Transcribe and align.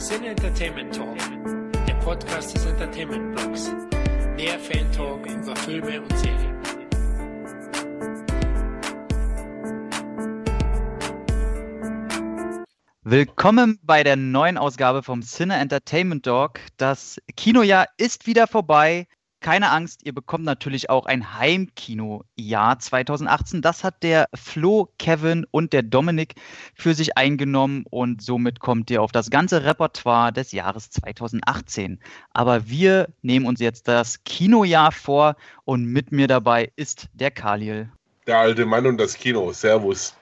Sin 0.00 0.24
Entertainment 0.24 0.94
Talk, 0.94 1.18
der 1.86 1.92
Podcast 1.96 2.54
des 2.54 2.64
Entertainment 2.64 3.36
Blogs. 3.36 3.70
Der 4.38 4.58
Fan 4.58 4.90
Talk 4.92 5.26
über 5.26 5.54
Filme 5.56 6.00
und 6.00 6.18
Serien. 6.18 6.56
Willkommen 13.02 13.78
bei 13.82 14.02
der 14.02 14.16
neuen 14.16 14.56
Ausgabe 14.56 15.02
vom 15.02 15.20
Cine 15.20 15.56
Entertainment 15.56 16.26
Dog. 16.26 16.60
Das 16.78 17.20
Kinojahr 17.36 17.86
ist 17.98 18.26
wieder 18.26 18.46
vorbei. 18.46 19.06
Keine 19.40 19.70
Angst, 19.70 20.02
ihr 20.04 20.12
bekommt 20.12 20.44
natürlich 20.44 20.90
auch 20.90 21.06
ein 21.06 21.38
Heimkino-Jahr 21.38 22.78
2018. 22.78 23.62
Das 23.62 23.84
hat 23.84 24.02
der 24.02 24.28
Flo, 24.34 24.90
Kevin 24.98 25.46
und 25.50 25.72
der 25.72 25.82
Dominik 25.82 26.34
für 26.74 26.92
sich 26.92 27.16
eingenommen 27.16 27.84
und 27.88 28.20
somit 28.20 28.60
kommt 28.60 28.90
ihr 28.90 29.00
auf 29.00 29.12
das 29.12 29.30
ganze 29.30 29.64
Repertoire 29.64 30.30
des 30.30 30.52
Jahres 30.52 30.90
2018. 30.90 32.00
Aber 32.34 32.68
wir 32.68 33.08
nehmen 33.22 33.46
uns 33.46 33.60
jetzt 33.60 33.88
das 33.88 34.22
Kinojahr 34.24 34.92
vor 34.92 35.36
und 35.64 35.86
mit 35.86 36.12
mir 36.12 36.28
dabei 36.28 36.70
ist 36.76 37.08
der 37.14 37.30
Khalil. 37.30 37.90
Der 38.26 38.40
alte 38.40 38.66
Mann 38.66 38.86
und 38.86 38.98
das 38.98 39.14
Kino. 39.14 39.52
Servus. 39.52 40.14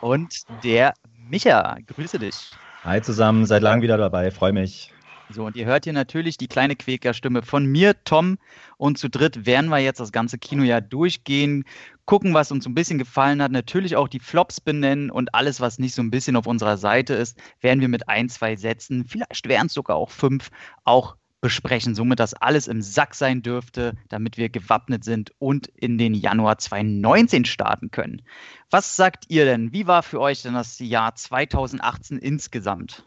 Und 0.00 0.44
der 0.64 0.94
Micha. 1.28 1.76
Grüße 1.86 2.18
dich. 2.18 2.52
Hi 2.84 3.02
zusammen, 3.02 3.44
seit 3.44 3.60
langem 3.60 3.82
wieder 3.82 3.98
dabei, 3.98 4.30
freue 4.30 4.54
mich. 4.54 4.94
So, 5.30 5.44
und 5.44 5.56
ihr 5.56 5.66
hört 5.66 5.84
hier 5.84 5.92
natürlich 5.92 6.36
die 6.36 6.46
kleine 6.46 6.76
Quäkerstimme 6.76 7.42
von 7.42 7.66
mir, 7.66 7.94
Tom. 8.04 8.38
Und 8.76 8.98
zu 8.98 9.08
dritt 9.08 9.44
werden 9.44 9.70
wir 9.70 9.78
jetzt 9.78 9.98
das 9.98 10.12
ganze 10.12 10.38
Kinojahr 10.38 10.80
durchgehen, 10.80 11.64
gucken, 12.04 12.32
was 12.32 12.52
uns 12.52 12.64
so 12.64 12.70
ein 12.70 12.74
bisschen 12.74 12.98
gefallen 12.98 13.42
hat, 13.42 13.50
natürlich 13.50 13.96
auch 13.96 14.08
die 14.08 14.20
Flops 14.20 14.60
benennen 14.60 15.10
und 15.10 15.34
alles, 15.34 15.60
was 15.60 15.78
nicht 15.78 15.94
so 15.94 16.02
ein 16.02 16.10
bisschen 16.10 16.36
auf 16.36 16.46
unserer 16.46 16.76
Seite 16.76 17.14
ist, 17.14 17.36
werden 17.60 17.80
wir 17.80 17.88
mit 17.88 18.08
ein, 18.08 18.28
zwei 18.28 18.54
Sätzen, 18.56 19.04
vielleicht 19.08 19.48
wären 19.48 19.66
es 19.66 19.74
sogar 19.74 19.96
auch 19.96 20.10
fünf, 20.10 20.50
auch 20.84 21.16
besprechen. 21.40 21.94
Somit, 21.94 22.20
dass 22.20 22.34
alles 22.34 22.66
im 22.66 22.80
Sack 22.82 23.14
sein 23.14 23.42
dürfte, 23.42 23.94
damit 24.08 24.36
wir 24.36 24.48
gewappnet 24.48 25.04
sind 25.04 25.32
und 25.38 25.68
in 25.68 25.98
den 25.98 26.14
Januar 26.14 26.58
2019 26.58 27.44
starten 27.44 27.90
können. 27.90 28.22
Was 28.70 28.96
sagt 28.96 29.26
ihr 29.28 29.44
denn? 29.44 29.72
Wie 29.72 29.86
war 29.86 30.02
für 30.02 30.20
euch 30.20 30.42
denn 30.42 30.54
das 30.54 30.78
Jahr 30.78 31.14
2018 31.14 32.18
insgesamt? 32.18 33.04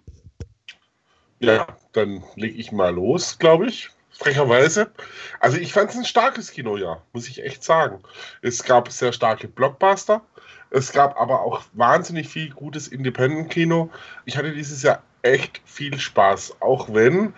Ja, 1.39 1.67
dann 1.93 2.23
lege 2.35 2.57
ich 2.57 2.71
mal 2.71 2.93
los, 2.93 3.39
glaube 3.39 3.67
ich. 3.67 3.89
Frecherweise. 4.11 4.91
Also 5.39 5.57
ich 5.57 5.71
fand 5.71 5.91
es 5.91 5.95
ein 5.95 6.03
starkes 6.03 6.51
Kinojahr, 6.51 7.03
muss 7.13 7.29
ich 7.29 7.43
echt 7.43 7.63
sagen. 7.63 8.01
Es 8.41 8.63
gab 8.63 8.91
sehr 8.91 9.13
starke 9.13 9.47
Blockbuster. 9.47 10.21
Es 10.71 10.91
gab 10.91 11.19
aber 11.19 11.41
auch 11.41 11.63
wahnsinnig 11.73 12.27
viel 12.27 12.49
gutes 12.49 12.89
Independent-Kino. 12.89 13.89
Ich 14.25 14.37
hatte 14.37 14.51
dieses 14.51 14.83
Jahr 14.83 15.01
echt 15.21 15.61
viel 15.65 15.97
Spaß, 15.97 16.57
auch 16.61 16.93
wenn 16.93 17.33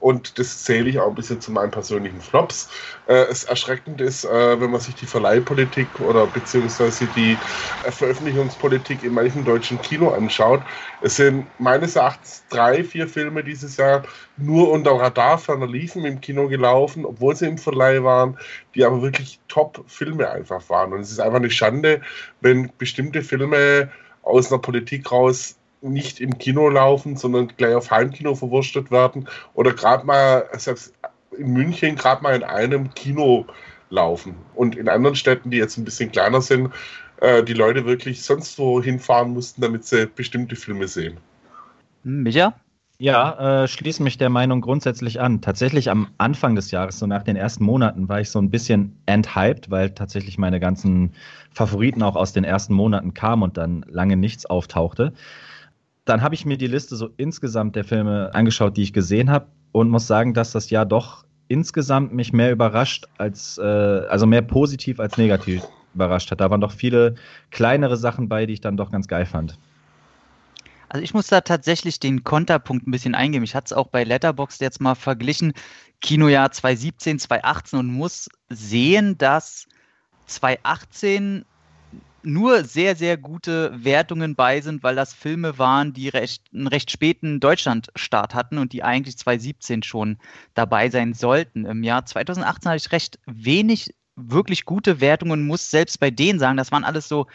und 0.00 0.38
das 0.38 0.64
zähle 0.64 0.88
ich 0.88 0.98
auch 0.98 1.08
ein 1.08 1.14
bisschen 1.14 1.40
zu 1.40 1.52
meinen 1.52 1.70
persönlichen 1.70 2.20
Flops. 2.20 2.68
Äh, 3.06 3.26
es 3.30 3.44
erschreckend 3.44 4.00
ist, 4.00 4.24
äh, 4.24 4.60
wenn 4.60 4.70
man 4.70 4.80
sich 4.80 4.94
die 4.94 5.06
Verleihpolitik 5.06 6.00
oder 6.00 6.26
beziehungsweise 6.26 7.06
die 7.08 7.36
äh, 7.84 7.90
Veröffentlichungspolitik 7.90 9.04
in 9.04 9.12
manchen 9.12 9.44
deutschen 9.44 9.80
Kino 9.82 10.10
anschaut. 10.10 10.62
Es 11.02 11.16
sind 11.16 11.46
meines 11.58 11.96
Erachtens 11.96 12.44
drei, 12.48 12.82
vier 12.82 13.06
Filme 13.08 13.44
dieses 13.44 13.76
Jahr 13.76 14.02
nur 14.36 14.70
unter 14.70 14.92
Radar 14.92 15.38
ferner 15.38 15.66
liefen 15.66 16.04
im 16.06 16.20
Kino 16.20 16.48
gelaufen, 16.48 17.04
obwohl 17.04 17.36
sie 17.36 17.46
im 17.46 17.58
Verleih 17.58 18.02
waren, 18.02 18.38
die 18.74 18.84
aber 18.84 19.02
wirklich 19.02 19.38
Top-Filme 19.48 20.30
einfach 20.30 20.68
waren. 20.70 20.94
Und 20.94 21.00
es 21.00 21.10
ist 21.12 21.20
einfach 21.20 21.38
eine 21.38 21.50
Schande, 21.50 22.00
wenn 22.40 22.72
bestimmte 22.78 23.22
Filme 23.22 23.90
aus 24.22 24.50
einer 24.50 24.60
Politik 24.60 25.10
raus 25.12 25.56
nicht 25.82 26.20
im 26.20 26.38
Kino 26.38 26.68
laufen, 26.68 27.16
sondern 27.16 27.48
gleich 27.56 27.74
auf 27.74 27.90
Heimkino 27.90 28.34
verwurstet 28.34 28.90
werden 28.90 29.28
oder 29.54 29.72
gerade 29.72 30.04
mal, 30.04 30.48
selbst 30.52 30.94
in 31.36 31.52
München, 31.52 31.96
gerade 31.96 32.22
mal 32.22 32.34
in 32.34 32.42
einem 32.42 32.92
Kino 32.94 33.46
laufen. 33.88 34.34
Und 34.54 34.76
in 34.76 34.88
anderen 34.88 35.16
Städten, 35.16 35.50
die 35.50 35.56
jetzt 35.56 35.76
ein 35.78 35.84
bisschen 35.84 36.12
kleiner 36.12 36.40
sind, 36.40 36.70
äh, 37.20 37.42
die 37.42 37.54
Leute 37.54 37.86
wirklich 37.86 38.22
sonst 38.22 38.58
wo 38.58 38.82
hinfahren 38.82 39.32
mussten, 39.32 39.60
damit 39.62 39.84
sie 39.84 40.06
bestimmte 40.06 40.56
Filme 40.56 40.88
sehen. 40.88 41.18
Hm, 42.04 42.22
Micha? 42.22 42.54
Ja, 42.98 43.62
äh, 43.62 43.68
schließe 43.68 44.02
mich 44.02 44.18
der 44.18 44.28
Meinung 44.28 44.60
grundsätzlich 44.60 45.20
an. 45.20 45.40
Tatsächlich 45.40 45.88
am 45.88 46.08
Anfang 46.18 46.54
des 46.54 46.70
Jahres, 46.70 46.98
so 46.98 47.06
nach 47.06 47.22
den 47.22 47.34
ersten 47.34 47.64
Monaten, 47.64 48.10
war 48.10 48.20
ich 48.20 48.28
so 48.28 48.38
ein 48.38 48.50
bisschen 48.50 49.00
enthyped, 49.06 49.70
weil 49.70 49.90
tatsächlich 49.90 50.36
meine 50.36 50.60
ganzen 50.60 51.14
Favoriten 51.54 52.02
auch 52.02 52.14
aus 52.14 52.34
den 52.34 52.44
ersten 52.44 52.74
Monaten 52.74 53.14
kamen 53.14 53.42
und 53.42 53.56
dann 53.56 53.86
lange 53.88 54.18
nichts 54.18 54.44
auftauchte 54.44 55.14
dann 56.04 56.22
habe 56.22 56.34
ich 56.34 56.44
mir 56.44 56.56
die 56.56 56.66
Liste 56.66 56.96
so 56.96 57.10
insgesamt 57.16 57.76
der 57.76 57.84
Filme 57.84 58.30
angeschaut, 58.34 58.76
die 58.76 58.82
ich 58.82 58.92
gesehen 58.92 59.30
habe 59.30 59.46
und 59.72 59.88
muss 59.88 60.06
sagen, 60.06 60.34
dass 60.34 60.52
das 60.52 60.70
Jahr 60.70 60.86
doch 60.86 61.24
insgesamt 61.48 62.12
mich 62.12 62.32
mehr 62.32 62.52
überrascht 62.52 63.06
als, 63.18 63.58
äh, 63.58 63.62
also 63.62 64.26
mehr 64.26 64.42
positiv 64.42 65.00
als 65.00 65.16
negativ 65.16 65.62
überrascht 65.94 66.30
hat. 66.30 66.40
Da 66.40 66.50
waren 66.50 66.60
doch 66.60 66.72
viele 66.72 67.16
kleinere 67.50 67.96
Sachen 67.96 68.28
bei, 68.28 68.46
die 68.46 68.54
ich 68.54 68.60
dann 68.60 68.76
doch 68.76 68.90
ganz 68.90 69.08
geil 69.08 69.26
fand. 69.26 69.58
Also 70.88 71.04
ich 71.04 71.14
muss 71.14 71.28
da 71.28 71.40
tatsächlich 71.40 72.00
den 72.00 72.24
Konterpunkt 72.24 72.86
ein 72.86 72.90
bisschen 72.90 73.14
eingeben. 73.14 73.44
Ich 73.44 73.54
hatte 73.54 73.66
es 73.66 73.72
auch 73.72 73.88
bei 73.88 74.02
Letterboxd 74.02 74.60
jetzt 74.60 74.80
mal 74.80 74.96
verglichen, 74.96 75.52
Kinojahr 76.00 76.50
2017, 76.50 77.18
2018 77.20 77.78
und 77.78 77.86
muss 77.92 78.28
sehen, 78.48 79.16
dass 79.18 79.66
2018 80.26 81.44
nur 82.22 82.64
sehr, 82.64 82.96
sehr 82.96 83.16
gute 83.16 83.72
Wertungen 83.84 84.34
bei 84.34 84.60
sind, 84.60 84.82
weil 84.82 84.96
das 84.96 85.14
Filme 85.14 85.58
waren, 85.58 85.92
die 85.92 86.08
recht, 86.08 86.44
einen 86.52 86.66
recht 86.66 86.90
späten 86.90 87.40
Deutschlandstart 87.40 88.34
hatten 88.34 88.58
und 88.58 88.72
die 88.72 88.82
eigentlich 88.82 89.18
2017 89.18 89.82
schon 89.82 90.18
dabei 90.54 90.90
sein 90.90 91.14
sollten. 91.14 91.64
Im 91.64 91.82
Jahr 91.82 92.06
2018 92.06 92.70
hatte 92.70 92.84
ich 92.84 92.92
recht 92.92 93.18
wenig 93.26 93.94
wirklich 94.16 94.64
gute 94.64 95.00
Wertungen, 95.00 95.46
muss 95.46 95.70
selbst 95.70 95.98
bei 96.00 96.10
denen 96.10 96.38
sagen, 96.38 96.56
das 96.56 96.72
waren 96.72 96.84
alles 96.84 97.08
so 97.08 97.26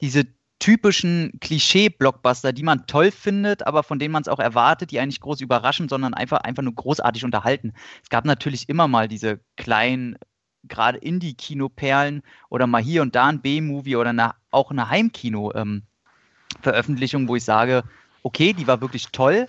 diese 0.00 0.24
typischen 0.58 1.32
Klischee-Blockbuster, 1.40 2.52
die 2.52 2.62
man 2.62 2.86
toll 2.86 3.10
findet, 3.10 3.66
aber 3.66 3.82
von 3.82 3.98
denen 3.98 4.12
man 4.12 4.22
es 4.22 4.28
auch 4.28 4.38
erwartet, 4.38 4.90
die 4.90 5.00
eigentlich 5.00 5.20
groß 5.20 5.40
überraschen, 5.40 5.88
sondern 5.88 6.14
einfach, 6.14 6.38
einfach 6.38 6.62
nur 6.62 6.74
großartig 6.74 7.24
unterhalten. 7.24 7.72
Es 8.02 8.08
gab 8.08 8.24
natürlich 8.24 8.68
immer 8.68 8.88
mal 8.88 9.08
diese 9.08 9.40
kleinen 9.56 10.16
gerade 10.68 10.98
Indie-Kino-Perlen 10.98 12.22
oder 12.48 12.66
mal 12.66 12.82
hier 12.82 13.02
und 13.02 13.14
da 13.14 13.26
ein 13.26 13.40
B-Movie 13.40 13.96
oder 13.96 14.10
eine, 14.10 14.34
auch 14.50 14.70
eine 14.70 14.88
Heimkino-Veröffentlichung, 14.88 17.22
ähm, 17.22 17.28
wo 17.28 17.36
ich 17.36 17.44
sage, 17.44 17.84
okay, 18.22 18.52
die 18.52 18.66
war 18.66 18.80
wirklich 18.80 19.08
toll, 19.12 19.46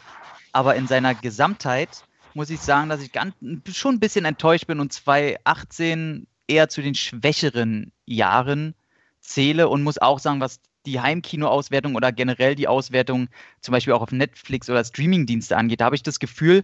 aber 0.51 0.75
in 0.75 0.87
seiner 0.87 1.15
Gesamtheit 1.15 2.05
muss 2.33 2.49
ich 2.49 2.59
sagen, 2.59 2.89
dass 2.89 3.01
ich 3.01 3.11
ganz, 3.11 3.33
schon 3.71 3.95
ein 3.95 3.99
bisschen 3.99 4.25
enttäuscht 4.25 4.67
bin 4.67 4.79
und 4.79 4.91
2018 4.91 6.27
eher 6.47 6.69
zu 6.69 6.81
den 6.81 6.95
schwächeren 6.95 7.91
Jahren 8.05 8.75
zähle 9.21 9.69
und 9.69 9.83
muss 9.83 9.97
auch 9.97 10.19
sagen, 10.19 10.41
was 10.41 10.59
die 10.85 10.99
Heimkino-Auswertung 10.99 11.95
oder 11.95 12.11
generell 12.11 12.55
die 12.55 12.67
Auswertung 12.67 13.29
zum 13.61 13.71
Beispiel 13.71 13.93
auch 13.93 14.01
auf 14.01 14.11
Netflix 14.11 14.69
oder 14.69 14.83
Streamingdienste 14.83 15.57
angeht, 15.57 15.81
da 15.81 15.85
habe 15.85 15.95
ich 15.95 16.03
das 16.03 16.19
Gefühl, 16.19 16.63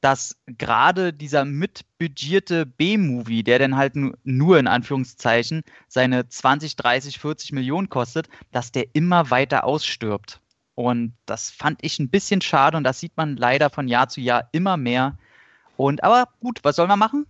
dass 0.00 0.40
gerade 0.46 1.12
dieser 1.12 1.44
mitbudgierte 1.44 2.64
B-Movie, 2.64 3.42
der 3.42 3.58
dann 3.58 3.76
halt 3.76 3.94
nur 3.96 4.58
in 4.58 4.66
Anführungszeichen 4.66 5.62
seine 5.88 6.28
20, 6.28 6.76
30, 6.76 7.18
40 7.18 7.52
Millionen 7.52 7.88
kostet, 7.88 8.28
dass 8.50 8.72
der 8.72 8.86
immer 8.94 9.30
weiter 9.30 9.64
ausstirbt. 9.64 10.40
Und 10.74 11.14
das 11.26 11.50
fand 11.50 11.80
ich 11.82 11.98
ein 11.98 12.08
bisschen 12.08 12.40
schade 12.40 12.76
und 12.76 12.84
das 12.84 13.00
sieht 13.00 13.16
man 13.16 13.36
leider 13.36 13.68
von 13.68 13.88
Jahr 13.88 14.08
zu 14.08 14.20
Jahr 14.20 14.48
immer 14.52 14.78
mehr. 14.78 15.18
Und 15.76 16.02
aber 16.02 16.28
gut, 16.40 16.60
was 16.62 16.76
soll 16.76 16.86
man 16.86 16.98
machen? 16.98 17.26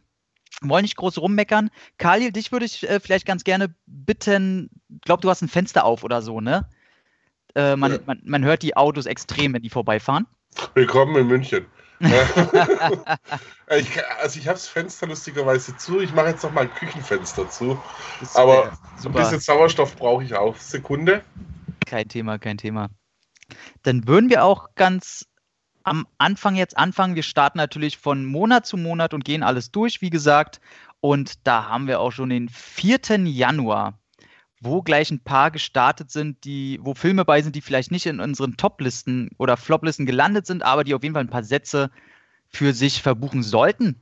Wollen 0.63 0.83
nicht 0.83 0.97
groß 0.97 1.19
rummeckern. 1.19 1.71
Khalil, 1.99 2.33
dich 2.33 2.53
würde 2.53 2.67
ich 2.67 2.89
äh, 2.89 3.01
vielleicht 3.01 3.27
ganz 3.27 3.45
gerne 3.45 3.75
bitten, 3.87 4.71
ich 4.89 5.01
glaube, 5.01 5.23
du 5.23 5.31
hast 5.31 5.43
ein 5.43 5.49
Fenster 5.49 5.85
auf 5.85 6.05
oder 6.05 6.23
so, 6.23 6.41
ne? 6.41 6.69
Äh, 7.57 7.75
man, 7.75 7.93
ja. 7.93 7.99
man, 8.07 8.21
man 8.25 8.45
hört 8.45 8.63
die 8.63 8.77
Autos 8.77 9.07
extrem, 9.07 9.55
wenn 9.55 9.63
die 9.63 9.71
vorbeifahren. 9.71 10.27
Willkommen 10.75 11.17
in 11.17 11.27
München. 11.27 11.67
ich, 13.71 13.91
also 14.21 14.39
ich 14.39 14.49
habe 14.49 14.55
das 14.55 14.69
Fenster 14.69 15.07
lustigerweise 15.07 15.77
zu. 15.77 16.01
Ich 16.01 16.15
mache 16.15 16.29
jetzt 16.29 16.43
noch 16.43 16.53
mal 16.53 16.63
ein 16.63 16.75
Küchenfenster 16.75 17.49
zu. 17.51 17.79
Aber 18.35 18.67
äh, 18.67 19.07
ein 19.07 19.13
bisschen 19.13 19.41
Sauerstoff 19.41 19.97
brauche 19.97 20.25
ich 20.25 20.35
auch. 20.35 20.57
Sekunde. 20.57 21.23
Kein 21.87 22.09
Thema, 22.09 22.39
kein 22.39 22.57
Thema. 22.57 22.89
Dann 23.83 24.09
würden 24.09 24.31
wir 24.31 24.45
auch 24.45 24.75
ganz 24.77 25.27
am 25.83 26.07
Anfang 26.19 26.57
jetzt 26.57 26.79
anfangen. 26.79 27.17
Wir 27.17 27.23
starten 27.23 27.59
natürlich 27.59 27.99
von 27.99 28.25
Monat 28.25 28.65
zu 28.67 28.79
Monat 28.79 29.13
und 29.13 29.25
gehen 29.25 29.43
alles 29.43 29.71
durch, 29.71 30.01
wie 30.01 30.11
gesagt. 30.11 30.61
Und 31.01 31.47
da 31.47 31.69
haben 31.69 31.87
wir 31.87 32.01
auch 32.01 32.13
schon 32.13 32.31
den 32.31 32.49
4. 32.49 33.01
Januar 33.27 34.00
wo 34.61 34.83
gleich 34.83 35.11
ein 35.11 35.21
paar 35.21 35.51
gestartet 35.51 36.11
sind, 36.11 36.45
die, 36.45 36.79
wo 36.83 36.95
Filme 36.95 37.25
bei 37.25 37.41
sind, 37.43 37.57
die 37.57 37.63
vielleicht 37.63 37.91
nicht 37.91 38.07
in 38.07 38.21
unseren 38.21 38.57
Top-Listen 38.57 39.31
oder 39.39 39.57
Flop-Listen 39.57 40.07
gelandet 40.07 40.47
sind, 40.47 40.63
aber 40.63 40.85
die 40.85 40.95
auf 40.95 41.03
jeden 41.03 41.15
Fall 41.15 41.25
ein 41.25 41.31
paar 41.31 41.43
Sätze 41.43 41.91
für 42.49 42.75
sich 42.75 43.03
verbuchen 43.03 43.43
sollten. 43.43 44.01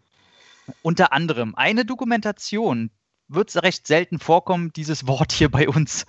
Unter 0.82 1.12
anderem 1.12 1.54
eine 1.54 1.84
Dokumentation, 1.84 2.90
wird 3.28 3.50
es 3.50 3.62
recht 3.62 3.86
selten 3.86 4.18
vorkommen, 4.18 4.72
dieses 4.72 5.06
Wort 5.06 5.32
hier 5.32 5.50
bei 5.50 5.68
uns. 5.68 6.06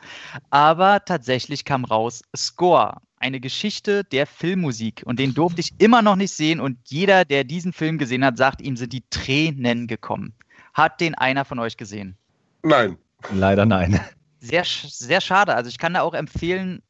Aber 0.50 1.04
tatsächlich 1.06 1.66
kam 1.66 1.86
raus 1.86 2.24
Score, 2.36 3.02
eine 3.18 3.40
Geschichte 3.40 4.04
der 4.06 4.25
Filmmusik. 4.25 5.04
Und 5.06 5.19
den 5.19 5.34
durfte 5.34 5.62
ich 5.62 5.80
immer 5.80 6.02
noch 6.02 6.16
nicht 6.16 6.34
sehen. 6.34 6.60
Und 6.60 6.78
jeder, 6.86 7.25
der 7.25 7.44
diesen 7.44 7.74
Film 7.74 7.98
gesehen 7.98 8.25
hat, 8.25 8.38
sagt, 8.38 8.62
ihm 8.62 8.78
sind 8.78 8.94
die 8.94 9.04
Tränen 9.10 9.88
gekommen. 9.88 10.34
Hat 10.74 11.02
den 11.02 11.16
einer 11.16 11.45
von 11.45 11.60
euch 11.60 11.78
gesehen? 11.78 12.18
Nein. 12.63 12.98
Leider 13.34 13.66
nein. 13.66 14.00
Sehr, 14.40 14.64
sehr 14.66 15.22
schade. 15.22 15.56
Also 15.56 15.70
ich 15.70 15.78
kann 15.78 15.94
da 15.94 16.02
auch 16.02 16.14
empfehlen, 16.14 16.82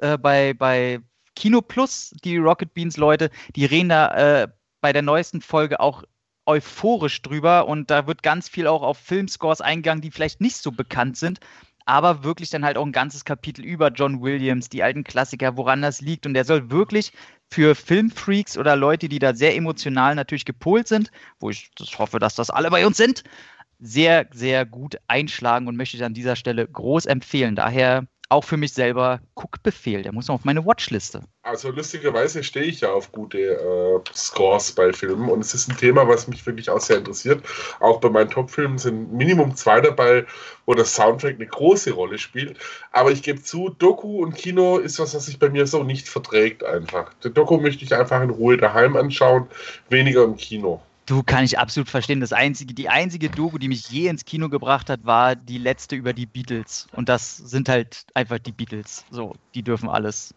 äh, 0.00 0.18
bei, 0.18 0.54
bei 0.54 1.00
Kino 1.36 1.60
Plus, 1.60 2.14
die 2.24 2.38
Rocket 2.38 2.72
Beans 2.74 2.96
Leute, 2.96 3.30
die 3.56 3.66
reden 3.66 3.90
da 3.90 4.42
äh, 4.42 4.48
bei 4.80 4.92
der 4.92 5.02
neuesten 5.02 5.40
Folge 5.40 5.80
auch 5.80 6.04
euphorisch 6.46 7.22
drüber 7.22 7.66
und 7.68 7.90
da 7.90 8.06
wird 8.06 8.22
ganz 8.22 8.48
viel 8.48 8.66
auch 8.66 8.82
auf 8.82 8.98
Filmscores 8.98 9.60
eingegangen, 9.60 10.02
die 10.02 10.10
vielleicht 10.10 10.40
nicht 10.40 10.56
so 10.56 10.72
bekannt 10.72 11.16
sind, 11.16 11.40
aber 11.86 12.22
wirklich 12.24 12.50
dann 12.50 12.64
halt 12.64 12.76
auch 12.76 12.84
ein 12.84 12.92
ganzes 12.92 13.24
Kapitel 13.24 13.64
über 13.64 13.88
John 13.88 14.22
Williams, 14.22 14.68
die 14.68 14.82
alten 14.82 15.04
Klassiker, 15.04 15.56
woran 15.56 15.82
das 15.82 16.00
liegt. 16.00 16.26
Und 16.26 16.34
der 16.34 16.44
soll 16.44 16.70
wirklich 16.70 17.12
für 17.50 17.74
Filmfreaks 17.74 18.56
oder 18.56 18.76
Leute, 18.76 19.08
die 19.08 19.18
da 19.18 19.34
sehr 19.34 19.54
emotional 19.56 20.14
natürlich 20.14 20.44
gepolt 20.44 20.88
sind, 20.88 21.10
wo 21.40 21.50
ich 21.50 21.70
hoffe, 21.98 22.18
dass 22.18 22.34
das 22.34 22.50
alle 22.50 22.70
bei 22.70 22.86
uns 22.86 22.96
sind, 22.96 23.24
sehr, 23.84 24.26
sehr 24.32 24.64
gut 24.64 24.96
einschlagen 25.08 25.68
und 25.68 25.76
möchte 25.76 25.96
ich 25.96 26.04
an 26.04 26.14
dieser 26.14 26.36
Stelle 26.36 26.66
groß 26.66 27.04
empfehlen. 27.06 27.54
Daher 27.54 28.06
auch 28.30 28.44
für 28.44 28.56
mich 28.56 28.72
selber 28.72 29.20
Guckbefehl. 29.34 30.02
Der 30.02 30.12
muss 30.12 30.28
noch 30.28 30.36
auf 30.36 30.44
meine 30.44 30.64
Watchliste. 30.64 31.22
Also 31.42 31.70
lustigerweise 31.70 32.42
stehe 32.42 32.64
ich 32.64 32.80
ja 32.80 32.90
auf 32.90 33.12
gute 33.12 33.38
äh, 33.38 34.00
Scores 34.14 34.72
bei 34.72 34.92
Filmen 34.92 35.28
und 35.28 35.40
es 35.40 35.52
ist 35.52 35.68
ein 35.68 35.76
Thema, 35.76 36.08
was 36.08 36.26
mich 36.26 36.44
wirklich 36.46 36.70
auch 36.70 36.80
sehr 36.80 36.98
interessiert. 36.98 37.44
Auch 37.80 38.00
bei 38.00 38.08
meinen 38.08 38.30
Top-Filmen 38.30 38.78
sind 38.78 39.12
Minimum 39.12 39.54
zwei 39.54 39.82
dabei, 39.82 40.24
wo 40.64 40.72
das 40.72 40.94
Soundtrack 40.94 41.34
eine 41.34 41.46
große 41.46 41.92
Rolle 41.92 42.18
spielt. 42.18 42.56
Aber 42.90 43.12
ich 43.12 43.22
gebe 43.22 43.42
zu, 43.42 43.68
Doku 43.68 44.22
und 44.22 44.34
Kino 44.34 44.78
ist 44.78 44.98
was, 44.98 45.14
was 45.14 45.26
sich 45.26 45.38
bei 45.38 45.50
mir 45.50 45.66
so 45.66 45.84
nicht 45.84 46.08
verträgt 46.08 46.64
einfach. 46.64 47.12
Der 47.22 47.30
Doku 47.30 47.58
möchte 47.58 47.84
ich 47.84 47.94
einfach 47.94 48.22
in 48.22 48.30
Ruhe 48.30 48.56
daheim 48.56 48.96
anschauen, 48.96 49.46
weniger 49.90 50.24
im 50.24 50.36
Kino. 50.36 50.80
Du 51.06 51.22
kann 51.22 51.44
ich 51.44 51.58
absolut 51.58 51.90
verstehen. 51.90 52.20
Das 52.20 52.32
einzige, 52.32 52.72
die 52.72 52.88
einzige 52.88 53.28
Doku, 53.28 53.58
die 53.58 53.68
mich 53.68 53.90
je 53.90 54.08
ins 54.08 54.24
Kino 54.24 54.48
gebracht 54.48 54.88
hat, 54.88 55.04
war 55.04 55.36
die 55.36 55.58
letzte 55.58 55.96
über 55.96 56.14
die 56.14 56.24
Beatles. 56.24 56.86
Und 56.92 57.10
das 57.10 57.36
sind 57.36 57.68
halt 57.68 58.06
einfach 58.14 58.38
die 58.38 58.52
Beatles. 58.52 59.04
So, 59.10 59.34
die 59.54 59.62
dürfen 59.62 59.90
alles. 59.90 60.34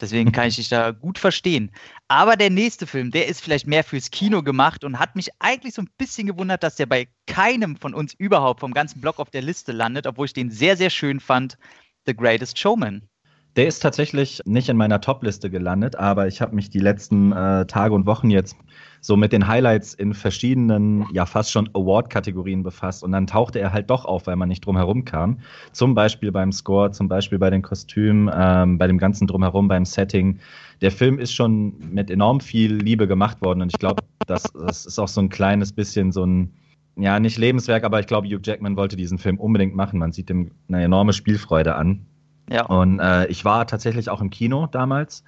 Deswegen 0.00 0.30
kann 0.30 0.48
ich 0.48 0.56
dich 0.56 0.68
da 0.68 0.92
gut 0.92 1.18
verstehen. 1.18 1.72
Aber 2.06 2.36
der 2.36 2.50
nächste 2.50 2.86
Film, 2.86 3.10
der 3.10 3.26
ist 3.26 3.40
vielleicht 3.40 3.66
mehr 3.66 3.82
fürs 3.82 4.10
Kino 4.12 4.42
gemacht 4.44 4.84
und 4.84 5.00
hat 5.00 5.16
mich 5.16 5.30
eigentlich 5.40 5.74
so 5.74 5.82
ein 5.82 5.90
bisschen 5.98 6.28
gewundert, 6.28 6.62
dass 6.62 6.76
der 6.76 6.86
bei 6.86 7.08
keinem 7.26 7.76
von 7.76 7.92
uns 7.92 8.14
überhaupt 8.14 8.60
vom 8.60 8.72
ganzen 8.72 9.00
Block 9.00 9.18
auf 9.18 9.30
der 9.30 9.42
Liste 9.42 9.72
landet, 9.72 10.06
obwohl 10.06 10.26
ich 10.26 10.32
den 10.32 10.50
sehr, 10.50 10.76
sehr 10.76 10.90
schön 10.90 11.18
fand. 11.18 11.58
The 12.06 12.14
Greatest 12.14 12.58
Showman. 12.58 13.08
Der 13.56 13.68
ist 13.68 13.80
tatsächlich 13.80 14.40
nicht 14.46 14.68
in 14.68 14.76
meiner 14.76 15.00
Top-Liste 15.00 15.48
gelandet, 15.48 15.94
aber 15.94 16.26
ich 16.26 16.40
habe 16.40 16.56
mich 16.56 16.70
die 16.70 16.80
letzten 16.80 17.30
äh, 17.30 17.66
Tage 17.66 17.94
und 17.94 18.04
Wochen 18.04 18.30
jetzt 18.30 18.56
so 19.00 19.16
mit 19.16 19.32
den 19.32 19.46
Highlights 19.46 19.94
in 19.94 20.12
verschiedenen, 20.12 21.06
ja 21.12 21.24
fast 21.24 21.52
schon 21.52 21.68
Award-Kategorien 21.72 22.64
befasst. 22.64 23.04
Und 23.04 23.12
dann 23.12 23.28
tauchte 23.28 23.60
er 23.60 23.72
halt 23.72 23.90
doch 23.90 24.06
auf, 24.06 24.26
weil 24.26 24.34
man 24.34 24.48
nicht 24.48 24.66
drum 24.66 24.76
herum 24.76 25.04
kam. 25.04 25.38
Zum 25.72 25.94
Beispiel 25.94 26.32
beim 26.32 26.50
Score, 26.50 26.90
zum 26.90 27.06
Beispiel 27.06 27.38
bei 27.38 27.50
den 27.50 27.62
Kostümen, 27.62 28.28
ähm, 28.34 28.78
bei 28.78 28.88
dem 28.88 28.98
ganzen 28.98 29.28
drumherum, 29.28 29.68
beim 29.68 29.84
Setting. 29.84 30.40
Der 30.80 30.90
Film 30.90 31.20
ist 31.20 31.32
schon 31.32 31.74
mit 31.92 32.10
enorm 32.10 32.40
viel 32.40 32.74
Liebe 32.74 33.06
gemacht 33.06 33.40
worden. 33.40 33.62
Und 33.62 33.72
ich 33.72 33.78
glaube, 33.78 34.02
das, 34.26 34.44
das 34.54 34.86
ist 34.86 34.98
auch 34.98 35.08
so 35.08 35.20
ein 35.20 35.28
kleines 35.28 35.72
bisschen 35.72 36.10
so 36.10 36.24
ein, 36.24 36.54
ja, 36.96 37.20
nicht 37.20 37.38
Lebenswerk, 37.38 37.84
aber 37.84 38.00
ich 38.00 38.06
glaube, 38.06 38.26
Hugh 38.26 38.40
Jackman 38.42 38.76
wollte 38.76 38.96
diesen 38.96 39.18
Film 39.18 39.38
unbedingt 39.38 39.76
machen. 39.76 40.00
Man 40.00 40.12
sieht 40.12 40.30
ihm 40.30 40.50
eine 40.68 40.82
enorme 40.82 41.12
Spielfreude 41.12 41.76
an. 41.76 42.06
Ja. 42.50 42.66
Und 42.66 43.00
äh, 43.00 43.26
ich 43.26 43.44
war 43.44 43.66
tatsächlich 43.66 44.10
auch 44.10 44.20
im 44.20 44.30
Kino 44.30 44.66
damals. 44.66 45.24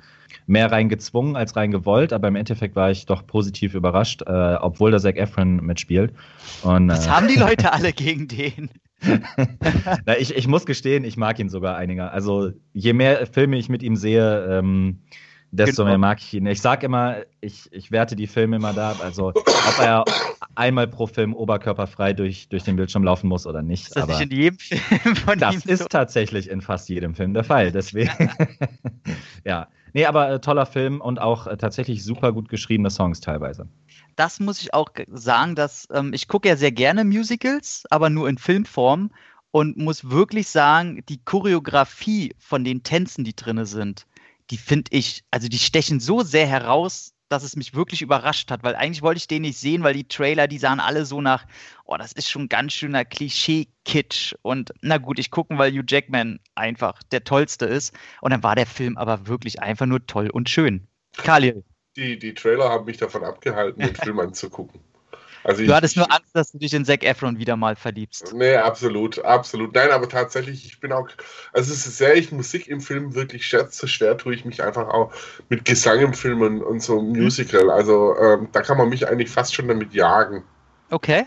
Mehr 0.47 0.71
rein 0.71 0.89
gezwungen 0.89 1.37
als 1.37 1.57
rein 1.57 1.71
gewollt, 1.71 2.13
aber 2.13 2.29
im 2.29 2.37
Endeffekt 2.37 2.77
war 2.77 2.91
ich 2.91 3.07
doch 3.07 3.27
positiv 3.27 3.75
überrascht, 3.75 4.23
äh, 4.23 4.57
obwohl 4.61 4.91
der 4.91 5.01
Zac 5.01 5.17
Efron 5.17 5.57
mitspielt. 5.57 6.13
Und, 6.63 6.89
Was 6.89 7.07
äh, 7.07 7.11
haben 7.11 7.29
die 7.29 7.37
Leute 7.37 7.73
alle 7.73 7.93
gegen 7.93 8.29
den? 8.29 8.71
Na, 10.07 10.17
ich, 10.19 10.35
ich 10.35 10.49
muss 10.49 10.67
gestehen, 10.67 11.05
ich 11.05 11.17
mag 11.17 11.39
ihn 11.39 11.49
sogar 11.49 11.77
einiger. 11.77 12.13
Also 12.13 12.51
je 12.73 12.93
mehr 12.93 13.27
Filme 13.27 13.57
ich 13.57 13.69
mit 13.69 13.83
ihm 13.83 13.97
sehe, 13.97 14.59
ähm, 14.59 15.01
desto 15.51 15.83
genau. 15.83 15.91
mehr 15.91 15.99
mag 15.99 16.19
ich 16.21 16.35
ihn. 16.35 16.47
Ich 16.47 16.61
sag 16.61 16.83
immer, 16.83 17.17
ich, 17.41 17.69
ich 17.73 17.91
werte 17.91 18.17
die 18.17 18.27
Filme 18.27 18.57
immer 18.57 18.73
da, 18.73 18.97
also 19.01 19.29
ob 19.29 19.79
er 19.81 20.05
einmal 20.55 20.87
pro 20.87 21.07
Film 21.07 21.35
oberkörperfrei 21.35 22.13
durch, 22.13 22.49
durch 22.49 22.65
den 22.65 22.77
Bildschirm 22.77 23.05
laufen 23.05 23.29
muss 23.29 23.47
oder 23.47 23.63
nicht. 23.63 23.87
Ist 23.87 23.97
das 23.97 24.07
nicht 24.07 24.21
in 24.21 24.31
jedem 24.31 24.59
Film 24.59 25.17
von 25.17 25.39
Das 25.39 25.65
ist 25.67 25.83
so? 25.83 25.87
tatsächlich 25.89 26.51
in 26.51 26.61
fast 26.61 26.89
jedem 26.89 27.15
Film 27.15 27.35
der 27.35 27.45
Fall. 27.45 27.73
Deswegen, 27.73 28.11
ja. 29.45 29.69
Nee, 29.93 30.05
aber 30.05 30.31
äh, 30.31 30.41
toller 30.41 30.67
Film 30.67 31.01
und 31.01 31.19
auch 31.19 31.47
äh, 31.47 31.57
tatsächlich 31.57 32.05
super 32.05 32.33
gut 32.33 32.51
geschriebene 32.51 32.91
Songs 32.91 33.21
teilweise. 33.21 33.67
Das 34.17 34.41
muss 34.41 34.61
ich 34.61 34.75
auch 34.75 34.91
sagen, 35.13 35.55
dass 35.55 35.89
ähm, 35.93 36.13
ich 36.13 36.29
gucke 36.29 36.49
ja 36.49 36.57
sehr 36.57 36.73
gerne 36.73 37.05
Musicals, 37.05 37.85
aber 37.91 38.11
nur 38.11 38.29
in 38.29 38.37
Filmform 38.37 39.11
und 39.53 39.79
muss 39.79 40.11
wirklich 40.11 40.49
sagen, 40.49 41.03
die 41.09 41.19
Choreografie 41.25 42.35
von 42.39 42.63
den 42.63 42.83
Tänzen, 42.83 43.25
die 43.25 43.35
drin 43.35 43.65
sind, 43.65 44.07
die 44.51 44.57
finde 44.57 44.91
ich, 44.93 45.25
also 45.31 45.49
die 45.49 45.59
stechen 45.59 46.01
so 46.01 46.23
sehr 46.23 46.47
heraus, 46.47 47.13
dass 47.29 47.43
es 47.43 47.57
mich 47.57 47.75
wirklich 47.75 48.03
überrascht 48.03 48.51
hat, 48.51 48.63
weil 48.63 48.77
eigentlich 48.77 49.03
wollte 49.03 49.19
ich 49.19 49.27
den 49.27 49.43
nicht 49.43 49.59
sehen, 49.59 49.83
weil 49.83 49.95
die 49.95 50.07
Trailer, 50.07 50.47
die 50.47 50.59
sahen 50.59 50.81
alle 50.81 51.05
so 51.05 51.21
nach, 51.21 51.45
oh, 51.85 51.97
das 51.97 52.13
ist 52.13 52.31
schon 52.31 52.49
ganz 52.49 52.73
schöner 52.73 53.05
Klischee-Kitsch. 53.05 54.35
Und 54.43 54.73
na 54.81 54.99
gut, 54.99 55.19
ich 55.19 55.31
gucke, 55.31 55.59
weil 55.59 55.73
Hugh 55.73 55.85
Jackman 55.89 56.39
einfach 56.55 57.03
der 57.05 57.25
Tollste 57.25 57.67
ist. 57.67 57.95
Und 58.21 58.31
dann 58.31 58.43
war 58.43 58.55
der 58.55 58.67
Film 58.67 58.97
aber 58.97 59.27
wirklich 59.27 59.61
einfach 59.61 59.87
nur 59.87 60.07
toll 60.07 60.31
und 60.31 60.49
schön. 60.49 60.87
Khalil. 61.17 61.65
Die, 61.97 62.19
die 62.19 62.35
Trailer 62.35 62.69
haben 62.69 62.85
mich 62.85 62.99
davon 62.99 63.25
abgehalten, 63.25 63.81
den 63.81 63.95
Film 63.95 64.21
anzugucken. 64.21 64.81
Also 65.47 65.63
du 65.63 65.69
ich, 65.69 65.73
hattest 65.73 65.97
nur 65.97 66.11
Angst, 66.11 66.35
dass 66.35 66.51
du 66.51 66.59
dich 66.59 66.75
in 66.75 66.85
Zac 66.85 67.05
Efron 67.05 67.39
wieder 67.39 67.57
mal 67.57 67.77
verliebst. 67.77 68.35
Nee, 68.35 68.57
absolut, 68.57 69.25
absolut. 69.25 69.73
Nein, 69.77 69.93
aber 69.93 70.09
tatsächlich, 70.09 70.67
ich 70.67 70.81
bin 70.81 70.91
auch, 70.91 71.09
also 71.53 71.73
es 71.73 71.87
ist 71.87 71.99
sehr, 71.99 72.17
ich 72.17 72.33
Musik 72.33 72.67
im 72.67 72.81
Film 72.81 73.15
wirklich 73.15 73.47
schätze, 73.47 73.87
schwer 73.87 74.19
tue 74.19 74.35
ich 74.35 74.45
mich 74.45 74.65
einfach 74.65 74.89
auch 74.89 75.13
mit 75.49 75.65
Gesang 75.65 76.01
im 76.01 76.15
Film 76.15 76.41
und, 76.43 76.63
und 76.63 76.83
so 76.83 77.01
Musical. 77.01 77.71
Also 77.71 78.17
ähm, 78.19 78.49
da 78.51 78.61
kann 78.63 78.77
man 78.77 78.89
mich 78.89 79.07
eigentlich 79.07 79.31
fast 79.31 79.55
schon 79.55 79.69
damit 79.69 79.95
jagen. 79.95 80.43
Okay. 80.91 81.27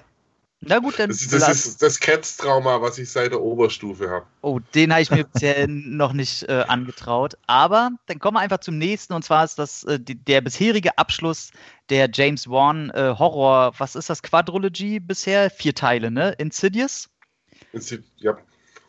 Na 0.61 0.79
gut, 0.79 0.99
dann. 0.99 1.09
Das, 1.09 1.25
das 1.27 1.65
ist 1.65 1.81
das 1.81 1.99
Cats-Trauma, 1.99 2.81
was 2.81 2.97
ich 2.97 3.09
seit 3.09 3.31
der 3.31 3.41
Oberstufe 3.41 4.09
habe. 4.09 4.25
Oh, 4.41 4.59
den 4.75 4.91
habe 4.91 5.01
ich 5.01 5.09
mir 5.09 5.23
bisher 5.23 5.65
noch 5.69 6.11
nicht 6.11 6.43
äh, 6.49 6.65
angetraut. 6.67 7.37
Aber 7.47 7.91
dann 8.07 8.19
kommen 8.19 8.35
wir 8.35 8.41
einfach 8.41 8.59
zum 8.59 8.77
nächsten 8.77 9.13
und 9.13 9.23
zwar 9.23 9.45
ist 9.45 9.57
das 9.57 9.85
äh, 9.85 9.99
die, 9.99 10.15
der 10.15 10.41
bisherige 10.41 10.97
Abschluss 10.97 11.51
der 11.89 12.09
James 12.13 12.49
Wan 12.49 12.89
äh, 12.89 13.15
Horror. 13.17 13.73
Was 13.77 13.95
ist 13.95 14.09
das? 14.09 14.21
Quadrology 14.21 14.99
bisher? 14.99 15.49
Vier 15.49 15.73
Teile, 15.73 16.11
ne? 16.11 16.35
Insidious? 16.37 17.09
Insidious, 17.71 18.11
ja. 18.17 18.37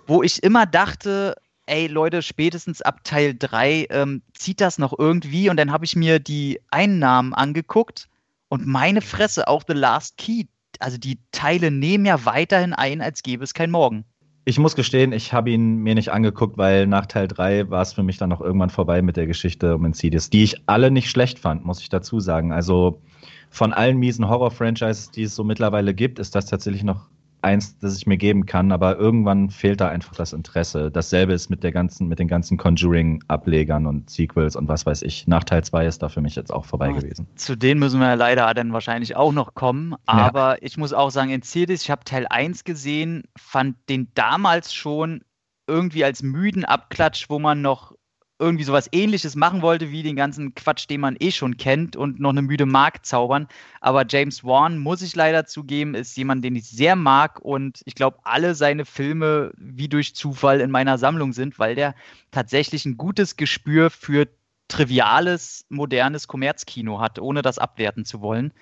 Wo 0.09 0.25
ich 0.25 0.43
immer 0.43 0.67
dachte, 0.67 1.37
ey 1.67 1.87
Leute, 1.87 2.23
spätestens 2.23 2.83
ab 2.83 3.05
Teil 3.05 3.37
3 3.39 3.87
ähm, 3.91 4.23
zieht 4.35 4.61
das 4.61 4.79
noch 4.79 4.99
irgendwie 4.99 5.49
und 5.49 5.57
dann 5.57 5.71
habe 5.71 5.85
ich 5.85 5.95
mir 5.95 6.19
die 6.19 6.61
Einnahmen 6.71 7.33
angeguckt 7.33 8.09
und 8.49 8.67
meine 8.67 9.03
Fresse, 9.03 9.47
auch 9.47 9.62
The 9.69 9.75
Last 9.75 10.17
Key 10.17 10.47
also 10.81 10.99
die 10.99 11.19
Teile 11.33 11.71
nehmen 11.71 12.07
ja 12.07 12.25
weiterhin 12.25 12.73
ein, 12.73 13.01
als 13.01 13.23
gäbe 13.23 13.45
es 13.45 13.55
kein 13.55 13.71
Morgen. 13.71 14.05
Ich 14.47 14.59
muss 14.59 14.75
gestehen, 14.75 15.13
ich 15.13 15.33
habe 15.33 15.51
ihn 15.51 15.77
mir 15.77 15.95
nicht 15.95 16.11
angeguckt, 16.11 16.57
weil 16.57 16.87
nach 16.87 17.07
Teil 17.07 17.29
3 17.29 17.71
war 17.71 17.83
es 17.83 17.93
für 17.93 18.03
mich 18.03 18.17
dann 18.17 18.33
auch 18.33 18.41
irgendwann 18.41 18.71
vorbei 18.71 19.03
mit 19.03 19.17
der 19.17 19.27
Geschichte 19.27 19.77
um 19.77 19.85
Insidious, 19.85 20.31
die 20.31 20.43
ich 20.43 20.63
alle 20.67 20.91
nicht 20.91 21.11
schlecht 21.11 21.39
fand, 21.39 21.65
muss 21.65 21.81
ich 21.81 21.91
dazu 21.91 22.21
sagen. 22.21 22.51
Also 22.51 23.03
von 23.51 23.73
allen 23.73 23.99
miesen 23.99 24.29
Horror-Franchises, 24.29 25.11
die 25.11 25.25
es 25.25 25.35
so 25.35 25.45
mittlerweile 25.45 25.93
gibt, 25.93 26.19
ist 26.19 26.35
das 26.35 26.47
tatsächlich 26.47 26.85
noch 26.85 27.10
eins, 27.42 27.78
das 27.78 27.97
ich 27.97 28.06
mir 28.06 28.16
geben 28.16 28.47
kann, 28.47 28.73
aber 28.73 28.97
irgendwann 28.97 29.50
fehlt 29.50 29.80
da 29.80 29.88
einfach 29.88 30.14
das 30.14 30.32
Interesse. 30.32 30.90
Dasselbe 30.90 31.32
ist 31.32 31.50
mit 31.50 31.62
der 31.62 31.73
ganzen, 31.73 32.09
mit 32.09 32.18
den 32.18 32.28
ganzen 32.28 32.56
Conjuring-Ablegern 32.56 33.87
und 33.87 34.11
Sequels 34.11 34.56
und 34.56 34.68
was 34.68 34.87
weiß 34.87 35.02
ich. 35.02 35.26
Nach 35.26 35.44
Teil 35.44 35.64
2 35.64 35.87
ist 35.87 36.02
da 36.02 36.09
für 36.09 36.20
mich 36.20 36.35
jetzt 36.35 36.52
auch 36.52 36.64
vorbei 36.64 36.92
gewesen. 36.92 37.26
Zu 37.37 37.56
denen 37.56 37.80
müssen 37.80 38.00
wir 38.00 38.09
ja 38.09 38.14
leider 38.14 38.52
dann 38.54 38.73
wahrscheinlich 38.73 39.16
auch 39.16 39.32
noch 39.32 39.54
kommen. 39.54 39.94
Aber 40.06 40.52
ja. 40.52 40.59
ich 40.61 40.76
muss 40.76 40.92
auch 40.92 41.11
sagen, 41.11 41.30
in 41.30 41.42
Cities, 41.42 41.82
ich 41.82 41.90
habe 41.90 42.04
Teil 42.04 42.26
1 42.28 42.64
gesehen, 42.64 43.25
fand 43.37 43.76
den 43.88 44.09
damals 44.14 44.75
schon 44.75 45.23
irgendwie 45.66 46.04
als 46.04 46.23
müden 46.23 46.64
Abklatsch, 46.64 47.26
wo 47.28 47.38
man 47.38 47.62
noch 47.62 47.94
irgendwie 48.40 48.64
sowas 48.64 48.88
ähnliches 48.90 49.37
machen 49.37 49.62
wollte, 49.62 49.90
wie 49.90 50.02
den 50.02 50.16
ganzen 50.16 50.54
Quatsch, 50.54 50.88
den 50.88 51.00
man 51.00 51.16
eh 51.20 51.30
schon 51.30 51.56
kennt 51.56 51.94
und 51.94 52.18
noch 52.18 52.30
eine 52.30 52.42
müde 52.42 52.66
Mark 52.66 53.04
zaubern. 53.06 53.47
Aber 53.80 54.04
James 54.09 54.42
Wan, 54.42 54.78
muss 54.78 55.02
ich 55.02 55.14
leider 55.14 55.47
zugeben, 55.47 55.94
ist 55.94 56.16
jemand, 56.16 56.44
den 56.44 56.56
ich 56.56 56.68
sehr 56.68 56.97
mag 56.97 57.38
und 57.40 57.82
ich 57.85 57.94
glaube, 57.94 58.18
alle 58.25 58.54
seine 58.54 58.85
Filme 58.85 59.52
wie 59.56 59.88
durch 59.88 60.14
Zufall 60.14 60.61
in 60.61 60.70
meiner 60.70 60.99
Sammlung 60.99 61.32
sind, 61.32 61.59
weil 61.59 61.75
der 61.75 61.94
tatsächlich 62.30 62.87
ein 62.87 62.97
gutes 62.97 63.37
Gespür 63.37 63.90
für 63.90 64.26
triviales, 64.68 65.66
modernes 65.68 66.26
Kommerzkino 66.26 67.00
hat, 67.00 67.18
ohne 67.18 67.42
das 67.42 67.59
abwerten 67.59 68.04
zu 68.04 68.20
wollen. 68.20 68.52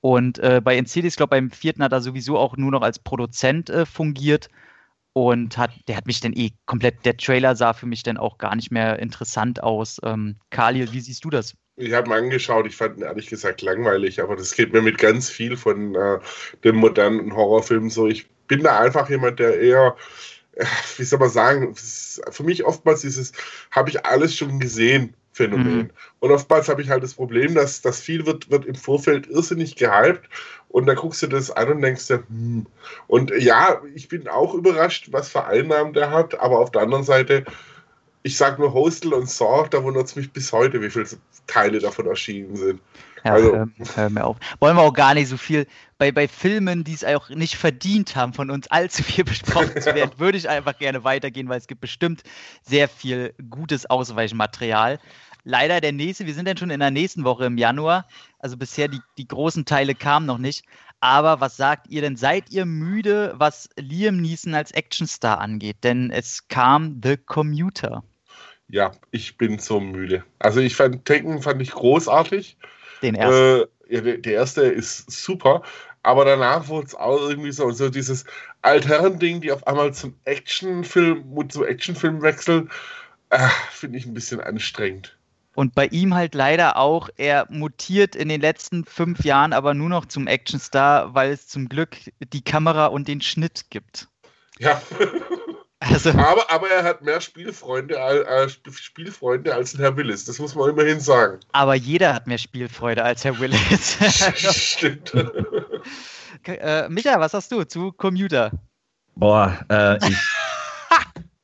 Und 0.00 0.38
äh, 0.38 0.60
bei 0.62 0.78
Insidious, 0.78 1.14
ich 1.14 1.16
glaube, 1.16 1.30
beim 1.30 1.50
vierten 1.50 1.82
hat 1.82 1.92
er 1.92 2.00
sowieso 2.00 2.38
auch 2.38 2.56
nur 2.56 2.70
noch 2.70 2.82
als 2.82 2.98
Produzent 2.98 3.68
äh, 3.68 3.84
fungiert. 3.84 4.48
Und 5.18 5.58
hat, 5.58 5.72
der 5.88 5.96
hat 5.96 6.06
mich 6.06 6.20
dann 6.20 6.32
eh 6.32 6.52
komplett, 6.66 7.04
der 7.04 7.16
Trailer 7.16 7.56
sah 7.56 7.72
für 7.72 7.86
mich 7.86 8.04
dann 8.04 8.18
auch 8.18 8.38
gar 8.38 8.54
nicht 8.54 8.70
mehr 8.70 9.00
interessant 9.00 9.60
aus. 9.60 10.00
Ähm, 10.04 10.36
Khalil, 10.50 10.92
wie 10.92 11.00
siehst 11.00 11.24
du 11.24 11.30
das? 11.30 11.54
Ich 11.74 11.92
habe 11.92 12.08
ihn 12.08 12.12
angeschaut, 12.12 12.68
ich 12.68 12.76
fand 12.76 12.98
ihn 12.98 13.02
ehrlich 13.02 13.26
gesagt 13.26 13.60
langweilig, 13.62 14.22
aber 14.22 14.36
das 14.36 14.54
geht 14.54 14.72
mir 14.72 14.80
mit 14.80 14.96
ganz 14.96 15.28
viel 15.28 15.56
von 15.56 15.96
äh, 15.96 16.20
dem 16.62 16.76
modernen 16.76 17.34
Horrorfilm 17.34 17.90
so. 17.90 18.06
Ich 18.06 18.28
bin 18.46 18.62
da 18.62 18.78
einfach 18.78 19.10
jemand, 19.10 19.40
der 19.40 19.58
eher, 19.58 19.96
äh, 20.52 20.64
wie 20.98 21.04
soll 21.04 21.18
man 21.18 21.30
sagen, 21.30 21.74
für 21.74 22.44
mich 22.44 22.64
oftmals 22.64 23.00
dieses, 23.00 23.32
habe 23.72 23.90
ich 23.90 24.06
alles 24.06 24.36
schon 24.36 24.60
gesehen. 24.60 25.14
Phänomen. 25.38 25.76
Mhm. 25.76 25.90
Und 26.18 26.32
oftmals 26.32 26.68
habe 26.68 26.82
ich 26.82 26.90
halt 26.90 27.02
das 27.02 27.14
Problem, 27.14 27.54
dass, 27.54 27.80
dass 27.80 28.00
viel 28.00 28.26
wird, 28.26 28.50
wird 28.50 28.66
im 28.66 28.74
Vorfeld 28.74 29.28
irrsinnig 29.28 29.76
gehypt 29.76 30.28
und 30.68 30.86
dann 30.86 30.96
guckst 30.96 31.22
du 31.22 31.28
das 31.28 31.50
an 31.50 31.70
und 31.70 31.80
denkst 31.80 32.08
dir, 32.08 32.24
hm. 32.28 32.66
Und 33.06 33.32
ja, 33.38 33.80
ich 33.94 34.08
bin 34.08 34.28
auch 34.28 34.52
überrascht, 34.54 35.08
was 35.12 35.28
für 35.28 35.44
Einnahmen 35.46 35.92
der 35.92 36.10
hat, 36.10 36.38
aber 36.40 36.58
auf 36.58 36.72
der 36.72 36.82
anderen 36.82 37.04
Seite, 37.04 37.44
ich 38.22 38.36
sage 38.36 38.60
nur 38.60 38.74
Hostel 38.74 39.14
und 39.14 39.30
Saw, 39.30 39.68
da 39.70 39.82
wundert 39.82 40.06
es 40.06 40.16
mich 40.16 40.32
bis 40.32 40.52
heute, 40.52 40.82
wie 40.82 40.90
viele 40.90 41.06
Teile 41.46 41.78
davon 41.78 42.06
erschienen 42.06 42.56
sind. 42.56 42.80
Ja, 43.24 43.32
also, 43.32 43.52
hör, 43.54 43.68
hör, 43.94 44.10
mir 44.10 44.24
auf. 44.24 44.36
Wollen 44.60 44.76
wir 44.76 44.82
auch 44.82 44.92
gar 44.92 45.14
nicht 45.14 45.28
so 45.28 45.36
viel 45.36 45.66
bei, 45.98 46.12
bei 46.12 46.28
Filmen, 46.28 46.84
die 46.84 46.94
es 46.94 47.04
auch 47.04 47.28
nicht 47.30 47.56
verdient 47.56 48.14
haben, 48.14 48.32
von 48.32 48.50
uns 48.50 48.68
allzu 48.68 49.02
viel 49.02 49.24
besprochen 49.24 49.80
zu 49.80 49.94
werden, 49.94 50.12
würde 50.18 50.38
ich 50.38 50.48
einfach 50.48 50.78
gerne 50.78 51.04
weitergehen, 51.04 51.48
weil 51.48 51.58
es 51.58 51.66
gibt 51.66 51.80
bestimmt 51.80 52.22
sehr 52.62 52.88
viel 52.88 53.34
gutes 53.50 53.86
Ausweichmaterial 53.86 55.00
leider 55.48 55.80
der 55.80 55.92
nächste. 55.92 56.26
Wir 56.26 56.34
sind 56.34 56.46
dann 56.46 56.58
schon 56.58 56.70
in 56.70 56.80
der 56.80 56.90
nächsten 56.90 57.24
Woche 57.24 57.46
im 57.46 57.56
Januar. 57.56 58.06
Also 58.38 58.56
bisher 58.56 58.86
die, 58.86 59.00
die 59.16 59.26
großen 59.26 59.64
Teile 59.64 59.94
kamen 59.94 60.26
noch 60.26 60.38
nicht. 60.38 60.64
Aber 61.00 61.40
was 61.40 61.56
sagt 61.56 61.88
ihr 61.88 62.02
denn? 62.02 62.16
Seid 62.16 62.50
ihr 62.50 62.66
müde, 62.66 63.34
was 63.36 63.70
Liam 63.76 64.20
Neeson 64.20 64.54
als 64.54 64.72
Actionstar 64.72 65.40
angeht? 65.40 65.78
Denn 65.82 66.10
es 66.10 66.48
kam 66.48 67.00
The 67.02 67.16
Commuter. 67.16 68.04
Ja, 68.68 68.92
ich 69.10 69.38
bin 69.38 69.58
so 69.58 69.80
müde. 69.80 70.22
Also 70.38 70.60
ich 70.60 70.76
fand 70.76 71.06
Taken 71.06 71.40
fand 71.40 71.62
ich 71.62 71.70
großartig. 71.70 72.58
Den 73.02 73.14
ersten. 73.14 73.62
Äh, 73.62 73.94
ja, 73.94 74.00
der, 74.02 74.18
der, 74.18 74.32
erste 74.34 74.62
ist 74.62 75.10
super, 75.10 75.62
aber 76.02 76.26
danach 76.26 76.68
wurde 76.68 76.88
es 76.88 76.94
auch 76.94 77.26
irgendwie 77.26 77.52
so, 77.52 77.70
so 77.70 77.88
dieses 77.88 78.26
Altherren-Ding, 78.60 79.40
die 79.40 79.50
auf 79.50 79.66
einmal 79.66 79.94
zum 79.94 80.14
Actionfilm, 80.24 81.48
zum 81.48 81.64
Actionfilm 81.64 82.20
wechseln, 82.20 82.68
äh, 83.30 83.48
finde 83.70 83.96
ich 83.96 84.04
ein 84.04 84.12
bisschen 84.12 84.42
anstrengend. 84.42 85.17
Und 85.58 85.74
bei 85.74 85.86
ihm 85.86 86.14
halt 86.14 86.36
leider 86.36 86.76
auch, 86.76 87.08
er 87.16 87.48
mutiert 87.50 88.14
in 88.14 88.28
den 88.28 88.40
letzten 88.40 88.84
fünf 88.84 89.24
Jahren 89.24 89.52
aber 89.52 89.74
nur 89.74 89.88
noch 89.88 90.06
zum 90.06 90.28
Actionstar, 90.28 91.16
weil 91.16 91.32
es 91.32 91.48
zum 91.48 91.68
Glück 91.68 91.96
die 92.32 92.44
Kamera 92.44 92.86
und 92.86 93.08
den 93.08 93.20
Schnitt 93.20 93.64
gibt. 93.68 94.06
Ja. 94.60 94.80
Also, 95.80 96.10
aber, 96.10 96.50
aber 96.50 96.68
er 96.68 96.82
hat 96.82 97.02
mehr 97.02 97.20
Spielfreunde, 97.20 97.96
äh, 97.96 98.48
Spielfreunde 98.48 99.54
als 99.54 99.78
Herr 99.78 99.96
Willis, 99.96 100.24
das 100.24 100.40
muss 100.40 100.56
man 100.56 100.70
immerhin 100.70 100.98
sagen. 100.98 101.38
Aber 101.52 101.76
jeder 101.76 102.14
hat 102.14 102.26
mehr 102.26 102.38
Spielfreude 102.38 103.04
als 103.04 103.24
Herr 103.24 103.38
Willis. 103.38 103.96
Stimmt. 104.34 105.14
äh, 106.46 106.88
Micha, 106.88 107.20
was 107.20 107.32
hast 107.32 107.52
du 107.52 107.62
zu 107.62 107.92
Commuter? 107.92 108.50
Boah, 109.14 109.56
äh, 109.70 109.98
ich, 110.08 110.16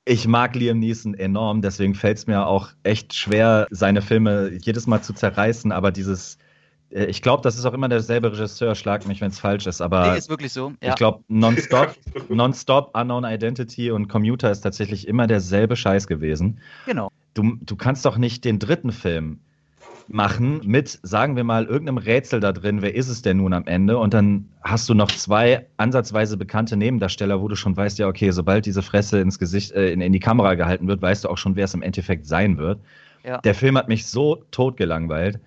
ich 0.05 0.29
mag 0.29 0.55
Liam 0.55 0.79
Neeson 0.79 1.15
enorm, 1.15 1.63
deswegen 1.63 1.95
fällt 1.95 2.19
es 2.19 2.27
mir 2.27 2.47
auch 2.47 2.71
echt 2.83 3.15
schwer, 3.15 3.67
seine 3.71 4.03
Filme 4.03 4.51
jedes 4.61 4.87
Mal 4.87 5.03
zu 5.03 5.15
zerreißen, 5.15 5.73
aber 5.73 5.93
dieses 5.93 6.39
äh, 6.95 7.07
ich 7.07 7.23
glaube, 7.23 7.43
das 7.43 7.57
ist 7.57 7.65
auch 7.65 7.75
immer 7.75 7.89
derselbe 7.89 8.33
Regisseur, 8.33 8.75
schlag 8.75 9.07
mich, 9.07 9.21
wenn 9.21 9.31
es 9.31 9.39
falsch 9.39 9.67
ist, 9.67 9.81
aber. 9.81 10.13
Nee, 10.13 10.19
ist 10.19 10.31
wirklich 10.31 10.53
so. 10.53 10.73
Ja. 10.83 10.91
Ich 10.91 10.95
glaube, 10.95 11.25
Nonstop, 11.29 11.95
Nonstop, 12.29 12.97
Unknown 12.97 13.25
Identity 13.25 13.91
und 13.91 14.09
Commuter 14.09 14.51
ist 14.51 14.61
tatsächlich 14.61 15.09
immer 15.09 15.27
derselbe 15.27 15.77
Scheiß 15.77 16.07
gewesen. 16.07 16.61
Genau. 16.87 17.11
Du, 17.35 17.57
du 17.61 17.77
kannst 17.77 18.05
doch 18.05 18.17
nicht 18.17 18.45
den 18.45 18.59
dritten 18.59 18.93
Film 18.93 19.41
machen 20.09 20.61
mit, 20.65 20.99
sagen 21.03 21.37
wir 21.37 21.45
mal, 21.45 21.65
irgendeinem 21.65 21.99
Rätsel 21.99 22.41
da 22.41 22.53
drin, 22.53 22.83
wer 22.83 22.95
ist 22.95 23.09
es 23.09 23.23
denn 23.23 23.39
nun 23.39 23.53
am 23.53 23.67
Ende? 23.67 23.99
Und 23.99 24.15
dann 24.15 24.49
hast 24.63 24.89
du 24.89 24.95
noch 24.95 25.11
zwei 25.11 25.67
ansatzweise 25.77 26.37
bekannte 26.37 26.77
Nebendarsteller, 26.77 27.41
wo 27.41 27.49
du 27.49 27.57
schon 27.57 27.77
weißt, 27.77 27.99
ja, 27.99 28.09
okay, 28.09 28.31
sobald 28.31 28.67
diese 28.67 28.83
Fresse 28.83 29.21
ins 29.21 29.39
Gesicht, 29.39 29.73
äh, 29.73 29.93
in, 29.93 30.01
in, 30.01 30.13
die 30.13 30.21
Kamera 30.21 30.55
gehalten 30.55 30.89
wird, 30.89 31.03
weißt 31.03 31.25
du 31.25 31.29
auch 31.29 31.39
schon, 31.39 31.57
wer 31.57 31.65
es 31.65 31.75
im 31.75 31.83
Endeffekt 31.83 32.27
sein 32.27 32.59
wird. 32.59 32.81
Ja. 33.25 33.39
Der 33.39 33.55
Film 33.55 33.79
hat 33.79 33.89
mich 33.89 34.07
so 34.07 34.45
tot 34.51 34.77
gelangweilt. 34.77 35.41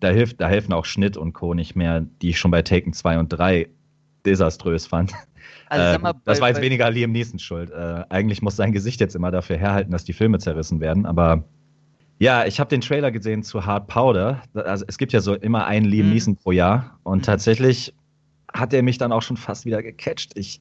Da, 0.00 0.08
hilft, 0.08 0.40
da 0.40 0.48
helfen 0.48 0.72
auch 0.72 0.84
Schnitt 0.84 1.16
und 1.16 1.32
Co. 1.32 1.54
nicht 1.54 1.74
mehr, 1.76 2.04
die 2.22 2.30
ich 2.30 2.38
schon 2.38 2.50
bei 2.50 2.62
Taken 2.62 2.92
2 2.92 3.18
und 3.18 3.28
3 3.28 3.68
desaströs 4.24 4.86
fand. 4.86 5.12
Also, 5.68 5.96
äh, 5.96 5.98
mal, 5.98 6.14
das 6.24 6.40
war 6.40 6.48
jetzt 6.48 6.60
weniger 6.60 6.90
Liam 6.90 7.12
Neeson 7.12 7.38
schuld. 7.38 7.70
Äh, 7.70 8.04
eigentlich 8.08 8.42
muss 8.42 8.56
sein 8.56 8.72
Gesicht 8.72 9.00
jetzt 9.00 9.16
immer 9.16 9.30
dafür 9.30 9.56
herhalten, 9.56 9.90
dass 9.90 10.04
die 10.04 10.12
Filme 10.12 10.38
zerrissen 10.38 10.80
werden, 10.80 11.06
aber 11.06 11.44
ja, 12.18 12.46
ich 12.46 12.60
habe 12.60 12.70
den 12.70 12.80
Trailer 12.80 13.10
gesehen 13.10 13.42
zu 13.42 13.66
Hard 13.66 13.88
Powder. 13.88 14.42
Also 14.54 14.84
es 14.88 14.98
gibt 14.98 15.12
ja 15.12 15.20
so 15.20 15.34
immer 15.34 15.66
einen 15.66 15.86
Liam 15.86 16.06
mhm. 16.06 16.12
Neeson 16.12 16.36
pro 16.36 16.52
Jahr 16.52 16.98
und 17.02 17.18
mhm. 17.18 17.22
tatsächlich 17.22 17.94
hat 18.52 18.72
er 18.72 18.82
mich 18.82 18.98
dann 18.98 19.12
auch 19.12 19.22
schon 19.22 19.36
fast 19.36 19.64
wieder 19.64 19.82
gecatcht. 19.82 20.32
Ich 20.36 20.60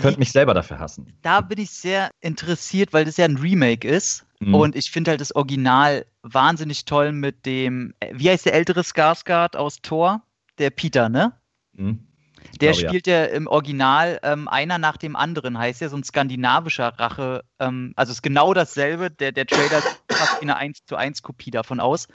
könnte 0.00 0.18
mich 0.18 0.32
selber 0.32 0.54
dafür 0.54 0.78
hassen. 0.78 1.12
Da 1.22 1.40
bin 1.40 1.58
ich 1.58 1.70
sehr 1.70 2.10
interessiert, 2.20 2.92
weil 2.92 3.04
das 3.04 3.16
ja 3.16 3.24
ein 3.24 3.36
Remake 3.36 3.86
ist. 3.86 4.26
Mhm. 4.40 4.54
Und 4.54 4.76
ich 4.76 4.90
finde 4.90 5.10
halt 5.10 5.20
das 5.20 5.34
Original 5.34 6.06
wahnsinnig 6.22 6.84
toll 6.84 7.12
mit 7.12 7.46
dem, 7.46 7.94
äh, 8.00 8.12
wie 8.14 8.30
heißt 8.30 8.46
der 8.46 8.54
ältere 8.54 8.80
Skarsgård 8.80 9.56
aus 9.56 9.80
Thor? 9.82 10.22
Der 10.58 10.70
Peter, 10.70 11.08
ne? 11.08 11.32
Mhm. 11.72 12.07
Der 12.60 12.72
glaube, 12.72 12.88
spielt 12.88 13.06
ja. 13.06 13.24
im 13.24 13.46
Original 13.46 14.18
ähm, 14.22 14.48
einer 14.48 14.78
nach 14.78 14.96
dem 14.96 15.16
anderen, 15.16 15.58
heißt 15.58 15.80
ja 15.80 15.88
so 15.88 15.96
ein 15.96 16.04
skandinavischer 16.04 16.98
Rache. 16.98 17.44
Ähm, 17.58 17.92
also 17.96 18.12
ist 18.12 18.22
genau 18.22 18.54
dasselbe. 18.54 19.10
Der, 19.10 19.32
der 19.32 19.46
Trailer 19.46 19.82
fast 20.10 20.42
eine 20.42 20.56
1 20.56 20.86
zu 20.86 20.96
1 20.96 21.22
Kopie 21.22 21.50
davon 21.50 21.80
aus. 21.80 22.08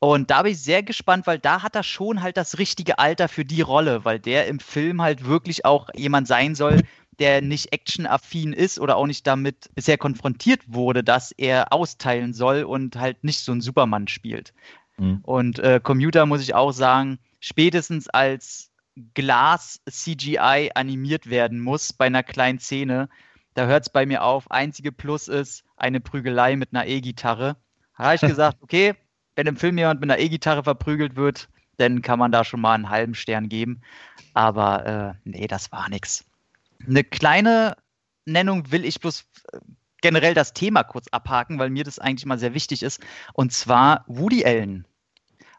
Und 0.00 0.30
da 0.30 0.42
bin 0.42 0.52
ich 0.52 0.62
sehr 0.62 0.82
gespannt, 0.82 1.26
weil 1.26 1.38
da 1.38 1.62
hat 1.62 1.74
er 1.74 1.82
schon 1.82 2.22
halt 2.22 2.36
das 2.36 2.58
richtige 2.58 2.98
Alter 2.98 3.28
für 3.28 3.44
die 3.44 3.62
Rolle, 3.62 4.04
weil 4.04 4.20
der 4.20 4.46
im 4.46 4.60
Film 4.60 5.02
halt 5.02 5.26
wirklich 5.26 5.64
auch 5.64 5.88
jemand 5.94 6.28
sein 6.28 6.54
soll, 6.54 6.82
der 7.18 7.42
nicht 7.42 7.72
actionaffin 7.72 8.52
ist 8.52 8.78
oder 8.78 8.96
auch 8.96 9.06
nicht 9.06 9.26
damit 9.26 9.70
bisher 9.74 9.98
konfrontiert 9.98 10.60
wurde, 10.66 11.02
dass 11.02 11.32
er 11.32 11.72
austeilen 11.72 12.32
soll 12.32 12.62
und 12.62 12.96
halt 12.96 13.24
nicht 13.24 13.40
so 13.40 13.50
ein 13.50 13.60
Supermann 13.60 14.06
spielt. 14.06 14.52
Mhm. 14.98 15.20
Und 15.22 15.58
äh, 15.58 15.80
Commuter 15.82 16.26
muss 16.26 16.42
ich 16.42 16.54
auch 16.54 16.72
sagen, 16.72 17.18
spätestens 17.40 18.08
als 18.08 18.67
Glas 19.14 19.80
CGI 19.88 20.70
animiert 20.74 21.28
werden 21.28 21.60
muss 21.60 21.92
bei 21.92 22.06
einer 22.06 22.22
kleinen 22.22 22.58
Szene, 22.58 23.08
da 23.54 23.66
hört 23.66 23.84
es 23.84 23.90
bei 23.90 24.06
mir 24.06 24.22
auf. 24.22 24.50
Einzige 24.50 24.92
Plus 24.92 25.28
ist 25.28 25.64
eine 25.76 26.00
Prügelei 26.00 26.56
mit 26.56 26.72
einer 26.72 26.86
E-Gitarre. 26.86 27.56
Da 27.96 28.04
habe 28.04 28.14
ich 28.14 28.20
gesagt, 28.20 28.58
okay, 28.62 28.94
wenn 29.34 29.46
im 29.46 29.56
Film 29.56 29.78
jemand 29.78 30.00
mit 30.00 30.10
einer 30.10 30.20
E-Gitarre 30.20 30.64
verprügelt 30.64 31.16
wird, 31.16 31.48
dann 31.76 32.02
kann 32.02 32.18
man 32.18 32.32
da 32.32 32.44
schon 32.44 32.60
mal 32.60 32.74
einen 32.74 32.90
halben 32.90 33.14
Stern 33.14 33.48
geben. 33.48 33.82
Aber 34.34 34.86
äh, 34.86 35.14
nee, 35.24 35.46
das 35.46 35.72
war 35.72 35.88
nichts. 35.88 36.24
Eine 36.86 37.04
kleine 37.04 37.76
Nennung 38.26 38.70
will 38.70 38.84
ich 38.84 39.00
bloß 39.00 39.24
äh, 39.52 39.58
generell 40.02 40.34
das 40.34 40.52
Thema 40.52 40.84
kurz 40.84 41.08
abhaken, 41.08 41.58
weil 41.58 41.70
mir 41.70 41.84
das 41.84 41.98
eigentlich 41.98 42.26
mal 42.26 42.38
sehr 42.38 42.54
wichtig 42.54 42.82
ist. 42.82 43.00
Und 43.32 43.52
zwar 43.52 44.04
Woody 44.06 44.44
Allen 44.44 44.86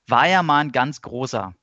war 0.07 0.27
ja 0.27 0.43
mal 0.43 0.59
ein 0.59 0.71
ganz 0.71 1.01
großer. 1.01 1.53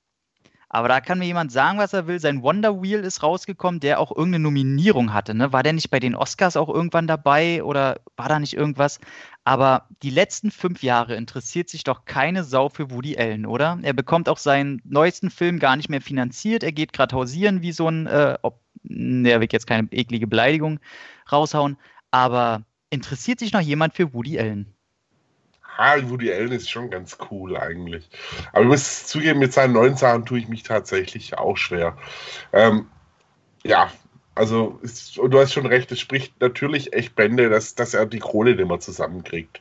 Aber 0.77 0.89
da 0.89 1.01
kann 1.01 1.19
mir 1.19 1.25
jemand 1.25 1.53
sagen, 1.53 1.79
was 1.79 1.95
er 1.95 2.07
will. 2.07 2.21
Sein 2.21 2.43
Wonder 2.43 2.83
Wheel 2.83 3.01
ist 3.01 3.23
rausgekommen, 3.23 3.81
der 3.81 3.99
auch 3.99 4.11
irgendeine 4.11 4.43
Nominierung 4.43 5.15
hatte. 5.15 5.35
Ne? 5.35 5.51
War 5.51 5.63
der 5.63 5.73
nicht 5.73 5.89
bei 5.89 6.01
den 6.01 6.15
Oscars 6.15 6.55
auch 6.55 6.69
irgendwann 6.69 7.07
dabei 7.07 7.65
oder 7.65 8.03
war 8.19 8.29
da 8.29 8.39
nicht 8.39 8.53
irgendwas? 8.53 9.01
Aber 9.43 9.89
die 10.03 10.11
letzten 10.11 10.51
fünf 10.51 10.83
Jahre 10.83 11.17
interessiert 11.17 11.71
sich 11.71 11.83
doch 11.83 12.05
keine 12.05 12.45
Sau 12.45 12.69
für 12.69 12.91
Woody 12.91 13.17
Allen, 13.17 13.47
oder? 13.47 13.79
Er 13.81 13.95
bekommt 13.95 14.29
auch 14.29 14.37
seinen 14.37 14.83
neuesten 14.85 15.31
Film 15.31 15.61
gar 15.61 15.77
nicht 15.77 15.89
mehr 15.89 16.03
finanziert. 16.03 16.63
Er 16.63 16.73
geht 16.73 16.93
gerade 16.93 17.17
hausieren 17.17 17.63
wie 17.63 17.73
so 17.73 17.89
ein, 17.89 18.07
äh, 18.07 18.37
ob, 18.43 18.61
der 18.83 19.41
will 19.41 19.49
jetzt 19.51 19.67
keine 19.67 19.89
eklige 19.93 20.27
Beleidigung 20.27 20.79
raushauen. 21.33 21.79
Aber 22.11 22.67
interessiert 22.91 23.39
sich 23.39 23.55
noch 23.55 23.63
jemand 23.63 23.95
für 23.95 24.13
Woody 24.13 24.39
Allen? 24.39 24.76
Ah, 25.77 25.97
Woody 26.05 26.33
Allen 26.33 26.53
ist 26.53 26.71
schon 26.71 26.91
ganz 26.91 27.19
cool 27.31 27.57
eigentlich. 27.57 28.09
Aber 28.53 28.63
ich 28.63 28.69
muss 28.69 29.07
zugeben, 29.07 29.41
mit 29.41 29.53
seinen 29.53 29.73
neuen 29.73 29.97
Sachen 29.97 30.27
tue 30.27 30.39
ich 30.39 30.49
mich 30.49 30.63
tatsächlich 30.63 31.37
auch 31.39 31.57
schwer. 31.57 31.97
Ähm, 32.53 32.87
ja, 33.65 33.91
also 34.35 34.79
ist, 34.83 35.17
du 35.17 35.39
hast 35.39 35.53
schon 35.53 35.67
recht, 35.67 35.91
es 35.93 36.01
spricht 36.01 36.41
natürlich 36.41 36.93
echt 36.93 37.17
Bände, 37.17 37.49
dass, 37.49 37.75
dass 37.75 37.95
er 37.95 38.07
die 38.07 38.19
nicht 38.19 38.69
mehr 38.69 38.81
zusammenkriegt. 38.81 39.61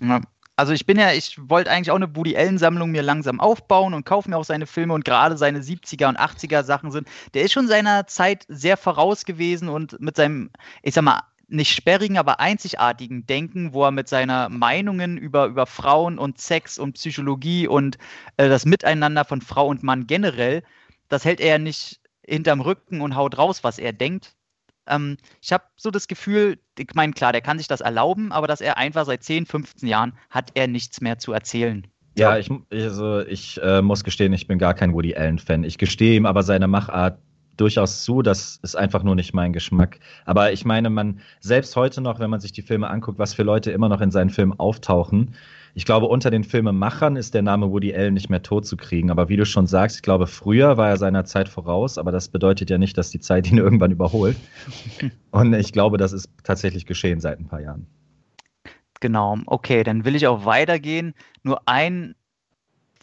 Ja. 0.00 0.20
Also 0.58 0.72
ich 0.72 0.86
bin 0.86 0.98
ja, 0.98 1.12
ich 1.12 1.38
wollte 1.50 1.70
eigentlich 1.70 1.90
auch 1.90 1.96
eine 1.96 2.16
Woody 2.16 2.34
Allen-Sammlung 2.34 2.90
mir 2.90 3.02
langsam 3.02 3.40
aufbauen 3.40 3.92
und 3.92 4.06
kaufe 4.06 4.30
mir 4.30 4.38
auch 4.38 4.44
seine 4.44 4.66
Filme 4.66 4.94
und 4.94 5.04
gerade 5.04 5.36
seine 5.36 5.60
70er 5.60 6.08
und 6.08 6.18
80er 6.18 6.64
Sachen 6.64 6.90
sind. 6.90 7.06
Der 7.34 7.42
ist 7.42 7.52
schon 7.52 7.68
seiner 7.68 8.06
Zeit 8.06 8.46
sehr 8.48 8.78
voraus 8.78 9.26
gewesen 9.26 9.68
und 9.68 10.00
mit 10.00 10.16
seinem, 10.16 10.50
ich 10.82 10.94
sag 10.94 11.04
mal, 11.04 11.20
nicht 11.48 11.74
sperrigen, 11.74 12.18
aber 12.18 12.40
einzigartigen 12.40 13.26
Denken, 13.26 13.72
wo 13.72 13.84
er 13.84 13.90
mit 13.90 14.08
seiner 14.08 14.48
Meinungen 14.48 15.16
über, 15.16 15.46
über 15.46 15.66
Frauen 15.66 16.18
und 16.18 16.40
Sex 16.40 16.78
und 16.78 16.94
Psychologie 16.94 17.68
und 17.68 17.98
äh, 18.36 18.48
das 18.48 18.66
Miteinander 18.66 19.24
von 19.24 19.40
Frau 19.40 19.68
und 19.68 19.82
Mann 19.82 20.06
generell, 20.06 20.62
das 21.08 21.24
hält 21.24 21.40
er 21.40 21.58
nicht 21.58 22.00
hinterm 22.26 22.60
Rücken 22.60 23.00
und 23.00 23.14
haut 23.14 23.38
raus, 23.38 23.62
was 23.62 23.78
er 23.78 23.92
denkt. 23.92 24.34
Ähm, 24.88 25.16
ich 25.40 25.52
habe 25.52 25.64
so 25.76 25.90
das 25.90 26.08
Gefühl, 26.08 26.58
ich 26.78 26.94
meine, 26.94 27.12
klar, 27.12 27.32
der 27.32 27.42
kann 27.42 27.58
sich 27.58 27.68
das 27.68 27.80
erlauben, 27.80 28.32
aber 28.32 28.46
dass 28.46 28.60
er 28.60 28.76
einfach 28.76 29.06
seit 29.06 29.22
10, 29.22 29.46
15 29.46 29.88
Jahren 29.88 30.18
hat 30.30 30.50
er 30.54 30.66
nichts 30.66 31.00
mehr 31.00 31.18
zu 31.18 31.32
erzählen. 31.32 31.86
Ja, 32.18 32.38
ich, 32.38 32.50
also 32.72 33.20
ich 33.20 33.60
äh, 33.62 33.82
muss 33.82 34.02
gestehen, 34.02 34.32
ich 34.32 34.46
bin 34.46 34.58
gar 34.58 34.72
kein 34.72 34.94
Woody 34.94 35.14
Allen-Fan. 35.14 35.64
Ich 35.64 35.76
gestehe 35.76 36.16
ihm 36.16 36.24
aber 36.24 36.42
seine 36.42 36.66
Machart 36.66 37.18
durchaus 37.56 38.04
zu, 38.04 38.22
das 38.22 38.58
ist 38.62 38.76
einfach 38.76 39.02
nur 39.02 39.14
nicht 39.14 39.34
mein 39.34 39.52
Geschmack. 39.52 39.98
Aber 40.24 40.52
ich 40.52 40.64
meine, 40.64 40.90
man, 40.90 41.20
selbst 41.40 41.76
heute 41.76 42.00
noch, 42.00 42.18
wenn 42.18 42.30
man 42.30 42.40
sich 42.40 42.52
die 42.52 42.62
Filme 42.62 42.88
anguckt, 42.88 43.18
was 43.18 43.34
für 43.34 43.42
Leute 43.42 43.70
immer 43.70 43.88
noch 43.88 44.00
in 44.00 44.10
seinen 44.10 44.30
Filmen 44.30 44.58
auftauchen, 44.58 45.34
ich 45.76 45.84
glaube, 45.84 46.06
unter 46.06 46.30
den 46.30 46.42
Filmemachern 46.42 47.16
ist 47.16 47.34
der 47.34 47.42
Name 47.42 47.70
Woody 47.70 47.94
Allen 47.94 48.14
nicht 48.14 48.30
mehr 48.30 48.42
tot 48.42 48.64
zu 48.64 48.78
kriegen. 48.78 49.10
Aber 49.10 49.28
wie 49.28 49.36
du 49.36 49.44
schon 49.44 49.66
sagst, 49.66 49.96
ich 49.96 50.02
glaube, 50.02 50.26
früher 50.26 50.78
war 50.78 50.88
er 50.88 50.96
seiner 50.96 51.26
Zeit 51.26 51.50
voraus, 51.50 51.98
aber 51.98 52.12
das 52.12 52.28
bedeutet 52.28 52.70
ja 52.70 52.78
nicht, 52.78 52.96
dass 52.96 53.10
die 53.10 53.20
Zeit 53.20 53.52
ihn 53.52 53.58
irgendwann 53.58 53.90
überholt. 53.90 54.38
Und 55.32 55.52
ich 55.52 55.72
glaube, 55.72 55.98
das 55.98 56.14
ist 56.14 56.30
tatsächlich 56.44 56.86
geschehen 56.86 57.20
seit 57.20 57.38
ein 57.38 57.46
paar 57.46 57.60
Jahren. 57.60 57.86
Genau, 59.00 59.36
okay, 59.44 59.84
dann 59.84 60.06
will 60.06 60.16
ich 60.16 60.26
auch 60.26 60.46
weitergehen. 60.46 61.12
Nur 61.42 61.60
ein 61.66 62.14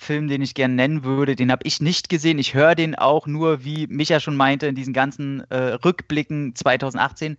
Film, 0.04 0.28
den 0.28 0.42
ich 0.42 0.54
gerne 0.54 0.76
nennen 0.76 1.04
würde, 1.04 1.36
den 1.36 1.52
habe 1.52 1.66
ich 1.66 1.82
nicht 1.82 2.10
gesehen. 2.10 2.38
Ich 2.38 2.54
höre 2.54 2.76
den 2.76 2.96
auch 2.96 3.26
nur, 3.26 3.64
wie 3.64 3.88
Micha 3.88 4.20
schon 4.20 4.36
meinte, 4.36 4.68
in 4.68 4.76
diesen 4.76 4.94
ganzen 4.94 5.42
äh, 5.50 5.74
Rückblicken 5.74 6.56
2018. 6.56 7.38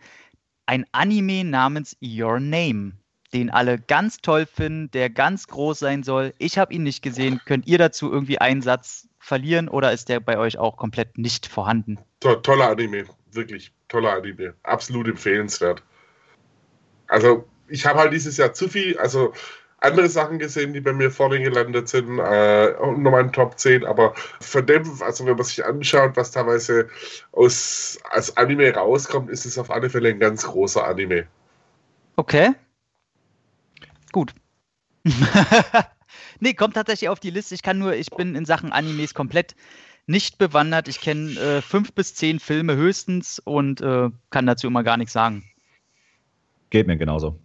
Ein 0.67 0.85
Anime 0.93 1.45
namens 1.45 1.97
Your 2.03 2.41
Name 2.41 2.93
den 3.35 3.51
alle 3.51 3.79
ganz 3.79 4.19
toll 4.19 4.47
finden, 4.47 4.91
der 4.93 5.11
ganz 5.11 5.49
groß 5.49 5.81
sein 5.81 6.05
soll. 6.05 6.33
Ich 6.39 6.57
habe 6.57 6.73
ihn 6.73 6.85
nicht 6.85 7.03
gesehen. 7.03 7.41
Könnt 7.45 7.67
ihr 7.67 7.79
dazu 7.79 8.11
irgendwie 8.11 8.39
einen 8.39 8.63
Satz 8.63 9.09
verlieren 9.19 9.69
oder 9.69 9.93
ist 9.93 10.09
der 10.09 10.21
bei 10.21 10.39
euch 10.39 10.57
auch 10.57 10.77
komplett 10.77 11.19
nicht 11.19 11.47
vorhanden? 11.47 11.99
To 12.21 12.37
toller 12.37 12.71
Anime, 12.71 13.05
wirklich 13.33 13.73
toller 13.89 14.13
Anime. 14.13 14.55
Absolut 14.63 15.09
empfehlenswert. 15.09 15.83
Also, 17.09 17.47
ich 17.69 17.85
habe 17.85 17.99
halt 17.99 18.13
dieses 18.13 18.37
Jahr 18.37 18.53
zu 18.53 18.69
viel, 18.69 18.97
also 18.99 19.33
andere 19.85 20.09
Sachen 20.09 20.39
gesehen, 20.39 20.73
die 20.73 20.81
bei 20.81 20.93
mir 20.93 21.11
vorne 21.11 21.41
gelandet 21.41 21.89
sind, 21.89 22.19
äh, 22.19 22.71
nochmal 22.73 23.25
in 23.25 23.33
Top 23.33 23.59
10, 23.59 23.85
aber 23.85 24.15
von 24.41 24.67
dem, 24.67 24.83
also 25.03 25.27
wenn 25.27 25.37
man 25.37 25.45
sich 25.45 25.65
anschaut, 25.65 26.17
was 26.17 26.31
teilweise 26.31 26.89
aus, 27.33 27.99
als 28.11 28.37
Anime 28.37 28.75
rauskommt, 28.75 29.31
ist 29.31 29.45
es 29.45 29.59
auf 29.59 29.71
alle 29.71 29.91
Fälle 29.91 30.09
ein 30.09 30.19
ganz 30.19 30.45
großer 30.45 30.85
Anime. 30.87 31.27
Okay. 32.17 32.53
Gut. 34.13 34.33
nee, 36.41 36.55
kommt 36.55 36.75
tatsächlich 36.75 37.09
auf 37.09 37.21
die 37.21 37.31
Liste. 37.31 37.55
Ich 37.55 37.63
kann 37.63 37.79
nur, 37.79 37.95
ich 37.95 38.11
bin 38.11 38.35
in 38.35 38.47
Sachen 38.47 38.73
Animes 38.73 39.15
komplett 39.15 39.55
nicht 40.07 40.39
bewandert. 40.39 40.89
Ich 40.89 41.01
kenne 41.01 41.33
äh, 41.33 41.63
fünf 41.63 41.93
bis 41.93 42.15
zehn 42.15 42.41
Filme 42.41 42.77
höchstens 42.77 43.39
und 43.39 43.81
äh, 43.81 44.11
kann 44.31 44.47
dazu 44.47 44.67
immer 44.67 44.83
gar 44.83 44.97
nichts 44.97 45.13
sagen. 45.13 45.45
Geht 46.71 46.87
mir 46.87 46.97
genauso. 46.97 47.39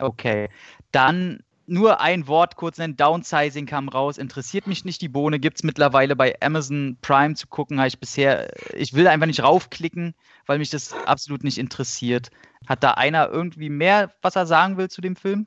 Okay. 0.00 0.48
Dann 0.92 1.40
nur 1.68 2.00
ein 2.00 2.26
Wort 2.26 2.56
kurz 2.56 2.78
nennen. 2.78 2.96
Downsizing 2.96 3.66
kam 3.66 3.88
raus. 3.88 4.18
Interessiert 4.18 4.66
mich 4.66 4.84
nicht 4.84 5.00
die 5.00 5.08
Bohne. 5.08 5.38
Gibt 5.38 5.58
es 5.58 5.62
mittlerweile 5.62 6.16
bei 6.16 6.34
Amazon 6.40 6.98
Prime 7.02 7.34
zu 7.34 7.46
gucken. 7.46 7.78
Habe 7.78 7.88
ich 7.88 7.98
bisher, 7.98 8.50
ich 8.74 8.94
will 8.94 9.06
einfach 9.06 9.26
nicht 9.26 9.42
raufklicken, 9.42 10.14
weil 10.46 10.58
mich 10.58 10.70
das 10.70 10.94
absolut 11.06 11.44
nicht 11.44 11.58
interessiert. 11.58 12.30
Hat 12.66 12.82
da 12.82 12.92
einer 12.92 13.30
irgendwie 13.30 13.68
mehr, 13.68 14.12
was 14.22 14.36
er 14.36 14.46
sagen 14.46 14.76
will 14.76 14.88
zu 14.88 15.00
dem 15.00 15.16
Film? 15.16 15.46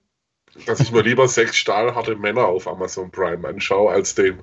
dass 0.66 0.80
ich 0.80 0.92
mir 0.92 1.02
lieber 1.02 1.28
sechs 1.28 1.56
stahlharte 1.58 2.16
Männer 2.16 2.46
auf 2.46 2.68
Amazon 2.68 3.12
Prime 3.12 3.48
anschaue, 3.48 3.92
als 3.92 4.16
den. 4.16 4.40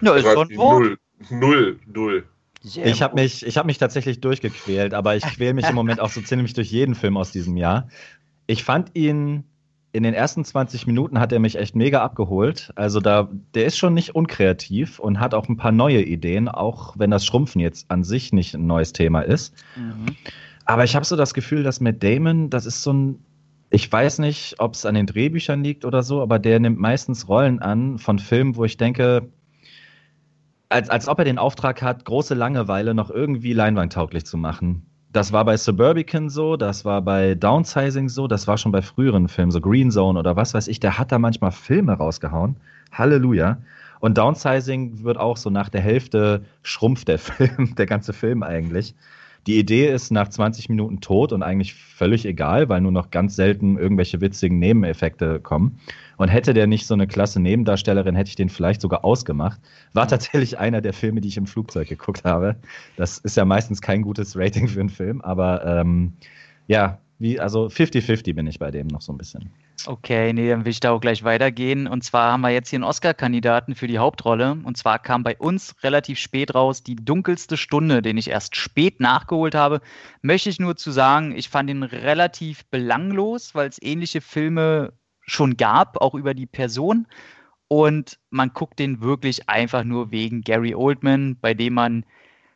Ja, 0.00 0.14
ist 0.14 0.26
schon 0.26 0.48
null, 0.54 0.98
null, 1.28 1.78
null. 1.86 2.24
Sehr 2.62 2.86
ich 2.86 3.02
habe 3.02 3.14
mich, 3.14 3.42
hab 3.42 3.66
mich 3.66 3.78
tatsächlich 3.78 4.20
durchgequält, 4.20 4.92
aber 4.92 5.16
ich 5.16 5.22
quäle 5.22 5.54
mich 5.54 5.68
im 5.68 5.74
Moment 5.74 6.00
auch 6.00 6.10
so 6.10 6.20
ziemlich 6.20 6.52
durch 6.52 6.70
jeden 6.70 6.94
Film 6.94 7.16
aus 7.16 7.32
diesem 7.32 7.56
Jahr. 7.56 7.88
Ich 8.46 8.64
fand 8.64 8.90
ihn 8.94 9.44
in 9.92 10.02
den 10.02 10.14
ersten 10.14 10.44
20 10.44 10.86
Minuten 10.86 11.18
hat 11.18 11.32
er 11.32 11.40
mich 11.40 11.56
echt 11.56 11.74
mega 11.74 12.02
abgeholt. 12.02 12.72
Also 12.76 13.00
da, 13.00 13.28
der 13.54 13.66
ist 13.66 13.76
schon 13.76 13.94
nicht 13.94 14.14
unkreativ 14.14 14.98
und 14.98 15.18
hat 15.18 15.34
auch 15.34 15.48
ein 15.48 15.56
paar 15.56 15.72
neue 15.72 16.02
Ideen, 16.02 16.48
auch 16.48 16.94
wenn 16.96 17.10
das 17.10 17.26
Schrumpfen 17.26 17.60
jetzt 17.60 17.90
an 17.90 18.04
sich 18.04 18.32
nicht 18.32 18.54
ein 18.54 18.66
neues 18.66 18.92
Thema 18.92 19.22
ist. 19.22 19.54
Mhm. 19.76 20.16
Aber 20.64 20.84
ich 20.84 20.94
habe 20.94 21.04
so 21.04 21.16
das 21.16 21.34
Gefühl, 21.34 21.64
dass 21.64 21.80
Matt 21.80 22.02
Damon, 22.02 22.50
das 22.50 22.66
ist 22.66 22.82
so 22.82 22.92
ein 22.92 23.24
ich 23.70 23.90
weiß 23.90 24.18
nicht, 24.18 24.56
ob 24.58 24.74
es 24.74 24.84
an 24.84 24.96
den 24.96 25.06
Drehbüchern 25.06 25.62
liegt 25.62 25.84
oder 25.84 26.02
so, 26.02 26.22
aber 26.22 26.40
der 26.40 26.58
nimmt 26.58 26.80
meistens 26.80 27.28
Rollen 27.28 27.60
an 27.60 27.98
von 27.98 28.18
Filmen, 28.18 28.56
wo 28.56 28.64
ich 28.64 28.76
denke, 28.76 29.28
als, 30.68 30.90
als 30.90 31.06
ob 31.08 31.20
er 31.20 31.24
den 31.24 31.38
Auftrag 31.38 31.80
hat, 31.80 32.04
große 32.04 32.34
Langeweile 32.34 32.94
noch 32.94 33.10
irgendwie 33.10 33.52
leinwandtauglich 33.52 34.26
zu 34.26 34.36
machen. 34.36 34.89
Das 35.12 35.32
war 35.32 35.44
bei 35.44 35.56
Suburbican 35.56 36.28
so, 36.28 36.56
das 36.56 36.84
war 36.84 37.02
bei 37.02 37.34
Downsizing 37.34 38.08
so, 38.08 38.28
das 38.28 38.46
war 38.46 38.58
schon 38.58 38.70
bei 38.70 38.80
früheren 38.80 39.26
Filmen, 39.26 39.50
so 39.50 39.60
Green 39.60 39.90
Zone 39.90 40.18
oder 40.18 40.36
was 40.36 40.54
weiß 40.54 40.68
ich. 40.68 40.78
Der 40.78 40.98
hat 40.98 41.10
da 41.10 41.18
manchmal 41.18 41.50
Filme 41.50 41.92
rausgehauen. 41.94 42.56
Halleluja. 42.92 43.58
Und 43.98 44.18
Downsizing 44.18 45.02
wird 45.02 45.18
auch 45.18 45.36
so 45.36 45.50
nach 45.50 45.68
der 45.68 45.80
Hälfte 45.80 46.44
schrumpft 46.62 47.08
der 47.08 47.18
Film, 47.18 47.74
der 47.74 47.86
ganze 47.86 48.12
Film 48.12 48.42
eigentlich. 48.42 48.94
Die 49.46 49.58
Idee 49.58 49.90
ist 49.90 50.10
nach 50.10 50.28
20 50.28 50.68
Minuten 50.68 51.00
tot 51.00 51.32
und 51.32 51.42
eigentlich 51.42 51.74
völlig 51.74 52.26
egal, 52.26 52.68
weil 52.68 52.80
nur 52.80 52.92
noch 52.92 53.10
ganz 53.10 53.36
selten 53.36 53.78
irgendwelche 53.78 54.20
witzigen 54.20 54.58
Nebeneffekte 54.58 55.40
kommen. 55.40 55.80
Und 56.20 56.28
hätte 56.28 56.52
der 56.52 56.66
nicht 56.66 56.86
so 56.86 56.92
eine 56.92 57.06
klasse 57.06 57.40
Nebendarstellerin, 57.40 58.14
hätte 58.14 58.28
ich 58.28 58.36
den 58.36 58.50
vielleicht 58.50 58.82
sogar 58.82 59.06
ausgemacht. 59.06 59.58
War 59.94 60.06
tatsächlich 60.06 60.58
einer 60.58 60.82
der 60.82 60.92
Filme, 60.92 61.22
die 61.22 61.28
ich 61.28 61.38
im 61.38 61.46
Flugzeug 61.46 61.88
geguckt 61.88 62.24
habe. 62.24 62.56
Das 62.98 63.16
ist 63.16 63.38
ja 63.38 63.46
meistens 63.46 63.80
kein 63.80 64.02
gutes 64.02 64.36
Rating 64.36 64.68
für 64.68 64.80
einen 64.80 64.90
Film, 64.90 65.22
aber 65.22 65.64
ähm, 65.64 66.12
ja, 66.66 66.98
wie, 67.18 67.40
also 67.40 67.68
50-50 67.68 68.34
bin 68.34 68.46
ich 68.46 68.58
bei 68.58 68.70
dem 68.70 68.88
noch 68.88 69.00
so 69.00 69.14
ein 69.14 69.16
bisschen. 69.16 69.50
Okay, 69.86 70.34
nee, 70.34 70.50
dann 70.50 70.66
will 70.66 70.72
ich 70.72 70.80
da 70.80 70.90
auch 70.90 71.00
gleich 71.00 71.24
weitergehen. 71.24 71.86
Und 71.86 72.04
zwar 72.04 72.32
haben 72.32 72.42
wir 72.42 72.50
jetzt 72.50 72.68
hier 72.68 72.76
einen 72.76 72.84
Oscar-Kandidaten 72.84 73.74
für 73.74 73.86
die 73.86 73.98
Hauptrolle. 73.98 74.58
Und 74.62 74.76
zwar 74.76 74.98
kam 74.98 75.22
bei 75.22 75.38
uns 75.38 75.74
relativ 75.82 76.18
spät 76.18 76.54
raus 76.54 76.82
die 76.82 76.96
dunkelste 76.96 77.56
Stunde, 77.56 78.02
den 78.02 78.18
ich 78.18 78.28
erst 78.28 78.56
spät 78.56 79.00
nachgeholt 79.00 79.54
habe. 79.54 79.80
Möchte 80.20 80.50
ich 80.50 80.60
nur 80.60 80.76
zu 80.76 80.90
sagen, 80.90 81.34
ich 81.34 81.48
fand 81.48 81.70
ihn 81.70 81.82
relativ 81.82 82.66
belanglos, 82.66 83.54
weil 83.54 83.70
es 83.70 83.80
ähnliche 83.80 84.20
Filme 84.20 84.92
schon 85.30 85.56
gab, 85.56 86.00
auch 86.00 86.14
über 86.14 86.34
die 86.34 86.46
Person. 86.46 87.06
Und 87.68 88.18
man 88.30 88.50
guckt 88.52 88.78
den 88.78 89.00
wirklich 89.00 89.48
einfach 89.48 89.84
nur 89.84 90.10
wegen 90.10 90.42
Gary 90.42 90.74
Oldman, 90.74 91.36
bei 91.40 91.54
dem 91.54 91.74
man 91.74 92.04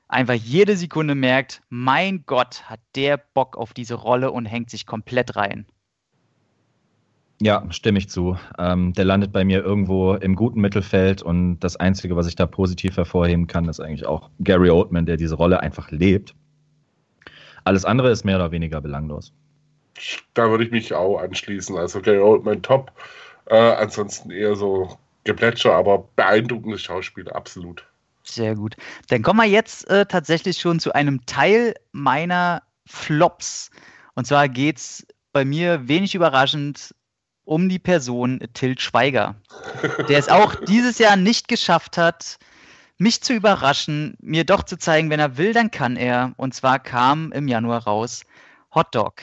einfach 0.09 0.35
jede 0.35 0.77
Sekunde 0.77 1.15
merkt, 1.15 1.63
mein 1.69 2.25
Gott, 2.27 2.69
hat 2.69 2.81
der 2.97 3.17
Bock 3.17 3.57
auf 3.57 3.73
diese 3.73 3.95
Rolle 3.95 4.33
und 4.33 4.47
hängt 4.47 4.71
sich 4.71 4.87
komplett 4.87 5.37
rein. 5.37 5.67
Ja, 7.41 7.65
stimme 7.71 7.99
ich 7.99 8.09
zu. 8.09 8.37
Ähm, 8.59 8.93
der 8.93 9.05
landet 9.05 9.33
bei 9.33 9.45
mir 9.45 9.63
irgendwo 9.63 10.15
im 10.15 10.35
guten 10.35 10.61
Mittelfeld 10.61 11.23
und 11.23 11.59
das 11.61 11.77
Einzige, 11.77 12.17
was 12.17 12.27
ich 12.27 12.37
da 12.37 12.47
positiv 12.47 12.97
hervorheben 12.97 13.47
kann, 13.47 13.69
ist 13.69 13.81
eigentlich 13.81 14.07
auch 14.07 14.31
Gary 14.41 14.71
Oldman, 14.71 15.07
der 15.07 15.17
diese 15.17 15.35
Rolle 15.35 15.61
einfach 15.61 15.91
lebt. 15.91 16.35
Alles 17.65 17.85
andere 17.85 18.11
ist 18.11 18.25
mehr 18.25 18.37
oder 18.37 18.53
weniger 18.53 18.81
belanglos. 18.81 19.33
Da 20.35 20.51
würde 20.51 20.65
ich 20.65 20.71
mich 20.71 20.93
auch 20.95 21.19
anschließen. 21.19 21.77
Also 21.77 22.01
Gary 22.01 22.19
Oldman 22.19 22.63
top. 22.63 22.93
Äh, 23.47 23.57
ansonsten 23.57 24.31
eher 24.31 24.57
so 24.57 24.99
Geplätscher, 25.25 25.75
aber 25.75 26.09
beeindruckendes 26.17 26.83
Schauspiel, 26.83 27.29
absolut. 27.31 27.87
Sehr 28.23 28.55
gut. 28.55 28.77
Dann 29.09 29.23
kommen 29.23 29.41
wir 29.41 29.49
jetzt 29.49 29.89
äh, 29.91 30.07
tatsächlich 30.07 30.59
schon 30.59 30.81
zu 30.81 30.93
einem 30.95 31.25
Teil 31.27 31.75
meiner 31.93 32.63
Flops. 32.87 33.71
Und 34.15 34.27
zwar 34.27 34.49
geht 34.49 34.79
es 34.79 35.07
bei 35.33 35.45
mir 35.45 35.89
wenig 35.89 36.15
überraschend 36.15 36.95
um 37.45 37.69
die 37.69 37.79
Person 37.79 38.41
Tilt 38.55 38.81
Schweiger, 38.81 39.35
der 40.09 40.19
es 40.19 40.29
auch 40.29 40.55
dieses 40.69 40.99
Jahr 40.99 41.17
nicht 41.17 41.49
geschafft 41.49 41.99
hat, 41.99 42.39
mich 42.97 43.23
zu 43.23 43.35
überraschen, 43.35 44.17
mir 44.21 44.45
doch 44.45 44.63
zu 44.63 44.79
zeigen, 44.79 45.11
wenn 45.11 45.21
er 45.21 45.37
will, 45.37 45.53
dann 45.53 45.71
kann 45.71 45.97
er. 45.97 46.33
Und 46.37 46.55
zwar 46.55 46.79
kam 46.79 47.33
im 47.33 47.49
Januar 47.49 47.85
raus 47.85 48.25
Hot 48.75 48.95
Dog. 48.95 49.21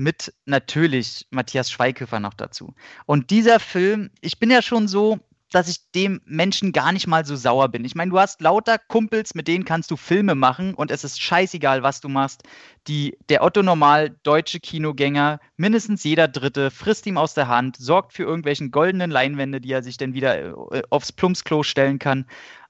Mit 0.00 0.32
natürlich 0.46 1.26
Matthias 1.28 1.70
Schweighöfer 1.70 2.20
noch 2.20 2.32
dazu. 2.32 2.72
Und 3.04 3.28
dieser 3.28 3.60
Film, 3.60 4.08
ich 4.22 4.38
bin 4.38 4.50
ja 4.50 4.62
schon 4.62 4.88
so, 4.88 5.18
dass 5.50 5.68
ich 5.68 5.90
dem 5.90 6.22
Menschen 6.24 6.72
gar 6.72 6.90
nicht 6.92 7.06
mal 7.06 7.26
so 7.26 7.36
sauer 7.36 7.68
bin. 7.68 7.84
Ich 7.84 7.94
meine, 7.94 8.10
du 8.10 8.18
hast 8.18 8.40
lauter 8.40 8.78
Kumpels, 8.78 9.34
mit 9.34 9.46
denen 9.46 9.66
kannst 9.66 9.90
du 9.90 9.98
Filme 9.98 10.34
machen 10.34 10.72
und 10.72 10.90
es 10.90 11.04
ist 11.04 11.20
scheißegal, 11.20 11.82
was 11.82 12.00
du 12.00 12.08
machst. 12.08 12.44
Die, 12.86 13.18
der 13.28 13.42
Otto 13.42 13.62
Normal 13.62 14.16
deutsche 14.22 14.58
Kinogänger, 14.58 15.38
mindestens 15.58 16.02
jeder 16.02 16.28
Dritte, 16.28 16.70
frisst 16.70 17.04
ihm 17.04 17.18
aus 17.18 17.34
der 17.34 17.48
Hand, 17.48 17.76
sorgt 17.76 18.14
für 18.14 18.22
irgendwelchen 18.22 18.70
goldenen 18.70 19.10
Leinwände, 19.10 19.60
die 19.60 19.72
er 19.72 19.82
sich 19.82 19.98
dann 19.98 20.14
wieder 20.14 20.72
äh, 20.72 20.82
aufs 20.88 21.12
Plumpsklo 21.12 21.62
stellen 21.62 21.98
kann. 21.98 22.24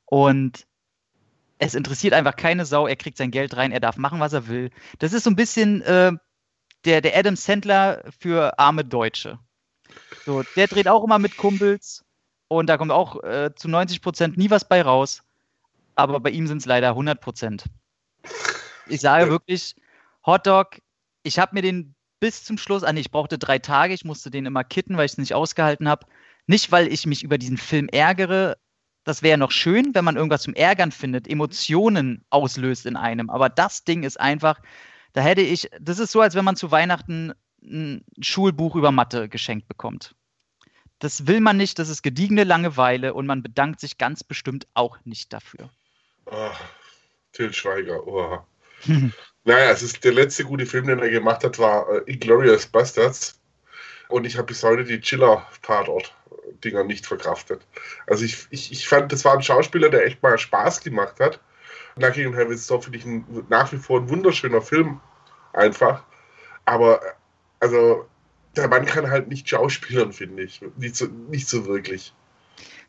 Und 0.07 0.67
es 1.59 1.77
interessiert 1.77 2.13
einfach 2.13 2.35
keine 2.35 2.65
Sau. 2.65 2.89
Er 2.89 2.97
kriegt 2.97 3.19
sein 3.19 3.31
Geld 3.31 3.57
rein, 3.57 3.71
er 3.71 3.79
darf 3.79 3.99
machen, 3.99 4.19
was 4.19 4.33
er 4.33 4.49
will. 4.49 4.71
Das 4.99 5.13
ist 5.13 5.23
so 5.23 5.31
ein 5.31 5.37
bisschen 5.37 5.83
äh, 5.83 6.11
der, 6.85 7.01
der 7.01 7.17
Adam 7.17 7.37
Sandler 7.37 8.03
für 8.19 8.59
arme 8.59 8.85
Deutsche. 8.85 9.39
So, 10.25 10.43
der 10.57 10.67
dreht 10.67 10.89
auch 10.89 11.05
immer 11.05 11.19
mit 11.19 11.37
Kumpels 11.37 12.05
und 12.49 12.67
da 12.67 12.77
kommt 12.77 12.93
auch 12.93 13.23
äh, 13.23 13.51
zu 13.55 13.69
90 13.69 14.03
Prozent 14.03 14.37
nie 14.37 14.51
was 14.51 14.69
bei 14.69 14.83
raus. 14.83 15.23
Aber 15.95 16.21
bei 16.21 16.31
ihm 16.31 16.47
sind 16.47 16.59
es 16.59 16.67
leider 16.67 16.91
100 16.91 17.21
Prozent. 17.21 17.65
Ich 18.87 19.01
sage 19.01 19.31
wirklich, 19.31 19.75
Hotdog, 20.25 20.79
ich 21.23 21.39
habe 21.39 21.55
mir 21.55 21.63
den 21.63 21.95
bis 22.21 22.45
zum 22.45 22.59
Schluss, 22.59 22.85
ah 22.85 22.93
nee, 22.93 23.01
ich 23.01 23.11
brauchte 23.11 23.39
drei 23.39 23.59
Tage, 23.59 23.95
ich 23.95 24.05
musste 24.05 24.31
den 24.31 24.47
immer 24.47 24.65
kitten, 24.65 24.97
weil 24.97 25.07
ich 25.07 25.13
es 25.13 25.19
nicht 25.19 25.35
ausgehalten 25.35 25.89
habe. 25.89 26.07
Nicht, 26.47 26.71
weil 26.73 26.93
ich 26.93 27.07
mich 27.07 27.23
über 27.23 27.39
diesen 27.39 27.57
Film 27.57 27.89
ärgere, 27.89 28.57
das 29.05 29.23
wäre 29.23 29.39
noch 29.39 29.51
schön, 29.51 29.95
wenn 29.95 30.05
man 30.05 30.17
irgendwas 30.17 30.43
zum 30.43 30.55
Ärgern 30.55 30.93
findet, 30.93 31.27
Emotionen 31.29 32.25
auslöst 32.31 32.87
in 32.87 32.97
einem. 32.97 33.31
Aber 33.31 33.49
das 33.49 33.85
Ding 33.85 34.03
ist 34.03 34.21
einfach, 34.21 34.61
da 35.13 35.21
hätte 35.21 35.41
ich, 35.41 35.71
das 35.81 35.99
ist 35.99 36.13
so, 36.13 36.21
als 36.21 36.35
wenn 36.35 36.45
man 36.45 36.57
zu 36.57 36.71
Weihnachten 36.71 37.33
ein 37.63 38.05
Schulbuch 38.21 38.77
über 38.77 38.93
Mathe 38.93 39.29
geschenkt 39.29 39.69
bekommt. 39.69 40.15
Das 40.99 41.27
will 41.27 41.41
man 41.41 41.57
nicht, 41.57 41.79
das 41.79 41.89
ist 41.89 42.03
gediegene 42.03 42.45
Langeweile 42.45 43.15
und 43.15 43.27
man 43.27 43.43
bedankt 43.43 43.81
sich 43.81 43.99
ganz 43.99 44.23
bestimmt 44.23 44.67
auch 44.75 44.99
nicht 45.05 45.33
dafür. 45.33 45.71
Oh, 46.27 46.51
Till 47.33 47.53
Schweiger, 47.53 48.07
oh. 48.07 48.39
naja, 49.45 49.71
es 49.71 49.83
ist 49.83 50.05
der 50.05 50.13
letzte 50.13 50.45
gute 50.45 50.67
Film, 50.67 50.87
den 50.87 50.99
er 50.99 51.11
gemacht 51.11 51.43
hat, 51.45 51.59
war 51.59 51.89
äh, 51.89 52.11
Inglorious 52.11 52.67
Bastards. 52.67 53.39
Und 54.09 54.27
ich 54.27 54.37
habe 54.37 54.49
bis 54.49 54.63
heute 54.63 54.85
die 54.85 55.01
Chiller-Tatort-Dinger 55.01 56.85
nicht 56.85 57.07
verkraftet. 57.07 57.63
Also 58.07 58.25
ich, 58.25 58.47
ich, 58.51 58.73
ich 58.73 58.89
fand, 58.89 59.13
das 59.13 59.25
war 59.25 59.35
ein 59.35 59.43
Schauspieler, 59.43 59.89
der 59.89 60.05
echt 60.05 60.23
mal 60.23 60.37
Spaß 60.37 60.83
gemacht 60.83 61.21
hat. 61.21 61.41
Knocking 61.97 62.29
on 62.29 62.35
Heaven's 62.35 62.67
Door 62.67 62.83
finde 62.83 62.99
ich 62.99 63.05
ein, 63.05 63.25
nach 63.49 63.73
wie 63.73 63.77
vor 63.77 64.01
ein 64.01 64.09
wunderschöner 64.09 64.63
Film. 64.63 65.01
Einfach. 65.53 66.05
Aber, 66.65 67.01
also, 67.59 68.07
der 68.57 68.69
Mann 68.69 68.87
kann 68.87 69.11
halt 69.11 69.29
nicht 69.29 69.49
schauspielern, 69.49 70.13
finde 70.13 70.43
ich. 70.43 70.61
Nicht 70.77 70.97
so, 70.97 71.07
nicht 71.07 71.49
so 71.49 71.67
wirklich. 71.67 72.13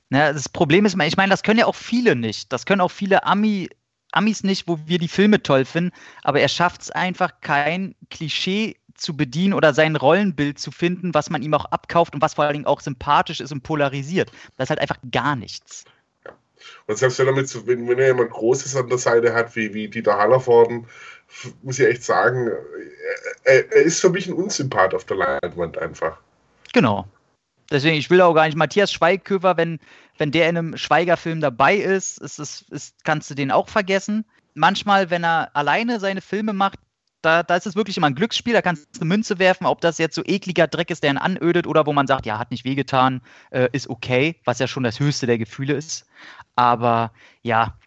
Na, 0.10 0.34
das 0.34 0.50
Problem 0.50 0.86
ist, 0.86 0.98
ich 1.00 1.18
meine, 1.18 1.30
das 1.30 1.44
können 1.44 1.60
ja 1.60 1.66
auch 1.66 1.76
viele 1.76 2.16
nicht. 2.16 2.52
Das 2.52 2.66
können 2.66 2.82
auch 2.82 2.92
viele 2.92 3.26
Ami, 3.26 3.70
Amis 4.12 4.44
nicht, 4.44 4.68
wo 4.68 4.78
wir 4.86 5.00
die 5.00 5.08
Filme 5.08 5.42
toll 5.42 5.66
finden. 5.66 5.92
Aber 6.24 6.42
er 6.42 6.50
schafft 6.50 6.82
es 6.82 6.92
einfach, 6.92 7.40
kein 7.42 7.96
Klischee 8.10 8.76
zu 8.96 9.16
bedienen 9.16 9.54
oder 9.54 9.74
sein 9.74 9.96
Rollenbild 9.96 10.60
zu 10.60 10.72
finden, 10.72 11.14
was 11.14 11.30
man 11.30 11.42
ihm 11.42 11.54
auch 11.54 11.66
abkauft 11.66 12.14
und 12.14 12.22
was 12.22 12.36
vor 12.36 12.44
allen 12.44 12.54
Dingen 12.54 12.66
auch 12.66 12.82
sympathisch 12.82 13.40
ist 13.40 13.52
und 13.52 13.64
polarisiert. 13.64 14.32
Das 14.58 14.66
ist 14.66 14.70
halt 14.70 14.82
einfach 14.82 15.00
gar 15.12 15.36
nichts. 15.36 15.86
Und 16.88 16.97
selbst 16.97 17.19
wenn 17.19 17.28
er, 17.28 17.34
mit, 17.34 17.67
wenn, 17.67 17.88
wenn 17.88 18.00
er 18.00 18.08
jemand 18.08 18.32
Großes 18.32 18.76
an 18.76 18.88
der 18.88 18.97
Seite 18.97 19.34
hat, 19.34 19.56
wie, 19.56 19.74
wie 19.74 19.88
Dieter 19.88 20.17
Hallervorden, 20.17 20.88
muss 21.62 21.80
ich 21.80 21.88
echt 21.88 22.04
sagen, 22.04 22.52
er, 23.43 23.71
er, 23.71 23.82
ist 23.84 24.02
für 24.02 24.10
mich 24.10 24.28
ein 24.28 24.34
Unsympath 24.34 24.93
auf 24.93 25.06
der 25.06 25.17
Leinwand 25.17 25.78
einfach. 25.78 26.17
Genau. 26.74 27.08
Deswegen, 27.69 27.95
ich 27.95 28.10
will 28.10 28.21
auch 28.21 28.34
gar 28.34 28.45
nicht 28.45 28.58
Matthias 28.58 28.91
Schweighöfer, 28.91 29.56
wenn, 29.56 29.80
wenn 30.17 30.32
der 30.32 30.50
in 30.50 30.58
einem 30.58 30.78
Schweigerfilm 30.78 31.39
dabei 31.39 31.78
ist, 31.78 32.19
ist, 32.19 32.39
ist, 32.39 32.69
ist, 32.69 33.04
kannst 33.06 33.30
du 33.30 33.36
den 33.36 33.50
auch 33.52 33.69
vergessen. 33.69 34.26
Manchmal, 34.54 35.10
wenn 35.10 35.24
er 35.24 35.50
alleine 35.54 36.00
seine 36.02 36.19
Filme 36.19 36.52
macht, 36.52 36.80
da, 37.21 37.43
da 37.43 37.56
ist 37.56 37.67
es 37.67 37.76
wirklich 37.76 37.97
immer 37.97 38.08
ein 38.08 38.15
Glücksspiel, 38.15 38.54
da 38.54 38.62
kannst 38.62 38.95
du 38.95 39.02
eine 39.02 39.08
Münze 39.08 39.39
werfen, 39.39 39.65
ob 39.65 39.80
das 39.82 40.00
jetzt 40.00 40.15
so 40.15 40.24
ekliger 40.26 40.67
Dreck 40.67 40.89
ist, 40.89 41.04
der 41.04 41.12
ihn 41.12 41.17
anödet 41.17 41.67
oder 41.67 41.86
wo 41.86 41.93
man 41.93 42.08
sagt, 42.08 42.26
ja, 42.26 42.39
hat 42.39 42.52
nicht 42.52 42.65
wehgetan, 42.65 43.21
äh, 43.52 43.69
ist 43.71 43.89
okay, 43.89 44.36
was 44.43 44.60
ja 44.60 44.67
schon 44.67 44.84
das 44.84 45.00
höchste 45.00 45.28
der 45.28 45.38
Gefühle 45.38 45.74
ist. 45.74 46.08
Aber 46.56 47.12
ja, 47.42 47.78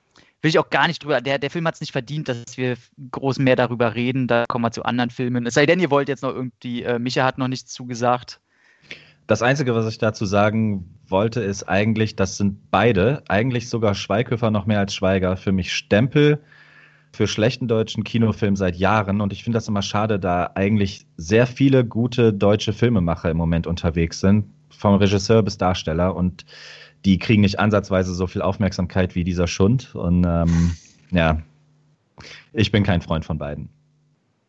will 0.43 0.51
ich 0.51 0.59
auch 0.59 0.71
gar 0.71 0.87
nicht 0.87 1.03
drüber. 1.03 1.21
Der, 1.21 1.39
der 1.39 1.51
Film 1.51 1.67
hat 1.67 1.75
es 1.75 1.81
nicht 1.81 1.93
verdient, 1.93 2.29
dass 2.29 2.57
wir 2.57 2.77
groß 3.11 3.39
mehr 3.39 3.57
darüber 3.57 3.95
reden. 3.95 4.29
Da 4.29 4.45
kommen 4.49 4.65
wir 4.65 4.71
zu 4.71 4.85
anderen 4.85 5.11
Filmen. 5.11 5.47
Es 5.47 5.55
sei 5.55 5.67
denn, 5.67 5.81
ihr 5.81 5.91
wollt 5.91 6.09
jetzt 6.09 6.23
noch 6.23 6.35
irgendwie, 6.35 6.83
äh, 6.83 6.99
Micha 6.99 7.25
hat 7.25 7.39
noch 7.39 7.49
nichts 7.49 7.73
zugesagt. 7.73 8.41
Das 9.27 9.41
Einzige, 9.41 9.75
was 9.75 9.89
ich 9.89 9.97
dazu 9.97 10.27
sagen 10.27 10.99
wollte, 11.09 11.41
ist 11.41 11.65
eigentlich, 11.65 12.15
das 12.15 12.37
sind 12.37 12.71
beide, 12.71 13.23
eigentlich 13.29 13.71
sogar 13.71 13.95
Schweighöfer 13.95 14.51
noch 14.51 14.67
mehr 14.67 14.81
als 14.81 14.95
Schweiger, 14.95 15.37
für 15.37 15.53
mich 15.53 15.73
Stempel 15.73 16.43
für 17.15 17.27
schlechten 17.27 17.69
deutschen 17.69 18.05
Kinofilm 18.05 18.57
seit 18.57 18.77
Jahren. 18.77 19.21
Und 19.21 19.33
ich 19.33 19.45
finde 19.45 19.57
das 19.57 19.69
immer 19.69 19.83
schade, 19.83 20.19
da 20.19 20.51
eigentlich 20.55 21.07
sehr 21.17 21.47
viele 21.47 21.85
gute 21.85 22.33
deutsche 22.33 22.73
Filmemacher 22.73 23.31
im 23.31 23.37
Moment 23.37 23.67
unterwegs 23.67 24.21
sind, 24.21 24.47
vom 24.71 24.97
Regisseur 24.97 25.43
bis 25.43 25.57
Darsteller. 25.57 26.15
Und 26.15 26.45
die 27.05 27.19
kriegen 27.19 27.43
nicht 27.43 27.59
ansatzweise 27.59 28.15
so 28.15 28.27
viel 28.27 28.43
Aufmerksamkeit 28.43 29.15
wie 29.15 29.25
dieser 29.25 29.47
Schund. 29.47 29.95
Und 29.95 30.25
ähm, 30.25 30.77
ja, 31.11 31.43
ich 32.53 32.73
bin 32.73 32.85
kein 32.85 33.03
Freund 33.03 33.25
von 33.25 33.39
beiden. 33.39 33.69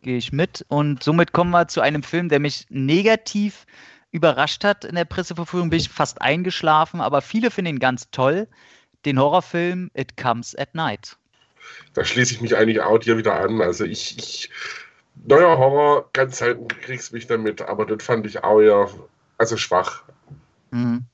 Gehe 0.02 0.18
ich 0.18 0.32
mit. 0.32 0.65
Und 0.68 1.04
somit 1.04 1.34
kommen 1.34 1.52
wir 1.52 1.68
zu 1.68 1.82
einem 1.82 2.04
Film, 2.04 2.30
der 2.30 2.39
mich 2.39 2.65
negativ 2.70 3.65
überrascht 4.12 4.63
hat 4.63 4.86
in 4.86 4.96
der 4.96 5.06
Presseverführung. 5.06 5.70
Bin 5.70 5.80
ich 5.80 5.89
fast 5.89 6.22
eingeschlafen, 6.22 7.02
aber 7.02 7.22
viele 7.22 7.52
finden 7.52 7.76
ihn 7.76 7.80
ganz 7.80 8.10
toll. 8.12 8.48
Den 9.04 9.20
Horrorfilm 9.20 9.91
It 9.94 10.15
Comes 10.15 10.56
at 10.58 10.74
Night. 10.74 11.18
Da 11.94 12.06
schließe 12.06 12.34
ich 12.34 12.41
mich 12.41 12.56
eigentlich 12.56 12.82
auch 12.82 13.00
dir 13.00 13.18
wieder 13.18 13.39
an. 13.39 13.62
Also 13.62 13.84
ich, 13.84 14.18
ich 14.18 14.50
neuer 15.26 15.58
Horror, 15.58 16.10
ganz 16.13 16.38
selten 16.38 16.68
kriegst 16.68 17.12
mich 17.12 17.28
damit, 17.28 17.62
aber 17.62 17.86
das 17.86 18.04
fand 18.04 18.26
ich 18.26 18.44
auch 18.44 18.62
eher, 18.62 18.89
also 19.38 19.58
schwach. 19.58 20.04
Mhm. 20.72 21.06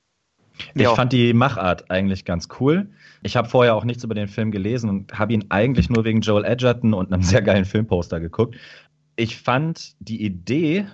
Ich 0.74 0.82
ja. 0.82 0.94
fand 0.94 1.12
die 1.12 1.32
Machart 1.32 1.90
eigentlich 1.90 2.24
ganz 2.24 2.48
cool. 2.60 2.88
Ich 3.22 3.36
habe 3.36 3.48
vorher 3.48 3.74
auch 3.74 3.84
nichts 3.84 4.04
über 4.04 4.14
den 4.14 4.28
Film 4.28 4.50
gelesen 4.50 4.88
und 4.88 5.18
habe 5.18 5.32
ihn 5.32 5.46
eigentlich 5.48 5.90
nur 5.90 6.04
wegen 6.04 6.20
Joel 6.20 6.44
Edgerton 6.44 6.94
und 6.94 7.12
einem 7.12 7.22
sehr 7.22 7.42
geilen 7.42 7.64
Filmposter 7.64 8.20
geguckt. 8.20 8.56
Ich 9.16 9.36
fand 9.36 9.94
die 10.00 10.24
Idee 10.24 10.86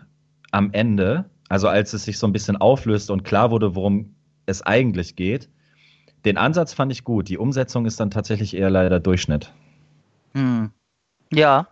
am 0.51 0.71
Ende, 0.73 1.27
also 1.49 1.69
als 1.69 1.93
es 1.93 2.05
sich 2.05 2.19
so 2.19 2.27
ein 2.27 2.33
bisschen 2.33 2.57
auflöst 2.57 3.11
und 3.11 3.25
klar 3.25 3.51
wurde, 3.51 3.75
worum 3.75 4.15
es 4.47 4.63
eigentlich 4.63 5.17
geht, 5.17 5.49
den 6.25 6.37
Ansatz 6.37 6.75
fand 6.75 6.91
ich 6.91 7.05
gut. 7.05 7.29
Die 7.29 7.39
Umsetzung 7.39 7.87
ist 7.87 8.01
dann 8.01 8.11
tatsächlich 8.11 8.57
eher 8.57 8.71
leider 8.71 8.99
Durchschnitt. 9.01 9.53
Hm. 10.35 10.71
Ja, 11.33 11.69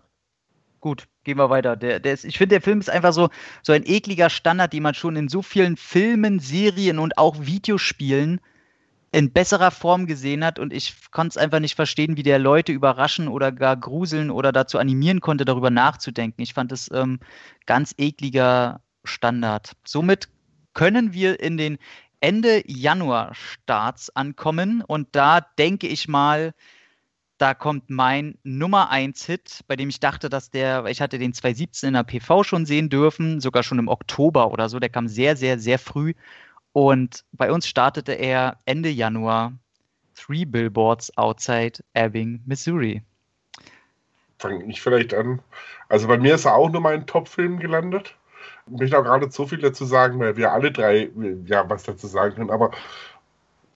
gut 0.81 1.09
gehen 1.27 1.37
wir 1.39 1.51
weiter. 1.51 1.77
Der, 1.77 2.01
der 2.01 2.15
ist, 2.15 2.25
ich 2.25 2.39
finde, 2.39 2.55
der 2.55 2.63
Film 2.63 2.81
ist 2.81 2.89
einfach 2.89 3.13
so, 3.13 3.29
so 3.63 3.73
ein 3.73 3.83
ekliger 3.85 4.31
Standard, 4.31 4.73
den 4.73 4.83
man 4.83 4.95
schon 4.95 5.17
in 5.17 5.29
so 5.29 5.43
vielen 5.43 5.77
Filmen, 5.77 6.39
Serien 6.39 6.99
und 6.99 7.19
auch 7.19 7.37
Videospielen 7.41 8.41
in 9.13 9.33
besserer 9.33 9.71
Form 9.71 10.07
gesehen 10.07 10.45
hat. 10.45 10.59
Und 10.59 10.73
ich 10.73 10.95
konnte 11.11 11.31
es 11.31 11.37
einfach 11.37 11.61
nicht 11.61 11.75
verstehen, 11.75 12.17
wie 12.17 12.23
der 12.23 12.39
Leute 12.39 12.73
überraschen 12.73 13.29
oder 13.29 13.53
gar 13.53 13.77
gruseln 13.77 14.31
oder 14.31 14.53
dazu 14.53 14.79
animieren 14.79 15.21
konnte, 15.21 15.45
darüber 15.45 15.71
nachzudenken. 15.71 16.41
Ich 16.43 16.55
fand 16.55 16.73
es 16.73 16.91
ähm, 16.93 17.19
ganz 17.67 17.95
ekliger 17.99 18.81
Standard. 19.05 19.73
Somit 19.85 20.29
können 20.75 21.13
wir 21.13 21.41
in 21.41 21.57
den 21.57 21.79
Ende 22.21 22.63
Januar 22.67 23.35
Starts 23.35 24.15
ankommen 24.15 24.83
und 24.87 25.09
da 25.13 25.41
denke 25.41 25.87
ich 25.87 26.09
mal, 26.09 26.55
da 27.39 27.55
kommt 27.55 27.91
mein 27.91 28.39
Nummer 28.45 28.91
1 28.91 29.25
Hit, 29.27 29.61
bei 29.67 29.77
dem 29.77 29.89
ich 29.89 30.01
dachte, 30.01 30.29
dass 30.29 30.51
der, 30.51 30.87
ich 30.87 31.01
hatte 31.01 31.19
den 31.19 31.35
2017 31.35 31.89
in 31.89 31.95
der 31.95 32.03
PV 32.03 32.45
schon 32.45 32.67
sehen 32.67 32.89
dürfen, 32.89 33.41
sogar 33.41 33.63
schon 33.63 33.79
im 33.79 33.89
Oktober 33.89 34.51
oder 34.53 34.69
so, 34.69 34.79
der 34.79 34.89
kam 34.89 35.09
sehr, 35.09 35.37
sehr, 35.37 35.59
sehr 35.59 35.79
früh. 35.79 36.15
Und 36.73 37.25
bei 37.33 37.53
uns 37.53 37.67
startete 37.67 38.13
er 38.13 38.59
Ende 38.65 38.89
Januar 38.89 39.53
Three 40.15 40.45
Billboards 40.45 41.17
Outside 41.17 41.81
Ebbing, 41.95 42.43
Missouri. 42.47 43.03
Fange 44.39 44.65
ich 44.67 44.81
vielleicht 44.81 45.15
an. 45.15 45.41
Also 45.89 46.09
bei 46.09 46.19
mir 46.19 46.35
ist 46.35 46.47
er 46.47 46.55
auch 46.55 46.71
nur 46.71 46.81
mein 46.81 47.07
Top-Film 47.07 47.59
gelandet. 47.59 48.17
Ich 48.67 48.79
möchte 48.79 48.99
auch 48.99 49.05
gerade 49.05 49.31
so 49.31 49.47
viel 49.47 49.59
dazu 49.59 49.85
sagen, 49.85 50.19
weil 50.19 50.37
wir 50.37 50.53
alle 50.53 50.73
drei 50.73 51.11
ja 51.45 51.69
was 51.69 51.85
dazu 51.85 52.07
sagen 52.07 52.35
können, 52.35 52.51
aber 52.51 52.73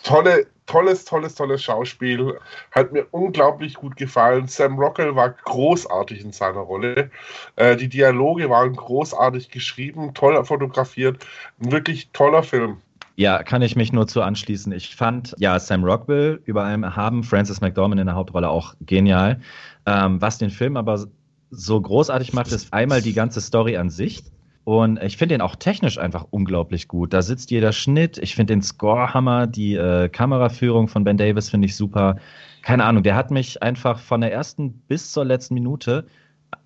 tolle, 0.03 0.47
tolles, 0.67 1.05
tolles, 1.05 1.35
tolles 1.35 1.63
Schauspiel. 1.63 2.39
Hat 2.71 2.93
mir 2.93 3.07
unglaublich 3.11 3.75
gut 3.75 3.97
gefallen. 3.97 4.47
Sam 4.47 4.79
Rockwell 4.79 5.15
war 5.17 5.31
großartig 5.31 6.23
in 6.23 6.33
seiner 6.33 6.61
Rolle. 6.61 7.11
Äh, 7.57 7.77
die 7.77 7.89
Dialoge 7.89 8.49
waren 8.51 8.75
großartig 8.75 9.51
geschrieben, 9.51 10.15
toll 10.15 10.43
fotografiert. 10.45 11.25
Ein 11.63 11.73
wirklich 11.73 12.11
toller 12.13 12.43
Film. 12.43 12.79
Ja, 13.17 13.43
kann 13.43 13.61
ich 13.61 13.77
mich 13.77 13.93
nur 13.93 14.07
zu 14.07 14.23
anschließen. 14.23 14.73
Ich 14.73 14.97
fand, 14.97 15.35
ja, 15.39 15.59
Sam 15.59 15.85
Rockwell 15.85 16.41
über 16.47 16.65
allem 16.65 16.97
haben, 16.97 17.23
Francis 17.23 17.61
McDormand 17.61 18.01
in 18.01 18.07
der 18.07 18.15
Hauptrolle 18.15 18.49
auch 18.49 18.75
genial. 18.81 19.41
Ähm, 19.85 20.23
was 20.23 20.39
den 20.39 20.51
Film 20.51 20.77
aber 20.77 21.07
so 21.51 21.81
großartig 21.81 22.33
macht, 22.33 22.53
ist 22.53 22.73
einmal 22.73 23.03
die 23.03 23.13
ganze 23.13 23.41
Story 23.41 23.77
an 23.77 23.91
sich. 23.91 24.23
Und 24.71 25.03
ich 25.03 25.17
finde 25.17 25.35
den 25.35 25.41
auch 25.41 25.57
technisch 25.57 25.99
einfach 25.99 26.29
unglaublich 26.31 26.87
gut. 26.87 27.13
Da 27.13 27.23
sitzt 27.23 27.51
jeder 27.51 27.73
Schnitt. 27.73 28.19
Ich 28.19 28.37
finde 28.37 28.55
den 28.55 28.63
Score 28.63 29.13
Hammer. 29.13 29.49
Die 29.49 29.75
äh, 29.75 30.09
Kameraführung 30.09 30.87
von 30.87 31.03
Ben 31.03 31.17
Davis 31.17 31.51
finde 31.51 31.67
ich 31.67 31.75
super. 31.75 32.19
Keine 32.63 32.85
Ahnung, 32.85 33.03
der 33.03 33.17
hat 33.17 33.33
mich 33.33 33.65
einfach 33.65 33.99
von 33.99 34.21
der 34.21 34.33
ersten 34.33 34.75
bis 34.87 35.11
zur 35.11 35.25
letzten 35.25 35.55
Minute 35.55 36.07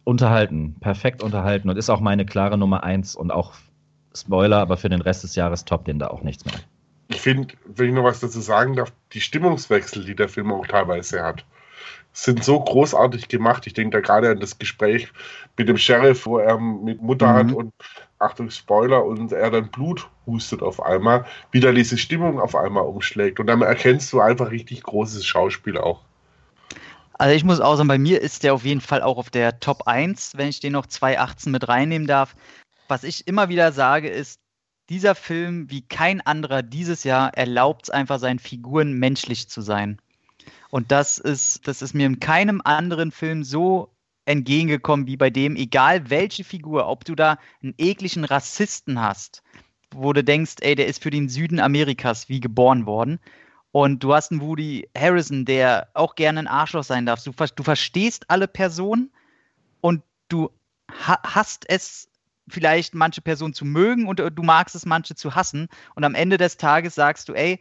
unterhalten. 0.05 0.77
Perfekt 0.81 1.23
unterhalten 1.23 1.71
und 1.71 1.79
ist 1.79 1.89
auch 1.89 2.01
meine 2.01 2.27
klare 2.27 2.59
Nummer 2.59 2.85
eins 2.85 3.17
und 3.17 3.31
auch 3.31 3.55
Spoiler, 4.15 4.59
aber 4.59 4.77
für 4.77 4.91
den 4.91 5.01
Rest 5.01 5.25
des 5.25 5.35
Jahres 5.35 5.65
toppt 5.65 5.89
den 5.89 5.99
da 5.99 6.09
auch 6.09 6.23
nichts 6.23 6.45
mehr. 6.45 6.57
Ich 7.09 7.23
finde, 7.23 7.55
wenn 7.65 7.89
ich 7.89 7.95
noch 7.95 8.05
was 8.05 8.21
dazu 8.21 8.43
sagen 8.43 8.77
darf, 8.77 8.93
die 9.15 9.23
Stimmungswechsel, 9.23 10.05
die 10.05 10.15
der 10.15 10.29
Film 10.29 10.53
auch 10.53 10.67
teilweise 10.67 11.23
hat 11.23 11.47
sind 12.15 12.45
so 12.45 12.61
großartig 12.61 13.29
gemacht. 13.29 13.67
Ich 13.67 13.75
denke 13.75 13.97
da 13.97 14.01
gerade 14.01 14.31
an 14.31 14.41
das 14.41 14.59
Gespräch 14.59 15.13
mit 15.59 15.69
dem 15.69 15.77
Sheriff, 15.77 16.25
wo 16.25 16.39
er 16.39 16.59
mit 16.59 17.03
Mutter 17.03 17.27
mhm. 17.27 17.37
hat 17.37 17.53
und 17.53 17.75
Achtung, 18.21 18.51
Spoiler, 18.51 19.05
und 19.05 19.33
er 19.33 19.51
dann 19.51 19.69
Blut 19.69 20.09
hustet 20.25 20.63
auf 20.63 20.81
einmal, 20.81 21.27
wie 21.51 21.61
da 21.61 21.73
diese 21.73 21.99
Stimmung 21.99 22.41
auf 22.41 22.55
einmal 22.55 22.85
umschlägt. 22.85 23.41
Und 23.41 23.49
dann 23.49 23.61
erkennst 23.63 24.13
du 24.13 24.21
einfach 24.21 24.51
richtig 24.51 24.85
großes 24.85 25.27
Schauspiel 25.27 25.77
auch. 25.77 26.01
Also 27.15 27.35
ich 27.35 27.45
muss 27.45 27.61
auch 27.61 27.77
sagen, 27.77 27.89
bei 27.89 27.99
mir 27.99 28.21
ist 28.23 28.43
der 28.43 28.55
auf 28.55 28.65
jeden 28.65 28.81
Fall 28.81 29.03
auch 29.03 29.19
auf 29.19 29.31
der 29.31 29.61
Top 29.61 29.87
1, 29.87 30.37
wenn 30.37 30.49
ich 30.49 30.61
den 30.61 30.73
noch 30.73 30.87
2018 30.87 31.53
mit 31.53 31.69
reinnehmen 31.69 32.07
darf. 32.07 32.35
Was 32.89 33.05
ich 33.05 33.27
immer 33.27 33.49
wieder 33.49 33.73
sage, 33.73 34.09
ist, 34.09 34.41
dieser 34.89 35.15
Film, 35.15 35.71
wie 35.71 35.83
kein 35.83 36.21
anderer 36.21 36.63
dieses 36.63 37.05
Jahr, 37.05 37.35
erlaubt 37.35 37.85
es 37.85 37.91
einfach 37.91 38.19
seinen 38.19 38.39
Figuren 38.39 38.93
menschlich 38.93 39.49
zu 39.49 39.63
sein. 39.63 39.99
Und 40.75 40.91
das 40.91 41.19
ist, 41.19 41.69
das 41.69 41.83
ist 41.83 41.95
mir 41.95 42.05
in 42.05 42.19
keinem 42.19 42.61
anderen 42.65 43.13
Film 43.13 43.45
so 43.45 43.95
entgegengekommen 44.25 45.07
wie 45.07 45.17
bei 45.17 45.31
dem, 45.31 45.55
egal 45.55 46.11
welche 46.11 46.43
Figur, 46.43 46.89
ob 46.89 47.05
du 47.05 47.15
da 47.15 47.39
einen 47.63 47.75
ekligen 47.79 48.25
Rassisten 48.25 49.01
hast, 49.01 49.45
wo 49.93 50.13
du 50.13 50.25
denkst, 50.25 50.55
ey, 50.63 50.75
der 50.75 50.89
ist 50.89 51.01
für 51.01 51.11
den 51.11 51.29
Süden 51.29 51.61
Amerikas 51.61 52.29
wie 52.29 52.41
geboren 52.41 52.87
worden. 52.87 53.21
Und 53.71 54.03
du 54.03 54.15
hast 54.15 54.33
einen 54.33 54.41
Woody 54.41 54.89
Harrison, 54.99 55.45
der 55.45 55.91
auch 55.95 56.17
gerne 56.17 56.41
ein 56.41 56.49
Arschloch 56.49 56.83
sein 56.83 57.07
darf. 57.07 57.23
Du, 57.23 57.31
du 57.31 57.63
verstehst 57.63 58.29
alle 58.29 58.49
Personen 58.49 59.13
und 59.81 60.03
du 60.29 60.51
ha 60.91 61.21
hast 61.23 61.71
es 61.71 62.09
vielleicht 62.49 62.97
manche 62.97 63.21
Personen 63.21 63.55
zu 63.55 63.65
mögen 63.65 64.09
und 64.09 64.19
du 64.19 64.43
magst 64.43 64.75
es 64.75 64.87
manche 64.87 65.15
zu 65.15 65.37
hassen. 65.37 65.69
Und 65.95 66.03
am 66.03 66.17
Ende 66.17 66.37
des 66.37 66.57
Tages 66.57 66.97
sagst 66.97 67.29
du, 67.29 67.35
ey, 67.35 67.61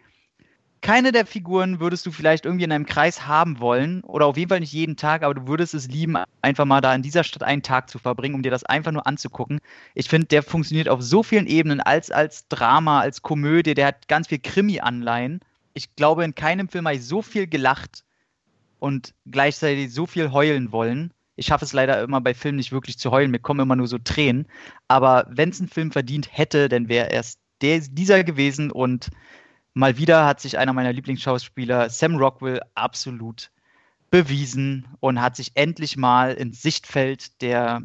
keine 0.83 1.13
der 1.13 1.25
Figuren 1.25 1.79
würdest 1.79 2.05
du 2.05 2.11
vielleicht 2.11 2.45
irgendwie 2.45 2.65
in 2.65 2.71
einem 2.71 2.85
Kreis 2.85 3.25
haben 3.25 3.59
wollen 3.59 4.01
oder 4.01 4.25
auf 4.25 4.35
jeden 4.35 4.49
Fall 4.49 4.59
nicht 4.59 4.73
jeden 4.73 4.97
Tag, 4.97 5.23
aber 5.23 5.33
du 5.33 5.47
würdest 5.47 5.73
es 5.73 5.87
lieben, 5.87 6.17
einfach 6.41 6.65
mal 6.65 6.81
da 6.81 6.93
in 6.93 7.01
dieser 7.01 7.23
Stadt 7.23 7.41
einen 7.41 7.63
Tag 7.63 7.89
zu 7.89 7.99
verbringen, 7.99 8.35
um 8.35 8.43
dir 8.43 8.51
das 8.51 8.65
einfach 8.65 8.91
nur 8.91 9.07
anzugucken. 9.07 9.61
Ich 9.95 10.09
finde, 10.09 10.27
der 10.27 10.43
funktioniert 10.43 10.89
auf 10.89 11.01
so 11.01 11.23
vielen 11.23 11.47
Ebenen 11.47 11.79
als, 11.79 12.11
als 12.11 12.49
Drama, 12.49 12.99
als 12.99 13.21
Komödie, 13.21 13.73
der 13.73 13.87
hat 13.87 14.09
ganz 14.09 14.27
viel 14.27 14.39
Krimi-Anleihen. 14.39 15.39
Ich 15.73 15.95
glaube, 15.95 16.25
in 16.25 16.35
keinem 16.35 16.67
Film 16.67 16.85
habe 16.85 16.97
ich 16.97 17.07
so 17.07 17.21
viel 17.21 17.47
gelacht 17.47 18.03
und 18.79 19.13
gleichzeitig 19.25 19.93
so 19.93 20.05
viel 20.05 20.33
heulen 20.33 20.73
wollen. 20.73 21.13
Ich 21.37 21.45
schaffe 21.45 21.63
es 21.63 21.71
leider 21.71 22.03
immer 22.03 22.19
bei 22.19 22.33
Filmen 22.33 22.57
nicht 22.57 22.73
wirklich 22.73 22.99
zu 22.99 23.09
heulen, 23.09 23.31
mir 23.31 23.39
kommen 23.39 23.61
immer 23.61 23.77
nur 23.77 23.87
so 23.87 23.99
Tränen. 23.99 24.47
Aber 24.89 25.25
wenn 25.29 25.49
es 25.49 25.61
ein 25.61 25.69
Film 25.69 25.93
verdient 25.93 26.27
hätte, 26.29 26.67
dann 26.67 26.89
wäre 26.89 27.09
es 27.11 27.37
dieser 27.61 28.25
gewesen 28.25 28.69
und 28.69 29.09
mal 29.73 29.97
wieder 29.97 30.25
hat 30.25 30.39
sich 30.39 30.57
einer 30.57 30.73
meiner 30.73 30.93
Lieblingsschauspieler, 30.93 31.89
Sam 31.89 32.15
Rockwell, 32.15 32.61
absolut 32.75 33.51
bewiesen 34.09 34.87
und 34.99 35.19
hat 35.21 35.35
sich 35.35 35.51
endlich 35.55 35.97
mal 35.97 36.33
ins 36.33 36.61
Sichtfeld 36.61 37.41
der 37.41 37.81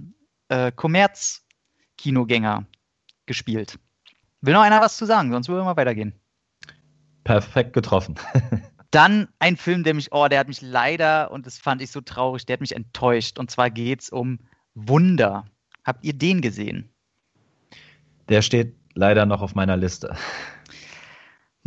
äh, 0.49 0.71
Kommerz-Kinogänger 0.73 2.67
gespielt. 3.27 3.79
Will 4.41 4.55
noch 4.55 4.63
einer 4.63 4.81
was 4.81 4.97
zu 4.97 5.07
sagen, 5.07 5.33
sonst 5.33 5.49
würden 5.49 5.61
wir 5.61 5.65
mal 5.65 5.77
weitergehen. 5.77 6.13
Perfekt 7.25 7.73
getroffen. 7.73 8.17
Dann 8.91 9.29
ein 9.39 9.57
Film, 9.57 9.85
der 9.85 9.95
mich, 9.95 10.13
oh, 10.13 10.29
der 10.29 10.39
hat 10.41 10.49
mich 10.49 10.63
leider, 10.63 11.31
und 11.31 11.47
das 11.47 11.59
fand 11.59 11.83
ich 11.83 11.91
so 11.91 12.01
traurig, 12.01 12.47
der 12.47 12.55
hat 12.55 12.61
mich 12.61 12.75
enttäuscht. 12.75 13.39
Und 13.39 13.51
zwar 13.51 13.71
geht 13.71 14.03
es 14.03 14.11
um 14.11 14.39
Wunder. 14.75 15.45
Habt 15.85 16.05
ihr 16.05 16.15
den 16.15 16.41
gesehen? 16.41 16.91
Der 18.29 18.43
steht 18.43 18.77
leider 18.95 19.27
noch 19.27 19.43
auf 19.43 19.55
meiner 19.55 19.77
Liste. 19.77 20.17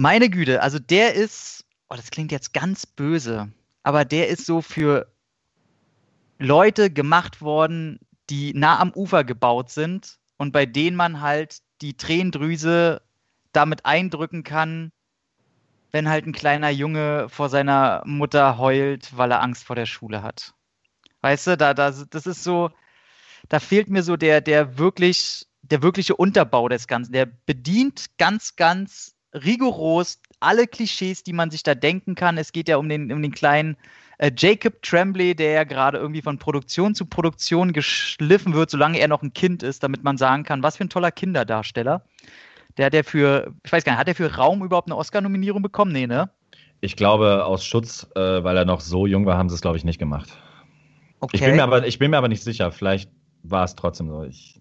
Meine 0.02 0.32
Güte, 0.32 0.64
also 0.64 0.80
der 0.80 1.14
ist, 1.14 1.64
oh, 1.88 1.96
das 1.96 2.10
klingt 2.10 2.32
jetzt 2.32 2.56
ganz 2.56 2.88
böse, 2.88 3.52
aber 3.84 4.04
der 4.04 4.30
ist 4.30 4.48
so 4.48 4.64
für 4.64 5.14
Leute 6.40 6.90
gemacht 6.90 7.40
worden, 7.40 8.00
die 8.32 8.52
nah 8.56 8.80
am 8.80 8.92
Ufer 8.96 9.24
gebaut 9.24 9.70
sind 9.70 10.18
und 10.38 10.54
bei 10.54 10.66
denen 10.66 10.98
man 10.98 11.22
halt 11.22 11.60
die 11.82 11.98
Tränendrüse 11.98 13.04
damit 13.52 13.86
eindrücken 13.86 14.44
kann, 14.44 14.92
wenn 15.92 16.10
halt 16.10 16.26
ein 16.26 16.34
kleiner 16.34 16.72
Junge 16.72 17.30
vor 17.30 17.50
seiner 17.50 18.02
Mutter 18.04 18.58
heult, 18.58 19.16
weil 19.16 19.30
er 19.30 19.44
Angst 19.44 19.66
vor 19.66 19.76
der 19.76 19.86
Schule 19.86 20.24
hat. 20.24 20.56
Weißt 21.22 21.46
du, 21.46 21.58
da, 21.58 21.76
da, 21.76 21.92
das 21.92 22.26
ist 22.26 22.44
so, 22.44 22.72
da 23.50 23.60
fehlt 23.60 23.92
mir 23.92 24.02
so 24.02 24.18
der, 24.18 24.42
der 24.42 24.80
wirklich, 24.80 25.46
der 25.62 25.84
wirkliche 25.84 26.16
Unterbau 26.16 26.70
des 26.70 26.88
Ganzen. 26.88 27.12
Der 27.14 27.28
bedient 27.28 28.18
ganz, 28.18 28.56
ganz 28.56 29.11
rigoros 29.34 30.20
alle 30.40 30.68
Klischees, 30.68 31.24
die 31.24 31.34
man 31.34 31.52
sich 31.52 31.64
da 31.64 31.76
denken 31.76 32.16
kann. 32.16 32.38
Es 32.38 32.52
geht 32.52 32.68
ja 32.68 32.78
um 32.78 32.90
den, 32.90 33.12
um 33.12 33.22
den 33.22 33.32
kleinen 33.32 33.78
äh, 34.18 34.32
Jacob 34.36 34.82
Tremblay, 34.82 35.34
der 35.34 35.52
ja 35.52 35.64
gerade 35.64 35.98
irgendwie 35.98 36.22
von 36.22 36.38
Produktion 36.38 36.96
zu 36.96 37.06
Produktion 37.06 37.74
geschliffen 37.74 38.54
wird, 38.54 38.70
solange 38.70 39.00
er 39.00 39.08
noch 39.08 39.22
ein 39.22 39.34
Kind 39.34 39.64
ist, 39.64 39.84
damit 39.84 40.04
man 40.04 40.18
sagen 40.18 40.44
kann, 40.44 40.64
was 40.64 40.78
für 40.78 40.86
ein 40.86 40.90
toller 40.90 41.12
Kinderdarsteller. 41.12 42.04
Der 42.78 42.86
hat 42.86 42.94
ja 42.94 43.04
für, 43.04 43.54
ich 43.64 43.72
weiß 43.72 43.84
gar 43.84 43.94
nicht, 43.94 44.00
hat 44.00 44.08
er 44.08 44.16
für 44.16 44.36
Raum 44.36 44.64
überhaupt 44.64 44.88
eine 44.88 44.96
Oscar-Nominierung 44.96 45.62
bekommen? 45.62 45.92
Nee, 45.92 46.08
ne? 46.08 46.30
Ich 46.80 46.96
glaube, 46.96 47.46
aus 47.46 47.66
Schutz, 47.66 48.08
äh, 48.16 48.44
weil 48.44 48.58
er 48.58 48.66
noch 48.66 48.80
so 48.80 49.06
jung 49.06 49.26
war, 49.26 49.38
haben 49.38 49.50
sie 49.50 49.56
es, 49.56 49.62
glaube 49.62 49.78
ich, 49.78 49.84
nicht 49.84 50.00
gemacht. 50.00 50.30
Okay. 51.20 51.38
Ich, 51.38 51.42
bin 51.44 51.56
mir 51.56 51.64
aber, 51.64 51.86
ich 51.86 52.00
bin 52.00 52.12
mir 52.12 52.18
aber 52.18 52.28
nicht 52.28 52.44
sicher. 52.44 52.72
Vielleicht 52.72 53.12
war 53.44 53.64
es 53.64 53.76
trotzdem 53.76 54.10
so. 54.10 54.24
Ich, 54.24 54.60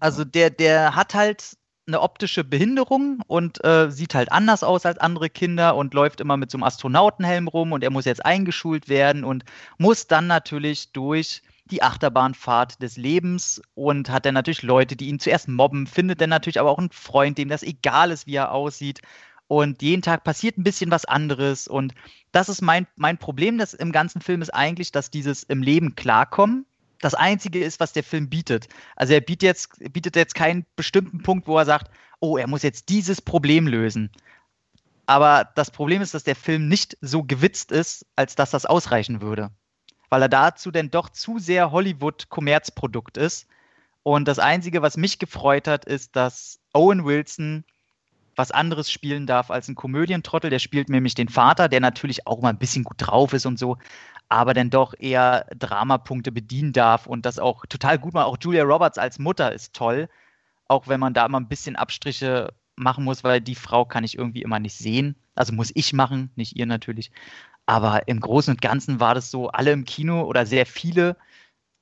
also 0.00 0.24
der, 0.24 0.50
der 0.50 0.96
hat 0.96 1.14
halt 1.14 1.56
eine 1.86 2.00
optische 2.00 2.44
Behinderung 2.44 3.22
und 3.26 3.62
äh, 3.64 3.90
sieht 3.90 4.14
halt 4.14 4.32
anders 4.32 4.62
aus 4.62 4.86
als 4.86 4.98
andere 4.98 5.28
Kinder 5.28 5.76
und 5.76 5.94
läuft 5.94 6.20
immer 6.20 6.36
mit 6.36 6.50
so 6.50 6.56
einem 6.56 6.64
Astronautenhelm 6.64 7.48
rum 7.48 7.72
und 7.72 7.84
er 7.84 7.90
muss 7.90 8.06
jetzt 8.06 8.24
eingeschult 8.24 8.88
werden 8.88 9.24
und 9.24 9.44
muss 9.78 10.06
dann 10.06 10.26
natürlich 10.26 10.92
durch 10.92 11.42
die 11.66 11.82
Achterbahnfahrt 11.82 12.82
des 12.82 12.96
Lebens 12.96 13.62
und 13.74 14.10
hat 14.10 14.26
dann 14.26 14.34
natürlich 14.34 14.62
Leute, 14.62 14.96
die 14.96 15.08
ihn 15.08 15.18
zuerst 15.18 15.48
mobben, 15.48 15.86
findet 15.86 16.20
dann 16.20 16.30
natürlich 16.30 16.60
aber 16.60 16.70
auch 16.70 16.78
einen 16.78 16.90
Freund, 16.90 17.38
dem 17.38 17.48
das 17.48 17.62
egal 17.62 18.10
ist, 18.10 18.26
wie 18.26 18.36
er 18.36 18.52
aussieht. 18.52 19.00
Und 19.46 19.82
jeden 19.82 20.02
Tag 20.02 20.24
passiert 20.24 20.58
ein 20.58 20.64
bisschen 20.64 20.90
was 20.90 21.04
anderes. 21.04 21.68
Und 21.68 21.94
das 22.32 22.48
ist 22.48 22.62
mein, 22.62 22.86
mein 22.96 23.18
Problem 23.18 23.58
das 23.58 23.74
im 23.74 23.92
ganzen 23.92 24.20
Film, 24.20 24.42
ist 24.42 24.54
eigentlich, 24.54 24.92
dass 24.92 25.10
dieses 25.10 25.42
im 25.42 25.62
Leben 25.62 25.94
klarkommen 25.94 26.66
das 27.04 27.14
Einzige 27.14 27.62
ist, 27.62 27.80
was 27.80 27.92
der 27.92 28.02
Film 28.02 28.30
bietet. 28.30 28.68
Also 28.96 29.12
er 29.12 29.20
bietet 29.20 29.42
jetzt, 29.42 29.92
bietet 29.92 30.16
jetzt 30.16 30.34
keinen 30.34 30.64
bestimmten 30.74 31.22
Punkt, 31.22 31.46
wo 31.46 31.58
er 31.58 31.66
sagt, 31.66 31.90
oh, 32.18 32.38
er 32.38 32.46
muss 32.46 32.62
jetzt 32.62 32.88
dieses 32.88 33.20
Problem 33.20 33.66
lösen. 33.66 34.10
Aber 35.04 35.50
das 35.54 35.70
Problem 35.70 36.00
ist, 36.00 36.14
dass 36.14 36.24
der 36.24 36.34
Film 36.34 36.66
nicht 36.66 36.96
so 37.02 37.22
gewitzt 37.22 37.72
ist, 37.72 38.06
als 38.16 38.36
dass 38.36 38.50
das 38.50 38.64
ausreichen 38.64 39.20
würde. 39.20 39.50
Weil 40.08 40.22
er 40.22 40.30
dazu 40.30 40.70
denn 40.70 40.90
doch 40.90 41.10
zu 41.10 41.38
sehr 41.38 41.72
Hollywood-Kommerzprodukt 41.72 43.18
ist. 43.18 43.46
Und 44.02 44.26
das 44.26 44.38
Einzige, 44.38 44.80
was 44.80 44.96
mich 44.96 45.18
gefreut 45.18 45.68
hat, 45.68 45.84
ist, 45.84 46.16
dass 46.16 46.58
Owen 46.72 47.04
Wilson 47.04 47.64
was 48.36 48.50
anderes 48.50 48.90
spielen 48.90 49.26
darf 49.26 49.50
als 49.50 49.68
ein 49.68 49.74
Komödientrottel. 49.74 50.48
Der 50.48 50.58
spielt 50.58 50.88
nämlich 50.88 51.14
den 51.14 51.28
Vater, 51.28 51.68
der 51.68 51.80
natürlich 51.80 52.26
auch 52.26 52.40
mal 52.40 52.48
ein 52.48 52.58
bisschen 52.58 52.84
gut 52.84 52.96
drauf 52.98 53.34
ist 53.34 53.46
und 53.46 53.58
so, 53.58 53.76
aber 54.28 54.54
dann 54.54 54.70
doch 54.70 54.94
eher 54.98 55.46
Dramapunkte 55.56 56.32
bedienen 56.32 56.72
darf 56.72 57.06
und 57.06 57.26
das 57.26 57.38
auch 57.38 57.66
total 57.66 57.98
gut 57.98 58.14
macht. 58.14 58.26
Auch 58.26 58.38
Julia 58.40 58.64
Roberts 58.64 58.98
als 58.98 59.18
Mutter 59.18 59.52
ist 59.52 59.74
toll, 59.74 60.08
auch 60.68 60.88
wenn 60.88 61.00
man 61.00 61.14
da 61.14 61.26
immer 61.26 61.40
ein 61.40 61.48
bisschen 61.48 61.76
Abstriche 61.76 62.52
machen 62.76 63.04
muss, 63.04 63.22
weil 63.24 63.40
die 63.40 63.54
Frau 63.54 63.84
kann 63.84 64.04
ich 64.04 64.18
irgendwie 64.18 64.42
immer 64.42 64.58
nicht 64.58 64.76
sehen. 64.76 65.16
Also 65.34 65.52
muss 65.52 65.70
ich 65.74 65.92
machen, 65.92 66.30
nicht 66.36 66.56
ihr 66.56 66.66
natürlich. 66.66 67.10
Aber 67.66 68.08
im 68.08 68.20
Großen 68.20 68.52
und 68.54 68.60
Ganzen 68.60 69.00
war 69.00 69.14
das 69.14 69.30
so, 69.30 69.48
alle 69.48 69.72
im 69.72 69.84
Kino 69.84 70.22
oder 70.22 70.46
sehr 70.46 70.66
viele, 70.66 71.16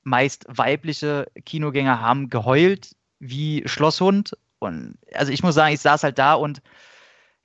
meist 0.03 0.45
weibliche 0.47 1.27
Kinogänger 1.45 2.01
haben 2.01 2.29
geheult 2.29 2.95
wie 3.19 3.63
Schlosshund. 3.65 4.37
Und 4.59 4.97
also 5.13 5.31
ich 5.31 5.43
muss 5.43 5.55
sagen, 5.55 5.73
ich 5.73 5.81
saß 5.81 6.03
halt 6.03 6.19
da 6.19 6.35
und 6.35 6.61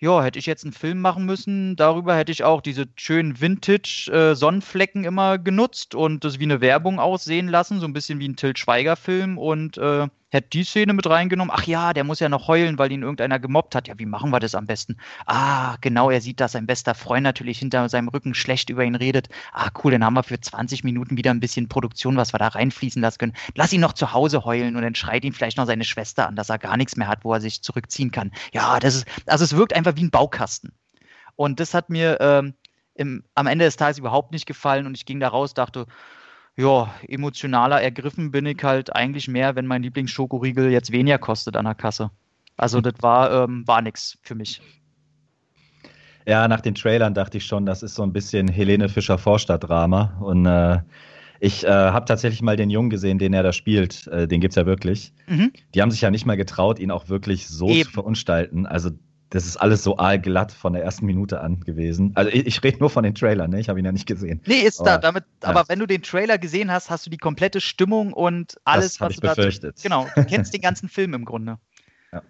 ja, 0.01 0.23
hätte 0.23 0.39
ich 0.39 0.47
jetzt 0.47 0.65
einen 0.65 0.73
Film 0.73 1.01
machen 1.01 1.25
müssen, 1.27 1.75
darüber 1.77 2.17
hätte 2.17 2.31
ich 2.31 2.45
auch 2.45 2.61
diese 2.61 2.87
schönen 2.97 3.41
Vintage-Sonnenflecken 3.41 5.05
äh, 5.05 5.09
immer 5.09 5.39
genutzt 5.39 5.95
und 5.95 6.25
das 6.25 6.39
wie 6.39 6.45
eine 6.45 6.61
Werbung 6.61 7.01
aussehen 7.01 7.49
lassen, 7.49 7.81
so 7.81 7.87
ein 7.87 7.93
bisschen 7.93 8.21
wie 8.21 8.29
ein 8.29 8.37
Til 8.37 8.57
Schweiger-Film 8.57 9.39
und 9.39 9.77
äh, 9.79 10.07
hätte 10.31 10.49
die 10.51 10.65
Szene 10.65 10.93
mit 10.93 11.09
reingenommen. 11.09 11.53
Ach 11.55 11.65
ja, 11.65 11.93
der 11.93 12.05
muss 12.05 12.21
ja 12.21 12.29
noch 12.29 12.49
heulen, 12.49 12.79
weil 12.79 12.93
ihn 12.93 13.03
irgendeiner 13.03 13.39
gemobbt 13.39 13.75
hat. 13.75 13.89
Ja, 13.89 13.99
wie 13.99 14.07
machen 14.07 14.31
wir 14.31 14.41
das 14.41 14.55
am 14.55 14.67
besten? 14.67 14.97
Ah, 15.27 15.77
genau, 15.81 16.11
er 16.11 16.21
sieht, 16.21 16.41
dass 16.41 16.53
sein 16.53 16.67
bester 16.67 16.95
Freund 16.95 17.23
natürlich 17.23 17.59
hinter 17.59 17.89
seinem 17.89 18.09
Rücken 18.09 18.35
schlecht 18.35 18.71
über 18.71 18.85
ihn 18.85 18.95
redet. 18.95 19.29
Ah, 19.53 19.71
cool, 19.83 19.93
dann 19.93 20.05
haben 20.05 20.15
wir 20.15 20.23
für 20.23 20.41
20 20.41 20.85
Minuten 20.85 21.17
wieder 21.17 21.31
ein 21.31 21.41
bisschen 21.41 21.69
Produktion, 21.69 22.17
was 22.17 22.33
wir 22.33 22.39
da 22.39 22.49
reinfließen 22.49 23.01
lassen 23.01 23.19
können. 23.19 23.35
Lass 23.55 23.73
ihn 23.73 23.81
noch 23.81 23.95
zu 23.95 24.13
Hause 24.13 24.45
heulen 24.45 24.77
und 24.77 24.83
dann 24.83 24.95
schreit 24.95 25.25
ihn 25.25 25.33
vielleicht 25.33 25.57
noch 25.57 25.67
seine 25.67 25.85
Schwester 25.85 26.29
an, 26.29 26.37
dass 26.37 26.51
er 26.51 26.59
gar 26.59 26.77
nichts 26.77 26.97
mehr 26.97 27.09
hat, 27.09 27.25
wo 27.25 27.33
er 27.33 27.41
sich 27.41 27.63
zurückziehen 27.63 28.11
kann. 28.11 28.33
Ja, 28.53 28.79
das 28.81 28.97
ist, 28.97 29.07
also 29.27 29.45
es 29.45 29.57
wirkt 29.57 29.75
einfach 29.75 29.97
wie 29.97 30.05
ein 30.05 30.11
Baukasten. 30.11 30.73
Und 31.37 31.61
das 31.61 31.73
hat 31.73 31.89
mir 31.89 32.19
ähm, 32.21 32.55
im, 32.95 33.25
am 33.35 33.47
Ende 33.47 33.65
des 33.65 33.77
Tages 33.77 33.99
überhaupt 33.99 34.33
nicht 34.33 34.47
gefallen 34.47 34.87
und 34.87 34.97
ich 34.97 35.07
ging 35.07 35.21
da 35.21 35.29
raus, 35.29 35.55
dachte, 35.55 35.87
ja, 36.59 36.93
emotionaler 37.07 37.81
ergriffen 37.81 38.33
bin 38.33 38.45
ich 38.45 38.63
halt 38.65 38.95
eigentlich 38.95 39.29
mehr, 39.29 39.55
wenn 39.55 39.67
mein 39.67 39.83
Lieblingsschokoriegel 39.83 40.71
jetzt 40.71 40.91
weniger 40.91 41.19
kostet 41.19 41.57
an 41.57 41.65
der 41.65 41.77
Kasse. 41.77 42.11
Also 42.57 42.81
das 42.81 42.95
war, 43.01 43.45
ähm, 43.45 43.63
war 43.67 43.81
nix 43.81 44.19
für 44.23 44.35
mich. 44.35 44.61
Ja, 46.27 46.49
nach 46.49 46.61
den 46.61 46.75
Trailern 46.75 47.15
dachte 47.15 47.39
ich 47.39 47.47
schon, 47.47 47.65
das 47.65 47.85
ist 47.85 47.95
so 47.95 48.03
ein 48.03 48.13
bisschen 48.13 48.49
Helene 48.49 48.89
Fischer 48.89 49.19
Vorstadtdrama. 49.19 50.19
Und 50.21 50.47
äh, 50.47 50.81
ich 51.39 51.65
äh, 51.65 51.69
habe 51.69 52.07
tatsächlich 52.07 52.43
mal 52.43 52.57
den 52.57 52.71
Jungen 52.71 52.91
gesehen, 52.91 53.21
den 53.21 53.33
er 53.33 53.45
da 53.45 53.53
spielt. 53.53 54.09
Äh, 54.09 54.27
den 54.27 54.41
gibt 54.41 54.53
es 54.53 54.57
ja 54.57 54.67
wirklich. 54.67 55.13
Mhm. 55.29 55.53
Die 55.75 55.81
haben 55.81 55.93
sich 55.93 56.01
ja 56.01 56.11
nicht 56.11 56.27
mal 56.27 56.37
getraut, 56.37 56.81
ihn 56.81 56.91
auch 56.91 57.09
wirklich 57.09 57.47
so 57.47 57.69
Eben. 57.69 57.85
zu 57.85 57.93
verunstalten. 57.93 58.67
Also 58.67 58.91
das 59.31 59.45
ist 59.45 59.57
alles 59.59 59.83
so 59.83 59.99
aalglatt 59.99 60.53
von 60.53 60.73
der 60.73 60.83
ersten 60.83 61.05
Minute 61.05 61.41
an 61.41 61.61
gewesen. 61.61 62.13
Also 62.15 62.31
ich, 62.31 62.47
ich 62.47 62.63
rede 62.63 62.79
nur 62.79 62.89
von 62.89 63.05
den 63.05 63.15
Trailern, 63.15 63.51
ne? 63.51 63.61
ich 63.61 63.69
habe 63.69 63.79
ihn 63.79 63.85
ja 63.85 63.93
nicht 63.93 64.07
gesehen. 64.07 64.41
Nee, 64.47 64.61
ist 64.61 64.81
Aber, 64.81 64.91
da. 64.91 64.99
Damit, 64.99 65.25
ja. 65.43 65.49
Aber 65.51 65.69
wenn 65.69 65.79
du 65.79 65.87
den 65.87 66.03
Trailer 66.03 66.39
gesehen 66.39 66.71
hast, 66.71 66.89
hast 66.89 67.05
du 67.05 67.11
die 67.11 67.19
komplette 67.19 67.61
Stimmung 67.61 68.13
und 68.13 68.59
alles, 68.65 68.95
das 68.95 69.01
was 69.01 69.11
ich 69.11 69.21
du 69.21 69.27
dazu. 69.27 69.37
befürchtet. 69.37 69.83
Genau, 69.83 70.07
du 70.15 70.25
kennst 70.27 70.55
den 70.55 70.63
ganzen 70.63 70.89
Film 70.89 71.13
im 71.15 71.25
Grunde. 71.25 71.59
Ja. 72.13 72.23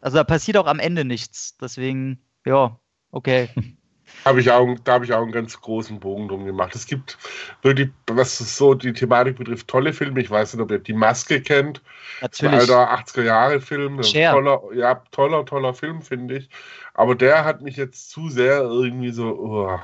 Also 0.00 0.18
da 0.18 0.24
passiert 0.24 0.58
auch 0.58 0.66
am 0.66 0.78
Ende 0.78 1.04
nichts. 1.04 1.56
Deswegen, 1.56 2.20
ja, 2.44 2.78
okay. 3.10 3.48
Hab 4.24 4.38
ich 4.38 4.50
auch, 4.50 4.66
da 4.84 4.94
habe 4.94 5.04
ich 5.04 5.12
auch 5.12 5.22
einen 5.22 5.32
ganz 5.32 5.60
großen 5.60 6.00
Bogen 6.00 6.28
drum 6.28 6.46
gemacht. 6.46 6.74
Es 6.74 6.86
gibt 6.86 7.18
wirklich, 7.62 7.90
was 8.06 8.38
so 8.38 8.74
die 8.74 8.92
Thematik 8.92 9.36
betrifft, 9.36 9.68
tolle 9.68 9.92
Filme. 9.92 10.20
Ich 10.20 10.30
weiß 10.30 10.54
nicht, 10.54 10.62
ob 10.62 10.70
ihr 10.70 10.78
die 10.78 10.94
Maske 10.94 11.40
kennt. 11.40 11.82
Natürlich. 12.20 12.60
alter 12.60 12.94
80er-Jahre-Film. 12.94 14.02
Cher. 14.02 14.32
Toller, 14.32 14.62
ja, 14.74 15.02
toller, 15.10 15.44
toller 15.44 15.74
Film, 15.74 16.02
finde 16.02 16.38
ich. 16.38 16.48
Aber 16.94 17.14
der 17.14 17.44
hat 17.44 17.60
mich 17.60 17.76
jetzt 17.76 18.10
zu 18.10 18.30
sehr 18.30 18.62
irgendwie 18.62 19.10
so, 19.10 19.26
oh, 19.26 19.78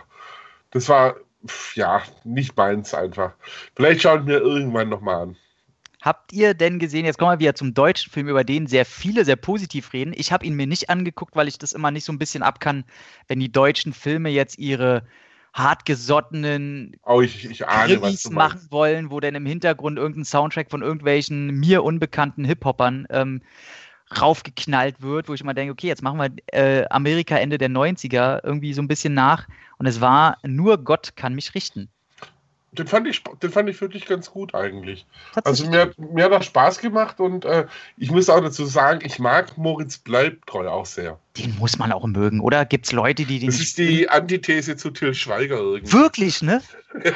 das 0.71 0.88
war, 0.88 1.16
ja, 1.75 2.03
nicht 2.25 2.57
meins 2.57 2.95
einfach. 2.95 3.33
Vielleicht 3.75 4.03
schaue 4.03 4.21
ich 4.21 4.25
mir 4.25 4.38
irgendwann 4.38 4.88
nochmal 4.88 5.23
an. 5.23 5.37
Habt 6.01 6.33
ihr 6.33 6.55
denn 6.55 6.79
gesehen, 6.79 7.05
jetzt 7.05 7.19
kommen 7.19 7.33
wir 7.33 7.41
wieder 7.41 7.55
zum 7.55 7.75
deutschen 7.75 8.11
Film, 8.11 8.29
über 8.29 8.43
den 8.43 8.67
sehr 8.67 8.87
viele 8.87 9.25
sehr 9.25 9.37
positiv 9.37 9.93
reden. 9.93 10.15
Ich 10.17 10.33
habe 10.33 10.47
ihn 10.47 10.55
mir 10.55 10.67
nicht 10.67 10.89
angeguckt, 10.89 11.37
weil 11.37 11.49
ich 11.49 11.59
das 11.59 11.73
immer 11.73 11.91
nicht 11.91 12.05
so 12.05 12.13
ein 12.13 12.19
bisschen 12.19 12.43
ab 12.43 12.59
kann, 12.59 12.85
wenn 13.29 13.39
die 13.39 13.53
deutschen 13.53 13.93
Filme 13.93 14.31
jetzt 14.31 14.59
ihre 14.59 15.03
hartgesottenen 15.53 16.97
Oh, 17.05 17.21
ich, 17.21 17.45
ich 17.45 17.67
ahne, 17.67 18.01
machen 18.31 18.67
wollen, 18.71 19.11
wo 19.11 19.21
dann 19.21 19.35
im 19.35 19.45
Hintergrund 19.45 19.99
irgendein 19.99 20.25
Soundtrack 20.25 20.71
von 20.71 20.81
irgendwelchen 20.81 21.49
mir 21.59 21.83
unbekannten 21.83 22.45
Hip-Hoppern 22.45 23.07
ähm, 23.11 23.43
raufgeknallt 24.19 25.03
wird, 25.03 25.29
wo 25.29 25.35
ich 25.35 25.41
immer 25.41 25.55
denke, 25.55 25.73
okay, 25.73 25.89
jetzt 25.89 26.03
machen 26.03 26.19
wir 26.19 26.31
äh, 26.47 26.87
Amerika 26.89 27.37
Ende 27.37 27.59
der 27.59 27.69
90er 27.69 28.41
irgendwie 28.43 28.73
so 28.73 28.83
ein 28.83 28.89
bisschen 28.89 29.15
nach. 29.15 29.47
Und 29.79 29.87
es 29.87 30.01
war 30.01 30.39
nur 30.45 30.83
Gott 30.83 31.15
kann 31.17 31.35
mich 31.35 31.55
richten. 31.55 31.91
Den 32.72 32.87
fand, 32.87 33.09
ich, 33.09 33.22
den 33.42 33.50
fand 33.50 33.68
ich 33.68 33.80
wirklich 33.80 34.06
ganz 34.06 34.30
gut 34.30 34.54
eigentlich. 34.54 35.04
Also 35.44 35.68
mir, 35.68 35.80
hat- 35.80 35.98
mir 35.98 36.24
hat 36.26 36.33
das 36.33 36.46
Spaß 36.46 36.78
gemacht 36.78 37.18
und 37.18 37.44
äh, 37.44 37.66
ich 37.96 38.11
muss 38.12 38.28
auch 38.30 38.40
dazu 38.40 38.64
sagen, 38.64 39.00
ich 39.04 39.18
mag 39.18 39.59
Moritz 39.59 39.98
Bleibtreu 39.98 40.68
auch 40.68 40.87
sehr. 40.87 41.18
den 41.37 41.56
muss 41.59 41.78
man 41.78 41.90
auch 41.90 42.06
mögen, 42.06 42.40
oder? 42.40 42.64
Gibt 42.64 42.87
es 42.87 42.92
Leute, 42.92 43.24
die 43.24 43.40
den 43.40 43.50
Das 43.50 43.59
ist 43.59 43.76
die 43.78 44.09
Antithese 44.09 44.76
zu 44.76 44.90
Till 44.90 45.14
Schweiger 45.14 45.56
irgendwie. 45.59 45.92
Wirklich, 45.92 46.42
ne? 46.42 46.62
Ja. 47.04 47.12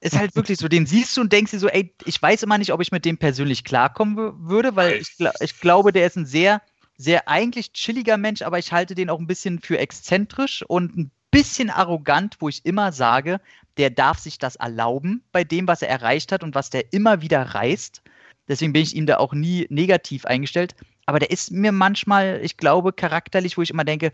Ist 0.00 0.18
halt 0.18 0.34
wirklich 0.34 0.58
so, 0.58 0.66
den 0.66 0.84
siehst 0.84 1.16
du 1.16 1.20
und 1.20 1.32
denkst 1.32 1.52
dir 1.52 1.60
so, 1.60 1.68
ey, 1.68 1.94
ich 2.06 2.20
weiß 2.20 2.42
immer 2.42 2.58
nicht, 2.58 2.72
ob 2.72 2.80
ich 2.82 2.90
mit 2.90 3.04
dem 3.04 3.18
persönlich 3.18 3.62
klarkommen 3.62 4.16
wü- 4.18 4.34
würde, 4.48 4.74
weil 4.74 4.94
ich, 4.94 5.14
ich 5.40 5.60
glaube, 5.60 5.92
der 5.92 6.06
ist 6.08 6.16
ein 6.16 6.26
sehr, 6.26 6.60
sehr 6.98 7.28
eigentlich 7.28 7.72
chilliger 7.72 8.16
Mensch, 8.16 8.42
aber 8.42 8.58
ich 8.58 8.72
halte 8.72 8.96
den 8.96 9.10
auch 9.10 9.20
ein 9.20 9.28
bisschen 9.28 9.60
für 9.60 9.78
exzentrisch 9.78 10.64
und 10.66 10.96
ein 10.96 11.10
bisschen 11.30 11.70
arrogant, 11.70 12.36
wo 12.40 12.48
ich 12.48 12.66
immer 12.66 12.90
sage, 12.90 13.40
der 13.76 13.90
darf 13.90 14.18
sich 14.18 14.38
das 14.38 14.56
erlauben 14.56 15.22
bei 15.32 15.44
dem, 15.44 15.66
was 15.66 15.82
er 15.82 15.88
erreicht 15.88 16.32
hat 16.32 16.42
und 16.42 16.54
was 16.54 16.70
der 16.70 16.92
immer 16.92 17.22
wieder 17.22 17.42
reißt. 17.42 18.02
Deswegen 18.48 18.72
bin 18.72 18.82
ich 18.82 18.94
ihm 18.96 19.06
da 19.06 19.18
auch 19.18 19.32
nie 19.32 19.66
negativ 19.70 20.24
eingestellt. 20.24 20.74
Aber 21.06 21.18
der 21.18 21.30
ist 21.30 21.50
mir 21.50 21.72
manchmal, 21.72 22.40
ich 22.42 22.56
glaube, 22.56 22.92
charakterlich, 22.92 23.56
wo 23.56 23.62
ich 23.62 23.70
immer 23.70 23.84
denke, 23.84 24.12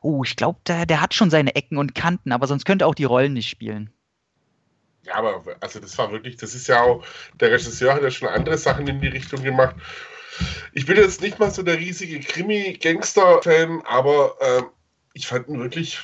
oh, 0.00 0.24
ich 0.24 0.36
glaube, 0.36 0.60
der, 0.66 0.86
der 0.86 1.00
hat 1.00 1.14
schon 1.14 1.30
seine 1.30 1.54
Ecken 1.54 1.78
und 1.78 1.94
Kanten, 1.94 2.32
aber 2.32 2.46
sonst 2.46 2.64
könnte 2.64 2.84
er 2.84 2.88
auch 2.88 2.94
die 2.94 3.04
Rollen 3.04 3.34
nicht 3.34 3.48
spielen. 3.48 3.90
Ja, 5.04 5.16
aber 5.16 5.42
also 5.60 5.80
das 5.80 5.98
war 5.98 6.12
wirklich, 6.12 6.36
das 6.36 6.54
ist 6.54 6.68
ja 6.68 6.82
auch, 6.82 7.04
der 7.34 7.50
Regisseur 7.50 7.94
hat 7.94 8.02
ja 8.02 8.10
schon 8.10 8.28
andere 8.28 8.56
Sachen 8.56 8.86
in 8.86 9.00
die 9.00 9.08
Richtung 9.08 9.42
gemacht. 9.42 9.74
Ich 10.72 10.86
bin 10.86 10.96
jetzt 10.96 11.20
nicht 11.20 11.38
mal 11.38 11.50
so 11.50 11.62
der 11.62 11.78
riesige 11.78 12.20
Krimi-Gangster-Fan, 12.20 13.82
aber 13.84 14.36
ähm, 14.40 14.66
ich 15.12 15.26
fand 15.26 15.48
ihn 15.48 15.60
wirklich 15.60 15.98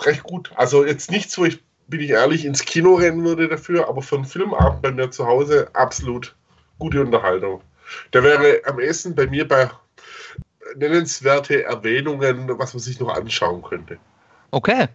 recht 0.00 0.24
gut. 0.24 0.52
Also 0.56 0.84
jetzt 0.84 1.10
nichts, 1.10 1.38
wo 1.38 1.44
ich, 1.44 1.60
bin 1.90 2.00
ich 2.00 2.10
ehrlich, 2.10 2.44
ins 2.44 2.64
Kino 2.64 2.94
rennen 2.94 3.24
würde 3.24 3.48
dafür, 3.48 3.88
aber 3.88 4.00
für 4.00 4.16
einen 4.16 4.24
Filmabend 4.24 4.82
bei 4.82 4.92
mir 4.92 5.10
zu 5.10 5.26
Hause 5.26 5.68
absolut 5.74 6.34
gute 6.78 7.00
Unterhaltung. 7.02 7.60
Der 8.12 8.22
wäre 8.22 8.60
am 8.64 8.78
ehesten 8.80 9.14
bei 9.14 9.26
mir 9.26 9.46
bei 9.46 9.70
nennenswerte 10.76 11.64
Erwähnungen, 11.64 12.48
was 12.58 12.72
man 12.72 12.80
sich 12.80 13.00
noch 13.00 13.14
anschauen 13.14 13.62
könnte. 13.62 13.98
Okay. 14.52 14.86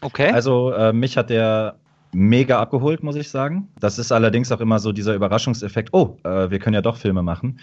Okay. 0.00 0.30
Also 0.30 0.72
äh, 0.72 0.92
mich 0.92 1.16
hat 1.16 1.30
der 1.30 1.78
mega 2.12 2.60
abgeholt, 2.60 3.02
muss 3.02 3.16
ich 3.16 3.28
sagen. 3.30 3.68
Das 3.80 3.98
ist 3.98 4.12
allerdings 4.12 4.52
auch 4.52 4.60
immer 4.60 4.78
so 4.78 4.92
dieser 4.92 5.14
Überraschungseffekt, 5.14 5.90
oh, 5.92 6.16
äh, 6.24 6.50
wir 6.50 6.58
können 6.58 6.74
ja 6.74 6.82
doch 6.82 6.96
Filme 6.96 7.22
machen. 7.22 7.60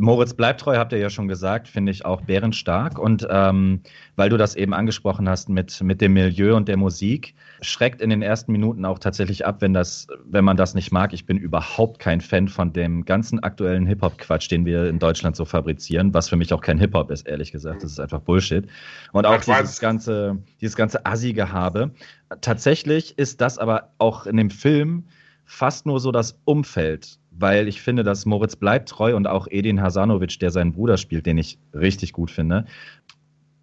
Moritz 0.00 0.32
Bleibtreu, 0.32 0.78
habt 0.78 0.92
ihr 0.92 0.98
ja 0.98 1.10
schon 1.10 1.28
gesagt, 1.28 1.68
finde 1.68 1.92
ich 1.92 2.06
auch 2.06 2.22
bärenstark. 2.22 2.98
Und 2.98 3.28
ähm, 3.30 3.82
weil 4.16 4.30
du 4.30 4.38
das 4.38 4.56
eben 4.56 4.72
angesprochen 4.72 5.28
hast 5.28 5.50
mit, 5.50 5.78
mit 5.82 6.00
dem 6.00 6.14
Milieu 6.14 6.56
und 6.56 6.68
der 6.68 6.78
Musik, 6.78 7.34
schreckt 7.60 8.00
in 8.00 8.08
den 8.08 8.22
ersten 8.22 8.50
Minuten 8.50 8.86
auch 8.86 8.98
tatsächlich 8.98 9.44
ab, 9.44 9.56
wenn, 9.60 9.74
das, 9.74 10.06
wenn 10.24 10.42
man 10.42 10.56
das 10.56 10.74
nicht 10.74 10.90
mag. 10.90 11.12
Ich 11.12 11.26
bin 11.26 11.36
überhaupt 11.36 11.98
kein 11.98 12.22
Fan 12.22 12.48
von 12.48 12.72
dem 12.72 13.04
ganzen 13.04 13.40
aktuellen 13.40 13.84
Hip-Hop-Quatsch, 13.86 14.50
den 14.50 14.64
wir 14.64 14.88
in 14.88 14.98
Deutschland 14.98 15.36
so 15.36 15.44
fabrizieren, 15.44 16.14
was 16.14 16.30
für 16.30 16.36
mich 16.36 16.54
auch 16.54 16.62
kein 16.62 16.78
Hip-Hop 16.78 17.10
ist, 17.10 17.26
ehrlich 17.28 17.52
gesagt. 17.52 17.82
Das 17.82 17.92
ist 17.92 18.00
einfach 18.00 18.20
Bullshit. 18.20 18.66
Und 19.12 19.26
auch 19.26 19.38
dieses 19.38 19.80
ganze, 19.80 20.38
dieses 20.62 20.76
ganze 20.76 21.04
Assi-Gehabe. 21.04 21.90
Tatsächlich 22.40 23.18
ist 23.18 23.42
das 23.42 23.58
aber 23.58 23.90
auch 23.98 24.24
in 24.24 24.38
dem 24.38 24.48
Film 24.48 25.04
fast 25.44 25.84
nur 25.84 26.00
so 26.00 26.10
das 26.10 26.38
Umfeld, 26.46 27.19
weil 27.40 27.68
ich 27.68 27.80
finde, 27.80 28.04
dass 28.04 28.26
Moritz 28.26 28.56
bleibt 28.56 28.88
treu 28.88 29.16
und 29.16 29.26
auch 29.26 29.46
Edin 29.50 29.80
Hasanovic, 29.80 30.38
der 30.38 30.50
seinen 30.50 30.72
Bruder 30.72 30.96
spielt, 30.96 31.26
den 31.26 31.38
ich 31.38 31.58
richtig 31.74 32.12
gut 32.12 32.30
finde, 32.30 32.66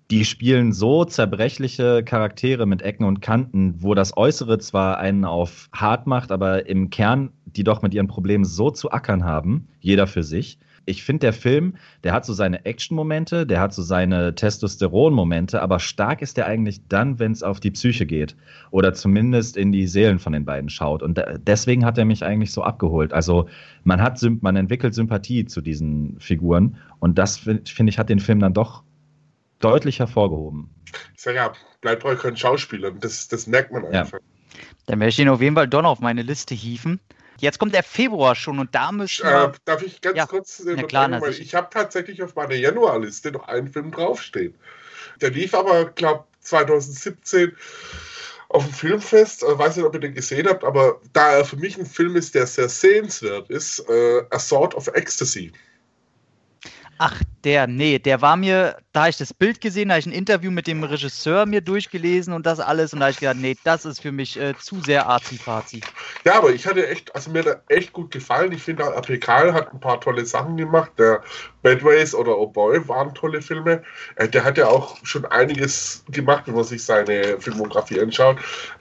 die 0.09 0.23
spielen 0.23 0.71
so 0.71 1.03
zerbrechliche 1.03 2.01
Charaktere 2.03 2.65
mit 2.65 2.81
Ecken 2.81 3.03
und 3.03 3.21
Kanten, 3.21 3.75
wo 3.81 3.93
das 3.93 4.15
Äußere 4.15 4.57
zwar 4.57 4.99
einen 4.99 5.25
auf 5.25 5.69
hart 5.73 6.07
macht, 6.07 6.31
aber 6.31 6.65
im 6.67 6.89
Kern 6.89 7.31
die 7.45 7.63
doch 7.63 7.81
mit 7.81 7.93
ihren 7.93 8.07
Problemen 8.07 8.45
so 8.45 8.71
zu 8.71 8.91
ackern 8.91 9.25
haben, 9.25 9.67
jeder 9.79 10.07
für 10.07 10.23
sich. 10.23 10.59
Ich 10.89 11.03
finde, 11.03 11.19
der 11.19 11.33
Film, 11.33 11.75
der 12.05 12.13
hat 12.13 12.25
so 12.25 12.31
seine 12.31 12.65
Action-Momente, 12.65 13.45
der 13.45 13.59
hat 13.59 13.73
so 13.73 13.81
seine 13.83 14.33
Testosteron-Momente, 14.35 15.61
aber 15.61 15.79
stark 15.79 16.21
ist 16.21 16.37
er 16.37 16.45
eigentlich 16.45 16.79
dann, 16.87 17.19
wenn 17.19 17.33
es 17.33 17.43
auf 17.43 17.59
die 17.59 17.71
Psyche 17.71 18.05
geht 18.05 18.37
oder 18.71 18.93
zumindest 18.93 19.57
in 19.57 19.73
die 19.73 19.85
Seelen 19.85 20.17
von 20.17 20.31
den 20.31 20.45
beiden 20.45 20.69
schaut. 20.69 21.03
Und 21.03 21.17
de- 21.17 21.39
deswegen 21.39 21.83
hat 21.83 21.97
er 21.97 22.05
mich 22.05 22.23
eigentlich 22.23 22.53
so 22.53 22.63
abgeholt. 22.63 23.11
Also 23.11 23.49
man 23.83 24.01
hat, 24.01 24.21
man 24.41 24.55
entwickelt 24.55 24.93
Sympathie 24.93 25.45
zu 25.45 25.59
diesen 25.59 26.17
Figuren 26.21 26.77
und 26.99 27.17
das 27.17 27.37
finde 27.37 27.69
find 27.69 27.89
ich 27.89 27.99
hat 27.99 28.07
den 28.07 28.21
Film 28.21 28.39
dann 28.39 28.53
doch 28.53 28.83
deutlich 29.59 29.99
hervorgehoben. 29.99 30.69
Ich 31.15 31.21
sage 31.21 31.35
ja, 31.35 31.51
Bleibtreu 31.81 32.15
können 32.15 32.37
Schauspieler, 32.37 32.91
das, 32.91 33.27
das 33.27 33.45
merkt 33.45 33.73
man 33.73 33.83
Ja. 33.91 34.01
einfach. 34.03 34.19
Dann 34.85 35.01
werde 35.01 35.09
ich 35.09 35.17
den 35.17 35.27
auf 35.27 35.41
jeden 35.41 35.55
Fall 35.55 35.67
doch 35.67 35.81
noch 35.81 35.89
auf 35.91 35.99
meine 35.99 36.21
Liste 36.21 36.55
hieven. 36.55 37.01
Jetzt 37.39 37.59
kommt 37.59 37.73
der 37.73 37.83
Februar 37.83 38.35
schon 38.35 38.59
und 38.59 38.73
da 38.73 38.91
müssen 38.91 39.25
wir. 39.25 39.45
Äh, 39.45 39.51
darf 39.65 39.81
ich 39.83 40.01
ganz 40.01 40.17
Ja. 40.17 40.25
kurz 40.25 40.59
äh, 40.65 40.75
klar, 40.83 41.09
sagen, 41.09 41.35
ich 41.39 41.55
habe 41.55 41.67
tatsächlich 41.71 42.21
auf 42.23 42.35
meiner 42.35 42.55
Januarliste 42.55 43.31
noch 43.31 43.47
einen 43.47 43.71
Film 43.71 43.91
draufstehen. 43.91 44.55
Der 45.21 45.31
lief 45.31 45.53
aber, 45.53 45.85
glaube 45.85 46.25
2017 46.41 47.55
auf 48.49 48.63
dem 48.63 48.73
Filmfest. 48.73 49.43
Ich 49.43 49.57
weiß 49.57 49.75
nicht, 49.75 49.85
ob 49.85 49.93
ihr 49.93 49.99
den 49.99 50.13
gesehen 50.13 50.47
habt, 50.47 50.63
aber 50.63 51.01
da 51.13 51.37
er 51.37 51.45
für 51.45 51.57
mich 51.57 51.77
ein 51.77 51.85
Film 51.85 52.15
ist, 52.15 52.33
der 52.35 52.47
sehr 52.47 52.69
sehenswert 52.69 53.49
ist, 53.49 53.79
äh, 53.89 54.23
A 54.29 54.39
Sword 54.39 54.75
of 54.75 54.87
Ecstasy. 54.87 55.51
Ach, 56.99 57.21
der, 57.43 57.67
nee, 57.67 57.99
der 57.99 58.21
war 58.21 58.35
mir, 58.37 58.77
da 58.91 59.01
habe 59.01 59.09
ich 59.11 59.17
das 59.17 59.31
Bild 59.31 59.61
gesehen, 59.61 59.89
da 59.89 59.93
habe 59.95 59.99
ich 59.99 60.07
ein 60.07 60.11
Interview 60.11 60.49
mit 60.49 60.65
dem 60.65 60.83
Regisseur 60.83 61.45
mir 61.45 61.61
durchgelesen 61.61 62.33
und 62.33 62.45
das 62.47 62.59
alles 62.59 62.91
und 62.91 62.99
da 62.99 63.05
habe 63.05 63.11
ich 63.11 63.19
gedacht, 63.19 63.37
nee, 63.37 63.55
das 63.63 63.85
ist 63.85 64.01
für 64.01 64.11
mich 64.11 64.39
äh, 64.39 64.55
zu 64.57 64.81
sehr 64.81 65.05
arzi-fazi. 65.05 65.81
Ja, 66.25 66.39
aber 66.39 66.49
ich 66.49 66.65
hatte 66.65 66.87
echt, 66.87 67.13
also 67.13 67.29
mir 67.29 67.39
hat 67.39 67.45
er 67.47 67.63
echt 67.67 67.93
gut 67.93 68.09
gefallen. 68.11 68.51
Ich 68.51 68.63
finde, 68.63 68.83
Apikal 68.95 69.53
hat 69.53 69.71
ein 69.73 69.79
paar 69.79 70.01
tolle 70.01 70.25
Sachen 70.25 70.57
gemacht. 70.57 70.91
Der 70.97 71.21
Bad 71.61 71.83
Ways 71.83 72.15
oder 72.15 72.37
Oh 72.37 72.47
Boy 72.47 72.87
waren 72.87 73.13
tolle 73.13 73.41
Filme. 73.41 73.83
Äh, 74.15 74.27
Der 74.27 74.43
hat 74.43 74.57
ja 74.57 74.67
auch 74.67 74.97
schon 75.03 75.25
einiges 75.25 76.03
gemacht, 76.09 76.43
wenn 76.47 76.55
man 76.55 76.63
sich 76.63 76.83
seine 76.83 77.39
Filmografie 77.39 77.99
anschaut. 78.01 78.37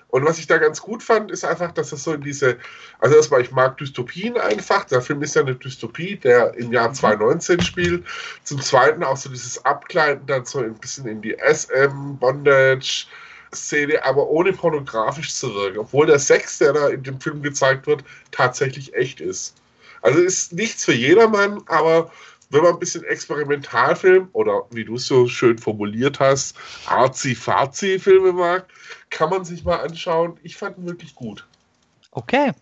Und 0.08 0.24
was 0.24 0.38
ich 0.38 0.46
da 0.46 0.58
ganz 0.58 0.80
gut 0.80 1.02
fand, 1.02 1.30
ist 1.30 1.44
einfach, 1.44 1.72
dass 1.72 1.92
es 1.92 2.04
so 2.04 2.14
in 2.14 2.20
diese, 2.20 2.56
also 3.00 3.16
erstmal, 3.16 3.40
ich 3.40 3.50
mag 3.50 3.76
Dystopien 3.78 4.36
einfach. 4.38 4.84
Der 4.84 5.02
Film 5.02 5.22
ist 5.22 5.34
ja 5.34 5.42
eine 5.42 5.56
Dystopie, 5.56 6.16
der 6.16 6.54
im 6.54 6.72
Jahr 6.72 6.92
2019 6.92 7.60
spielt. 7.60 8.04
Zum 8.44 8.60
Zweiten 8.60 9.02
auch 9.02 9.16
so 9.16 9.28
dieses 9.28 9.64
Abgleiten 9.64 10.26
dann 10.26 10.44
so 10.44 10.60
ein 10.60 10.74
bisschen 10.74 11.06
in 11.06 11.22
die 11.22 11.36
SM, 11.36 12.16
Bondage, 12.18 13.06
Szene, 13.54 14.04
aber 14.04 14.28
ohne 14.28 14.52
pornografisch 14.52 15.34
zu 15.34 15.54
wirken. 15.54 15.78
Obwohl 15.78 16.06
der 16.06 16.18
Sex, 16.18 16.58
der 16.58 16.72
da 16.72 16.88
in 16.88 17.02
dem 17.02 17.20
Film 17.20 17.42
gezeigt 17.42 17.86
wird, 17.86 18.04
tatsächlich 18.30 18.94
echt 18.94 19.20
ist. 19.20 19.54
Also 20.02 20.20
ist 20.20 20.52
nichts 20.52 20.84
für 20.84 20.94
jedermann, 20.94 21.62
aber 21.66 22.12
wenn 22.50 22.62
man 22.62 22.74
ein 22.74 22.78
bisschen 22.78 23.04
Experimentalfilm 23.04 24.28
oder 24.32 24.62
wie 24.70 24.84
du 24.84 24.94
es 24.94 25.06
so 25.06 25.26
schön 25.28 25.58
formuliert 25.58 26.20
hast, 26.20 26.56
Arzi-Fazi-Filme 26.86 28.32
mag, 28.32 28.66
kann 29.10 29.30
man 29.30 29.44
sich 29.44 29.64
mal 29.64 29.76
anschauen. 29.80 30.38
Ich 30.42 30.56
fand 30.56 30.78
ihn 30.78 30.86
wirklich 30.86 31.14
gut. 31.14 31.46
Okay. 32.12 32.52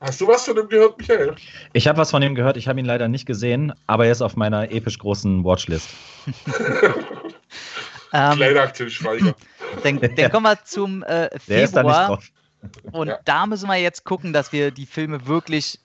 Hast 0.00 0.20
du 0.20 0.26
was 0.28 0.44
von 0.44 0.56
dem 0.56 0.68
gehört, 0.68 0.98
Michael? 0.98 1.34
Ich 1.72 1.88
habe 1.88 1.98
was 1.98 2.10
von 2.10 2.22
ihm 2.22 2.34
gehört, 2.34 2.56
ich 2.56 2.68
habe 2.68 2.78
ihn 2.78 2.84
leider 2.84 3.08
nicht 3.08 3.24
gesehen, 3.26 3.72
aber 3.86 4.06
er 4.06 4.12
ist 4.12 4.20
auf 4.22 4.36
meiner 4.36 4.70
episch 4.70 4.98
großen 4.98 5.44
Watchlist. 5.44 5.88
Ähm, 8.12 8.36
Kleiner 8.36 8.62
Axel 8.62 8.88
Schweiger. 8.88 9.34
dann, 9.82 10.00
dann 10.00 10.30
kommen 10.30 10.44
wir 10.44 10.64
zum 10.64 11.02
äh, 11.02 11.28
Februar. 11.38 12.20
Und 12.92 13.08
Ja. 13.08 13.18
da 13.24 13.46
müssen 13.46 13.68
wir 13.68 13.76
jetzt 13.76 14.04
gucken, 14.04 14.32
dass 14.32 14.52
wir 14.52 14.70
die 14.70 14.86
Filme 14.86 15.26
wirklich 15.26 15.80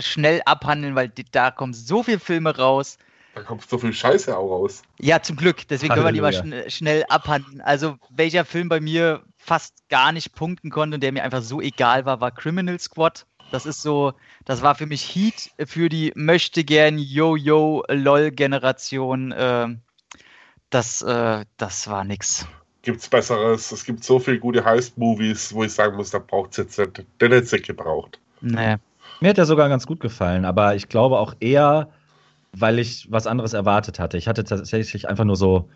schnell 0.00 0.40
abhandeln, 0.44 0.94
weil 0.94 1.08
die, 1.08 1.24
da 1.30 1.50
kommen 1.50 1.74
so 1.74 2.02
viele 2.02 2.18
Filme 2.18 2.56
raus. 2.56 2.98
Da 3.34 3.42
kommt 3.42 3.68
so 3.68 3.78
viel 3.78 3.92
Scheiße 3.92 4.36
auch 4.36 4.50
raus. 4.50 4.82
Ja, 4.98 5.22
zum 5.22 5.36
Glück. 5.36 5.68
Deswegen 5.68 5.94
können 5.94 6.06
wir 6.06 6.12
die 6.12 6.20
mal 6.20 6.34
Halleluja. 6.34 6.64
schn 6.64 6.70
schnell 6.70 7.04
abhandeln. 7.08 7.60
Also, 7.60 7.96
welcher 8.10 8.44
Film 8.44 8.68
bei 8.68 8.80
mir 8.80 9.22
fast 9.36 9.88
gar 9.88 10.10
nicht 10.12 10.34
punkten 10.34 10.70
konnte 10.70 10.96
und 10.96 11.02
der 11.02 11.12
mir 11.12 11.22
einfach 11.22 11.42
so 11.42 11.60
egal 11.60 12.04
war, 12.04 12.20
war 12.20 12.32
Criminal 12.32 12.80
Squad. 12.80 13.26
Das 13.50 13.64
ist 13.64 13.80
so, 13.80 14.12
das 14.44 14.60
war 14.62 14.74
für 14.74 14.86
mich 14.86 15.02
Heat 15.02 15.52
für 15.66 15.88
die 15.88 16.12
möchte 16.14 16.64
gern 16.64 16.98
Yo-Yo-LOL-Generation. 16.98 19.34
ähm, 19.36 19.80
das, 20.70 21.02
äh, 21.02 21.44
das 21.56 21.88
war 21.88 22.04
nix. 22.04 22.46
Gibt's 22.82 23.08
Besseres? 23.08 23.72
Es 23.72 23.84
gibt 23.84 24.04
so 24.04 24.18
viele 24.18 24.38
gute 24.38 24.64
Heist-Movies, 24.64 25.54
wo 25.54 25.64
ich 25.64 25.72
sagen 25.72 25.96
muss, 25.96 26.10
da 26.10 26.18
braucht 26.18 26.52
es 26.52 26.58
jetzt 26.58 26.78
nicht, 26.78 27.04
der 27.20 27.30
hätte 27.30 27.56
es 27.56 27.62
gebraucht. 27.62 28.20
Nee. 28.40 28.76
Mir 29.20 29.30
hat 29.30 29.38
er 29.38 29.46
sogar 29.46 29.68
ganz 29.68 29.86
gut 29.86 30.00
gefallen, 30.00 30.44
aber 30.44 30.74
ich 30.76 30.88
glaube 30.88 31.18
auch 31.18 31.34
eher, 31.40 31.90
weil 32.52 32.78
ich 32.78 33.10
was 33.10 33.26
anderes 33.26 33.52
erwartet 33.52 33.98
hatte. 33.98 34.16
Ich 34.18 34.28
hatte 34.28 34.44
tatsächlich 34.44 35.08
einfach 35.08 35.24
nur 35.24 35.36
so 35.36 35.68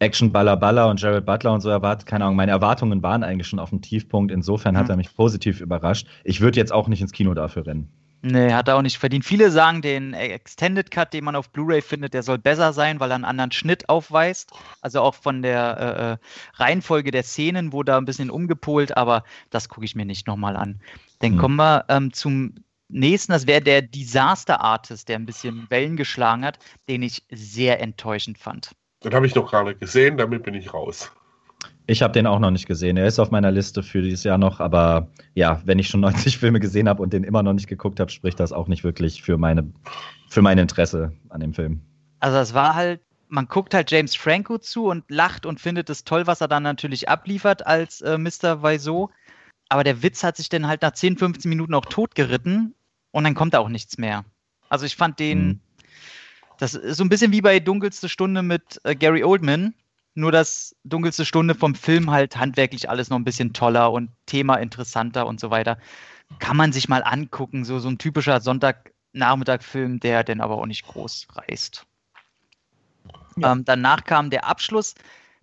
Action 0.00 0.32
Baller 0.32 0.56
Baller 0.56 0.88
und 0.88 1.00
Jared 1.00 1.26
Butler 1.26 1.52
und 1.52 1.60
so 1.60 1.68
erwartet. 1.70 2.06
Keine 2.06 2.24
Ahnung, 2.24 2.36
meine 2.36 2.52
Erwartungen 2.52 3.02
waren 3.02 3.22
eigentlich 3.24 3.48
schon 3.48 3.58
auf 3.58 3.70
dem 3.70 3.82
Tiefpunkt. 3.82 4.32
Insofern 4.32 4.76
hat 4.76 4.88
Mhm. 4.88 4.90
er 4.90 4.96
mich 4.96 5.14
positiv 5.14 5.60
überrascht. 5.60 6.06
Ich 6.24 6.40
würde 6.40 6.58
jetzt 6.60 6.72
auch 6.72 6.88
nicht 6.88 7.00
ins 7.02 7.12
Kino 7.12 7.34
dafür 7.34 7.66
rennen. 7.66 7.88
Nee, 8.22 8.52
hat 8.52 8.68
er 8.68 8.76
auch 8.76 8.82
nicht 8.82 8.98
verdient. 8.98 9.24
Viele 9.24 9.50
sagen, 9.50 9.80
den 9.80 10.12
Extended 10.12 10.90
Cut, 10.90 11.14
den 11.14 11.24
man 11.24 11.36
auf 11.36 11.48
Blu-ray 11.50 11.80
findet, 11.80 12.12
der 12.12 12.22
soll 12.22 12.36
besser 12.36 12.74
sein, 12.74 13.00
weil 13.00 13.10
er 13.10 13.14
einen 13.14 13.24
anderen 13.24 13.50
Schnitt 13.50 13.88
aufweist. 13.88 14.50
Also 14.82 15.00
auch 15.00 15.14
von 15.14 15.40
der 15.40 15.78
äh, 15.78 16.12
äh, 16.12 16.16
Reihenfolge 16.62 17.12
der 17.12 17.22
Szenen 17.22 17.72
wurde 17.72 17.92
da 17.92 17.98
ein 17.98 18.04
bisschen 18.04 18.30
umgepolt, 18.30 18.94
aber 18.94 19.24
das 19.48 19.70
gucke 19.70 19.86
ich 19.86 19.94
mir 19.94 20.04
nicht 20.04 20.26
nochmal 20.26 20.56
an. 20.56 20.80
Dann 21.20 21.32
Hm. 21.32 21.38
kommen 21.38 21.56
wir 21.56 21.86
ähm, 21.88 22.12
zum 22.12 22.56
nächsten, 22.92 23.32
das 23.32 23.46
wäre 23.46 23.60
der 23.60 23.82
Disaster 23.82 24.60
Artist, 24.60 25.08
der 25.08 25.16
ein 25.16 25.26
bisschen 25.26 25.66
Wellen 25.70 25.96
geschlagen 25.96 26.44
hat, 26.44 26.58
den 26.88 27.02
ich 27.02 27.22
sehr 27.30 27.80
enttäuschend 27.80 28.38
fand. 28.38 28.70
Den 29.02 29.14
habe 29.14 29.26
ich 29.26 29.34
noch 29.34 29.50
gar 29.50 29.64
nicht 29.64 29.80
gesehen, 29.80 30.16
damit 30.16 30.42
bin 30.42 30.54
ich 30.54 30.72
raus. 30.74 31.10
Ich 31.86 32.02
habe 32.02 32.12
den 32.12 32.26
auch 32.26 32.38
noch 32.38 32.50
nicht 32.50 32.66
gesehen. 32.66 32.96
Er 32.96 33.06
ist 33.06 33.18
auf 33.18 33.30
meiner 33.30 33.50
Liste 33.50 33.82
für 33.82 34.02
dieses 34.02 34.22
Jahr 34.24 34.38
noch, 34.38 34.60
aber 34.60 35.08
ja, 35.34 35.60
wenn 35.64 35.78
ich 35.78 35.88
schon 35.88 36.00
90 36.02 36.38
Filme 36.38 36.60
gesehen 36.60 36.88
habe 36.88 37.02
und 37.02 37.12
den 37.12 37.24
immer 37.24 37.42
noch 37.42 37.52
nicht 37.52 37.68
geguckt 37.68 38.00
habe, 38.00 38.10
spricht 38.10 38.38
das 38.38 38.52
auch 38.52 38.68
nicht 38.68 38.84
wirklich 38.84 39.22
für 39.22 39.38
meine 39.38 39.72
für 40.28 40.42
mein 40.42 40.58
Interesse 40.58 41.12
an 41.30 41.40
dem 41.40 41.52
Film. 41.52 41.80
Also 42.20 42.38
es 42.38 42.54
war 42.54 42.74
halt, 42.74 43.00
man 43.28 43.46
guckt 43.46 43.74
halt 43.74 43.90
James 43.90 44.14
Franco 44.14 44.58
zu 44.58 44.86
und 44.86 45.04
lacht 45.08 45.46
und 45.46 45.60
findet 45.60 45.90
es 45.90 46.04
toll, 46.04 46.26
was 46.26 46.40
er 46.40 46.48
dann 46.48 46.62
natürlich 46.62 47.08
abliefert 47.08 47.66
als 47.66 48.00
äh, 48.02 48.16
Mr. 48.16 48.62
Wiseau. 48.62 49.10
Aber 49.68 49.82
der 49.82 50.02
Witz 50.02 50.22
hat 50.22 50.36
sich 50.36 50.48
dann 50.48 50.66
halt 50.66 50.82
nach 50.82 50.92
10, 50.92 51.18
15 51.18 51.48
Minuten 51.48 51.74
auch 51.74 51.86
totgeritten 51.86 52.74
und 53.12 53.24
dann 53.24 53.34
kommt 53.34 53.54
da 53.54 53.58
auch 53.58 53.68
nichts 53.68 53.98
mehr. 53.98 54.24
Also 54.68 54.86
ich 54.86 54.96
fand 54.96 55.18
den, 55.18 55.46
Mhm. 55.46 55.60
das 56.58 56.74
ist 56.74 56.96
so 56.96 57.04
ein 57.04 57.08
bisschen 57.08 57.32
wie 57.32 57.40
bei 57.40 57.58
Dunkelste 57.60 58.08
Stunde 58.08 58.42
mit 58.42 58.80
äh, 58.84 58.94
Gary 58.94 59.24
Oldman, 59.24 59.74
nur 60.14 60.32
dass 60.32 60.76
Dunkelste 60.84 61.24
Stunde 61.24 61.54
vom 61.54 61.74
Film 61.74 62.10
halt 62.10 62.36
handwerklich 62.36 62.88
alles 62.90 63.10
noch 63.10 63.18
ein 63.18 63.24
bisschen 63.24 63.52
toller 63.52 63.92
und 63.92 64.10
Thema 64.26 64.56
interessanter 64.56 65.26
und 65.26 65.40
so 65.40 65.50
weiter. 65.50 65.78
Kann 66.38 66.56
man 66.56 66.72
sich 66.72 66.88
mal 66.88 67.02
angucken, 67.02 67.64
so, 67.64 67.78
so 67.78 67.88
ein 67.88 67.98
typischer 67.98 68.40
Sonntagnachmittag-Film, 68.40 69.98
der 70.00 70.22
dann 70.24 70.40
aber 70.40 70.56
auch 70.58 70.66
nicht 70.66 70.86
groß 70.86 71.26
reißt. 71.34 71.86
Ja. 73.36 73.52
Ähm, 73.52 73.64
danach 73.64 74.04
kam 74.04 74.30
der 74.30 74.44
Abschluss. 74.46 74.94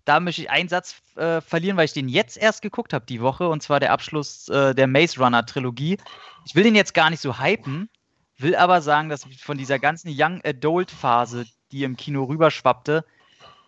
Da 0.07 0.21
möchte 0.21 0.41
ich 0.41 0.49
einen 0.49 0.69
Satz 0.69 1.01
äh, 1.17 1.41
verlieren, 1.41 1.75
weil 1.75 1.83
ich 1.83 1.91
den 1.91 2.07
jetzt 2.07 2.37
erst 2.37 2.61
geguckt 2.61 2.93
habe 2.93 3.05
die 3.05 3.19
Woche, 3.19 3.49
und 3.49 3.61
zwar 3.61 3.81
der 3.81 3.91
Abschluss 3.91 4.47
äh, 4.47 4.73
der 4.73 4.87
Maze 4.87 5.19
Runner 5.19 5.45
Trilogie. 5.45 5.97
Ich 6.45 6.55
will 6.55 6.63
den 6.63 6.75
jetzt 6.75 6.93
gar 6.93 7.09
nicht 7.09 7.19
so 7.19 7.39
hypen, 7.39 7.89
will 8.37 8.55
aber 8.55 8.81
sagen, 8.81 9.09
dass 9.09 9.25
von 9.41 9.57
dieser 9.57 9.79
ganzen 9.79 10.09
Young 10.17 10.39
Adult 10.45 10.91
Phase, 10.91 11.45
die 11.73 11.83
im 11.83 11.97
Kino 11.97 12.23
rüberschwappte, 12.23 13.03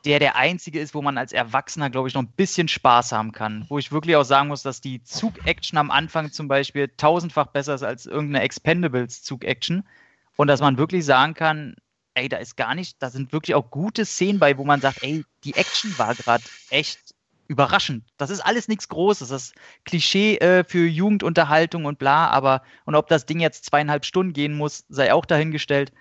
der 0.06 0.20
der 0.20 0.38
einzige 0.38 0.80
ist, 0.80 0.96
wo 0.96 1.02
man 1.02 1.18
als 1.18 1.34
Erwachsener, 1.34 1.90
glaube 1.90 2.08
ich, 2.08 2.14
noch 2.14 2.22
ein 2.22 2.32
bisschen 2.32 2.70
Spaß 2.70 3.12
haben 3.12 3.34
kann. 3.34 3.66
Wo 3.68 3.78
ich 3.78 3.92
wirklich 3.92 4.16
auch 4.16 4.24
sagen 4.24 4.48
muss, 4.48 4.64
dass 4.64 4.80
die 4.80 5.04
Zug-Action 5.04 5.78
am 5.78 5.92
Anfang 5.92 6.32
zum 6.32 6.48
Beispiel 6.48 6.88
tausendfach 6.96 7.48
besser 7.48 7.76
ist 7.76 7.84
als 7.84 8.06
irgendeine 8.06 8.46
Expendables-Zug-Action. 8.46 9.86
Und 10.38 10.48
dass 10.48 10.62
man 10.62 10.78
wirklich 10.78 11.04
sagen 11.04 11.34
kann, 11.34 11.76
ey, 12.20 12.30
da 12.30 12.38
ist 12.38 12.58
gar 12.58 12.76
nicht, 12.76 13.02
da 13.02 13.10
sind 13.10 13.32
wirklich 13.34 13.56
auch 13.56 13.72
gute 13.72 14.06
Szenen 14.06 14.40
bei, 14.40 14.58
wo 14.58 14.64
man 14.64 14.82
sagt, 14.82 15.04
ey, 15.04 15.26
die 15.44 15.56
Action 15.56 15.98
war 15.98 16.14
gerade 16.16 16.44
echt 16.70 17.16
überraschend. 17.48 18.04
Das 18.18 18.30
ist 18.30 18.42
alles 18.42 18.68
nichts 18.68 18.88
Großes. 18.90 19.30
Das 19.30 19.44
ist 19.44 19.56
Klischee 19.86 20.38
äh, 20.38 20.64
für 20.64 20.86
Jugendunterhaltung 20.86 21.86
und 21.86 21.98
bla, 21.98 22.30
aber 22.30 22.62
und 22.86 22.96
ob 22.96 23.08
das 23.08 23.26
Ding 23.26 23.40
jetzt 23.40 23.66
zweieinhalb 23.66 24.06
Stunden 24.06 24.34
gehen 24.34 24.56
muss, 24.56 24.86
sei 24.90 25.14
auch 25.14 25.26
dahingestellt. 25.26 25.92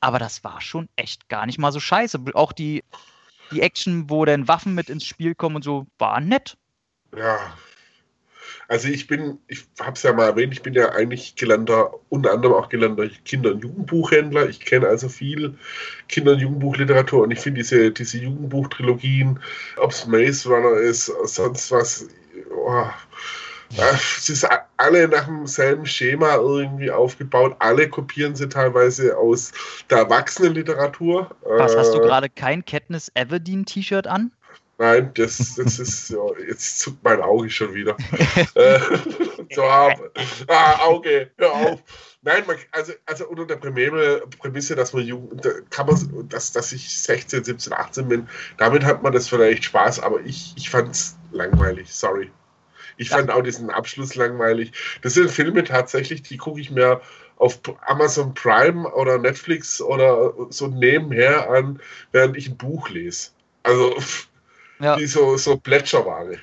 Aber 0.00 0.18
das 0.18 0.44
war 0.44 0.60
schon 0.60 0.88
echt 0.96 1.28
gar 1.28 1.46
nicht 1.46 1.58
mal 1.58 1.72
so 1.72 1.80
scheiße. 1.80 2.20
Auch 2.34 2.52
die, 2.52 2.84
die 3.50 3.62
Action, 3.62 4.10
wo 4.10 4.24
dann 4.24 4.48
Waffen 4.48 4.74
mit 4.74 4.90
ins 4.90 5.04
Spiel 5.04 5.34
kommen 5.34 5.56
und 5.56 5.62
so, 5.62 5.86
war 5.98 6.20
nett. 6.20 6.56
Ja. 7.16 7.38
Also 8.68 8.88
ich 8.88 9.06
bin, 9.06 9.38
ich 9.48 9.64
habe 9.80 9.92
es 9.92 10.02
ja 10.02 10.12
mal 10.12 10.26
erwähnt, 10.26 10.52
ich 10.52 10.62
bin 10.62 10.74
ja 10.74 10.90
eigentlich 10.92 11.36
gelernter, 11.36 11.92
unter 12.08 12.32
anderem 12.32 12.54
auch 12.54 12.68
gelernter 12.68 13.08
Kinder- 13.24 13.52
und 13.52 13.62
Jugendbuchhändler. 13.64 14.48
Ich 14.48 14.60
kenne 14.60 14.88
also 14.88 15.08
viel 15.08 15.58
Kinder- 16.08 16.32
und 16.32 16.40
Jugendbuchliteratur 16.40 17.22
und 17.22 17.30
ich 17.30 17.40
finde 17.40 17.60
diese, 17.60 17.90
diese 17.90 18.18
Jugendbuchtrilogien, 18.18 19.40
ob 19.76 19.90
es 19.92 20.06
Maze 20.06 20.48
Runner 20.48 20.76
ist, 20.78 21.06
sonst 21.24 21.70
was, 21.72 22.06
oh, 22.54 22.86
äh, 23.76 23.94
es 24.18 24.28
ist 24.28 24.46
alle 24.76 25.08
nach 25.08 25.26
demselben 25.26 25.86
Schema 25.86 26.36
irgendwie 26.36 26.90
aufgebaut. 26.90 27.56
Alle 27.58 27.88
kopieren 27.88 28.34
sie 28.34 28.48
teilweise 28.48 29.16
aus 29.18 29.52
der 29.90 29.98
Erwachsenenliteratur. 29.98 31.36
Was, 31.56 31.76
hast 31.76 31.94
du 31.94 32.00
Äh, 32.00 32.00
gerade 32.00 32.28
kein 32.30 32.64
Katniss 32.64 33.10
Everdeen 33.14 33.66
T-Shirt 33.66 34.06
an? 34.06 34.32
Nein, 34.78 35.10
das, 35.14 35.56
das 35.56 35.78
ist, 35.80 36.08
ja, 36.10 36.18
jetzt 36.46 36.78
zuckt 36.78 37.02
mein 37.02 37.20
Auge 37.20 37.50
schon 37.50 37.74
wieder. 37.74 37.96
äh, 38.54 38.78
so, 39.54 39.64
ah, 39.64 39.94
ah, 40.46 40.78
Auge, 40.84 41.30
hör 41.36 41.52
auf. 41.52 41.82
Nein, 42.22 42.44
man, 42.46 42.56
also, 42.72 42.92
also 43.06 43.28
unter 43.28 43.46
der 43.46 43.56
Prämisse, 43.56 44.74
dass 44.76 44.92
man 44.92 45.06
da 45.42 45.50
kann 45.70 45.86
man, 45.86 46.28
dass, 46.28 46.52
dass 46.52 46.72
ich 46.72 46.96
16, 46.98 47.44
17, 47.44 47.72
18 47.72 48.08
bin, 48.08 48.28
damit 48.56 48.84
hat 48.84 49.02
man 49.02 49.12
das 49.12 49.28
vielleicht 49.28 49.64
Spaß, 49.64 50.00
aber 50.00 50.20
ich, 50.20 50.52
ich 50.56 50.70
fand 50.70 50.92
es 50.92 51.16
langweilig, 51.32 51.92
sorry. 51.92 52.30
Ich 52.96 53.10
Ja. 53.10 53.16
fand 53.18 53.30
auch 53.30 53.42
diesen 53.42 53.70
Abschluss 53.70 54.16
langweilig. 54.16 54.72
Das 55.02 55.14
sind 55.14 55.30
Filme 55.30 55.62
tatsächlich, 55.64 56.22
die 56.22 56.36
gucke 56.36 56.60
ich 56.60 56.70
mir 56.70 57.00
auf 57.36 57.60
Amazon 57.86 58.34
Prime 58.34 58.88
oder 58.92 59.18
Netflix 59.18 59.80
oder 59.80 60.34
so 60.50 60.66
nebenher 60.66 61.48
an, 61.50 61.80
während 62.10 62.36
ich 62.36 62.48
ein 62.48 62.56
Buch 62.56 62.88
lese. 62.88 63.30
Also, 63.62 63.96
Ja. 64.80 64.96
die 64.96 65.06
so, 65.06 65.36
so 65.36 65.56
Plätscherware. 65.56 66.38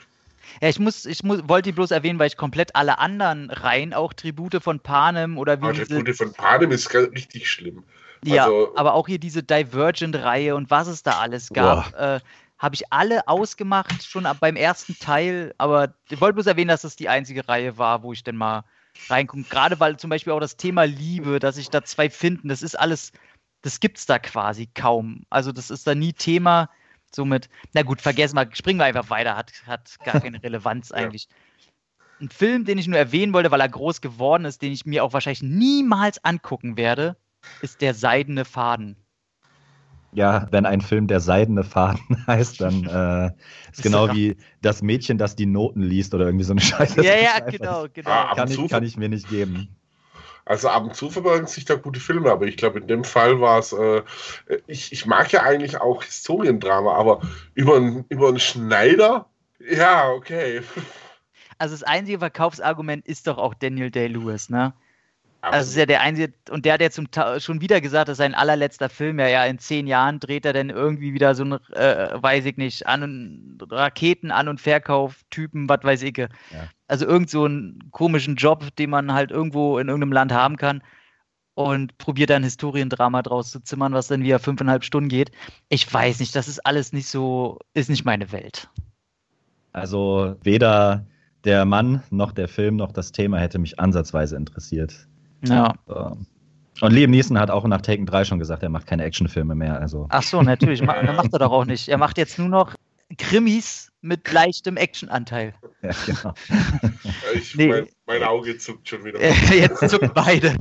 Ja, 0.62 0.70
ich 0.70 0.80
muss, 0.80 1.06
ich 1.06 1.24
muss, 1.24 1.48
wollte 1.48 1.70
die 1.70 1.74
bloß 1.74 1.92
erwähnen, 1.92 2.20
weil 2.20 2.28
ich 2.28 2.38
komplett 2.38 2.76
alle 2.76 3.00
anderen 3.00 3.50
Reihen, 3.50 3.94
auch 3.94 4.14
Tribute 4.14 4.62
von 4.62 4.80
Panem 4.80 5.38
oder 5.38 5.62
wie 5.62 5.72
diese, 5.74 5.96
Gute 5.96 6.14
von 6.14 6.34
Panem 6.34 6.72
ist 6.72 6.94
richtig 6.94 7.50
schlimm. 7.50 7.84
ja, 8.24 8.46
also- 8.46 8.74
aber 8.76 8.94
auch 8.94 9.08
hier 9.08 9.20
diese 9.20 9.44
Divergent-Reihe 9.44 10.56
und 10.56 10.70
was 10.70 10.88
es 10.88 11.04
da 11.04 11.20
alles 11.20 11.50
gab, 11.50 11.94
äh, 11.94 12.20
habe 12.58 12.76
ich 12.76 12.92
alle 12.92 13.28
ausgemacht, 13.28 14.04
schon 14.04 14.26
ab 14.26 14.38
beim 14.40 14.56
ersten 14.56 14.98
Teil, 14.98 15.54
aber 15.58 15.94
ich 16.10 16.22
wollte 16.22 16.36
bloß 16.36 16.48
erwähnen, 16.48 16.70
dass 16.70 16.84
das 16.84 16.96
die 16.96 17.10
einzige 17.10 17.48
Reihe 17.48 17.78
war, 17.78 18.02
wo 18.02 18.14
ich 18.14 18.24
dann 18.24 18.38
mal 18.38 18.64
reingucke. 19.10 19.44
Gerade 19.50 19.80
weil 19.80 19.98
zum 19.98 20.10
Beispiel 20.10 20.32
auch 20.32 20.40
das 20.40 20.56
Thema 20.56 20.86
Liebe, 20.86 21.40
dass 21.40 21.56
sich 21.56 21.70
da 21.70 21.84
zwei 21.84 22.10
finden, 22.10 22.48
das 22.48 22.62
ist 22.62 22.80
alles, 22.80 23.12
das 23.62 23.82
gibt's 23.82 24.06
da 24.06 24.20
quasi 24.20 24.70
kaum. 24.74 25.26
Also 25.30 25.52
das 25.52 25.70
ist 25.70 25.86
da 25.86 25.96
nie 25.96 26.14
Thema. 26.14 26.70
Somit, 27.16 27.50
na 27.74 27.82
gut, 27.84 28.02
vergessen 28.02 28.36
wir, 28.36 28.50
springen 28.54 28.80
wir 28.80 28.86
einfach 28.86 29.10
weiter, 29.10 29.36
hat, 29.36 29.52
hat 29.66 29.96
gar 30.04 30.20
keine 30.20 30.42
Relevanz 30.44 30.92
Ja. 30.92 30.98
eigentlich. 30.98 31.28
Ein 32.22 32.30
Film, 32.30 32.66
den 32.66 32.78
ich 32.78 32.88
nur 32.88 32.98
erwähnen 33.00 33.34
wollte, 33.34 33.52
weil 33.52 33.62
er 33.62 33.70
groß 33.70 34.02
geworden 34.02 34.46
ist, 34.46 34.62
den 34.62 34.72
ich 34.72 34.86
mir 34.86 35.04
auch 35.04 35.14
wahrscheinlich 35.14 35.44
niemals 35.44 36.24
angucken 36.24 36.78
werde, 36.78 37.18
ist 37.62 37.82
der 37.82 37.94
Seidene 37.94 38.46
Faden. 38.46 38.98
Ja, 40.14 40.48
wenn 40.52 40.66
ein 40.66 40.80
Film 40.80 41.08
der 41.08 41.20
seidene 41.20 41.64
Faden 41.64 42.00
heißt, 42.28 42.62
dann 42.62 42.86
äh, 42.86 43.28
ist 43.72 43.80
Ist 43.80 43.82
genau 43.84 44.10
wie 44.12 44.38
das 44.62 44.82
Mädchen, 44.82 45.18
das 45.18 45.36
die 45.36 45.46
Noten 45.46 45.82
liest 45.82 46.14
oder 46.14 46.26
irgendwie 46.26 46.46
so 46.46 46.54
eine 46.54 46.62
Scheiße. 46.62 47.02
ja, 47.02 47.16
ja, 47.18 47.40
genau, 47.42 47.88
genau. 47.94 48.12
Ah, 48.12 48.36
Kann 48.36 48.50
ich, 48.50 48.70
kann 48.70 48.84
ich 48.84 48.96
mir 48.98 49.10
nicht 49.10 49.28
geben. 49.28 49.76
Also 50.46 50.70
ab 50.70 50.84
und 50.84 50.96
zu 50.96 51.10
verbergen 51.10 51.48
sich 51.48 51.66
da 51.66 51.74
gute 51.74 52.00
Filme, 52.00 52.32
aber 52.32 52.46
ich 52.46 52.56
glaube, 52.56 52.80
in 52.80 52.88
dem 52.88 53.04
Fall 53.04 53.42
war 53.42 53.60
es, 53.60 53.74
äh, 53.74 54.04
ich, 54.68 54.92
ich 54.92 55.08
mag 55.08 55.32
ja 55.32 55.42
eigentlich 55.42 55.82
auch 55.82 56.04
Historiendrama, 56.04 56.94
aber 56.94 57.22
über 57.56 57.78
über 58.10 58.28
einen 58.28 58.40
Schneider, 58.40 59.28
ja, 59.60 60.12
okay. 60.12 60.62
Also 61.58 61.74
das 61.74 61.84
einzige 61.84 62.20
Verkaufsargument 62.20 63.08
ist 63.08 63.28
doch 63.28 63.38
auch 63.38 63.54
Daniel 63.54 63.90
Day-Lewis, 63.90 64.50
ne? 64.50 64.74
Also 65.52 65.70
ist 65.70 65.78
ja 65.78 65.86
der 65.86 66.02
einzige, 66.02 66.34
und 66.50 66.66
der 66.66 66.74
hat 66.74 66.82
jetzt 66.82 67.00
schon 67.40 67.62
wieder 67.62 67.82
gesagt, 67.82 68.08
das 68.08 68.14
ist 68.14 68.18
sein 68.18 68.34
allerletzter 68.36 68.90
Film. 68.90 69.20
Ja, 69.20 69.28
ja, 69.28 69.46
in 69.46 69.60
zehn 69.60 69.88
Jahren 69.88 70.20
dreht 70.20 70.46
er 70.46 70.54
dann 70.54 70.70
irgendwie 70.70 71.14
wieder 71.14 71.36
so 71.36 71.44
ein, 71.44 71.54
äh, 71.74 72.22
weiß 72.22 72.46
ich 72.46 72.58
nicht, 72.58 72.88
an 72.88 73.58
Raketen 73.70 74.32
an- 74.32 74.48
und 74.48 74.62
Verkauf-Typen, 74.62 75.70
was 75.70 75.84
weiß 75.84 76.04
ich. 76.04 76.18
Ja. 76.18 76.28
Also 76.88 77.06
irgend 77.06 77.30
so 77.30 77.46
einen 77.46 77.92
komischen 77.92 78.36
Job, 78.36 78.76
den 78.76 78.90
man 78.90 79.14
halt 79.14 79.32
irgendwo 79.32 79.78
in 79.78 79.88
irgendeinem 79.88 80.14
Land 80.14 80.32
haben 80.32 80.58
kann 80.58 80.82
und 81.54 81.98
probiert 81.98 82.30
dann 82.30 82.44
Historiendrama 82.44 83.22
draus 83.22 83.52
zu 83.52 83.62
zimmern, 83.62 83.94
was 83.94 84.08
dann 84.08 84.24
wieder 84.24 84.40
fünfeinhalb 84.40 84.84
Stunden 84.84 85.10
geht. 85.10 85.32
Ich 85.70 85.92
weiß 85.92 86.20
nicht, 86.20 86.36
das 86.36 86.48
ist 86.48 86.66
alles 86.66 86.94
nicht 86.94 87.08
so, 87.08 87.60
ist 87.74 87.90
nicht 87.90 88.06
meine 88.06 88.32
Welt. 88.32 88.70
Also 89.72 90.36
weder 90.44 91.06
der 91.44 91.66
Mann 91.66 92.04
noch 92.10 92.32
der 92.32 92.48
Film 92.48 92.76
noch 92.76 92.92
das 92.92 93.12
Thema 93.12 93.40
hätte 93.40 93.60
mich 93.60 93.80
ansatzweise 93.80 94.36
interessiert. 94.36 95.08
Ja. 95.50 95.74
Und 96.82 96.92
Liam 96.92 97.12
Neeson 97.12 97.40
hat 97.40 97.50
auch 97.50 97.66
nach 97.66 97.82
Taken 97.82 98.06
3 98.06 98.26
schon 98.26 98.40
gesagt, 98.40 98.64
er 98.64 98.70
macht 98.70 98.88
keine 98.88 99.04
Actionfilme 99.04 99.56
mehr. 99.56 99.80
Also. 99.80 100.08
Ach 100.10 100.24
so, 100.24 100.42
natürlich. 100.42 100.82
er 100.82 101.14
macht 101.14 101.34
er 101.34 101.40
doch 101.40 101.52
auch 101.52 101.66
nicht. 101.66 101.88
Er 101.88 101.98
macht 101.98 102.18
jetzt 102.18 102.38
nur 102.38 102.50
noch 102.50 102.76
Krimis 103.18 103.92
mit 104.02 104.30
leichtem 104.32 104.78
Actionanteil. 104.78 105.54
Ja, 105.82 105.92
genau. 106.06 106.34
Ich, 107.36 107.56
nee. 107.56 107.68
mein, 107.68 107.88
mein, 108.06 108.24
Auge 108.24 108.58
zuckt 108.58 108.88
schon 108.88 109.04
wieder. 109.04 109.20
Jetzt 109.54 109.90
zucken 109.90 110.12
beide. 110.14 110.56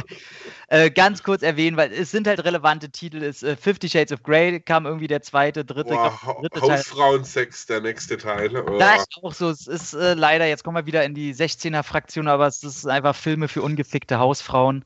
äh, 0.68 0.90
ganz 0.90 1.22
kurz 1.22 1.42
erwähnen, 1.42 1.76
weil 1.76 1.92
es 1.92 2.10
sind 2.10 2.26
halt 2.26 2.44
relevante 2.44 2.90
Titel. 2.90 3.22
Es, 3.22 3.42
äh, 3.42 3.56
Fifty 3.56 3.88
Shades 3.88 4.12
of 4.12 4.22
Grey 4.22 4.60
kam 4.60 4.86
irgendwie 4.86 5.06
der 5.06 5.22
zweite, 5.22 5.64
dritte, 5.64 5.94
Boah, 5.94 6.18
glaub, 6.22 6.42
dritte 6.42 6.60
Hausfrauensex, 6.60 7.66
der 7.66 7.80
nächste 7.80 8.16
Teil. 8.16 8.56
Oh. 8.56 8.78
Da 8.78 8.96
ist 8.96 9.08
auch 9.22 9.32
so. 9.32 9.50
Es 9.50 9.66
ist 9.66 9.94
äh, 9.94 10.14
leider, 10.14 10.46
jetzt 10.46 10.64
kommen 10.64 10.76
wir 10.76 10.86
wieder 10.86 11.04
in 11.04 11.14
die 11.14 11.34
16er-Fraktion, 11.34 12.28
aber 12.28 12.46
es 12.46 12.62
ist 12.62 12.86
einfach 12.86 13.14
Filme 13.14 13.48
für 13.48 13.62
ungefickte 13.62 14.18
Hausfrauen. 14.18 14.84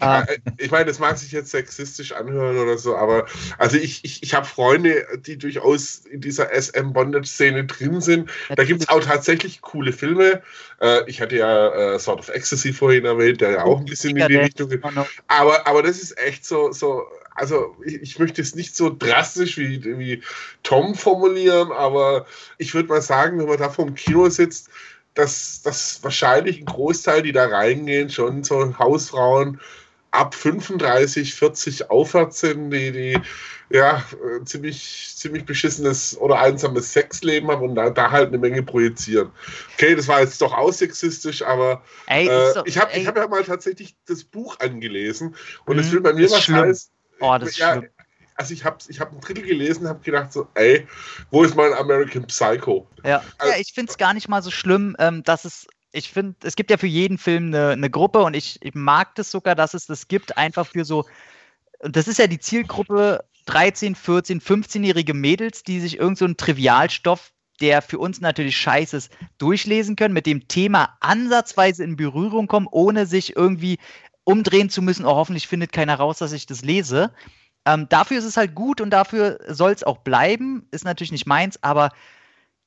Ja, 0.00 0.22
äh, 0.22 0.38
ich 0.58 0.70
meine, 0.70 0.84
das 0.84 0.98
mag 0.98 1.16
sich 1.16 1.32
jetzt 1.32 1.50
sexistisch 1.50 2.12
anhören 2.12 2.58
oder 2.58 2.76
so, 2.76 2.96
aber 2.96 3.26
also 3.56 3.78
ich, 3.78 4.04
ich, 4.04 4.22
ich 4.22 4.34
habe 4.34 4.44
Freunde, 4.44 5.06
die 5.20 5.38
durchaus 5.38 6.00
in 6.04 6.20
dieser 6.20 6.52
SM-Bondage-Szene 6.52 7.64
drin 7.64 8.00
sind. 8.02 8.30
Da 8.54 8.64
gibt 8.64 8.82
es 8.82 8.88
auch 8.88 9.00
tatsächlich 9.00 9.62
coole 9.62 9.92
Filme. 9.92 10.42
Äh, 10.80 11.08
ich 11.08 11.22
hatte 11.22 11.35
ja 11.36 11.94
äh, 11.94 11.98
Sort 11.98 12.20
of 12.20 12.28
Ecstasy 12.28 12.72
vorhin 12.72 13.04
erwähnt, 13.04 13.40
der 13.40 13.50
ja 13.52 13.64
auch 13.64 13.78
ein 13.78 13.84
bisschen 13.84 14.16
in 14.16 14.28
die 14.28 14.36
Richtung 14.36 14.68
geht. 14.68 14.82
Aber, 15.28 15.66
aber 15.66 15.82
das 15.82 15.98
ist 15.98 16.18
echt 16.18 16.44
so, 16.44 16.72
so 16.72 17.06
also 17.34 17.76
ich, 17.84 17.94
ich, 18.02 18.18
möchte 18.18 18.40
es 18.40 18.54
nicht 18.54 18.74
so 18.74 18.94
drastisch 18.96 19.58
wie, 19.58 19.84
wie 19.98 20.22
Tom 20.62 20.94
formulieren, 20.94 21.70
aber 21.70 22.26
ich 22.58 22.74
würde 22.74 22.88
mal 22.88 23.02
sagen, 23.02 23.38
wenn 23.38 23.46
man 23.46 23.58
da 23.58 23.68
vor 23.68 23.84
dem 23.84 23.94
Kino 23.94 24.28
sitzt, 24.28 24.68
dass, 25.14 25.62
dass 25.62 26.02
wahrscheinlich 26.02 26.60
ein 26.60 26.66
Großteil, 26.66 27.22
die 27.22 27.32
da 27.32 27.46
reingehen, 27.46 28.10
schon 28.10 28.44
so 28.44 28.78
Hausfrauen 28.78 29.60
ab 30.16 30.34
35, 30.34 31.34
40 31.34 31.90
aufwärts 31.90 32.40
sind, 32.40 32.70
die, 32.70 32.92
die 32.92 33.20
ja, 33.68 34.04
ziemlich, 34.44 35.12
ziemlich 35.16 35.44
beschissenes 35.44 36.16
oder 36.18 36.38
einsames 36.38 36.92
Sexleben 36.92 37.50
haben 37.50 37.62
und 37.62 37.74
da, 37.74 37.90
da 37.90 38.10
halt 38.10 38.28
eine 38.28 38.38
Menge 38.38 38.62
projizieren. 38.62 39.32
Okay, 39.74 39.96
das 39.96 40.06
war 40.06 40.20
jetzt 40.20 40.40
doch 40.40 40.52
aussexistisch, 40.52 41.42
aber 41.42 41.82
ey, 42.06 42.28
äh, 42.28 42.52
so, 42.52 42.64
ich 42.64 42.78
habe 42.78 42.92
hab 42.92 43.16
ja 43.16 43.26
mal 43.26 43.42
tatsächlich 43.42 43.96
das 44.06 44.22
Buch 44.22 44.58
angelesen 44.60 45.34
und 45.64 45.78
es 45.78 45.88
mhm, 45.88 45.92
will 45.92 46.00
bei 46.00 46.12
mir 46.12 46.30
was 46.30 46.48
heißen. 46.48 46.92
Oh, 47.20 47.36
das 47.38 47.56
ja, 47.56 47.72
schlimm. 47.72 47.88
Also 48.36 48.52
ich 48.52 48.64
habe 48.64 48.76
ich 48.86 49.00
hab 49.00 49.12
ein 49.12 49.20
Drittel 49.20 49.44
gelesen, 49.44 49.88
habe 49.88 50.00
gedacht 50.00 50.32
so, 50.32 50.46
ey, 50.54 50.86
wo 51.30 51.42
ist 51.42 51.56
mein 51.56 51.72
American 51.72 52.26
Psycho? 52.26 52.86
Ja, 53.02 53.24
also, 53.38 53.52
ja 53.52 53.58
ich 53.58 53.72
finde 53.72 53.90
es 53.90 53.98
gar 53.98 54.12
nicht 54.12 54.28
mal 54.28 54.42
so 54.42 54.50
schlimm, 54.50 54.94
ähm, 54.98 55.22
dass 55.22 55.46
es 55.46 55.66
ich 55.96 56.10
finde, 56.10 56.36
es 56.42 56.56
gibt 56.56 56.70
ja 56.70 56.76
für 56.76 56.86
jeden 56.86 57.16
Film 57.16 57.46
eine, 57.46 57.70
eine 57.70 57.90
Gruppe 57.90 58.20
und 58.20 58.34
ich, 58.34 58.58
ich, 58.62 58.74
mag 58.74 59.14
das 59.14 59.30
sogar, 59.30 59.54
dass 59.54 59.72
es 59.72 59.86
das 59.86 60.08
gibt, 60.08 60.36
einfach 60.36 60.66
für 60.66 60.84
so, 60.84 61.06
und 61.80 61.96
das 61.96 62.06
ist 62.06 62.18
ja 62.18 62.26
die 62.26 62.38
Zielgruppe 62.38 63.24
13, 63.46 63.94
14, 63.94 64.40
15-jährige 64.40 65.14
Mädels, 65.14 65.62
die 65.62 65.80
sich 65.80 65.98
irgendeinen 65.98 66.32
so 66.32 66.44
Trivialstoff, 66.44 67.32
der 67.60 67.80
für 67.80 67.98
uns 67.98 68.20
natürlich 68.20 68.58
scheiße 68.58 68.96
ist, 68.96 69.10
durchlesen 69.38 69.96
können, 69.96 70.12
mit 70.12 70.26
dem 70.26 70.48
Thema 70.48 70.96
ansatzweise 71.00 71.82
in 71.82 71.96
Berührung 71.96 72.46
kommen, 72.46 72.68
ohne 72.70 73.06
sich 73.06 73.34
irgendwie 73.34 73.78
umdrehen 74.24 74.68
zu 74.68 74.82
müssen, 74.82 75.06
oh, 75.06 75.14
hoffentlich 75.14 75.48
findet 75.48 75.72
keiner 75.72 75.94
raus, 75.94 76.18
dass 76.18 76.32
ich 76.32 76.44
das 76.44 76.62
lese. 76.62 77.14
Ähm, 77.64 77.88
dafür 77.88 78.18
ist 78.18 78.24
es 78.24 78.36
halt 78.36 78.54
gut 78.54 78.80
und 78.80 78.90
dafür 78.90 79.38
soll 79.48 79.72
es 79.72 79.84
auch 79.84 79.98
bleiben. 79.98 80.68
Ist 80.72 80.84
natürlich 80.84 81.12
nicht 81.12 81.26
meins, 81.26 81.62
aber 81.62 81.90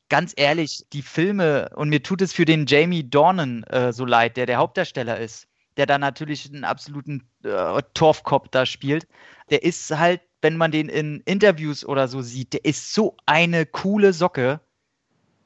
ganz 0.09 0.33
ehrlich, 0.35 0.85
die 0.91 1.01
Filme, 1.01 1.69
und 1.75 1.89
mir 1.89 2.03
tut 2.03 2.21
es 2.21 2.33
für 2.33 2.45
den 2.45 2.65
Jamie 2.65 3.07
Dornan 3.07 3.63
äh, 3.63 3.93
so 3.93 4.05
leid, 4.05 4.37
der 4.37 4.45
der 4.45 4.57
Hauptdarsteller 4.57 5.19
ist, 5.19 5.47
der 5.77 5.85
da 5.85 5.97
natürlich 5.97 6.51
einen 6.51 6.63
absoluten 6.63 7.29
äh, 7.43 7.81
Torfkopf 7.93 8.49
da 8.49 8.65
spielt, 8.65 9.07
der 9.49 9.63
ist 9.63 9.89
halt, 9.91 10.21
wenn 10.41 10.57
man 10.57 10.71
den 10.71 10.89
in 10.89 11.21
Interviews 11.21 11.85
oder 11.85 12.07
so 12.07 12.21
sieht, 12.21 12.53
der 12.53 12.65
ist 12.65 12.93
so 12.93 13.15
eine 13.25 13.65
coole 13.65 14.13
Socke 14.13 14.59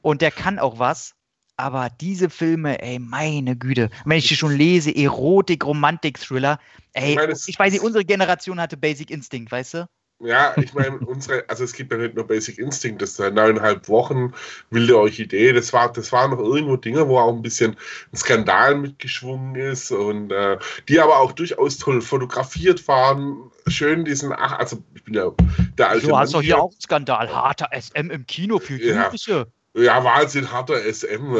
und 0.02 0.22
der 0.22 0.30
kann 0.30 0.58
auch 0.58 0.78
was. 0.78 1.14
Aber 1.56 1.88
diese 2.00 2.30
Filme, 2.30 2.82
ey, 2.82 2.98
meine 2.98 3.56
Güte, 3.56 3.88
wenn 4.04 4.18
ich 4.18 4.26
die 4.26 4.34
schon 4.34 4.56
lese, 4.56 4.94
Erotik, 4.94 5.64
Romantik, 5.64 6.18
Thriller, 6.18 6.58
ey, 6.94 7.10
ich, 7.10 7.16
meine, 7.16 7.32
ich 7.32 7.58
weiß 7.58 7.72
nicht, 7.72 7.82
unsere 7.82 8.04
Generation 8.04 8.60
hatte 8.60 8.76
Basic 8.76 9.10
Instinct, 9.10 9.52
weißt 9.52 9.74
du? 9.74 9.88
Ja, 10.20 10.54
ich 10.56 10.72
meine, 10.74 10.98
unsere, 11.06 11.44
also 11.48 11.64
es 11.64 11.72
gibt 11.72 11.92
ja 11.92 11.98
nicht 11.98 12.14
nur 12.14 12.26
Basic 12.26 12.58
Instinct, 12.58 13.02
das 13.02 13.10
ist 13.10 13.18
neuneinhalb 13.18 13.88
Wochen, 13.88 14.32
wilde 14.70 14.96
Orchidee, 14.96 15.52
das 15.52 15.72
war, 15.72 15.92
das 15.92 16.12
waren 16.12 16.30
noch 16.30 16.38
irgendwo 16.38 16.76
Dinge, 16.76 17.08
wo 17.08 17.18
auch 17.18 17.32
ein 17.32 17.42
bisschen 17.42 17.76
ein 18.12 18.16
Skandal 18.16 18.76
mitgeschwungen 18.76 19.56
ist 19.56 19.90
und 19.90 20.30
äh, 20.30 20.58
die 20.88 21.00
aber 21.00 21.18
auch 21.18 21.32
durchaus 21.32 21.78
toll 21.78 22.00
fotografiert 22.00 22.86
waren. 22.88 23.50
Schön 23.66 24.04
diesen, 24.04 24.32
ach, 24.32 24.58
also 24.58 24.82
ich 24.94 25.04
bin 25.04 25.14
ja 25.14 25.30
der 25.78 25.90
alte. 25.90 26.06
Du 26.06 26.16
hast 26.16 26.34
doch 26.34 26.42
hier 26.42 26.58
auch 26.58 26.70
einen 26.70 26.80
Skandal, 26.80 27.28
harter 27.30 27.70
SM 27.72 28.10
im 28.10 28.26
Kino 28.26 28.58
für 28.58 28.76
Jugendliche. 28.76 29.32
Ja. 29.32 29.46
Ja, 29.76 30.04
Wahnsinn, 30.04 30.52
harter 30.52 30.76
SM. 30.80 31.34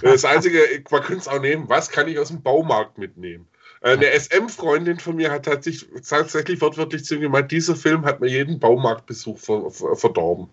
Das 0.00 0.24
Einzige, 0.24 0.58
man 0.90 1.02
könnte 1.02 1.20
es 1.20 1.28
auch 1.28 1.38
nehmen, 1.38 1.68
was 1.68 1.90
kann 1.90 2.08
ich 2.08 2.18
aus 2.18 2.28
dem 2.28 2.42
Baumarkt 2.42 2.96
mitnehmen? 2.96 3.46
Eine 3.84 4.06
SM-Freundin 4.18 4.98
von 4.98 5.16
mir 5.16 5.30
hat 5.30 5.44
tatsächlich, 5.44 5.86
tatsächlich 6.08 6.58
wortwörtlich 6.62 7.04
zu 7.04 7.16
mir 7.16 7.20
gemeint, 7.20 7.52
dieser 7.52 7.76
Film 7.76 8.06
hat 8.06 8.18
mir 8.18 8.28
jeden 8.28 8.58
Baumarktbesuch 8.58 9.38
verdorben. 9.38 10.48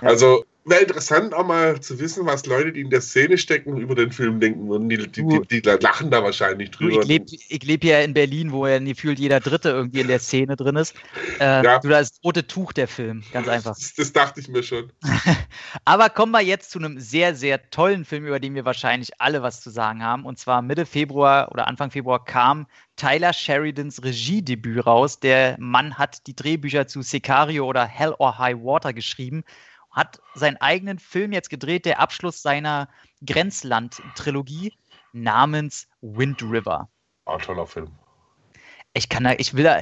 Also 0.00 0.44
wäre 0.68 0.82
interessant 0.82 1.34
auch 1.34 1.46
mal 1.46 1.80
zu 1.80 1.98
wissen, 1.98 2.26
was 2.26 2.46
Leute, 2.46 2.72
die 2.72 2.80
in 2.80 2.90
der 2.90 3.00
Szene 3.00 3.38
stecken, 3.38 3.76
über 3.76 3.94
den 3.94 4.12
Film 4.12 4.40
denken 4.40 4.68
würden. 4.68 4.88
Die, 4.88 4.96
die, 4.96 5.24
die, 5.26 5.62
die 5.62 5.68
lachen 5.68 6.10
da 6.10 6.22
wahrscheinlich 6.22 6.70
drüber. 6.70 6.94
Du, 6.94 7.00
ich 7.00 7.06
lebe 7.08 7.66
leb 7.66 7.84
ja 7.84 8.00
in 8.00 8.14
Berlin, 8.14 8.52
wo 8.52 8.66
ja 8.66 8.78
gefühlt 8.78 9.18
jeder 9.18 9.40
Dritte 9.40 9.70
irgendwie 9.70 10.00
in 10.00 10.08
der 10.08 10.18
Szene 10.18 10.56
drin 10.56 10.76
ist. 10.76 10.94
Äh, 11.40 11.64
ja. 11.64 11.78
Du, 11.78 11.88
das 11.88 12.20
rote 12.24 12.46
Tuch 12.46 12.72
der 12.72 12.88
Film, 12.88 13.22
ganz 13.32 13.48
einfach. 13.48 13.76
Das, 13.76 13.94
das 13.94 14.12
dachte 14.12 14.40
ich 14.40 14.48
mir 14.48 14.62
schon. 14.62 14.92
Aber 15.84 16.08
kommen 16.10 16.32
wir 16.32 16.42
jetzt 16.42 16.70
zu 16.70 16.78
einem 16.78 16.98
sehr, 16.98 17.34
sehr 17.34 17.70
tollen 17.70 18.04
Film, 18.04 18.26
über 18.26 18.40
den 18.40 18.54
wir 18.54 18.64
wahrscheinlich 18.64 19.20
alle 19.20 19.42
was 19.42 19.60
zu 19.60 19.70
sagen 19.70 20.02
haben. 20.02 20.24
Und 20.24 20.38
zwar 20.38 20.62
Mitte 20.62 20.86
Februar 20.86 21.50
oder 21.52 21.68
Anfang 21.68 21.90
Februar 21.90 22.24
kam 22.24 22.66
Tyler 22.96 23.32
Sheridans 23.32 24.02
Regiedebüt 24.02 24.86
raus. 24.86 25.20
Der 25.20 25.56
Mann 25.58 25.96
hat 25.96 26.26
die 26.26 26.34
Drehbücher 26.34 26.86
zu 26.86 27.02
Sicario 27.02 27.66
oder 27.66 27.86
Hell 27.86 28.14
or 28.18 28.38
High 28.38 28.58
Water 28.62 28.92
geschrieben 28.92 29.44
hat 29.98 30.20
seinen 30.34 30.56
eigenen 30.58 31.00
Film 31.00 31.32
jetzt 31.32 31.50
gedreht, 31.50 31.84
der 31.84 31.98
Abschluss 31.98 32.40
seiner 32.40 32.88
Grenzland-Trilogie 33.26 34.72
namens 35.12 35.88
Wind 36.00 36.40
River. 36.40 36.88
Ein 37.26 37.40
toller 37.40 37.66
Film. 37.66 37.90
Ich 38.94 39.08
kann 39.08 39.24
da, 39.24 39.32
ich 39.36 39.54
will 39.54 39.64
da, 39.64 39.80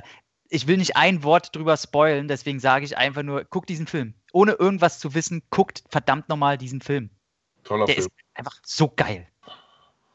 ich 0.48 0.66
will 0.66 0.78
nicht 0.78 0.96
ein 0.96 1.22
Wort 1.22 1.54
drüber 1.54 1.76
spoilen, 1.76 2.28
deswegen 2.28 2.60
sage 2.60 2.86
ich 2.86 2.96
einfach 2.96 3.22
nur, 3.22 3.44
guckt 3.44 3.68
diesen 3.68 3.86
Film. 3.86 4.14
Ohne 4.32 4.52
irgendwas 4.52 4.98
zu 4.98 5.14
wissen, 5.14 5.42
guckt 5.50 5.84
verdammt 5.90 6.30
nochmal 6.30 6.56
diesen 6.56 6.80
Film. 6.80 7.10
Toller 7.64 7.84
der 7.84 7.96
Film. 7.96 8.06
ist 8.06 8.12
einfach 8.34 8.58
so 8.64 8.88
geil. 8.88 9.26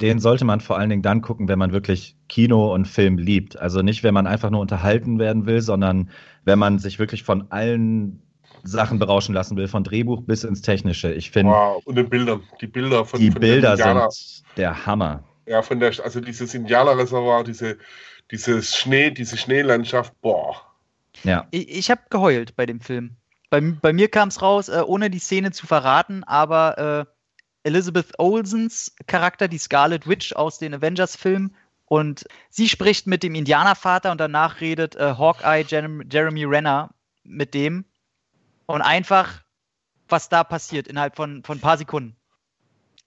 Den 0.02 0.18
sollte 0.18 0.46
man 0.46 0.62
vor 0.62 0.80
allen 0.80 0.90
Dingen 0.90 1.04
dann 1.04 1.22
gucken, 1.22 1.48
wenn 1.48 1.60
man 1.60 1.74
wirklich 1.74 2.18
Kino 2.28 2.74
und 2.74 2.88
Film 2.88 3.20
liebt. 3.20 3.60
Also 3.60 3.84
nicht, 3.84 4.02
wenn 4.02 4.16
man 4.16 4.26
einfach 4.26 4.50
nur 4.50 4.62
unterhalten 4.62 5.20
werden 5.20 5.46
will, 5.46 5.62
sondern 5.62 6.10
wenn 6.44 6.58
man 6.58 6.80
sich 6.80 6.98
wirklich 6.98 7.22
von 7.22 7.52
allen 7.52 8.24
Sachen 8.64 9.00
berauschen 9.00 9.34
lassen 9.34 9.58
will, 9.58 9.68
von 9.68 9.84
Drehbuch 9.84 10.22
bis 10.22 10.44
ins 10.44 10.62
Technische. 10.62 11.12
Ich 11.14 11.32
finde. 11.32 11.52
Wow, 11.54 11.82
und 11.86 11.96
den 11.96 12.10
Bildern. 12.10 12.44
Die 12.60 12.68
Bilder 12.68 13.06
von 13.06 13.20
Die 13.20 13.32
von 13.32 13.42
Bilder 13.42 13.78
sind 13.78 14.44
der 14.58 14.86
Hammer. 14.86 15.24
Ja, 15.46 15.62
von 15.62 15.80
der, 15.80 15.94
also 16.04 16.22
dieses 16.22 16.54
Indianerreservoir, 16.54 17.44
diese, 17.44 17.78
dieses 18.30 18.76
Schnee, 18.76 19.12
diese 19.12 19.38
Schneelandschaft, 19.38 20.14
boah. 20.22 20.56
Ja. 21.24 21.48
Ich, 21.52 21.70
ich 21.70 21.92
habe 21.92 22.02
geheult 22.10 22.56
bei 22.56 22.66
dem 22.66 22.80
Film. 22.80 23.16
Bei, 23.50 23.60
bei 23.60 23.92
mir 23.92 24.10
kam 24.10 24.30
es 24.30 24.42
raus, 24.42 24.70
äh, 24.70 24.82
ohne 24.86 25.10
die 25.10 25.20
Szene 25.20 25.52
zu 25.52 25.68
verraten, 25.68 26.24
aber 26.24 27.06
äh, 27.64 27.68
Elizabeth 27.68 28.18
Olsens 28.18 28.96
Charakter, 29.08 29.48
die 29.48 29.58
Scarlet 29.58 30.08
Witch 30.08 30.34
aus 30.34 30.58
den 30.58 30.74
Avengers-Filmen, 30.74 31.56
und 31.86 32.24
sie 32.50 32.70
spricht 32.70 33.06
mit 33.06 33.22
dem 33.22 33.36
Indianervater 33.36 34.12
und 34.14 34.22
danach 34.22 34.62
redet 34.62 34.96
äh, 34.96 35.16
Hawkeye 35.18 35.66
Jeremy 36.10 36.46
Renner 36.46 36.92
mit 37.26 37.54
dem 37.54 37.84
und 38.72 38.82
einfach, 38.82 39.42
was 40.10 40.30
da 40.30 40.44
passiert 40.44 40.88
innerhalb 40.88 41.16
von, 41.16 41.44
von 41.44 41.58
ein 41.58 41.62
paar 41.62 41.78
Sekunden. 41.78 42.16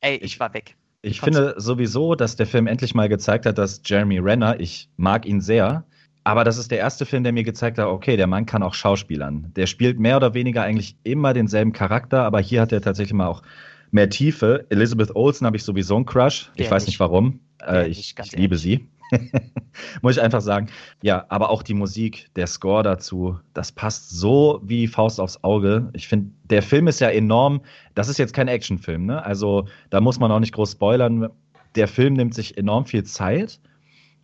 Ey, 0.01 0.17
ich 0.17 0.39
war 0.41 0.53
weg. 0.55 0.77
Ich 1.03 1.21
finde 1.21 1.55
sowieso, 1.59 2.15
dass 2.15 2.37
der 2.37 2.47
Film 2.47 2.67
endlich 2.67 2.95
mal 2.95 3.11
gezeigt 3.11 3.45
hat, 3.45 3.59
dass 3.59 3.83
Jeremy 3.85 4.19
Renner, 4.19 4.59
ich 4.59 4.89
mag 4.97 5.27
ihn 5.27 5.43
sehr, 5.43 5.85
aber 6.25 6.45
das 6.45 6.57
ist 6.57 6.71
der 6.71 6.79
erste 6.79 7.05
Film, 7.05 7.23
der 7.23 7.33
mir 7.33 7.45
gezeigt 7.45 7.79
hat, 7.79 7.87
okay, 7.87 8.17
der 8.17 8.27
Mann 8.27 8.47
kann 8.47 8.63
auch 8.63 8.73
Schauspielern. 8.73 9.53
Der 9.55 9.67
spielt 9.67 10.01
mehr 10.01 10.17
oder 10.17 10.33
weniger 10.33 10.63
eigentlich 10.63 10.97
immer 11.03 11.35
denselben 11.35 11.73
Charakter, 11.73 12.23
aber 12.23 12.41
hier 12.41 12.63
hat 12.63 12.73
er 12.73 12.81
tatsächlich 12.81 13.13
mal 13.13 13.27
auch 13.27 13.43
mehr 13.91 14.09
Tiefe. 14.09 14.65
Elizabeth 14.71 15.15
Olsen 15.15 15.47
habe 15.47 15.59
ich 15.59 15.63
sowieso 15.63 15.97
einen 15.97 16.07
Crush. 16.07 16.51
Ich 16.57 16.71
weiß 16.71 16.87
nicht 16.87 16.99
warum. 16.99 17.41
Äh, 17.63 17.89
ich, 17.89 18.15
ich 18.19 18.33
liebe 18.33 18.57
sie. 18.57 18.89
Muss 20.03 20.17
ich 20.17 20.23
einfach 20.23 20.41
sagen. 20.41 20.69
Ja, 21.03 21.27
aber 21.29 21.51
auch 21.51 21.63
die 21.63 21.75
Musik, 21.75 22.31
der 22.37 22.47
Score 22.47 22.83
dazu, 22.83 23.39
das 23.53 23.73
passt 23.73 24.11
so 24.11 24.61
wie 24.65 24.87
Faust 24.87 25.21
aufs 25.21 25.43
Auge. 25.43 25.91
Ich 25.93 26.09
finde, 26.09 26.31
der 26.45 26.63
Film 26.63 26.89
ist 26.89 27.01
ja 27.01 27.09
enorm. 27.09 27.61
Das 27.95 28.09
ist 28.09 28.19
jetzt 28.19 28.35
kein 28.35 28.49
Actionfilm, 28.49 29.07
ne? 29.07 29.25
Also 29.25 29.67
da 29.91 30.01
muss 30.01 30.19
man 30.19 30.31
auch 30.33 30.41
nicht 30.41 30.55
groß 30.55 30.73
spoilern. 30.73 31.29
Der 31.75 31.89
Film 31.89 32.15
nimmt 32.15 32.35
sich 32.35 32.57
enorm 32.57 32.87
viel 32.87 33.05
Zeit, 33.05 33.61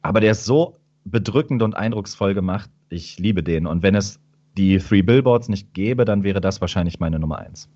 aber 0.03 0.21
der 0.21 0.33
ist 0.33 0.45
so 0.45 0.81
bedrückend 1.05 1.63
und 1.63 1.75
eindrucksvoll 1.75 2.35
gemacht. 2.35 2.71
Ich 2.89 3.19
liebe 3.19 3.43
den. 3.43 3.67
Und 3.67 3.83
wenn 3.83 3.95
es 3.95 4.21
die 4.57 4.79
Three 4.79 5.03
Billboards 5.03 5.49
nicht 5.49 5.75
gäbe, 5.75 6.05
dann 6.05 6.23
wäre 6.25 6.41
das 6.41 6.61
wahrscheinlich 6.61 7.01
meine 7.01 7.19
Nummer 7.19 7.39
eins. 7.39 7.69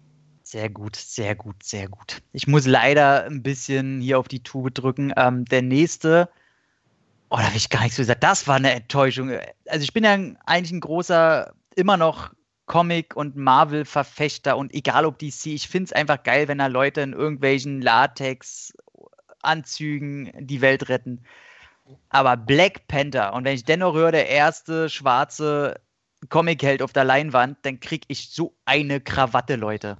Sehr 0.43 0.69
gut, 0.69 0.97
sehr 0.97 1.35
gut, 1.35 1.63
sehr 1.63 1.89
gut. 1.89 2.23
Ich 2.33 2.47
muss 2.47 2.67
leider 2.67 3.25
ein 3.25 3.43
bisschen 3.43 4.01
hier 4.01 4.19
auf 4.19 4.29
die 4.29 4.43
Tube 4.43 4.73
drücken. 4.73 5.13
Ähm, 5.17 5.45
der 5.47 5.63
nächste 5.63 6.29
Oh, 7.31 7.37
da 7.37 7.45
habe 7.45 7.57
ich 7.57 7.71
gar 7.71 7.83
nichts 7.83 7.97
gesagt. 7.97 8.23
Das 8.23 8.47
war 8.47 8.57
eine 8.57 8.73
Enttäuschung. 8.73 9.31
Also 9.69 9.83
ich 9.83 9.93
bin 9.93 10.05
ja 10.05 10.17
eigentlich 10.47 10.73
ein 10.73 10.81
großer, 10.81 11.53
immer 11.75 11.97
noch 11.97 12.33
Comic- 12.67 13.17
und 13.17 13.37
Marvel-Verfechter 13.37 14.57
und 14.57 14.73
egal 14.73 15.05
ob 15.05 15.19
DC, 15.19 15.47
ich 15.47 15.69
finde 15.69 15.87
es 15.87 15.93
einfach 15.93 16.23
geil, 16.23 16.47
wenn 16.49 16.59
da 16.59 16.69
Leute 16.69 17.03
in 17.03 17.13
irgendwelchen 17.13 17.83
Latex-Anzügen 17.83 20.33
die 20.39 20.61
Welt 20.61 20.89
retten. 20.89 21.25
Aber 22.09 22.37
Black 22.37 22.87
Panther, 22.89 23.35
und 23.35 23.45
wenn 23.45 23.55
ich 23.55 23.65
dennoch 23.65 23.95
höre, 23.95 24.13
der 24.13 24.29
erste 24.29 24.89
schwarze 24.89 25.81
Comic-Held 26.31 26.81
auf 26.81 26.95
der 26.95 27.05
Leinwand, 27.05 27.59
dann 27.63 27.81
kriege 27.81 28.07
ich 28.09 28.31
so 28.31 28.57
eine 28.65 29.01
Krawatte, 29.01 29.57
Leute. 29.57 29.99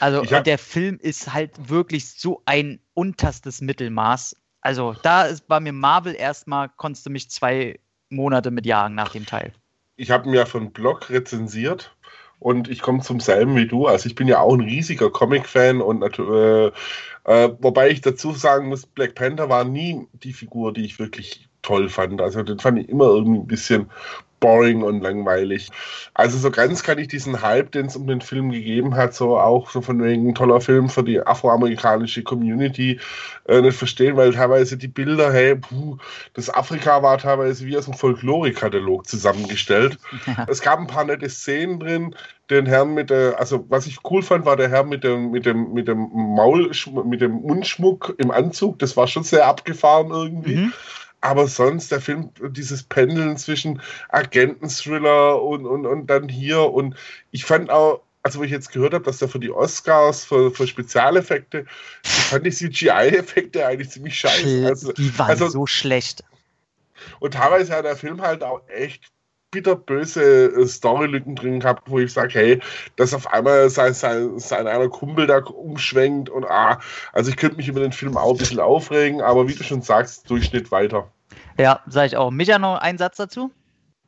Also 0.00 0.22
der 0.22 0.58
Film 0.58 0.98
ist 1.00 1.32
halt 1.32 1.68
wirklich 1.68 2.10
so 2.10 2.42
ein 2.46 2.80
unterstes 2.94 3.60
Mittelmaß 3.60 4.34
also 4.66 4.96
da 5.02 5.22
ist 5.22 5.46
bei 5.46 5.60
mir 5.60 5.72
Marvel 5.72 6.16
erstmal, 6.16 6.68
konntest 6.76 7.06
du 7.06 7.10
mich 7.10 7.30
zwei 7.30 7.78
Monate 8.10 8.50
mit 8.50 8.66
jagen 8.66 8.96
nach 8.96 9.10
dem 9.10 9.24
Teil. 9.24 9.52
Ich 9.94 10.10
habe 10.10 10.26
ihn 10.26 10.34
ja 10.34 10.44
von 10.44 10.72
Blog 10.72 11.08
rezensiert 11.08 11.94
und 12.40 12.68
ich 12.68 12.82
komme 12.82 13.00
zum 13.00 13.20
selben 13.20 13.54
wie 13.54 13.68
du. 13.68 13.86
Also 13.86 14.08
ich 14.08 14.16
bin 14.16 14.26
ja 14.26 14.40
auch 14.40 14.54
ein 14.54 14.62
riesiger 14.62 15.08
Comic-Fan 15.08 15.80
und 15.80 16.02
äh, 16.02 16.66
äh, 16.66 17.50
wobei 17.60 17.90
ich 17.90 18.00
dazu 18.00 18.32
sagen 18.32 18.68
muss, 18.68 18.86
Black 18.86 19.14
Panther 19.14 19.48
war 19.48 19.62
nie 19.62 20.04
die 20.14 20.32
Figur, 20.32 20.72
die 20.72 20.84
ich 20.84 20.98
wirklich 20.98 21.48
toll 21.62 21.88
fand. 21.88 22.20
Also 22.20 22.42
den 22.42 22.58
fand 22.58 22.80
ich 22.80 22.88
immer 22.88 23.06
irgendwie 23.06 23.38
ein 23.38 23.46
bisschen 23.46 23.88
boring 24.46 24.82
und 24.82 25.00
langweilig. 25.00 25.70
Also 26.14 26.38
so 26.38 26.52
ganz 26.52 26.84
kann 26.84 26.98
ich 26.98 27.08
diesen 27.08 27.42
Hype, 27.42 27.72
den 27.72 27.86
es 27.86 27.96
um 27.96 28.06
den 28.06 28.20
Film 28.20 28.52
gegeben 28.52 28.94
hat, 28.94 29.12
so 29.12 29.36
auch 29.40 29.70
so 29.70 29.80
von 29.80 30.00
wegen 30.00 30.36
toller 30.36 30.60
Film 30.60 30.88
für 30.88 31.02
die 31.02 31.20
afroamerikanische 31.20 32.22
Community 32.22 33.00
äh, 33.48 33.60
nicht 33.60 33.76
verstehen, 33.76 34.16
weil 34.16 34.32
teilweise 34.32 34.76
die 34.76 34.86
Bilder, 34.86 35.32
hey, 35.32 35.56
puh, 35.56 35.96
das 36.34 36.48
Afrika 36.48 37.02
war 37.02 37.18
teilweise 37.18 37.66
wie 37.66 37.76
aus 37.76 37.88
einem 37.88 37.98
Folklore-Katalog 37.98 39.08
zusammengestellt. 39.08 39.98
Ja. 40.26 40.46
Es 40.48 40.60
gab 40.60 40.78
ein 40.78 40.86
paar 40.86 41.04
nette 41.04 41.28
Szenen 41.28 41.80
drin, 41.80 42.14
den 42.48 42.66
Herrn 42.66 42.94
mit 42.94 43.10
der, 43.10 43.40
also 43.40 43.64
was 43.68 43.88
ich 43.88 43.98
cool 44.08 44.22
fand, 44.22 44.44
war 44.44 44.56
der 44.56 44.68
Herr 44.68 44.84
mit 44.84 45.02
dem, 45.02 45.32
mit 45.32 45.44
dem, 45.44 45.72
mit 45.72 45.88
dem 45.88 46.08
Maul, 46.12 46.70
mit 47.04 47.20
dem 47.20 47.32
Mundschmuck 47.32 48.14
im 48.18 48.30
Anzug, 48.30 48.78
das 48.78 48.96
war 48.96 49.08
schon 49.08 49.24
sehr 49.24 49.46
abgefahren 49.46 50.10
irgendwie. 50.12 50.56
Mhm. 50.56 50.72
Aber 51.20 51.48
sonst, 51.48 51.90
der 51.90 52.00
Film, 52.00 52.30
dieses 52.50 52.82
Pendeln 52.82 53.36
zwischen 53.36 53.80
Agenten-Thriller 54.10 55.42
und, 55.42 55.66
und, 55.66 55.86
und 55.86 56.06
dann 56.06 56.28
hier. 56.28 56.72
Und 56.72 56.94
ich 57.30 57.44
fand 57.44 57.70
auch, 57.70 58.02
also 58.22 58.40
wo 58.40 58.42
ich 58.44 58.50
jetzt 58.50 58.72
gehört 58.72 58.94
habe, 58.94 59.04
dass 59.04 59.18
der 59.18 59.28
für 59.28 59.38
die 59.38 59.50
Oscars, 59.50 60.24
für, 60.24 60.50
für 60.50 60.66
Spezialeffekte, 60.66 61.64
ich 62.04 62.10
fand 62.10 62.44
die 62.44 62.50
CGI-Effekte 62.50 63.66
eigentlich 63.66 63.90
ziemlich 63.90 64.18
scheiße. 64.18 64.66
Also, 64.66 64.92
die 64.92 65.16
waren 65.18 65.30
also, 65.30 65.48
so 65.48 65.66
schlecht. 65.66 66.24
Und 67.20 67.34
teilweise 67.34 67.74
hat 67.74 67.84
der 67.84 67.96
Film 67.96 68.22
halt 68.22 68.42
auch 68.42 68.62
echt 68.68 69.04
bitterböse 69.50 70.46
äh, 70.46 70.66
Storylücken 70.66 71.36
drin 71.36 71.60
gehabt, 71.60 71.90
wo 71.90 71.98
ich 71.98 72.12
sage, 72.12 72.34
hey, 72.34 72.60
dass 72.96 73.14
auf 73.14 73.32
einmal 73.32 73.70
sein, 73.70 73.94
sein, 73.94 74.38
sein 74.38 74.66
einer 74.66 74.88
Kumpel 74.88 75.26
da 75.26 75.38
umschwenkt 75.38 76.28
und 76.28 76.44
ah, 76.44 76.80
also 77.12 77.30
ich 77.30 77.36
könnte 77.36 77.56
mich 77.56 77.68
über 77.68 77.80
den 77.80 77.92
Film 77.92 78.16
auch 78.16 78.32
ein 78.32 78.38
bisschen 78.38 78.60
aufregen, 78.60 79.20
aber 79.20 79.48
wie 79.48 79.54
du 79.54 79.62
schon 79.62 79.82
sagst, 79.82 80.28
Durchschnitt 80.30 80.70
weiter. 80.70 81.10
Ja, 81.58 81.80
sage 81.86 82.08
ich 82.08 82.16
auch. 82.16 82.30
Micha, 82.30 82.58
noch 82.58 82.78
einen 82.78 82.98
Satz 82.98 83.16
dazu? 83.16 83.50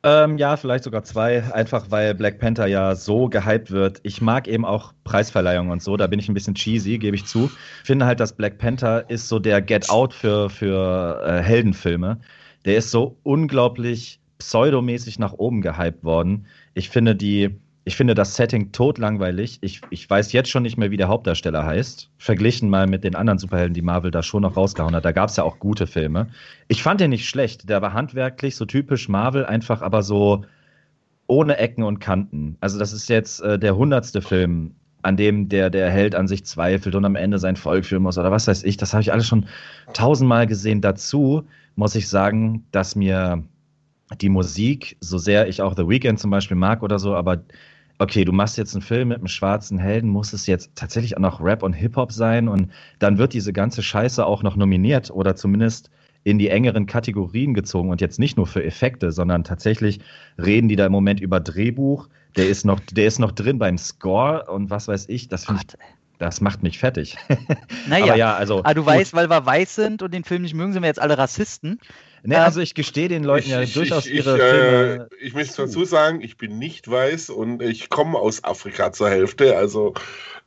Ähm, 0.01 0.37
ja, 0.37 0.55
vielleicht 0.55 0.85
sogar 0.85 1.03
zwei, 1.03 1.43
einfach 1.53 1.87
weil 1.89 2.15
Black 2.15 2.39
Panther 2.39 2.67
ja 2.67 2.95
so 2.95 3.27
gehypt 3.27 3.69
wird. 3.71 3.99
Ich 4.03 4.21
mag 4.21 4.47
eben 4.47 4.63
auch 4.63 4.93
Preisverleihungen 5.03 5.71
und 5.71 5.83
so, 5.83 5.97
da 5.97 6.07
bin 6.07 6.19
ich 6.19 6.29
ein 6.29 6.33
bisschen 6.33 6.55
cheesy, 6.55 6.97
gebe 6.99 7.17
ich 7.17 7.25
zu. 7.25 7.51
Ich 7.81 7.87
finde 7.87 8.05
halt, 8.05 8.21
dass 8.21 8.33
Black 8.33 8.59
Panther 8.59 9.09
ist 9.09 9.27
so 9.27 9.39
der 9.39 9.61
Get 9.61 9.89
Out 9.89 10.13
für, 10.13 10.49
für 10.49 11.21
äh, 11.25 11.41
Heldenfilme. 11.41 12.21
Der 12.63 12.77
ist 12.77 12.91
so 12.91 13.17
unglaublich 13.23 14.21
pseudomäßig 14.39 15.19
nach 15.19 15.33
oben 15.33 15.61
gehypt 15.61 16.03
worden. 16.03 16.47
Ich 16.73 16.89
finde 16.89 17.15
die, 17.15 17.59
ich 17.83 17.95
finde 17.95 18.15
das 18.15 18.35
Setting 18.35 18.71
totlangweilig. 18.71 19.59
Ich, 19.61 19.81
ich 19.89 20.09
weiß 20.09 20.31
jetzt 20.31 20.49
schon 20.49 20.63
nicht 20.63 20.77
mehr, 20.77 20.91
wie 20.91 20.97
der 20.97 21.09
Hauptdarsteller 21.09 21.65
heißt. 21.65 22.09
Verglichen 22.17 22.69
mal 22.69 22.87
mit 22.87 23.03
den 23.03 23.15
anderen 23.15 23.37
Superhelden, 23.37 23.73
die 23.73 23.81
Marvel 23.81 24.11
da 24.11 24.23
schon 24.23 24.41
noch 24.41 24.57
rausgehauen 24.57 24.95
hat. 24.95 25.05
Da 25.05 25.11
gab 25.11 25.29
es 25.29 25.35
ja 25.35 25.43
auch 25.43 25.59
gute 25.59 25.87
Filme. 25.87 26.27
Ich 26.67 26.81
fand 26.81 27.01
den 27.01 27.11
nicht 27.11 27.27
schlecht. 27.27 27.69
Der 27.69 27.81
war 27.81 27.93
handwerklich, 27.93 28.55
so 28.55 28.65
typisch 28.65 29.09
Marvel, 29.09 29.45
einfach 29.45 29.81
aber 29.81 30.03
so 30.03 30.45
ohne 31.27 31.57
Ecken 31.57 31.83
und 31.83 31.99
Kanten. 31.99 32.57
Also, 32.59 32.79
das 32.79 32.93
ist 32.93 33.07
jetzt 33.09 33.41
äh, 33.41 33.59
der 33.59 33.75
hundertste 33.75 34.21
Film, 34.21 34.73
an 35.01 35.15
dem 35.15 35.47
der, 35.49 35.69
der 35.69 35.89
Held 35.91 36.15
an 36.15 36.27
sich 36.27 36.45
zweifelt 36.45 36.95
und 36.95 37.05
am 37.05 37.15
Ende 37.15 37.39
sein 37.39 37.55
Volk 37.55 37.85
führen 37.85 38.03
muss 38.03 38.17
oder 38.17 38.31
was 38.31 38.47
weiß 38.47 38.63
ich. 38.63 38.77
Das 38.77 38.93
habe 38.93 39.01
ich 39.01 39.11
alles 39.11 39.27
schon 39.27 39.45
tausendmal 39.93 40.47
gesehen. 40.47 40.81
Dazu 40.81 41.43
muss 41.75 41.95
ich 41.95 42.07
sagen, 42.07 42.65
dass 42.71 42.95
mir 42.95 43.43
die 44.17 44.29
Musik, 44.29 44.97
so 44.99 45.17
sehr 45.17 45.47
ich 45.47 45.61
auch 45.61 45.75
The 45.75 45.87
Weeknd 45.87 46.19
zum 46.19 46.31
Beispiel 46.31 46.57
mag 46.57 46.83
oder 46.83 46.99
so, 46.99 47.15
aber 47.15 47.41
okay, 47.99 48.25
du 48.25 48.31
machst 48.31 48.57
jetzt 48.57 48.73
einen 48.73 48.81
Film 48.81 49.09
mit 49.09 49.17
einem 49.17 49.27
schwarzen 49.27 49.77
Helden, 49.77 50.09
muss 50.09 50.33
es 50.33 50.47
jetzt 50.47 50.71
tatsächlich 50.75 51.17
auch 51.17 51.21
noch 51.21 51.41
Rap 51.41 51.63
und 51.63 51.73
Hip-Hop 51.73 52.11
sein 52.11 52.47
und 52.47 52.71
dann 52.99 53.17
wird 53.17 53.33
diese 53.33 53.53
ganze 53.53 53.83
Scheiße 53.83 54.25
auch 54.25 54.41
noch 54.41 54.55
nominiert 54.55 55.11
oder 55.11 55.35
zumindest 55.35 55.89
in 56.23 56.39
die 56.39 56.49
engeren 56.49 56.85
Kategorien 56.85 57.53
gezogen 57.53 57.89
und 57.89 58.01
jetzt 58.01 58.19
nicht 58.19 58.37
nur 58.37 58.47
für 58.47 58.63
Effekte, 58.63 59.11
sondern 59.11 59.43
tatsächlich 59.43 59.99
reden 60.37 60.67
die 60.67 60.75
da 60.75 60.85
im 60.85 60.91
Moment 60.91 61.19
über 61.19 61.39
Drehbuch. 61.39 62.09
Der 62.35 62.47
ist 62.47 62.65
noch, 62.65 62.79
der 62.79 63.05
ist 63.05 63.19
noch 63.19 63.31
drin 63.31 63.57
beim 63.57 63.77
Score 63.77 64.45
und 64.45 64.69
was 64.69 64.87
weiß 64.87 65.07
ich. 65.09 65.27
Das 65.29 65.45
finde 65.45 65.61
ich, 65.67 65.77
das 66.19 66.41
macht 66.41 66.61
mich 66.61 66.77
fertig. 66.77 67.17
Naja, 67.87 68.05
aber 68.07 68.15
ja, 68.17 68.35
also. 68.35 68.59
Aber 68.59 68.73
du 68.73 68.85
weißt, 68.85 69.13
weil 69.13 69.29
wir 69.29 69.45
weiß 69.45 69.75
sind 69.75 70.01
und 70.03 70.13
den 70.13 70.23
Film 70.23 70.41
nicht 70.41 70.53
mögen, 70.53 70.73
sind 70.73 70.83
wir 70.83 70.87
jetzt 70.87 71.01
alle 71.01 71.17
Rassisten. 71.17 71.79
Ne, 72.23 72.35
ähm, 72.35 72.41
also 72.41 72.59
ich 72.59 72.73
gestehe 72.73 73.07
den 73.07 73.23
Leuten 73.23 73.45
ich, 73.45 73.51
ja 73.51 73.61
ich, 73.61 73.73
durchaus 73.73 74.05
ich, 74.05 74.15
ihre 74.15 74.37
Filme. 74.37 75.09
Äh, 75.11 75.25
ich 75.25 75.33
muss 75.33 75.55
dazu 75.55 75.85
sagen, 75.85 76.21
ich 76.21 76.37
bin 76.37 76.57
nicht 76.57 76.89
weiß 76.89 77.29
und 77.29 77.61
ich 77.61 77.89
komme 77.89 78.17
aus 78.17 78.43
Afrika 78.43 78.91
zur 78.91 79.09
Hälfte. 79.09 79.57
Also 79.57 79.93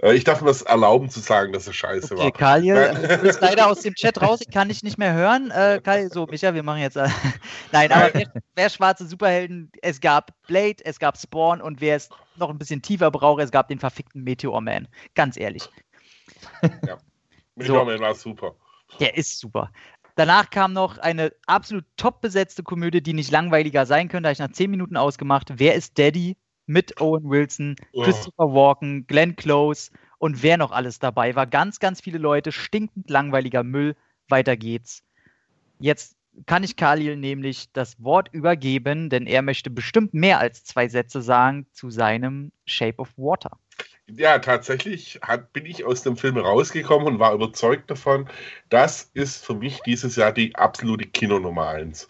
äh, 0.02 0.14
ich 0.14 0.24
darf 0.24 0.40
mir 0.40 0.48
das 0.48 0.62
erlauben 0.62 1.08
zu 1.08 1.20
sagen, 1.20 1.52
dass 1.52 1.66
es 1.66 1.76
scheiße 1.76 2.14
okay, 2.14 2.24
war. 2.24 2.32
Kalje, 2.32 2.94
du 2.94 3.18
bist 3.18 3.40
leider 3.40 3.68
aus 3.68 3.80
dem 3.80 3.94
Chat 3.94 4.20
raus, 4.20 4.40
ich 4.42 4.52
kann 4.52 4.68
dich 4.68 4.82
nicht 4.82 4.98
mehr 4.98 5.14
hören. 5.14 5.50
Äh, 5.50 5.80
Kalje, 5.82 6.08
so, 6.08 6.26
Micha, 6.26 6.54
wir 6.54 6.62
machen 6.62 6.80
jetzt. 6.80 6.96
Äh, 6.96 7.08
Nein, 7.72 7.90
aber 7.92 8.10
wer, 8.12 8.32
wer, 8.54 8.70
schwarze 8.70 9.06
Superhelden, 9.06 9.70
es 9.80 10.00
gab 10.00 10.32
Blade, 10.46 10.84
es 10.84 10.98
gab 10.98 11.16
Spawn 11.16 11.60
und 11.60 11.80
wer 11.80 11.96
es 11.96 12.08
noch 12.36 12.50
ein 12.50 12.58
bisschen 12.58 12.82
tiefer 12.82 13.10
braucht, 13.10 13.42
es 13.42 13.50
gab 13.50 13.68
den 13.68 13.78
verfickten 13.78 14.22
Meteor 14.24 14.60
Man. 14.60 14.88
Ganz 15.14 15.36
ehrlich. 15.36 15.68
Ja. 16.86 16.98
Meteor 17.54 17.84
Man 17.84 18.00
war 18.00 18.14
super. 18.14 18.54
Der 19.00 19.16
ist 19.16 19.38
super. 19.38 19.70
Danach 20.14 20.50
kam 20.50 20.72
noch 20.72 20.98
eine 20.98 21.32
absolut 21.46 21.84
top 21.96 22.20
besetzte 22.20 22.62
Komödie, 22.62 23.02
die 23.02 23.14
nicht 23.14 23.30
langweiliger 23.30 23.86
sein 23.86 24.08
könnte. 24.08 24.24
Da 24.24 24.28
habe 24.28 24.32
ich 24.34 24.38
nach 24.38 24.52
zehn 24.52 24.70
Minuten 24.70 24.96
ausgemacht. 24.96 25.52
Wer 25.56 25.74
ist 25.74 25.98
Daddy? 25.98 26.36
Mit 26.66 27.00
Owen 27.00 27.28
Wilson, 27.28 27.74
oh. 27.92 28.02
Christopher 28.04 28.54
Walken, 28.54 29.06
Glenn 29.08 29.34
Close 29.34 29.90
und 30.18 30.42
wer 30.44 30.56
noch 30.56 30.70
alles 30.70 31.00
dabei 31.00 31.34
war. 31.34 31.46
Ganz, 31.46 31.80
ganz 31.80 32.00
viele 32.00 32.18
Leute, 32.18 32.52
stinkend 32.52 33.10
langweiliger 33.10 33.64
Müll. 33.64 33.96
Weiter 34.28 34.56
geht's. 34.56 35.02
Jetzt 35.80 36.16
kann 36.46 36.62
ich 36.62 36.76
Khalil 36.76 37.16
nämlich 37.16 37.72
das 37.72 38.02
Wort 38.02 38.28
übergeben, 38.32 39.10
denn 39.10 39.26
er 39.26 39.42
möchte 39.42 39.70
bestimmt 39.70 40.14
mehr 40.14 40.38
als 40.38 40.64
zwei 40.64 40.88
Sätze 40.88 41.20
sagen 41.20 41.66
zu 41.72 41.90
seinem 41.90 42.52
Shape 42.64 42.98
of 42.98 43.10
Water 43.16 43.58
ja, 44.08 44.38
tatsächlich 44.38 45.20
hat, 45.22 45.52
bin 45.52 45.66
ich 45.66 45.84
aus 45.84 46.02
dem 46.02 46.16
Film 46.16 46.36
rausgekommen 46.36 47.06
und 47.06 47.18
war 47.18 47.34
überzeugt 47.34 47.90
davon, 47.90 48.28
das 48.68 49.10
ist 49.14 49.44
für 49.44 49.54
mich 49.54 49.80
dieses 49.80 50.16
Jahr 50.16 50.32
die 50.32 50.54
absolute 50.54 51.06
Kino 51.06 51.38
Nummer 51.38 51.68
eins. 51.68 52.08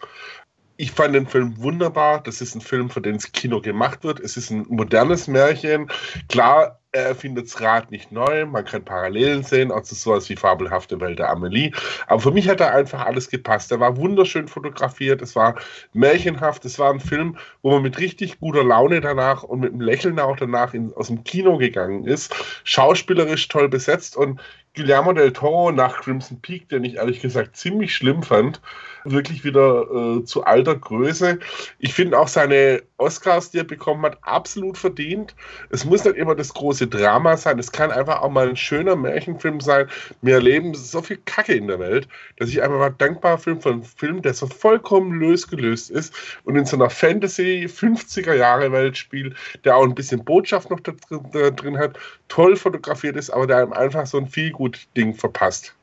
Ich 0.77 0.91
fand 0.91 1.13
den 1.15 1.27
Film 1.27 1.61
wunderbar. 1.61 2.21
Das 2.23 2.41
ist 2.41 2.55
ein 2.55 2.61
Film, 2.61 2.89
für 2.89 3.01
den 3.01 3.13
das 3.15 3.31
Kino 3.31 3.61
gemacht 3.61 4.03
wird. 4.03 4.19
Es 4.19 4.37
ist 4.37 4.49
ein 4.49 4.65
modernes 4.69 5.27
Märchen. 5.27 5.89
Klar, 6.29 6.81
er 6.93 7.07
erfindet 7.07 7.47
das 7.47 7.59
Rad 7.59 7.89
nicht 7.89 8.11
neu, 8.11 8.45
man 8.45 8.65
kann 8.65 8.85
Parallelen 8.85 9.41
sehen, 9.43 9.71
auch 9.71 9.81
zu 9.81 9.95
sowas 9.95 10.29
wie 10.29 10.35
Fabelhafte 10.35 11.01
Welt 11.01 11.17
der 11.17 11.31
Amelie. 11.31 11.71
Aber 12.05 12.21
für 12.21 12.31
mich 12.31 12.47
hat 12.47 12.59
da 12.59 12.69
einfach 12.69 13.05
alles 13.05 13.29
gepasst. 13.29 13.71
Er 13.71 13.79
war 13.79 13.97
wunderschön 13.97 14.47
fotografiert, 14.47 15.21
es 15.23 15.35
war 15.35 15.55
märchenhaft, 15.93 16.63
es 16.65 16.77
war 16.77 16.93
ein 16.93 16.99
Film, 16.99 17.35
wo 17.63 17.71
man 17.71 17.81
mit 17.81 17.97
richtig 17.97 18.39
guter 18.39 18.63
Laune 18.63 19.01
danach 19.01 19.41
und 19.41 19.61
mit 19.61 19.71
einem 19.71 19.81
Lächeln 19.81 20.19
auch 20.19 20.37
danach 20.37 20.75
in, 20.75 20.93
aus 20.93 21.07
dem 21.07 21.23
Kino 21.23 21.57
gegangen 21.57 22.05
ist. 22.05 22.33
Schauspielerisch 22.63 23.47
toll 23.47 23.69
besetzt 23.69 24.15
und 24.15 24.39
Guillermo 24.75 25.13
del 25.13 25.33
Toro 25.33 25.71
nach 25.71 26.01
Crimson 26.01 26.41
Peak, 26.41 26.69
den 26.69 26.83
ich 26.83 26.95
ehrlich 26.95 27.21
gesagt 27.21 27.57
ziemlich 27.57 27.95
schlimm 27.95 28.21
fand, 28.21 28.61
wirklich 29.05 29.43
wieder 29.43 29.85
äh, 29.91 30.23
zu 30.23 30.43
alter 30.43 30.75
Größe. 30.75 31.39
Ich 31.79 31.93
finde 31.93 32.17
auch 32.17 32.27
seine 32.27 32.83
Oscars, 32.97 33.51
die 33.51 33.59
er 33.59 33.63
bekommen 33.63 34.03
hat, 34.03 34.17
absolut 34.21 34.77
verdient. 34.77 35.35
Es 35.69 35.85
muss 35.85 36.03
nicht 36.05 36.15
immer 36.15 36.35
das 36.35 36.53
große 36.53 36.87
Drama 36.87 37.37
sein. 37.37 37.59
Es 37.59 37.71
kann 37.71 37.91
einfach 37.91 38.21
auch 38.21 38.29
mal 38.29 38.49
ein 38.49 38.55
schöner 38.55 38.95
Märchenfilm 38.95 39.59
sein. 39.59 39.87
Wir 40.21 40.35
erleben 40.35 40.73
so 40.73 41.01
viel 41.01 41.19
Kacke 41.25 41.53
in 41.53 41.67
der 41.67 41.79
Welt, 41.79 42.07
dass 42.37 42.49
ich 42.49 42.61
einfach 42.61 42.79
mal 42.79 42.95
dankbar 42.97 43.37
bin 43.37 43.61
für 43.61 43.71
einen 43.71 43.83
Film, 43.83 44.21
der 44.21 44.33
so 44.33 44.47
vollkommen 44.47 45.19
losgelöst 45.19 45.89
ist 45.89 46.13
und 46.45 46.55
in 46.55 46.65
so 46.65 46.77
einer 46.77 46.89
Fantasy 46.89 47.67
50er 47.67 48.33
Jahre 48.33 48.71
Welt 48.71 48.97
spielt, 48.97 49.35
der 49.65 49.75
auch 49.75 49.83
ein 49.83 49.95
bisschen 49.95 50.23
Botschaft 50.23 50.69
noch 50.69 50.79
da 50.79 50.93
drin, 50.93 51.25
da 51.31 51.49
drin 51.49 51.77
hat, 51.77 51.97
toll 52.27 52.55
fotografiert 52.55 53.15
ist, 53.15 53.29
aber 53.29 53.47
der 53.47 53.57
einem 53.57 53.73
einfach 53.73 54.05
so 54.05 54.17
ein 54.17 54.27
viel 54.27 54.51
gut 54.51 54.87
Ding 54.95 55.13
verpasst. 55.13 55.75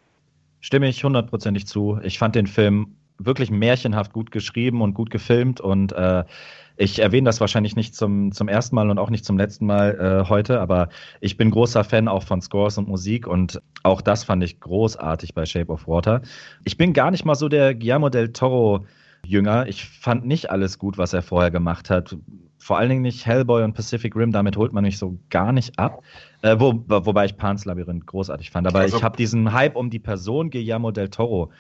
Stimme 0.61 0.89
ich 0.89 1.03
hundertprozentig 1.05 1.67
zu. 1.67 1.99
Ich 2.03 2.19
fand 2.19 2.35
den 2.35 2.47
Film 2.47 2.95
wirklich 3.25 3.51
märchenhaft 3.51 4.13
gut 4.13 4.31
geschrieben 4.31 4.83
und 4.83 4.95
gut 4.95 5.11
gefilmt 5.11 5.61
und 5.61 5.93
äh, 5.93 6.25
ich 6.77 6.99
erwähne 6.99 7.27
das 7.27 7.41
wahrscheinlich 7.41 7.77
nicht 7.77 7.95
zum, 7.95 8.33
zum 8.33 8.49
ersten 8.49 8.75
Mal 8.75 8.89
und 8.89 8.99
auch 8.99 9.11
nicht 9.11 9.25
zum 9.27 9.37
letzten 9.37 9.67
Mal 9.67 10.25
äh, 10.25 10.29
heute, 10.29 10.61
aber 10.61 10.89
ich 11.21 11.37
bin 11.37 11.51
großer 11.51 11.85
Fan 11.85 12.09
auch 12.09 12.23
von 12.23 12.41
Scores 12.41 12.79
und 12.79 12.89
Musik 12.89 13.27
und 13.27 13.61
auch 13.83 14.01
das 14.01 14.25
fand 14.25 14.43
ich 14.43 14.61
großartig 14.61 15.35
bei 15.35 15.45
Shape 15.45 15.71
of 15.71 15.87
Water. 15.87 16.23
Ich 16.65 16.79
bin 16.79 16.95
gar 16.95 17.11
nicht 17.11 17.27
mal 17.27 17.35
so 17.35 17.49
der 17.49 17.75
Guillermo 17.75 18.09
del 18.09 18.33
Toro 18.33 18.87
Jünger. 19.27 19.67
Ich 19.69 19.85
fand 19.85 20.25
nicht 20.27 20.51
alles 20.51 20.79
gut, 20.79 20.97
was 20.97 21.13
er 21.13 21.21
vorher 21.21 21.51
gemacht 21.51 21.91
hat. 21.91 22.17
Vor 22.59 22.79
allen 22.79 22.89
Dingen 22.89 23.03
nicht 23.03 23.27
Hellboy 23.27 23.63
und 23.63 23.75
Pacific 23.75 24.17
Rim, 24.17 24.33
damit 24.33 24.57
holt 24.57 24.73
man 24.73 24.85
mich 24.85 24.99
so 24.99 25.19
gar 25.29 25.53
nicht 25.53 25.79
ab. 25.79 26.03
Äh, 26.43 26.57
wo, 26.59 26.85
wobei 26.87 27.27
ich 27.27 27.37
Pans 27.37 27.65
Labyrinth 27.65 28.07
großartig 28.07 28.51
fand. 28.51 28.67
Aber 28.67 28.81
also, 28.81 28.97
ich 28.97 29.03
habe 29.03 29.17
diesen 29.17 29.53
Hype 29.53 29.77
um 29.77 29.91
die 29.91 29.99
Person 29.99 30.51
Guillermo 30.51 30.91
del 30.91 31.09
Toro 31.09 31.51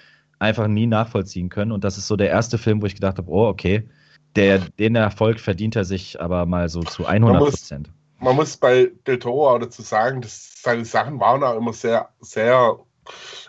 einfach 0.40 0.66
nie 0.66 0.86
nachvollziehen 0.86 1.48
können. 1.48 1.70
Und 1.70 1.84
das 1.84 1.98
ist 1.98 2.08
so 2.08 2.16
der 2.16 2.30
erste 2.30 2.58
Film, 2.58 2.82
wo 2.82 2.86
ich 2.86 2.94
gedacht 2.94 3.18
habe, 3.18 3.30
oh, 3.30 3.46
okay, 3.46 3.88
der, 4.34 4.58
den 4.58 4.96
Erfolg 4.96 5.38
verdient 5.38 5.76
er 5.76 5.84
sich 5.84 6.20
aber 6.20 6.46
mal 6.46 6.68
so 6.68 6.80
zu 6.80 7.06
100 7.06 7.38
Prozent. 7.38 7.88
Man, 8.18 8.28
man, 8.28 8.36
muss 8.36 8.56
bei 8.56 8.90
Del 9.06 9.18
Toro 9.18 9.50
auch 9.50 9.58
dazu 9.58 9.82
sagen, 9.82 10.22
dass 10.22 10.62
seine 10.62 10.84
Sachen 10.84 11.20
waren 11.20 11.42
auch 11.42 11.56
immer 11.56 11.72
sehr, 11.72 12.08
sehr, 12.20 12.78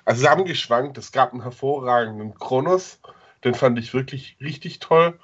also 0.05 0.21
sie 0.21 0.27
haben 0.27 0.45
geschwankt. 0.45 0.97
Es 0.97 1.11
gab 1.11 1.33
einen 1.33 1.43
hervorragenden 1.43 2.35
Kronos, 2.35 2.99
den 3.43 3.53
fand 3.53 3.79
ich 3.79 3.93
wirklich 3.93 4.37
richtig 4.41 4.79
toll. 4.79 5.19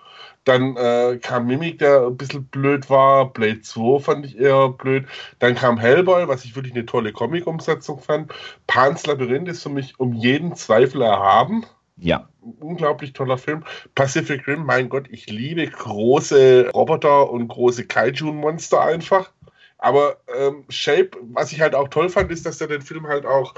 Dann 0.48 0.78
äh, 0.78 1.20
kam 1.22 1.46
Mimic, 1.48 1.80
der 1.80 2.08
ein 2.08 2.16
bisschen 2.16 2.46
blöd 2.46 2.90
war. 2.90 3.34
Blade 3.34 3.62
2 3.62 4.00
fand 4.00 4.26
ich 4.26 4.40
eher 4.40 4.70
blöd. 4.70 5.06
Dann 5.40 5.56
kam 5.56 5.78
Hellboy, 5.78 6.30
was 6.30 6.46
ich 6.46 6.56
wirklich 6.56 6.74
eine 6.74 6.86
tolle 6.86 7.12
Comic-Umsetzung 7.12 8.00
fand. 8.00 8.32
Pans 8.66 9.06
Labyrinth 9.06 9.50
ist 9.50 9.64
für 9.64 9.70
mich 9.70 10.00
um 10.00 10.14
jeden 10.14 10.56
Zweifel 10.56 11.02
erhaben. 11.02 11.66
Ja. 11.98 12.30
Unglaublich 12.62 13.12
toller 13.12 13.38
Film. 13.38 13.66
Pacific 13.94 14.48
Rim, 14.48 14.64
mein 14.64 14.88
Gott, 14.88 15.08
ich 15.10 15.30
liebe 15.30 15.68
große 15.68 16.70
Roboter 16.74 17.30
und 17.30 17.50
große 17.50 17.86
Kaiju-Monster 17.86 18.80
einfach. 18.80 19.32
Aber 19.80 20.18
ähm, 20.34 20.64
Shape, 20.70 21.12
was 21.24 21.52
ich 21.52 21.60
halt 21.60 21.76
auch 21.76 21.90
toll 21.90 22.08
fand, 22.08 22.32
ist, 22.32 22.46
dass 22.46 22.62
er 22.62 22.68
den 22.68 22.82
Film 22.82 23.08
halt 23.08 23.26
auch 23.26 23.54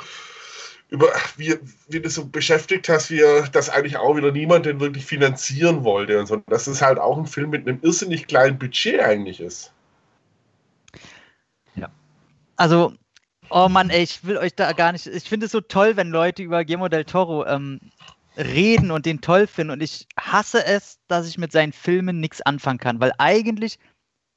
über 0.90 1.08
wie, 1.38 1.56
wie 1.88 2.00
du 2.00 2.10
so 2.10 2.26
beschäftigt 2.26 2.90
hast, 2.90 3.12
wie 3.12 3.22
das 3.52 3.70
eigentlich 3.70 3.98
auch 3.98 4.16
wieder 4.16 4.32
niemand 4.32 4.66
den 4.66 4.80
wirklich 4.80 5.06
finanzieren 5.06 5.84
wollte 5.84 6.20
und 6.20 6.26
so. 6.26 6.38
Dass 6.48 6.68
es 6.68 6.82
halt 6.82 6.98
auch 6.98 7.18
ein 7.18 7.28
Film 7.28 7.52
mit 7.52 7.68
einem 7.68 7.80
irrsinnig 7.82 8.28
kleinen 8.28 8.58
Budget 8.58 9.00
eigentlich 9.00 9.40
ist. 9.40 9.72
Ja. 11.76 11.90
Also, 12.56 12.94
oh 13.52 13.70
Mann, 13.70 13.92
ey, 13.92 14.02
ich 14.02 14.24
will 14.24 14.38
euch 14.38 14.56
da 14.56 14.74
gar 14.74 14.92
nicht. 14.92 15.06
Ich 15.06 15.26
finde 15.26 15.46
es 15.46 15.52
so 15.52 15.62
toll, 15.62 15.96
wenn 15.96 16.10
Leute 16.10 16.42
über 16.42 16.66
Guillermo 16.66 16.88
del 16.88 17.06
Toro 17.06 17.46
ähm, 17.46 17.80
reden 18.36 18.90
und 18.90 19.06
den 19.06 19.22
toll 19.22 19.46
finden. 19.46 19.74
Und 19.74 19.84
ich 19.84 20.08
hasse 20.18 20.66
es, 20.66 20.98
dass 21.08 21.28
ich 21.28 21.38
mit 21.38 21.52
seinen 21.52 21.74
Filmen 21.74 22.20
nichts 22.20 22.42
anfangen 22.42 22.80
kann, 22.80 23.00
weil 23.00 23.14
eigentlich 23.20 23.78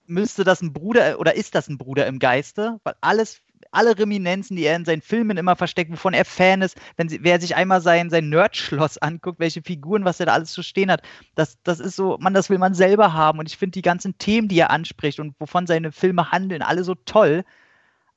müsste 0.07 0.44
das 0.44 0.61
ein 0.61 0.74
Bruder 0.74 1.18
oder 1.18 1.34
ist 1.34 1.55
das 1.55 1.68
ein 1.68 1.78
Bruder 1.78 2.07
im 2.07 2.18
Geiste, 2.18 2.78
weil 2.84 2.94
alles 3.00 3.40
alle 3.70 3.98
Reminenzen, 3.98 4.56
die 4.56 4.64
er 4.64 4.76
in 4.76 4.84
seinen 4.84 5.02
Filmen 5.02 5.36
immer 5.36 5.56
versteckt, 5.56 5.92
wovon 5.92 6.14
er 6.14 6.24
Fan 6.24 6.62
ist, 6.62 6.76
wenn 6.96 7.08
sie, 7.08 7.22
wer 7.22 7.40
sich 7.40 7.56
einmal 7.56 7.80
sein, 7.80 8.10
sein 8.10 8.28
Nerdschloss 8.28 8.98
anguckt, 9.02 9.38
welche 9.38 9.62
Figuren, 9.62 10.04
was 10.04 10.20
er 10.20 10.26
da 10.26 10.32
alles 10.32 10.52
zu 10.52 10.62
stehen 10.62 10.90
hat, 10.90 11.02
das, 11.34 11.58
das 11.62 11.80
ist 11.80 11.96
so, 11.96 12.18
man, 12.20 12.34
das 12.34 12.50
will 12.50 12.58
man 12.58 12.74
selber 12.74 13.12
haben. 13.12 13.38
Und 13.38 13.48
ich 13.48 13.56
finde 13.56 13.72
die 13.72 13.82
ganzen 13.82 14.18
Themen, 14.18 14.48
die 14.48 14.58
er 14.58 14.70
anspricht 14.70 15.20
und 15.20 15.34
wovon 15.38 15.66
seine 15.66 15.92
Filme 15.92 16.32
handeln, 16.32 16.62
alle 16.62 16.84
so 16.84 16.94
toll. 16.94 17.44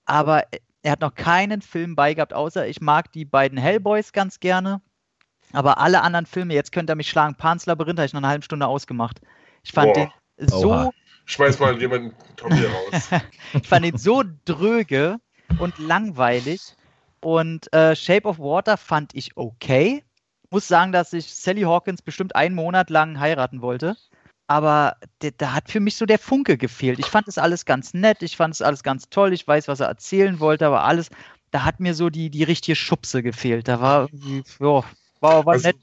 Aber 0.05 0.43
er 0.83 0.91
hat 0.91 1.01
noch 1.01 1.15
keinen 1.15 1.61
Film 1.61 1.95
beigehabt, 1.95 2.33
außer 2.33 2.67
ich 2.67 2.81
mag 2.81 3.11
die 3.11 3.25
beiden 3.25 3.57
Hellboys 3.57 4.13
ganz 4.13 4.39
gerne. 4.39 4.81
Aber 5.51 5.79
alle 5.79 6.01
anderen 6.01 6.25
Filme, 6.25 6.53
jetzt 6.53 6.71
könnt 6.71 6.89
ihr 6.89 6.95
mich 6.95 7.09
schlagen, 7.09 7.35
Pans 7.35 7.65
Labyrinth 7.65 7.99
habe 7.99 8.05
ich 8.05 8.13
noch 8.13 8.21
eine 8.21 8.27
halbe 8.27 8.43
Stunde 8.43 8.67
ausgemacht. 8.67 9.21
Ich 9.63 9.71
fand 9.71 9.93
Boah. 9.93 10.11
den 10.37 10.47
so. 10.47 10.71
Oha. 10.71 10.91
Schmeiß 11.25 11.59
mal 11.59 11.79
jemanden 11.79 12.13
Tommy 12.35 12.61
raus. 12.93 13.09
ich 13.53 13.67
fand 13.67 13.85
ihn 13.85 13.97
so 13.97 14.23
dröge 14.45 15.17
und 15.57 15.77
langweilig. 15.77 16.75
Und 17.21 17.71
äh, 17.73 17.95
Shape 17.95 18.27
of 18.27 18.39
Water 18.39 18.77
fand 18.77 19.15
ich 19.15 19.35
okay. 19.35 20.03
Muss 20.51 20.67
sagen, 20.67 20.91
dass 20.91 21.13
ich 21.13 21.33
Sally 21.33 21.63
Hawkins 21.63 22.01
bestimmt 22.01 22.35
einen 22.35 22.55
Monat 22.55 22.89
lang 22.89 23.19
heiraten 23.19 23.61
wollte. 23.61 23.95
Aber 24.47 24.97
da 25.37 25.53
hat 25.53 25.71
für 25.71 25.79
mich 25.79 25.95
so 25.95 26.05
der 26.05 26.19
Funke 26.19 26.57
gefehlt. 26.57 26.99
Ich 26.99 27.07
fand 27.07 27.27
es 27.27 27.39
alles 27.39 27.65
ganz 27.65 27.95
nett, 27.95 28.21
ich 28.21 28.37
fand 28.37 28.53
es 28.53 28.61
alles 28.61 28.83
ganz 28.83 29.09
toll, 29.09 29.33
ich 29.33 29.47
weiß, 29.47 29.67
was 29.67 29.79
er 29.79 29.87
erzählen 29.87 30.39
wollte, 30.39 30.67
aber 30.67 30.83
alles, 30.83 31.09
da 31.49 31.63
hat 31.63 31.79
mir 31.79 31.95
so 31.95 32.11
die, 32.11 32.29
die 32.29 32.43
richtige 32.43 32.75
Schubse 32.75 33.23
gefehlt. 33.23 33.67
Da 33.67 33.81
war 33.81 34.03
irgendwie, 34.03 34.43
ja, 34.59 34.83
war, 35.19 35.45
war 35.45 35.53
also, 35.53 35.69
nett. 35.69 35.77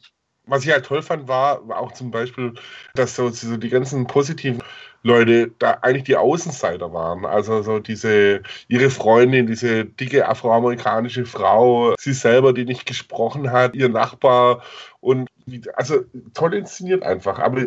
Was 0.46 0.64
ich 0.64 0.70
halt 0.70 0.86
toll 0.86 1.02
fand, 1.02 1.28
war 1.28 1.60
auch 1.76 1.92
zum 1.92 2.10
Beispiel, 2.10 2.54
dass 2.94 3.16
so, 3.16 3.30
so 3.30 3.56
die 3.56 3.68
ganzen 3.68 4.06
positiven 4.06 4.62
Leute 5.03 5.50
da 5.59 5.78
eigentlich 5.82 6.05
die 6.05 6.16
Außenseiter 6.16 6.92
waren. 6.92 7.24
Also 7.24 7.62
so 7.62 7.78
diese, 7.78 8.42
ihre 8.68 8.90
Freundin, 8.90 9.46
diese 9.46 9.84
dicke 9.84 10.28
afroamerikanische 10.28 11.24
Frau, 11.24 11.94
sie 11.98 12.12
selber, 12.12 12.53
die 12.53 12.64
nicht 12.64 12.86
gesprochen 12.86 13.50
hat, 13.50 13.74
ihr 13.74 13.88
Nachbar 13.88 14.62
und 15.00 15.28
also 15.74 16.00
toll 16.34 16.55
inszeniert 16.55 17.03
einfach. 17.03 17.38
Aber 17.38 17.62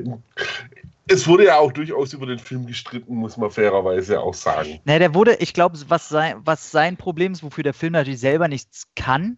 es 1.08 1.28
wurde 1.28 1.46
ja 1.46 1.58
auch 1.58 1.72
durchaus 1.72 2.14
über 2.14 2.26
den 2.26 2.40
Film 2.40 2.66
gestritten, 2.66 3.16
muss 3.16 3.38
man 3.38 3.52
fairerweise 3.52 4.22
auch 4.22 4.34
sagen. 4.34 4.80
Na, 4.86 4.98
der 4.98 5.14
wurde, 5.14 5.36
ich 5.36 5.54
glaube, 5.54 5.78
was 5.88 6.10
sein, 6.10 6.38
was 6.46 6.72
sein 6.72 6.98
Problem 6.98 7.34
ist, 7.34 7.44
wofür 7.44 7.64
der 7.64 7.74
Film 7.74 7.94
natürlich 7.94 8.20
selber 8.20 8.48
nichts 8.48 8.88
kann, 8.96 9.38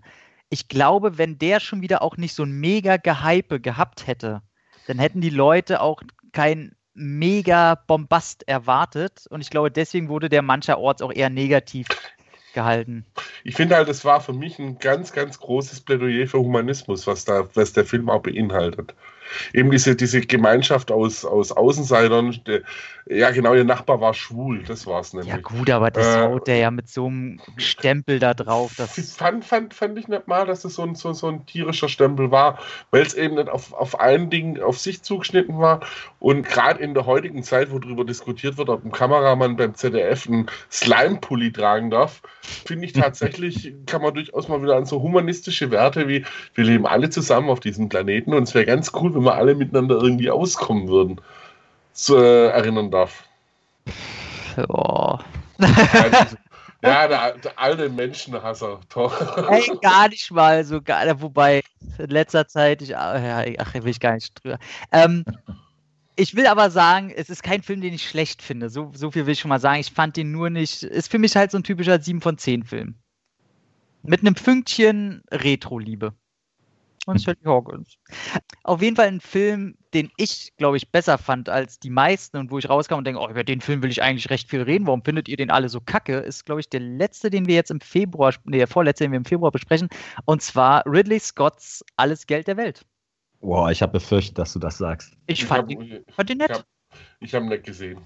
ich 0.49 0.69
glaube, 0.69 1.17
wenn 1.17 1.37
der 1.37 1.59
schon 1.59 1.81
wieder 1.81 2.01
auch 2.01 2.15
nicht 2.15 2.33
so 2.33 2.43
ein 2.43 2.51
mega 2.51 2.97
Gehype 2.97 3.59
gehabt 3.59 4.07
hätte, 4.07 4.41
dann 4.87 4.99
hätten 4.99 5.19
die 5.19 5.29
Leute 5.29 5.81
auch 5.81 6.01
kein 6.31 6.76
mega 6.97 7.75
Bombast 7.75 8.47
erwartet. 8.47 9.25
Und 9.29 9.41
ich 9.41 9.49
glaube, 9.49 9.71
deswegen 9.71 10.09
wurde 10.09 10.29
der 10.29 10.41
mancherorts 10.41 11.01
auch 11.01 11.13
eher 11.13 11.29
negativ 11.29 11.87
gehalten. 12.53 13.05
Ich 13.43 13.55
finde 13.55 13.75
halt, 13.75 13.87
es 13.87 14.03
war 14.03 14.19
für 14.19 14.33
mich 14.33 14.57
ein 14.59 14.79
ganz, 14.79 15.13
ganz 15.13 15.39
großes 15.39 15.81
Plädoyer 15.81 16.27
für 16.27 16.39
Humanismus, 16.39 17.05
was, 17.05 17.23
da, 17.23 17.47
was 17.53 17.73
der 17.73 17.85
Film 17.85 18.09
auch 18.09 18.21
beinhaltet 18.21 18.93
eben 19.53 19.71
diese, 19.71 19.95
diese 19.95 20.21
Gemeinschaft 20.21 20.91
aus, 20.91 21.25
aus 21.25 21.51
Außenseitern. 21.51 22.39
Der, 22.45 22.61
ja, 23.09 23.31
genau, 23.31 23.53
ihr 23.53 23.63
Nachbar 23.63 24.01
war 24.01 24.13
schwul, 24.13 24.63
das 24.63 24.85
war 24.87 25.01
es 25.01 25.13
nämlich. 25.13 25.31
Ja, 25.31 25.37
gut, 25.37 25.69
aber 25.69 25.91
das 25.91 26.15
äh, 26.15 26.21
haut 26.21 26.47
der 26.47 26.57
ja 26.57 26.71
mit 26.71 26.89
so 26.89 27.07
einem 27.07 27.39
Stempel 27.57 28.19
da 28.19 28.33
drauf. 28.33 28.73
Das 28.77 29.13
fand, 29.13 29.45
fand, 29.45 29.73
fand 29.73 29.97
ich 29.97 30.07
nicht 30.07 30.27
mal, 30.27 30.45
dass 30.45 30.65
es 30.65 30.75
so 30.75 30.83
ein, 30.83 30.95
so, 30.95 31.13
so 31.13 31.27
ein 31.27 31.45
tierischer 31.45 31.89
Stempel 31.89 32.31
war, 32.31 32.59
weil 32.91 33.01
es 33.01 33.13
eben 33.13 33.35
nicht 33.35 33.49
auf, 33.49 33.73
auf 33.73 33.99
ein 33.99 34.29
Ding 34.29 34.59
auf 34.61 34.77
sich 34.77 35.03
zugeschnitten 35.03 35.59
war. 35.59 35.81
Und 36.19 36.47
gerade 36.47 36.81
in 36.81 36.93
der 36.93 37.05
heutigen 37.05 37.43
Zeit, 37.43 37.71
wo 37.71 37.79
darüber 37.79 38.05
diskutiert 38.05 38.57
wird, 38.57 38.69
ob 38.69 38.83
ein 38.83 38.91
Kameramann 38.91 39.55
beim 39.55 39.75
ZDF 39.75 40.27
einen 40.27 40.47
Slime-Pulli 40.71 41.51
tragen 41.51 41.89
darf, 41.89 42.21
finde 42.41 42.85
ich 42.85 42.93
tatsächlich, 42.93 43.73
kann 43.85 44.01
man 44.01 44.13
durchaus 44.13 44.47
mal 44.47 44.61
wieder 44.61 44.75
an 44.75 44.85
so 44.85 45.01
humanistische 45.01 45.71
Werte 45.71 46.07
wie 46.07 46.25
wir 46.53 46.63
leben 46.63 46.85
alle 46.85 47.09
zusammen 47.09 47.49
auf 47.49 47.59
diesem 47.59 47.89
Planeten 47.89 48.33
und 48.33 48.43
es 48.43 48.53
wäre 48.53 48.65
ganz 48.65 48.91
cool, 48.95 49.13
wenn 49.15 49.23
wir 49.23 49.35
alle 49.35 49.55
miteinander 49.55 49.95
irgendwie 49.95 50.29
auskommen 50.29 50.87
würden, 50.87 51.21
zu, 51.97 52.17
äh, 52.17 52.47
erinnern 52.49 52.91
darf. 52.91 53.25
Ja. 54.57 55.19
Ja, 56.83 57.07
der, 57.07 57.37
der 57.39 57.59
alte 57.59 57.89
Menschenhasser. 57.89 58.79
Hey, 59.47 59.63
gar 59.81 60.09
nicht 60.09 60.31
mal 60.31 60.63
so 60.63 60.81
gar, 60.81 61.21
wobei 61.21 61.63
in 61.97 62.09
letzter 62.09 62.47
Zeit 62.47 62.81
ich 62.83 62.95
ach, 62.95 63.21
ja, 63.21 63.43
ach 63.59 63.73
will 63.73 63.87
ich 63.89 63.99
gar 63.99 64.13
nicht 64.13 64.33
drüber. 64.43 64.59
Ähm, 64.91 65.25
Ich 66.15 66.35
will 66.35 66.47
aber 66.47 66.71
sagen, 66.71 67.11
es 67.15 67.29
ist 67.29 67.43
kein 67.43 67.61
Film, 67.63 67.81
den 67.81 67.93
ich 67.93 68.07
schlecht 68.09 68.41
finde. 68.41 68.69
So, 68.69 68.91
so 68.95 69.11
viel 69.11 69.25
will 69.25 69.33
ich 69.33 69.39
schon 69.39 69.49
mal 69.49 69.59
sagen. 69.59 69.79
Ich 69.81 69.91
fand 69.91 70.17
den 70.17 70.31
nur 70.31 70.49
nicht. 70.49 70.83
Ist 70.83 71.11
für 71.11 71.19
mich 71.19 71.35
halt 71.35 71.51
so 71.51 71.57
ein 71.59 71.63
typischer 71.63 72.01
7 72.01 72.21
von 72.21 72.37
10 72.37 72.63
Film. 72.63 72.95
Mit 74.03 74.21
einem 74.21 74.35
Fünkchen 74.35 75.23
Retro-Liebe. 75.31 76.13
Und 77.07 77.19
Sally 77.19 77.37
Hawkins. 77.45 77.97
Auf 78.63 78.81
jeden 78.81 78.97
Fall 78.97 79.07
ein 79.07 79.21
Film, 79.21 79.77
den 79.93 80.11
ich, 80.17 80.51
glaube 80.57 80.75
ich, 80.75 80.91
besser 80.91 81.17
fand 81.17 81.47
als 81.47 81.79
die 81.79 81.89
meisten 81.89 82.35
und 82.35 82.51
wo 82.51 82.57
ich 82.59 82.67
rauskam 82.69 82.95
und 82.95 83.05
denke, 83.07 83.21
oh, 83.21 83.29
über 83.29 83.45
den 83.45 83.61
Film 83.61 83.81
will 83.81 83.89
ich 83.89 84.03
eigentlich 84.03 84.29
recht 84.29 84.49
viel 84.49 84.61
reden. 84.61 84.85
Warum 84.87 85.03
findet 85.03 85.29
ihr 85.29 85.37
den 85.37 85.49
alle 85.49 85.69
so 85.69 85.79
kacke? 85.79 86.17
Ist, 86.17 86.45
glaube 86.45 86.59
ich, 86.59 86.69
der 86.69 86.81
letzte, 86.81 87.29
den 87.29 87.47
wir 87.47 87.55
jetzt 87.55 87.71
im 87.71 87.79
Februar, 87.79 88.33
nee, 88.43 88.57
der 88.57 88.67
vorletzte, 88.67 89.05
den 89.05 89.11
wir 89.11 89.17
im 89.17 89.25
Februar 89.25 89.51
besprechen. 89.51 89.87
Und 90.25 90.41
zwar 90.41 90.85
Ridley 90.85 91.19
Scotts 91.19 91.83
Alles 91.95 92.27
Geld 92.27 92.47
der 92.47 92.57
Welt. 92.57 92.85
Boah, 93.39 93.71
ich 93.71 93.81
habe 93.81 93.93
befürchtet, 93.93 94.37
dass 94.37 94.51
du 94.51 94.59
das 94.59 94.77
sagst. 94.77 95.15
Ich 95.27 95.45
fand, 95.45 95.61
hab- 95.61 95.67
den, 95.69 96.03
fand 96.09 96.29
den 96.29 96.39
nett. 96.39 96.65
Ich 97.21 97.33
habe 97.33 97.45
ihn 97.45 97.49
nicht 97.49 97.63
gesehen. 97.63 98.01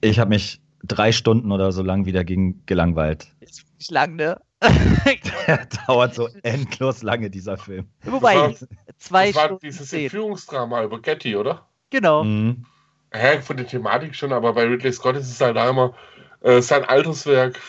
Ich 0.00 0.18
habe 0.18 0.30
mich 0.30 0.62
drei 0.82 1.12
Stunden 1.12 1.52
oder 1.52 1.72
so 1.72 1.82
lang 1.82 2.06
wieder 2.06 2.24
gegen 2.24 2.64
gelangweilt. 2.66 3.34
Ist 3.40 3.64
nicht 3.78 3.90
lang, 3.90 4.16
ne? 4.16 4.40
Der 5.46 5.66
dauert 5.86 6.14
so 6.14 6.28
endlos 6.42 7.02
lange, 7.02 7.30
dieser 7.30 7.56
Film. 7.58 7.88
Wobei, 8.04 8.34
Das 8.34 8.66
zwei 8.98 9.26
das 9.28 9.36
war 9.36 9.44
Stunden 9.46 9.66
dieses 9.66 9.88
zehn. 9.88 10.02
Entführungsdrama 10.04 10.82
über 10.84 11.00
Getty, 11.00 11.36
oder? 11.36 11.68
Genau. 11.90 12.24
Mhm. 12.24 12.64
Hä, 13.12 13.40
von 13.42 13.56
der 13.56 13.66
Thematik 13.66 14.14
schon, 14.16 14.32
aber 14.32 14.54
bei 14.54 14.64
Ridley 14.64 14.92
Scott 14.92 15.16
ist 15.16 15.30
es 15.30 15.40
halt 15.40 15.56
immer 15.56 15.94
äh, 16.40 16.60
sein 16.60 16.84
Alterswerk. 16.84 17.60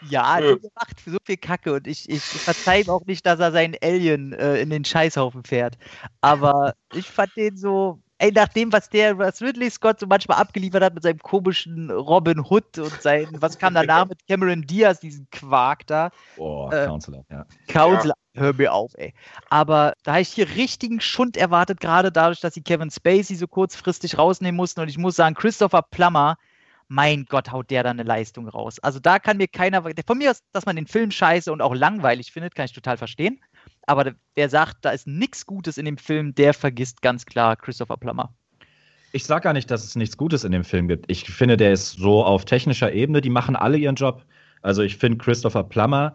Ja, 0.00 0.38
Äh. 0.38 0.56
der 0.58 0.70
macht 0.74 1.00
so 1.04 1.18
viel 1.24 1.36
Kacke 1.36 1.74
und 1.74 1.86
ich, 1.86 2.08
ich 2.08 2.42
verzeihe 2.42 2.82
ihm 2.82 2.90
auch 2.90 3.04
nicht, 3.06 3.26
dass 3.26 3.40
er 3.40 3.52
seinen 3.52 3.76
Alien 3.82 4.32
äh, 4.32 4.56
in 4.60 4.70
den 4.70 4.84
Scheißhaufen 4.84 5.44
fährt. 5.44 5.76
Aber 6.20 6.74
ich 6.92 7.10
fand 7.10 7.36
den 7.36 7.56
so, 7.56 8.01
ey, 8.22 8.30
nach 8.30 8.48
dem, 8.48 8.72
was 8.72 8.88
der, 8.88 9.18
was 9.18 9.42
Ridley 9.42 9.68
Scott 9.68 9.98
so 9.98 10.06
manchmal 10.06 10.38
abgeliefert 10.38 10.82
hat 10.82 10.94
mit 10.94 11.02
seinem 11.02 11.18
komischen 11.18 11.90
Robin 11.90 12.38
Hood 12.38 12.78
und 12.78 13.02
sein, 13.02 13.26
was 13.32 13.58
kam 13.58 13.74
danach 13.74 14.06
mit 14.08 14.26
Cameron 14.28 14.62
Diaz, 14.62 15.00
diesen 15.00 15.28
Quark 15.30 15.86
da, 15.88 16.10
Boah, 16.36 16.72
Äh, 16.72 16.86
Counselor, 16.86 17.24
ja. 17.30 17.44
Counsel, 17.66 18.12
hör 18.34 18.52
mir 18.52 18.72
auf, 18.72 18.92
ey. 18.96 19.12
Aber 19.50 19.94
da 20.04 20.12
habe 20.12 20.22
ich 20.22 20.28
hier 20.28 20.48
richtigen 20.48 21.00
Schund 21.00 21.36
erwartet, 21.36 21.80
gerade 21.80 22.12
dadurch, 22.12 22.40
dass 22.40 22.54
sie 22.54 22.62
Kevin 22.62 22.90
Spacey 22.90 23.34
so 23.34 23.48
kurzfristig 23.48 24.16
rausnehmen 24.16 24.56
mussten. 24.56 24.80
Und 24.80 24.88
ich 24.88 24.98
muss 24.98 25.16
sagen, 25.16 25.34
Christopher 25.34 25.82
Plummer, 25.82 26.36
mein 26.86 27.24
Gott, 27.24 27.50
haut 27.50 27.70
der 27.70 27.82
da 27.82 27.90
eine 27.90 28.04
Leistung 28.04 28.48
raus. 28.48 28.78
Also 28.78 29.00
da 29.00 29.18
kann 29.18 29.38
mir 29.38 29.48
keiner, 29.48 29.82
von 30.06 30.18
mir 30.18 30.30
aus, 30.30 30.42
dass 30.52 30.66
man 30.66 30.76
den 30.76 30.86
Film 30.86 31.10
scheiße 31.10 31.52
und 31.52 31.60
auch 31.60 31.74
langweilig 31.74 32.30
findet, 32.30 32.54
kann 32.54 32.66
ich 32.66 32.72
total 32.72 32.98
verstehen. 32.98 33.40
Aber 33.86 34.12
wer 34.34 34.48
sagt, 34.48 34.84
da 34.84 34.90
ist 34.90 35.06
nichts 35.06 35.46
Gutes 35.46 35.78
in 35.78 35.84
dem 35.84 35.98
Film, 35.98 36.34
der 36.34 36.54
vergisst 36.54 37.02
ganz 37.02 37.26
klar 37.26 37.56
Christopher 37.56 37.96
Plummer. 37.96 38.34
Ich 39.12 39.24
sag 39.24 39.42
gar 39.42 39.52
nicht, 39.52 39.70
dass 39.70 39.84
es 39.84 39.96
nichts 39.96 40.16
Gutes 40.16 40.44
in 40.44 40.52
dem 40.52 40.64
Film 40.64 40.88
gibt. 40.88 41.10
Ich 41.10 41.24
finde, 41.24 41.56
der 41.56 41.72
ist 41.72 41.92
so 41.92 42.24
auf 42.24 42.44
technischer 42.44 42.92
Ebene, 42.92 43.20
die 43.20 43.30
machen 43.30 43.56
alle 43.56 43.76
ihren 43.76 43.96
Job. 43.96 44.24
Also 44.62 44.82
ich 44.82 44.96
finde 44.96 45.18
Christopher 45.18 45.64
Plummer, 45.64 46.14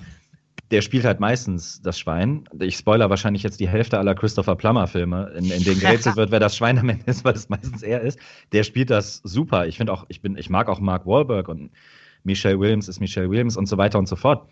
der 0.72 0.82
spielt 0.82 1.06
halt 1.06 1.20
meistens 1.20 1.82
das 1.82 2.00
Schwein. 2.00 2.46
Ich 2.60 2.78
spoiler 2.78 3.10
wahrscheinlich 3.10 3.44
jetzt 3.44 3.60
die 3.60 3.70
Hälfte 3.70 4.00
aller 4.00 4.16
Christopher 4.16 4.56
Plummer-Filme, 4.56 5.34
in, 5.38 5.52
in 5.52 5.64
denen 5.64 5.80
gerätselt 5.80 6.16
wird, 6.16 6.32
wer 6.32 6.40
das 6.40 6.58
Schwein 6.58 6.80
am 6.80 6.90
Ende 6.90 7.06
ist, 7.06 7.24
weil 7.24 7.36
es 7.36 7.50
meistens 7.50 7.84
er 7.84 8.02
ist. 8.02 8.20
Der 8.52 8.64
spielt 8.64 8.90
das 8.90 9.22
super. 9.24 9.68
Ich 9.68 9.78
finde 9.78 9.94
auch, 9.94 10.06
ich 10.10 10.22
bin, 10.22 10.38
ich 10.38 10.50
mag 10.50 10.68
auch 10.68 10.80
Mark 10.80 11.06
Wahlberg 11.06 11.48
und 11.50 11.72
Michelle 12.24 12.60
Williams 12.60 12.88
ist 12.88 13.00
Michelle 13.00 13.30
Williams 13.30 13.56
und 13.56 13.68
so 13.68 13.78
weiter 13.78 14.00
und 14.00 14.08
so 14.08 14.16
fort. 14.16 14.50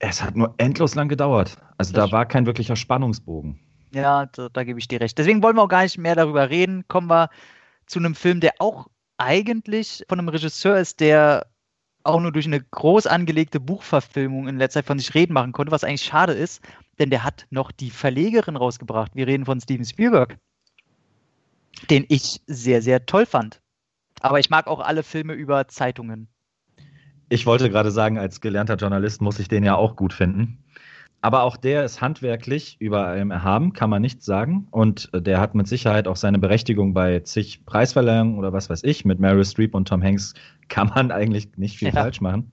Es 0.00 0.22
hat 0.22 0.34
nur 0.34 0.54
endlos 0.56 0.94
lang 0.94 1.08
gedauert. 1.08 1.58
Also 1.78 1.92
Das 1.92 2.10
da 2.10 2.12
war 2.12 2.26
kein 2.26 2.46
wirklicher 2.46 2.74
Spannungsbogen. 2.74 3.60
Ja, 3.92 4.26
da, 4.26 4.48
da 4.48 4.64
gebe 4.64 4.78
ich 4.78 4.88
dir 4.88 5.00
recht. 5.00 5.16
Deswegen 5.18 5.42
wollen 5.42 5.56
wir 5.56 5.62
auch 5.62 5.68
gar 5.68 5.82
nicht 5.82 5.98
mehr 5.98 6.16
darüber 6.16 6.48
reden. 6.50 6.84
Kommen 6.88 7.08
wir 7.08 7.28
zu 7.86 7.98
einem 7.98 8.14
Film, 8.14 8.40
der 8.40 8.54
auch 8.58 8.88
eigentlich 9.18 10.04
von 10.08 10.18
einem 10.18 10.28
Regisseur 10.28 10.78
ist, 10.78 11.00
der 11.00 11.46
auch 12.02 12.20
nur 12.20 12.32
durch 12.32 12.46
eine 12.46 12.62
groß 12.62 13.06
angelegte 13.06 13.60
Buchverfilmung 13.60 14.48
in 14.48 14.56
letzter 14.56 14.80
Zeit 14.80 14.86
von 14.86 14.98
sich 14.98 15.14
reden 15.14 15.34
machen 15.34 15.52
konnte, 15.52 15.72
was 15.72 15.84
eigentlich 15.84 16.04
schade 16.04 16.32
ist, 16.32 16.62
denn 16.98 17.10
der 17.10 17.24
hat 17.24 17.46
noch 17.50 17.72
die 17.72 17.90
Verlegerin 17.90 18.56
rausgebracht. 18.56 19.14
Wir 19.14 19.26
reden 19.26 19.44
von 19.44 19.60
Steven 19.60 19.84
Spielberg, 19.84 20.38
den 21.90 22.06
ich 22.08 22.40
sehr, 22.46 22.80
sehr 22.80 23.04
toll 23.04 23.26
fand. 23.26 23.60
Aber 24.20 24.38
ich 24.38 24.48
mag 24.48 24.66
auch 24.66 24.80
alle 24.80 25.02
Filme 25.02 25.34
über 25.34 25.68
Zeitungen. 25.68 26.28
Ich 27.30 27.46
wollte 27.46 27.70
gerade 27.70 27.90
sagen, 27.92 28.18
als 28.18 28.40
gelernter 28.40 28.74
Journalist 28.74 29.22
muss 29.22 29.38
ich 29.38 29.48
den 29.48 29.62
ja 29.64 29.76
auch 29.76 29.94
gut 29.96 30.12
finden. 30.12 30.58
Aber 31.22 31.42
auch 31.44 31.56
der 31.56 31.84
ist 31.84 32.00
handwerklich 32.00 32.76
über 32.80 33.06
allem 33.06 33.30
erhaben, 33.30 33.72
kann 33.72 33.88
man 33.88 34.02
nicht 34.02 34.22
sagen. 34.22 34.66
Und 34.70 35.10
äh, 35.12 35.22
der 35.22 35.38
hat 35.38 35.54
mit 35.54 35.68
Sicherheit 35.68 36.08
auch 36.08 36.16
seine 36.16 36.38
Berechtigung 36.38 36.92
bei 36.92 37.20
zig 37.20 37.64
Preisverleihungen 37.66 38.36
oder 38.38 38.52
was 38.52 38.68
weiß 38.68 38.82
ich. 38.84 39.04
Mit 39.04 39.20
Meryl 39.20 39.44
Streep 39.44 39.74
und 39.74 39.86
Tom 39.86 40.02
Hanks 40.02 40.34
kann 40.68 40.88
man 40.88 41.10
eigentlich 41.12 41.56
nicht 41.56 41.78
viel 41.78 41.88
Ja. 41.88 42.02
falsch 42.02 42.20
machen. 42.20 42.50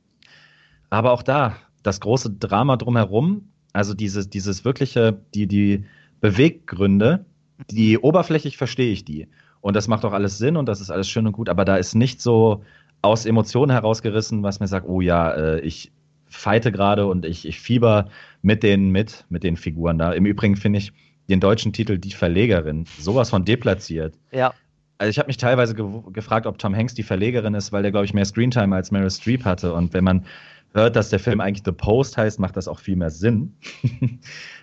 Aber 0.90 1.12
auch 1.12 1.24
da, 1.24 1.56
das 1.82 2.00
große 2.00 2.32
Drama 2.34 2.78
drumherum, 2.78 3.50
also 3.74 3.94
dieses, 3.94 4.30
dieses 4.30 4.64
wirkliche, 4.64 5.22
die, 5.34 5.48
die 5.48 5.86
Beweggründe, 6.22 7.26
die 7.72 7.98
oberflächlich 7.98 8.58
verstehe 8.58 8.92
ich 8.92 9.06
die. 9.06 9.28
Und 9.62 9.76
das 9.76 9.88
macht 9.88 10.06
auch 10.06 10.14
alles 10.14 10.38
Sinn 10.38 10.56
und 10.56 10.68
das 10.68 10.82
ist 10.82 10.92
alles 10.92 11.10
schön 11.10 11.26
und 11.26 11.34
gut, 11.34 11.50
aber 11.50 11.66
da 11.66 11.78
ist 11.78 11.96
nicht 11.96 12.22
so 12.22 12.64
aus 13.02 13.26
Emotionen 13.26 13.72
herausgerissen, 13.72 14.44
was 14.44 14.60
mir 14.60 14.68
sagt, 14.68 14.88
oh 14.88 15.02
ja, 15.02 15.32
äh, 15.32 15.60
ich 15.62 15.92
fighte 16.30 16.72
gerade 16.72 17.08
und 17.08 17.26
ich, 17.26 17.48
ich 17.48 17.60
fieber 17.60 18.10
mit 18.42 18.64
denen 18.64 18.92
mit, 18.92 19.26
mit 19.30 19.44
den 19.44 19.58
Figuren 19.58 19.98
da. 19.98 20.12
Im 20.12 20.26
Übrigen 20.26 20.56
finde 20.56 20.80
ich 20.80 20.92
den 21.30 21.40
deutschen 21.40 21.74
Titel 21.74 21.98
Die 21.98 22.12
Verlegerin 22.12 22.86
sowas 23.00 23.30
von 23.30 23.46
deplatziert. 23.46 24.16
Ja, 24.32 24.54
Also 24.98 25.10
ich 25.10 25.20
habe 25.20 25.28
mich 25.28 25.38
teilweise 25.38 25.76
ge 25.76 25.86
gefragt, 26.12 26.46
ob 26.48 26.58
Tom 26.58 26.76
Hanks 26.76 26.94
die 26.94 27.04
Verlegerin 27.04 27.54
ist, 27.54 27.72
weil 27.72 27.82
der, 27.82 27.92
glaube 27.92 28.06
ich, 28.06 28.14
mehr 28.14 28.26
Screentime 28.26 28.76
als 28.76 28.92
Meryl 28.92 29.12
Streep 29.12 29.46
hatte. 29.46 29.74
Und 29.74 29.94
wenn 29.94 30.04
man 30.04 30.26
hört, 30.74 30.96
dass 30.96 31.10
der 31.10 31.20
Film 31.20 31.42
eigentlich 31.42 31.64
The 31.66 31.72
Post 31.72 32.18
heißt, 32.18 32.40
macht 32.40 32.58
das 32.58 32.68
auch 32.68 32.80
viel 32.80 32.96
mehr 32.96 33.10
Sinn. 33.10 33.54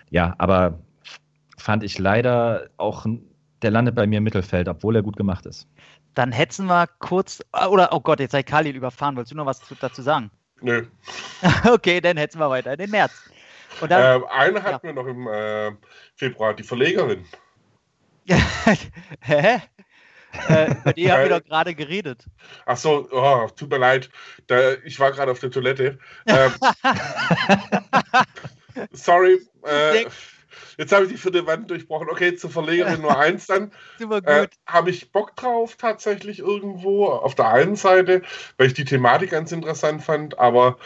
ja, 0.09 0.35
aber 0.37 0.79
fand 1.57 1.83
ich 1.83 1.97
leider 1.97 2.69
auch, 2.77 3.05
der 3.61 3.71
landet 3.71 3.95
bei 3.95 4.07
mir 4.07 4.17
im 4.17 4.23
Mittelfeld, 4.23 4.67
obwohl 4.67 4.95
er 4.95 5.03
gut 5.03 5.17
gemacht 5.17 5.45
ist. 5.45 5.67
Dann 6.15 6.31
hetzen 6.31 6.65
wir 6.67 6.87
kurz, 6.99 7.43
oder, 7.69 7.93
oh 7.93 7.99
Gott, 7.99 8.19
jetzt 8.19 8.31
sei 8.31 8.43
Khalil 8.43 8.75
überfahren. 8.75 9.15
Wolltest 9.15 9.33
du 9.33 9.37
noch 9.37 9.45
was 9.45 9.59
zu, 9.61 9.75
dazu 9.75 10.01
sagen? 10.01 10.31
Nö. 10.61 10.85
okay, 11.69 12.01
dann 12.01 12.17
hetzen 12.17 12.39
wir 12.39 12.49
weiter 12.49 12.71
in 12.73 12.79
den 12.79 12.89
März. 12.89 13.11
Und 13.81 13.91
dann, 13.91 14.21
Ähm, 14.21 14.25
eine 14.29 14.63
hatten 14.63 14.87
wir 14.87 14.93
noch 14.93 15.05
im 15.05 15.27
äh, 15.27 15.71
Februar, 16.15 16.53
die 16.53 16.63
Verlegerin. 16.63 17.25
Hä? 19.21 19.61
äh, 20.49 20.71
über 20.71 20.93
die 20.93 21.11
haben 21.11 21.23
wir 21.23 21.31
Weil- 21.31 21.41
doch 21.41 21.43
gerade 21.43 21.75
geredet. 21.75 22.25
Ach 22.65 22.77
so, 22.77 23.07
oh, 23.11 23.47
tut 23.55 23.69
mir 23.69 23.77
leid. 23.77 24.09
Da, 24.47 24.73
ich 24.85 24.99
war 24.99 25.11
gerade 25.11 25.31
auf 25.31 25.39
der 25.39 25.51
Toilette. 25.51 25.99
Ähm, 26.25 26.51
sorry. 28.91 29.41
Äh, 29.63 30.05
jetzt 30.77 30.91
habe 30.91 31.05
ich 31.05 31.11
die 31.11 31.17
vierte 31.17 31.45
Wand 31.47 31.69
durchbrochen. 31.69 32.09
Okay, 32.09 32.35
zur 32.35 32.49
Verlegerin 32.49 33.01
nur 33.01 33.17
eins 33.17 33.47
dann. 33.47 33.71
Super 33.99 34.21
gut. 34.21 34.29
Äh, 34.29 34.47
habe 34.67 34.89
ich 34.89 35.11
Bock 35.11 35.35
drauf 35.35 35.75
tatsächlich 35.75 36.39
irgendwo 36.39 37.07
auf 37.07 37.35
der 37.35 37.49
einen 37.49 37.75
Seite, 37.75 38.21
weil 38.57 38.67
ich 38.67 38.73
die 38.73 38.85
Thematik 38.85 39.31
ganz 39.31 39.51
interessant 39.51 40.03
fand, 40.03 40.39
aber 40.39 40.77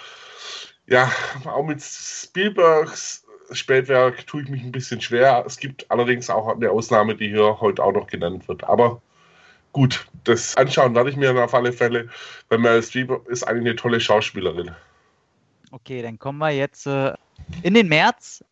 ja, 0.88 1.12
auch 1.46 1.64
mit 1.64 1.82
Spielbergs 1.82 3.26
Spätwerk 3.52 4.28
tue 4.28 4.44
ich 4.44 4.50
mich 4.50 4.64
ein 4.64 4.72
bisschen 4.72 5.02
schwer. 5.02 5.44
Es 5.46 5.58
gibt 5.58 5.90
allerdings 5.90 6.30
auch 6.30 6.48
eine 6.48 6.70
Ausnahme, 6.70 7.16
die 7.16 7.30
hier 7.30 7.60
heute 7.60 7.84
auch 7.84 7.94
noch 7.94 8.08
genannt 8.08 8.48
wird. 8.48 8.64
Aber 8.64 9.02
gut, 9.74 10.08
das 10.24 10.56
anschauen 10.58 10.96
werde 10.96 11.10
ich 11.10 11.16
mir 11.16 11.34
dann 11.34 11.44
auf 11.44 11.54
alle 11.54 11.74
Fälle, 11.74 12.10
weil 12.50 12.60
Meryl 12.60 12.84
Streep 12.84 13.28
ist 13.28 13.44
eigentlich 13.44 13.70
eine 13.70 13.76
tolle 13.76 14.00
Schauspielerin. 14.00 14.72
Okay, 15.72 16.02
dann 16.02 16.18
kommen 16.18 16.40
wir 16.40 16.52
jetzt 16.52 16.88
äh, 16.88 17.14
in 17.64 17.74
den 17.74 17.88
März. 17.88 18.44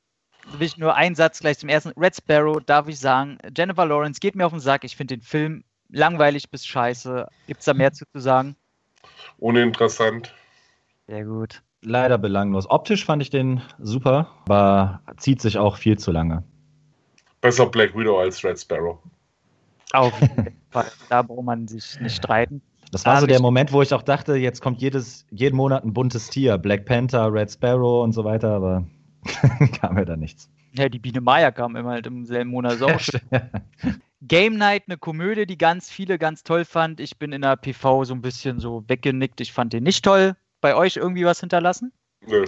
Will 0.53 0.65
ich 0.65 0.77
nur 0.77 0.95
einen 0.95 1.15
Satz 1.15 1.39
gleich 1.39 1.59
zum 1.59 1.69
ersten. 1.69 1.91
Red 1.97 2.15
Sparrow, 2.15 2.59
darf 2.65 2.87
ich 2.87 2.99
sagen. 2.99 3.37
Jennifer 3.55 3.85
Lawrence 3.85 4.19
geht 4.19 4.35
mir 4.35 4.45
auf 4.45 4.53
den 4.53 4.59
Sack. 4.59 4.83
Ich 4.83 4.95
finde 4.95 5.17
den 5.17 5.21
Film 5.21 5.63
langweilig 5.89 6.49
bis 6.49 6.65
scheiße. 6.65 7.27
Gibt 7.47 7.59
es 7.59 7.65
da 7.65 7.73
mehr 7.73 7.91
zu, 7.91 8.05
zu 8.11 8.19
sagen? 8.19 8.55
Uninteressant. 9.37 10.33
Sehr 11.07 11.25
gut. 11.25 11.61
Leider 11.81 12.17
belanglos. 12.17 12.69
Optisch 12.69 13.05
fand 13.05 13.21
ich 13.21 13.29
den 13.29 13.61
super, 13.79 14.31
aber 14.45 15.01
zieht 15.17 15.41
sich 15.41 15.57
auch 15.57 15.77
viel 15.77 15.97
zu 15.97 16.11
lange. 16.11 16.43
Besser 17.41 17.67
Black 17.67 17.95
Widow 17.95 18.19
als 18.19 18.43
Red 18.43 18.59
Sparrow. 18.59 18.97
Auf 19.93 20.19
jeden 20.19 20.57
Fall. 20.71 20.91
Da 21.09 21.21
braucht 21.21 21.45
man 21.45 21.67
sich 21.67 21.99
nicht 21.99 22.15
streiten. 22.15 22.61
Das 22.91 23.05
war 23.05 23.17
so 23.17 23.21
hab 23.23 23.27
der 23.29 23.41
Moment, 23.41 23.71
wo 23.71 23.81
ich 23.81 23.93
auch 23.93 24.01
dachte, 24.01 24.35
jetzt 24.35 24.61
kommt 24.61 24.81
jedes, 24.81 25.25
jeden 25.29 25.55
Monat 25.55 25.83
ein 25.83 25.93
buntes 25.93 26.29
Tier. 26.29 26.57
Black 26.57 26.85
Panther, 26.85 27.31
Red 27.31 27.51
Sparrow 27.51 28.03
und 28.03 28.13
so 28.13 28.23
weiter, 28.23 28.51
aber 28.51 28.85
kam 29.81 29.97
ja 29.97 30.05
da 30.05 30.15
nichts. 30.15 30.49
Ja, 30.73 30.89
die 30.89 30.99
Biene 30.99 31.21
Maya 31.21 31.51
kam 31.51 31.75
immer 31.75 31.91
halt 31.91 32.07
im 32.07 32.25
selben 32.25 32.49
Monat. 32.51 32.77
Schön. 33.01 33.21
Game 34.21 34.57
Night, 34.57 34.83
eine 34.87 34.97
Komödie, 34.97 35.45
die 35.45 35.57
ganz 35.57 35.89
viele 35.89 36.17
ganz 36.17 36.43
toll 36.43 36.65
fand. 36.65 36.99
Ich 36.99 37.17
bin 37.17 37.31
in 37.31 37.41
der 37.41 37.55
PV 37.55 38.03
so 38.05 38.13
ein 38.13 38.21
bisschen 38.21 38.59
so 38.59 38.83
weggenickt. 38.87 39.41
Ich 39.41 39.53
fand 39.53 39.73
den 39.73 39.83
nicht 39.83 40.03
toll. 40.03 40.35
Bei 40.59 40.75
euch 40.75 40.97
irgendwie 40.97 41.23
was 41.25 41.39
hinterlassen? 41.39 41.91
Nö. 42.27 42.45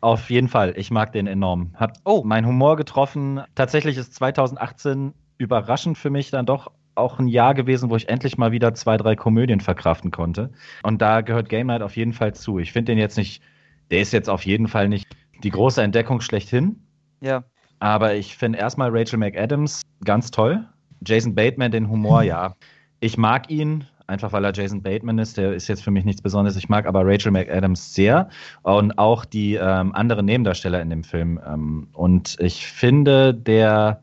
Auf 0.00 0.30
jeden 0.30 0.48
Fall, 0.48 0.74
ich 0.76 0.90
mag 0.90 1.12
den 1.12 1.26
enorm. 1.26 1.72
Hat 1.74 1.98
Oh. 2.04 2.22
meinen 2.24 2.46
Humor 2.46 2.76
getroffen. 2.76 3.40
Tatsächlich 3.54 3.96
ist 3.96 4.14
2018 4.14 5.12
überraschend 5.38 5.98
für 5.98 6.10
mich 6.10 6.30
dann 6.30 6.46
doch 6.46 6.70
auch 6.94 7.18
ein 7.18 7.26
Jahr 7.28 7.54
gewesen, 7.54 7.90
wo 7.90 7.96
ich 7.96 8.08
endlich 8.08 8.38
mal 8.38 8.52
wieder 8.52 8.74
zwei, 8.74 8.96
drei 8.96 9.16
Komödien 9.16 9.60
verkraften 9.60 10.10
konnte. 10.10 10.50
Und 10.82 11.00
da 11.00 11.22
gehört 11.22 11.48
Game 11.48 11.68
Night 11.68 11.82
auf 11.82 11.96
jeden 11.96 12.12
Fall 12.12 12.34
zu. 12.34 12.58
Ich 12.58 12.72
finde 12.72 12.92
den 12.92 12.98
jetzt 12.98 13.16
nicht, 13.16 13.42
der 13.90 14.00
ist 14.00 14.12
jetzt 14.12 14.28
auf 14.28 14.44
jeden 14.44 14.68
Fall 14.68 14.88
nicht 14.88 15.06
die 15.42 15.50
große 15.50 15.82
Entdeckung 15.82 16.20
schlechthin. 16.20 16.82
Ja. 17.20 17.44
Aber 17.80 18.14
ich 18.14 18.36
finde 18.36 18.58
erstmal 18.58 18.90
Rachel 18.90 19.18
McAdams 19.18 19.82
ganz 20.04 20.30
toll. 20.30 20.66
Jason 21.06 21.34
Bateman, 21.34 21.70
den 21.70 21.88
Humor, 21.88 22.22
ja. 22.22 22.54
Ich 23.00 23.16
mag 23.16 23.50
ihn, 23.50 23.86
einfach 24.08 24.32
weil 24.32 24.44
er 24.44 24.52
Jason 24.52 24.82
Bateman 24.82 25.18
ist. 25.18 25.36
Der 25.36 25.52
ist 25.52 25.68
jetzt 25.68 25.84
für 25.84 25.92
mich 25.92 26.04
nichts 26.04 26.20
Besonderes. 26.20 26.56
Ich 26.56 26.68
mag 26.68 26.86
aber 26.86 27.06
Rachel 27.06 27.30
McAdams 27.30 27.94
sehr 27.94 28.28
und 28.62 28.98
auch 28.98 29.24
die 29.24 29.54
ähm, 29.54 29.94
anderen 29.94 30.26
Nebendarsteller 30.26 30.80
in 30.80 30.90
dem 30.90 31.04
Film. 31.04 31.40
Ähm, 31.46 31.88
und 31.92 32.36
ich 32.40 32.66
finde, 32.66 33.32
der, 33.32 34.02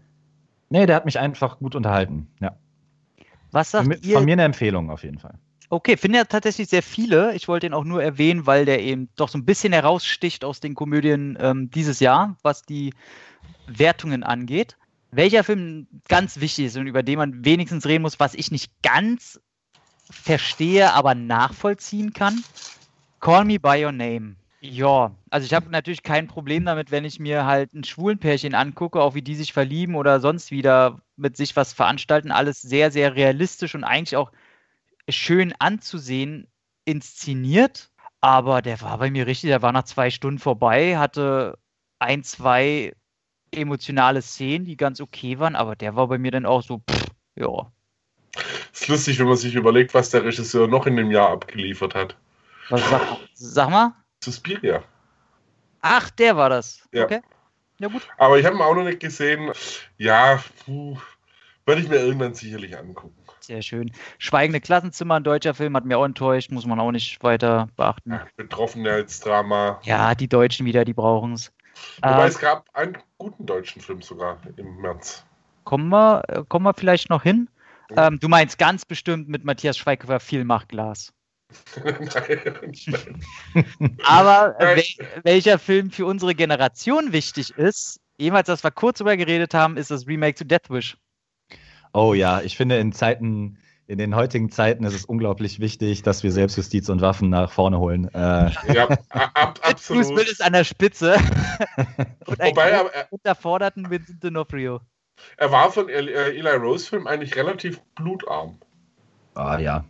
nee, 0.70 0.86
der 0.86 0.96
hat 0.96 1.06
mich 1.06 1.20
einfach 1.20 1.60
gut 1.60 1.76
unterhalten. 1.76 2.28
Ja. 2.40 2.56
Was 3.52 3.72
sagt 3.72 3.88
Von, 3.88 3.98
ihr? 4.02 4.16
von 4.16 4.26
mir 4.26 4.34
eine 4.34 4.44
Empfehlung 4.44 4.90
auf 4.90 5.04
jeden 5.04 5.20
Fall. 5.20 5.36
Okay, 5.70 5.98
finde 5.98 6.20
ja 6.20 6.26
tatsächlich 6.26 6.70
sehr 6.70 6.84
viele. 6.84 7.36
Ich 7.36 7.48
wollte 7.48 7.68
ihn 7.68 7.74
auch 7.74 7.84
nur 7.84 8.04
erwähnen, 8.04 8.46
weil 8.46 8.66
der 8.66 8.82
eben 8.82 9.10
doch 9.16 9.30
so 9.30 9.38
ein 9.38 9.46
bisschen 9.46 9.74
heraussticht 9.74 10.46
aus 10.46 10.60
den 10.60 10.76
Komödien 10.76 11.38
ähm, 11.40 11.72
dieses 11.72 12.00
Jahr, 12.00 12.38
was 12.44 12.62
die 12.62 12.94
Wertungen 13.68 14.24
angeht. 14.24 14.78
Welcher 15.12 15.44
Film 15.44 15.88
ganz 16.08 16.40
wichtig 16.40 16.66
ist 16.66 16.78
und 16.78 16.88
über 16.88 17.04
den 17.04 17.18
man 17.18 17.46
wenigstens 17.46 17.86
reden 17.86 18.04
muss, 18.04 18.20
was 18.20 18.36
ich 18.36 18.52
nicht 18.52 18.72
ganz 18.84 19.40
verstehe, 20.12 20.94
aber 20.94 21.16
nachvollziehen 21.16 22.14
kann? 22.14 22.44
Call 23.20 23.46
Me 23.46 23.60
By 23.60 23.84
Your 23.84 23.92
Name. 23.92 24.36
Ja, 24.62 25.12
also 25.30 25.46
ich 25.46 25.54
habe 25.54 25.70
natürlich 25.70 26.04
kein 26.04 26.28
Problem 26.28 26.66
damit, 26.66 26.90
wenn 26.90 27.06
ich 27.06 27.20
mir 27.20 27.46
halt 27.46 27.74
ein 27.74 27.84
Schwulenpärchen 27.84 28.56
angucke, 28.56 29.00
auch 29.00 29.14
wie 29.14 29.22
die 29.22 29.36
sich 29.36 29.54
verlieben 29.54 29.96
oder 29.96 30.20
sonst 30.20 30.52
wieder 30.52 31.02
mit 31.18 31.38
sich 31.38 31.56
was 31.56 31.74
veranstalten. 31.74 32.32
Alles 32.32 32.62
sehr, 32.62 32.92
sehr 32.92 33.16
realistisch 33.16 33.76
und 33.76 33.84
eigentlich 33.84 34.18
auch 34.18 34.32
schön 35.10 35.54
anzusehen 35.60 36.48
inszeniert. 36.86 37.92
Aber 38.22 38.62
der 38.62 38.82
war 38.82 38.98
bei 38.98 39.12
mir 39.12 39.28
richtig, 39.28 39.50
der 39.50 39.62
war 39.62 39.72
nach 39.72 39.84
zwei 39.84 40.10
Stunden 40.10 40.40
vorbei, 40.40 40.98
hatte 40.98 41.60
ein, 42.00 42.24
zwei 42.24 42.96
emotionale 43.52 44.22
Szenen, 44.22 44.66
die 44.66 44.78
ganz 44.78 45.00
okay 45.00 45.38
waren, 45.38 45.56
aber 45.56 45.76
der 45.76 45.96
war 45.96 46.08
bei 46.08 46.18
mir 46.18 46.32
dann 46.32 46.46
auch 46.46 46.64
so, 46.64 46.80
pff, 46.90 47.06
ja. 47.36 47.72
Ist 48.74 48.88
lustig, 48.88 49.20
wenn 49.20 49.28
man 49.28 49.38
sich 49.38 49.56
überlegt, 49.56 49.94
was 49.94 50.10
der 50.10 50.24
Regisseur 50.24 50.68
noch 50.68 50.88
in 50.88 50.96
dem 50.96 51.12
Jahr 51.12 51.30
abgeliefert 51.30 51.96
hat. 51.96 52.18
Was 52.70 52.90
sag, 52.90 53.02
sag 53.34 53.70
mal? 53.70 53.94
Suspiria. 54.24 54.84
Ach, 55.82 56.10
der 56.10 56.36
war 56.36 56.50
das. 56.50 56.88
Ja. 56.92 57.06
Okay. 57.06 57.22
Ja, 57.80 57.90
gut. 57.90 58.08
Aber 58.18 58.40
ich 58.40 58.46
habe 58.46 58.56
ihn 58.56 58.62
auch 58.62 58.74
noch 58.74 58.84
nicht 58.84 59.00
gesehen. 59.00 59.52
Ja, 59.98 60.44
puh, 60.66 60.98
werde 61.66 61.82
ich 61.82 61.88
mir 61.88 61.98
irgendwann 61.98 62.34
sicherlich 62.34 62.76
angucken. 62.76 63.25
Sehr 63.46 63.62
schön. 63.62 63.92
Schweigende 64.18 64.60
Klassenzimmer, 64.60 65.16
ein 65.16 65.24
deutscher 65.24 65.54
Film, 65.54 65.76
hat 65.76 65.86
mir 65.86 66.00
auch 66.00 66.06
enttäuscht, 66.06 66.52
muss 66.52 66.66
man 66.66 66.80
auch 66.80 66.92
nicht 66.92 67.22
weiter 67.22 67.68
beachten. 67.76 68.12
Ja, 68.12 68.26
Betroffenheitsdrama. 68.38 69.80
Ja, 69.84 70.16
die 70.16 70.28
Deutschen 70.28 70.66
wieder, 70.66 70.84
die 70.84 70.94
brauchen 70.94 71.34
es. 71.34 71.52
Wobei 72.02 72.26
Äh, 72.26 72.28
es 72.28 72.40
gab 72.40 72.66
einen 72.74 72.98
guten 73.20 73.46
deutschen 73.46 73.82
Film 73.82 74.02
sogar 74.02 74.40
im 74.58 74.78
März. 74.78 75.24
kommen, 75.64 75.90
wir, 75.90 76.24
äh, 76.28 76.44
kommen 76.48 76.66
wir 76.66 76.74
vielleicht 76.74 77.10
noch 77.10 77.22
hin? 77.22 77.50
Ja. 77.96 78.08
Ähm, 78.08 78.20
du 78.20 78.30
meinst 78.30 78.58
ganz 78.58 78.84
bestimmt 78.84 79.30
mit 79.30 79.44
Matthias 79.46 79.78
Schweighöfer 79.78 80.20
viel 80.20 80.44
macht 80.44 80.70
Glas. 80.70 81.14
Nein. 81.84 83.22
Aber 84.04 84.56
Nein. 84.60 84.78
wel 84.78 84.84
welcher 85.24 85.60
Film 85.60 85.92
für 85.92 86.08
unsere 86.08 86.34
Generation 86.34 87.12
wichtig 87.14 87.52
ist, 87.58 88.00
jemals, 88.18 88.48
dass 88.48 88.64
wir 88.64 88.72
kurz 88.72 88.98
drüber 88.98 89.16
geredet 89.18 89.54
haben, 89.54 89.78
ist 89.78 89.92
das 89.92 90.08
Remake 90.08 90.36
zu 90.36 90.46
Death 90.46 90.70
Wish. 90.70 90.98
Oh 91.96 92.14
ja, 92.14 92.42
ich 92.42 92.58
finde 92.58 92.78
in 92.78 92.92
Zeiten, 92.92 93.58
in 93.88 93.98
den 93.98 94.16
heutigen 94.18 94.52
Zeiten 94.52 94.84
ist 94.84 94.94
es 94.94 95.06
unglaublich 95.06 95.62
wichtig, 95.62 96.02
dass 96.02 96.24
wir 96.24 96.32
Selbstjustiz 96.34 96.90
und 96.90 97.00
Waffen 97.00 97.30
nach 97.30 97.50
vorne 97.50 97.80
holen. 97.80 98.14
Äh, 98.14 98.52
ja, 98.74 98.90
ab, 99.10 99.60
absolut. 99.64 100.10
Willis 100.10 100.42
an 100.42 100.52
der 100.52 100.66
Spitze. 100.66 101.16
und 102.26 102.42
ein 102.42 102.50
Wobei 102.50 102.78
aber, 102.78 102.94
er, 102.94 103.08
unterforderten 103.14 103.90
Vincent 103.90 104.22
D'Onofrio. 104.22 104.82
er 105.38 105.52
war 105.54 105.72
von 105.72 105.88
äh, 105.88 106.02
Eli 106.02 106.50
Rose 106.50 106.86
Film 106.90 107.08
eigentlich 107.08 107.38
relativ 107.38 107.80
blutarm. 107.96 108.60
ah 109.36 109.58
ja. 109.58 109.86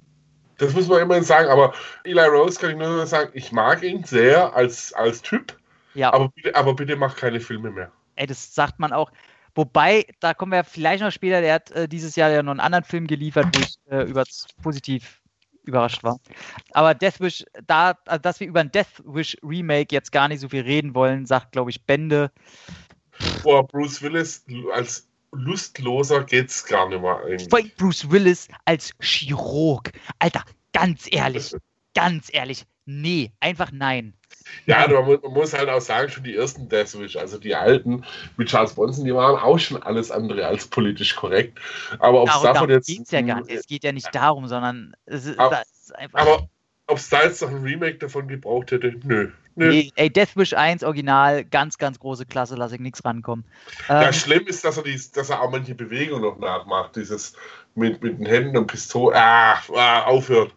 Das 0.59 0.73
muss 0.73 0.87
man 0.87 1.01
immerhin 1.01 1.23
sagen, 1.23 1.49
aber 1.49 1.73
Eli 2.03 2.21
Rose 2.21 2.59
kann 2.59 2.69
ich 2.69 2.77
nur 2.77 3.07
sagen, 3.07 3.31
ich 3.33 3.51
mag 3.51 3.81
ihn 3.81 4.03
sehr 4.03 4.55
als, 4.55 4.93
als 4.93 5.23
Typ, 5.23 5.57
Ja, 5.95 6.13
aber 6.13 6.29
bitte, 6.29 6.55
aber 6.55 6.75
bitte 6.75 6.95
mach 6.97 7.15
keine 7.15 7.39
Filme 7.39 7.71
mehr. 7.71 7.91
ey, 8.15 8.27
das 8.27 8.53
sagt 8.53 8.77
man 8.77 8.93
auch. 8.93 9.11
Wobei, 9.55 10.05
da 10.19 10.33
kommen 10.33 10.51
wir 10.51 10.63
vielleicht 10.63 11.01
noch 11.01 11.11
später, 11.11 11.41
der 11.41 11.55
hat 11.55 11.71
äh, 11.71 11.87
dieses 11.87 12.15
Jahr 12.15 12.29
ja 12.29 12.43
noch 12.43 12.51
einen 12.51 12.59
anderen 12.59 12.83
Film 12.83 13.07
geliefert, 13.07 13.47
wo 13.53 13.61
ich 13.61 13.75
äh, 13.89 14.03
über 14.03 14.23
positiv 14.61 15.21
überrascht 15.63 16.03
war. 16.03 16.19
Aber 16.71 16.93
Death 16.93 17.19
Wish, 17.19 17.43
da, 17.65 17.97
also, 18.05 18.21
dass 18.21 18.39
wir 18.39 18.47
über 18.47 18.59
ein 18.59 18.71
Death 18.71 19.01
Wish 19.05 19.37
Remake 19.41 19.95
jetzt 19.95 20.11
gar 20.11 20.27
nicht 20.27 20.41
so 20.41 20.49
viel 20.49 20.61
reden 20.61 20.93
wollen, 20.93 21.25
sagt, 21.25 21.53
glaube 21.53 21.69
ich, 21.71 21.83
Bände. 21.83 22.31
Boah, 23.43 23.65
Bruce 23.65 24.01
Willis 24.01 24.45
als 24.73 25.07
lustloser 25.31 26.23
geht's 26.23 26.65
gar 26.65 26.89
nicht 26.89 27.01
mehr 27.01 27.19
eigentlich. 27.25 27.75
Bruce 27.77 28.09
Willis 28.09 28.47
als 28.65 28.91
Chirurg. 28.99 29.91
Alter, 30.19 30.43
ganz 30.73 31.07
ehrlich, 31.11 31.55
ganz 31.93 32.27
ehrlich, 32.33 32.65
nee, 32.85 33.31
einfach 33.39 33.71
nein. 33.71 34.13
Ja, 34.65 34.83
aber 34.83 35.03
man, 35.03 35.19
man 35.21 35.33
muss 35.33 35.53
halt 35.53 35.69
auch 35.69 35.81
sagen, 35.81 36.09
schon 36.09 36.23
die 36.23 36.35
ersten 36.35 36.69
Death 36.69 36.97
Wish, 36.99 37.15
also 37.15 37.37
die 37.37 37.55
alten 37.55 38.03
mit 38.37 38.49
Charles 38.49 38.73
Bronson, 38.73 39.05
die 39.05 39.13
waren 39.13 39.37
auch 39.39 39.59
schon 39.59 39.81
alles 39.81 40.11
andere 40.11 40.45
als 40.45 40.67
politisch 40.67 41.15
korrekt. 41.15 41.59
Aber 41.99 42.23
ob 42.23 42.29
es 42.29 42.41
davon 42.41 42.69
jetzt. 42.69 42.87
geht 42.87 43.01
es 43.01 43.11
ja 43.11 43.21
gar 43.21 43.41
nicht. 43.41 43.51
Es 43.51 43.67
geht 43.67 43.83
ja 43.83 43.91
nicht 43.91 44.13
darum, 44.13 44.47
sondern 44.47 44.95
es 45.05 45.25
ist, 45.25 45.39
Aber- 45.39 45.61
ist 45.61 45.95
einfach. 45.95 46.19
Aber 46.19 46.49
ob 46.87 46.97
es 46.97 47.09
da 47.09 47.23
jetzt 47.23 47.41
noch 47.41 47.49
ein 47.49 47.63
Remake 47.63 47.97
davon 47.97 48.27
gebraucht 48.27 48.71
hätte, 48.71 48.93
nö. 49.03 49.31
nö. 49.55 49.69
Nee, 49.69 49.91
ey, 49.95 50.09
Death 50.11 50.35
Wish 50.35 50.53
1 50.53 50.83
Original, 50.83 51.43
ganz, 51.43 51.77
ganz 51.79 51.97
große 51.99 52.25
Klasse, 52.27 52.55
lasse 52.55 52.75
ich 52.75 52.81
nichts 52.81 53.03
rankommen. 53.03 53.45
Ja, 53.89 54.03
Ähm, 54.07 54.13
schlimm 54.13 54.45
ist, 54.47 54.63
dass 54.63 54.77
er, 54.77 54.83
dies, 54.83 55.11
dass 55.11 55.31
er 55.31 55.41
auch 55.41 55.49
manche 55.49 55.73
Bewegungen 55.73 56.21
noch 56.21 56.37
nachmacht. 56.37 56.95
Dieses 56.95 57.33
mit, 57.73 58.03
mit 58.03 58.19
den 58.19 58.25
Händen 58.25 58.57
und 58.57 58.67
Pistolen. 58.67 59.17
Ah, 59.17 59.57
ah, 59.73 60.03
aufhört. 60.03 60.53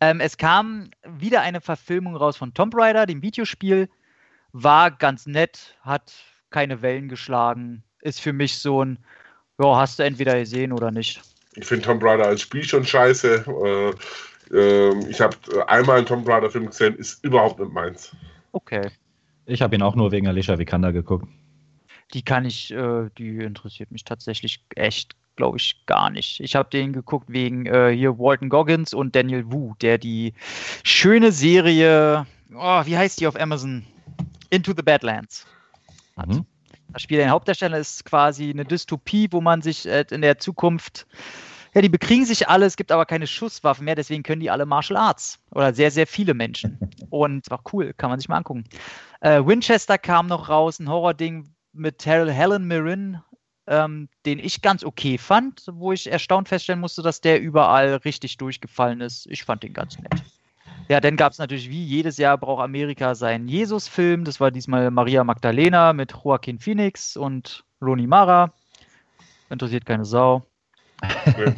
Ähm, 0.00 0.20
es 0.20 0.36
kam 0.36 0.90
wieder 1.04 1.40
eine 1.42 1.60
Verfilmung 1.60 2.16
raus 2.16 2.36
von 2.36 2.54
Tomb 2.54 2.74
Raider, 2.76 3.06
dem 3.06 3.22
Videospiel. 3.22 3.88
War 4.52 4.90
ganz 4.90 5.26
nett, 5.26 5.76
hat 5.82 6.12
keine 6.50 6.82
Wellen 6.82 7.08
geschlagen. 7.08 7.82
Ist 8.00 8.20
für 8.20 8.32
mich 8.32 8.58
so 8.58 8.84
ein, 8.84 8.98
ja, 9.60 9.76
hast 9.76 9.98
du 9.98 10.02
entweder 10.04 10.38
gesehen 10.38 10.72
oder 10.72 10.90
nicht. 10.90 11.20
Ich 11.54 11.66
finde 11.66 11.84
Tomb 11.84 12.02
Raider 12.02 12.26
als 12.26 12.42
Spiel 12.42 12.64
schon 12.64 12.84
scheiße. 12.84 13.44
Äh, 13.64 13.94
ähm, 14.54 15.06
ich 15.08 15.20
habe 15.20 15.36
einmal 15.68 15.98
einen 15.98 16.06
Tomb 16.06 16.28
Raider 16.28 16.50
Film 16.50 16.66
gesehen, 16.66 16.94
ist 16.96 17.24
überhaupt 17.24 17.58
nicht 17.58 17.72
meins. 17.72 18.14
Okay. 18.52 18.90
Ich 19.46 19.62
habe 19.62 19.76
ihn 19.76 19.82
auch 19.82 19.94
nur 19.94 20.12
wegen 20.12 20.28
Alicia 20.28 20.58
Vikander 20.58 20.92
geguckt. 20.92 21.28
Die 22.14 22.22
kann 22.22 22.44
ich, 22.44 22.72
äh, 22.72 23.08
die 23.18 23.38
interessiert 23.38 23.90
mich 23.90 24.04
tatsächlich 24.04 24.64
echt, 24.74 25.16
glaube 25.36 25.58
ich, 25.58 25.86
gar 25.86 26.10
nicht. 26.10 26.40
Ich 26.40 26.56
habe 26.56 26.68
den 26.70 26.92
geguckt 26.92 27.26
wegen 27.28 27.66
äh, 27.66 27.94
hier 27.94 28.18
Walton 28.18 28.48
Goggins 28.48 28.92
und 28.92 29.14
Daniel 29.14 29.50
Wu, 29.52 29.74
der 29.80 29.98
die 29.98 30.34
schöne 30.82 31.32
Serie, 31.32 32.26
oh, 32.54 32.82
wie 32.84 32.96
heißt 32.96 33.20
die 33.20 33.26
auf 33.26 33.38
Amazon? 33.38 33.84
Into 34.50 34.72
the 34.76 34.82
Badlands. 34.82 35.46
Hat. 36.16 36.28
Mhm. 36.28 36.46
Das 36.92 37.02
Spiel 37.02 37.18
der 37.18 37.30
Hauptdarsteller 37.30 37.78
ist 37.78 38.04
quasi 38.04 38.50
eine 38.50 38.64
Dystopie, 38.64 39.28
wo 39.30 39.40
man 39.40 39.60
sich 39.60 39.86
äh, 39.86 40.04
in 40.10 40.22
der 40.22 40.38
Zukunft, 40.38 41.06
ja, 41.74 41.82
die 41.82 41.88
bekriegen 41.90 42.24
sich 42.24 42.48
alle, 42.48 42.64
es 42.64 42.76
gibt 42.76 42.90
aber 42.90 43.04
keine 43.04 43.26
Schusswaffen 43.26 43.84
mehr, 43.84 43.96
deswegen 43.96 44.22
können 44.22 44.40
die 44.40 44.50
alle 44.50 44.64
Martial 44.64 44.96
Arts. 44.96 45.38
Oder 45.50 45.74
sehr, 45.74 45.90
sehr 45.90 46.06
viele 46.06 46.32
Menschen. 46.32 46.78
Und 47.10 47.50
war 47.50 47.60
cool, 47.72 47.92
kann 47.92 48.08
man 48.08 48.18
sich 48.18 48.28
mal 48.28 48.38
angucken. 48.38 48.64
Äh, 49.20 49.44
Winchester 49.44 49.98
kam 49.98 50.26
noch 50.26 50.48
raus, 50.48 50.78
ein 50.78 50.88
Horror-Ding 50.88 51.50
mit 51.74 52.06
Hel 52.06 52.32
Helen 52.32 52.66
Mirren, 52.66 53.22
ähm, 53.66 54.08
den 54.24 54.38
ich 54.38 54.62
ganz 54.62 54.84
okay 54.84 55.18
fand, 55.18 55.64
wo 55.72 55.92
ich 55.92 56.10
erstaunt 56.10 56.48
feststellen 56.48 56.80
musste, 56.80 57.02
dass 57.02 57.20
der 57.20 57.40
überall 57.40 57.96
richtig 57.96 58.36
durchgefallen 58.36 59.00
ist. 59.00 59.26
Ich 59.26 59.44
fand 59.44 59.62
den 59.62 59.72
ganz 59.72 59.98
nett. 59.98 60.22
Ja, 60.88 61.00
dann 61.00 61.16
gab 61.16 61.32
es 61.32 61.38
natürlich 61.38 61.68
wie 61.68 61.82
jedes 61.82 62.16
Jahr 62.16 62.38
braucht 62.38 62.62
Amerika 62.62 63.16
seinen 63.16 63.48
Jesus-Film. 63.48 64.24
Das 64.24 64.40
war 64.40 64.52
diesmal 64.52 64.90
Maria 64.90 65.24
Magdalena 65.24 65.92
mit 65.92 66.12
Joaquin 66.12 66.60
Phoenix 66.60 67.16
und 67.16 67.64
Rooney 67.82 68.06
Mara. 68.06 68.52
Interessiert 69.50 69.84
keine 69.84 70.04
Sau. 70.04 70.46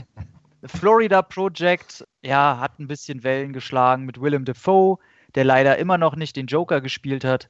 Florida 0.64 1.22
Project, 1.22 2.06
ja, 2.22 2.58
hat 2.58 2.78
ein 2.78 2.88
bisschen 2.88 3.22
Wellen 3.22 3.52
geschlagen 3.52 4.04
mit 4.04 4.20
Willem 4.20 4.44
Dafoe, 4.44 4.98
der 5.34 5.44
leider 5.44 5.76
immer 5.76 5.98
noch 5.98 6.16
nicht 6.16 6.36
den 6.36 6.46
Joker 6.46 6.80
gespielt 6.80 7.24
hat. 7.24 7.48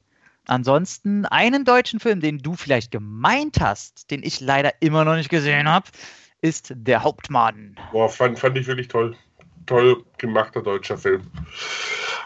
Ansonsten 0.49 1.25
einen 1.25 1.63
deutschen 1.63 1.99
Film, 1.99 2.21
den 2.21 2.39
du 2.39 2.55
vielleicht 2.55 2.91
gemeint 2.91 3.59
hast, 3.61 4.09
den 4.09 4.23
ich 4.23 4.39
leider 4.39 4.73
immer 4.79 5.05
noch 5.05 5.15
nicht 5.15 5.29
gesehen 5.29 5.69
habe, 5.69 5.85
ist 6.41 6.73
Der 6.75 7.03
Hauptmann. 7.03 7.75
Boah, 7.91 8.09
fand, 8.09 8.39
fand 8.39 8.57
ich 8.57 8.65
wirklich 8.65 8.87
toll. 8.87 9.15
toll 9.67 10.03
gemachter 10.17 10.63
deutscher 10.63 10.97
Film. 10.97 11.21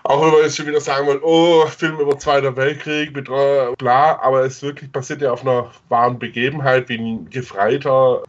Auch 0.05 0.21
wenn 0.21 0.31
man 0.31 0.41
jetzt 0.41 0.57
schon 0.57 0.67
wieder 0.67 0.81
sagen 0.81 1.07
will, 1.07 1.19
oh, 1.21 1.65
Film 1.67 1.99
über 1.99 2.17
Zweiter 2.17 2.55
Weltkrieg, 2.55 3.15
mit 3.15 3.29
äh, 3.29 3.87
aber 3.87 4.45
es 4.45 4.61
wirklich 4.61 4.91
basiert 4.91 5.21
ja 5.21 5.31
auf 5.31 5.41
einer 5.41 5.71
wahren 5.89 6.19
Begebenheit, 6.19 6.89
wie 6.89 6.97
ein 6.97 7.29
Gefreiter 7.29 8.23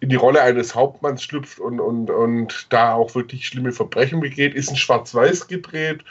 in 0.00 0.08
die 0.08 0.16
Rolle 0.16 0.42
eines 0.42 0.74
Hauptmanns 0.74 1.22
schlüpft 1.22 1.60
und, 1.60 1.80
und, 1.80 2.10
und 2.10 2.66
da 2.70 2.94
auch 2.94 3.14
wirklich 3.14 3.46
schlimme 3.46 3.72
Verbrechen 3.72 4.20
begeht, 4.20 4.54
ist 4.54 4.70
ein 4.70 4.76
Schwarz-Weiß 4.76 5.48
gedreht. 5.48 6.04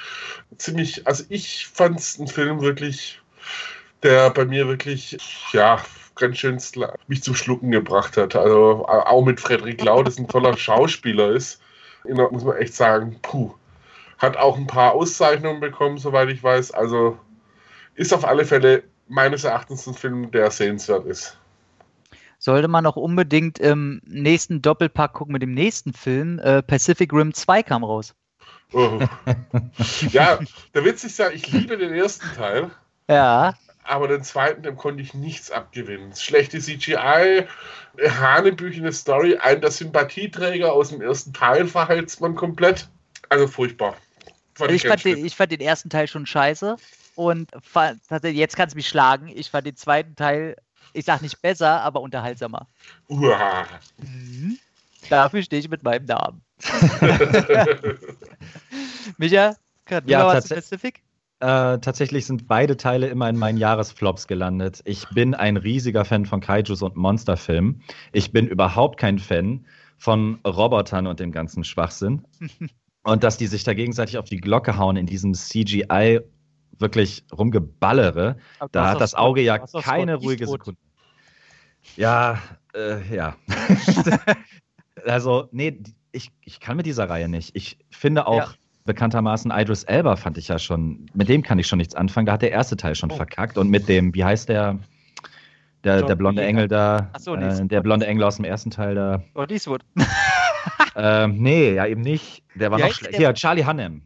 Ziemlich, 0.58 1.06
also 1.08 1.24
ich 1.30 1.68
fand 1.68 2.00
es 2.00 2.20
ein 2.20 2.28
Film 2.28 2.62
wirklich, 2.62 3.20
der 4.02 4.30
bei 4.30 4.46
mir 4.46 4.68
wirklich, 4.68 5.18
ja, 5.52 5.82
ganz 6.16 6.38
schön 6.38 6.60
mich 7.08 7.24
zum 7.24 7.36
Schlucken 7.36 7.72
gebracht 7.72 8.18
hat. 8.18 8.36
Also 8.36 8.86
auch 8.88 9.26
mit 9.26 9.40
Frederik 9.40 9.84
Lau, 9.84 10.04
das 10.04 10.18
ein 10.18 10.28
toller 10.28 10.56
Schauspieler 10.58 11.32
ist, 11.32 11.62
muss 12.04 12.44
man 12.44 12.58
echt 12.58 12.76
sagen, 12.76 13.18
puh 13.22 13.54
hat 14.24 14.38
auch 14.38 14.58
ein 14.58 14.68
paar 14.68 14.94
Auszeichnungen 14.94 15.60
bekommen, 15.60 15.98
soweit 15.98 16.30
ich 16.30 16.42
weiß. 16.42 16.72
Also 16.72 17.20
ist 17.94 18.14
auf 18.14 18.26
alle 18.26 18.46
Fälle 18.46 18.84
meines 19.08 19.44
Erachtens 19.44 19.86
ein 19.86 19.94
Film, 19.94 20.32
der 20.32 20.50
sehenswert 20.50 21.06
ist. 21.06 21.38
Sollte 22.40 22.68
man 22.68 22.86
auch 22.86 22.96
unbedingt 22.96 23.60
im 23.60 24.02
nächsten 24.06 24.62
Doppelpack 24.62 25.14
gucken 25.14 25.34
mit 25.34 25.42
dem 25.42 25.54
nächsten 25.54 25.94
Film. 25.94 26.40
Äh, 26.40 26.64
Pacific 26.64 27.14
Rim 27.14 27.34
2 27.34 27.64
kam 27.64 27.84
raus. 27.84 28.16
Oh. 28.72 29.00
ja, 30.10 30.40
der 30.74 30.86
Witz 30.86 31.04
ist 31.04 31.20
ja, 31.20 31.30
ich 31.30 31.52
liebe 31.52 31.78
den 31.78 31.94
ersten 31.94 32.26
Teil. 32.36 32.72
Ja. 33.10 33.54
Aber 33.84 34.08
den 34.08 34.24
zweiten, 34.24 34.64
dem 34.64 34.78
konnte 34.78 35.04
ich 35.04 35.14
nichts 35.14 35.52
abgewinnen. 35.52 36.16
Schlechte 36.16 36.60
CGI, 36.60 37.46
hanebüchene 38.02 38.94
Story, 38.94 39.38
ein 39.38 39.60
der 39.60 39.72
Sympathieträger 39.72 40.72
aus 40.72 40.90
dem 40.90 41.02
ersten 41.02 41.34
Teil 41.34 41.68
verheizt 41.68 42.22
man 42.22 42.36
komplett. 42.36 42.88
Also 43.30 43.48
furchtbar. 43.48 43.96
Fand 44.56 44.72
ich, 44.72 44.88
fand 44.88 45.04
den, 45.04 45.26
ich 45.26 45.36
fand 45.36 45.52
den 45.52 45.60
ersten 45.60 45.90
Teil 45.90 46.08
schon 46.08 46.26
scheiße 46.26 46.78
und 47.16 47.52
fand, 47.62 48.00
jetzt 48.24 48.56
kannst 48.56 48.74
du 48.74 48.78
mich 48.78 48.88
schlagen. 48.88 49.28
Ich 49.28 49.50
fand 49.50 49.68
den 49.68 49.76
zweiten 49.76 50.16
Teil, 50.16 50.56
ich 50.94 51.06
sag 51.06 51.22
nicht 51.22 51.42
besser, 51.42 51.82
aber 51.82 52.02
unterhaltsamer. 52.02 52.68
Uah. 53.10 53.66
Mhm. 53.98 54.60
Dafür 55.10 55.42
stehe 55.42 55.60
ich 55.60 55.70
mit 55.70 55.84
meinem 55.84 56.06
Namen. 56.06 56.42
Micha, 59.18 59.58
kann 59.86 60.08
ja, 60.08 60.26
was 60.26 60.48
Pacific? 60.48 61.02
Äh, 61.44 61.80
tatsächlich 61.80 62.26
sind 62.26 62.48
beide 62.48 62.78
Teile 62.78 63.08
immer 63.08 63.28
in 63.28 63.36
meinen 63.36 63.58
Jahresflops 63.58 64.28
gelandet. 64.28 64.82
Ich 64.86 65.10
bin 65.10 65.34
ein 65.34 65.58
riesiger 65.58 66.06
Fan 66.06 66.26
von 66.26 66.40
Kaijus 66.40 66.82
und 66.82 66.96
Monsterfilmen. 66.96 67.84
Ich 68.14 68.32
bin 68.32 68.48
überhaupt 68.48 68.98
kein 68.98 69.20
Fan 69.20 69.66
von 69.98 70.40
Robotern 70.48 71.06
und 71.06 71.20
dem 71.20 71.34
ganzen 71.34 71.66
Schwachsinn. 71.66 72.26
Und 73.06 73.26
dass 73.26 73.36
die 73.36 73.48
sich 73.48 73.66
da 73.66 73.74
gegenseitig 73.74 74.18
auf 74.18 74.30
die 74.30 74.38
Glocke 74.38 74.78
hauen 74.78 74.96
in 74.96 75.06
diesem 75.06 75.34
CGI 75.34 76.22
wirklich 76.80 77.26
rumgeballere, 77.38 78.38
okay, 78.62 78.70
da 78.72 78.92
hat 78.92 79.02
das 79.02 79.14
Auge 79.14 79.42
ja 79.42 79.58
keine 79.58 80.16
ruhige 80.16 80.48
Sekunde. 80.48 80.80
Ja, 81.98 82.42
äh, 82.74 83.14
ja. 83.14 83.36
also, 85.06 85.50
nee, 85.52 85.82
ich, 86.14 86.32
ich 86.46 86.62
kann 86.62 86.78
mit 86.78 86.86
dieser 86.86 87.10
Reihe 87.10 87.28
nicht. 87.28 87.54
Ich 87.58 87.78
finde 87.92 88.26
auch 88.26 88.38
ja. 88.38 88.54
Bekanntermaßen 88.86 89.52
Idris 89.52 89.84
Elba 89.84 90.16
fand 90.16 90.38
ich 90.38 90.48
ja 90.48 90.60
schon, 90.60 91.06
mit 91.14 91.30
dem 91.30 91.44
kann 91.44 91.60
ich 91.60 91.68
schon 91.68 91.78
nichts 91.78 91.96
anfangen. 91.96 92.26
Da 92.26 92.34
hat 92.34 92.42
der 92.42 92.52
erste 92.52 92.78
Teil 92.78 92.96
schon 92.96 93.12
oh. 93.12 93.16
verkackt. 93.16 93.58
Und 93.58 93.70
mit 93.70 93.88
dem, 93.88 94.14
wie 94.14 94.24
heißt 94.24 94.50
der, 94.50 94.80
der, 95.84 96.04
der 96.04 96.16
blonde 96.16 96.44
Engel 96.44 96.68
da, 96.68 97.10
so, 97.18 97.36
äh, 97.36 97.66
der 97.66 97.82
blonde 97.82 98.08
Engel 98.08 98.24
aus 98.24 98.38
dem 98.38 98.46
ersten 98.46 98.72
Teil 98.72 98.96
da. 98.96 99.24
Oh, 99.36 99.46
Eastwood. 99.48 99.84
ähm, 100.96 101.38
nee, 101.38 101.74
ja, 101.74 101.86
eben 101.88 102.02
nicht. 102.02 102.44
Der 102.56 102.72
war 102.72 102.80
ja, 102.80 102.88
noch 102.88 102.94
schlecht. 102.94 103.16
Hier, 103.16 103.34
Charlie 103.34 103.66
Hannem. 103.66 104.04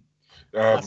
Ja. 0.53 0.80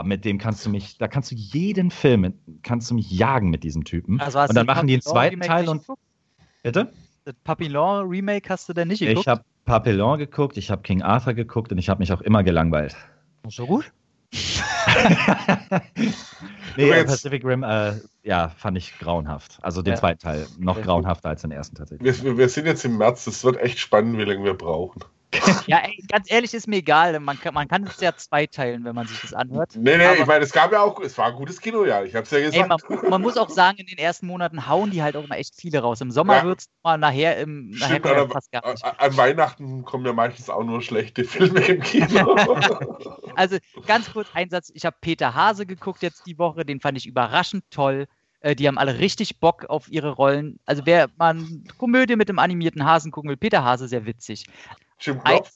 Oh, 0.00 0.06
mit 0.06 0.24
dem 0.24 0.38
kannst 0.38 0.64
du 0.64 0.70
mich, 0.70 0.96
da 0.96 1.08
kannst 1.08 1.32
du 1.32 1.34
jeden 1.34 1.90
Film, 1.90 2.32
kannst 2.62 2.90
du 2.90 2.94
mich 2.94 3.10
jagen 3.10 3.50
mit 3.50 3.64
diesem 3.64 3.84
Typen. 3.84 4.20
Also 4.20 4.40
und 4.40 4.54
dann 4.54 4.66
machen 4.66 4.86
die 4.86 4.94
einen 4.94 5.02
zweiten 5.02 5.40
Teil 5.40 5.68
und. 5.68 5.82
Bitte? 6.62 6.92
Das 7.24 7.34
Papillon 7.44 8.08
Remake 8.08 8.48
hast 8.48 8.68
du 8.68 8.72
denn 8.72 8.88
nicht 8.88 9.00
geguckt? 9.00 9.20
Ich 9.20 9.28
habe 9.28 9.42
Papillon 9.64 10.18
geguckt, 10.18 10.56
ich 10.56 10.70
habe 10.70 10.82
King 10.82 11.02
Arthur 11.02 11.34
geguckt 11.34 11.72
und 11.72 11.78
ich 11.78 11.90
habe 11.90 11.98
mich 11.98 12.12
auch 12.12 12.22
immer 12.22 12.42
gelangweilt. 12.42 12.96
So 13.50 13.66
gut? 13.66 13.90
nee, 16.76 17.04
Pacific 17.04 17.44
Rim, 17.44 17.62
äh, 17.62 17.94
ja, 18.22 18.50
fand 18.50 18.76
ich 18.76 18.98
grauenhaft. 18.98 19.58
Also 19.62 19.80
den 19.82 19.94
ja. 19.94 19.98
zweiten 19.98 20.20
Teil 20.20 20.46
noch 20.58 20.82
grauenhafter 20.82 21.30
als 21.30 21.42
den 21.42 21.50
ersten 21.50 21.76
tatsächlich. 21.76 22.22
Wir, 22.22 22.36
wir, 22.36 22.48
sind 22.48 22.66
jetzt 22.66 22.84
im 22.84 22.98
März, 22.98 23.26
es 23.26 23.42
wird 23.44 23.56
echt 23.58 23.78
spannend, 23.78 24.18
wie 24.18 24.24
lange 24.24 24.44
wir 24.44 24.54
brauchen. 24.54 25.02
Ja, 25.66 25.78
ey, 25.84 26.02
ganz 26.08 26.30
ehrlich, 26.30 26.54
ist 26.54 26.66
mir 26.66 26.76
egal. 26.76 27.18
Man 27.20 27.38
kann, 27.38 27.52
man 27.52 27.68
kann 27.68 27.84
es 27.84 28.00
ja 28.00 28.16
zweiteilen, 28.16 28.84
wenn 28.84 28.94
man 28.94 29.06
sich 29.06 29.20
das 29.20 29.34
anhört. 29.34 29.72
Nee, 29.76 29.98
nee, 29.98 30.04
Aber, 30.06 30.16
ich 30.16 30.26
meine, 30.26 30.44
es 30.44 30.52
gab 30.52 30.72
ja 30.72 30.80
auch, 30.80 30.98
es 31.00 31.18
war 31.18 31.26
ein 31.26 31.34
gutes 31.34 31.60
Kino, 31.60 31.84
ja. 31.84 32.02
Ich 32.02 32.14
hab's 32.14 32.30
ja 32.30 32.38
gesagt. 32.38 32.56
Ey, 32.56 32.66
man, 32.66 33.10
man, 33.10 33.20
muss 33.20 33.36
auch 33.36 33.50
sagen, 33.50 33.76
in 33.76 33.86
den 33.86 33.98
ersten 33.98 34.26
Monaten 34.26 34.66
hauen 34.66 34.90
die 34.90 35.02
halt 35.02 35.16
auch 35.16 35.24
immer 35.24 35.36
echt 35.36 35.54
viele 35.54 35.80
raus. 35.80 36.00
Im 36.00 36.10
Sommer 36.10 36.36
ja. 36.36 36.44
wird 36.44 36.60
es 36.60 36.68
mal 36.82 36.96
nachher 36.96 37.38
im 37.38 37.70
nachher 37.70 38.00
Stimmt, 38.00 38.32
fast 38.32 38.50
gar 38.52 38.70
nicht. 38.70 38.84
An 38.84 39.16
Weihnachten 39.16 39.84
kommen 39.84 40.06
ja 40.06 40.12
meistens 40.14 40.48
auch 40.48 40.64
nur 40.64 40.80
schlechte 40.80 41.24
Filme 41.24 41.60
im 41.60 41.82
Kino. 41.82 42.34
also 43.36 43.58
ganz 43.86 44.10
kurz 44.12 44.28
Einsatz. 44.32 44.70
Ich 44.74 44.86
habe 44.86 44.96
Peter 45.00 45.34
Hase 45.34 45.66
geguckt 45.66 46.02
jetzt 46.02 46.26
die 46.26 46.38
Woche, 46.38 46.64
den 46.64 46.80
fand 46.80 46.96
ich 46.96 47.06
überraschend 47.06 47.64
toll. 47.70 48.06
Äh, 48.40 48.54
die 48.54 48.68
haben 48.68 48.78
alle 48.78 48.98
richtig 48.98 49.40
Bock 49.40 49.66
auf 49.68 49.90
ihre 49.90 50.12
Rollen. 50.12 50.58
Also 50.64 50.86
wer 50.86 51.08
mal 51.16 51.30
eine 51.30 51.64
Komödie 51.76 52.16
mit 52.16 52.28
dem 52.28 52.38
animierten 52.38 52.84
Hasen 52.84 53.10
gucken 53.10 53.28
will, 53.28 53.36
Peter 53.36 53.64
Hase 53.64 53.88
sehr 53.88 54.06
witzig. 54.06 54.46
Jim 55.00 55.22
Knopf? 55.22 55.52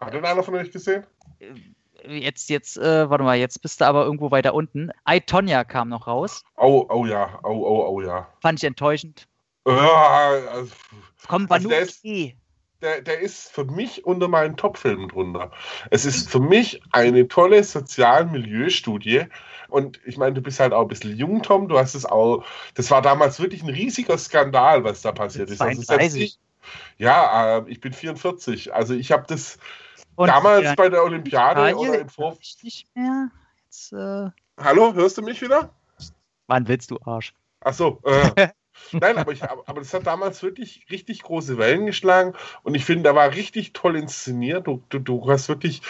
Hat 0.00 0.14
den 0.14 0.24
einer 0.24 0.42
von 0.42 0.54
euch 0.54 0.70
gesehen? 0.70 1.06
Äh, 1.40 2.18
jetzt, 2.18 2.50
jetzt, 2.50 2.76
äh, 2.76 3.08
warte 3.08 3.24
mal, 3.24 3.36
jetzt 3.36 3.62
bist 3.62 3.80
du 3.80 3.86
aber 3.86 4.04
irgendwo 4.04 4.30
weiter 4.30 4.54
unten. 4.54 4.90
I, 5.08 5.20
Tonya 5.20 5.64
kam 5.64 5.88
noch 5.88 6.06
raus. 6.06 6.42
Oh, 6.56 6.86
oh 6.88 7.06
ja, 7.06 7.38
oh, 7.42 7.48
oh, 7.48 7.86
oh 7.88 8.00
ja. 8.00 8.28
Fand 8.40 8.58
ich 8.58 8.64
enttäuschend. 8.64 9.26
Ja, 9.66 10.40
also, 10.52 10.72
Komm, 11.26 11.48
war 11.48 11.56
also 11.56 11.68
nur 11.68 11.78
okay. 11.78 12.36
Der, 12.82 13.00
der, 13.00 13.20
ist 13.20 13.50
für 13.50 13.64
mich 13.64 14.04
unter 14.04 14.28
meinen 14.28 14.58
Top-Filmen 14.58 15.08
drunter. 15.08 15.50
Es 15.90 16.04
ist 16.04 16.28
für 16.28 16.40
mich 16.40 16.82
eine 16.92 17.26
tolle 17.28 17.64
Sozial-Milieustudie. 17.64 19.24
Und 19.68 20.00
ich 20.04 20.18
meine, 20.18 20.34
du 20.34 20.42
bist 20.42 20.60
halt 20.60 20.74
auch 20.74 20.82
ein 20.82 20.88
bisschen 20.88 21.16
jung, 21.16 21.42
Tom. 21.42 21.68
Du 21.68 21.78
hast 21.78 21.94
es 21.94 22.04
auch. 22.04 22.44
Das 22.74 22.90
war 22.90 23.00
damals 23.00 23.40
wirklich 23.40 23.62
ein 23.62 23.70
riesiger 23.70 24.18
Skandal, 24.18 24.84
was 24.84 25.00
da 25.00 25.12
passiert 25.12 25.48
ist. 25.48 25.62
Also 25.62 25.80
32. 25.80 26.38
Ja, 26.98 27.58
äh, 27.58 27.64
ich 27.68 27.80
bin 27.80 27.92
44. 27.92 28.74
Also 28.74 28.94
ich 28.94 29.12
habe 29.12 29.24
das 29.26 29.58
Und 30.16 30.28
damals 30.28 30.74
bei 30.76 30.88
der 30.88 31.02
Olympiade 31.02 31.76
oder 31.76 31.98
im 31.98 32.08
Vorfeld. 32.08 32.56
Nicht 32.62 32.86
mehr. 32.94 33.30
Jetzt, 33.64 33.92
äh... 33.92 34.30
Hallo, 34.58 34.94
hörst 34.94 35.18
du 35.18 35.22
mich 35.22 35.42
wieder? 35.42 35.70
Wann 36.46 36.68
willst 36.68 36.90
du 36.90 36.98
Arsch? 37.04 37.34
Ach 37.60 37.74
so. 37.74 38.00
Äh, 38.04 38.48
Nein, 38.92 39.16
aber, 39.18 39.32
ich, 39.32 39.42
aber 39.42 39.80
das 39.80 39.94
hat 39.94 40.06
damals 40.06 40.42
wirklich 40.42 40.86
richtig 40.90 41.22
große 41.22 41.58
Wellen 41.58 41.86
geschlagen 41.86 42.34
und 42.62 42.74
ich 42.74 42.84
finde, 42.84 43.04
da 43.04 43.14
war 43.14 43.32
richtig 43.32 43.72
toll 43.72 43.96
inszeniert. 43.96 44.66
Du, 44.66 44.82
du, 44.88 44.98
du 44.98 45.30
hast 45.30 45.48
wirklich 45.48 45.82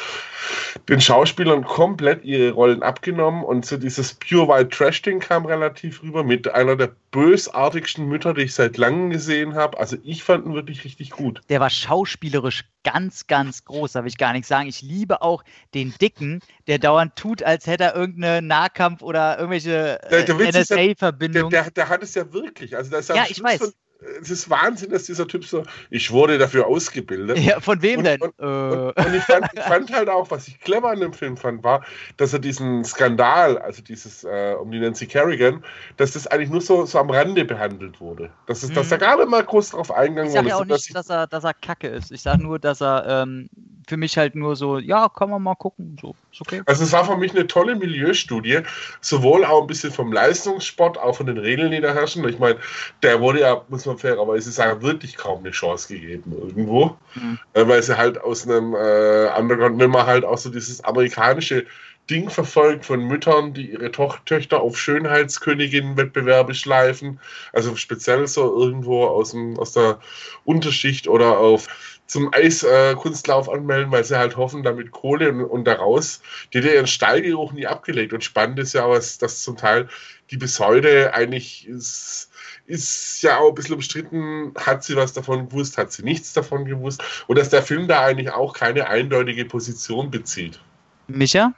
den 0.88 1.00
Schauspielern 1.00 1.64
komplett 1.64 2.24
ihre 2.24 2.52
Rollen 2.52 2.82
abgenommen 2.82 3.44
und 3.44 3.64
so 3.64 3.76
dieses 3.76 4.14
Pure 4.14 4.48
White 4.48 4.70
Trash-Ding 4.70 5.20
kam 5.20 5.46
relativ 5.46 6.02
rüber 6.02 6.24
mit 6.24 6.48
einer 6.48 6.76
der 6.76 6.94
bösartigsten 7.10 8.06
Mütter, 8.06 8.34
die 8.34 8.42
ich 8.42 8.54
seit 8.54 8.76
langem 8.76 9.10
gesehen 9.10 9.54
habe. 9.54 9.78
Also 9.78 9.96
ich 10.02 10.22
fand 10.22 10.46
ihn 10.46 10.54
wirklich 10.54 10.84
richtig 10.84 11.10
gut. 11.10 11.40
Der 11.48 11.60
war 11.60 11.70
schauspielerisch 11.70 12.64
ganz, 12.84 13.26
ganz 13.26 13.64
groß, 13.64 13.92
darf 13.92 14.06
ich 14.06 14.16
gar 14.16 14.32
nicht 14.32 14.46
sagen. 14.46 14.68
Ich 14.68 14.82
liebe 14.82 15.22
auch 15.22 15.42
den 15.74 15.94
Dicken, 16.00 16.40
der 16.68 16.78
dauernd 16.78 17.16
tut, 17.16 17.42
als 17.42 17.66
hätte 17.66 17.84
er 17.84 17.96
irgendeine 17.96 18.46
Nahkampf- 18.46 19.02
oder 19.02 19.38
irgendwelche 19.38 20.00
äh, 20.10 20.22
NSA-Verbindung. 20.22 21.50
Der, 21.50 21.62
der, 21.64 21.70
der, 21.72 21.88
hat 21.88 22.02
es 22.02 22.14
ja 22.14 22.32
wirklich. 22.32 22.76
Also 22.76 22.90
da 22.90 22.98
ist 22.98 23.08
ja, 23.08 23.24
ich 23.28 23.42
weiß. 23.42 23.58
Von, 23.58 23.72
es 24.20 24.30
ist 24.30 24.50
Wahnsinn, 24.50 24.90
dass 24.90 25.04
dieser 25.04 25.26
Typ 25.26 25.44
so, 25.44 25.62
ich 25.90 26.10
wurde 26.10 26.38
dafür 26.38 26.66
ausgebildet. 26.66 27.38
Ja, 27.38 27.60
von 27.60 27.80
wem 27.82 27.98
und, 27.98 28.04
denn? 28.04 28.20
Und, 28.20 28.38
äh. 28.38 28.44
und, 28.44 29.06
und 29.06 29.14
ich, 29.14 29.22
fand, 29.22 29.46
ich, 29.52 29.60
fand, 29.60 29.92
halt 29.92 30.08
auch, 30.08 30.30
was 30.30 30.48
ich 30.48 30.60
clever 30.60 30.90
an 30.90 31.00
dem 31.00 31.12
Film 31.12 31.36
fand, 31.36 31.62
war, 31.62 31.84
dass 32.16 32.32
er 32.32 32.38
diesen 32.38 32.84
Skandal, 32.84 33.58
also 33.58 33.82
dieses 33.82 34.24
äh, 34.24 34.54
um 34.60 34.70
die 34.70 34.78
Nancy 34.78 35.06
Kerrigan, 35.06 35.62
dass 35.96 36.12
das 36.12 36.26
eigentlich 36.26 36.50
nur 36.50 36.60
so, 36.60 36.86
so 36.86 36.98
am 36.98 37.10
Rande 37.10 37.44
behandelt 37.44 38.00
wurde. 38.00 38.30
Dass, 38.46 38.62
es, 38.62 38.70
mhm. 38.70 38.74
dass 38.74 38.88
da 38.88 38.96
gar 38.96 39.16
nicht 39.18 39.28
mal 39.28 39.44
groß 39.44 39.70
drauf 39.70 39.90
eingegangen 39.90 40.16
wurde. 40.16 40.28
Ich 40.28 40.34
sage 40.34 40.48
ja 40.48 40.56
auch 40.56 40.64
nicht, 40.64 40.94
dass, 40.94 41.10
er, 41.10 41.26
dass 41.26 41.44
er 41.44 41.54
kacke 41.54 41.88
ist. 41.88 42.12
Ich 42.12 42.22
sage 42.22 42.42
nur, 42.42 42.58
dass 42.58 42.80
er 42.80 43.06
ähm, 43.06 43.48
für 43.86 43.96
mich 43.96 44.16
halt 44.16 44.34
nur 44.34 44.56
so, 44.56 44.78
ja, 44.78 45.08
kann 45.08 45.30
man 45.30 45.42
mal 45.42 45.54
gucken. 45.54 45.96
So, 46.00 46.14
ist 46.32 46.40
okay. 46.40 46.62
Also 46.66 46.84
es 46.84 46.92
war 46.92 47.04
für 47.04 47.16
mich 47.16 47.32
eine 47.32 47.46
tolle 47.46 47.76
Milieustudie, 47.76 48.60
sowohl 49.00 49.44
auch 49.44 49.62
ein 49.62 49.66
bisschen 49.66 49.92
vom 49.92 50.12
Leistungssport, 50.12 50.98
auch 50.98 51.16
von 51.16 51.26
den 51.26 51.38
Regeln, 51.38 51.70
die 51.70 51.80
da 51.80 51.92
herrschen. 51.92 52.26
Ich 52.28 52.38
meine, 52.38 52.58
der 53.02 53.20
wurde 53.20 53.40
ja, 53.40 53.62
muss 53.68 53.86
man 53.86 53.93
fairerweise 53.98 54.50
sagen, 54.50 54.82
wirklich 54.82 55.16
kaum 55.16 55.40
eine 55.40 55.50
Chance 55.50 55.88
gegeben 55.88 56.32
irgendwo, 56.36 56.96
mhm. 57.14 57.38
äh, 57.52 57.66
weil 57.66 57.82
sie 57.82 57.96
halt 57.96 58.20
aus 58.20 58.46
einem 58.48 58.74
äh, 58.74 59.28
Underground 59.38 59.76
nimmer 59.76 60.06
halt 60.06 60.24
auch 60.24 60.38
so 60.38 60.50
dieses 60.50 60.82
amerikanische 60.82 61.66
Ding 62.10 62.28
verfolgt 62.28 62.84
von 62.84 63.00
Müttern, 63.00 63.54
die 63.54 63.72
ihre 63.72 63.90
Toch 63.90 64.18
Töchter 64.26 64.60
auf 64.60 64.78
Schönheitskönigin-Wettbewerbe 64.78 66.54
schleifen. 66.54 67.18
Also 67.52 67.76
speziell 67.76 68.26
so 68.26 68.54
irgendwo 68.54 69.06
aus, 69.06 69.30
dem, 69.30 69.58
aus 69.58 69.72
der 69.72 70.00
Unterschicht 70.44 71.08
oder 71.08 71.38
auf 71.38 71.66
zum 72.06 72.32
Eiskunstlauf 72.34 73.48
äh, 73.48 73.52
anmelden, 73.52 73.90
weil 73.90 74.04
sie 74.04 74.18
halt 74.18 74.36
hoffen, 74.36 74.62
damit 74.62 74.90
Kohle 74.90 75.30
und, 75.30 75.44
und 75.44 75.64
daraus, 75.64 76.20
die 76.52 76.58
hat 76.58 76.66
ihren 76.66 76.86
Stallgeruch 76.86 77.52
nie 77.52 77.66
abgelegt. 77.66 78.12
Und 78.12 78.22
spannend 78.22 78.58
ist 78.58 78.74
ja, 78.74 78.88
was 78.88 79.16
das 79.16 79.42
zum 79.42 79.56
Teil, 79.56 79.88
die 80.30 80.36
bis 80.36 80.60
heute 80.60 81.14
eigentlich 81.14 81.66
ist, 81.66 82.30
ist 82.66 83.22
ja 83.22 83.38
auch 83.38 83.50
ein 83.50 83.54
bisschen 83.54 83.74
umstritten, 83.74 84.52
hat 84.56 84.84
sie 84.84 84.96
was 84.96 85.12
davon 85.12 85.48
gewusst, 85.48 85.78
hat 85.78 85.92
sie 85.92 86.02
nichts 86.02 86.32
davon 86.32 86.64
gewusst. 86.64 87.02
Und 87.26 87.38
dass 87.38 87.50
der 87.50 87.62
Film 87.62 87.88
da 87.88 88.02
eigentlich 88.04 88.30
auch 88.30 88.54
keine 88.54 88.88
eindeutige 88.88 89.44
Position 89.44 90.10
bezieht. 90.10 90.60
Micha? 91.06 91.52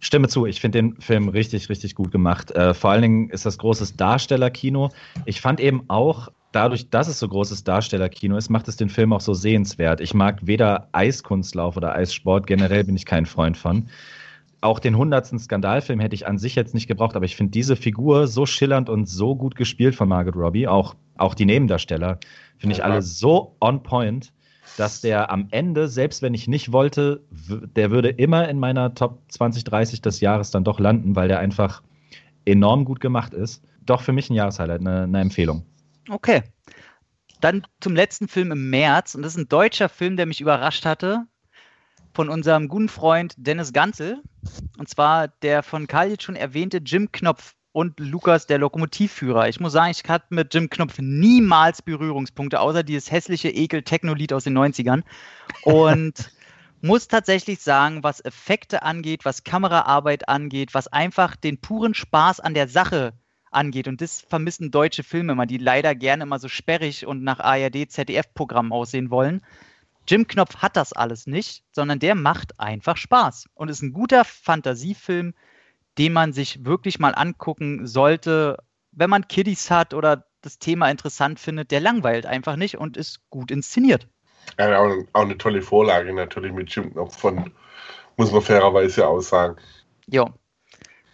Stimme 0.00 0.28
zu, 0.28 0.44
ich 0.44 0.60
finde 0.60 0.78
den 0.78 1.00
Film 1.00 1.28
richtig, 1.28 1.68
richtig 1.70 1.94
gut 1.94 2.10
gemacht. 2.10 2.50
Äh, 2.50 2.74
vor 2.74 2.90
allen 2.90 3.02
Dingen 3.02 3.30
ist 3.30 3.46
das 3.46 3.56
großes 3.56 3.96
Darstellerkino. 3.96 4.90
Ich 5.24 5.40
fand 5.40 5.60
eben 5.60 5.84
auch, 5.88 6.28
dadurch, 6.52 6.90
dass 6.90 7.08
es 7.08 7.18
so 7.18 7.28
großes 7.28 7.64
Darstellerkino 7.64 8.36
ist, 8.36 8.50
macht 8.50 8.68
es 8.68 8.76
den 8.76 8.90
Film 8.90 9.12
auch 9.12 9.20
so 9.20 9.34
sehenswert. 9.34 10.00
Ich 10.00 10.14
mag 10.14 10.40
weder 10.42 10.88
Eiskunstlauf 10.92 11.76
oder 11.76 11.94
Eissport, 11.94 12.46
generell 12.46 12.84
bin 12.84 12.96
ich 12.96 13.06
kein 13.06 13.26
Freund 13.26 13.56
von. 13.56 13.88
Auch 14.64 14.78
den 14.78 14.96
hundertsten 14.96 15.38
Skandalfilm 15.38 16.00
hätte 16.00 16.14
ich 16.14 16.26
an 16.26 16.38
sich 16.38 16.54
jetzt 16.54 16.72
nicht 16.72 16.86
gebraucht, 16.86 17.16
aber 17.16 17.26
ich 17.26 17.36
finde 17.36 17.50
diese 17.50 17.76
Figur 17.76 18.26
so 18.26 18.46
schillernd 18.46 18.88
und 18.88 19.06
so 19.06 19.36
gut 19.36 19.56
gespielt 19.56 19.94
von 19.94 20.08
Margaret 20.08 20.36
Robbie, 20.36 20.66
auch, 20.66 20.94
auch 21.18 21.34
die 21.34 21.44
Nebendarsteller, 21.44 22.18
finde 22.56 22.74
ich 22.74 22.82
alle 22.82 23.02
so 23.02 23.58
on 23.60 23.82
point, 23.82 24.32
dass 24.78 25.02
der 25.02 25.30
am 25.30 25.48
Ende, 25.50 25.86
selbst 25.86 26.22
wenn 26.22 26.32
ich 26.32 26.48
nicht 26.48 26.72
wollte, 26.72 27.22
der 27.76 27.90
würde 27.90 28.08
immer 28.08 28.48
in 28.48 28.58
meiner 28.58 28.94
Top 28.94 29.20
20, 29.28 29.64
30 29.64 30.00
des 30.00 30.20
Jahres 30.20 30.50
dann 30.50 30.64
doch 30.64 30.80
landen, 30.80 31.14
weil 31.14 31.28
der 31.28 31.40
einfach 31.40 31.82
enorm 32.46 32.86
gut 32.86 33.00
gemacht 33.00 33.34
ist. 33.34 33.62
Doch 33.84 34.00
für 34.00 34.12
mich 34.12 34.30
ein 34.30 34.34
Jahreshighlight, 34.34 34.80
eine, 34.80 35.02
eine 35.02 35.20
Empfehlung. 35.20 35.66
Okay. 36.08 36.42
Dann 37.42 37.66
zum 37.82 37.94
letzten 37.94 38.28
Film 38.28 38.50
im 38.50 38.70
März. 38.70 39.14
Und 39.14 39.20
das 39.20 39.34
ist 39.34 39.42
ein 39.42 39.48
deutscher 39.48 39.90
Film, 39.90 40.16
der 40.16 40.24
mich 40.24 40.40
überrascht 40.40 40.86
hatte. 40.86 41.26
Von 42.14 42.28
unserem 42.28 42.68
guten 42.68 42.88
Freund 42.88 43.34
Dennis 43.36 43.72
Ganzel. 43.72 44.22
Und 44.78 44.88
zwar 44.88 45.26
der 45.28 45.64
von 45.64 45.88
Karl 45.88 46.10
jetzt 46.10 46.22
schon 46.22 46.36
erwähnte 46.36 46.78
Jim 46.78 47.10
Knopf 47.10 47.54
und 47.72 47.98
Lukas, 47.98 48.46
der 48.46 48.58
Lokomotivführer. 48.58 49.48
Ich 49.48 49.58
muss 49.58 49.72
sagen, 49.72 49.90
ich 49.90 50.08
hatte 50.08 50.26
mit 50.30 50.54
Jim 50.54 50.70
Knopf 50.70 51.00
niemals 51.00 51.82
Berührungspunkte, 51.82 52.60
außer 52.60 52.84
dieses 52.84 53.10
hässliche 53.10 53.48
Ekel-Techno-Lied 53.50 54.32
aus 54.32 54.44
den 54.44 54.56
90ern. 54.56 55.02
Und 55.64 56.30
muss 56.80 57.08
tatsächlich 57.08 57.60
sagen, 57.60 58.04
was 58.04 58.24
Effekte 58.24 58.84
angeht, 58.84 59.24
was 59.24 59.42
Kameraarbeit 59.42 60.28
angeht, 60.28 60.72
was 60.72 60.86
einfach 60.86 61.34
den 61.34 61.60
puren 61.60 61.94
Spaß 61.94 62.38
an 62.38 62.54
der 62.54 62.68
Sache 62.68 63.14
angeht. 63.50 63.88
Und 63.88 64.00
das 64.00 64.20
vermissen 64.20 64.70
deutsche 64.70 65.02
Filme 65.02 65.32
immer, 65.32 65.46
die 65.46 65.58
leider 65.58 65.96
gerne 65.96 66.22
immer 66.22 66.38
so 66.38 66.46
sperrig 66.46 67.06
und 67.06 67.24
nach 67.24 67.40
ARD, 67.40 67.90
ZDF-Programmen 67.90 68.72
aussehen 68.72 69.10
wollen. 69.10 69.42
Jim 70.06 70.26
Knopf 70.26 70.56
hat 70.56 70.76
das 70.76 70.92
alles 70.92 71.26
nicht, 71.26 71.64
sondern 71.72 71.98
der 71.98 72.14
macht 72.14 72.60
einfach 72.60 72.96
Spaß 72.96 73.46
und 73.54 73.68
ist 73.68 73.82
ein 73.82 73.92
guter 73.92 74.24
Fantasiefilm, 74.24 75.34
den 75.98 76.12
man 76.12 76.32
sich 76.32 76.64
wirklich 76.64 76.98
mal 76.98 77.14
angucken 77.14 77.86
sollte, 77.86 78.58
wenn 78.92 79.10
man 79.10 79.28
Kiddies 79.28 79.70
hat 79.70 79.94
oder 79.94 80.26
das 80.42 80.58
Thema 80.58 80.90
interessant 80.90 81.40
findet. 81.40 81.70
Der 81.70 81.80
langweilt 81.80 82.26
einfach 82.26 82.56
nicht 82.56 82.76
und 82.76 82.96
ist 82.96 83.20
gut 83.30 83.50
inszeniert. 83.50 84.08
Ja, 84.58 84.78
auch, 84.78 84.92
auch 85.14 85.22
eine 85.22 85.38
tolle 85.38 85.62
Vorlage 85.62 86.12
natürlich 86.12 86.52
mit 86.52 86.74
Jim 86.74 86.92
Knopf 86.92 87.18
von, 87.18 87.52
muss 88.16 88.30
man 88.30 88.42
fairerweise 88.42 89.06
auch 89.06 89.20
sagen. 89.20 89.56
Jo. 90.06 90.28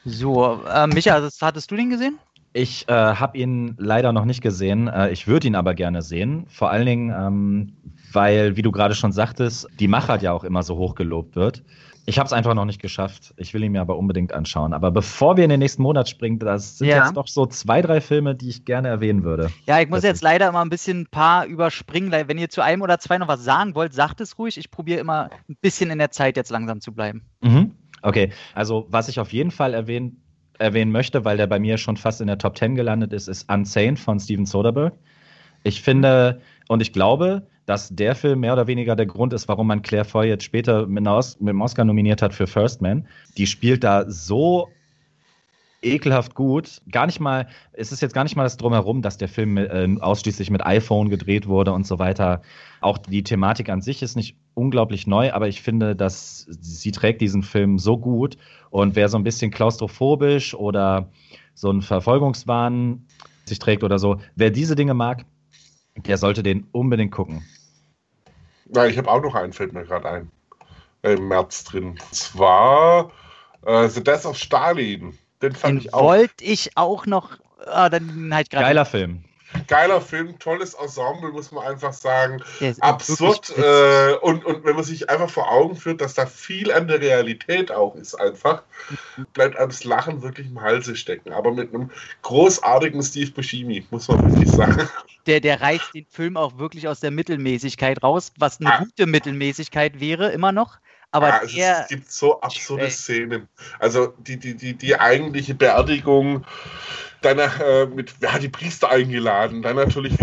So, 0.05 0.65
äh, 0.65 0.87
Micha, 0.87 1.29
hattest 1.41 1.71
du 1.71 1.77
den 1.77 1.91
gesehen? 1.91 2.19
Ich 2.53 2.89
äh, 2.89 2.93
habe 2.93 3.39
ihn 3.39 3.75
leider 3.79 4.13
noch 4.13 4.25
nicht 4.25 4.43
gesehen. 4.43 4.89
Äh, 4.89 5.11
ich 5.11 5.29
würde 5.29 5.47
ihn 5.47 5.55
aber 5.55 5.75
gerne 5.75 6.03
sehen. 6.03 6.47
Vor 6.49 6.71
allen 6.71 6.87
Dingen, 6.87 7.15
ähm, 7.17 7.73
weil, 8.13 8.57
wie 8.57 8.63
du 8.63 8.73
gerade 8.73 8.95
schon 8.95 9.13
sagtest, 9.13 9.69
die 9.79 9.87
Machart 9.87 10.23
ja 10.23 10.33
auch 10.33 10.43
immer 10.43 10.63
so 10.63 10.77
hoch 10.77 10.97
gelobt 10.97 11.37
wird. 11.37 11.63
Ich 12.07 12.19
habe 12.19 12.27
es 12.27 12.33
einfach 12.33 12.55
noch 12.55 12.65
nicht 12.65 12.83
geschafft. 12.83 13.35
Ich 13.37 13.55
will 13.55 13.63
ihn 13.63 13.71
mir 13.71 13.81
aber 13.81 13.97
unbedingt 13.97 14.33
anschauen. 14.33 14.73
Aber 14.73 14.91
bevor 14.91 15.37
wir 15.37 15.45
in 15.45 15.51
den 15.51 15.61
nächsten 15.61 15.83
Monat 15.83 16.09
springen, 16.09 16.41
das 16.41 16.79
sind 16.79 16.89
ja. 16.89 17.05
jetzt 17.05 17.17
doch 17.17 17.29
so 17.29 17.47
zwei, 17.47 17.83
drei 17.83 18.01
Filme, 18.01 18.35
die 18.35 18.49
ich 18.49 18.65
gerne 18.65 18.89
erwähnen 18.89 19.23
würde. 19.23 19.51
Ja, 19.67 19.81
ich 19.81 19.89
muss 19.89 20.03
jetzt 20.03 20.23
leider 20.23 20.49
immer 20.49 20.63
ein 20.63 20.71
bisschen 20.71 21.03
ein 21.03 21.07
paar 21.07 21.47
überspringen. 21.47 22.11
Wenn 22.11 22.39
ihr 22.39 22.51
zu 22.51 22.63
einem 22.63 22.83
oder 22.83 22.99
zwei 22.99 23.19
noch 23.19 23.29
was 23.29 23.45
sagen 23.45 23.77
wollt, 23.77 23.93
sagt 23.95 24.21
es 24.21 24.39
ruhig. 24.39 24.59
Ich 24.59 24.73
probiere 24.73 24.99
immer 24.99 25.31
ein 25.49 25.57
bisschen 25.61 25.91
in 25.91 25.99
der 25.99 26.11
Zeit 26.11 26.37
jetzt 26.37 26.51
langsam 26.51 26.81
zu 26.81 26.93
bleiben. 26.93 27.23
Mhm. 27.43 27.77
Okay, 28.03 28.33
also 28.55 28.87
was 28.89 29.09
ich 29.09 29.21
auf 29.21 29.33
jeden 29.33 29.51
Fall 29.51 29.75
erwähnen, 29.75 30.23
erwähnen 30.61 30.93
möchte, 30.93 31.25
weil 31.25 31.37
der 31.37 31.47
bei 31.47 31.59
mir 31.59 31.79
schon 31.79 31.97
fast 31.97 32.21
in 32.21 32.27
der 32.27 32.39
Top 32.39 32.57
10 32.57 32.75
gelandet 32.75 33.13
ist, 33.13 33.29
ist 33.29 33.51
Unsane 33.51 33.97
von 33.97 34.21
Steven 34.21 34.47
Soderbergh. 34.47 34.95
Ich 35.63 35.83
finde 35.83 36.41
und 36.69 36.81
ich 36.81 36.93
glaube, 36.93 37.47
dass 37.67 37.89
der 37.95 38.15
Film 38.15 38.41
mehr 38.41 38.53
oder 38.53 38.67
weniger 38.67 38.97
der 38.97 39.07
Grund 39.07 39.33
ist, 39.33 39.49
warum 39.49 39.67
man 39.67 39.83
Claire 39.83 40.05
Foy 40.05 40.29
jetzt 40.29 40.45
später 40.45 40.87
mit, 40.87 41.05
mit 41.05 41.49
dem 41.49 41.61
Oscar 41.61 41.85
nominiert 41.85 42.23
hat 42.23 42.35
für 42.35 42.47
First 42.47 42.81
Man. 42.81 43.07
Die 43.37 43.47
spielt 43.47 43.85
da 43.85 44.05
so 44.09 44.69
ekelhaft 45.83 46.35
gut. 46.35 46.83
Gar 46.91 47.07
nicht 47.07 47.21
mal, 47.21 47.49
es 47.73 47.93
ist 47.93 48.03
jetzt 48.03 48.15
gar 48.15 48.25
nicht 48.25 48.37
mal 48.37 48.43
das 48.43 48.57
Drumherum, 48.57 49.03
dass 49.03 49.17
der 49.17 49.29
Film 49.29 49.57
äh, 49.57 49.97
ausschließlich 50.01 50.51
mit 50.51 50.65
iPhone 50.65 51.09
gedreht 51.09 51.47
wurde 51.47 51.73
und 51.73 51.87
so 51.87 51.99
weiter. 51.99 52.43
Auch 52.81 52.99
die 52.99 53.23
Thematik 53.23 53.69
an 53.69 53.81
sich 53.81 54.03
ist 54.03 54.17
nicht 54.17 54.37
unglaublich 54.55 55.07
neu, 55.07 55.33
aber 55.33 55.49
ich 55.49 55.63
finde, 55.63 55.97
dass 55.97 56.47
sie 56.49 56.93
trägt 56.93 57.21
diesen 57.21 57.43
Film 57.43 57.79
so 57.79 57.99
gut. 57.99 58.37
Und 58.71 58.95
wer 58.95 59.09
so 59.09 59.17
ein 59.17 59.25
bisschen 59.25 59.51
klaustrophobisch 59.51 60.55
oder 60.55 61.09
so 61.55 61.71
einen 61.71 61.83
Verfolgungswahn 61.83 63.07
sich 63.45 63.59
trägt 63.59 63.83
oder 63.83 63.99
so, 63.99 64.21
wer 64.37 64.51
diese 64.51 64.77
Dinge 64.77 64.95
mag, 64.95 65.25
der 65.97 66.19
sollte 66.19 66.43
den 66.43 66.67
unbedingt 66.73 67.13
gucken. 67.13 67.43
Ja, 68.73 68.87
ich 68.87 68.97
habe 68.97 69.11
auch 69.11 69.23
noch 69.23 69.35
einen, 69.35 69.53
fällt 69.53 69.73
mir 69.73 69.85
gerade 69.85 70.09
ein. 70.09 70.31
Im 71.03 71.29
März 71.29 71.65
drin. 71.65 71.89
Und 71.89 72.15
zwar 72.15 73.11
äh, 73.65 73.89
The 73.89 74.05
Death 74.05 74.27
of 74.27 74.37
Stalin. 74.37 75.19
Den 75.43 75.55
fand 75.55 75.81
den 75.81 75.89
ich 75.89 75.95
auch. 75.95 76.03
Wollte 76.03 76.45
ich 76.45 76.77
auch 76.77 77.07
noch. 77.07 77.39
Ah, 77.67 77.89
dann 77.89 78.33
halt 78.33 78.51
Geiler 78.51 78.87
Film 78.87 79.25
geiler 79.67 80.01
Film, 80.01 80.39
tolles 80.39 80.75
Ensemble, 80.75 81.33
muss 81.33 81.51
man 81.51 81.67
einfach 81.67 81.93
sagen. 81.93 82.43
Absurd. 82.81 83.53
Äh, 83.57 84.15
und, 84.23 84.45
und 84.45 84.65
wenn 84.65 84.75
man 84.75 84.85
sich 84.85 85.11
einfach 85.11 85.29
vor 85.31 85.51
Augen 85.51 85.77
führt, 85.77 86.01
dass 86.01 86.15
da 86.15 86.27
viel 86.27 86.73
an 86.73 86.89
der 86.89 87.01
Realität 87.01 87.73
auch 87.73 87.95
ist, 87.95 88.15
einfach, 88.15 88.63
bleibt 89.33 89.57
einem 89.57 89.71
das 89.71 89.85
Lachen 89.85 90.23
wirklich 90.23 90.49
im 90.49 90.61
Halse 90.61 90.97
stecken. 90.97 91.33
Aber 91.33 91.53
mit 91.53 91.75
einem 91.75 91.91
großartigen 92.23 93.03
Steve 93.03 93.31
Buscemi, 93.31 93.85
muss 93.91 94.09
man 94.09 94.33
wirklich 94.33 94.51
sagen. 94.51 94.89
Der, 95.27 95.41
der 95.41 95.61
reißt 95.61 95.95
den 95.95 96.07
Film 96.07 96.37
auch 96.37 96.59
wirklich 96.59 96.89
aus 96.89 97.01
der 97.01 97.11
Mittelmäßigkeit 97.11 98.03
raus, 98.03 98.33
was 98.39 98.61
eine 98.61 98.73
ah. 98.73 98.79
gute 98.79 99.07
Mittelmäßigkeit 99.07 100.01
wäre, 100.01 100.31
immer 100.31 100.53
noch. 100.53 100.79
Aber 101.13 101.45
ja, 101.47 101.79
es, 101.79 101.83
es, 101.83 101.89
gibt 101.89 102.13
so 102.13 102.41
absurde 102.41 102.91
Szenen. 102.91 103.49
Also 103.79 104.15
die, 104.19 104.37
die, 104.39 104.55
die, 104.55 104.75
die 104.75 104.99
eigentliche 104.99 105.55
Beerdigung 105.55 106.45
dann 107.23 107.39
äh, 107.39 107.87
mit, 107.87 108.15
wer 108.21 108.33
hat 108.33 108.43
die 108.43 108.49
Priester 108.49 108.91
eingeladen? 108.91 109.63
Dann 109.63 109.77
natürlich, 109.77 110.15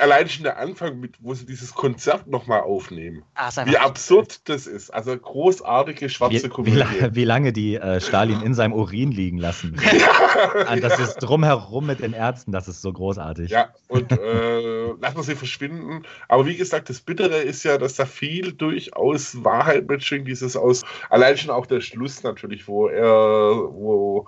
allein 0.00 0.28
schon 0.28 0.44
der 0.44 0.58
Anfang, 0.58 1.00
mit, 1.00 1.14
wo 1.20 1.34
sie 1.34 1.46
dieses 1.46 1.74
Konzert 1.74 2.26
nochmal 2.26 2.60
aufnehmen. 2.60 3.22
Ah, 3.34 3.50
wie 3.64 3.78
absurd 3.78 4.48
das 4.48 4.66
ist. 4.66 4.90
Also 4.90 5.16
großartige 5.16 6.08
schwarze 6.08 6.44
wie, 6.44 6.48
Komödie. 6.48 6.84
Wie, 7.00 7.14
wie, 7.14 7.24
lange 7.24 7.52
die 7.52 7.76
äh, 7.76 8.00
Stalin 8.00 8.42
in 8.42 8.54
seinem 8.54 8.72
Urin 8.72 9.10
liegen 9.10 9.38
lassen. 9.38 9.76
ja. 10.68 10.76
Das 10.76 10.98
ist 10.98 11.16
drumherum 11.16 11.86
mit 11.86 12.00
den 12.00 12.12
Ärzten, 12.12 12.52
das 12.52 12.68
ist 12.68 12.82
so 12.82 12.92
großartig. 12.92 13.50
Ja, 13.50 13.70
und 13.88 14.12
äh, 14.12 14.86
lassen 15.00 15.16
wir 15.16 15.22
sie 15.22 15.34
verschwinden. 15.34 16.04
Aber 16.28 16.46
wie 16.46 16.56
gesagt, 16.56 16.88
das 16.90 17.00
Bittere 17.00 17.38
ist 17.38 17.64
ja, 17.64 17.78
dass 17.78 17.94
da 17.94 18.06
viel 18.06 18.52
durchaus 18.52 19.44
Wahrheit 19.44 19.88
mitschwingt, 19.88 20.28
dieses 20.28 20.56
aus, 20.56 20.84
allein 21.10 21.36
schon 21.36 21.50
auch 21.50 21.66
der 21.66 21.80
Schluss 21.80 22.22
natürlich, 22.22 22.68
wo 22.68 22.88
er, 22.88 23.10
wo 23.10 24.26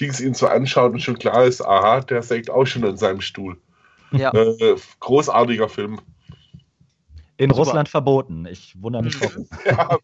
Dings 0.00 0.20
ihn 0.20 0.34
so 0.34 0.46
anschaut 0.46 0.92
und 0.92 1.02
schon 1.02 1.18
klar 1.18 1.44
ist, 1.44 1.49
aha, 1.60 2.00
der 2.00 2.22
sägt 2.22 2.50
auch 2.50 2.66
schon 2.66 2.84
an 2.84 2.96
seinem 2.96 3.20
Stuhl. 3.20 3.56
Ja. 4.12 4.32
Äh, 4.32 4.76
großartiger 5.00 5.68
Film. 5.68 6.00
In 7.40 7.48
Super. 7.48 7.60
Russland 7.60 7.88
verboten. 7.88 8.44
Ich 8.44 8.74
wundere 8.82 9.02
mich 9.02 9.18
warum. 9.18 9.48
ja, 9.64 9.98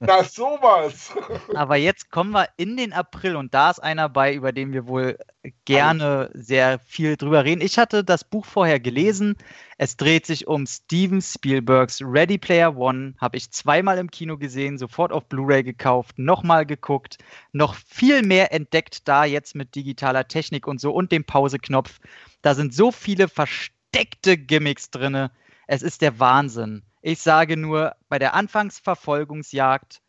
na 0.00 0.24
sowas. 0.24 1.12
Aber 1.54 1.76
jetzt 1.76 2.10
kommen 2.10 2.30
wir 2.30 2.48
in 2.56 2.78
den 2.78 2.94
April 2.94 3.36
und 3.36 3.52
da 3.52 3.68
ist 3.68 3.80
einer 3.80 4.08
bei, 4.08 4.32
über 4.32 4.50
den 4.50 4.72
wir 4.72 4.86
wohl 4.86 5.18
gerne 5.66 6.30
sehr 6.32 6.78
viel 6.78 7.18
drüber 7.18 7.44
reden. 7.44 7.60
Ich 7.60 7.76
hatte 7.76 8.02
das 8.02 8.24
Buch 8.24 8.46
vorher 8.46 8.80
gelesen. 8.80 9.36
Es 9.76 9.98
dreht 9.98 10.24
sich 10.24 10.46
um 10.46 10.66
Steven 10.66 11.20
Spielbergs 11.20 12.00
Ready 12.00 12.38
Player 12.38 12.74
One. 12.74 13.12
Habe 13.20 13.36
ich 13.36 13.50
zweimal 13.50 13.98
im 13.98 14.10
Kino 14.10 14.38
gesehen, 14.38 14.78
sofort 14.78 15.12
auf 15.12 15.26
Blu-ray 15.26 15.62
gekauft, 15.62 16.18
nochmal 16.18 16.64
geguckt, 16.64 17.18
noch 17.52 17.74
viel 17.74 18.22
mehr 18.22 18.54
entdeckt 18.54 19.06
da 19.06 19.26
jetzt 19.26 19.54
mit 19.54 19.74
digitaler 19.74 20.28
Technik 20.28 20.66
und 20.66 20.80
so 20.80 20.92
und 20.92 21.12
dem 21.12 21.24
Pauseknopf. 21.24 21.98
Da 22.40 22.54
sind 22.54 22.72
so 22.72 22.90
viele 22.90 23.28
versteckte 23.28 24.38
Gimmicks 24.38 24.90
drinne 24.90 25.30
es 25.70 25.82
ist 25.82 26.02
der 26.02 26.18
Wahnsinn. 26.18 26.82
Ich 27.00 27.20
sage 27.20 27.56
nur, 27.56 27.94
bei 28.08 28.18
der 28.18 28.34
Anfangsverfolgungsjagd, 28.34 30.02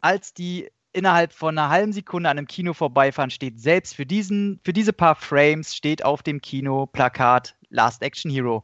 als 0.00 0.32
die 0.32 0.70
innerhalb 0.92 1.32
von 1.32 1.58
einer 1.58 1.70
halben 1.70 1.92
Sekunde 1.92 2.30
an 2.30 2.38
einem 2.38 2.46
Kino 2.46 2.72
vorbeifahren, 2.72 3.30
steht 3.30 3.58
selbst 3.58 3.96
für, 3.96 4.06
diesen, 4.06 4.60
für 4.64 4.72
diese 4.72 4.92
paar 4.92 5.16
Frames, 5.16 5.74
steht 5.74 6.04
auf 6.04 6.22
dem 6.22 6.40
Kinoplakat 6.40 7.56
Last 7.68 8.02
Action 8.02 8.30
Hero. 8.30 8.62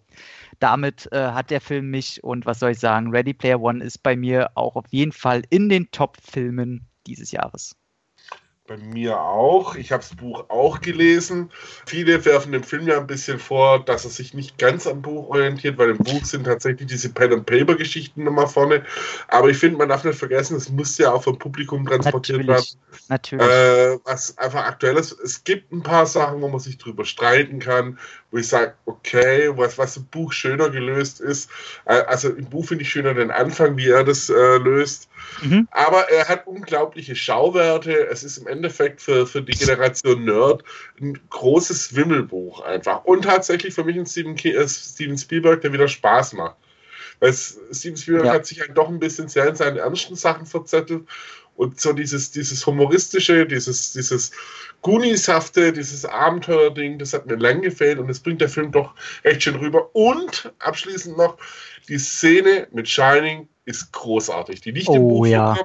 Damit 0.60 1.10
äh, 1.10 1.32
hat 1.32 1.50
der 1.50 1.60
Film 1.60 1.90
mich 1.90 2.22
und 2.22 2.46
was 2.46 2.60
soll 2.60 2.70
ich 2.70 2.78
sagen, 2.78 3.10
Ready 3.10 3.34
Player 3.34 3.60
One 3.60 3.82
ist 3.82 4.04
bei 4.04 4.14
mir 4.14 4.52
auch 4.54 4.76
auf 4.76 4.86
jeden 4.90 5.12
Fall 5.12 5.42
in 5.50 5.68
den 5.68 5.90
Top-Filmen 5.90 6.86
dieses 7.08 7.32
Jahres. 7.32 7.74
Bei 8.68 8.76
mir 8.76 9.18
auch. 9.18 9.76
Ich 9.76 9.92
habe 9.92 10.02
das 10.02 10.14
Buch 10.14 10.44
auch 10.48 10.82
gelesen. 10.82 11.50
Viele 11.86 12.22
werfen 12.26 12.52
dem 12.52 12.62
Film 12.62 12.86
ja 12.86 12.98
ein 12.98 13.06
bisschen 13.06 13.38
vor, 13.38 13.82
dass 13.82 14.04
er 14.04 14.10
sich 14.10 14.34
nicht 14.34 14.58
ganz 14.58 14.86
am 14.86 15.00
Buch 15.00 15.30
orientiert, 15.30 15.78
weil 15.78 15.88
im 15.88 15.96
Buch 15.96 16.22
sind 16.26 16.44
tatsächlich 16.44 16.86
diese 16.86 17.08
Pen-and-Paper-Geschichten 17.08 18.24
nochmal 18.24 18.46
vorne. 18.46 18.84
Aber 19.28 19.48
ich 19.48 19.56
finde, 19.56 19.78
man 19.78 19.88
darf 19.88 20.04
nicht 20.04 20.18
vergessen, 20.18 20.54
es 20.58 20.68
muss 20.68 20.98
ja 20.98 21.10
auch 21.12 21.22
vom 21.22 21.38
Publikum 21.38 21.86
transportiert 21.86 22.44
Natürlich. 22.44 22.76
werden. 22.76 23.00
Natürlich. 23.08 23.46
Äh, 23.46 23.98
was 24.04 24.36
einfach 24.36 24.66
aktuell 24.66 24.98
ist. 24.98 25.12
Es 25.12 25.42
gibt 25.44 25.72
ein 25.72 25.82
paar 25.82 26.04
Sachen, 26.04 26.42
wo 26.42 26.48
man 26.48 26.60
sich 26.60 26.76
drüber 26.76 27.06
streiten 27.06 27.60
kann, 27.60 27.98
wo 28.30 28.36
ich 28.36 28.48
sage, 28.48 28.74
okay, 28.84 29.50
was, 29.56 29.78
was 29.78 29.96
im 29.96 30.04
Buch 30.04 30.30
schöner 30.34 30.68
gelöst 30.68 31.22
ist. 31.22 31.48
Äh, 31.86 32.02
also 32.02 32.28
im 32.28 32.50
Buch 32.50 32.66
finde 32.66 32.82
ich 32.82 32.90
schöner 32.90 33.14
den 33.14 33.30
Anfang, 33.30 33.78
wie 33.78 33.88
er 33.88 34.04
das 34.04 34.28
äh, 34.28 34.58
löst. 34.58 35.08
Mhm. 35.42 35.68
Aber 35.70 36.10
er 36.10 36.28
hat 36.28 36.46
unglaubliche 36.46 37.16
Schauwerte. 37.16 38.08
Es 38.08 38.22
ist 38.24 38.38
im 38.38 38.46
Endeffekt 38.46 39.02
für, 39.02 39.26
für 39.26 39.42
die 39.42 39.52
Generation 39.52 40.24
Nerd 40.24 40.64
ein 41.00 41.18
großes 41.30 41.94
Wimmelbuch 41.94 42.60
einfach. 42.60 43.04
Und 43.04 43.22
tatsächlich 43.22 43.74
für 43.74 43.84
mich 43.84 43.96
ein 43.96 44.06
Steven, 44.06 44.36
äh, 44.36 44.68
Steven 44.68 45.18
Spielberg, 45.18 45.60
der 45.60 45.72
wieder 45.72 45.88
Spaß 45.88 46.34
macht. 46.34 46.56
Weil 47.20 47.32
Steven 47.32 47.96
Spielberg 47.96 48.26
Ja. 48.26 48.32
hat 48.34 48.46
sich 48.46 48.60
halt 48.60 48.76
doch 48.76 48.88
ein 48.88 48.98
bisschen 49.00 49.28
sehr 49.28 49.48
in 49.48 49.56
seinen 49.56 49.76
ernsten 49.76 50.16
Sachen 50.16 50.46
verzettelt. 50.46 51.04
Und 51.56 51.80
so 51.80 51.92
dieses, 51.92 52.30
dieses 52.30 52.64
humoristische, 52.64 53.44
dieses, 53.44 53.92
dieses 53.92 54.30
Goonieshafte, 54.82 55.72
dieses 55.72 56.04
Abenteuerding, 56.04 57.00
das 57.00 57.12
hat 57.12 57.26
mir 57.26 57.34
lang 57.34 57.62
gefehlt 57.62 57.98
und 57.98 58.06
das 58.06 58.20
bringt 58.20 58.40
der 58.40 58.48
Film 58.48 58.70
doch 58.70 58.94
recht 59.24 59.42
schön 59.42 59.56
rüber. 59.56 59.92
Und 59.92 60.52
abschließend 60.60 61.16
noch, 61.18 61.36
die 61.88 61.98
Szene 61.98 62.68
mit 62.70 62.88
Shining 62.88 63.48
ist 63.68 63.92
großartig. 63.92 64.60
Die 64.62 64.72
nicht 64.72 64.88
im 64.88 65.02
Oh, 65.02 65.08
Buch 65.08 65.26
ja. 65.26 65.56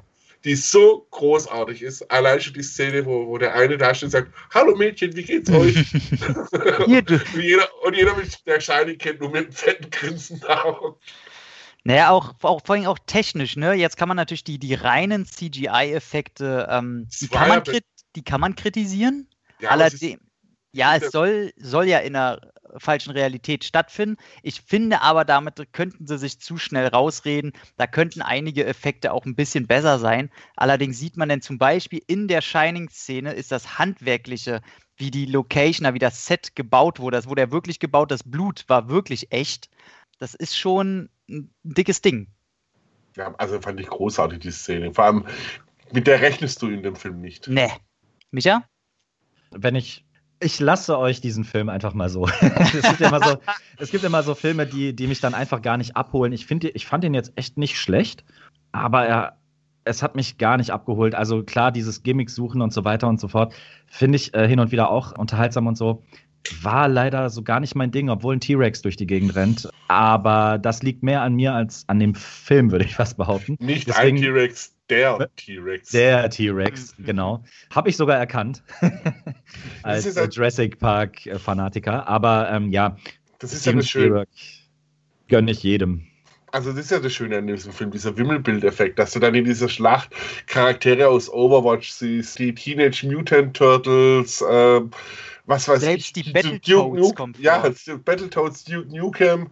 die 0.44 0.56
so 0.56 1.08
großartig 1.12 1.82
ist. 1.82 2.12
Allein 2.12 2.42
schon 2.42 2.54
die 2.54 2.64
Szene, 2.64 3.06
wo, 3.06 3.28
wo 3.28 3.38
der 3.38 3.56
eine 3.56 3.78
da 3.78 3.96
steht 3.96 4.08
und 4.08 4.12
sagt, 4.12 4.34
Hallo 4.54 4.76
Mädchen, 4.76 5.16
wie 5.16 5.24
geht's 5.24 5.50
euch? 5.50 5.76
Und, 6.86 7.10
jeder, 7.42 7.70
und 7.84 7.96
jeder, 7.96 8.16
der 8.46 8.60
Shining 8.60 8.98
kennt, 8.98 9.22
nur 9.22 9.30
mit 9.30 9.46
einem 9.46 9.54
fetten 9.54 9.90
Grinsen 9.90 10.42
da. 10.42 10.80
Naja, 11.86 12.12
auch, 12.12 12.34
auch 12.42 12.62
vor 12.66 12.76
allem 12.76 12.86
auch 12.86 13.00
technisch, 13.06 13.56
ne? 13.56 13.74
Jetzt 13.74 13.98
kann 13.98 14.08
man 14.08 14.18
natürlich 14.18 14.44
die, 14.44 14.58
die 14.58 14.74
reinen 14.74 15.26
CGI-Effekte, 15.26 16.68
ähm, 16.70 17.08
die, 17.22 17.28
kann 17.28 17.50
man 17.50 17.64
die 18.16 18.24
kann 18.24 18.42
man 18.42 18.56
kritisieren. 18.56 19.30
Ja, 19.60 19.70
Allerdings, 19.70 20.20
ja, 20.72 20.96
es 20.96 21.12
soll, 21.12 21.52
soll 21.58 21.88
ja 21.88 22.00
in 22.00 22.16
einer 22.16 22.53
falschen 22.78 23.12
Realität 23.12 23.64
stattfinden. 23.64 24.18
Ich 24.42 24.62
finde 24.62 25.02
aber, 25.02 25.26
damit 25.26 25.74
könnten 25.74 26.08
sie 26.08 26.18
sich 26.18 26.40
zu 26.40 26.58
schnell 26.58 26.88
rausreden. 26.88 27.54
Da 27.78 27.88
könnten 27.88 28.22
einige 28.22 28.66
Effekte 28.66 29.14
auch 29.14 29.26
ein 29.26 29.36
bisschen 29.36 29.68
besser 29.68 30.00
sein. 30.00 30.30
Allerdings 30.56 31.00
sieht 31.00 31.18
man 31.18 31.30
denn 31.30 31.42
zum 31.42 31.58
Beispiel 31.58 32.02
in 32.08 32.28
der 32.28 32.42
Shining-Szene 32.42 33.34
ist 33.34 33.52
das 33.52 33.78
Handwerkliche, 33.78 34.62
wie 34.96 35.12
die 35.12 35.26
Location, 35.26 35.94
wie 35.94 36.00
das 36.00 36.26
Set 36.26 36.56
gebaut 36.56 37.00
wurde. 37.00 37.18
Das 37.18 37.28
wurde 37.28 37.42
ja 37.42 37.52
wirklich 37.52 37.80
gebaut, 37.80 38.12
das 38.12 38.24
Blut 38.24 38.66
war 38.68 38.90
wirklich 38.90 39.32
echt. 39.32 39.70
Das 40.20 40.34
ist 40.34 40.58
schon 40.58 41.10
ein 41.30 41.54
dickes 41.64 42.02
Ding. 42.02 42.28
ja, 43.18 43.34
also 43.36 43.60
fand 43.60 43.80
ich 43.80 43.88
großartig, 43.88 44.40
die 44.40 44.52
Szene. 44.52 44.94
Vor 44.94 45.06
allem, 45.06 45.26
mit 45.92 46.08
der 46.08 46.22
rechnest 46.22 46.62
du 46.62 46.70
in 46.70 46.84
dem 46.84 46.96
Film 46.96 47.22
nicht. 47.22 47.48
Ne. 47.48 47.70
Micha? 48.32 48.64
wenn 49.56 49.76
ich. 49.76 50.06
Ich 50.44 50.60
lasse 50.60 50.98
euch 50.98 51.22
diesen 51.22 51.44
Film 51.44 51.70
einfach 51.70 51.94
mal 51.94 52.10
so. 52.10 52.28
es, 52.42 52.82
gibt 52.84 53.02
immer 53.02 53.24
so 53.24 53.38
es 53.78 53.92
gibt 53.92 54.04
immer 54.04 54.24
so 54.24 54.36
Filme, 54.36 54.66
die, 54.66 54.96
die 54.96 55.08
mich 55.08 55.20
dann 55.22 55.34
einfach 55.34 55.62
gar 55.62 55.78
nicht 55.78 55.96
abholen. 55.96 56.34
Ich, 56.34 56.46
finde, 56.46 56.70
ich 56.70 56.86
fand 56.86 57.04
ihn 57.04 57.14
jetzt 57.14 57.34
echt 57.36 57.58
nicht 57.58 57.78
schlecht, 57.78 58.24
aber 58.72 59.06
er, 59.06 59.38
es 59.86 60.04
hat 60.04 60.16
mich 60.16 60.38
gar 60.38 60.58
nicht 60.58 60.72
abgeholt. 60.72 61.16
Also 61.16 61.44
klar, 61.44 61.72
dieses 61.72 62.04
Gimmick 62.04 62.30
suchen 62.30 62.62
und 62.62 62.74
so 62.74 62.86
weiter 62.86 63.08
und 63.08 63.20
so 63.20 63.28
fort, 63.28 63.54
finde 63.88 64.18
ich 64.18 64.34
äh, 64.34 64.48
hin 64.48 64.60
und 64.60 64.72
wieder 64.72 64.90
auch 64.90 65.18
unterhaltsam 65.18 65.68
und 65.68 65.78
so. 65.78 66.04
War 66.62 66.90
leider 66.90 67.30
so 67.30 67.42
gar 67.42 67.62
nicht 67.62 67.74
mein 67.76 67.92
Ding, 67.92 68.10
obwohl 68.10 68.36
ein 68.36 68.42
T-Rex 68.42 68.82
durch 68.82 68.98
die 68.98 69.08
Gegend 69.08 69.34
rennt. 69.36 69.70
Aber 69.88 70.58
das 70.58 70.84
liegt 70.84 71.02
mehr 71.02 71.22
an 71.22 71.36
mir 71.36 71.54
als 71.54 71.86
an 71.88 72.00
dem 72.00 72.16
Film, 72.16 72.72
würde 72.72 72.84
ich 72.84 72.96
fast 72.96 73.16
behaupten. 73.16 73.56
Nicht 73.60 73.88
Deswegen- 73.88 74.18
ein 74.18 74.24
T-Rex, 74.24 74.73
der? 74.90 75.30
T-Rex. 75.36 75.90
Der 75.92 76.30
T-Rex, 76.30 76.96
genau. 77.00 77.44
Habe 77.74 77.90
ich 77.90 77.98
sogar 77.98 78.18
erkannt. 78.18 78.64
Als 79.84 80.06
ist 80.06 80.18
äh, 80.18 80.24
ein- 80.24 80.30
Jurassic 80.30 80.80
Park-Fanatiker. 80.80 82.08
Aber 82.08 82.50
ähm, 82.52 82.72
ja, 82.72 82.98
das 83.40 83.54
ist 83.54 83.66
ja 83.66 83.74
das 83.74 83.90
Schöne. 83.90 84.26
Gönne 85.28 85.52
ich 85.52 85.64
jedem. 85.64 86.06
Also 86.52 86.72
das 86.72 86.82
ist 86.86 86.92
ja 86.92 87.00
das 87.00 87.12
Schöne 87.14 87.38
an 87.40 87.48
diesem 87.48 87.72
Film, 87.72 87.90
dieser 87.90 88.16
Wimmelbildeffekt, 88.16 89.00
dass 89.00 89.12
du 89.14 89.20
dann 89.20 89.34
in 89.34 89.46
dieser 89.46 89.68
Schlacht 89.70 90.10
Charaktere 90.46 91.08
aus 91.08 91.28
Overwatch 91.32 91.90
siehst, 91.90 92.38
die 92.38 92.54
Teenage 92.54 93.08
Mutant 93.08 93.58
Turtles, 93.58 94.44
ähm, 94.48 94.92
was 95.48 95.68
weiß 95.68 95.82
Selbst 95.82 96.16
ich. 96.16 96.26
die 96.26 96.32
Duke 96.34 96.34
Battletoads 96.60 97.16
kommen 97.16 97.34
Ja, 97.40 97.68
die 97.68 97.92
Battletoads, 97.98 98.66
Duke 98.66 98.88
Nukem. 98.96 99.48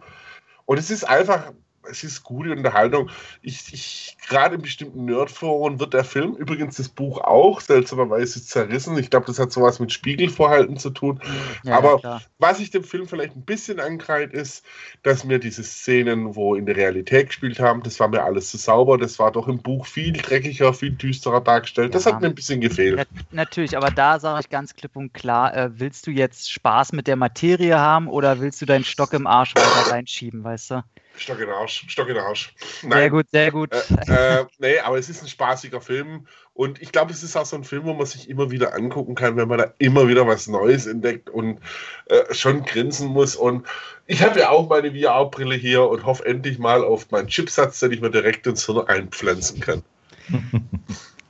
Und 0.64 0.78
es 0.78 0.90
ist 0.92 1.02
einfach, 1.02 1.52
es 1.90 2.04
ist 2.04 2.22
gute 2.22 2.52
Unterhaltung. 2.52 3.10
Ich, 3.42 3.72
ich 3.72 4.16
gerade 4.28 4.54
in 4.54 4.62
bestimmten 4.62 5.04
Nerdforen 5.04 5.80
wird 5.80 5.94
der 5.94 6.04
Film, 6.04 6.34
übrigens 6.34 6.76
das 6.76 6.88
Buch 6.88 7.20
auch, 7.20 7.60
seltsamerweise 7.60 8.44
zerrissen. 8.44 8.96
Ich 8.98 9.10
glaube, 9.10 9.26
das 9.26 9.38
hat 9.38 9.52
sowas 9.52 9.80
mit 9.80 9.92
Spiegelvorhalten 9.92 10.76
zu 10.76 10.90
tun. 10.90 11.20
Ja, 11.64 11.76
Aber- 11.78 12.00
ja. 12.02 12.20
Was 12.38 12.58
ich 12.58 12.70
dem 12.70 12.82
Film 12.82 13.06
vielleicht 13.06 13.36
ein 13.36 13.44
bisschen 13.44 13.78
angreift, 13.78 14.32
ist, 14.34 14.64
dass 15.02 15.22
mir 15.24 15.38
diese 15.38 15.62
Szenen, 15.62 16.34
wo 16.34 16.54
in 16.56 16.66
der 16.66 16.74
Realität 16.76 17.28
gespielt 17.28 17.60
haben, 17.60 17.82
das 17.82 18.00
war 18.00 18.08
mir 18.08 18.22
alles 18.24 18.50
zu 18.50 18.56
sauber. 18.56 18.98
Das 18.98 19.18
war 19.18 19.30
doch 19.30 19.46
im 19.48 19.58
Buch 19.62 19.86
viel 19.86 20.12
dreckiger, 20.12 20.74
viel 20.74 20.90
düsterer 20.90 21.40
dargestellt. 21.40 21.94
Das 21.94 22.04
Ja. 22.04 22.12
hat 22.12 22.20
mir 22.20 22.28
ein 22.28 22.34
bisschen 22.34 22.60
gefehlt. 22.60 22.96
Na, 22.96 23.04
natürlich, 23.42 23.76
aber 23.76 23.90
da 23.90 24.18
sage 24.18 24.40
ich 24.40 24.50
ganz 24.50 24.74
klipp 24.74 24.96
und 24.96 25.14
klar, 25.14 25.56
äh, 25.56 25.70
willst 25.78 26.06
du 26.06 26.10
jetzt 26.10 26.50
Spaß 26.50 26.92
mit 26.92 27.06
der 27.06 27.16
Materie 27.16 27.78
haben 27.78 28.08
oder 28.08 28.40
willst 28.40 28.60
du 28.60 28.66
deinen 28.66 28.84
Stock 28.84 29.12
im 29.12 29.26
Arsch 29.26 29.54
weiter 29.54 29.90
reinschieben, 29.92 30.42
weißt 30.42 30.72
du? 30.72 30.82
Stock 31.16 31.38
in 31.38 31.46
den 31.46 31.54
Arsch, 31.54 31.84
Stock 31.88 32.08
in 32.08 32.14
den 32.14 32.24
Arsch. 32.24 32.54
Sehr 32.80 33.10
gut, 33.10 33.26
sehr 33.30 33.50
gut. 33.50 33.70
Äh, 34.08 34.40
äh, 34.40 34.46
nee, 34.58 34.78
aber 34.78 34.98
es 34.98 35.08
ist 35.08 35.22
ein 35.22 35.28
spaßiger 35.28 35.80
Film. 35.80 36.26
Und 36.54 36.82
ich 36.82 36.92
glaube, 36.92 37.12
es 37.12 37.22
ist 37.22 37.36
auch 37.36 37.46
so 37.46 37.56
ein 37.56 37.64
Film, 37.64 37.84
wo 37.84 37.94
man 37.94 38.06
sich 38.06 38.28
immer 38.28 38.50
wieder 38.50 38.74
angucken 38.74 39.14
kann, 39.14 39.36
wenn 39.36 39.48
man 39.48 39.58
da 39.58 39.72
immer 39.78 40.08
wieder 40.08 40.26
was 40.26 40.48
Neues 40.48 40.86
entdeckt 40.86 41.30
und 41.30 41.60
äh, 42.06 42.34
schon 42.34 42.64
grinsen 42.64 43.08
muss. 43.08 43.36
Und 43.36 43.66
ich 44.06 44.22
habe 44.22 44.40
ja 44.40 44.50
auch 44.50 44.68
meine 44.68 44.92
VR-Brille 44.92 45.54
hier 45.54 45.88
und 45.88 46.04
hoffe 46.04 46.26
endlich 46.26 46.58
mal 46.58 46.84
auf 46.84 47.10
meinen 47.10 47.28
Chipsatz, 47.28 47.80
den 47.80 47.92
ich 47.92 48.00
mir 48.00 48.10
direkt 48.10 48.46
ins 48.46 48.66
Hirn 48.66 48.86
einpflanzen 48.86 49.60
kann. 49.60 49.82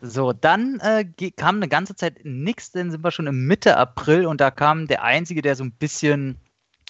So, 0.04 0.32
dann 0.32 0.80
äh, 0.80 1.04
kam 1.36 1.56
eine 1.56 1.68
ganze 1.68 1.94
Zeit 1.94 2.24
nichts, 2.24 2.72
denn 2.72 2.90
sind 2.90 3.04
wir 3.04 3.12
schon 3.12 3.28
im 3.28 3.46
Mitte 3.46 3.76
April 3.76 4.26
und 4.26 4.40
da 4.40 4.50
kam 4.50 4.88
der 4.88 5.04
einzige, 5.04 5.42
der 5.42 5.54
so 5.54 5.62
ein 5.62 5.70
bisschen 5.70 6.38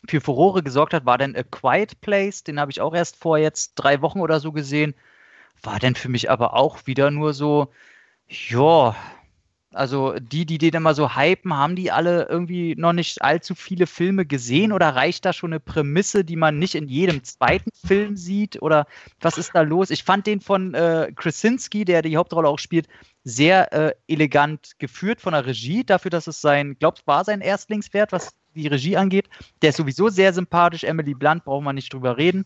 für 0.08 0.20
Furore 0.20 0.62
gesorgt 0.62 0.94
hat, 0.94 1.06
war 1.06 1.18
dann 1.18 1.36
A 1.36 1.42
Quiet 1.42 2.00
Place. 2.00 2.44
Den 2.44 2.60
habe 2.60 2.70
ich 2.70 2.80
auch 2.80 2.94
erst 2.94 3.16
vor 3.16 3.38
jetzt 3.38 3.74
drei 3.76 4.00
Wochen 4.02 4.20
oder 4.20 4.40
so 4.40 4.52
gesehen. 4.52 4.94
War 5.62 5.78
dann 5.80 5.94
für 5.96 6.08
mich 6.08 6.30
aber 6.30 6.54
auch 6.54 6.86
wieder 6.86 7.10
nur 7.10 7.34
so, 7.34 7.72
ja, 8.28 8.96
also 9.74 10.14
die, 10.18 10.46
die 10.46 10.58
den 10.58 10.74
immer 10.74 10.94
so 10.94 11.16
hypen, 11.16 11.56
haben 11.56 11.76
die 11.76 11.90
alle 11.90 12.26
irgendwie 12.28 12.74
noch 12.76 12.92
nicht 12.92 13.22
allzu 13.22 13.54
viele 13.54 13.86
Filme 13.86 14.26
gesehen 14.26 14.72
oder 14.72 14.94
reicht 14.94 15.24
da 15.24 15.32
schon 15.32 15.52
eine 15.52 15.60
Prämisse, 15.60 16.24
die 16.24 16.36
man 16.36 16.58
nicht 16.58 16.74
in 16.74 16.88
jedem 16.88 17.24
zweiten 17.24 17.70
Film 17.86 18.16
sieht? 18.16 18.60
Oder 18.62 18.86
was 19.20 19.38
ist 19.38 19.54
da 19.54 19.62
los? 19.62 19.90
Ich 19.90 20.04
fand 20.04 20.26
den 20.26 20.40
von 20.40 20.74
äh, 20.74 21.12
Krasinski, 21.14 21.84
der 21.84 22.02
die 22.02 22.16
Hauptrolle 22.16 22.48
auch 22.48 22.58
spielt, 22.58 22.88
sehr 23.24 23.72
äh, 23.72 23.94
elegant 24.08 24.78
geführt 24.78 25.20
von 25.20 25.32
der 25.32 25.46
Regie, 25.46 25.84
dafür, 25.84 26.10
dass 26.10 26.26
es 26.26 26.40
sein, 26.40 26.76
glaubt, 26.78 27.06
war 27.06 27.24
sein 27.24 27.40
Erstlingswert, 27.40 28.12
was 28.12 28.34
die 28.54 28.66
Regie 28.66 28.96
angeht. 28.96 29.28
Der 29.62 29.70
ist 29.70 29.76
sowieso 29.76 30.08
sehr 30.08 30.32
sympathisch. 30.32 30.84
Emily 30.84 31.14
Blunt, 31.14 31.44
brauchen 31.44 31.64
wir 31.64 31.72
nicht 31.72 31.92
drüber 31.92 32.16
reden. 32.16 32.44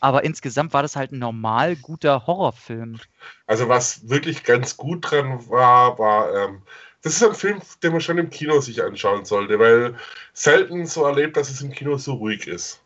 Aber 0.00 0.24
insgesamt 0.24 0.72
war 0.72 0.82
das 0.82 0.96
halt 0.96 1.12
ein 1.12 1.18
normal 1.18 1.76
guter 1.76 2.26
Horrorfilm. 2.26 3.00
Also 3.46 3.68
was 3.68 4.08
wirklich 4.08 4.44
ganz 4.44 4.76
gut 4.76 5.10
dran 5.10 5.48
war, 5.48 5.98
war, 5.98 6.34
ähm, 6.34 6.62
das 7.02 7.14
ist 7.14 7.24
ein 7.24 7.34
Film, 7.34 7.60
den 7.82 7.92
man 7.92 8.00
schon 8.00 8.18
im 8.18 8.30
Kino 8.30 8.60
sich 8.60 8.82
anschauen 8.82 9.24
sollte, 9.24 9.58
weil 9.58 9.96
selten 10.32 10.86
so 10.86 11.04
erlebt, 11.04 11.36
dass 11.36 11.50
es 11.50 11.62
im 11.62 11.70
Kino 11.70 11.96
so 11.96 12.14
ruhig 12.14 12.46
ist. 12.46 12.80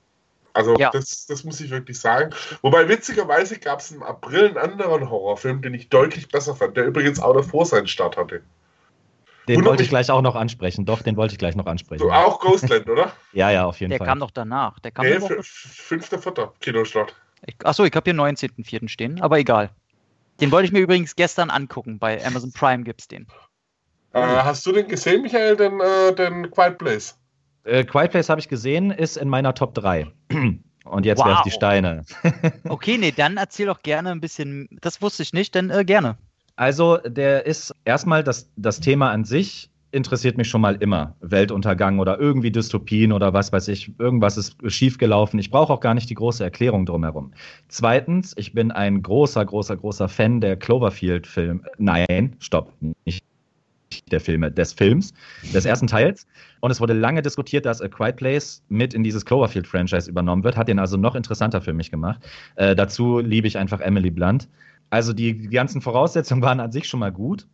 Also 0.53 0.77
Ja. 0.77 0.91
das, 0.91 1.27
das 1.27 1.45
muss 1.45 1.61
ich 1.61 1.71
wirklich 1.71 1.99
sagen. 1.99 2.35
Wobei 2.63 2.89
witzigerweise 2.89 3.59
gab 3.59 3.81
es 3.81 3.91
im 3.93 4.03
April 4.03 4.49
einen 4.49 4.59
anderen 4.59 5.09
Horrorfilm, 5.09 5.63
den 5.63 5.75
ich 5.75 5.89
deutlich 5.89 6.29
besser 6.29 6.55
fand, 6.55 6.77
der 6.77 6.87
übrigens 6.87 7.21
auch 7.21 7.35
davor 7.35 7.67
seinen 7.67 7.87
Start 7.87 8.17
hatte. 8.17 8.43
Den 9.57 9.65
wollte 9.65 9.83
ich 9.83 9.89
gleich 9.89 10.11
auch 10.11 10.23
noch 10.23 10.37
ansprechen. 10.37 10.85
Doch, 10.87 11.03
den 11.03 11.17
wollte 11.17 11.33
ich 11.35 11.39
gleich 11.39 11.57
noch 11.57 11.67
ansprechen. 11.67 12.01
So, 12.03 12.13
auch 12.13 12.41
Ghostland, 12.41 12.89
oder? 12.89 13.13
Ja, 13.33 13.51
ja, 13.51 13.65
auf 13.65 13.79
jeden 13.79 13.91
Der 13.91 13.99
Fall. 13.99 14.09
kam 14.09 14.19
noch 14.19 14.31
danach. 14.33 14.81
Der 14.81 14.91
kam 14.91 15.07
Nee, 15.07 15.13
f- 15.13 15.47
fünfter, 15.47 16.19
vierter 16.19 16.53
Kinostart. 16.61 17.15
Achso, 17.63 17.85
ich 17.85 17.95
habe 17.95 18.11
hier 18.11 18.15
19.04. 18.21 18.89
stehen, 18.89 19.21
aber 19.23 19.39
egal. 19.39 19.71
Den 20.41 20.51
wollte 20.51 20.67
ich 20.67 20.73
mir 20.73 20.81
übrigens 20.81 21.15
gestern 21.15 21.49
angucken. 21.51 21.99
Bei 21.99 22.25
Amazon 22.27 22.53
Prime 22.53 22.83
gibt 22.83 23.01
es 23.03 23.09
den. 23.09 23.27
Äh, 24.13 24.21
hast 24.21 24.67
du 24.67 24.73
den 24.73 24.89
gesehen, 24.89 25.23
Michael, 25.23 25.57
den, 25.57 25.81
äh, 25.81 26.15
den 26.15 26.51
Quiet 26.51 26.79
Place? 26.79 27.17
Äh, 27.65 27.85
Quiet 27.85 28.11
Place 28.11 28.29
habe 28.29 28.41
ich 28.41 28.49
gesehen, 28.49 28.91
ist 28.91 29.17
in 29.17 29.29
meiner 29.29 29.55
Top 29.55 29.75
3. 29.75 30.07
Und 30.85 31.07
jetzt 31.07 31.19
Wow. 31.21 31.27
werft 31.27 31.45
die 31.47 31.51
Steine. 31.53 32.05
Okay, 32.69 32.99
nee, 32.99 33.13
dann 33.13 33.37
erzähl 33.37 33.67
doch 33.67 33.83
gerne 33.83 34.11
ein 34.11 34.21
bisschen. 34.21 34.69
Das 34.81 35.01
wusste 35.03 35.23
ich 35.23 35.33
nicht, 35.33 35.55
denn 35.55 35.71
äh, 35.71 35.85
gerne. 35.85 36.19
Also, 36.61 36.99
der 36.99 37.47
ist 37.47 37.75
erstmal 37.87 38.23
das, 38.23 38.53
das 38.55 38.81
Thema 38.81 39.11
an 39.13 39.25
sich 39.25 39.71
interessiert 39.93 40.37
mich 40.37 40.49
schon 40.49 40.61
mal 40.61 40.77
immer. 40.77 41.17
Weltuntergang 41.23 41.99
oder 41.99 42.21
irgendwie 42.21 42.51
Dystopien 42.51 43.13
oder 43.13 43.33
was 43.33 43.51
weiß 43.51 43.69
ich. 43.69 43.99
Irgendwas 43.99 44.37
ist 44.37 44.59
schiefgelaufen. 44.71 45.41
Ich 45.41 45.51
brauche 45.51 45.73
auch 45.73 45.81
gar 45.81 45.95
nicht 45.95 46.11
die 46.11 46.15
große 46.15 46.45
Erklärung 46.45 46.85
drumherum. 46.85 47.33
Zweitens, 47.69 48.35
ich 48.37 48.53
bin 48.53 48.73
ein 48.73 49.03
großer, 49.03 49.43
großer, 49.43 49.79
großer 49.79 50.11
Fan 50.11 50.43
der 50.43 50.57
Cloverfield-Film. 50.57 51.65
Nein, 51.79 52.37
stopp. 52.41 52.75
Nicht 53.07 53.25
der 54.13 54.21
Filme, 54.21 54.51
des 54.51 54.73
Films, 54.73 55.15
des 55.55 55.65
ersten 55.65 55.87
Teils. 55.87 56.27
Und 56.61 56.71
es 56.71 56.81
wurde 56.81 56.93
lange 56.93 57.23
diskutiert, 57.23 57.67
dass 57.67 57.81
A 57.81 57.89
Quiet 57.89 58.17
Place 58.17 58.63
mit 58.69 58.95
in 58.95 59.03
dieses 59.03 59.25
Cloverfield-Franchise 59.25 60.11
übernommen 60.11 60.45
wird. 60.45 60.57
Hat 60.57 60.69
den 60.69 60.79
also 60.79 60.97
noch 60.97 61.15
interessanter 61.15 61.61
für 61.61 61.73
mich 61.73 61.91
gemacht. 61.91 62.21
Äh, 62.57 62.75
dazu 62.77 63.19
liebe 63.21 63.47
ich 63.47 63.57
einfach 63.59 63.81
Emily 63.81 64.11
Blunt. 64.11 64.49
Also 64.91 65.13
die, 65.13 65.35
die 65.37 65.49
ganzen 65.49 65.81
Voraussetzungen 65.81 66.43
waren 66.43 66.61
an 66.61 66.73
sich 66.73 66.89
schon 66.89 67.01
mal 67.01 67.13
gut. 67.13 67.47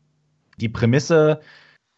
Die 0.59 0.69
Prämisse, 0.71 1.41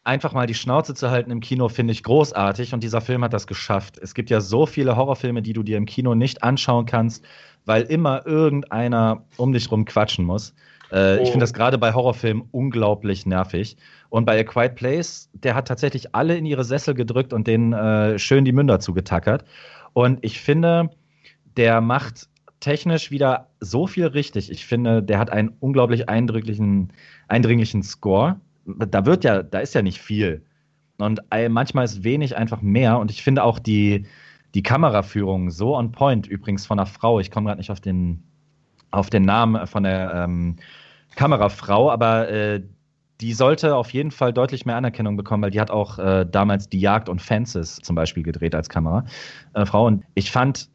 einfach 0.05 0.33
mal 0.33 0.47
die 0.47 0.55
Schnauze 0.55 0.95
zu 0.95 1.11
halten 1.11 1.31
im 1.31 1.41
Kino, 1.41 1.69
finde 1.69 1.93
ich 1.93 2.03
großartig. 2.03 2.75
Und 2.75 2.83
dieser 2.83 3.01
Film 3.01 3.23
hat 3.23 3.33
das 3.33 3.47
geschafft. 3.47 3.99
Es 3.99 4.15
gibt 4.15 4.31
ja 4.31 4.41
so 4.41 4.67
viele 4.67 4.97
Horrorfilme, 4.97 5.43
die 5.43 5.53
du 5.53 5.63
dir 5.63 5.77
im 5.77 5.87
Kino 5.87 6.15
nicht 6.15 6.43
anschauen 6.43 6.87
kannst, 6.87 7.25
weil 7.67 7.83
immer 7.83 8.27
irgendeiner 8.27 9.25
um 9.37 9.53
dich 9.53 9.71
rum 9.71 9.85
quatschen 9.85 10.25
muss. 10.25 10.55
Äh, 10.91 11.17
Ich 11.17 11.21
Oh. 11.29 11.33
finde 11.33 11.41
das 11.45 11.53
gerade 11.53 11.77
bei 11.79 11.93
Horrorfilmen 11.93 12.49
unglaublich 12.51 13.27
nervig. 13.27 13.77
Und 14.11 14.25
bei 14.25 14.41
A 14.41 14.45
Quiet 14.45 14.75
Place, 14.75 15.29
der 15.35 15.55
hat 15.55 15.69
tatsächlich 15.69 16.15
alle 16.15 16.37
in 16.37 16.47
ihre 16.47 16.65
Sessel 16.65 16.95
gedrückt 16.95 17.33
und 17.33 17.47
denen 17.47 17.73
äh, 17.73 18.19
schön 18.19 18.45
die 18.45 18.53
Münder 18.53 18.81
zugetackert. 18.81 19.45
Und 19.93 20.19
ich 20.23 20.41
finde, 20.41 20.91
der 21.57 21.81
macht 21.81 22.29
technisch 22.61 23.11
wieder 23.11 23.49
so 23.61 23.87
viel 23.87 24.07
richtig. 24.07 24.51
Ich 24.51 24.67
finde, 24.67 25.03
der 25.03 25.19
hat 25.19 25.31
einen 25.31 25.51
unglaublich 25.61 26.09
eindrücklichen, 26.09 26.93
eindringlichen 27.29 27.83
Score. 27.83 28.41
Da 28.65 29.07
wird 29.07 29.25
ja, 29.25 29.43
da 29.43 29.59
ist 29.61 29.75
ja 29.75 29.83
nicht 29.83 30.01
viel. 30.01 30.43
Und 30.99 31.21
äh, 31.31 31.49
manchmal 31.49 31.85
ist 31.85 32.03
wenig 32.03 32.37
einfach 32.37 32.63
mehr. 32.63 32.99
Und 32.99 33.11
ich 33.11 33.23
finde 33.23 33.45
auch 33.45 33.59
die, 33.59 34.07
die 34.55 34.63
Kameraführung 34.63 35.51
so 35.51 35.77
on 35.77 35.93
point, 35.93 36.27
übrigens 36.27 36.67
von 36.67 36.79
einer 36.79 36.87
Frau. 36.87 37.21
Ich 37.21 37.31
komme 37.31 37.47
gerade 37.47 37.59
nicht 37.59 37.71
auf 37.71 37.81
den, 37.81 38.23
auf 38.91 39.11
den 39.11 39.23
Namen 39.23 39.67
von 39.67 39.85
der 39.85 40.13
ähm, 40.15 40.57
Kamerafrau, 41.15 41.91
aber 41.91 42.29
äh, 42.29 42.63
die 43.21 43.33
sollte 43.33 43.75
auf 43.75 43.93
jeden 43.93 44.11
Fall 44.11 44.33
deutlich 44.33 44.65
mehr 44.65 44.77
Anerkennung 44.77 45.17
bekommen, 45.17 45.43
weil 45.43 45.51
die 45.51 45.61
hat 45.61 45.71
auch 45.71 45.99
äh, 45.99 46.25
damals 46.31 46.69
Die 46.69 46.81
Jagd 46.81 47.09
und 47.09 47.21
Fences 47.21 47.77
zum 47.77 47.97
Beispiel 47.97 48.23
gedreht 48.23 48.55
als 48.55 48.69
Kamerafrau. 48.69 49.85
Äh, 49.85 49.87
und 49.87 50.05
ich 50.15 50.31
fand 50.31 50.71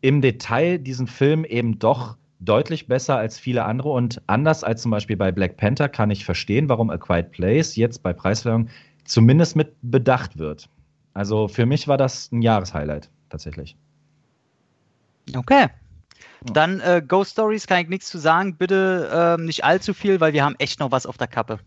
im 0.00 0.20
Detail 0.20 0.78
diesen 0.78 1.08
Film 1.08 1.44
eben 1.44 1.78
doch 1.78 2.16
deutlich 2.40 2.86
besser 2.86 3.16
als 3.16 3.38
viele 3.38 3.64
andere 3.64 3.88
und 3.88 4.22
anders 4.28 4.62
als 4.62 4.82
zum 4.82 4.92
Beispiel 4.92 5.16
bei 5.16 5.32
Black 5.32 5.56
Panther 5.56 5.88
kann 5.88 6.10
ich 6.10 6.24
verstehen, 6.24 6.68
warum 6.68 6.90
A 6.90 6.96
Quiet 6.96 7.32
Place 7.32 7.74
jetzt 7.74 8.02
bei 8.02 8.12
Preisverleihung 8.12 8.68
zumindest 9.04 9.56
mit 9.56 9.74
bedacht 9.82 10.38
wird. 10.38 10.68
Also 11.14 11.48
für 11.48 11.66
mich 11.66 11.88
war 11.88 11.96
das 11.96 12.30
ein 12.30 12.42
Jahreshighlight 12.42 13.10
tatsächlich. 13.28 13.76
Okay. 15.34 15.66
Dann 16.44 16.80
äh, 16.80 17.02
Ghost 17.06 17.32
Stories 17.32 17.66
kann 17.66 17.80
ich 17.82 17.88
nichts 17.88 18.08
zu 18.08 18.18
sagen. 18.18 18.56
Bitte 18.56 19.10
ähm, 19.38 19.44
nicht 19.44 19.64
allzu 19.64 19.94
viel, 19.94 20.20
weil 20.20 20.32
wir 20.32 20.44
haben 20.44 20.56
echt 20.58 20.80
noch 20.80 20.90
was 20.90 21.06
auf 21.06 21.16
der 21.18 21.26
Kappe. 21.28 21.58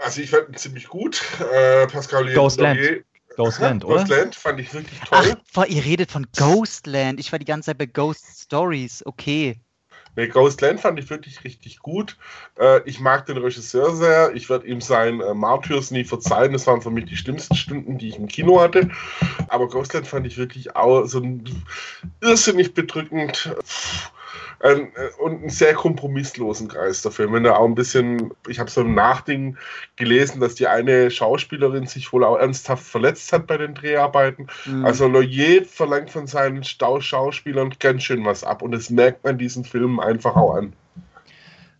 Also 0.00 0.20
ich 0.20 0.30
fand 0.30 0.48
ihn 0.48 0.56
ziemlich 0.56 0.88
gut. 0.88 1.22
Äh, 1.52 1.86
Pascal 1.86 2.32
Ghostland. 2.32 2.80
Ghostland, 3.36 3.84
oder? 3.84 4.00
Ghostland 4.00 4.34
fand 4.34 4.60
ich 4.60 4.72
wirklich 4.74 4.98
Ach, 5.10 5.22
toll. 5.24 5.36
vor- 5.52 5.66
ihr 5.66 5.84
redet 5.84 6.10
von 6.10 6.26
Ghostland. 6.36 7.20
Ich 7.20 7.30
war 7.30 7.38
die 7.38 7.44
ganze 7.44 7.66
Zeit 7.66 7.78
bei 7.78 7.86
Ghost 7.86 8.24
Stories. 8.42 9.06
Okay. 9.06 9.60
Nee, 10.18 10.26
Ghostland 10.26 10.80
fand 10.80 10.98
ich 10.98 11.10
wirklich 11.10 11.44
richtig 11.44 11.78
gut. 11.78 12.16
Äh, 12.58 12.80
ich 12.86 12.98
mag 12.98 13.26
den 13.26 13.36
Regisseur 13.36 13.94
sehr. 13.94 14.34
Ich 14.34 14.50
werde 14.50 14.66
ihm 14.66 14.80
sein 14.80 15.20
äh, 15.20 15.32
Martyrs 15.32 15.92
nie 15.92 16.02
verzeihen. 16.02 16.52
Das 16.52 16.66
waren 16.66 16.82
für 16.82 16.90
mich 16.90 17.04
die 17.04 17.16
schlimmsten 17.16 17.54
Stunden, 17.54 17.98
die 17.98 18.08
ich 18.08 18.16
im 18.16 18.26
Kino 18.26 18.60
hatte. 18.60 18.90
Aber 19.46 19.68
Ghostland 19.68 20.08
fand 20.08 20.26
ich 20.26 20.36
wirklich 20.36 20.74
auch 20.74 21.06
so 21.06 21.20
ein 21.20 21.44
irrsinnig 22.20 22.74
bedrückend. 22.74 23.54
Ein, 24.60 24.92
äh, 24.94 25.10
und 25.20 25.40
einen 25.40 25.50
sehr 25.50 25.74
kompromisslosen 25.74 26.68
Kreis 26.68 27.02
der 27.02 27.12
Film. 27.12 27.32
Wenn 27.32 27.44
er 27.44 27.58
auch 27.58 27.64
ein 27.64 27.74
bisschen, 27.74 28.32
ich 28.48 28.58
habe 28.58 28.70
so 28.70 28.80
ein 28.80 28.94
Nachding 28.94 29.56
gelesen, 29.96 30.40
dass 30.40 30.56
die 30.56 30.66
eine 30.66 31.10
Schauspielerin 31.10 31.86
sich 31.86 32.12
wohl 32.12 32.24
auch 32.24 32.36
ernsthaft 32.36 32.84
verletzt 32.84 33.32
hat 33.32 33.46
bei 33.46 33.56
den 33.56 33.74
Dreharbeiten. 33.74 34.48
Mhm. 34.66 34.84
Also 34.84 35.06
Loyer 35.06 35.64
verlangt 35.64 36.10
von 36.10 36.26
seinen 36.26 36.64
Stau 36.64 37.00
Schauspielern 37.00 37.74
ganz 37.78 38.02
schön 38.02 38.24
was 38.24 38.42
ab 38.42 38.62
und 38.62 38.72
das 38.72 38.90
merkt 38.90 39.24
man 39.24 39.38
diesen 39.38 39.64
Filmen 39.64 40.00
einfach 40.00 40.34
auch 40.34 40.54
an. 40.54 40.72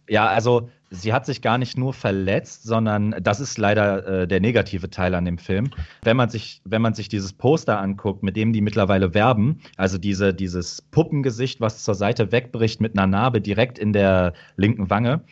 Ja, 0.08 0.26
also 0.26 0.70
sie 0.90 1.12
hat 1.12 1.26
sich 1.26 1.42
gar 1.42 1.58
nicht 1.58 1.76
nur 1.76 1.92
verletzt, 1.92 2.64
sondern 2.64 3.14
das 3.20 3.40
ist 3.40 3.58
leider 3.58 4.06
äh, 4.06 4.28
der 4.28 4.40
negative 4.40 4.90
Teil 4.90 5.14
an 5.14 5.24
dem 5.24 5.38
Film. 5.38 5.70
Wenn 6.02 6.16
man 6.16 6.28
sich, 6.28 6.60
wenn 6.64 6.82
man 6.82 6.94
sich 6.94 7.08
dieses 7.08 7.32
Poster 7.32 7.78
anguckt, 7.78 8.22
mit 8.22 8.36
dem 8.36 8.52
die 8.52 8.60
mittlerweile 8.60 9.14
werben, 9.14 9.60
also 9.76 9.98
diese, 9.98 10.34
dieses 10.34 10.82
Puppengesicht, 10.82 11.60
was 11.60 11.84
zur 11.84 11.94
Seite 11.94 12.32
wegbricht 12.32 12.80
mit 12.80 12.98
einer 12.98 13.06
Narbe 13.06 13.40
direkt 13.40 13.78
in 13.78 13.92
der 13.92 14.32
linken 14.56 14.90
Wange, 14.90 15.22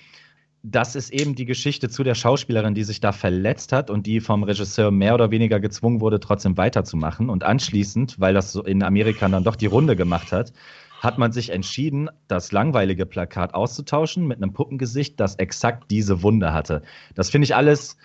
das 0.69 0.97
ist 0.97 1.13
eben 1.13 1.37
die 1.37 1.45
Geschichte 1.45 1.89
zu 1.89 2.03
der 2.03 2.17
Schauspielerin, 2.17 2.75
die 2.75 2.83
sich 2.83 3.01
da 3.01 3.13
verletzt 3.13 3.73
hat 3.73 3.89
und 3.89 4.05
die 4.07 4.21
vom 4.21 4.43
Regisseur 4.43 4.91
mehr 4.91 5.15
oder 5.15 5.31
weniger 5.31 5.61
gezwungen 5.61 6.01
wurde, 6.01 6.19
trotzdem 6.19 6.57
weiterzumachen. 6.57 7.31
Und 7.31 7.45
anschließend, 7.45 8.19
weil 8.19 8.35
das 8.35 8.51
so 8.51 8.65
in 8.65 8.83
Amerika 8.83 9.29
dann 9.29 9.45
doch 9.45 9.55
die 9.55 9.67
Runde 9.67 9.95
gemacht 9.95 10.33
hat, 10.33 10.53
hat 11.01 11.19
man 11.19 11.33
sich 11.33 11.51
entschieden, 11.51 12.11
das 12.29 12.53
langweilige 12.53 13.07
Plakat 13.07 13.55
auszutauschen 13.55 14.27
mit 14.27 14.43
einem 14.43 14.53
Puppengesicht, 14.53 15.21
das 15.21 15.37
exakt 15.37 15.91
diese 15.91 16.23
Wunde 16.23 16.53
hatte. 16.53 16.83
Das 17.15 17.31
finde 17.31 17.45
ich 17.45 17.55
alles 17.55 17.97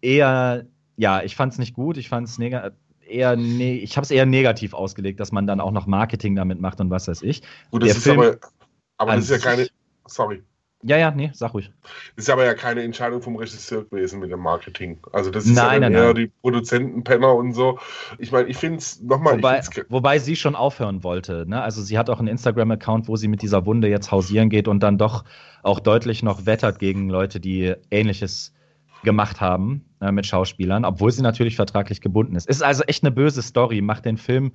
eher, 0.00 0.66
ja, 0.96 1.22
ich 1.22 1.36
fand 1.36 1.52
es 1.52 1.58
nicht 1.58 1.74
gut, 1.74 1.96
ich 1.96 2.08
fand 2.08 2.28
es 2.28 2.38
eher, 2.38 3.36
ne 3.36 3.78
ich 3.78 3.96
habe 3.96 4.04
es 4.04 4.10
eher 4.10 4.26
negativ 4.26 4.74
ausgelegt, 4.74 5.20
dass 5.20 5.32
man 5.32 5.46
dann 5.46 5.60
auch 5.60 5.72
noch 5.72 5.86
Marketing 5.86 6.34
damit 6.34 6.60
macht 6.60 6.80
und 6.80 6.90
was 6.90 7.08
weiß 7.08 7.22
ich. 7.22 7.42
Gut, 7.70 7.82
Der 7.82 7.88
das 7.88 7.98
ist 7.98 8.04
Film 8.04 8.20
aber, 8.20 8.38
aber 8.96 9.16
das 9.16 9.24
ist 9.24 9.30
ja 9.30 9.38
keine, 9.38 9.68
sorry, 10.06 10.42
Ja, 10.82 10.96
ja, 10.96 11.10
nee, 11.10 11.30
sag 11.34 11.52
ruhig. 11.52 11.70
das 12.16 12.24
ist 12.24 12.30
aber 12.30 12.44
ja 12.46 12.54
keine 12.54 12.82
Entscheidung 12.82 13.20
vom 13.20 13.36
Regisseur 13.36 13.84
gewesen 13.84 14.18
mit 14.20 14.30
dem 14.30 14.40
Marketing. 14.40 14.98
Also 15.12 15.30
das 15.30 15.44
ist 15.44 15.54
ja 15.56 15.64
Nein, 15.64 15.82
dann 15.82 15.92
nein, 15.92 16.00
eher 16.00 16.06
nein. 16.08 16.14
die 16.14 16.26
Produzentenpenner 16.40 17.34
und 17.34 17.52
so. 17.52 17.78
Ich 18.18 18.32
meine, 18.32 18.48
ich 18.48 18.56
finde 18.56 18.78
es 18.78 19.00
nochmal, 19.02 19.36
Wobei, 19.36 19.60
wobei 19.90 20.18
sie 20.18 20.36
schon 20.36 20.56
aufhören 20.56 21.04
wollte. 21.04 21.44
Ne? 21.46 21.60
Also 21.60 21.82
sie 21.82 21.98
hat 21.98 22.08
auch 22.08 22.18
einen 22.18 22.28
Instagram-Account, 22.28 23.08
wo 23.08 23.16
sie 23.16 23.28
mit 23.28 23.42
dieser 23.42 23.66
Wunde 23.66 23.88
jetzt 23.88 24.10
hausieren 24.10 24.48
geht 24.48 24.68
und 24.68 24.82
dann 24.82 24.96
doch 24.96 25.24
auch 25.62 25.80
deutlich 25.80 26.22
noch 26.22 26.46
wettert 26.46 26.78
gegen 26.78 27.10
Leute, 27.10 27.40
die 27.40 27.74
Ähnliches 27.90 28.54
gemacht 29.02 29.40
haben 29.40 29.84
äh, 30.00 30.12
mit 30.12 30.26
Schauspielern, 30.26 30.86
obwohl 30.86 31.10
sie 31.10 31.22
natürlich 31.22 31.56
vertraglich 31.56 32.00
gebunden 32.00 32.36
ist. 32.36 32.48
Ist 32.48 32.62
also 32.62 32.84
echt 32.84 33.02
eine 33.02 33.10
böse 33.10 33.42
Story, 33.42 33.82
macht 33.82 34.06
den 34.06 34.16
Film 34.16 34.52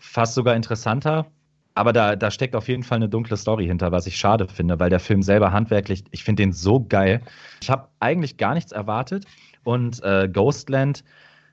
fast 0.00 0.34
sogar 0.34 0.56
interessanter. 0.56 1.26
Aber 1.74 1.92
da, 1.92 2.16
da 2.16 2.30
steckt 2.30 2.54
auf 2.54 2.68
jeden 2.68 2.82
Fall 2.82 2.96
eine 2.96 3.08
dunkle 3.08 3.36
Story 3.36 3.66
hinter, 3.66 3.92
was 3.92 4.06
ich 4.06 4.16
schade 4.16 4.46
finde, 4.48 4.78
weil 4.78 4.90
der 4.90 5.00
Film 5.00 5.22
selber 5.22 5.52
handwerklich, 5.52 6.04
ich 6.10 6.24
finde 6.24 6.42
den 6.42 6.52
so 6.52 6.84
geil. 6.84 7.22
Ich 7.62 7.70
habe 7.70 7.88
eigentlich 8.00 8.36
gar 8.36 8.54
nichts 8.54 8.72
erwartet 8.72 9.24
und 9.64 10.02
äh, 10.02 10.28
Ghostland 10.30 11.04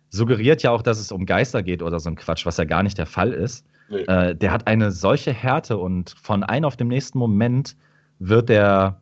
suggeriert 0.09 0.63
ja 0.63 0.71
auch, 0.71 0.81
dass 0.81 0.99
es 0.99 1.11
um 1.11 1.25
Geister 1.25 1.63
geht 1.63 1.81
oder 1.81 1.99
so 1.99 2.09
ein 2.09 2.15
Quatsch, 2.15 2.45
was 2.45 2.57
ja 2.57 2.65
gar 2.65 2.83
nicht 2.83 2.97
der 2.97 3.05
Fall 3.05 3.31
ist. 3.31 3.65
nee. 3.89 3.99
Äh, 3.99 4.35
der 4.35 4.51
hat 4.51 4.67
eine 4.67 4.91
solche 4.91 5.31
Härte 5.31 5.77
und 5.77 6.15
von 6.21 6.43
einem 6.43 6.65
auf 6.65 6.75
dem 6.75 6.87
nächsten 6.87 7.17
Moment 7.17 7.75
wird 8.17 8.49
der, 8.49 8.99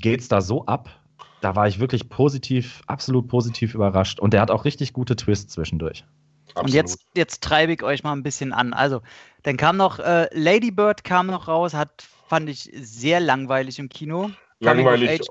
geht's 0.00 0.28
da 0.28 0.40
so 0.40 0.66
ab. 0.66 0.90
Da 1.40 1.56
war 1.56 1.66
ich 1.66 1.80
wirklich 1.80 2.08
positiv, 2.08 2.82
absolut 2.86 3.28
positiv 3.28 3.74
überrascht. 3.74 4.20
Und 4.20 4.32
der 4.32 4.40
hat 4.40 4.50
auch 4.50 4.64
richtig 4.64 4.92
gute 4.92 5.16
Twists 5.16 5.54
zwischendurch. 5.54 6.04
Absolut. 6.54 6.68
Und 6.68 6.74
jetzt, 6.74 7.00
jetzt 7.16 7.42
treibe 7.42 7.72
ich 7.72 7.82
euch 7.82 8.02
mal 8.02 8.12
ein 8.12 8.22
bisschen 8.22 8.52
an. 8.52 8.72
Also, 8.72 9.02
dann 9.42 9.56
kam 9.56 9.76
noch 9.76 9.98
äh, 9.98 10.28
Lady 10.32 10.70
Bird 10.70 11.04
kam 11.04 11.26
noch 11.26 11.48
raus, 11.48 11.74
hat, 11.74 12.04
fand 12.28 12.48
ich, 12.48 12.70
sehr 12.74 13.20
langweilig 13.20 13.78
im 13.78 13.88
Kino. 13.88 14.30
Langweilig. 14.60 15.10
Age. 15.10 15.28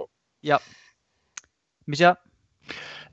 Micha, 1.85 2.17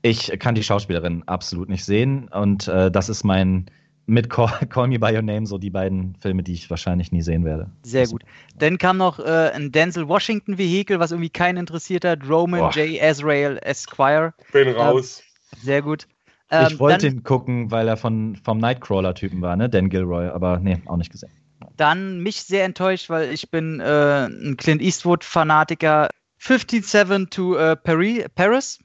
Ich 0.01 0.31
kann 0.39 0.55
die 0.55 0.63
Schauspielerin 0.63 1.23
absolut 1.27 1.69
nicht 1.69 1.85
sehen. 1.85 2.27
Und 2.29 2.67
äh, 2.67 2.91
das 2.91 3.09
ist 3.09 3.23
mein, 3.23 3.69
mit 4.05 4.29
Call, 4.29 4.49
Call 4.69 4.87
Me 4.87 4.99
By 4.99 5.15
Your 5.15 5.21
Name, 5.21 5.45
so 5.45 5.57
die 5.57 5.69
beiden 5.69 6.15
Filme, 6.15 6.43
die 6.43 6.53
ich 6.53 6.69
wahrscheinlich 6.69 7.11
nie 7.11 7.21
sehen 7.21 7.45
werde. 7.45 7.69
sehr 7.83 8.07
gut. 8.07 8.23
Dann 8.57 8.77
kam 8.77 8.97
noch 8.97 9.19
äh, 9.19 9.51
ein 9.53 9.71
Denzel 9.71 10.07
Washington-Vehikel, 10.07 10.99
was 10.99 11.11
irgendwie 11.11 11.29
keinen 11.29 11.57
interessiert 11.57 12.05
hat. 12.05 12.27
Roman 12.27 12.59
Boah. 12.59 12.71
J. 12.71 13.01
Azrael 13.01 13.59
Esquire. 13.61 14.33
Bin 14.51 14.69
raus. 14.69 15.23
Sehr 15.61 15.81
gut. 15.81 16.07
Ich 16.51 16.71
Ähm, 16.71 16.79
wollte 16.79 17.07
dann, 17.07 17.17
ihn 17.17 17.23
gucken, 17.23 17.71
weil 17.71 17.87
er 17.87 17.97
von, 17.97 18.35
vom 18.35 18.57
Nightcrawler-Typen 18.57 19.41
war, 19.41 19.55
ne? 19.55 19.69
Dan 19.69 19.89
Gilroy, 19.89 20.27
aber 20.27 20.59
nee, 20.59 20.81
auch 20.85 20.97
nicht 20.97 21.11
gesehen. 21.11 21.31
dann 21.77 22.19
mich 22.19 22.43
sehr 22.43 22.65
enttäuscht, 22.65 23.09
weil 23.09 23.31
ich 23.31 23.51
bin 23.51 23.79
äh, 23.79 24.25
ein 24.25 24.57
Clint 24.57 24.81
Eastwood-Fanatiker. 24.81 26.09
57 26.39 27.29
to 27.29 27.55
äh, 27.55 27.75
Paris, 27.75 28.25
Paris. 28.33 28.79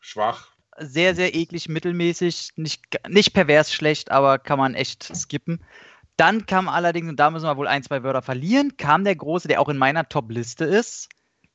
Schwach. 0.00 0.48
Sehr, 0.78 1.14
sehr 1.14 1.34
eklig, 1.34 1.68
mittelmäßig. 1.68 2.50
Nicht, 2.56 2.82
nicht 3.08 3.32
pervers 3.32 3.72
schlecht, 3.72 4.10
aber 4.10 4.38
kann 4.38 4.58
man 4.58 4.74
echt 4.74 5.04
skippen. 5.16 5.64
Dann 6.16 6.46
kam 6.46 6.68
allerdings, 6.68 7.08
und 7.08 7.18
da 7.18 7.30
müssen 7.30 7.46
wir 7.46 7.56
wohl 7.56 7.68
ein, 7.68 7.82
zwei 7.82 8.02
Wörter 8.02 8.22
verlieren, 8.22 8.76
kam 8.76 9.04
der 9.04 9.16
große, 9.16 9.48
der 9.48 9.60
auch 9.60 9.68
in 9.68 9.78
meiner 9.78 10.08
Top-Liste 10.08 10.64
ist. 10.64 11.08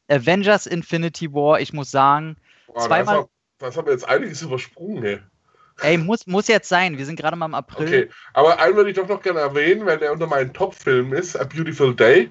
Avengers 0.10 0.66
Infinity 0.66 1.34
War. 1.34 1.60
Ich 1.60 1.74
muss 1.74 1.92
sagen, 1.92 2.38
Boah, 2.68 2.80
zweimal. 2.80 3.26
Das, 3.64 3.78
haben 3.78 3.88
wir 3.88 3.94
jetzt 3.94 4.08
einiges 4.08 4.42
übersprungen. 4.42 5.06
Ey. 5.06 5.20
Ey, 5.82 5.98
muss, 5.98 6.28
muss 6.28 6.50
jetzt 6.50 6.68
sein. 6.68 6.98
Wir 6.98 7.06
sind 7.06 7.16
gerade 7.16 7.38
mal 7.38 7.46
im 7.46 7.56
April. 7.56 7.88
Okay, 7.88 8.10
aber 8.34 8.60
einen 8.60 8.76
würde 8.76 8.90
ich 8.90 8.96
doch 8.98 9.08
noch 9.08 9.22
gerne 9.22 9.40
erwähnen, 9.40 9.86
weil 9.86 9.98
der 9.98 10.12
unter 10.12 10.28
meinen 10.28 10.54
Top-Filmen 10.54 11.14
ist: 11.14 11.38
A 11.38 11.46
Beautiful 11.46 11.96
Day. 11.96 12.30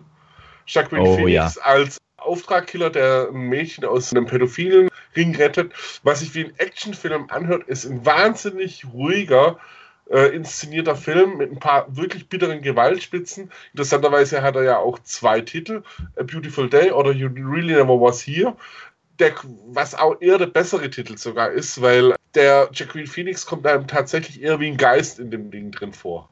Jacqueline 0.67 1.09
Oh, 1.09 1.17
Phoenix 1.17 1.57
als 1.57 1.99
Auftragkiller, 2.19 2.91
der 2.91 3.31
ein 3.33 3.49
Mädchen 3.49 3.85
aus 3.87 4.13
einem 4.13 4.27
pädophilen 4.27 4.91
Ring 5.17 5.35
rettet. 5.35 5.73
Was 6.03 6.21
sich 6.21 6.35
wie 6.35 6.45
ein 6.45 6.59
Actionfilm 6.59 7.29
anhört, 7.31 7.65
ist 7.67 7.87
ein 7.87 8.05
wahnsinnig 8.05 8.85
ruhiger, 8.93 9.59
äh, 10.11 10.35
inszenierter 10.35 10.97
Film 10.97 11.39
mit 11.39 11.51
ein 11.51 11.59
paar 11.59 11.87
wirklich 11.97 12.29
bitteren 12.29 12.61
Gewaltspitzen. 12.61 13.51
Interessanterweise 13.73 14.43
hat 14.43 14.55
er 14.55 14.65
ja 14.65 14.79
auch 14.79 14.99
zwei 15.01 15.41
Titel: 15.41 15.83
A 16.17 16.23
Beautiful 16.25 16.69
Day 16.69 16.93
oder 16.93 17.11
You 17.11 17.29
Really 17.29 17.73
Never 17.73 18.01
Was 18.01 18.21
Here. 18.21 18.55
Der, 19.23 19.35
was 19.69 19.95
auch 19.95 20.21
eher 20.21 20.37
der 20.37 20.47
bessere 20.47 20.91
Titel 20.91 21.17
sogar 21.17 21.51
ist, 21.53 21.81
weil 21.81 22.17
der 22.35 22.69
Jacqueline 22.73 23.09
Phoenix 23.09 23.47
kommt 23.47 23.65
einem 23.69 23.87
tatsächlich 23.87 24.43
eher 24.43 24.59
wie 24.59 24.67
ein 24.67 24.77
Geist 24.77 25.21
in 25.21 25.31
dem 25.31 25.53
Ding 25.53 25.71
drin 25.71 25.93
vor. 25.93 26.29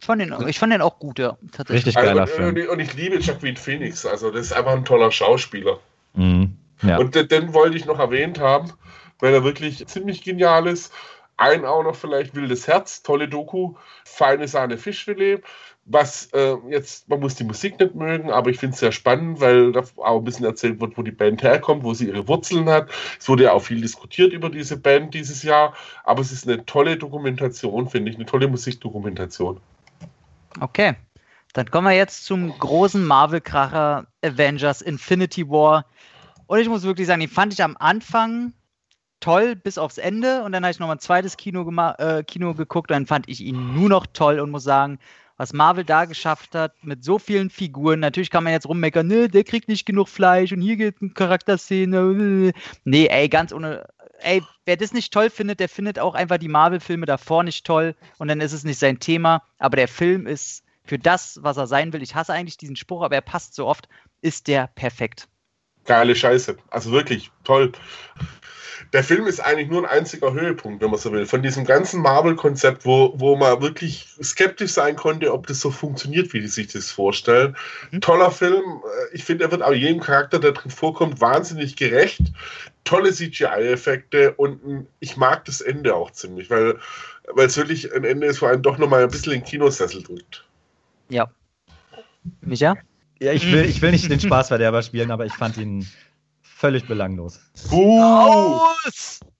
Ich 0.00 0.06
fand, 0.06 0.20
den, 0.20 0.48
ich 0.48 0.58
fand 0.58 0.72
den 0.72 0.80
auch 0.80 0.98
gut, 0.98 1.20
ja. 1.20 1.36
Tatsächlich. 1.52 1.86
Richtig 1.86 1.94
geiler 1.94 2.22
Also, 2.22 2.42
und, 2.42 2.56
Film. 2.56 2.70
und, 2.70 2.80
ich 2.80 2.94
liebe 2.94 3.20
Jacqueline 3.20 3.56
Phoenix, 3.56 4.04
also 4.04 4.32
das 4.32 4.46
ist 4.46 4.52
einfach 4.52 4.72
ein 4.72 4.84
toller 4.84 5.12
Schauspieler. 5.12 5.78
Mhm. 6.14 6.56
Ja. 6.82 6.98
Und 6.98 7.14
den, 7.14 7.28
den 7.28 7.54
wollte 7.54 7.76
ich 7.76 7.84
noch 7.84 8.00
erwähnt 8.00 8.40
haben, 8.40 8.72
weil 9.20 9.32
er 9.32 9.44
wirklich 9.44 9.86
ziemlich 9.86 10.24
genial 10.24 10.66
ist. 10.66 10.92
Ein 11.36 11.64
auch 11.64 11.84
noch 11.84 11.94
vielleicht 11.94 12.34
Wildes 12.34 12.66
Herz, 12.66 13.04
tolle 13.04 13.28
Doku, 13.28 13.74
feine 14.04 14.48
Sahne 14.48 14.76
Fischfilet. 14.76 15.42
Was 15.86 16.26
äh, 16.32 16.56
jetzt, 16.68 17.08
man 17.08 17.20
muss 17.20 17.34
die 17.34 17.44
Musik 17.44 17.80
nicht 17.80 17.94
mögen, 17.94 18.30
aber 18.30 18.50
ich 18.50 18.58
finde 18.58 18.74
es 18.74 18.80
sehr 18.80 18.92
spannend, 18.92 19.40
weil 19.40 19.72
da 19.72 19.82
auch 19.96 20.18
ein 20.18 20.24
bisschen 20.24 20.44
erzählt 20.44 20.80
wird, 20.80 20.96
wo 20.96 21.02
die 21.02 21.10
Band 21.10 21.42
herkommt, 21.42 21.82
wo 21.82 21.94
sie 21.94 22.06
ihre 22.08 22.28
Wurzeln 22.28 22.68
hat. 22.68 22.90
Es 23.18 23.28
wurde 23.28 23.44
ja 23.44 23.52
auch 23.52 23.62
viel 23.62 23.80
diskutiert 23.80 24.32
über 24.32 24.50
diese 24.50 24.76
Band 24.76 25.14
dieses 25.14 25.42
Jahr, 25.42 25.74
aber 26.04 26.20
es 26.20 26.30
ist 26.30 26.46
eine 26.46 26.64
tolle 26.66 26.96
Dokumentation, 26.96 27.88
finde 27.88 28.10
ich, 28.10 28.16
eine 28.16 28.26
tolle 28.26 28.46
Musikdokumentation. 28.46 29.60
Okay. 30.60 30.94
Dann 31.52 31.70
kommen 31.70 31.88
wir 31.88 31.96
jetzt 31.96 32.24
zum 32.26 32.56
großen 32.58 33.04
Marvel-Kracher 33.04 34.06
Avengers 34.24 34.82
Infinity 34.82 35.48
War. 35.48 35.84
Und 36.46 36.60
ich 36.60 36.68
muss 36.68 36.84
wirklich 36.84 37.06
sagen, 37.06 37.20
den 37.20 37.28
fand 37.28 37.52
ich 37.52 37.62
am 37.62 37.76
Anfang 37.78 38.52
toll 39.18 39.56
bis 39.56 39.76
aufs 39.76 39.98
Ende. 39.98 40.42
Und 40.44 40.52
dann 40.52 40.62
habe 40.62 40.70
ich 40.70 40.78
nochmal 40.78 40.96
ein 40.96 41.00
zweites 41.00 41.36
Kino, 41.36 41.68
äh, 41.98 42.22
Kino 42.24 42.54
geguckt. 42.54 42.90
Und 42.90 42.94
dann 42.94 43.06
fand 43.06 43.28
ich 43.28 43.40
ihn 43.40 43.74
nur 43.74 43.88
noch 43.88 44.06
toll 44.06 44.38
und 44.38 44.50
muss 44.50 44.62
sagen, 44.62 44.98
was 45.40 45.54
Marvel 45.54 45.84
da 45.84 46.04
geschafft 46.04 46.54
hat 46.54 46.74
mit 46.84 47.02
so 47.02 47.18
vielen 47.18 47.48
Figuren. 47.48 47.98
Natürlich 47.98 48.28
kann 48.28 48.44
man 48.44 48.52
jetzt 48.52 48.68
rummeckern, 48.68 49.06
ne, 49.06 49.26
der 49.30 49.42
kriegt 49.42 49.68
nicht 49.68 49.86
genug 49.86 50.10
Fleisch 50.10 50.52
und 50.52 50.60
hier 50.60 50.76
geht 50.76 50.96
eine 51.00 51.12
Charakterszene. 51.12 52.52
Nee, 52.84 53.06
ey, 53.06 53.26
ganz 53.30 53.50
ohne. 53.50 53.88
Ey, 54.18 54.42
wer 54.66 54.76
das 54.76 54.92
nicht 54.92 55.14
toll 55.14 55.30
findet, 55.30 55.58
der 55.58 55.70
findet 55.70 55.98
auch 55.98 56.14
einfach 56.14 56.36
die 56.36 56.48
Marvel-Filme 56.48 57.06
davor 57.06 57.42
nicht 57.42 57.64
toll 57.64 57.96
und 58.18 58.28
dann 58.28 58.42
ist 58.42 58.52
es 58.52 58.64
nicht 58.64 58.78
sein 58.78 58.98
Thema. 58.98 59.42
Aber 59.58 59.76
der 59.76 59.88
Film 59.88 60.26
ist 60.26 60.62
für 60.84 60.98
das, 60.98 61.38
was 61.40 61.56
er 61.56 61.66
sein 61.66 61.94
will. 61.94 62.02
Ich 62.02 62.14
hasse 62.14 62.34
eigentlich 62.34 62.58
diesen 62.58 62.76
Spruch, 62.76 63.00
aber 63.00 63.14
er 63.14 63.22
passt 63.22 63.54
so 63.54 63.66
oft. 63.66 63.88
Ist 64.20 64.46
der 64.46 64.66
perfekt. 64.66 65.26
Geile 65.86 66.14
Scheiße. 66.14 66.58
Also 66.68 66.92
wirklich 66.92 67.30
toll. 67.44 67.72
Der 68.92 69.04
Film 69.04 69.26
ist 69.28 69.38
eigentlich 69.40 69.68
nur 69.68 69.82
ein 69.82 69.98
einziger 69.98 70.32
Höhepunkt, 70.32 70.82
wenn 70.82 70.90
man 70.90 70.98
so 70.98 71.12
will, 71.12 71.24
von 71.24 71.42
diesem 71.42 71.64
ganzen 71.64 72.02
Marvel-Konzept, 72.02 72.84
wo, 72.84 73.12
wo 73.16 73.36
man 73.36 73.62
wirklich 73.62 74.08
skeptisch 74.20 74.72
sein 74.72 74.96
konnte, 74.96 75.32
ob 75.32 75.46
das 75.46 75.60
so 75.60 75.70
funktioniert, 75.70 76.32
wie 76.32 76.40
die 76.40 76.48
sich 76.48 76.66
das 76.68 76.90
vorstellen. 76.90 77.56
Mhm. 77.92 78.00
Toller 78.00 78.30
Film. 78.32 78.62
Äh, 78.64 79.14
Ich 79.14 79.24
finde, 79.24 79.44
er 79.44 79.52
wird 79.52 79.62
auch 79.62 79.72
jedem 79.72 80.00
Charakter, 80.00 80.38
der 80.40 80.52
drin 80.52 80.70
vorkommt, 80.72 81.20
wahnsinnig 81.20 81.76
gerecht. 81.76 82.20
Tolle 82.84 83.12
CGI-Effekte 83.12 84.32
und 84.34 84.64
ein- 84.64 84.86
ich 84.98 85.16
mag 85.16 85.44
das 85.44 85.60
Ende 85.60 85.94
auch 85.94 86.10
ziemlich, 86.10 86.50
weil 86.50 86.78
weil 87.32 87.46
es 87.46 87.56
wirklich 87.56 87.92
ein 87.94 88.02
Ende 88.02 88.26
ist, 88.26 88.42
wo 88.42 88.46
einen 88.46 88.62
doch 88.62 88.76
nochmal 88.78 89.04
ein 89.04 89.10
bisschen 89.10 89.32
in 89.34 89.40
den 89.40 89.46
Kinosessel 89.46 90.02
drückt. 90.02 90.44
Ja. 91.10 91.30
Micha? 92.40 92.76
ja, 93.20 93.32
ich 93.32 93.50
will, 93.52 93.64
ich 93.66 93.80
will 93.82 93.92
nicht 93.92 94.10
den 94.10 94.18
Spaßverderber 94.18 94.82
spielen, 94.82 95.10
aber 95.12 95.26
ich 95.26 95.32
fand 95.34 95.56
ihn 95.58 95.86
völlig 96.60 96.86
belanglos. 96.86 97.40
Aus! 97.72 99.20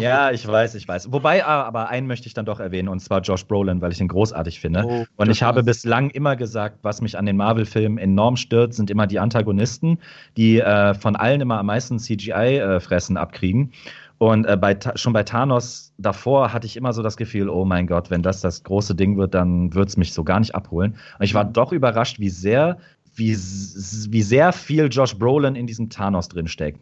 Ja, 0.00 0.30
ich 0.30 0.48
weiß, 0.48 0.76
ich 0.76 0.88
weiß. 0.88 1.12
Wobei, 1.12 1.44
ah, 1.44 1.62
aber 1.64 1.90
einen 1.90 2.06
möchte 2.06 2.26
ich 2.26 2.32
dann 2.32 2.46
doch 2.46 2.58
erwähnen, 2.58 2.88
und 2.88 3.00
zwar 3.00 3.20
Josh 3.20 3.44
Brolin, 3.44 3.82
weil 3.82 3.92
ich 3.92 4.00
ihn 4.00 4.08
großartig 4.08 4.60
finde. 4.60 4.82
Oh, 4.86 5.04
Und 5.16 5.28
ich 5.28 5.42
habe 5.42 5.62
bislang 5.62 6.08
immer 6.08 6.36
gesagt, 6.36 6.78
was 6.80 7.02
mich 7.02 7.18
an 7.18 7.26
den 7.26 7.36
Marvel-Filmen 7.36 7.98
enorm 7.98 8.36
stört, 8.36 8.72
sind 8.72 8.88
immer 8.90 9.06
die 9.06 9.18
Antagonisten, 9.18 9.98
die 10.38 10.60
äh, 10.60 10.94
von 10.94 11.16
allen 11.16 11.42
immer 11.42 11.58
am 11.58 11.66
meisten 11.66 11.98
CGI-Fressen 11.98 13.18
abkriegen. 13.18 13.72
Und 14.18 14.46
äh, 14.46 14.56
bei, 14.56 14.76
schon 14.96 15.12
bei 15.12 15.22
Thanos 15.22 15.92
davor 15.96 16.52
hatte 16.52 16.66
ich 16.66 16.76
immer 16.76 16.92
so 16.92 17.02
das 17.02 17.16
Gefühl, 17.16 17.48
oh 17.48 17.64
mein 17.64 17.86
Gott, 17.86 18.10
wenn 18.10 18.22
das 18.22 18.40
das 18.40 18.64
große 18.64 18.94
Ding 18.94 19.16
wird, 19.16 19.34
dann 19.34 19.74
wird 19.74 19.88
es 19.88 19.96
mich 19.96 20.12
so 20.12 20.24
gar 20.24 20.40
nicht 20.40 20.54
abholen. 20.54 20.96
Und 21.18 21.24
ich 21.24 21.34
war 21.34 21.44
doch 21.44 21.72
überrascht, 21.72 22.18
wie 22.18 22.30
sehr, 22.30 22.78
wie, 23.18 23.34
wie 23.34 24.22
sehr 24.22 24.52
viel 24.52 24.88
Josh 24.90 25.16
Brolin 25.18 25.54
in 25.54 25.66
diesem 25.66 25.90
Thanos 25.90 26.28
drinsteckt. 26.28 26.80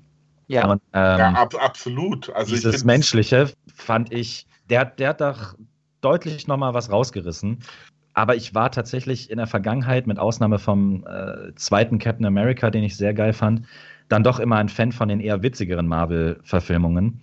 Ja. 0.48 0.68
Und, 0.70 0.82
ähm, 0.92 1.18
Ja, 1.18 1.32
ab, 1.32 1.54
absolut. 1.60 2.30
Also 2.30 2.54
dieses 2.54 2.84
Menschliche 2.84 3.50
fand 3.74 4.12
ich, 4.12 4.46
der, 4.70 4.80
hat- 4.80 5.00
der 5.00 5.08
hat 5.10 5.20
doch 5.20 5.54
deutlich 6.02 6.46
nochmal 6.46 6.72
was 6.74 6.90
rausgerissen. 6.90 7.58
Aber 8.14 8.34
ich 8.36 8.54
war 8.54 8.70
tatsächlich 8.70 9.30
in 9.30 9.36
der 9.38 9.46
Vergangenheit, 9.46 10.06
mit 10.06 10.18
Ausnahme 10.18 10.58
vom 10.58 11.04
äh, 11.06 11.54
zweiten 11.56 11.98
Captain 11.98 12.24
America, 12.24 12.70
den 12.70 12.84
ich 12.84 12.96
sehr 12.96 13.12
geil 13.12 13.32
fand, 13.32 13.62
dann 14.08 14.22
doch 14.22 14.38
immer 14.38 14.56
ein 14.56 14.68
Fan 14.68 14.92
von 14.92 15.08
den 15.08 15.20
eher 15.20 15.42
witzigeren 15.42 15.86
Marvel-Verfilmungen. 15.88 17.20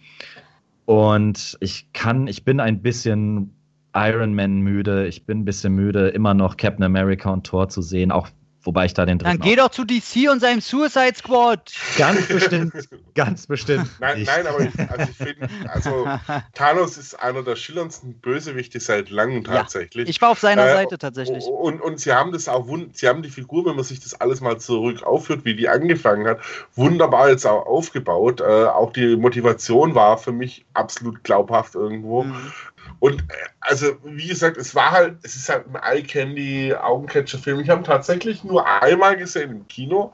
Und 0.85 1.57
ich 1.61 1.91
kann, 1.93 2.27
ich 2.27 2.43
bin 2.43 2.59
ein 2.59 2.81
bisschen 2.81 3.55
Iron 3.95 4.33
Man 4.35 4.59
müde, 4.59 5.07
ich 5.07 5.25
bin 5.25 5.39
ein 5.39 5.45
bisschen 5.45 5.73
müde, 5.73 6.09
immer 6.09 6.33
noch 6.33 6.57
Captain 6.57 6.83
America 6.83 7.29
und 7.31 7.45
Thor 7.45 7.69
zu 7.69 7.81
sehen, 7.81 8.11
auch 8.11 8.27
wobei 8.63 8.85
ich 8.85 8.93
da 8.93 9.05
den 9.05 9.19
Dann 9.19 9.37
dritten 9.37 9.43
geh 9.43 9.55
doch 9.55 9.69
zu 9.69 9.83
DC 9.85 10.29
und 10.31 10.39
seinem 10.39 10.61
Suicide 10.61 11.13
Squad. 11.15 11.71
ganz 11.97 12.27
bestimmt, 12.27 12.73
ganz 13.15 13.47
bestimmt. 13.47 13.87
Nein, 13.99 14.19
nicht. 14.19 14.27
nein, 14.27 14.47
aber 14.47 14.61
ich, 14.61 14.79
also 14.89 15.11
ich 15.11 15.17
finde, 15.17 15.49
also 15.69 16.07
Thanos 16.53 16.97
ist 16.97 17.13
einer 17.15 17.43
der 17.43 17.55
schillerndsten 17.55 18.13
Bösewichte 18.15 18.79
seit 18.79 19.09
langem 19.09 19.43
Ja, 19.43 19.57
tatsächlich. 19.57 20.09
Ich 20.09 20.21
war 20.21 20.29
auf 20.29 20.39
seiner 20.39 20.65
Äh, 20.65 20.73
Seite 20.73 20.97
tatsächlich. 20.97 21.43
Und, 21.45 21.81
und 21.81 21.99
sie 21.99 22.13
haben 22.13 22.31
das 22.31 22.47
auch, 22.47 22.67
wund- 22.67 22.89
sie 22.97 23.07
haben 23.07 23.21
die 23.23 23.29
Figur, 23.29 23.65
wenn 23.65 23.75
man 23.75 23.83
sich 23.85 23.99
das 23.99 24.19
alles 24.19 24.41
mal 24.41 24.57
zurück 24.59 25.03
aufführt, 25.03 25.45
wie 25.45 25.55
die 25.55 25.69
angefangen 25.69 26.27
hat, 26.27 26.39
wunderbar 26.75 27.29
jetzt 27.29 27.45
auch 27.45 27.65
aufgebaut. 27.65 28.41
Äh, 28.41 28.43
auch 28.43 28.91
die 28.93 29.15
Motivation 29.15 29.95
war 29.95 30.17
für 30.17 30.31
mich 30.31 30.65
absolut 30.73 31.23
glaubhaft 31.23 31.75
irgendwo. 31.75 32.23
Mhm. 32.23 32.35
Und 32.99 33.23
also, 33.59 33.97
wie 34.03 34.27
gesagt, 34.27 34.57
es 34.57 34.73
war 34.75 34.91
halt, 34.91 35.17
es 35.23 35.35
ist 35.35 35.49
halt 35.49 35.65
ein 35.67 35.75
Eye-Candy, 35.75 36.73
Augencatcher-Film. 36.73 37.59
Ich 37.59 37.69
habe 37.69 37.81
ihn 37.81 37.85
tatsächlich 37.85 38.43
nur 38.43 38.65
einmal 38.65 39.17
gesehen 39.17 39.51
im 39.51 39.67
Kino. 39.67 40.13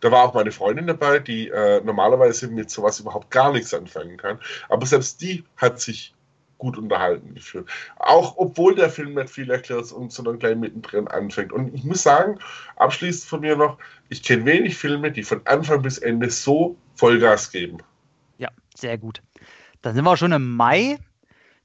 Da 0.00 0.12
war 0.12 0.24
auch 0.24 0.34
meine 0.34 0.52
Freundin 0.52 0.86
dabei, 0.86 1.18
die 1.18 1.48
äh, 1.48 1.80
normalerweise 1.82 2.48
mit 2.48 2.70
sowas 2.70 3.00
überhaupt 3.00 3.30
gar 3.30 3.52
nichts 3.52 3.74
anfangen 3.74 4.16
kann. 4.16 4.38
Aber 4.68 4.86
selbst 4.86 5.20
die 5.20 5.44
hat 5.56 5.80
sich 5.80 6.14
gut 6.58 6.76
unterhalten 6.76 7.34
gefühlt. 7.34 7.66
Auch 7.96 8.34
obwohl 8.36 8.74
der 8.74 8.90
Film 8.90 9.14
nicht 9.14 9.30
viel 9.30 9.50
erklärt 9.50 9.90
und 9.92 10.12
sondern 10.12 10.38
gleich 10.38 10.56
mittendrin 10.56 11.08
anfängt. 11.08 11.52
Und 11.52 11.74
ich 11.74 11.84
muss 11.84 12.02
sagen, 12.02 12.38
abschließend 12.76 13.28
von 13.28 13.40
mir 13.40 13.56
noch, 13.56 13.78
ich 14.08 14.22
kenne 14.22 14.44
wenig 14.44 14.76
Filme, 14.76 15.10
die 15.10 15.22
von 15.22 15.40
Anfang 15.46 15.82
bis 15.82 15.98
Ende 15.98 16.30
so 16.30 16.76
Vollgas 16.94 17.50
geben. 17.50 17.78
Ja, 18.38 18.48
sehr 18.76 18.98
gut. 18.98 19.22
Dann 19.82 19.94
sind 19.94 20.04
wir 20.04 20.16
schon 20.16 20.32
im 20.32 20.56
Mai. 20.56 20.98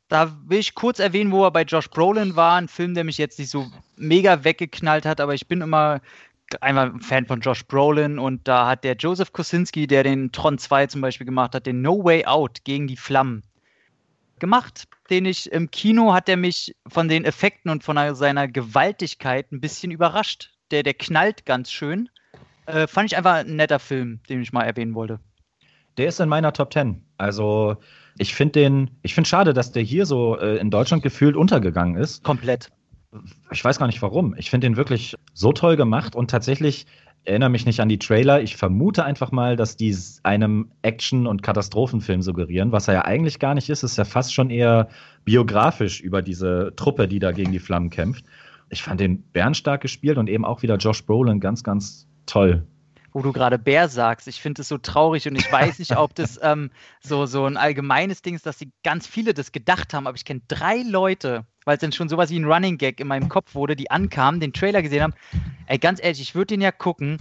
Da 0.07 0.35
will 0.45 0.59
ich 0.59 0.75
kurz 0.75 0.99
erwähnen, 0.99 1.31
wo 1.31 1.43
er 1.43 1.51
bei 1.51 1.63
Josh 1.63 1.89
Brolin 1.89 2.35
war. 2.35 2.57
Ein 2.57 2.67
Film, 2.67 2.93
der 2.93 3.03
mich 3.03 3.17
jetzt 3.17 3.39
nicht 3.39 3.49
so 3.49 3.67
mega 3.95 4.43
weggeknallt 4.43 5.05
hat, 5.05 5.21
aber 5.21 5.33
ich 5.33 5.47
bin 5.47 5.61
immer 5.61 6.01
einmal 6.61 6.91
ein 6.91 7.01
Fan 7.01 7.25
von 7.25 7.41
Josh 7.41 7.65
Brolin 7.65 8.19
und 8.19 8.47
da 8.47 8.67
hat 8.67 8.83
der 8.83 8.95
Joseph 8.95 9.33
Kosinski, 9.33 9.87
der 9.87 10.03
den 10.03 10.31
Tron 10.31 10.57
2 10.57 10.87
zum 10.87 11.01
Beispiel 11.01 11.25
gemacht 11.25 11.55
hat, 11.55 11.65
den 11.65 11.81
No 11.81 12.03
Way 12.03 12.25
Out 12.25 12.63
gegen 12.63 12.87
die 12.87 12.97
Flammen 12.97 13.43
gemacht. 14.39 14.87
Den 15.09 15.25
ich 15.25 15.51
im 15.51 15.71
Kino 15.71 16.13
hat 16.13 16.29
er 16.29 16.37
mich 16.37 16.75
von 16.87 17.07
den 17.07 17.25
Effekten 17.25 17.71
und 17.71 17.83
von 17.83 18.15
seiner 18.15 18.47
Gewaltigkeit 18.47 19.51
ein 19.51 19.61
bisschen 19.61 19.91
überrascht. 19.91 20.51
Der, 20.71 20.83
der 20.83 20.93
knallt 20.93 21.45
ganz 21.45 21.71
schön. 21.71 22.09
Äh, 22.65 22.87
fand 22.87 23.11
ich 23.11 23.17
einfach 23.17 23.35
ein 23.35 23.55
netter 23.55 23.79
Film, 23.79 24.21
den 24.29 24.41
ich 24.41 24.53
mal 24.53 24.63
erwähnen 24.63 24.95
wollte. 24.95 25.19
Der 25.97 26.07
ist 26.07 26.19
in 26.19 26.29
meiner 26.29 26.53
Top 26.53 26.73
10. 26.73 27.05
Also, 27.17 27.77
ich 28.17 28.35
finde 28.35 28.53
den, 28.53 28.91
ich 29.01 29.13
finde 29.13 29.29
schade, 29.29 29.53
dass 29.53 29.71
der 29.71 29.83
hier 29.83 30.05
so 30.05 30.37
äh, 30.37 30.57
in 30.57 30.69
Deutschland 30.69 31.03
gefühlt 31.03 31.35
untergegangen 31.35 31.95
ist. 31.95 32.23
Komplett. 32.23 32.69
Ich 33.51 33.63
weiß 33.63 33.79
gar 33.79 33.87
nicht 33.87 34.01
warum. 34.01 34.35
Ich 34.37 34.49
finde 34.49 34.67
den 34.67 34.77
wirklich 34.77 35.15
so 35.33 35.53
toll 35.53 35.75
gemacht 35.75 36.15
und 36.15 36.31
tatsächlich 36.31 36.85
erinnere 37.25 37.49
mich 37.49 37.65
nicht 37.65 37.79
an 37.79 37.89
die 37.89 37.99
Trailer. 37.99 38.41
Ich 38.41 38.57
vermute 38.57 39.05
einfach 39.05 39.31
mal, 39.31 39.55
dass 39.55 39.77
die 39.77 39.95
einem 40.23 40.71
Action- 40.81 41.27
und 41.27 41.41
Katastrophenfilm 41.41 42.21
suggerieren, 42.21 42.71
was 42.71 42.87
er 42.87 42.95
ja 42.95 43.05
eigentlich 43.05 43.39
gar 43.39 43.53
nicht 43.53 43.69
ist. 43.69 43.83
Es 43.83 43.91
ist 43.91 43.97
ja 43.97 44.05
fast 44.05 44.33
schon 44.33 44.49
eher 44.49 44.89
biografisch 45.23 46.01
über 46.01 46.21
diese 46.21 46.73
Truppe, 46.75 47.07
die 47.07 47.19
da 47.19 47.31
gegen 47.31 47.51
die 47.51 47.59
Flammen 47.59 47.89
kämpft. 47.89 48.25
Ich 48.69 48.83
fand 48.83 48.99
den 48.99 49.21
bärenstark 49.31 49.81
gespielt 49.81 50.17
und 50.17 50.29
eben 50.29 50.45
auch 50.45 50.63
wieder 50.63 50.77
Josh 50.77 51.05
Brolin 51.05 51.39
ganz, 51.39 51.63
ganz 51.63 52.07
toll 52.25 52.63
wo 53.13 53.21
du 53.21 53.31
gerade 53.31 53.59
Bär 53.59 53.87
sagst. 53.87 54.27
Ich 54.27 54.41
finde 54.41 54.61
es 54.61 54.67
so 54.67 54.77
traurig 54.77 55.27
und 55.27 55.35
ich 55.35 55.49
weiß 55.51 55.79
nicht, 55.79 55.95
ob 55.95 56.15
das 56.15 56.39
ähm, 56.41 56.71
so, 57.01 57.25
so 57.25 57.45
ein 57.45 57.57
allgemeines 57.57 58.21
Ding 58.21 58.35
ist, 58.35 58.45
dass 58.45 58.59
sie 58.59 58.71
ganz 58.83 59.07
viele 59.07 59.33
das 59.33 59.51
gedacht 59.51 59.93
haben, 59.93 60.07
aber 60.07 60.17
ich 60.17 60.25
kenne 60.25 60.41
drei 60.47 60.81
Leute, 60.81 61.45
weil 61.65 61.75
es 61.75 61.81
dann 61.81 61.91
schon 61.91 62.09
sowas 62.09 62.29
wie 62.29 62.39
ein 62.39 62.45
Running 62.45 62.77
Gag 62.77 62.99
in 62.99 63.07
meinem 63.07 63.29
Kopf 63.29 63.55
wurde, 63.55 63.75
die 63.75 63.91
ankamen, 63.91 64.39
den 64.39 64.53
Trailer 64.53 64.81
gesehen 64.81 65.03
haben. 65.03 65.13
Ey, 65.67 65.77
ganz 65.77 66.01
ehrlich, 66.01 66.21
ich 66.21 66.35
würde 66.35 66.47
den 66.47 66.61
ja 66.61 66.71
gucken, 66.71 67.17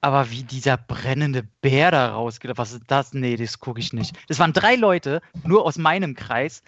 aber 0.00 0.30
wie 0.30 0.42
dieser 0.42 0.76
brennende 0.76 1.42
Bär 1.60 1.90
da 1.90 2.10
rausgeht, 2.12 2.56
was 2.56 2.72
ist 2.72 2.82
das? 2.86 3.14
Nee, 3.14 3.36
das 3.36 3.58
gucke 3.58 3.80
ich 3.80 3.92
nicht. 3.92 4.16
Das 4.28 4.38
waren 4.38 4.52
drei 4.52 4.76
Leute, 4.76 5.20
nur 5.44 5.64
aus 5.64 5.78
meinem 5.78 6.14
Kreis 6.14 6.62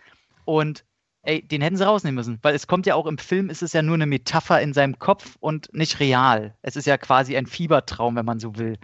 und 0.45 0.85
ey, 1.23 1.43
den 1.47 1.63
hätten 1.63 1.77
sie 1.77 1.87
rausnehmen 1.87 2.17
müssen, 2.17 2.39
weil 2.43 2.55
es 2.55 2.67
kommt 2.67 2.87
ja 2.87 2.95
auch 2.95 3.07
im 3.07 3.19
Film, 3.19 3.51
ist 3.51 3.63
es 3.63 3.73
ja 3.73 3.83
nur 3.83 3.95
eine 3.95 4.07
Metapher 4.07 4.61
in 4.61 4.73
seinem 4.73 4.99
Kopf 4.99 5.37
und 5.41 5.73
nicht 5.73 6.01
real. 6.01 6.55
Es 6.63 6.77
ist 6.77 6.87
ja 6.87 6.97
quasi 6.97 7.37
ein 7.37 7.47
Fiebertraum, 7.47 8.17
wenn 8.17 8.25
man 8.25 8.41
so 8.41 8.57
will. 8.57 8.79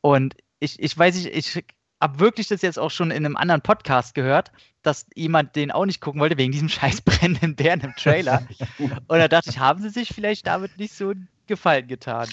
Und 0.00 0.34
ich, 0.60 0.80
ich 0.80 0.96
weiß 0.96 1.16
nicht, 1.16 1.26
ich 1.26 1.64
habe 2.00 2.20
wirklich 2.20 2.48
das 2.48 2.62
jetzt 2.62 2.78
auch 2.78 2.90
schon 2.90 3.10
in 3.10 3.24
einem 3.24 3.36
anderen 3.36 3.60
Podcast 3.60 4.14
gehört, 4.14 4.50
dass 4.82 5.06
jemand 5.14 5.56
den 5.56 5.70
auch 5.70 5.86
nicht 5.86 6.00
gucken 6.00 6.20
wollte, 6.20 6.38
wegen 6.38 6.52
diesem 6.52 6.68
scheiß 6.70 7.02
brennenden 7.02 7.56
Bären 7.56 7.80
im 7.80 7.94
Trailer. 7.96 8.46
und 8.78 9.18
da 9.18 9.28
dachte 9.28 9.50
ich, 9.50 9.58
haben 9.58 9.82
sie 9.82 9.90
sich 9.90 10.08
vielleicht 10.08 10.46
damit 10.46 10.78
nicht 10.78 10.94
so 10.94 11.12
Gefallen 11.46 11.86
getan. 11.88 12.26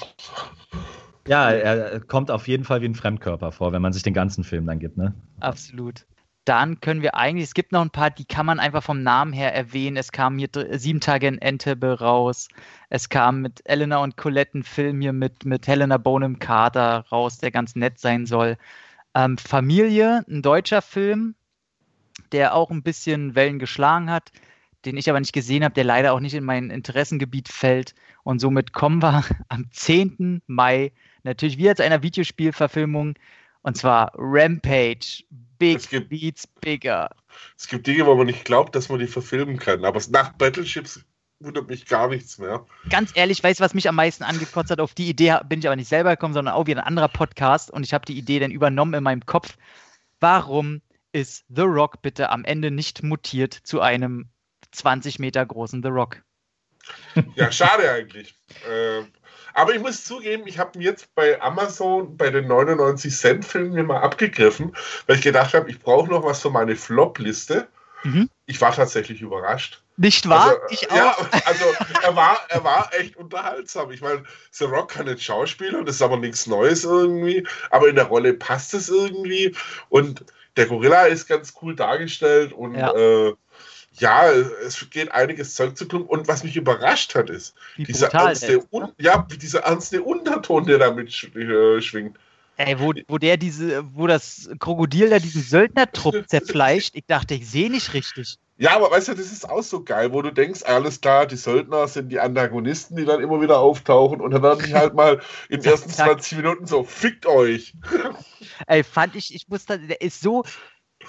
Ja, 1.27 1.51
er 1.51 1.99
kommt 1.99 2.31
auf 2.31 2.47
jeden 2.47 2.63
Fall 2.63 2.81
wie 2.81 2.85
ein 2.85 2.95
Fremdkörper 2.95 3.51
vor, 3.51 3.73
wenn 3.73 3.81
man 3.81 3.91
sich 3.91 4.03
den 4.03 4.13
ganzen 4.13 4.45
Film 4.45 4.65
dann 4.65 4.79
gibt, 4.79 4.95
ne? 4.95 5.13
Absolut 5.41 6.05
dann 6.45 6.79
können 6.79 7.03
wir 7.03 7.15
eigentlich, 7.15 7.45
es 7.45 7.53
gibt 7.53 7.71
noch 7.71 7.81
ein 7.81 7.91
paar, 7.91 8.09
die 8.09 8.25
kann 8.25 8.45
man 8.45 8.59
einfach 8.59 8.81
vom 8.83 9.03
Namen 9.03 9.31
her 9.31 9.53
erwähnen. 9.53 9.95
Es 9.95 10.11
kam 10.11 10.39
hier 10.39 10.49
sieben 10.71 10.99
Tage 10.99 11.27
in 11.27 11.37
Entebbe 11.37 11.99
raus. 11.99 12.47
Es 12.89 13.09
kam 13.09 13.41
mit 13.41 13.61
Elena 13.65 13.97
und 13.97 14.17
Colette 14.17 14.59
ein 14.59 14.63
Film 14.63 15.01
hier 15.01 15.13
mit, 15.13 15.45
mit 15.45 15.67
Helena 15.67 15.97
Bonham 15.97 16.39
Carter 16.39 17.05
raus, 17.11 17.37
der 17.37 17.51
ganz 17.51 17.75
nett 17.75 17.99
sein 17.99 18.25
soll. 18.25 18.57
Ähm, 19.13 19.37
Familie, 19.37 20.25
ein 20.27 20.41
deutscher 20.41 20.81
Film, 20.81 21.35
der 22.31 22.55
auch 22.55 22.71
ein 22.71 22.81
bisschen 22.81 23.35
Wellen 23.35 23.59
geschlagen 23.59 24.09
hat, 24.09 24.31
den 24.85 24.97
ich 24.97 25.09
aber 25.09 25.19
nicht 25.19 25.33
gesehen 25.33 25.63
habe, 25.63 25.75
der 25.75 25.83
leider 25.83 26.13
auch 26.13 26.19
nicht 26.19 26.33
in 26.33 26.43
mein 26.43 26.71
Interessengebiet 26.71 27.49
fällt. 27.49 27.93
Und 28.23 28.39
somit 28.39 28.73
kommen 28.73 29.03
wir 29.03 29.23
am 29.49 29.69
10. 29.71 30.41
Mai 30.47 30.91
natürlich 31.23 31.59
wieder 31.59 31.75
zu 31.75 31.83
einer 31.83 32.01
Videospielverfilmung 32.01 33.13
und 33.63 33.77
zwar 33.77 34.11
Rampage 34.15 35.23
Big 35.57 35.89
gibt, 35.89 36.09
Beats 36.09 36.47
Bigger. 36.47 37.09
Es 37.57 37.67
gibt 37.67 37.85
Dinge, 37.85 38.05
wo 38.05 38.15
man 38.15 38.25
nicht 38.25 38.45
glaubt, 38.45 38.75
dass 38.75 38.89
man 38.89 38.99
die 38.99 39.07
verfilmen 39.07 39.57
kann. 39.57 39.85
Aber 39.85 40.01
nach 40.09 40.33
Battleships 40.33 41.05
wundert 41.39 41.67
mich 41.69 41.85
gar 41.85 42.07
nichts 42.07 42.37
mehr. 42.37 42.65
Ganz 42.89 43.11
ehrlich, 43.15 43.43
weißt 43.43 43.59
du, 43.59 43.63
was 43.63 43.73
mich 43.73 43.87
am 43.87 43.95
meisten 43.95 44.23
angekotzt 44.23 44.71
hat? 44.71 44.79
Auf 44.79 44.93
die 44.93 45.09
Idee 45.09 45.39
bin 45.47 45.59
ich 45.59 45.67
aber 45.67 45.75
nicht 45.75 45.89
selber 45.89 46.11
gekommen, 46.11 46.33
sondern 46.33 46.55
auch 46.55 46.65
wieder 46.65 46.81
ein 46.81 46.87
anderer 46.87 47.09
Podcast. 47.09 47.71
Und 47.71 47.83
ich 47.85 47.93
habe 47.93 48.05
die 48.05 48.17
Idee 48.17 48.39
dann 48.39 48.51
übernommen 48.51 48.93
in 48.93 49.03
meinem 49.03 49.25
Kopf. 49.25 49.57
Warum 50.19 50.81
ist 51.11 51.45
The 51.49 51.61
Rock 51.61 52.01
bitte 52.01 52.29
am 52.29 52.43
Ende 52.43 52.71
nicht 52.71 53.03
mutiert 53.03 53.53
zu 53.53 53.81
einem 53.81 54.29
20 54.71 55.19
Meter 55.19 55.45
großen 55.45 55.83
The 55.83 55.89
Rock? 55.89 56.23
Ja, 57.35 57.51
schade 57.51 57.91
eigentlich. 57.91 58.33
äh, 58.67 59.03
aber 59.53 59.73
ich 59.73 59.81
muss 59.81 60.03
zugeben, 60.03 60.43
ich 60.45 60.59
habe 60.59 60.77
mir 60.77 60.85
jetzt 60.85 61.13
bei 61.15 61.41
Amazon 61.41 62.17
bei 62.17 62.29
den 62.29 62.47
99 62.47 63.15
Cent 63.15 63.45
Filmen 63.45 63.73
mir 63.73 63.83
mal 63.83 64.01
abgegriffen, 64.01 64.75
weil 65.07 65.17
ich 65.17 65.21
gedacht 65.21 65.53
habe, 65.53 65.69
ich 65.69 65.79
brauche 65.79 66.09
noch 66.09 66.23
was 66.23 66.41
für 66.41 66.49
meine 66.49 66.75
Flop-Liste. 66.75 67.67
Mhm. 68.03 68.29
Ich 68.45 68.59
war 68.59 68.73
tatsächlich 68.73 69.21
überrascht. 69.21 69.81
Nicht 69.97 70.27
wahr? 70.27 70.49
Also, 70.49 70.61
ich 70.69 70.89
auch. 70.89 70.95
Ja, 70.95 71.15
also 71.45 71.65
er 72.01 72.15
war, 72.15 72.39
er 72.49 72.63
war 72.63 72.89
echt 72.93 73.15
unterhaltsam. 73.17 73.91
Ich 73.91 74.01
meine, 74.01 74.23
The 74.51 74.65
Rock 74.65 74.91
kann 74.91 75.05
nicht 75.05 75.23
schauspielern, 75.23 75.85
das 75.85 75.95
ist 75.95 76.01
aber 76.01 76.17
nichts 76.17 76.47
Neues 76.47 76.83
irgendwie, 76.83 77.45
aber 77.69 77.89
in 77.89 77.95
der 77.95 78.05
Rolle 78.05 78.33
passt 78.33 78.73
es 78.73 78.89
irgendwie 78.89 79.55
und 79.89 80.25
der 80.57 80.65
Gorilla 80.65 81.05
ist 81.05 81.27
ganz 81.27 81.53
cool 81.61 81.75
dargestellt 81.75 82.51
und 82.51 82.75
ja. 82.75 82.93
äh, 82.93 83.33
ja, 83.93 84.29
es 84.31 84.89
geht 84.89 85.11
einiges 85.11 85.55
Zeug 85.55 85.77
zu 85.77 85.85
tun. 85.85 86.03
Und 86.03 86.27
was 86.27 86.43
mich 86.43 86.55
überrascht 86.55 87.15
hat, 87.15 87.29
ist 87.29 87.55
Wie 87.75 87.83
dieser 87.83 88.13
ernste, 88.13 88.53
ist, 88.53 88.73
ne? 88.73 88.93
ja, 88.99 89.27
dieser 89.29 89.61
ernste 89.61 90.01
Unterton, 90.01 90.65
der 90.65 90.79
damit 90.79 91.11
sch 91.11 91.35
äh, 91.35 91.81
schwingt. 91.81 92.17
Ey, 92.57 92.79
wo, 92.79 92.93
wo 93.07 93.17
der 93.17 93.37
diese, 93.37 93.83
wo 93.95 94.07
das 94.07 94.49
Krokodil 94.59 95.09
da 95.09 95.19
diesen 95.19 95.41
Söldnertrupp 95.41 96.23
zerfleischt, 96.27 96.95
ich 96.95 97.05
dachte, 97.07 97.33
ich 97.33 97.49
sehe 97.49 97.71
nicht 97.71 97.93
richtig. 97.93 98.37
Ja, 98.57 98.75
aber 98.75 98.91
weißt 98.91 99.07
du, 99.07 99.13
das 99.15 99.31
ist 99.31 99.49
auch 99.49 99.63
so 99.63 99.83
geil, 99.83 100.13
wo 100.13 100.21
du 100.21 100.31
denkst, 100.31 100.61
alles 100.63 101.01
klar, 101.01 101.25
die 101.25 101.37
Söldner 101.37 101.87
sind 101.87 102.09
die 102.09 102.19
Antagonisten, 102.19 102.95
die 102.95 103.05
dann 103.05 103.19
immer 103.19 103.41
wieder 103.41 103.57
auftauchen 103.57 104.21
und 104.21 104.29
dann 104.31 104.43
werden 104.43 104.63
die 104.67 104.75
halt 104.75 104.93
mal 104.93 105.19
in 105.49 105.61
den 105.61 105.71
ersten 105.71 105.89
20 105.89 106.37
Minuten 106.37 106.67
so, 106.67 106.83
fickt 106.83 107.25
euch. 107.25 107.73
Ey, 108.67 108.83
fand 108.83 109.15
ich, 109.15 109.33
ich 109.33 109.47
muss 109.47 109.65
da, 109.65 109.77
der 109.77 110.01
ist 110.01 110.21
so 110.21 110.43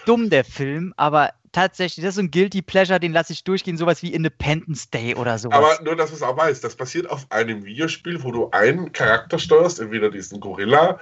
dumm, 0.06 0.30
der 0.30 0.44
Film, 0.44 0.94
aber 0.96 1.32
tatsächlich, 1.52 2.04
das 2.04 2.10
ist 2.10 2.16
so 2.16 2.22
ein 2.22 2.30
Guilty 2.30 2.62
Pleasure, 2.62 2.98
den 2.98 3.12
lasse 3.12 3.32
ich 3.32 3.44
durchgehen, 3.44 3.76
sowas 3.76 4.02
wie 4.02 4.12
Independence 4.12 4.90
Day 4.90 5.14
oder 5.14 5.38
sowas. 5.38 5.58
Aber 5.58 5.84
nur, 5.84 5.96
dass 5.96 6.10
du 6.10 6.16
es 6.16 6.22
auch 6.22 6.36
weißt, 6.36 6.64
das 6.64 6.74
passiert 6.74 7.08
auf 7.08 7.26
einem 7.30 7.64
Videospiel, 7.64 8.22
wo 8.22 8.32
du 8.32 8.50
einen 8.50 8.92
Charakter 8.92 9.38
steuerst, 9.38 9.78
entweder 9.78 10.10
diesen 10.10 10.40
Gorilla, 10.40 10.98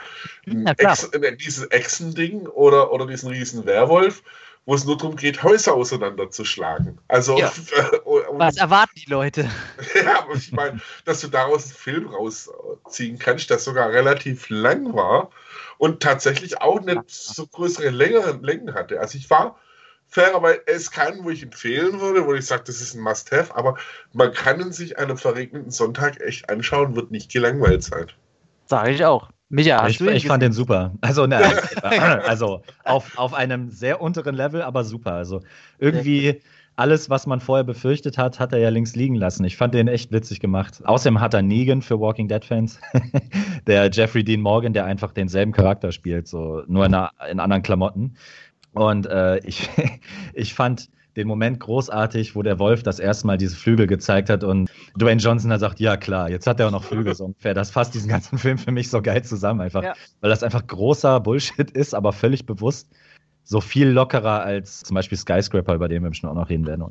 ja, 0.47 0.73
Ex, 0.77 1.05
äh, 1.05 1.37
dieses 1.37 1.65
Echsending 1.67 2.47
oder, 2.47 2.93
oder 2.93 3.07
diesen 3.07 3.31
riesen 3.31 3.65
Werwolf, 3.65 4.23
wo 4.67 4.75
es 4.75 4.85
nur 4.85 4.97
darum 4.97 5.17
geht, 5.17 5.43
Häuser 5.43 5.75
auseinanderzuschlagen. 5.75 6.99
Also, 7.09 7.39
ja. 7.39 7.53
was 8.33 8.57
erwarten 8.57 8.93
die 8.97 9.11
Leute? 9.11 9.51
ja, 9.95 10.21
aber 10.21 10.35
ich 10.35 10.53
meine, 10.53 10.81
dass 11.05 11.21
du 11.21 11.29
daraus 11.29 11.65
einen 11.65 11.75
Film 11.75 12.07
rausziehen 12.09 13.19
kannst, 13.19 13.51
der 13.51 13.59
sogar 13.59 13.91
relativ 13.91 14.49
lang 14.49 14.95
war 14.95 15.31
und 15.79 16.01
tatsächlich 16.03 16.61
auch 16.61 16.81
nicht 16.81 17.03
so 17.09 17.47
größere 17.47 17.91
Längen 17.91 18.75
hatte. 18.75 19.01
Also 19.01 19.19
ich 19.19 19.29
war 19.31 19.57
fairerweise, 20.11 20.63
er 20.67 20.75
ist 20.75 20.91
keinen, 20.91 21.25
wo 21.25 21.31
ich 21.31 21.43
empfehlen 21.43 22.01
würde, 22.01 22.27
wo 22.27 22.35
ich 22.35 22.47
sage, 22.47 22.65
das 22.67 22.81
ist 22.81 22.95
ein 22.95 23.01
Must-Have, 23.01 23.57
aber 23.57 23.77
man 24.13 24.33
kann 24.33 24.73
sich 24.73 24.99
einen 24.99 25.17
verregneten 25.17 25.71
Sonntag 25.71 26.21
echt 26.21 26.51
anschauen, 26.51 26.97
wird 26.97 27.11
nicht 27.11 27.33
gelangweilt 27.33 27.83
sein. 27.83 28.07
Sage 28.67 28.91
ich 28.91 29.05
auch. 29.05 29.31
Micha, 29.51 29.87
ich, 29.89 30.01
ich 30.01 30.27
fand 30.27 30.43
den 30.43 30.53
super. 30.53 30.93
Also, 31.01 31.27
ne, 31.27 31.41
also 32.27 32.63
auf, 32.85 33.19
auf 33.19 33.35
einem 33.35 33.71
sehr 33.71 34.01
unteren 34.01 34.37
Level, 34.37 34.63
aber 34.63 34.85
super. 34.85 35.15
Also 35.15 35.43
irgendwie 35.79 36.41
alles, 36.77 37.11
was 37.11 37.27
man 37.27 37.41
vorher 37.41 37.65
befürchtet 37.65 38.17
hat, 38.17 38.39
hat 38.39 38.53
er 38.53 38.61
ja 38.61 38.69
links 38.69 38.95
liegen 38.95 39.17
lassen. 39.17 39.45
Ich 39.45 39.57
fand 39.57 39.75
den 39.75 39.89
echt 39.89 40.13
witzig 40.13 40.39
gemacht. 40.39 40.81
Außerdem 40.85 41.21
hat 41.21 41.35
er 41.35 41.43
Negan 41.43 41.83
für 41.83 42.01
Walking 42.01 42.29
Dead 42.29 42.45
Fans, 42.45 42.81
der 43.67 43.91
Jeffrey 43.91 44.23
Dean 44.23 44.41
Morgan, 44.41 44.73
der 44.73 44.85
einfach 44.85 45.13
denselben 45.13 45.53
Charakter 45.53 45.91
spielt, 45.91 46.29
so 46.29 46.63
nur 46.69 46.87
in, 46.87 46.97
in 47.31 47.41
anderen 47.41 47.63
Klamotten. 47.63 48.15
Und 48.73 49.07
äh, 49.07 49.39
ich, 49.39 49.69
ich 50.33 50.55
fand 50.55 50.89
den 51.21 51.29
Moment 51.29 51.61
großartig, 51.61 52.35
wo 52.35 52.43
der 52.43 52.59
Wolf 52.59 52.83
das 52.83 52.99
erste 52.99 53.27
Mal 53.27 53.37
diese 53.37 53.55
Flügel 53.55 53.87
gezeigt 53.87 54.31
hat 54.31 54.43
und 54.43 54.71
Dwayne 54.99 55.21
Johnson 55.21 55.51
da 55.51 55.59
sagt, 55.59 55.79
ja 55.79 55.97
klar, 55.97 56.31
jetzt 56.31 56.47
hat 56.47 56.59
er 56.59 56.69
auch 56.69 56.73
noch 56.73 56.85
Flügel 56.85 57.15
so 57.15 57.27
ungefähr. 57.27 57.55
Das 57.55 57.71
fasst 57.71 57.95
diesen 57.95 58.09
ganzen 58.09 58.39
Film 58.39 58.59
für 58.59 58.73
mich 58.73 58.89
so 58.89 59.03
geil 59.03 59.23
zusammen 59.23 59.61
einfach, 59.61 59.83
ja. 59.83 59.95
weil 60.21 60.31
das 60.31 60.43
einfach 60.43 60.67
großer 60.67 61.21
Bullshit 61.21 61.71
ist, 61.71 61.95
aber 61.95 62.13
völlig 62.13 62.47
bewusst 62.47 62.89
so 63.45 63.61
viel 63.61 63.89
lockerer 63.89 64.43
als 64.43 64.81
zum 64.81 64.95
Beispiel 64.95 65.19
Skyscraper, 65.19 65.75
über 65.75 65.89
den 65.89 66.03
wir 66.03 66.11
bestimmt 66.11 66.33
auch 66.33 66.37
noch 66.37 66.49
reden 66.49 66.67
werden. 66.67 66.85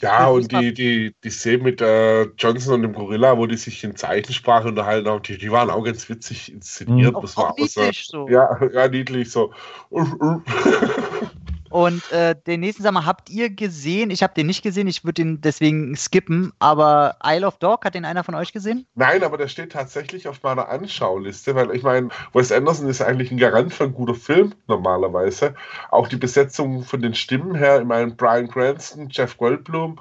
Ja, 0.00 0.28
und 0.28 0.50
die, 0.52 0.74
die, 0.74 1.14
die 1.22 1.30
Szene 1.30 1.62
mit 1.62 1.80
äh, 1.80 2.24
Johnson 2.38 2.74
und 2.74 2.82
dem 2.82 2.92
Gorilla, 2.92 3.36
wo 3.38 3.46
die 3.46 3.56
sich 3.56 3.82
in 3.84 3.96
Zeichensprache 3.96 4.68
unterhalten 4.68 5.08
haben, 5.08 5.22
die, 5.22 5.38
die 5.38 5.50
waren 5.50 5.70
auch 5.70 5.82
ganz 5.82 6.08
witzig 6.08 6.52
inszeniert. 6.52 7.14
Mhm. 7.14 7.20
Das 7.22 7.36
war 7.36 7.50
auch 7.50 7.56
niedlich 7.56 8.06
so. 8.08 8.28
Ja, 8.28 8.58
ja, 8.72 8.88
niedlich 8.88 9.30
so. 9.30 9.52
Und 11.74 12.12
äh, 12.12 12.36
den 12.46 12.60
nächsten 12.60 12.84
Sommer 12.84 13.04
habt 13.04 13.28
ihr 13.30 13.50
gesehen? 13.50 14.12
Ich 14.12 14.22
habe 14.22 14.32
den 14.32 14.46
nicht 14.46 14.62
gesehen, 14.62 14.86
ich 14.86 15.02
würde 15.02 15.24
den 15.24 15.40
deswegen 15.40 15.96
skippen, 15.96 16.52
aber 16.60 17.16
Isle 17.26 17.48
of 17.48 17.58
Dog, 17.58 17.84
hat 17.84 17.96
den 17.96 18.04
einer 18.04 18.22
von 18.22 18.36
euch 18.36 18.52
gesehen? 18.52 18.86
Nein, 18.94 19.24
aber 19.24 19.38
der 19.38 19.48
steht 19.48 19.72
tatsächlich 19.72 20.28
auf 20.28 20.40
meiner 20.44 20.68
Anschauliste, 20.68 21.56
weil 21.56 21.74
ich 21.74 21.82
meine, 21.82 22.10
Wes 22.32 22.52
Anderson 22.52 22.88
ist 22.88 23.02
eigentlich 23.02 23.32
ein 23.32 23.38
Garant 23.38 23.74
für 23.74 23.82
einen 23.82 23.94
guten 23.94 24.14
Film 24.14 24.54
normalerweise. 24.68 25.56
Auch 25.90 26.06
die 26.06 26.14
Besetzung 26.14 26.84
von 26.84 27.02
den 27.02 27.16
Stimmen 27.16 27.56
her, 27.56 27.80
ich 27.80 27.86
meine, 27.88 28.12
Brian 28.12 28.46
Cranston, 28.46 29.08
Jeff 29.10 29.36
Goldblum. 29.36 29.98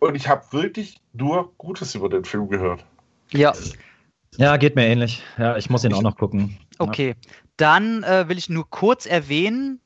Und 0.00 0.16
ich 0.16 0.26
habe 0.26 0.42
wirklich 0.50 1.00
nur 1.12 1.52
Gutes 1.58 1.94
über 1.94 2.08
den 2.08 2.24
Film 2.24 2.48
gehört. 2.48 2.84
Ja. 3.30 3.52
Ja, 4.36 4.56
geht 4.56 4.74
mir 4.74 4.88
ähnlich. 4.88 5.22
Ja, 5.38 5.56
ich 5.56 5.70
muss 5.70 5.84
ihn 5.84 5.94
auch 5.94 6.02
noch 6.02 6.16
gucken. 6.16 6.58
Okay, 6.80 7.10
ja. 7.10 7.14
dann 7.56 8.02
äh, 8.02 8.28
will 8.28 8.36
ich 8.36 8.48
nur 8.48 8.68
kurz 8.68 9.06
erwähnen, 9.06 9.80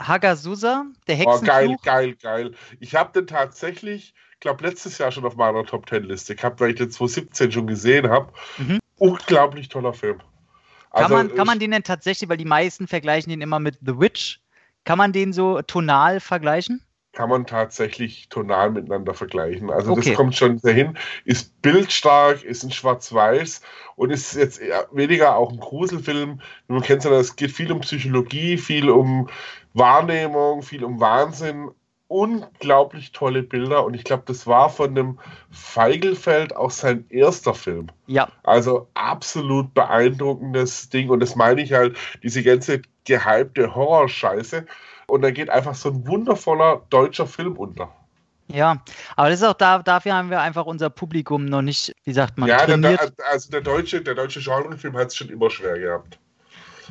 Hagasusa, 0.00 0.86
der 1.06 1.16
Hexenfluch. 1.16 1.42
Oh, 1.42 1.46
geil, 1.46 1.76
geil, 1.82 2.14
geil. 2.20 2.52
Ich 2.80 2.94
habe 2.94 3.12
den 3.12 3.26
tatsächlich, 3.26 4.14
ich 4.34 4.40
glaube, 4.40 4.64
letztes 4.64 4.98
Jahr 4.98 5.10
schon 5.10 5.24
auf 5.24 5.36
meiner 5.36 5.64
Top 5.64 5.86
Ten 5.86 6.04
Liste 6.04 6.36
gehabt, 6.36 6.60
weil 6.60 6.70
ich 6.70 6.76
den 6.76 6.90
2017 6.90 7.52
schon 7.52 7.66
gesehen 7.66 8.08
habe. 8.08 8.32
Mhm. 8.58 8.78
unglaublich 8.98 9.68
toller 9.68 9.92
Film. 9.92 10.18
Kann, 10.18 11.04
Also, 11.04 11.14
man, 11.14 11.34
kann 11.34 11.46
man 11.46 11.58
den 11.58 11.70
denn 11.70 11.82
tatsächlich, 11.82 12.28
weil 12.28 12.36
die 12.36 12.44
meisten 12.44 12.86
vergleichen 12.86 13.30
den 13.30 13.40
immer 13.40 13.58
mit 13.58 13.78
The 13.84 13.98
Witch, 13.98 14.40
kann 14.84 14.98
man 14.98 15.12
den 15.12 15.32
so 15.32 15.60
tonal 15.62 16.20
vergleichen? 16.20 16.82
Kann 17.16 17.30
man 17.30 17.46
tatsächlich 17.46 18.28
tonal 18.28 18.70
miteinander 18.70 19.14
vergleichen. 19.14 19.70
Also 19.70 19.92
Okay. 19.92 20.10
das 20.10 20.16
kommt 20.16 20.36
schon 20.36 20.60
dahin, 20.60 20.98
ist 21.24 21.62
bildstark, 21.62 22.44
ist 22.44 22.62
ein 22.62 22.70
Schwarz-Weiß 22.70 23.62
und 23.96 24.10
ist 24.10 24.34
jetzt 24.34 24.60
eher 24.60 24.86
weniger 24.92 25.34
auch 25.34 25.50
ein 25.50 25.58
Gruselfilm. 25.58 26.42
Man 26.68 26.82
kennt 26.82 27.06
es 27.06 27.10
ja, 27.10 27.18
es 27.18 27.34
geht 27.34 27.52
viel 27.52 27.72
um 27.72 27.80
Psychologie, 27.80 28.58
viel 28.58 28.90
um 28.90 29.30
Wahrnehmung, 29.72 30.60
viel 30.62 30.84
um 30.84 31.00
Wahnsinn. 31.00 31.70
Unglaublich 32.08 33.12
tolle 33.12 33.42
Bilder 33.42 33.84
und 33.84 33.94
ich 33.94 34.04
glaube, 34.04 34.24
das 34.26 34.46
war 34.46 34.68
von 34.68 34.94
dem 34.94 35.18
Feigelfeld 35.50 36.54
auch 36.54 36.70
sein 36.70 37.06
erster 37.08 37.54
Film. 37.54 37.88
Ja, 38.06 38.28
Also 38.44 38.88
absolut 38.94 39.72
beeindruckendes 39.74 40.90
Ding. 40.90 41.08
Und 41.08 41.20
das 41.20 41.34
meine 41.34 41.62
ich 41.62 41.72
halt, 41.72 41.96
diese 42.22 42.42
ganze 42.42 42.82
gehypte 43.06 43.74
Horrorscheiße. 43.74 44.66
Und 45.06 45.22
da 45.22 45.30
geht 45.30 45.50
einfach 45.50 45.74
so 45.74 45.90
ein 45.90 46.06
wundervoller 46.06 46.82
deutscher 46.90 47.26
Film 47.26 47.56
unter. 47.56 47.92
ja. 48.48 48.82
Aber 49.14 49.30
das 49.30 49.40
ist 49.40 49.46
auch 49.46 49.54
da, 49.54 49.82
dafür 49.82 50.14
haben 50.14 50.30
wir 50.30 50.40
einfach 50.40 50.66
unser 50.66 50.90
Publikum 50.90 51.44
noch 51.44 51.62
nicht, 51.62 51.94
wie 52.04 52.12
sagt 52.12 52.38
man, 52.38 52.48
ja, 52.48 52.58
trainiert. 52.58 53.12
der, 53.18 53.26
also 53.30 53.50
der 53.50 53.60
deutsche, 53.60 54.02
der 54.02 54.14
deutsche 54.14 54.40
Genrefilm 54.40 54.96
hat 54.96 55.08
es 55.08 55.16
schon 55.16 55.28
immer 55.28 55.50
schwer 55.50 55.78
gehabt. 55.78 56.18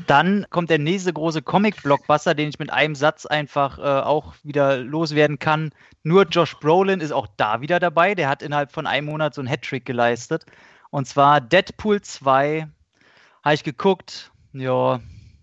Dann 0.07 0.45
kommt 0.49 0.69
der 0.69 0.79
nächste 0.79 1.13
große 1.13 1.41
Comic-Blockbuster, 1.41 2.35
den 2.35 2.49
ich 2.49 2.59
mit 2.59 2.71
einem 2.71 2.95
Satz 2.95 3.25
einfach 3.25 3.77
äh, 3.77 3.81
auch 3.81 4.33
wieder 4.43 4.77
loswerden 4.77 5.39
kann. 5.39 5.71
Nur 6.03 6.23
Josh 6.23 6.55
Brolin 6.59 6.99
ist 6.99 7.11
auch 7.11 7.27
da 7.37 7.61
wieder 7.61 7.79
dabei. 7.79 8.13
Der 8.13 8.27
hat 8.27 8.41
innerhalb 8.41 8.73
von 8.73 8.87
einem 8.87 9.07
Monat 9.07 9.33
so 9.33 9.41
einen 9.41 9.47
Hattrick 9.47 9.85
geleistet. 9.85 10.45
Und 10.89 11.07
zwar 11.07 11.39
Deadpool 11.39 12.01
2. 12.01 12.67
Habe 13.43 13.55
ich 13.55 13.63
geguckt. 13.63 14.31
Ja, 14.51 14.99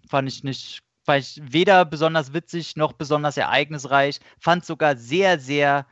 fand 0.08 0.28
ich 0.28 0.44
nicht, 0.44 0.82
fand 1.04 1.20
ich 1.22 1.40
weder 1.42 1.84
besonders 1.84 2.32
witzig 2.32 2.76
noch 2.76 2.92
besonders 2.92 3.36
ereignisreich. 3.36 4.20
Fand 4.38 4.64
sogar 4.64 4.96
sehr, 4.96 5.38
sehr 5.38 5.86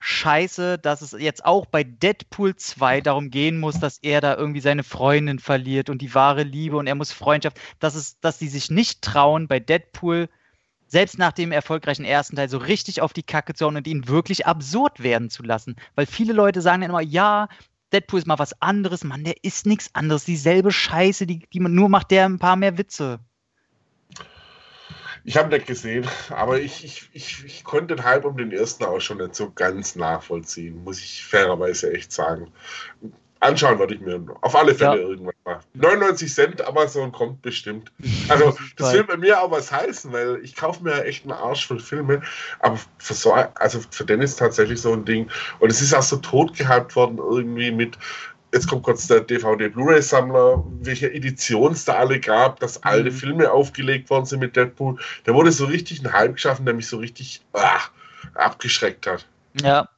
scheiße, 0.00 0.78
dass 0.78 1.00
es 1.00 1.12
jetzt 1.12 1.44
auch 1.46 1.64
bei 1.64 1.82
Deadpool 1.82 2.56
2 2.56 3.00
darum 3.00 3.30
gehen 3.30 3.58
muss, 3.58 3.80
dass 3.80 3.98
er 3.98 4.20
da 4.20 4.36
irgendwie 4.36 4.60
seine 4.60 4.82
Freundin 4.82 5.38
verliert 5.38 5.88
und 5.88 6.02
die 6.02 6.14
wahre 6.14 6.42
Liebe 6.42 6.76
und 6.76 6.86
er 6.86 6.94
muss 6.94 7.12
Freundschaft, 7.12 7.58
dass 7.78 7.94
es, 7.94 8.20
dass 8.20 8.38
die 8.38 8.48
sich 8.48 8.70
nicht 8.70 9.00
trauen, 9.00 9.48
bei 9.48 9.60
Deadpool 9.60 10.28
selbst 10.86 11.18
nach 11.18 11.32
dem 11.32 11.52
erfolgreichen 11.52 12.04
ersten 12.04 12.36
Teil 12.36 12.50
so 12.50 12.58
richtig 12.58 13.00
auf 13.00 13.14
die 13.14 13.22
Kacke 13.22 13.54
zu 13.54 13.64
hauen 13.64 13.76
und 13.76 13.86
ihn 13.86 14.06
wirklich 14.06 14.46
absurd 14.46 15.02
werden 15.02 15.30
zu 15.30 15.42
lassen. 15.42 15.76
Weil 15.94 16.04
viele 16.04 16.34
Leute 16.34 16.60
sagen 16.60 16.82
dann 16.82 16.90
immer, 16.90 17.00
ja, 17.00 17.48
Deadpool 17.92 18.18
ist 18.18 18.26
mal 18.26 18.38
was 18.38 18.60
anderes, 18.60 19.04
Mann, 19.04 19.24
der 19.24 19.42
ist 19.42 19.64
nichts 19.64 19.94
anderes, 19.94 20.24
dieselbe 20.24 20.70
Scheiße, 20.70 21.26
die, 21.26 21.46
die 21.52 21.60
man 21.60 21.74
nur 21.74 21.88
macht 21.88 22.10
der 22.10 22.26
ein 22.26 22.38
paar 22.38 22.56
mehr 22.56 22.76
Witze. 22.76 23.20
Ich 25.26 25.36
habe 25.38 25.48
nicht 25.48 25.66
gesehen, 25.66 26.06
aber 26.28 26.60
ich, 26.60 26.84
ich, 26.84 27.08
ich, 27.14 27.44
ich 27.44 27.64
konnte 27.64 27.96
den 27.96 28.04
Hype 28.04 28.26
um 28.26 28.36
den 28.36 28.52
ersten 28.52 28.84
auch 28.84 29.00
schon 29.00 29.18
nicht 29.18 29.34
so 29.34 29.50
ganz 29.50 29.96
nachvollziehen, 29.96 30.84
muss 30.84 30.98
ich 31.00 31.24
fairerweise 31.24 31.92
echt 31.92 32.12
sagen. 32.12 32.52
Anschauen 33.40 33.78
würde 33.78 33.94
ich 33.94 34.00
mir 34.00 34.24
auf 34.40 34.54
alle 34.54 34.74
Fälle 34.74 35.02
Ja. 35.02 35.08
irgendwann 35.08 35.34
mal. 35.44 35.60
99 35.74 36.32
Cent 36.32 36.66
Amazon 36.66 37.12
kommt 37.12 37.42
bestimmt. 37.42 37.92
Also 38.28 38.56
das 38.76 38.92
will 38.94 39.04
bei 39.04 39.16
mir 39.16 39.40
auch 39.42 39.50
was 39.50 39.70
heißen, 39.70 40.12
weil 40.12 40.40
ich 40.42 40.56
kaufe 40.56 40.82
mir 40.82 41.04
echt 41.04 41.24
einen 41.24 41.32
Arsch 41.32 41.66
voll 41.66 41.80
Filme, 41.80 42.22
aber 42.60 42.78
für 42.98 43.14
so, 43.14 43.32
also 43.32 43.80
für 43.90 44.04
den 44.04 44.22
ist 44.22 44.36
tatsächlich 44.36 44.80
so 44.80 44.92
ein 44.92 45.04
Ding 45.04 45.30
und 45.58 45.70
es 45.70 45.82
ist 45.82 45.94
auch 45.94 46.02
so 46.02 46.16
tot 46.16 46.56
gehypt 46.56 46.96
worden 46.96 47.18
irgendwie 47.18 47.70
mit 47.70 47.98
Jetzt 48.54 48.68
kommt 48.68 48.84
kurz 48.84 49.08
der 49.08 49.20
DVD-Blu-ray-Sammler, 49.20 50.62
welche 50.80 51.12
Edition 51.12 51.72
es 51.72 51.84
da 51.86 51.94
alle 51.94 52.20
gab, 52.20 52.60
dass 52.60 52.80
alte 52.84 53.10
Mhm. 53.10 53.14
Filme 53.14 53.50
aufgelegt 53.50 54.08
worden 54.10 54.26
sind 54.26 54.38
mit 54.38 54.54
Deadpool. 54.54 54.96
Da 55.24 55.34
wurde 55.34 55.50
so 55.50 55.64
richtig 55.64 56.04
ein 56.04 56.12
Hype 56.12 56.34
geschaffen, 56.34 56.64
der 56.64 56.72
mich 56.72 56.86
so 56.86 56.98
richtig 56.98 57.42
ah, 57.52 57.80
abgeschreckt 58.34 59.08
hat. 59.08 59.26
Ja, 59.60 59.88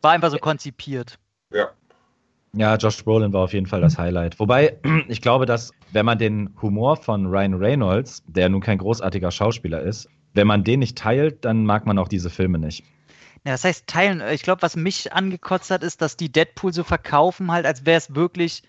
war 0.00 0.12
einfach 0.12 0.30
so 0.30 0.38
konzipiert. 0.38 1.18
Ja. 1.52 1.70
Ja, 2.52 2.76
Josh 2.76 3.04
Brolin 3.04 3.32
war 3.32 3.42
auf 3.42 3.52
jeden 3.52 3.66
Fall 3.66 3.80
das 3.80 3.98
Highlight. 3.98 4.38
Wobei, 4.38 4.78
ich 5.08 5.20
glaube, 5.20 5.44
dass, 5.44 5.72
wenn 5.90 6.06
man 6.06 6.18
den 6.18 6.54
Humor 6.62 6.98
von 6.98 7.26
Ryan 7.26 7.54
Reynolds, 7.54 8.22
der 8.28 8.48
nun 8.48 8.60
kein 8.60 8.78
großartiger 8.78 9.32
Schauspieler 9.32 9.82
ist, 9.82 10.08
wenn 10.34 10.46
man 10.46 10.62
den 10.62 10.78
nicht 10.78 10.96
teilt, 10.96 11.44
dann 11.44 11.64
mag 11.64 11.84
man 11.84 11.98
auch 11.98 12.08
diese 12.08 12.30
Filme 12.30 12.60
nicht. 12.60 12.84
Ja, 13.44 13.52
das 13.52 13.64
heißt 13.64 13.86
teilen. 13.86 14.22
Ich 14.32 14.42
glaube, 14.42 14.62
was 14.62 14.76
mich 14.76 15.12
angekotzt 15.12 15.70
hat, 15.70 15.82
ist, 15.82 16.02
dass 16.02 16.16
die 16.16 16.30
Deadpool 16.30 16.72
so 16.72 16.84
verkaufen, 16.84 17.50
halt, 17.50 17.66
als 17.66 17.86
wäre 17.86 17.98
es 17.98 18.14
wirklich 18.14 18.62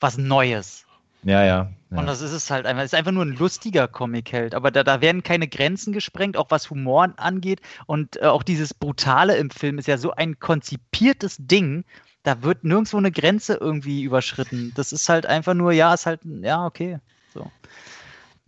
was 0.00 0.18
Neues. 0.18 0.84
Ja, 1.24 1.44
ja. 1.44 1.72
ja. 1.90 1.98
Und 1.98 2.06
das 2.06 2.20
ist 2.20 2.32
es 2.32 2.50
halt 2.50 2.66
einfach. 2.66 2.82
Es 2.82 2.92
ist 2.92 2.98
einfach 2.98 3.12
nur 3.12 3.24
ein 3.24 3.36
lustiger 3.36 3.86
Comic-Held. 3.88 4.54
Aber 4.54 4.70
da, 4.70 4.82
da 4.82 5.00
werden 5.00 5.22
keine 5.22 5.48
Grenzen 5.48 5.92
gesprengt, 5.92 6.36
auch 6.36 6.50
was 6.50 6.70
Humor 6.70 7.12
angeht. 7.16 7.60
Und 7.86 8.20
äh, 8.20 8.26
auch 8.26 8.42
dieses 8.42 8.74
Brutale 8.74 9.36
im 9.36 9.50
Film 9.50 9.78
ist 9.78 9.88
ja 9.88 9.98
so 9.98 10.12
ein 10.12 10.38
konzipiertes 10.40 11.36
Ding. 11.38 11.84
Da 12.24 12.42
wird 12.42 12.64
nirgendwo 12.64 12.98
eine 12.98 13.12
Grenze 13.12 13.54
irgendwie 13.54 14.02
überschritten. 14.02 14.72
Das 14.74 14.92
ist 14.92 15.08
halt 15.08 15.26
einfach 15.26 15.54
nur, 15.54 15.72
ja, 15.72 15.94
ist 15.94 16.06
halt, 16.06 16.20
ja, 16.24 16.66
okay. 16.66 16.98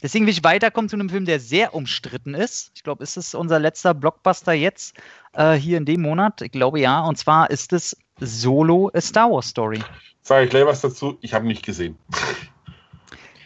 Deswegen 0.04 0.26
will 0.26 0.34
ich 0.34 0.44
weiterkommen 0.44 0.90
zu 0.90 0.96
einem 0.96 1.08
Film, 1.08 1.24
der 1.24 1.40
sehr 1.40 1.74
umstritten 1.74 2.34
ist. 2.34 2.72
Ich 2.74 2.82
glaube, 2.82 3.02
ist 3.02 3.16
es 3.16 3.34
unser 3.34 3.58
letzter 3.58 3.94
Blockbuster 3.94 4.52
jetzt 4.52 4.94
äh, 5.32 5.54
hier 5.54 5.78
in 5.78 5.86
dem 5.86 6.02
Monat? 6.02 6.42
Ich 6.42 6.52
glaube 6.52 6.78
ja. 6.78 7.00
Und 7.00 7.16
zwar 7.16 7.50
ist 7.50 7.72
es 7.72 7.96
Solo 8.20 8.90
A 8.92 9.00
Star 9.00 9.30
Wars 9.30 9.48
Story. 9.48 9.82
Sage 10.20 10.44
ich 10.44 10.50
gleich 10.50 10.66
was 10.66 10.82
dazu, 10.82 11.16
ich 11.22 11.32
habe 11.32 11.46
nicht 11.46 11.64
gesehen. 11.64 11.96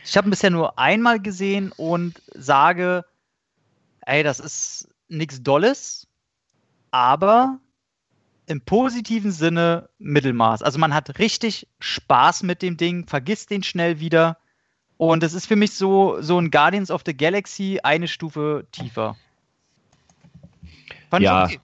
Ich 0.05 0.17
habe 0.17 0.27
ihn 0.27 0.31
bisher 0.31 0.51
nur 0.51 0.77
einmal 0.81 1.21
gesehen 1.21 1.71
und 1.77 2.21
sage, 2.35 3.05
ey, 4.01 4.25
das 4.25 4.41
ist 4.41 4.89
nichts 5.07 5.41
Dolles, 5.45 6.09
aber 6.91 7.61
im 8.47 8.63
positiven 8.63 9.31
Sinne 9.31 9.91
Mittelmaß. 9.99 10.65
Also 10.65 10.81
man 10.81 10.93
hat 10.93 11.21
richtig 11.21 11.69
Spaß 11.79 12.43
mit 12.43 12.63
dem 12.63 12.77
Ding, 12.77 13.07
vergisst 13.07 13.51
den 13.51 13.63
schnell 13.63 14.01
wieder. 14.01 14.39
Und 14.99 15.23
es 15.23 15.33
ist 15.33 15.47
für 15.47 15.57
mich 15.57 15.73
so, 15.73 16.21
so 16.21 16.39
ein 16.39 16.51
Guardians 16.51 16.91
of 16.91 17.03
the 17.07 17.17
Galaxy 17.17 17.79
eine 17.83 18.09
Stufe 18.09 18.67
tiefer. 18.73 19.17
Fand 21.09 21.23
ich 21.23 21.27
Ja. 21.27 21.45
okay. 21.45 21.61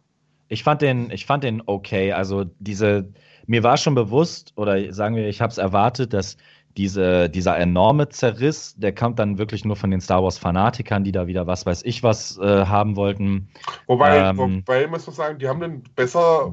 Ich 0.48 0.62
fand 0.62 0.82
den, 0.82 1.11
ich 1.11 1.27
fand 1.27 1.43
den 1.43 1.62
okay. 1.66 2.12
Also 2.12 2.44
diese, 2.61 3.12
mir 3.47 3.62
war 3.65 3.77
schon 3.77 3.94
bewusst, 3.94 4.52
oder 4.56 4.93
sagen 4.93 5.16
wir, 5.16 5.28
ich 5.28 5.40
habe 5.40 5.51
es 5.51 5.59
erwartet, 5.59 6.12
dass 6.12 6.36
diese, 6.77 7.28
dieser 7.28 7.56
enorme 7.59 8.09
Zerriss, 8.09 8.74
der 8.77 8.94
kommt 8.94 9.19
dann 9.19 9.39
wirklich 9.39 9.65
nur 9.65 9.77
von 9.77 9.90
den 9.90 10.01
Star 10.01 10.23
Wars-Fanatikern, 10.23 11.02
die 11.02 11.12
da 11.12 11.27
wieder 11.27 11.47
was 11.47 11.66
weiß 11.66 11.82
ich 11.85 12.02
was 12.02 12.39
äh, 12.39 12.66
haben 12.66 12.97
wollten. 12.97 13.48
Wobei, 13.86 14.19
Ähm. 14.19 14.39
wobei 14.39 14.86
muss 14.86 15.06
man 15.06 15.16
sagen, 15.16 15.39
die 15.39 15.48
haben 15.48 15.61
den 15.61 15.82
besser, 15.94 16.52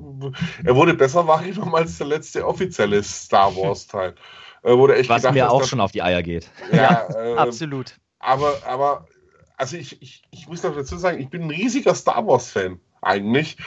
er 0.64 0.76
wurde 0.76 0.94
besser 0.94 1.28
wahrgenommen 1.28 1.76
als 1.76 1.98
der 1.98 2.08
letzte 2.08 2.48
offizielle 2.48 3.04
Star 3.04 3.56
Wars 3.56 3.88
Äh, 4.64 4.78
wurde 4.78 4.96
echt 4.96 5.10
Was 5.10 5.22
gedacht, 5.24 5.34
mir 5.34 5.52
auch 5.52 5.60
das- 5.60 5.70
schon 5.70 5.80
auf 5.80 5.92
die 5.92 6.02
Eier 6.02 6.22
geht. 6.24 6.50
Ja, 6.72 7.08
äh, 7.16 7.36
Absolut. 7.36 7.96
aber, 8.20 8.58
aber, 8.66 9.08
also 9.58 9.78
ich, 9.78 10.02
ich, 10.02 10.24
ich 10.32 10.48
muss 10.48 10.64
noch 10.64 10.76
dazu 10.76 10.98
sagen, 10.98 11.20
ich 11.20 11.30
bin 11.30 11.44
ein 11.44 11.50
riesiger 11.50 11.96
Star 11.96 12.26
Wars-Fan, 12.28 12.80
eigentlich. 13.02 13.58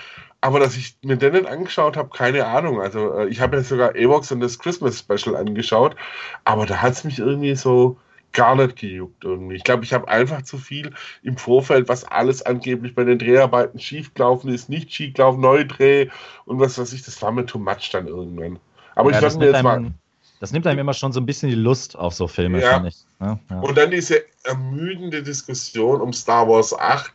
Aber 0.41 0.61
dass 0.61 0.77
ich 0.77 0.99
mir 1.03 1.17
den 1.17 1.33
nicht 1.33 1.47
angeschaut 1.47 1.97
habe, 1.97 2.11
keine 2.11 2.45
Ahnung. 2.47 2.81
Also 2.81 3.15
äh, 3.15 3.29
ich 3.29 3.41
habe 3.41 3.57
ja 3.57 3.63
sogar 3.63 3.97
Evox 3.97 4.31
und 4.31 4.41
das 4.41 4.59
Christmas 4.59 4.99
Special 4.99 5.37
angeschaut, 5.37 5.97
aber 6.45 6.67
da 6.67 6.83
hat 6.83 6.93
es 6.93 7.05
mich 7.05 7.19
irgendwie 7.19 7.55
so 7.57 7.97
gar 8.33 8.55
nicht 8.55 8.77
gejuckt 8.77 9.25
irgendwie. 9.25 9.55
Ich 9.55 9.65
glaube, 9.65 9.85
ich 9.85 9.95
habe 9.95 10.07
einfach 10.09 10.43
zu 10.43 10.59
viel 10.59 10.93
im 11.23 11.39
Vorfeld, 11.39 11.89
was 11.89 12.05
alles 12.05 12.43
angeblich 12.43 12.95
bei 12.95 13.05
den 13.05 13.19
Dreharbeiten 13.19 13.79
schiefgelaufen 13.79 14.53
ist, 14.53 14.69
nicht 14.69 14.93
schiefgelaufen, 14.93 15.41
Neudreh 15.41 16.09
und 16.45 16.61
was 16.61 16.77
weiß 16.79 16.93
ich, 16.93 17.03
das 17.05 17.23
war 17.23 17.33
mir 17.33 17.47
too 17.47 17.59
much 17.59 17.89
dann 17.93 18.07
irgendwann. 18.07 18.59
Aber 18.97 19.13
Ja, 19.13 19.17
ich 19.19 19.23
werde 19.23 19.39
mir 19.39 19.47
jetzt 19.51 19.63
mal... 19.63 19.93
das 20.41 20.53
nimmt 20.53 20.67
einem 20.67 20.81
immer 20.81 20.95
schon 20.95 21.13
so 21.13 21.21
ein 21.21 21.27
bisschen 21.27 21.49
die 21.49 21.55
Lust 21.55 21.97
auf 21.97 22.15
so 22.15 22.27
Filme, 22.29 22.61
Ja. 22.61 22.75
finde 22.75 22.89
ich. 22.89 22.97
Ja, 23.21 23.39
ja. 23.51 23.61
Und 23.61 23.77
dann 23.77 23.91
diese 23.91 24.25
ermüdende 24.45 25.23
Diskussion 25.23 26.01
um 26.01 26.13
Star 26.13 26.49
Wars 26.49 26.77
8, 26.77 27.13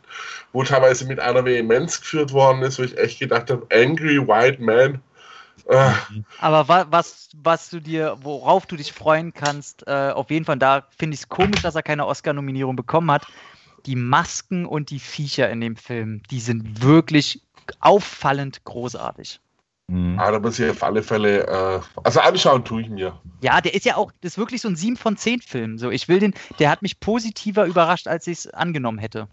wo 0.53 0.63
teilweise 0.63 1.05
mit 1.05 1.19
einer 1.19 1.45
Vehemenz 1.45 1.99
geführt 1.99 2.33
worden 2.33 2.61
ist, 2.63 2.79
wo 2.79 2.83
ich 2.83 2.97
echt 2.97 3.19
gedacht 3.19 3.49
habe, 3.51 3.67
Angry 3.71 4.19
White 4.25 4.61
Man. 4.61 5.01
Äh, 5.67 5.91
Aber 6.39 6.67
wa 6.67 6.87
was, 6.89 7.29
was 7.43 7.69
du 7.69 7.79
dir, 7.79 8.17
worauf 8.21 8.65
du 8.65 8.75
dich 8.75 8.93
freuen 8.93 9.33
kannst, 9.33 9.85
äh, 9.87 10.11
auf 10.11 10.31
jeden 10.31 10.45
Fall, 10.45 10.57
da 10.57 10.87
finde 10.97 11.13
ich 11.15 11.21
es 11.21 11.29
komisch, 11.29 11.61
dass 11.61 11.75
er 11.75 11.83
keine 11.83 12.07
Oscar-Nominierung 12.07 12.75
bekommen 12.75 13.11
hat. 13.11 13.27
Die 13.85 13.95
Masken 13.95 14.65
und 14.65 14.89
die 14.89 14.99
Viecher 14.99 15.49
in 15.49 15.61
dem 15.61 15.75
Film, 15.75 16.23
die 16.31 16.39
sind 16.39 16.81
wirklich 16.81 17.41
auffallend 17.79 18.63
großartig. 18.63 19.39
Mhm. 19.89 20.19
aber 20.19 20.33
da 20.33 20.39
muss 20.39 20.59
ich 20.59 20.69
auf 20.69 20.83
alle 20.83 21.01
Fälle, 21.01 21.47
äh, 21.47 21.79
also 22.03 22.19
anschauen 22.19 22.63
tue 22.63 22.83
ich 22.83 22.89
mir. 22.89 23.19
Ja, 23.41 23.59
der 23.59 23.73
ist 23.73 23.85
ja 23.85 23.97
auch, 23.97 24.11
das 24.21 24.33
ist 24.33 24.37
wirklich 24.37 24.61
so 24.61 24.67
ein 24.67 24.75
7 24.75 24.97
von 24.97 25.17
10 25.17 25.41
Film. 25.41 25.77
So, 25.79 25.89
ich 25.89 26.07
will 26.07 26.19
den, 26.19 26.33
der 26.59 26.69
hat 26.69 26.83
mich 26.83 26.99
positiver 26.99 27.65
überrascht, 27.65 28.07
als 28.07 28.27
ich 28.27 28.39
es 28.39 28.47
angenommen 28.47 28.99
hätte. 28.99 29.27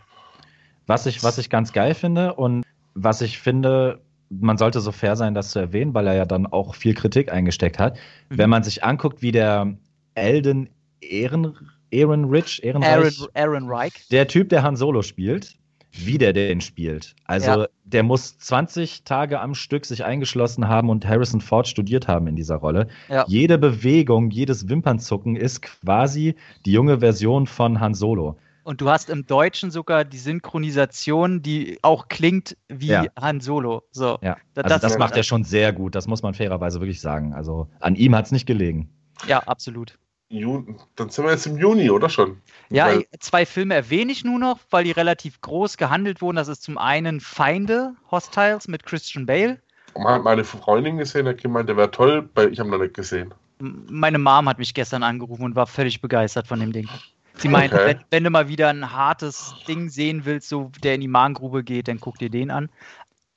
Was 0.86 1.04
ich, 1.04 1.22
was 1.22 1.36
ich 1.38 1.50
ganz 1.50 1.72
geil 1.72 1.94
finde 1.94 2.34
und 2.34 2.64
was 2.94 3.20
ich 3.20 3.38
finde, 3.38 4.00
man 4.30 4.56
sollte 4.56 4.80
so 4.80 4.92
fair 4.92 5.16
sein, 5.16 5.34
das 5.34 5.50
zu 5.50 5.58
erwähnen, 5.58 5.92
weil 5.92 6.06
er 6.06 6.14
ja 6.14 6.24
dann 6.24 6.46
auch 6.46 6.74
viel 6.74 6.94
Kritik 6.94 7.30
eingesteckt 7.30 7.78
hat. 7.78 7.96
Mhm. 8.30 8.38
Wenn 8.38 8.50
man 8.50 8.62
sich 8.62 8.82
anguckt, 8.82 9.20
wie 9.20 9.32
der 9.32 9.76
Alden 10.14 10.70
Ehren, 11.02 11.54
Ehrenrich, 11.90 12.64
Ehrenreich, 12.64 13.20
Aaron, 13.20 13.28
Aaron 13.34 13.68
Reich. 13.68 14.08
der 14.10 14.26
Typ, 14.26 14.48
der 14.48 14.62
Han 14.62 14.76
Solo 14.76 15.02
spielt, 15.02 15.56
wie 16.04 16.18
der 16.18 16.32
den 16.32 16.60
spielt. 16.60 17.14
Also 17.24 17.62
Ja. 17.62 17.66
der 17.84 18.02
muss 18.02 18.38
20 18.38 19.04
Tage 19.04 19.40
am 19.40 19.54
Stück 19.54 19.84
sich 19.86 20.04
eingeschlossen 20.04 20.68
haben 20.68 20.90
und 20.90 21.06
Harrison 21.06 21.40
Ford 21.40 21.66
studiert 21.68 22.08
haben 22.08 22.26
in 22.26 22.36
dieser 22.36 22.56
Rolle. 22.56 22.88
Ja. 23.08 23.24
Jede 23.28 23.58
Bewegung, 23.58 24.30
jedes 24.30 24.68
Wimpernzucken 24.68 25.36
ist 25.36 25.62
quasi 25.62 26.34
die 26.64 26.72
junge 26.72 27.00
Version 27.00 27.46
von 27.46 27.80
Han 27.80 27.94
Solo. 27.94 28.36
Und 28.64 28.80
du 28.80 28.90
hast 28.90 29.10
im 29.10 29.24
Deutschen 29.26 29.70
sogar 29.70 30.04
die 30.04 30.18
Synchronisation, 30.18 31.40
die 31.40 31.78
auch 31.82 32.08
klingt 32.08 32.56
wie 32.68 32.88
Ja. 32.88 33.04
Han 33.20 33.40
Solo. 33.40 33.84
So. 33.92 34.18
Ja, 34.22 34.36
also 34.56 34.68
das- 34.68 34.80
das, 34.82 34.98
macht 34.98 35.16
er 35.16 35.22
schon 35.22 35.44
sehr 35.44 35.72
gut, 35.72 35.94
das 35.94 36.06
muss 36.08 36.22
man 36.22 36.34
fairerweise 36.34 36.80
wirklich 36.80 37.00
sagen. 37.00 37.32
Also 37.32 37.68
an 37.80 37.94
ihm 37.94 38.14
hat 38.16 38.26
es 38.26 38.32
nicht 38.32 38.46
gelegen. 38.46 38.90
Ja, 39.28 39.38
absolut. 39.44 39.96
Juni, 40.28 40.76
dann 40.96 41.08
sind 41.10 41.24
wir 41.24 41.30
jetzt 41.30 41.46
im 41.46 41.56
Juni, 41.56 41.88
oder 41.90 42.08
schon? 42.08 42.40
Ja, 42.68 42.86
Weil- 42.86 43.06
zwei 43.20 43.46
Filme 43.46 43.74
erwähne 43.74 44.10
ich 44.10 44.24
nur 44.24 44.38
noch, 44.38 44.58
weil 44.70 44.84
die 44.84 44.90
relativ 44.90 45.40
groß 45.40 45.76
gehandelt 45.76 46.20
wurden. 46.20 46.36
Das 46.36 46.48
ist 46.48 46.62
zum 46.62 46.78
einen 46.78 47.20
Feinde, 47.20 47.94
Hostiles 48.10 48.66
mit 48.66 48.84
Christian 48.84 49.24
Bale. 49.26 49.60
Mal 49.96 50.18
meine 50.20 50.44
Freundin 50.44 50.98
gesehen, 50.98 51.26
hat 51.28 51.38
gemeint, 51.42 51.68
der 51.68 51.76
wäre 51.76 51.90
toll, 51.90 52.28
weil 52.34 52.52
ich 52.52 52.58
habe 52.58 52.68
noch 52.68 52.78
nicht 52.78 52.94
gesehen. 52.94 53.32
Meine 53.58 54.18
Mom 54.18 54.48
hat 54.48 54.58
mich 54.58 54.74
gestern 54.74 55.02
angerufen 55.02 55.44
und 55.44 55.54
war 55.54 55.66
völlig 55.66 56.00
begeistert 56.00 56.46
von 56.46 56.60
dem 56.60 56.72
Ding. 56.72 56.88
Sie 57.36 57.48
meinte, 57.48 57.76
Okay. 57.76 57.86
wenn, 57.86 58.04
wenn 58.10 58.24
du 58.24 58.30
mal 58.30 58.48
wieder 58.48 58.68
ein 58.68 58.92
hartes 58.92 59.54
Ding 59.68 59.88
sehen 59.88 60.24
willst, 60.24 60.48
so 60.48 60.70
der 60.82 60.96
in 60.96 61.00
die 61.02 61.08
Magengrube 61.08 61.62
geht, 61.64 61.88
dann 61.88 62.00
guck 62.00 62.18
dir 62.18 62.30
den 62.30 62.50
an. 62.50 62.68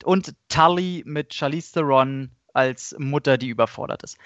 Und 0.04 0.34
Tully 0.48 1.02
mit 1.06 1.32
Charlize 1.34 1.72
Theron 1.72 2.30
als 2.52 2.94
Mutter, 2.98 3.38
die 3.38 3.48
überfordert 3.48 4.02
ist. 4.02 4.18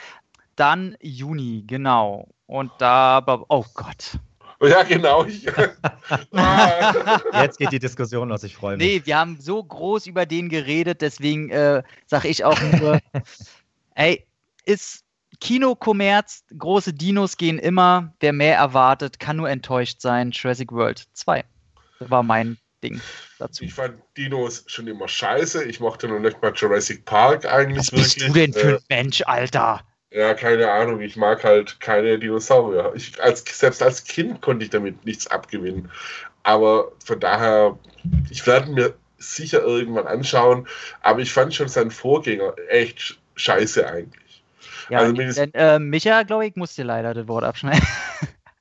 Dann 0.56 0.96
Juni, 1.00 1.64
genau. 1.66 2.28
Und 2.46 2.70
da, 2.78 3.16
aber- 3.18 3.44
oh 3.48 3.64
Gott. 3.74 4.18
Ja, 4.62 4.82
genau. 4.82 5.26
Ah, 6.32 7.20
Jetzt 7.42 7.58
geht 7.58 7.72
die 7.72 7.78
Diskussion 7.80 8.28
los, 8.30 8.44
ich 8.44 8.56
freue 8.56 8.76
mich. 8.78 8.86
Nee, 8.86 9.02
wir 9.04 9.18
haben 9.18 9.38
so 9.38 9.62
groß 9.62 10.06
über 10.06 10.24
den 10.24 10.48
geredet, 10.48 11.02
deswegen 11.02 11.50
äh, 11.50 11.82
sage 12.06 12.28
ich 12.28 12.44
auch 12.44 12.58
nur, 12.80 12.98
ey, 13.94 14.24
ist 14.64 15.04
Kinokommerz, 15.40 16.44
große 16.56 16.94
Dinos 16.94 17.36
gehen 17.36 17.58
immer, 17.58 18.14
wer 18.20 18.32
mehr 18.32 18.56
erwartet, 18.56 19.18
kann 19.20 19.36
nur 19.36 19.50
enttäuscht 19.50 20.00
sein. 20.00 20.30
Jurassic 20.30 20.72
World 20.72 21.04
2 21.12 21.44
Das 21.98 22.10
war 22.10 22.22
mein 22.22 22.56
Ding 22.82 23.00
dazu. 23.38 23.64
ich 23.64 23.74
fand 23.74 23.96
Dinos 24.16 24.64
schon 24.66 24.86
immer 24.86 25.08
scheiße. 25.08 25.64
Ich 25.64 25.80
mochte 25.80 26.08
noch 26.08 26.20
nicht 26.20 26.40
mal 26.40 26.52
Jurassic 26.54 27.04
Park 27.04 27.44
eigentlich 27.44 27.78
Was 27.78 27.90
bist 27.90 28.20
wirklich. 28.20 28.32
du 28.32 28.32
denn 28.40 28.52
für 28.54 28.72
Äh, 28.72 28.76
ein 28.76 28.82
Mensch, 29.04 29.22
Alter? 29.26 29.82
Ja, 30.14 30.32
keine 30.34 30.70
Ahnung. 30.70 31.00
Ich 31.00 31.16
mag 31.16 31.42
halt 31.42 31.80
keine 31.80 32.18
Dinosaurier. 32.20 32.92
Ich, 32.94 33.20
als, 33.20 33.44
selbst 33.58 33.82
als 33.82 34.04
Kind 34.04 34.40
konnte 34.40 34.64
ich 34.64 34.70
damit 34.70 35.04
nichts 35.04 35.26
abgewinnen. 35.26 35.90
Aber 36.44 36.92
von 37.04 37.18
daher, 37.18 37.76
ich 38.30 38.46
werde 38.46 38.70
mir 38.70 38.94
sicher 39.18 39.62
irgendwann 39.62 40.06
anschauen. 40.06 40.68
Aber 41.00 41.18
ich 41.18 41.32
fand 41.32 41.52
schon 41.52 41.66
seinen 41.68 41.90
Vorgänger 41.90 42.54
echt 42.68 42.98
sch- 42.98 43.16
scheiße 43.34 43.84
eigentlich. 43.88 44.44
Ja, 44.88 44.98
also 45.00 45.12
denn, 45.14 45.52
äh, 45.54 45.80
Micha, 45.80 46.22
glaube 46.22 46.46
ich, 46.46 46.54
muss 46.54 46.76
dir 46.76 46.84
leider 46.84 47.12
das 47.12 47.26
Wort 47.26 47.42
abschneiden. 47.42 47.86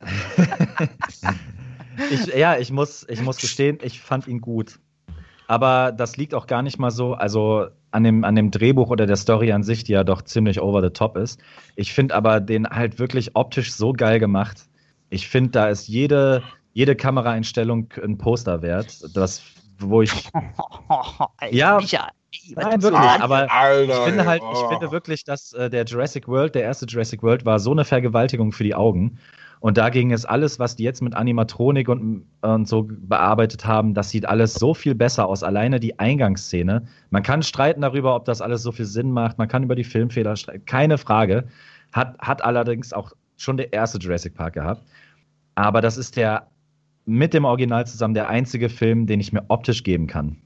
Ich, 2.10 2.26
ja, 2.26 2.58
ich 2.58 2.72
muss, 2.72 3.06
ich 3.08 3.22
muss 3.22 3.38
gestehen, 3.38 3.78
ich 3.82 4.02
fand 4.02 4.28
ihn 4.28 4.42
gut. 4.42 4.80
Aber 5.48 5.92
das 5.92 6.18
liegt 6.18 6.34
auch 6.34 6.48
gar 6.48 6.62
nicht 6.62 6.80
mal 6.80 6.92
so, 6.92 7.14
also 7.14 7.68
an 7.94 8.04
dem, 8.04 8.24
an 8.24 8.36
dem 8.36 8.50
Drehbuch 8.50 8.90
oder 8.90 9.06
der 9.06 9.16
Story 9.16 9.52
an 9.52 9.64
sich, 9.64 9.84
die 9.84 9.92
ja 9.92 10.04
doch 10.04 10.24
ziemlich 10.24 10.60
over 10.60 10.82
the 10.82 10.90
top 10.90 11.16
ist. 11.16 11.40
Ich 11.76 11.94
finde 11.94 12.16
aber 12.16 12.40
den 12.40 12.68
halt 12.68 12.98
wirklich 12.98 13.36
optisch 13.36 13.72
so 13.74 13.94
geil 13.94 14.20
gemacht. 14.20 14.64
Ich 15.10 15.28
finde, 15.28 15.52
da 15.52 15.70
ist 15.70 15.88
jede, 15.88 16.42
jede 16.74 16.96
Kameraeinstellung 16.96 17.94
ein 18.04 18.18
Poster 18.18 18.64
wert. 18.64 18.98
Das, 19.16 19.44
wo 19.78 20.02
ich. 20.02 20.12
Ja, 21.52 21.80
Nein, 22.56 22.82
wirklich, 22.82 23.00
aber 23.00 23.52
Alter, 23.52 23.94
Ich 23.94 24.04
finde 24.06 24.26
halt, 24.26 24.42
ich 24.52 24.60
finde 24.68 24.92
wirklich, 24.92 25.24
dass 25.24 25.54
äh, 25.54 25.70
der 25.70 25.86
Jurassic 25.86 26.28
World, 26.28 26.56
der 26.56 26.64
erste 26.64 26.86
Jurassic 26.88 27.22
World, 27.22 27.46
war 27.46 27.60
so 27.60 27.72
eine 27.72 27.86
Vergewaltigung 27.86 28.52
für 28.52 28.64
die 28.64 28.74
Augen. 28.74 29.20
Und 29.64 29.78
dagegen 29.78 30.12
ist 30.12 30.26
alles, 30.26 30.60
was 30.60 30.76
die 30.76 30.84
jetzt 30.84 31.02
mit 31.02 31.16
Animatronik 31.16 31.88
und, 31.88 32.26
und 32.42 32.68
so 32.68 32.86
bearbeitet 32.86 33.66
haben, 33.66 33.94
das 33.94 34.10
sieht 34.10 34.26
alles 34.26 34.56
so 34.56 34.74
viel 34.74 34.94
besser 34.94 35.26
aus. 35.26 35.42
Alleine 35.42 35.80
die 35.80 35.98
Eingangsszene. 35.98 36.86
Man 37.12 37.24
kann 37.24 37.42
streiten 37.44 37.80
darüber, 37.80 38.14
ob 38.14 38.26
das 38.26 38.42
alles 38.42 38.62
so 38.62 38.74
viel 38.74 38.84
Sinn 38.84 39.10
macht. 39.10 39.38
Man 39.38 39.48
kann 39.48 39.64
über 39.64 39.76
die 39.76 39.86
Filmfehler 39.86 40.36
streiten. 40.36 40.66
Keine 40.66 40.98
Frage. 40.98 41.46
Hat, 41.94 42.20
hat 42.20 42.44
allerdings 42.44 42.92
auch 42.92 43.14
schon 43.38 43.56
der 43.56 43.72
erste 43.72 44.00
Jurassic 44.00 44.34
Park 44.34 44.56
gehabt. 44.56 44.84
Aber 45.56 45.80
das 45.80 45.98
ist 45.98 46.18
der 46.18 46.48
mit 47.06 47.34
dem 47.34 47.46
Original 47.46 47.88
zusammen 47.88 48.16
der 48.16 48.28
einzige 48.28 48.68
Film, 48.68 49.08
den 49.08 49.22
ich 49.22 49.32
mir 49.32 49.46
optisch 49.48 49.84
geben 49.84 50.08
kann. 50.08 50.42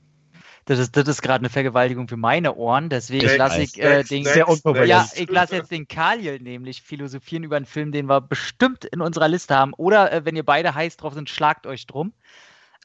Das 0.68 0.80
ist, 0.80 0.98
das 0.98 1.08
ist 1.08 1.22
gerade 1.22 1.40
eine 1.40 1.50
Vergewaltigung 1.50 2.10
für 2.10 2.18
meine 2.18 2.56
Ohren, 2.56 2.90
deswegen 2.90 3.38
lasse 3.38 3.62
ich 3.62 3.82
äh, 3.82 4.04
den. 4.04 4.26
Sehr. 4.26 4.46
Ja, 4.86 5.08
ich 5.16 5.30
lasse 5.30 5.56
jetzt 5.56 5.72
den 5.72 5.88
Kaliel 5.88 6.42
nämlich 6.42 6.82
philosophieren 6.82 7.46
über 7.46 7.56
einen 7.56 7.66
Film, 7.66 7.94
den 7.94 8.08
wir 8.08 8.20
bestimmt 8.20 8.84
in 8.84 9.00
unserer 9.00 9.30
Liste 9.30 9.56
haben. 9.56 9.74
Oder 9.74 10.12
äh, 10.12 10.26
wenn 10.26 10.36
ihr 10.36 10.44
beide 10.44 10.76
heiß 10.76 10.98
drauf 10.98 11.14
sind, 11.14 11.30
schlagt 11.30 11.68
euch 11.68 11.88
drum. 11.88 12.12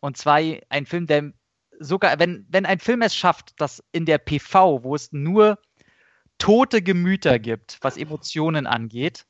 Und 0.00 0.16
zwar 0.16 0.40
ein 0.68 0.86
Film, 0.86 1.08
der 1.08 1.32
sogar, 1.80 2.20
wenn, 2.20 2.46
wenn 2.48 2.66
ein 2.66 2.78
Film 2.78 3.02
es 3.02 3.16
schafft, 3.16 3.60
dass 3.60 3.82
in 3.90 4.06
der 4.06 4.18
PV, 4.18 4.84
wo 4.84 4.94
es 4.94 5.10
nur 5.10 5.58
tote 6.38 6.82
Gemüter 6.82 7.40
gibt, 7.40 7.78
was 7.80 7.96
Emotionen 7.96 8.68
angeht, 8.68 9.26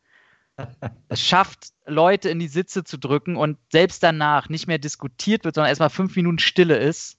es 1.09 1.23
schafft, 1.23 1.71
Leute 1.87 2.29
in 2.29 2.39
die 2.39 2.49
Sitze 2.49 2.85
zu 2.85 2.99
drücken 2.99 3.37
und 3.37 3.57
selbst 3.71 4.03
danach 4.03 4.51
nicht 4.51 4.67
mehr 4.67 4.79
diskutiert 4.79 5.45
wird, 5.45 5.55
sondern 5.55 5.71
erstmal 5.71 5.89
fünf 5.89 6.17
Minuten 6.17 6.39
Stille 6.39 6.77
ist. 6.77 7.17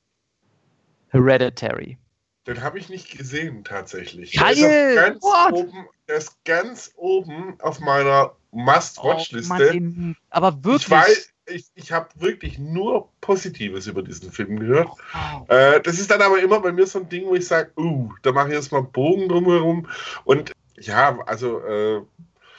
Hereditary. 1.14 1.98
Den 2.46 2.62
habe 2.62 2.78
ich 2.78 2.90
nicht 2.90 3.18
gesehen, 3.18 3.64
tatsächlich. 3.64 4.34
Geil! 4.34 4.56
Der 4.96 5.14
ist, 5.16 5.24
oben, 5.24 5.88
der 6.10 6.18
ist 6.18 6.44
ganz 6.44 6.92
oben 6.98 7.56
auf 7.62 7.80
meiner 7.80 8.32
Oh, 8.52 8.58
Must-Watch-Liste. 8.60 9.72
den- 9.72 10.16
aber 10.30 10.64
wirklich. 10.64 10.84
ich 10.84 10.92
weiß, 10.92 11.34
ich, 11.48 11.66
ich 11.76 11.92
habe 11.92 12.10
wirklich 12.16 12.60
nur 12.60 13.10
Positives 13.22 13.88
über 13.88 14.04
diesen 14.04 14.32
Film 14.32 14.60
gehört. 14.60 14.90
Wow. 15.14 15.50
Äh, 15.50 15.80
das 15.82 16.00
ist 16.00 16.12
dann 16.12 16.22
aber 16.22 16.40
immer 16.42 16.60
bei 16.60 16.72
mir 16.72 16.86
so 16.86 17.00
ein 17.00 17.10
Ding, 17.10 17.26
wo 17.26 17.36
ich 17.36 17.48
sage, 17.48 17.72
uh, 17.78 18.12
da 18.22 18.32
mache 18.32 18.50
ich 18.50 18.54
jetzt 18.56 18.72
mal 18.72 18.80
einen 18.80 18.92
Bogen 18.92 19.28
drumherum. 19.30 19.88
Und 20.26 20.52
ja, 20.78 21.18
also, 21.26 21.60
äh, 21.62 22.02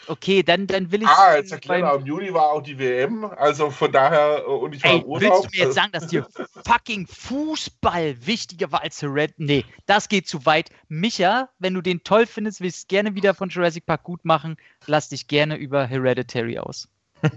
Okay, 0.08 0.42
dann, 0.42 0.66
dann 0.66 0.90
will 0.92 1.02
ich. 1.02 1.08
ah, 1.08 1.36
jetzt 1.36 1.52
erklärt 1.52 1.82
er, 1.82 1.94
im 1.94 2.06
Juni 2.06 2.32
war 2.32 2.52
auch 2.52 2.62
die 2.62 2.78
WM, 2.78 3.24
also 3.24 3.70
von 3.70 3.90
daher, 3.90 4.44
äh, 4.46 4.50
und 4.50 4.74
ich 4.74 4.82
war 4.84 4.90
Ey, 4.92 4.98
im 4.98 5.04
Urlaub. 5.04 5.20
willst 5.22 5.44
du 5.44 5.48
mir 5.58 5.64
jetzt 5.66 5.74
sagen, 5.80 5.92
dass 5.92 6.06
dir 6.06 6.26
fucking 6.66 7.06
Fußball 7.06 8.26
wichtiger 8.26 8.72
war 8.72 8.82
als 8.82 9.02
Red? 9.02 9.34
Nee, 9.38 9.64
das 9.86 10.08
geht 10.08 10.28
zu 10.28 10.44
weit. 10.46 10.70
Micha, 10.88 11.48
wenn 11.58 11.74
du 11.74 11.80
den 11.80 12.02
toll 12.04 12.26
findest, 12.26 12.60
willst 12.60 12.78
es 12.78 12.86
gerne 12.88 13.14
wieder 13.14 13.34
von 13.34 13.48
Jurassic 13.48 13.86
Park 13.86 14.02
gut 14.02 14.24
machen, 14.24 14.56
lass 14.86 15.08
dich 15.08 15.26
gerne 15.28 15.56
über 15.56 15.86
Hereditary 15.86 16.58
aus. 16.58 16.88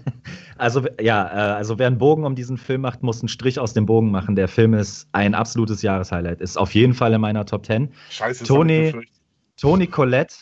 Also 0.58 0.84
ja, 1.00 1.24
äh, 1.24 1.54
also 1.54 1.78
wer 1.78 1.86
einen 1.86 1.98
Bogen 1.98 2.24
um 2.24 2.34
diesen 2.34 2.58
Film 2.58 2.80
macht, 2.80 3.04
muss 3.04 3.20
einen 3.20 3.28
Strich 3.28 3.60
aus 3.60 3.74
dem 3.74 3.86
Bogen 3.86 4.10
machen. 4.10 4.34
Der 4.34 4.48
Film 4.48 4.74
ist 4.74 5.06
ein 5.12 5.32
absolutes 5.34 5.82
Jahreshighlight. 5.82 6.40
Ist 6.40 6.58
auf 6.58 6.74
jeden 6.74 6.94
Fall 6.94 7.12
in 7.14 7.20
meiner 7.20 7.46
Top 7.46 7.64
10. 7.64 7.92
Scheiße, 8.10 8.44
befürchtet. 8.44 9.08
Toni 9.56 9.86
Collette 9.86 10.34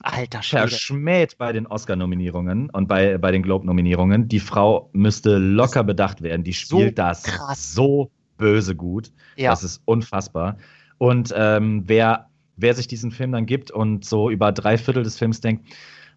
Alter 0.00 0.42
Schwede. 0.42 0.68
verschmäht 0.68 1.38
bei 1.38 1.52
den 1.52 1.66
Oscar-Nominierungen 1.66 2.70
und 2.70 2.86
bei, 2.86 3.18
bei 3.18 3.32
den 3.32 3.42
Globe-Nominierungen. 3.42 4.28
Die 4.28 4.40
Frau 4.40 4.90
müsste 4.92 5.38
locker 5.38 5.84
bedacht 5.84 6.22
werden. 6.22 6.44
Die 6.44 6.52
So 6.52 6.78
spielt 6.78 6.98
das 6.98 7.22
krass. 7.24 7.72
so 7.74 8.10
böse 8.36 8.76
gut. 8.76 9.12
Ja. 9.36 9.50
Das 9.50 9.64
ist 9.64 9.82
unfassbar. 9.84 10.58
Und 10.98 11.32
ähm, 11.36 11.84
wer, 11.86 12.28
wer 12.56 12.74
sich 12.74 12.86
diesen 12.88 13.10
Film 13.10 13.32
dann 13.32 13.46
gibt 13.46 13.70
und 13.70 14.04
so 14.04 14.30
über 14.30 14.52
drei 14.52 14.78
Viertel 14.78 15.02
des 15.02 15.18
Films 15.18 15.40
denkt, 15.40 15.66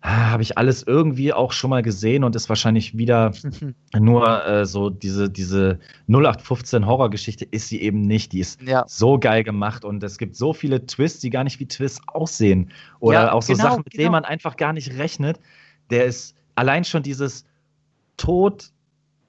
ah, 0.02 0.32
habe 0.32 0.44
ich 0.44 0.58
alles 0.58 0.84
irgendwie 0.84 1.34
auch 1.34 1.52
schon 1.52 1.70
mal 1.70 1.82
gesehen 1.82 2.24
und 2.24 2.36
ist 2.36 2.50
wahrscheinlich 2.50 2.98
wieder 2.98 3.32
nur 4.00 4.46
äh, 4.46 4.66
so 4.66 4.90
diese, 4.90 5.30
diese 5.30 5.80
0815 6.08 6.86
Horrorgeschichte 6.86 7.46
ist 7.46 7.68
sie 7.70 7.82
eben 7.82 8.02
nicht. 8.02 8.32
Die 8.32 8.40
ist 8.40 8.62
ja. 8.62 8.84
so 8.88 9.20
geil 9.20 9.44
gemacht 9.44 9.86
und 9.86 10.04
es 10.04 10.18
gibt 10.18 10.36
so 10.36 10.54
viele 10.54 10.86
Twists, 10.86 11.20
die 11.20 11.30
gar 11.30 11.44
nicht 11.44 11.60
wie 11.60 11.68
Twists 11.68 12.02
aussehen. 12.08 12.72
Oder 13.00 13.24
Ja, 13.26 13.32
auch 13.34 13.42
so 13.42 13.54
genau, 13.54 13.64
Sachen, 13.64 13.84
mit 13.84 13.92
genau. 13.92 14.04
denen 14.04 14.12
man 14.12 14.26
einfach 14.26 14.58
gar 14.58 14.74
nicht 14.74 14.98
rechnet. 14.98 15.40
Der 15.90 16.06
ist 16.06 16.36
allein 16.56 16.84
schon 16.84 17.04
dieses 17.04 17.46
tot 18.18 18.72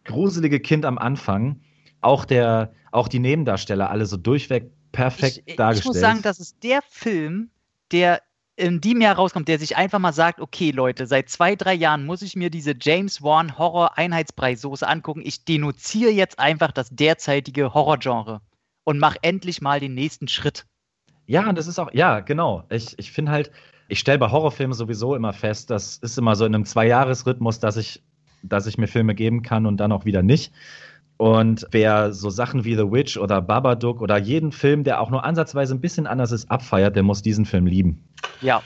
gruselige 0.05 0.60
Kind 0.60 0.84
am 0.84 0.98
Anfang, 0.98 1.60
auch 2.01 2.24
der, 2.24 2.72
auch 2.92 3.09
die 3.09 3.18
Nebendarsteller, 3.18 3.90
alle 3.90 4.06
so 4.06 4.16
durchweg 4.16 4.70
perfekt 4.92 5.42
ich, 5.47 5.56
dargestellt. 5.56 5.84
ich 5.84 5.86
muss 5.86 6.01
sagen, 6.01 6.22
das 6.22 6.40
ist 6.40 6.62
der 6.62 6.80
Film, 6.82 7.51
der 7.92 8.22
in 8.61 8.81
diesem 8.81 9.01
Jahr 9.01 9.16
rauskommt, 9.16 9.49
der 9.49 9.59
sich 9.59 9.77
einfach 9.77 9.99
mal 9.99 10.12
sagt, 10.12 10.41
okay 10.41 10.70
Leute, 10.70 11.07
seit 11.07 11.28
zwei, 11.28 11.57
drei 11.57 11.74
Jahren 11.74 12.07
muss 12.07 12.23
ich 12.23 12.37
mir 12.37 12.51
diese 12.51 12.74
James 12.81 13.23
Wan 13.23 13.59
Horror 13.59 13.99
Einheitspreissoße 13.99 14.87
angucken. 14.87 15.23
Ich 15.24 15.45
denunziere 15.45 16.11
jetzt 16.11 16.39
einfach 16.39 16.70
das 16.70 16.91
derzeitige 16.91 17.74
Horrorgenre 17.74 18.41
und 18.85 18.99
mach 18.99 19.16
endlich 19.23 19.61
mal 19.61 19.81
den 19.81 19.95
nächsten 19.95 20.28
Schritt. 20.28 20.66
Ja, 21.27 21.49
und 21.49 21.57
das 21.57 21.66
ist 21.66 21.78
auch, 21.78 21.93
ja, 21.93 22.20
genau. 22.20 22.65
Ich, 22.70 22.99
ich 22.99 23.11
finde 23.12 23.32
halt, 23.32 23.51
Ich 23.89 23.99
stelle 23.99 24.19
bei 24.20 24.31
Horrorfilmen 24.31 24.73
sowieso 24.73 25.16
immer 25.16 25.32
fest, 25.32 25.69
das 25.69 25.97
ist 25.97 26.16
immer 26.16 26.37
so 26.37 26.45
in 26.45 26.55
einem 26.55 26.65
Zwei-Jahres-Rhythmus, 26.65 27.59
dass 27.59 27.77
ich, 27.77 28.03
dass 28.45 28.66
ich 28.66 28.78
mir 28.78 28.87
Filme 28.87 29.16
geben 29.16 29.43
kann 29.43 29.66
und 29.66 29.78
dann 29.78 29.91
auch 29.91 30.05
wieder 30.05 30.23
nicht. 30.23 30.53
Und 31.20 31.66
wer 31.70 32.14
so 32.14 32.30
Sachen 32.30 32.64
wie 32.64 32.76
The 32.76 32.90
Witch 32.90 33.18
oder 33.18 33.42
Babadook 33.42 34.01
oder 34.01 34.16
jeden 34.16 34.52
Film, 34.52 34.84
der 34.84 35.02
auch 35.02 35.10
nur 35.10 35.22
ansatzweise 35.22 35.74
ein 35.74 35.80
bisschen 35.82 36.06
anders 36.06 36.32
ist, 36.32 36.51
abfeiert, 36.51 36.97
der 36.97 37.02
muss 37.02 37.20
diesen 37.20 37.44
Film 37.44 37.66
lieben. 37.66 38.09
Ja. 38.40 38.62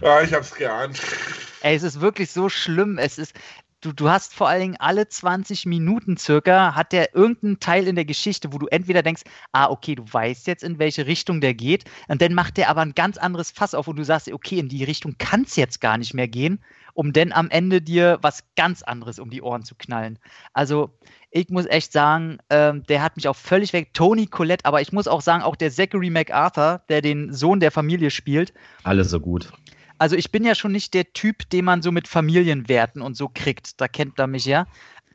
Ja, 0.00 0.22
ich 0.22 0.32
hab's 0.32 0.54
geahnt. 0.54 1.02
Ey, 1.62 1.74
es 1.74 1.82
ist 1.82 2.00
wirklich 2.00 2.30
so 2.30 2.48
schlimm. 2.48 2.96
Es 2.96 3.18
ist, 3.18 3.34
du, 3.80 3.92
du 3.92 4.08
hast 4.08 4.34
vor 4.34 4.48
allen 4.48 4.60
Dingen 4.60 4.76
alle 4.78 5.08
20 5.08 5.66
Minuten 5.66 6.16
circa, 6.16 6.76
hat 6.76 6.92
der 6.92 7.12
irgendeinen 7.16 7.58
Teil 7.58 7.88
in 7.88 7.96
der 7.96 8.04
Geschichte, 8.04 8.52
wo 8.52 8.58
du 8.58 8.68
entweder 8.68 9.02
denkst, 9.02 9.22
ah, 9.50 9.68
okay, 9.68 9.96
du 9.96 10.04
weißt 10.08 10.46
jetzt, 10.46 10.62
in 10.62 10.78
welche 10.78 11.08
Richtung 11.08 11.40
der 11.40 11.54
geht, 11.54 11.86
und 12.06 12.22
dann 12.22 12.34
macht 12.34 12.56
der 12.56 12.70
aber 12.70 12.82
ein 12.82 12.94
ganz 12.94 13.18
anderes 13.18 13.50
Fass 13.50 13.74
auf, 13.74 13.88
wo 13.88 13.92
du 13.92 14.04
sagst, 14.04 14.30
okay, 14.30 14.60
in 14.60 14.68
die 14.68 14.84
Richtung 14.84 15.16
kann 15.18 15.42
es 15.42 15.56
jetzt 15.56 15.80
gar 15.80 15.98
nicht 15.98 16.14
mehr 16.14 16.28
gehen, 16.28 16.60
um 16.96 17.12
dann 17.12 17.30
am 17.30 17.50
Ende 17.50 17.82
dir 17.82 18.18
was 18.22 18.42
ganz 18.56 18.82
anderes 18.82 19.18
um 19.18 19.28
die 19.28 19.42
Ohren 19.42 19.62
zu 19.62 19.74
knallen. 19.74 20.18
Also, 20.54 20.90
ich 21.30 21.50
muss 21.50 21.66
echt 21.66 21.92
sagen, 21.92 22.38
ähm, 22.48 22.84
der 22.84 23.02
hat 23.02 23.16
mich 23.16 23.28
auch 23.28 23.36
völlig 23.36 23.74
weg. 23.74 23.92
Tony 23.92 24.26
Collette, 24.26 24.64
aber 24.64 24.80
ich 24.80 24.92
muss 24.92 25.06
auch 25.06 25.20
sagen, 25.20 25.42
auch 25.42 25.56
der 25.56 25.70
Zachary 25.70 26.08
MacArthur, 26.08 26.80
der 26.88 27.02
den 27.02 27.34
Sohn 27.34 27.60
der 27.60 27.70
Familie 27.70 28.10
spielt. 28.10 28.54
Alle 28.82 29.04
so 29.04 29.20
gut. 29.20 29.52
Also 29.98 30.16
ich 30.16 30.32
bin 30.32 30.44
ja 30.44 30.54
schon 30.54 30.72
nicht 30.72 30.94
der 30.94 31.12
Typ, 31.12 31.48
den 31.50 31.66
man 31.66 31.82
so 31.82 31.92
mit 31.92 32.08
Familienwerten 32.08 33.02
und 33.02 33.14
so 33.14 33.28
kriegt. 33.28 33.78
Da 33.80 33.88
kennt 33.88 34.18
er 34.18 34.26
mich 34.26 34.46
ja. 34.46 34.66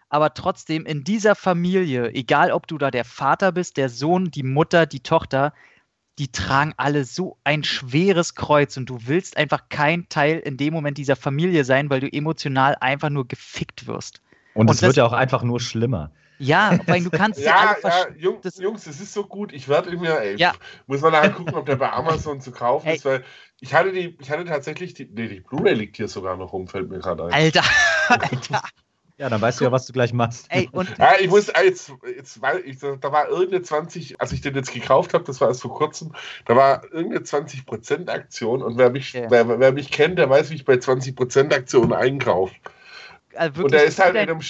Aber 0.09 0.35
trotzdem, 0.35 0.85
in 0.85 1.03
dieser 1.03 1.33
Familie, 1.33 2.11
egal 2.13 2.51
ob 2.51 2.67
du 2.67 2.77
da 2.77 2.91
der 2.91 3.05
Vater 3.05 3.51
bist, 3.51 3.77
der 3.77 3.89
Sohn, 3.89 4.29
die 4.29 4.43
Mutter, 4.43 4.85
die 4.85 4.99
Tochter, 4.99 5.53
die 6.19 6.31
tragen 6.31 6.73
alle 6.77 7.03
so 7.05 7.37
ein 7.43 7.63
schweres 7.63 8.35
Kreuz 8.35 8.77
und 8.77 8.89
du 8.89 8.99
willst 9.07 9.37
einfach 9.37 9.69
kein 9.69 10.07
Teil 10.09 10.39
in 10.39 10.57
dem 10.57 10.73
Moment 10.73 10.97
dieser 10.97 11.15
Familie 11.15 11.63
sein, 11.63 11.89
weil 11.89 11.99
du 12.01 12.11
emotional 12.11 12.75
einfach 12.79 13.09
nur 13.09 13.27
gefickt 13.27 13.87
wirst. 13.87 14.21
Und, 14.53 14.67
Und 14.69 14.75
es 14.75 14.81
wird 14.81 14.89
das- 14.91 14.95
ja 14.97 15.05
auch 15.05 15.13
einfach 15.13 15.43
nur 15.43 15.59
schlimmer. 15.59 16.11
Ja, 16.37 16.79
weil 16.87 17.03
du 17.03 17.11
kannst 17.11 17.39
Ja, 17.39 17.55
alle 17.55 17.69
ja, 17.69 17.75
verstehen. 17.89 18.15
Jung, 18.19 18.39
das- 18.41 18.57
Jungs, 18.57 18.87
es 18.87 18.99
ist 18.99 19.13
so 19.13 19.25
gut. 19.25 19.53
Ich 19.53 19.67
werde 19.67 19.95
mir, 19.95 20.19
ey, 20.19 20.35
Ja. 20.37 20.53
muss 20.87 20.99
man 21.01 21.11
nachher 21.11 21.29
gucken, 21.31 21.53
ob 21.53 21.67
der 21.67 21.75
bei 21.75 21.91
Amazon 21.91 22.41
zu 22.41 22.51
kaufen 22.51 22.87
Ey. 22.87 22.95
ist, 22.95 23.05
weil 23.05 23.23
ich 23.59 23.73
hatte 23.75 23.91
die, 23.91 24.17
ich 24.19 24.31
hatte 24.31 24.45
tatsächlich 24.45 24.95
die, 24.95 25.05
nee, 25.05 25.27
die 25.27 25.39
Blu-ray 25.41 25.75
liegt 25.75 25.97
hier 25.97 26.07
sogar 26.07 26.35
noch 26.37 26.51
rum, 26.51 26.67
fällt 26.67 26.89
mir 26.89 26.97
gerade 26.97 27.25
ein. 27.25 27.31
Alter, 27.31 27.63
Alter. 28.09 28.61
Ja, 29.21 29.29
dann 29.29 29.39
weißt 29.39 29.59
du 29.59 29.65
ja, 29.65 29.71
was 29.71 29.85
du 29.85 29.93
gleich 29.93 30.13
machst. 30.13 30.47
Ey, 30.49 30.67
und 30.71 30.97
Ja, 30.97 31.13
ich 31.19 31.29
muss 31.29 31.45
jetzt, 31.45 31.93
jetzt 32.17 32.41
weil 32.41 32.61
ich, 32.65 32.79
da 32.79 33.11
war 33.11 33.29
irgendeine 33.29 33.61
20, 33.61 34.19
als 34.19 34.31
ich 34.31 34.41
den 34.41 34.55
jetzt 34.55 34.73
gekauft 34.73 35.13
habe, 35.13 35.23
das 35.25 35.39
war 35.39 35.49
erst 35.49 35.61
vor 35.61 35.75
kurzem, 35.75 36.11
da 36.45 36.55
war 36.55 36.83
irgendeine 36.85 37.23
20% 37.23 38.09
Aktion 38.09 38.63
und 38.63 38.79
wer 38.79 38.89
mich, 38.89 39.15
Okay. 39.15 39.27
wer, 39.29 39.59
wer 39.59 39.73
mich 39.73 39.91
kennt, 39.91 40.17
der 40.17 40.27
weiß, 40.27 40.49
wie 40.49 40.55
ich 40.55 40.65
bei 40.65 40.73
20% 40.73 41.53
Aktionen 41.53 41.93
einkaufe. 41.93 42.55
äh, 43.33 43.51
Und 43.61 43.71
der 43.71 43.83
ist 43.83 43.99
halt 43.99 44.15
in 44.15 44.21
einem, 44.21 44.41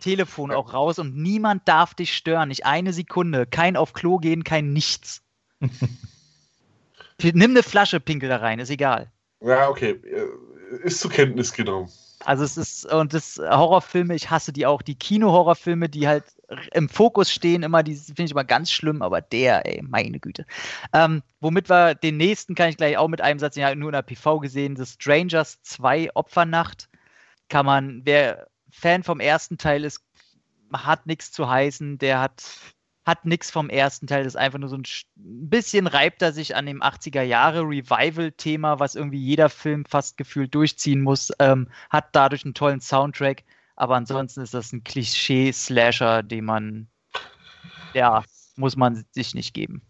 Telefon 0.00 0.50
auch 0.50 0.74
raus 0.74 0.98
und 0.98 1.16
niemand 1.16 1.68
darf 1.68 1.94
dich 1.94 2.16
stören. 2.16 2.48
Nicht 2.48 2.66
eine 2.66 2.92
Sekunde. 2.92 3.46
Kein 3.46 3.76
auf 3.76 3.92
Klo 3.92 4.18
gehen, 4.18 4.42
kein 4.42 4.72
nichts. 4.72 5.22
Nimm 7.22 7.52
eine 7.52 7.62
Flasche, 7.62 8.00
pinkel 8.00 8.28
da 8.28 8.38
rein, 8.38 8.58
ist 8.58 8.70
egal. 8.70 9.12
ja, 9.40 9.68
okay, 9.68 9.90
äh, 9.92 10.26
ist 10.82 10.98
zur 10.98 11.12
Kenntnis 11.12 11.52
genommen. 11.52 11.88
Also 12.26 12.42
es 12.42 12.56
ist, 12.56 12.92
und 12.92 13.14
das 13.14 13.38
Horrorfilme, 13.38 14.12
ich 14.16 14.30
hasse 14.30 14.52
die 14.52 14.66
auch. 14.66 14.82
Die 14.82 14.96
Kino-Horrorfilme, 14.96 15.88
die 15.88 16.08
halt 16.08 16.24
im 16.72 16.88
Fokus 16.88 17.30
stehen, 17.30 17.62
immer, 17.62 17.84
die 17.84 17.94
finde 17.94 18.24
ich 18.24 18.32
immer 18.32 18.42
ganz 18.42 18.72
schlimm, 18.72 19.00
aber 19.00 19.20
der, 19.20 19.64
ey, 19.64 19.80
meine 19.82 20.18
Güte. 20.18 20.44
Ähm, 20.92 21.22
womit 21.40 21.70
wir 21.70 21.94
den 21.94 22.16
nächsten 22.16 22.56
kann 22.56 22.68
ich 22.68 22.76
gleich 22.76 22.98
auch 22.98 23.06
mit 23.06 23.20
einem 23.20 23.38
Satz, 23.38 23.54
den 23.54 23.68
ich 23.68 23.74
nur 23.76 23.90
in 23.90 23.94
der 23.94 24.02
PV 24.02 24.40
gesehen, 24.40 24.74
The 24.74 24.86
Strangers 24.86 25.62
2 25.62 26.16
Opfernacht. 26.16 26.88
Kann 27.48 27.64
man, 27.64 28.00
wer 28.04 28.48
Fan 28.72 29.04
vom 29.04 29.20
ersten 29.20 29.56
Teil 29.56 29.84
ist, 29.84 30.00
hat 30.72 31.06
nichts 31.06 31.30
zu 31.30 31.48
heißen, 31.48 31.98
der 31.98 32.20
hat, 32.20 32.42
hat 33.06 33.24
nichts 33.24 33.52
vom 33.52 33.70
ersten 33.70 34.08
Teil, 34.08 34.24
das 34.24 34.34
ist 34.34 34.40
einfach 34.40 34.58
nur 34.58 34.68
so 34.68 34.76
ein 34.76 34.82
ein 35.16 35.48
bisschen 35.48 35.86
reibt 35.86 36.22
er 36.22 36.32
sich 36.32 36.56
an 36.56 36.66
dem 36.66 36.82
80er 36.82 37.22
Jahre 37.22 37.60
Revival-Thema, 37.60 38.80
was 38.80 38.96
irgendwie 38.96 39.20
jeder 39.20 39.48
Film 39.48 39.84
fast 39.84 40.16
gefühlt 40.16 40.52
durchziehen 40.54 41.00
muss, 41.00 41.30
ähm, 41.38 41.68
hat 41.88 42.08
dadurch 42.12 42.44
einen 42.44 42.54
tollen 42.54 42.80
Soundtrack, 42.80 43.44
aber 43.76 43.94
ansonsten 43.94 44.40
ist 44.40 44.54
das 44.54 44.72
ein 44.72 44.82
Klischee-Slasher, 44.82 46.24
den 46.24 46.44
man, 46.44 46.88
ja, 47.94 48.24
muss 48.56 48.76
man 48.76 49.04
sich 49.12 49.34
nicht 49.34 49.54
geben. 49.54 49.82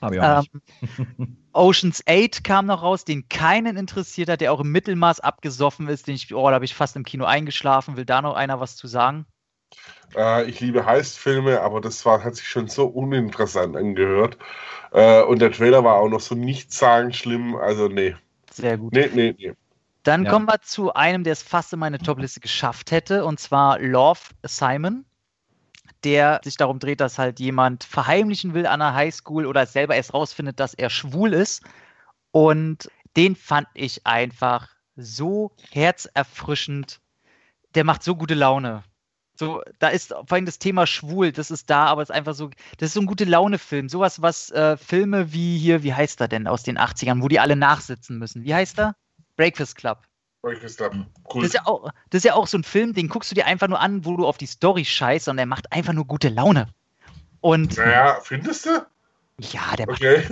Hab 0.00 0.14
ich 0.14 0.20
auch 0.20 0.40
nicht. 0.40 0.52
Ähm, 1.18 1.36
Oceans 1.52 2.02
8 2.08 2.42
kam 2.44 2.66
noch 2.66 2.82
raus, 2.82 3.04
den 3.04 3.28
keinen 3.28 3.76
interessiert 3.76 4.30
hat, 4.30 4.40
der 4.40 4.52
auch 4.52 4.60
im 4.60 4.72
Mittelmaß 4.72 5.20
abgesoffen 5.20 5.88
ist, 5.88 6.06
den 6.06 6.14
ich, 6.14 6.34
oh, 6.34 6.48
da 6.48 6.54
habe 6.54 6.64
ich 6.64 6.74
fast 6.74 6.96
im 6.96 7.04
Kino 7.04 7.26
eingeschlafen. 7.26 7.96
Will 7.96 8.06
da 8.06 8.22
noch 8.22 8.34
einer 8.34 8.58
was 8.58 8.76
zu 8.76 8.86
sagen? 8.86 9.26
Äh, 10.16 10.44
ich 10.44 10.60
liebe 10.60 10.86
Heist-Filme, 10.86 11.60
aber 11.60 11.80
das 11.80 12.04
war, 12.06 12.22
hat 12.22 12.36
sich 12.36 12.48
schon 12.48 12.68
so 12.68 12.86
uninteressant 12.86 13.76
angehört. 13.76 14.38
Äh, 14.92 15.22
und 15.22 15.40
der 15.40 15.52
Trailer 15.52 15.84
war 15.84 15.96
auch 15.96 16.08
noch 16.08 16.20
so 16.20 16.34
nichtssagend 16.34 17.16
schlimm. 17.16 17.56
Also, 17.56 17.88
nee. 17.88 18.14
Sehr 18.50 18.78
gut. 18.78 18.92
Nee, 18.92 19.10
nee, 19.12 19.34
nee. 19.36 19.52
Dann 20.04 20.24
Ja. 20.24 20.30
kommen 20.30 20.46
wir 20.46 20.60
zu 20.60 20.92
einem, 20.92 21.24
der 21.24 21.32
es 21.32 21.42
fast 21.42 21.72
in 21.72 21.78
meine 21.78 21.98
Topliste 21.98 22.40
geschafft 22.40 22.90
hätte, 22.90 23.24
und 23.24 23.40
zwar 23.40 23.78
Love 23.78 24.20
Simon, 24.42 25.06
der 26.04 26.40
sich 26.44 26.58
darum 26.58 26.78
dreht, 26.78 27.00
dass 27.00 27.18
halt 27.18 27.40
jemand 27.40 27.84
verheimlichen 27.84 28.52
will 28.52 28.66
an 28.66 28.80
der 28.80 28.94
Highschool 28.94 29.46
oder 29.46 29.64
selber 29.64 29.96
erst 29.96 30.12
rausfindet, 30.12 30.60
dass 30.60 30.74
er 30.74 30.90
schwul 30.90 31.32
ist. 31.32 31.64
Und 32.32 32.90
den 33.16 33.34
fand 33.34 33.66
ich 33.72 34.06
einfach 34.06 34.68
so 34.96 35.52
herzerfrischend. 35.70 37.00
Der 37.74 37.84
macht 37.84 38.02
so 38.02 38.14
gute 38.14 38.34
Laune. 38.34 38.84
So, 39.36 39.62
da 39.80 39.88
ist 39.88 40.10
vor 40.10 40.32
allem 40.32 40.46
das 40.46 40.60
Thema 40.60 40.86
schwul, 40.86 41.32
das 41.32 41.50
ist 41.50 41.68
da, 41.68 41.86
aber 41.86 42.02
es 42.02 42.10
ist 42.10 42.14
einfach 42.14 42.34
so, 42.34 42.50
das 42.78 42.88
ist 42.88 42.94
so 42.94 43.00
ein 43.00 43.06
gute 43.06 43.24
Laune-Film. 43.24 43.88
Sowas, 43.88 44.22
was 44.22 44.50
äh, 44.52 44.76
Filme 44.76 45.32
wie 45.32 45.58
hier, 45.58 45.82
wie 45.82 45.92
heißt 45.92 46.20
er 46.20 46.28
denn 46.28 46.46
aus 46.46 46.62
den 46.62 46.78
80ern, 46.78 47.20
wo 47.20 47.28
die 47.28 47.40
alle 47.40 47.56
nachsitzen 47.56 48.18
müssen. 48.18 48.44
Wie 48.44 48.54
heißt 48.54 48.78
er? 48.78 48.94
Breakfast 49.36 49.76
Club. 49.76 50.02
Breakfast 50.40 50.78
Club. 50.78 50.92
Cool. 51.32 51.42
Das 51.42 51.48
ist, 51.48 51.54
ja 51.54 51.66
auch, 51.66 51.90
das 52.10 52.18
ist 52.18 52.24
ja 52.24 52.34
auch 52.34 52.46
so 52.46 52.58
ein 52.58 52.64
Film, 52.64 52.92
den 52.92 53.08
guckst 53.08 53.30
du 53.30 53.34
dir 53.34 53.46
einfach 53.46 53.66
nur 53.66 53.80
an, 53.80 54.04
wo 54.04 54.16
du 54.16 54.26
auf 54.26 54.38
die 54.38 54.46
Story 54.46 54.84
scheißt 54.84 55.28
und 55.28 55.36
der 55.36 55.46
macht 55.46 55.72
einfach 55.72 55.94
nur 55.94 56.06
gute 56.06 56.28
Laune. 56.28 56.68
Und 57.40 57.76
Naja, 57.76 58.18
findest 58.22 58.66
du? 58.66 58.86
ja, 59.40 59.74
der 59.76 59.86
macht, 59.86 60.00
Okay. 60.00 60.28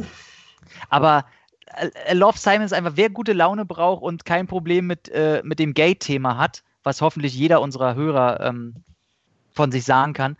aber 0.88 1.26
äh, 1.66 1.88
äh, 2.06 2.14
Love 2.14 2.38
Simon 2.38 2.62
ist 2.62 2.72
einfach, 2.72 2.92
wer 2.94 3.10
gute 3.10 3.32
Laune 3.32 3.64
braucht 3.64 4.02
und 4.02 4.24
kein 4.24 4.46
Problem 4.46 4.86
mit, 4.86 5.08
äh, 5.08 5.42
mit 5.44 5.58
dem 5.58 5.74
Gay-Thema 5.74 6.36
hat, 6.38 6.62
was 6.82 7.00
hoffentlich 7.00 7.34
jeder 7.34 7.60
unserer 7.60 7.94
Hörer 7.94 8.40
ähm, 8.40 8.76
von 9.52 9.70
sich 9.72 9.84
sagen 9.84 10.12
kann, 10.12 10.36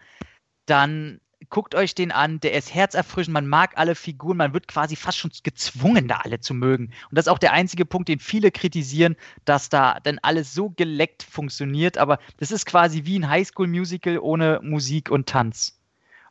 dann 0.67 1.21
guckt 1.49 1.75
euch 1.75 1.95
den 1.95 2.13
an, 2.13 2.41
der 2.41 2.55
ist 2.55 2.75
herzerfrischend, 2.75 3.35
man 3.35 3.47
mag 3.47 3.73
alle 3.77 3.95
Figuren, 3.95 4.37
man 4.37 4.55
wird 4.55 4.69
quasi 4.69 4.97
fast 4.97 5.19
schon 5.19 5.31
gezwungen, 5.43 6.09
da 6.09 6.19
alle 6.19 6.41
zu 6.41 6.55
mögen. 6.55 6.87
Und 6.87 7.19
das 7.19 7.27
ist 7.27 7.33
auch 7.33 7.39
der 7.39 7.53
einzige 7.53 7.85
Punkt, 7.85 8.09
den 8.09 8.21
viele 8.21 8.51
kritisieren, 8.51 9.17
dass 9.45 9.69
da 9.69 9.99
dann 10.03 10.19
alles 10.23 10.55
so 10.55 10.71
geleckt 10.71 11.23
funktioniert, 11.23 11.99
aber 11.99 12.19
das 12.39 12.51
ist 12.51 12.67
quasi 12.67 13.05
wie 13.05 13.19
ein 13.19 13.29
Highschool-Musical 13.29 14.19
ohne 14.19 14.61
Musik 14.63 15.11
und 15.11 15.29
Tanz. 15.29 15.81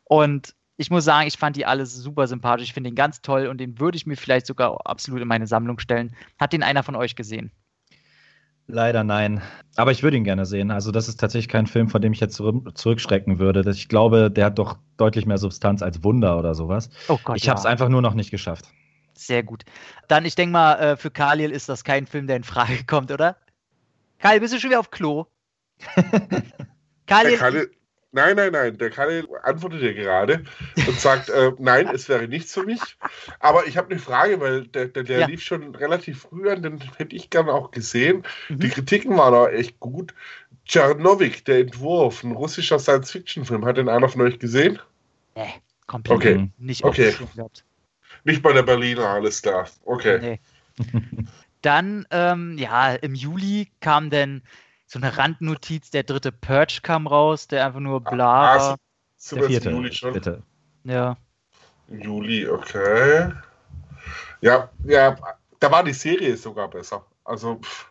Und 0.05 0.55
ich 0.77 0.89
muss 0.89 1.05
sagen, 1.05 1.27
ich 1.27 1.37
fand 1.37 1.55
die 1.55 1.65
alle 1.65 1.85
super 1.85 2.25
sympathisch, 2.27 2.69
ich 2.69 2.73
finde 2.73 2.89
den 2.89 2.95
ganz 2.95 3.21
toll 3.21 3.47
und 3.47 3.59
den 3.59 3.79
würde 3.79 3.97
ich 3.97 4.07
mir 4.07 4.17
vielleicht 4.17 4.47
sogar 4.47 4.79
absolut 4.85 5.21
in 5.21 5.27
meine 5.27 5.47
Sammlung 5.47 5.79
stellen. 5.79 6.15
Hat 6.39 6.53
den 6.53 6.63
einer 6.63 6.83
von 6.83 6.95
euch 6.95 7.15
gesehen? 7.15 7.51
Leider 8.71 9.03
nein. 9.03 9.41
Aber 9.75 9.91
ich 9.91 10.01
würde 10.01 10.17
ihn 10.17 10.23
gerne 10.23 10.45
sehen. 10.45 10.71
Also, 10.71 10.91
das 10.91 11.07
ist 11.09 11.19
tatsächlich 11.19 11.49
kein 11.49 11.67
Film, 11.67 11.89
von 11.89 12.01
dem 12.01 12.13
ich 12.13 12.19
jetzt 12.19 12.35
zurück, 12.35 12.77
zurückschrecken 12.77 13.37
würde. 13.37 13.69
Ich 13.69 13.89
glaube, 13.89 14.31
der 14.31 14.45
hat 14.45 14.59
doch 14.59 14.77
deutlich 14.97 15.25
mehr 15.25 15.37
Substanz 15.37 15.81
als 15.81 16.03
Wunder 16.03 16.37
oder 16.39 16.55
sowas. 16.55 16.89
Oh 17.07 17.19
Gott, 17.23 17.37
ich 17.37 17.49
habe 17.49 17.59
es 17.59 17.65
einfach 17.65 17.89
nur 17.89 18.01
noch 18.01 18.13
nicht 18.13 18.31
geschafft. 18.31 18.65
Sehr 19.13 19.43
gut. 19.43 19.63
Dann, 20.07 20.25
ich 20.25 20.35
denke 20.35 20.53
mal, 20.53 20.75
äh, 20.75 20.97
für 20.97 21.11
Khalil 21.11 21.51
ist 21.51 21.69
das 21.69 21.83
kein 21.83 22.07
Film, 22.07 22.27
der 22.27 22.37
in 22.37 22.43
Frage 22.43 22.83
kommt, 22.87 23.11
oder? 23.11 23.37
Khalil, 24.19 24.39
bist 24.39 24.53
du 24.53 24.59
schon 24.59 24.69
wieder 24.69 24.79
auf 24.79 24.89
Klo? 24.89 25.25
Khalil, 27.07 27.37
Kalle, 27.37 27.69
nein, 28.11 28.35
nein, 28.35 28.51
nein. 28.51 28.77
Der 28.77 28.89
Kalle 28.89 29.25
antwortet 29.43 29.81
dir 29.81 29.93
gerade 29.93 30.43
und 30.75 30.99
sagt, 30.99 31.29
äh, 31.29 31.51
nein, 31.59 31.87
es 31.93 32.09
wäre 32.09 32.27
nichts 32.27 32.53
für 32.53 32.63
mich. 32.63 32.97
Aber 33.39 33.67
ich 33.67 33.77
habe 33.77 33.91
eine 33.91 33.99
Frage, 33.99 34.39
weil 34.39 34.67
der, 34.67 34.87
der, 34.87 35.03
der 35.03 35.19
Ja. 35.19 35.27
lief 35.27 35.41
schon 35.41 35.75
relativ 35.75 36.21
früh 36.21 36.49
an, 36.49 36.61
den 36.61 36.79
hätte 36.97 37.15
ich 37.15 37.29
gerne 37.29 37.53
auch 37.53 37.71
gesehen. 37.71 38.23
Mhm. 38.49 38.59
Die 38.59 38.69
Kritiken 38.69 39.17
waren 39.17 39.33
auch 39.33 39.47
echt 39.47 39.79
gut. 39.79 40.13
Tschernowik, 40.65 41.45
der 41.45 41.59
Entwurf, 41.59 42.23
ein 42.23 42.31
russischer 42.31 42.79
Science-Fiction-Film, 42.79 43.65
hat 43.65 43.77
den 43.77 43.89
einer 43.89 44.09
von 44.09 44.21
euch 44.21 44.39
gesehen? 44.39 44.79
nee, 45.35 45.53
komplett 45.87 46.17
Okay. 46.17 46.49
nicht 46.57 46.83
Okay. 46.83 47.13
Nicht 48.23 48.43
bei 48.43 48.53
der 48.53 48.63
Berliner, 48.63 49.07
alles 49.07 49.41
klar. 49.41 49.67
Okay. 49.83 50.19
Nee. 50.19 50.39
Dann, 51.61 52.07
ähm, 52.09 52.57
ja, 52.57 52.93
im 52.95 53.13
Juli 53.13 53.71
kam 53.81 54.09
dann 54.09 54.41
so 54.91 54.99
eine 54.99 55.17
Randnotiz, 55.17 55.89
der 55.89 56.03
dritte 56.03 56.33
Purge 56.33 56.79
kam 56.83 57.07
raus, 57.07 57.47
der 57.47 57.65
einfach 57.65 57.79
nur 57.79 58.01
bla 58.01 58.51
Ah, 58.55 58.59
war. 58.59 58.77
Sind 59.15 59.39
Der 59.41 59.47
vierte, 59.47 59.69
im 59.69 59.75
Juli 59.77 59.93
schon? 59.93 60.11
bitte. 60.13 60.43
Ja. 60.83 61.15
Im 61.87 62.01
Juli, 62.01 62.45
okay. 62.49 63.31
Ja, 64.41 64.69
ja, 64.83 65.15
da 65.61 65.71
war 65.71 65.83
die 65.85 65.93
Serie 65.93 66.35
sogar 66.35 66.67
besser. 66.69 67.05
Also, 67.23 67.55
pff. 67.61 67.89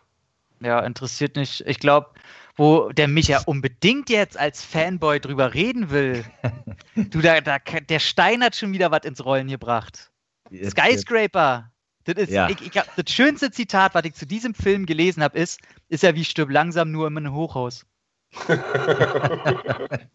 Ja, 0.59 0.81
interessiert 0.81 1.37
nicht. 1.37 1.61
Ich 1.65 1.79
glaube, 1.79 2.11
wo 2.55 2.89
der 2.89 3.07
mich 3.07 3.29
ja 3.29 3.41
unbedingt 3.47 4.11
jetzt 4.11 4.37
als 4.37 4.63
Fanboy 4.63 5.19
drüber 5.19 5.55
reden 5.55 5.89
will. 5.89 6.23
du, 6.95 7.19
da, 7.21 7.41
da, 7.41 7.57
der 7.57 7.99
Stein 7.99 8.43
hat 8.43 8.55
schon 8.55 8.73
wieder 8.73 8.91
was 8.91 9.05
ins 9.05 9.25
Rollen 9.25 9.47
gebracht. 9.47 10.11
Jetzt- 10.51 10.71
Skyscraper. 10.77 11.71
Das, 12.05 12.15
ist, 12.15 12.31
Ja. 12.31 12.49
ich, 12.49 12.61
ich, 12.61 12.71
glaub, 12.71 12.85
das 12.95 13.13
schönste 13.13 13.51
Zitat, 13.51 13.93
was 13.93 14.05
ich 14.05 14.13
zu 14.15 14.25
diesem 14.25 14.53
Film 14.53 14.85
gelesen 14.85 15.23
habe, 15.23 15.37
ist, 15.37 15.59
ist 15.89 16.03
ja 16.03 16.15
wie 16.15 16.25
stirb 16.25 16.49
langsam 16.49 16.91
nur 16.91 17.07
in 17.07 17.17
einem 17.17 17.33
Hochhaus. 17.33 17.85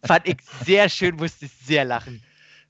Fand 0.03 0.27
ich 0.27 0.37
sehr 0.65 0.89
schön, 0.89 1.15
musste 1.15 1.45
ich 1.45 1.51
sehr 1.51 1.85
lachen. 1.85 2.23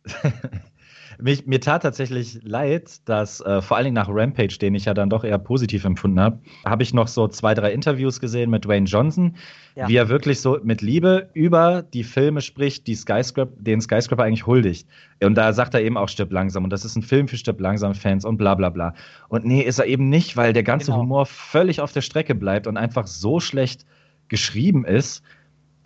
Mich, 1.20 1.48
mir 1.48 1.60
tat 1.60 1.82
tatsächlich 1.84 2.40
leid, 2.44 3.08
dass 3.10 3.42
äh, 3.42 3.62
vor 3.62 3.78
allen 3.78 3.86
Dingen 3.86 3.96
nach 3.96 4.10
Rampage, 4.10 4.58
den 4.60 4.76
ich 4.76 4.86
ja 4.86 4.94
dann 4.94 5.10
doch 5.10 5.24
eher 5.24 5.38
positiv 5.40 5.84
empfunden 5.86 6.20
habe, 6.20 6.40
habe 6.66 6.84
ich 6.84 6.94
noch 6.94 7.08
so 7.08 7.28
zwei, 7.28 7.54
drei 7.54 7.72
Interviews 7.74 8.20
gesehen 8.20 8.50
mit 8.50 8.66
Dwayne 8.66 8.86
Johnson, 8.86 9.36
Ja. 9.76 9.88
wie 9.88 9.96
er 9.96 10.10
wirklich 10.10 10.40
so 10.42 10.60
mit 10.64 10.82
Liebe 10.82 11.30
über 11.34 11.82
die 11.82 12.04
Filme 12.04 12.42
spricht, 12.42 12.86
die 12.88 12.96
Skyscraper, 12.96 13.52
den 13.58 13.82
Skyscraper 13.82 14.24
eigentlich 14.24 14.46
huldigt. 14.46 14.88
Und 15.24 15.36
da 15.36 15.54
sagt 15.54 15.74
er 15.74 15.82
eben 15.82 15.98
auch 15.98 16.10
Stirb 16.10 16.32
langsam 16.32 16.64
und 16.64 16.70
das 16.72 16.86
ist 16.86 16.96
ein 16.96 17.04
Film 17.04 17.28
für 17.28 17.38
Stirb 17.38 17.60
langsam 17.60 17.96
Fans 17.96 18.24
und 18.24 18.38
bla 18.38 18.54
bla 18.56 18.70
bla. 18.70 18.94
Und 19.30 19.44
nee, 19.46 19.62
ist 19.62 19.80
er 19.80 19.86
eben 19.88 20.10
nicht, 20.10 20.38
weil 20.38 20.54
der 20.54 20.64
ganze 20.64 20.88
Genau. 20.92 21.00
Humor 21.00 21.26
völlig 21.26 21.82
auf 21.82 21.92
der 21.94 22.02
Strecke 22.02 22.36
bleibt 22.36 22.68
und 22.68 22.78
einfach 22.78 23.08
so 23.08 23.40
schlecht 23.40 23.86
geschrieben 24.30 24.86
ist. 24.86 25.24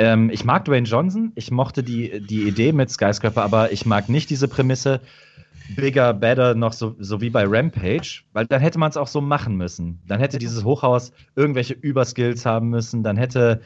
Ähm, 0.01 0.29
ich 0.31 0.43
mag 0.43 0.65
Dwayne 0.65 0.87
Johnson, 0.87 1.31
ich 1.35 1.51
mochte 1.51 1.83
die, 1.83 2.21
die 2.21 2.47
Idee 2.47 2.71
mit 2.71 2.89
Skyscraper, 2.89 3.43
aber 3.43 3.71
ich 3.71 3.85
mag 3.85 4.09
nicht 4.09 4.31
diese 4.31 4.47
Prämisse, 4.47 4.99
bigger, 5.75 6.13
better, 6.15 6.55
noch 6.55 6.73
so, 6.73 6.95
so 6.97 7.21
wie 7.21 7.29
bei 7.29 7.43
Rampage, 7.45 8.23
weil 8.33 8.47
dann 8.47 8.61
hätte 8.61 8.79
man 8.79 8.89
es 8.89 8.97
auch 8.97 9.07
so 9.07 9.21
machen 9.21 9.55
müssen. 9.57 10.01
Dann 10.07 10.19
hätte 10.19 10.39
dieses 10.39 10.63
Hochhaus 10.63 11.11
irgendwelche 11.35 11.73
Überskills 11.75 12.45
haben 12.45 12.69
müssen, 12.69 13.03
dann 13.03 13.15
hätte. 13.17 13.61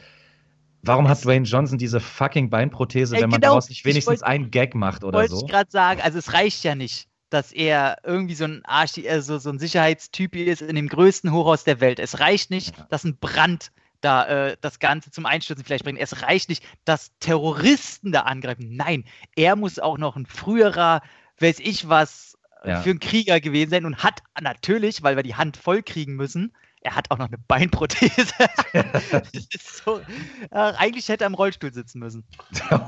Warum 0.82 1.08
hat 1.08 1.24
Dwayne 1.24 1.46
Johnson 1.46 1.78
diese 1.78 1.98
fucking 2.00 2.50
Beinprothese, 2.50 3.16
Ey, 3.16 3.22
wenn 3.22 3.30
man 3.30 3.40
genau, 3.40 3.52
daraus 3.52 3.68
nicht 3.70 3.78
ich 3.80 3.84
wenigstens 3.86 4.20
wollt- 4.20 4.24
einen 4.24 4.50
Gag 4.52 4.74
macht 4.74 5.02
oder 5.04 5.18
Wollte 5.18 5.34
so? 5.36 5.44
ich 5.46 5.50
gerade 5.50 5.70
sagen, 5.70 6.00
also 6.02 6.18
es 6.18 6.32
reicht 6.32 6.62
ja 6.64 6.74
nicht, 6.76 7.08
dass 7.30 7.50
er 7.50 7.96
irgendwie 8.04 8.34
so 8.34 8.44
ein 8.44 8.60
Arsch, 8.66 8.98
äh, 8.98 9.20
so, 9.20 9.38
so 9.38 9.50
ein 9.50 9.58
Sicherheitstyp 9.58 10.36
ist 10.36 10.62
in 10.62 10.76
dem 10.76 10.88
größten 10.88 11.32
Hochhaus 11.32 11.64
der 11.64 11.80
Welt. 11.80 11.98
Es 11.98 12.20
reicht 12.20 12.50
nicht, 12.50 12.76
Ja. 12.76 12.86
dass 12.90 13.02
ein 13.04 13.16
Brand 13.16 13.72
da 14.00 14.26
äh, 14.48 14.56
das 14.60 14.78
Ganze 14.78 15.10
zum 15.10 15.26
Einstürzen 15.26 15.64
vielleicht 15.64 15.84
bringt. 15.84 15.98
Es 15.98 16.22
reicht 16.22 16.48
nicht, 16.48 16.64
dass 16.84 17.10
Terroristen 17.20 18.12
da 18.12 18.22
angreifen. 18.22 18.76
Nein, 18.76 19.04
er 19.34 19.56
muss 19.56 19.78
auch 19.78 19.98
noch 19.98 20.16
ein 20.16 20.26
früherer, 20.26 21.02
weiß 21.40 21.60
ich 21.60 21.88
was, 21.88 22.36
äh, 22.62 22.70
Ja. 22.70 22.82
für 22.82 22.90
einen 22.90 23.00
Krieger 23.00 23.40
gewesen 23.40 23.70
sein 23.70 23.84
und 23.84 24.02
hat 24.02 24.22
natürlich, 24.40 25.02
weil 25.02 25.16
wir 25.16 25.22
die 25.22 25.34
Hand 25.36 25.56
voll 25.56 25.82
kriegen 25.82 26.14
müssen, 26.16 26.52
er 26.82 26.94
hat 26.94 27.10
auch 27.10 27.18
noch 27.18 27.26
eine 27.28 27.38
Beinprothese. 27.48 28.32
so, 29.84 29.98
äh, 29.98 30.72
eigentlich 30.76 31.08
hätte 31.08 31.24
er 31.24 31.28
im 31.28 31.34
Rollstuhl 31.34 31.72
sitzen 31.72 31.98
müssen. 31.98 32.24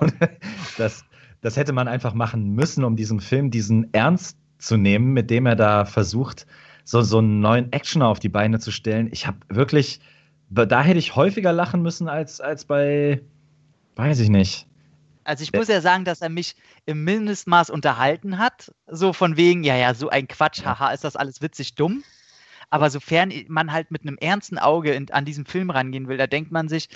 Das, 0.77 1.05
das 1.41 1.57
hätte 1.57 1.73
man 1.73 1.89
einfach 1.89 2.15
machen 2.15 2.55
müssen, 2.55 2.85
um 2.85 2.95
diesem 2.95 3.19
Film 3.21 3.51
diesen 3.51 3.93
Ernst 3.93 4.39
zu 4.59 4.77
nehmen, 4.77 5.13
mit 5.13 5.31
dem 5.31 5.47
er 5.47 5.57
da 5.57 5.85
versucht, 5.85 6.47
so, 6.85 7.03
so 7.03 7.19
einen 7.19 7.41
neuen 7.41 7.73
Action 7.73 8.03
auf 8.03 8.19
die 8.21 8.29
Beine 8.29 8.61
zu 8.61 8.71
stellen. 8.71 9.09
Ich 9.13 9.27
habe 9.27 9.39
wirklich, 9.49 10.01
da 10.51 10.83
hätte 10.83 10.99
ich 10.99 11.17
häufiger 11.17 11.53
lachen 11.53 11.83
müssen 11.83 12.09
als, 12.09 12.41
als 12.41 12.65
bei, 12.65 13.23
weiß 13.97 14.21
ich 14.21 14.29
nicht. 14.29 14.67
Also 15.25 15.43
ich 15.43 15.53
muss 15.53 15.69
ja 15.69 15.83
sagen, 15.83 16.07
dass 16.07 16.23
er 16.23 16.31
mich 16.31 16.57
im 16.87 17.05
Mindestmaß 17.05 17.69
unterhalten 17.69 18.39
hat. 18.39 18.73
So 18.87 19.13
von 19.13 19.37
wegen, 19.37 19.63
ja, 19.63 19.77
ja, 19.77 19.93
so 19.93 20.09
ein 20.09 20.27
Quatsch, 20.27 20.65
haha, 20.65 20.91
ist 20.93 21.05
das 21.05 21.17
alles 21.17 21.43
witzig 21.43 21.75
dumm. 21.75 22.03
Aber 22.71 22.89
sofern 22.89 23.33
man 23.49 23.73
halt 23.73 23.91
mit 23.91 24.03
einem 24.03 24.17
ernsten 24.19 24.59
Auge 24.59 24.93
in, 24.93 25.11
an 25.11 25.27
diesen 25.27 25.45
Film 25.45 25.69
rangehen 25.69 26.09
will, 26.09 26.17
da 26.17 26.27
denkt 26.27 26.51
man 26.51 26.69
sich, 26.69 26.89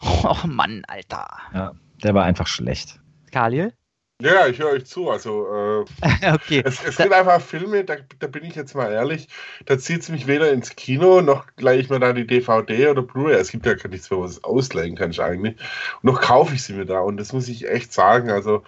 oh 0.00 0.36
Mann, 0.44 0.82
Alter. 0.88 1.28
Ja, 1.54 1.72
der 2.02 2.14
war 2.14 2.24
einfach 2.24 2.48
schlecht. 2.48 2.98
Khalil? 3.30 3.72
Ja, 4.20 4.46
ich 4.46 4.58
höre 4.58 4.72
euch 4.72 4.86
zu. 4.86 5.10
Also, 5.10 5.46
äh, 5.46 6.30
okay. 6.32 6.62
es, 6.64 6.84
es 6.84 6.96
gibt 6.96 7.12
einfach 7.12 7.40
Filme, 7.40 7.84
da, 7.84 7.96
da 8.18 8.26
bin 8.26 8.44
ich 8.44 8.54
jetzt 8.54 8.74
mal 8.74 8.92
ehrlich, 8.92 9.28
da 9.64 9.78
zieht 9.78 10.02
es 10.02 10.08
mich 10.08 10.26
weder 10.26 10.52
ins 10.52 10.76
Kino, 10.76 11.20
noch 11.22 11.46
gleich 11.56 11.88
mir 11.88 12.00
da 12.00 12.12
die 12.12 12.26
DVD 12.26 12.88
oder 12.88 13.02
Blu-ray. 13.02 13.36
Es 13.36 13.50
gibt 13.50 13.66
ja 13.66 13.74
gar 13.74 13.88
nichts 13.88 14.10
mehr, 14.10 14.20
was 14.20 14.32
es 14.32 14.44
ausleihen 14.44 14.96
kann, 14.96 15.10
ich 15.10 15.22
eigentlich. 15.22 15.56
Und 16.02 16.12
noch 16.12 16.20
kaufe 16.20 16.54
ich 16.54 16.62
sie 16.62 16.74
mir 16.74 16.86
da. 16.86 17.00
Und 17.00 17.16
das 17.16 17.32
muss 17.32 17.48
ich 17.48 17.68
echt 17.68 17.92
sagen. 17.92 18.30
Also, 18.30 18.62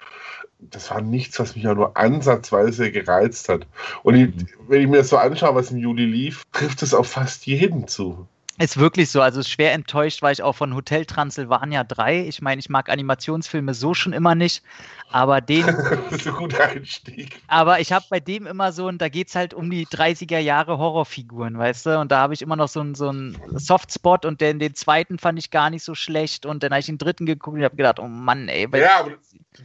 das 0.59 0.91
war 0.91 1.01
nichts, 1.01 1.39
was 1.39 1.57
mich 1.57 1.67
auch 1.69 1.75
nur 1.75 1.97
ansatzweise 1.97 2.93
gereizt 2.93 3.49
hat. 3.49 3.67
Und 4.03 4.15
ich, 4.15 4.31
wenn 4.69 4.81
ich 4.81 4.89
mir 4.89 4.99
das 4.99 5.09
so 5.09 5.17
anschaue, 5.17 5.55
was 5.55 5.71
im 5.71 5.79
Juli 5.79 6.07
lief, 6.07 6.45
trifft 6.53 6.83
es 6.83 6.95
auf 6.95 7.09
fast 7.09 7.47
jeden 7.47 7.89
zu. 7.89 8.27
Ist 8.63 8.77
wirklich 8.77 9.11
so. 9.11 9.21
Also 9.21 9.43
schwer 9.43 9.73
enttäuscht 9.73 10.23
war 10.23 10.31
ich 10.31 10.41
auch 10.41 10.53
von 10.53 10.73
Hotel 10.73 11.05
Transylvania 11.05 11.83
3. 11.83 12.29
Ich 12.29 12.41
meine, 12.43 12.61
ich 12.61 12.69
mag 12.69 12.89
Animationsfilme 12.89 13.75
so 13.75 13.93
schon 13.93 14.13
immer 14.13 14.37
nicht. 14.37 14.63
Aber 15.11 15.41
den 15.41 15.67
das 16.11 16.21
ist 16.21 16.29
ein 16.29 16.35
guter 16.35 16.69
Einstieg. 16.69 17.43
Aber 17.49 17.81
ich 17.81 17.91
habe 17.91 18.05
bei 18.09 18.21
dem 18.21 18.47
immer 18.47 18.71
so, 18.71 18.87
und 18.87 19.03
da 19.03 19.09
geht 19.09 19.27
es 19.27 19.35
halt 19.35 19.53
um 19.53 19.69
die 19.69 19.85
30er 19.85 20.39
Jahre 20.39 20.79
Horrorfiguren, 20.79 21.59
weißt 21.59 21.87
du? 21.87 21.99
Und 21.99 22.13
da 22.13 22.19
habe 22.19 22.35
ich 22.35 22.43
immer 22.43 22.55
noch 22.55 22.69
so 22.69 22.79
einen 22.79 22.95
so 22.95 23.09
einen 23.09 23.37
Softspot 23.57 24.25
und 24.25 24.41
den, 24.41 24.61
den 24.61 24.77
zweiten 24.77 25.19
fand 25.19 25.41
ich 25.41 25.51
gar 25.51 25.69
nicht 25.69 25.83
so 25.83 25.97
schlecht. 25.97 26.47
Und 26.47 26.63
dann 26.63 26.71
habe 26.71 26.79
ich 26.79 26.87
den 26.87 26.99
dritten 26.99 27.27
geguckt 27.27 27.57
und 27.57 27.65
habe 27.65 27.75
gedacht, 27.75 27.99
oh 27.99 28.07
Mann, 28.07 28.47
ey. 28.47 28.69
Ja, 28.79 29.01
aber 29.01 29.11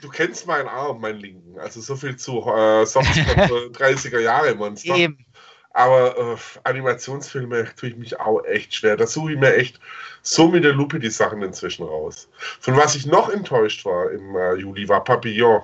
du, 0.01 0.09
kennst 0.09 0.47
meinen 0.47 0.67
Arm, 0.67 1.01
meinen 1.01 1.19
linken. 1.19 1.59
Also 1.59 1.81
so 1.81 1.95
viel 1.95 2.15
zu 2.15 2.43
äh, 2.47 2.83
Softspot 2.83 3.37
äh, 3.37 3.93
30er 3.93 4.21
Jahre 4.21 4.55
Monster. 4.55 4.95
Eben. 4.95 5.23
Aber 5.77 6.17
äh, 6.17 6.37
Animationsfilme 6.63 7.67
tue 7.75 7.89
ich 7.89 7.95
mich 7.97 8.19
auch 8.19 8.43
echt 8.45 8.73
schwer. 8.73 8.97
Da 8.97 9.05
suche 9.05 9.33
ich 9.33 9.39
mir 9.39 9.53
echt 9.55 9.79
so 10.23 10.47
mit 10.47 10.63
der 10.63 10.73
Lupe 10.73 10.99
die 10.99 11.11
Sachen 11.11 11.43
inzwischen 11.43 11.83
raus. 11.83 12.27
Von 12.59 12.75
was 12.75 12.95
ich 12.95 13.05
noch 13.05 13.29
enttäuscht 13.29 13.85
war 13.85 14.09
im 14.09 14.35
äh, 14.35 14.55
Juli, 14.55 14.89
war 14.89 15.03
Papillon. 15.03 15.61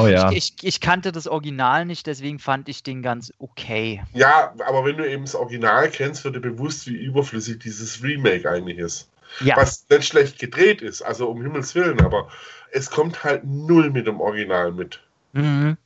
Oh 0.00 0.08
ja. 0.08 0.32
Ich, 0.32 0.52
ich, 0.58 0.66
ich 0.66 0.80
kannte 0.80 1.12
das 1.12 1.28
Original 1.28 1.84
nicht, 1.84 2.08
deswegen 2.08 2.40
fand 2.40 2.68
ich 2.68 2.82
den 2.82 3.02
ganz 3.02 3.32
okay. 3.38 4.02
Ja, 4.14 4.52
aber 4.66 4.84
wenn 4.84 4.96
du 4.96 5.08
eben 5.08 5.24
das 5.24 5.36
Original 5.36 5.88
kennst, 5.88 6.24
wird 6.24 6.34
dir 6.34 6.40
bewusst, 6.40 6.88
wie 6.88 6.96
überflüssig 6.96 7.60
dieses 7.60 8.02
Remake 8.02 8.50
eigentlich 8.50 8.78
ist. 8.78 9.08
Ja, 9.44 9.56
Was 9.56 9.88
nicht 9.90 10.08
schlecht 10.08 10.40
gedreht 10.40 10.82
ist, 10.82 11.02
also 11.02 11.28
um 11.30 11.40
Himmels 11.40 11.72
Willen, 11.76 12.00
aber 12.00 12.28
es 12.72 12.90
kommt 12.90 13.22
halt 13.22 13.44
null 13.44 13.90
mit 13.90 14.08
dem 14.08 14.20
Original 14.20 14.72
mit. 14.72 15.00
mhm. 15.34 15.76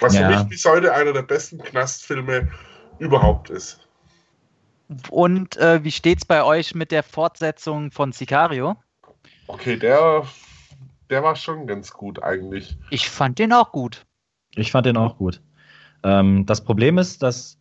Was 0.00 0.14
Ja. 0.14 0.28
für 0.28 0.36
mich 0.36 0.48
bis 0.48 0.64
heute 0.64 0.92
einer 0.94 1.12
der 1.12 1.22
besten 1.22 1.58
Knastfilme 1.58 2.50
überhaupt 2.98 3.50
ist. 3.50 3.80
Und 5.10 5.56
äh, 5.56 5.82
wie 5.84 5.90
steht's 5.90 6.24
bei 6.24 6.42
euch 6.44 6.74
mit 6.74 6.90
der 6.90 7.02
Fortsetzung 7.02 7.90
von 7.90 8.12
Sicario? 8.12 8.76
Okay, 9.46 9.76
der, 9.76 10.26
der 11.08 11.22
war 11.22 11.36
schon 11.36 11.66
ganz 11.66 11.92
gut 11.92 12.22
eigentlich. 12.22 12.76
Ich 12.90 13.08
fand 13.08 13.38
den 13.38 13.52
auch 13.52 13.72
gut. 13.72 14.04
Ich 14.54 14.70
fand 14.70 14.86
den 14.86 14.96
auch 14.96 15.16
gut. 15.16 15.40
Ähm, 16.04 16.44
das 16.46 16.62
Problem 16.62 16.98
ist, 16.98 17.22
dass 17.22 17.58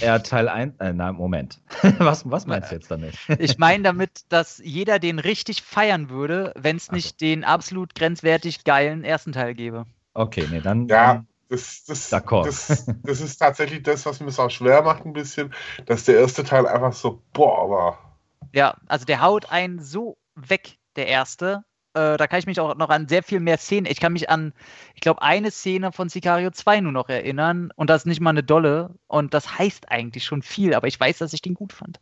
er 0.00 0.22
Teil 0.22 0.48
1. 0.48 0.74
Äh, 0.78 0.92
na, 0.92 1.12
Moment. 1.12 1.60
was, 1.98 2.28
was 2.30 2.46
meinst 2.46 2.70
du 2.70 2.76
jetzt 2.76 2.90
damit? 2.90 3.14
Ich 3.38 3.58
meine 3.58 3.82
damit, 3.82 4.22
dass 4.30 4.60
jeder 4.64 4.98
den 4.98 5.18
richtig 5.18 5.62
feiern 5.62 6.08
würde, 6.08 6.52
wenn 6.56 6.76
es 6.76 6.92
nicht 6.92 7.20
den 7.20 7.44
absolut 7.44 7.94
grenzwertig 7.94 8.64
geilen 8.64 9.04
ersten 9.04 9.32
Teil 9.32 9.54
gäbe. 9.54 9.86
Okay, 10.14 10.46
nee, 10.50 10.60
dann. 10.60 10.88
Ja, 10.88 11.24
das, 11.54 11.84
das, 11.84 12.10
das, 12.10 12.86
das 13.02 13.20
ist 13.20 13.36
tatsächlich 13.38 13.82
das, 13.82 14.06
was 14.06 14.20
mir 14.20 14.28
es 14.28 14.38
auch 14.38 14.50
schwer 14.50 14.82
macht, 14.82 15.04
ein 15.04 15.12
bisschen, 15.12 15.54
dass 15.86 16.04
der 16.04 16.18
erste 16.18 16.44
Teil 16.44 16.66
einfach 16.66 16.92
so, 16.92 17.22
boah, 17.32 17.70
war. 17.70 18.18
Ja, 18.52 18.76
also 18.86 19.04
der 19.04 19.20
haut 19.20 19.50
einen 19.50 19.82
so 19.82 20.16
weg, 20.34 20.78
der 20.96 21.08
erste. 21.08 21.64
Äh, 21.94 22.16
da 22.16 22.26
kann 22.26 22.38
ich 22.40 22.46
mich 22.46 22.60
auch 22.60 22.74
noch 22.76 22.88
an 22.88 23.08
sehr 23.08 23.22
viel 23.22 23.40
mehr 23.40 23.58
Szenen. 23.58 23.86
Ich 23.86 24.00
kann 24.00 24.12
mich 24.12 24.28
an, 24.28 24.52
ich 24.94 25.00
glaube, 25.00 25.22
eine 25.22 25.50
Szene 25.50 25.92
von 25.92 26.08
Sicario 26.08 26.50
2 26.50 26.80
nur 26.80 26.92
noch 26.92 27.08
erinnern. 27.08 27.70
Und 27.76 27.90
das 27.90 28.02
ist 28.02 28.06
nicht 28.06 28.20
mal 28.20 28.30
eine 28.30 28.42
dolle. 28.42 28.90
Und 29.06 29.34
das 29.34 29.58
heißt 29.58 29.90
eigentlich 29.90 30.24
schon 30.24 30.42
viel, 30.42 30.74
aber 30.74 30.88
ich 30.88 30.98
weiß, 30.98 31.18
dass 31.18 31.32
ich 31.32 31.42
den 31.42 31.54
gut 31.54 31.72
fand. 31.72 32.00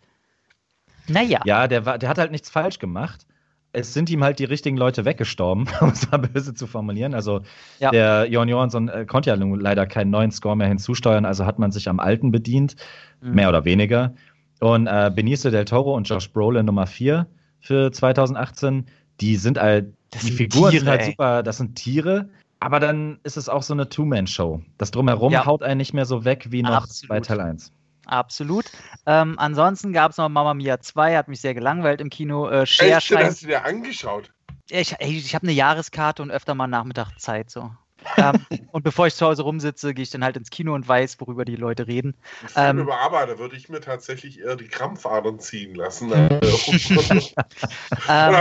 Naja. 1.08 1.40
Ja, 1.44 1.68
der, 1.68 1.84
war, 1.84 1.98
der 1.98 2.08
hat 2.08 2.18
halt 2.18 2.30
nichts 2.30 2.48
falsch 2.50 2.78
gemacht. 2.78 3.26
Es 3.74 3.94
sind 3.94 4.11
ihm 4.11 4.23
halt 4.23 4.39
die 4.39 4.44
richtigen 4.44 4.77
Leute 4.77 5.05
weggestorben, 5.05 5.66
um 5.81 5.89
es 5.90 6.11
mal 6.11 6.19
böse 6.19 6.55
zu 6.55 6.66
formulieren. 6.66 7.15
Also 7.15 7.40
Ja. 7.78 7.90
der 7.90 8.27
Jon 8.31 8.49
Johansson 8.49 8.89
äh, 8.89 9.07
konnte 9.07 9.31
ja 9.31 9.36
nun 9.36 9.59
leider 9.59 9.86
keinen 9.86 10.11
neuen 10.11 10.31
Score 10.31 10.57
mehr 10.57 10.69
hinzusteuern, 10.69 11.24
also 11.24 11.47
hat 11.47 11.59
man 11.59 11.70
sich 11.73 11.89
am 11.89 11.99
alten 12.01 12.31
bedient, 12.31 12.77
Mhm. 13.20 13.35
mehr 13.35 13.49
oder 13.49 13.65
weniger. 13.65 14.15
Und 14.61 14.86
äh, 14.89 15.11
Benicio 15.15 15.51
del 15.51 15.65
Toro 15.65 15.94
und 15.97 16.09
Josh 16.09 16.31
Brolin 16.32 16.66
Nummer 16.66 16.86
4 16.86 17.27
für 17.61 17.90
2018, 17.93 18.86
die 19.20 19.36
sind 19.36 19.61
halt, 19.61 19.93
Das 20.11 20.23
die 20.23 20.28
sind 20.28 20.36
Figuren 20.36 20.70
sind 20.73 20.81
Tiere, 20.81 20.90
halt 20.90 21.01
ey. 21.03 21.07
super, 21.11 21.43
das 21.43 21.57
sind 21.59 21.74
Tiere, 21.77 22.28
aber 22.61 22.78
dann 22.81 23.19
ist 23.24 23.36
es 23.36 23.49
auch 23.49 23.62
so 23.62 23.74
eine 23.74 23.89
Two-Man-Show. 23.89 24.61
Das 24.78 24.90
Drumherum 24.90 25.32
Ja. 25.32 25.47
haut 25.47 25.62
einen 25.62 25.78
nicht 25.78 25.94
mehr 25.94 26.05
so 26.05 26.24
weg 26.24 26.47
wie 26.51 26.62
noch 26.62 26.70
Absolut. 26.85 27.09
bei 27.09 27.20
Teil 27.20 27.40
1. 27.40 27.73
Absolut. 28.06 28.66
Ähm, 29.06 29.38
ansonsten 29.38 29.92
gab 29.92 30.10
es 30.10 30.16
noch 30.16 30.28
Mamma 30.28 30.54
Mia 30.54 30.80
2, 30.80 31.16
hat 31.16 31.28
mich 31.28 31.40
sehr 31.40 31.54
gelangweilt 31.54 32.00
im 32.00 32.10
Kino. 32.10 32.48
Äh, 32.48 32.66
Cher 32.66 32.96
Echt, 32.96 33.14
hast 33.14 33.42
du 33.42 33.46
dir 33.46 33.64
angeschaut? 33.64 34.30
ich, 34.72 34.96
ich 35.00 35.34
habe 35.34 35.44
eine 35.44 35.52
Jahreskarte 35.52 36.22
und 36.22 36.30
öfter 36.30 36.54
mal 36.54 36.66
Nachmittag 36.66 37.18
Zeit. 37.18 37.50
So. 37.50 37.70
Ähm, 38.16 38.44
und 38.72 38.82
bevor 38.82 39.06
ich 39.06 39.14
zu 39.14 39.26
Hause 39.26 39.42
rumsitze, 39.42 39.94
gehe 39.94 40.02
ich 40.02 40.10
dann 40.10 40.24
halt 40.24 40.36
ins 40.36 40.50
Kino 40.50 40.74
und 40.74 40.86
weiß, 40.86 41.18
worüber 41.20 41.44
die 41.44 41.56
Leute 41.56 41.86
reden. 41.86 42.14
Ähm, 42.56 42.78
über 42.78 42.98
Arbeiter 42.98 43.38
würde 43.38 43.56
ich 43.56 43.68
mir 43.68 43.80
tatsächlich 43.80 44.40
eher 44.40 44.56
die 44.56 44.68
Krampfadern 44.68 45.38
ziehen 45.40 45.74
lassen. 45.74 46.12
oder 46.12 46.40
auch 46.40 46.72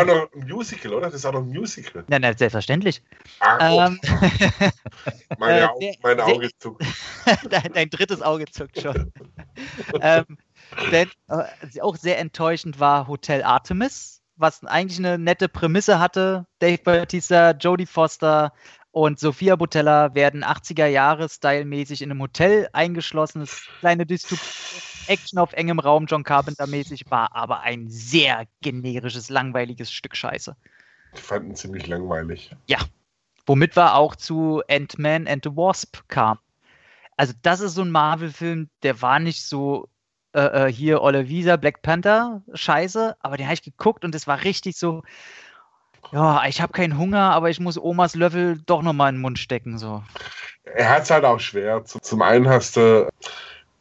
noch 0.06 0.30
ein 0.34 0.48
Musical, 0.48 0.94
oder? 0.94 1.08
Das 1.08 1.16
ist 1.16 1.26
auch 1.26 1.34
noch 1.34 1.42
ein 1.42 1.50
Musical. 1.50 2.06
Nein, 2.08 2.22
nein, 2.22 2.38
selbstverständlich. 2.38 3.02
Ah, 3.40 3.88
ähm, 3.88 4.00
meine, 5.38 5.72
Au 5.72 5.80
mein 6.02 6.20
Auge 6.20 6.50
zuckt. 6.60 6.84
dein, 7.50 7.74
dein, 7.74 7.90
drittes 7.90 8.22
Auge 8.22 8.46
zuckt 8.46 8.82
schon. 8.82 9.12
ähm, 10.02 10.38
denn, 10.92 11.10
äh, 11.30 11.82
auch 11.82 11.96
sehr 11.96 12.20
enttäuschend 12.20 12.80
war 12.80 13.08
Hotel 13.08 13.44
Artemis, 13.44 14.22
was 14.36 14.64
eigentlich 14.64 15.00
eine 15.00 15.18
nette 15.18 15.50
Prämisse 15.50 16.00
hatte. 16.00 16.46
Dave 16.60 16.80
Bautista, 16.80 17.52
Jodie 17.52 17.86
Foster, 17.86 18.54
und 18.92 19.20
Sophia 19.20 19.56
Butella 19.56 20.14
werden 20.16 20.44
80er 20.44 20.88
Jahre 20.88 21.30
stylmäßig 21.30 22.02
in 22.02 22.12
einem 22.12 22.22
Hotel 22.22 22.70
eingeschlossen. 22.74 23.40
Das 23.40 23.64
kleine 23.80 24.06
Dystopie, 24.06 24.42
Action 25.08 25.40
auf 25.40 25.54
engem 25.54 25.80
Raum, 25.80 26.06
John 26.06 26.24
Carpenter 26.24 26.68
mäßig, 26.68 27.10
war 27.10 27.36
aber 27.36 27.62
ein 27.62 27.90
sehr 27.90 28.46
generisches, 28.62 29.30
langweiliges 29.30 29.92
Stück 29.92 30.16
Scheiße. 30.16 30.56
Ich 31.14 31.20
fand 31.22 31.48
ihn 31.48 31.56
ziemlich 31.56 31.88
langweilig. 31.88 32.56
Ja. 32.68 32.80
Womit 33.46 33.76
wir 33.76 33.96
auch 33.96 34.16
zu 34.16 34.62
Ant-Man 34.70 35.28
and 35.28 35.44
the 35.44 35.56
Wasp 35.56 36.00
kam. 36.08 36.38
Also, 37.18 37.34
das 37.42 37.60
ist 37.60 37.76
so 37.76 37.82
ein 37.82 37.92
Marvel-Film, 37.92 38.70
der 38.84 39.02
war 39.02 39.20
nicht 39.20 39.44
so 39.44 39.90
äh, 40.34 40.68
äh 40.68 40.72
hier 40.72 41.02
Olle 41.02 41.24
Black 41.58 41.82
Panther, 41.82 42.42
scheiße, 42.54 43.16
aber 43.20 43.38
den 43.38 43.48
habe 43.48 43.54
ich 43.56 43.64
geguckt 43.64 44.06
und 44.06 44.16
es 44.16 44.28
war 44.28 44.44
richtig 44.44 44.78
so, 44.78 45.04
ja, 46.12 46.46
ich 46.48 46.62
habe 46.62 46.74
keinen 46.74 46.98
Hunger, 46.98 47.32
aber 47.32 47.50
ich 47.50 47.60
muss 47.60 47.78
Omas 47.78 48.16
Löffel 48.16 48.62
doch 48.66 48.82
nochmal 48.82 49.10
in 49.10 49.16
den 49.16 49.22
Mund 49.22 49.40
stecken. 49.40 49.78
So. 49.78 50.04
Er 50.64 50.90
hat 50.90 51.04
es 51.04 51.12
halt 51.12 51.26
auch 51.26 51.40
schwer. 51.40 51.84
Zum 51.86 52.22
einen 52.22 52.48
hast 52.50 52.76
du 52.78 53.10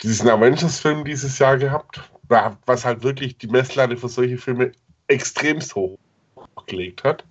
diesen 0.03 0.29
Avengers-Film 0.29 1.05
dieses 1.05 1.39
Jahr 1.39 1.59
gehabt, 1.59 2.01
was 2.29 2.85
halt 2.85 3.03
wirklich 3.03 3.39
die 3.39 3.49
Messlatte 3.49 3.97
für 3.97 4.09
solche 4.09 4.39
Filme 4.39 4.73
extremst 5.09 5.75
hochgelegt 5.75 7.05
hat. 7.05 7.25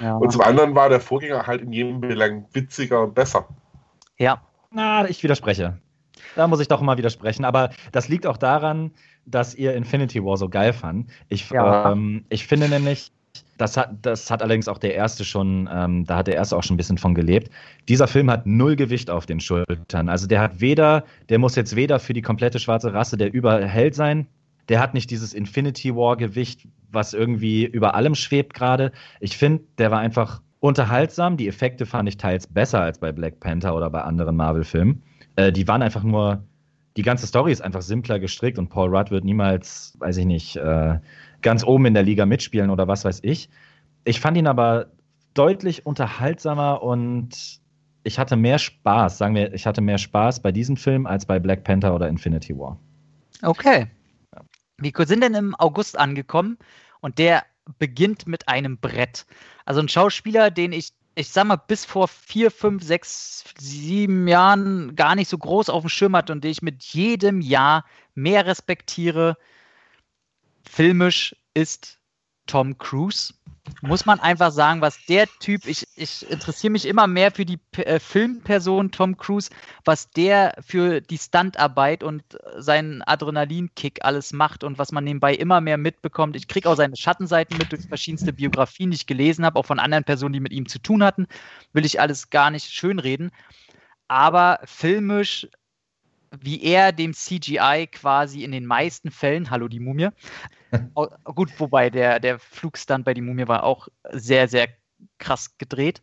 Ja. 0.00 0.16
Und 0.16 0.30
zum 0.32 0.42
anderen 0.42 0.74
war 0.74 0.88
der 0.88 1.00
Vorgänger 1.00 1.46
halt 1.46 1.62
in 1.62 1.72
jedem 1.72 2.00
Belang 2.00 2.46
witziger 2.52 3.02
und 3.02 3.14
besser. 3.14 3.46
Ja. 4.18 4.42
Na, 4.70 5.08
ich 5.08 5.22
widerspreche. 5.22 5.78
Da 6.34 6.46
muss 6.46 6.60
ich 6.60 6.68
doch 6.68 6.80
mal 6.80 6.96
widersprechen. 6.96 7.44
Aber 7.44 7.70
das 7.92 8.08
liegt 8.08 8.26
auch 8.26 8.36
daran, 8.36 8.92
dass 9.26 9.54
ihr 9.54 9.74
Infinity 9.74 10.24
War 10.24 10.36
so 10.36 10.48
geil 10.48 10.72
fand. 10.72 11.10
Ich, 11.28 11.50
ja. 11.50 11.92
ähm, 11.92 12.24
ich 12.28 12.46
finde 12.46 12.68
nämlich, 12.68 13.12
das 13.62 13.76
hat, 13.76 13.90
das 14.02 14.30
hat 14.30 14.42
allerdings 14.42 14.68
auch 14.68 14.78
der 14.78 14.94
erste 14.94 15.24
schon, 15.24 15.68
ähm, 15.72 16.04
da 16.04 16.16
hat 16.16 16.26
der 16.26 16.34
erste 16.34 16.56
auch 16.56 16.62
schon 16.62 16.74
ein 16.74 16.78
bisschen 16.78 16.98
von 16.98 17.14
gelebt. 17.14 17.50
Dieser 17.88 18.08
Film 18.08 18.30
hat 18.30 18.44
null 18.44 18.76
Gewicht 18.76 19.08
auf 19.08 19.24
den 19.24 19.40
Schultern. 19.40 20.08
Also 20.08 20.26
der 20.26 20.40
hat 20.40 20.60
weder, 20.60 21.04
der 21.28 21.38
muss 21.38 21.54
jetzt 21.54 21.76
weder 21.76 22.00
für 22.00 22.12
die 22.12 22.22
komplette 22.22 22.58
schwarze 22.58 22.92
Rasse 22.92 23.16
der 23.16 23.32
Überheld 23.32 23.94
sein, 23.94 24.26
der 24.68 24.80
hat 24.80 24.94
nicht 24.94 25.10
dieses 25.10 25.32
Infinity 25.32 25.94
War-Gewicht, 25.94 26.66
was 26.90 27.14
irgendwie 27.14 27.64
über 27.64 27.94
allem 27.94 28.14
schwebt 28.14 28.54
gerade. 28.54 28.92
Ich 29.20 29.36
finde, 29.36 29.64
der 29.78 29.90
war 29.90 29.98
einfach 29.98 30.40
unterhaltsam. 30.60 31.36
Die 31.36 31.48
Effekte 31.48 31.86
fand 31.86 32.08
ich 32.08 32.16
teils 32.16 32.46
besser 32.46 32.80
als 32.80 32.98
bei 32.98 33.12
Black 33.12 33.40
Panther 33.40 33.74
oder 33.74 33.90
bei 33.90 34.02
anderen 34.02 34.36
Marvel-Filmen. 34.36 35.02
Äh, 35.36 35.52
die 35.52 35.66
waren 35.66 35.82
einfach 35.82 36.04
nur, 36.04 36.44
die 36.96 37.02
ganze 37.02 37.26
Story 37.26 37.52
ist 37.52 37.62
einfach 37.62 37.82
simpler 37.82 38.20
gestrickt 38.20 38.58
und 38.58 38.68
Paul 38.68 38.94
Rudd 38.94 39.10
wird 39.10 39.24
niemals, 39.24 39.96
weiß 39.98 40.18
ich 40.18 40.26
nicht, 40.26 40.56
äh, 40.56 40.98
ganz 41.42 41.64
oben 41.64 41.86
in 41.86 41.94
der 41.94 42.02
Liga 42.02 42.26
mitspielen 42.26 42.70
oder 42.70 42.88
was 42.88 43.04
weiß 43.04 43.20
ich. 43.22 43.48
Ich 44.04 44.20
fand 44.20 44.36
ihn 44.36 44.46
aber 44.46 44.92
deutlich 45.34 45.86
unterhaltsamer 45.86 46.82
und 46.82 47.60
ich 48.04 48.18
hatte 48.18 48.36
mehr 48.36 48.58
Spaß, 48.58 49.18
sagen 49.18 49.34
wir, 49.34 49.52
ich 49.54 49.66
hatte 49.66 49.80
mehr 49.80 49.98
Spaß 49.98 50.40
bei 50.40 50.52
diesem 50.52 50.76
Film 50.76 51.06
als 51.06 51.26
bei 51.26 51.38
Black 51.38 51.64
Panther 51.64 51.94
oder 51.94 52.08
Infinity 52.08 52.58
War. 52.58 52.78
Okay. 53.42 53.86
Wir 54.78 54.92
sind 55.06 55.22
denn 55.22 55.34
im 55.34 55.54
August 55.56 55.98
angekommen 55.98 56.58
und 57.00 57.18
der 57.18 57.44
beginnt 57.78 58.26
mit 58.26 58.48
einem 58.48 58.78
Brett. 58.78 59.26
Also 59.64 59.80
ein 59.80 59.88
Schauspieler, 59.88 60.50
den 60.50 60.72
ich, 60.72 60.90
ich 61.14 61.28
sag 61.28 61.46
mal, 61.46 61.56
bis 61.56 61.84
vor 61.84 62.08
vier, 62.08 62.50
fünf, 62.50 62.82
sechs, 62.82 63.44
sieben 63.58 64.26
Jahren 64.26 64.96
gar 64.96 65.14
nicht 65.14 65.28
so 65.28 65.38
groß 65.38 65.68
auf 65.68 65.82
dem 65.82 65.88
Schirm 65.88 66.16
hatte 66.16 66.32
und 66.32 66.42
den 66.42 66.50
ich 66.50 66.62
mit 66.62 66.82
jedem 66.82 67.40
Jahr 67.40 67.84
mehr 68.14 68.46
respektiere, 68.46 69.36
filmisch 70.68 71.34
ist 71.54 71.98
Tom 72.46 72.76
Cruise. 72.78 73.34
Muss 73.80 74.06
man 74.06 74.18
einfach 74.18 74.50
sagen, 74.50 74.80
was 74.80 74.98
der 75.06 75.26
Typ, 75.38 75.66
ich, 75.66 75.86
ich 75.94 76.28
interessiere 76.28 76.72
mich 76.72 76.84
immer 76.84 77.06
mehr 77.06 77.30
für 77.30 77.44
die 77.44 77.60
äh, 77.76 78.00
Filmperson 78.00 78.90
Tom 78.90 79.16
Cruise, 79.16 79.50
was 79.84 80.10
der 80.10 80.54
für 80.60 81.00
die 81.00 81.18
Stuntarbeit 81.18 82.02
und 82.02 82.24
seinen 82.56 83.02
Adrenalinkick 83.02 84.04
alles 84.04 84.32
macht 84.32 84.64
und 84.64 84.78
was 84.78 84.90
man 84.90 85.04
nebenbei 85.04 85.34
immer 85.34 85.60
mehr 85.60 85.78
mitbekommt. 85.78 86.34
Ich 86.34 86.48
kriege 86.48 86.68
auch 86.68 86.74
seine 86.74 86.96
Schattenseiten 86.96 87.56
mit 87.56 87.70
durch 87.70 87.86
verschiedenste 87.86 88.32
Biografien, 88.32 88.90
die 88.90 88.96
ich 88.96 89.06
gelesen 89.06 89.44
habe, 89.44 89.58
auch 89.58 89.66
von 89.66 89.78
anderen 89.78 90.04
Personen, 90.04 90.32
die 90.32 90.40
mit 90.40 90.52
ihm 90.52 90.68
zu 90.68 90.80
tun 90.80 91.04
hatten. 91.04 91.28
Will 91.72 91.86
ich 91.86 92.00
alles 92.00 92.30
gar 92.30 92.50
nicht 92.50 92.72
schönreden. 92.72 93.30
Aber 94.08 94.58
filmisch 94.64 95.46
wie 96.40 96.62
er 96.62 96.92
dem 96.92 97.12
CGI 97.12 97.88
quasi 97.90 98.44
in 98.44 98.52
den 98.52 98.66
meisten 98.66 99.10
Fällen, 99.10 99.50
hallo 99.50 99.68
die 99.68 99.80
Mumie, 99.80 100.08
gut, 101.24 101.50
wobei 101.58 101.90
der, 101.90 102.20
der 102.20 102.38
Flugstand 102.38 103.04
bei 103.04 103.14
die 103.14 103.20
Mumie 103.20 103.48
war 103.48 103.64
auch 103.64 103.88
sehr, 104.10 104.48
sehr 104.48 104.68
krass 105.18 105.56
gedreht. 105.58 106.00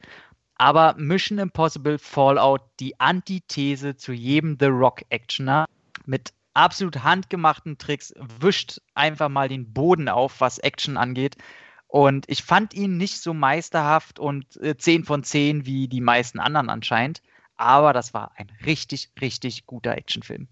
Aber 0.56 0.94
Mission 0.98 1.40
Impossible 1.40 1.98
Fallout, 1.98 2.62
die 2.80 3.00
Antithese 3.00 3.96
zu 3.96 4.12
jedem 4.12 4.58
The 4.60 4.66
Rock 4.66 5.04
Actioner 5.10 5.66
mit 6.06 6.34
absolut 6.54 7.04
handgemachten 7.04 7.78
Tricks, 7.78 8.14
wischt 8.40 8.82
einfach 8.94 9.30
mal 9.30 9.48
den 9.48 9.72
Boden 9.72 10.10
auf, 10.10 10.42
was 10.42 10.60
Action 10.60 10.98
angeht. 10.98 11.38
Und 11.88 12.26
ich 12.28 12.44
fand 12.44 12.74
ihn 12.74 12.98
nicht 12.98 13.22
so 13.22 13.34
meisterhaft 13.34 14.20
und 14.20 14.58
äh, 14.58 14.78
10 14.78 15.06
von 15.06 15.24
10 15.24 15.66
wie 15.66 15.88
die 15.88 16.02
meisten 16.02 16.40
anderen 16.40 16.70
anscheinend 16.70 17.22
aber 17.60 17.94
das 17.94 18.14
war 18.14 18.32
ein 18.38 18.48
richtig, 18.66 19.10
richtig 19.22 19.66
guter 19.66 19.96
Actionfilm. 19.96 20.48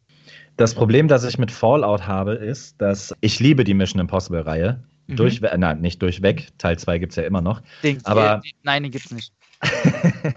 Das 0.58 0.76
Problem, 0.76 1.08
das 1.08 1.24
ich 1.24 1.38
mit 1.38 1.52
Fallout 1.52 2.06
habe, 2.06 2.34
ist, 2.34 2.82
dass 2.82 3.16
ich 3.22 3.40
liebe 3.40 3.64
die 3.64 3.74
Mission 3.74 4.02
Impossible-Reihe. 4.02 4.84
Mhm. 5.08 5.16
Durchweg, 5.16 5.52
äh, 5.54 5.58
nein, 5.58 5.80
nicht 5.80 6.02
durchweg. 6.02 6.50
Teil 6.58 6.78
2 6.78 6.98
gibt 6.98 7.14
es 7.14 7.16
ja 7.16 7.24
immer 7.24 7.42
noch. 7.42 7.62
Den, 7.82 8.06
aber 8.06 8.42
den, 8.44 8.52
nein, 8.64 8.84
den 8.84 8.92
gibt 8.92 9.06
es 9.06 9.12
nicht. 9.12 9.32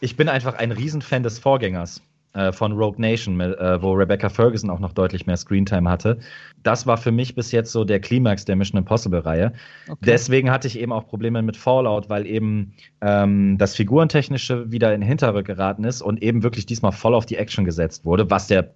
ich 0.00 0.16
bin 0.16 0.28
einfach 0.28 0.54
ein 0.54 0.72
Riesenfan 0.72 1.22
des 1.22 1.38
Vorgängers 1.38 2.02
äh, 2.34 2.52
von 2.52 2.72
Rogue 2.72 3.00
Nation, 3.00 3.40
äh, 3.40 3.82
wo 3.82 3.92
Rebecca 3.92 4.28
Ferguson 4.28 4.70
auch 4.70 4.80
noch 4.80 4.92
deutlich 4.92 5.26
mehr 5.26 5.36
Screentime 5.36 5.88
hatte. 5.88 6.18
Das 6.62 6.86
war 6.86 6.96
für 6.96 7.10
mich 7.10 7.34
bis 7.34 7.52
jetzt 7.52 7.72
so 7.72 7.84
der 7.84 8.00
Klimax 8.00 8.44
der 8.44 8.56
Mission 8.56 8.78
Impossible-Reihe. 8.78 9.52
Okay. 9.88 9.98
Deswegen 10.04 10.50
hatte 10.50 10.68
ich 10.68 10.78
eben 10.78 10.92
auch 10.92 11.06
Probleme 11.06 11.42
mit 11.42 11.56
Fallout, 11.56 12.10
weil 12.10 12.26
eben 12.26 12.74
ähm, 13.00 13.56
das 13.58 13.74
Figurentechnische 13.74 14.70
wieder 14.70 14.94
in 14.94 15.02
Hinterrück 15.02 15.46
geraten 15.46 15.84
ist 15.84 16.02
und 16.02 16.22
eben 16.22 16.42
wirklich 16.42 16.66
diesmal 16.66 16.92
voll 16.92 17.14
auf 17.14 17.26
die 17.26 17.36
Action 17.36 17.64
gesetzt 17.64 18.04
wurde, 18.04 18.30
was 18.30 18.46
der 18.46 18.74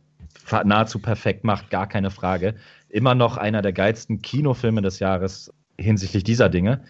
nahezu 0.65 0.99
perfekt 0.99 1.45
macht, 1.45 1.70
gar 1.70 1.87
keine 1.87 2.11
Frage. 2.11 2.55
Immer 2.89 3.15
noch 3.15 3.37
einer 3.37 3.62
der 3.62 3.73
geilsten 3.73 4.23
Kinofilme 4.23 4.83
des 4.83 4.99
Jahres 4.99 5.53
hinsichtlich 5.79 6.24
dieser 6.24 6.49
Dinge. 6.49 6.83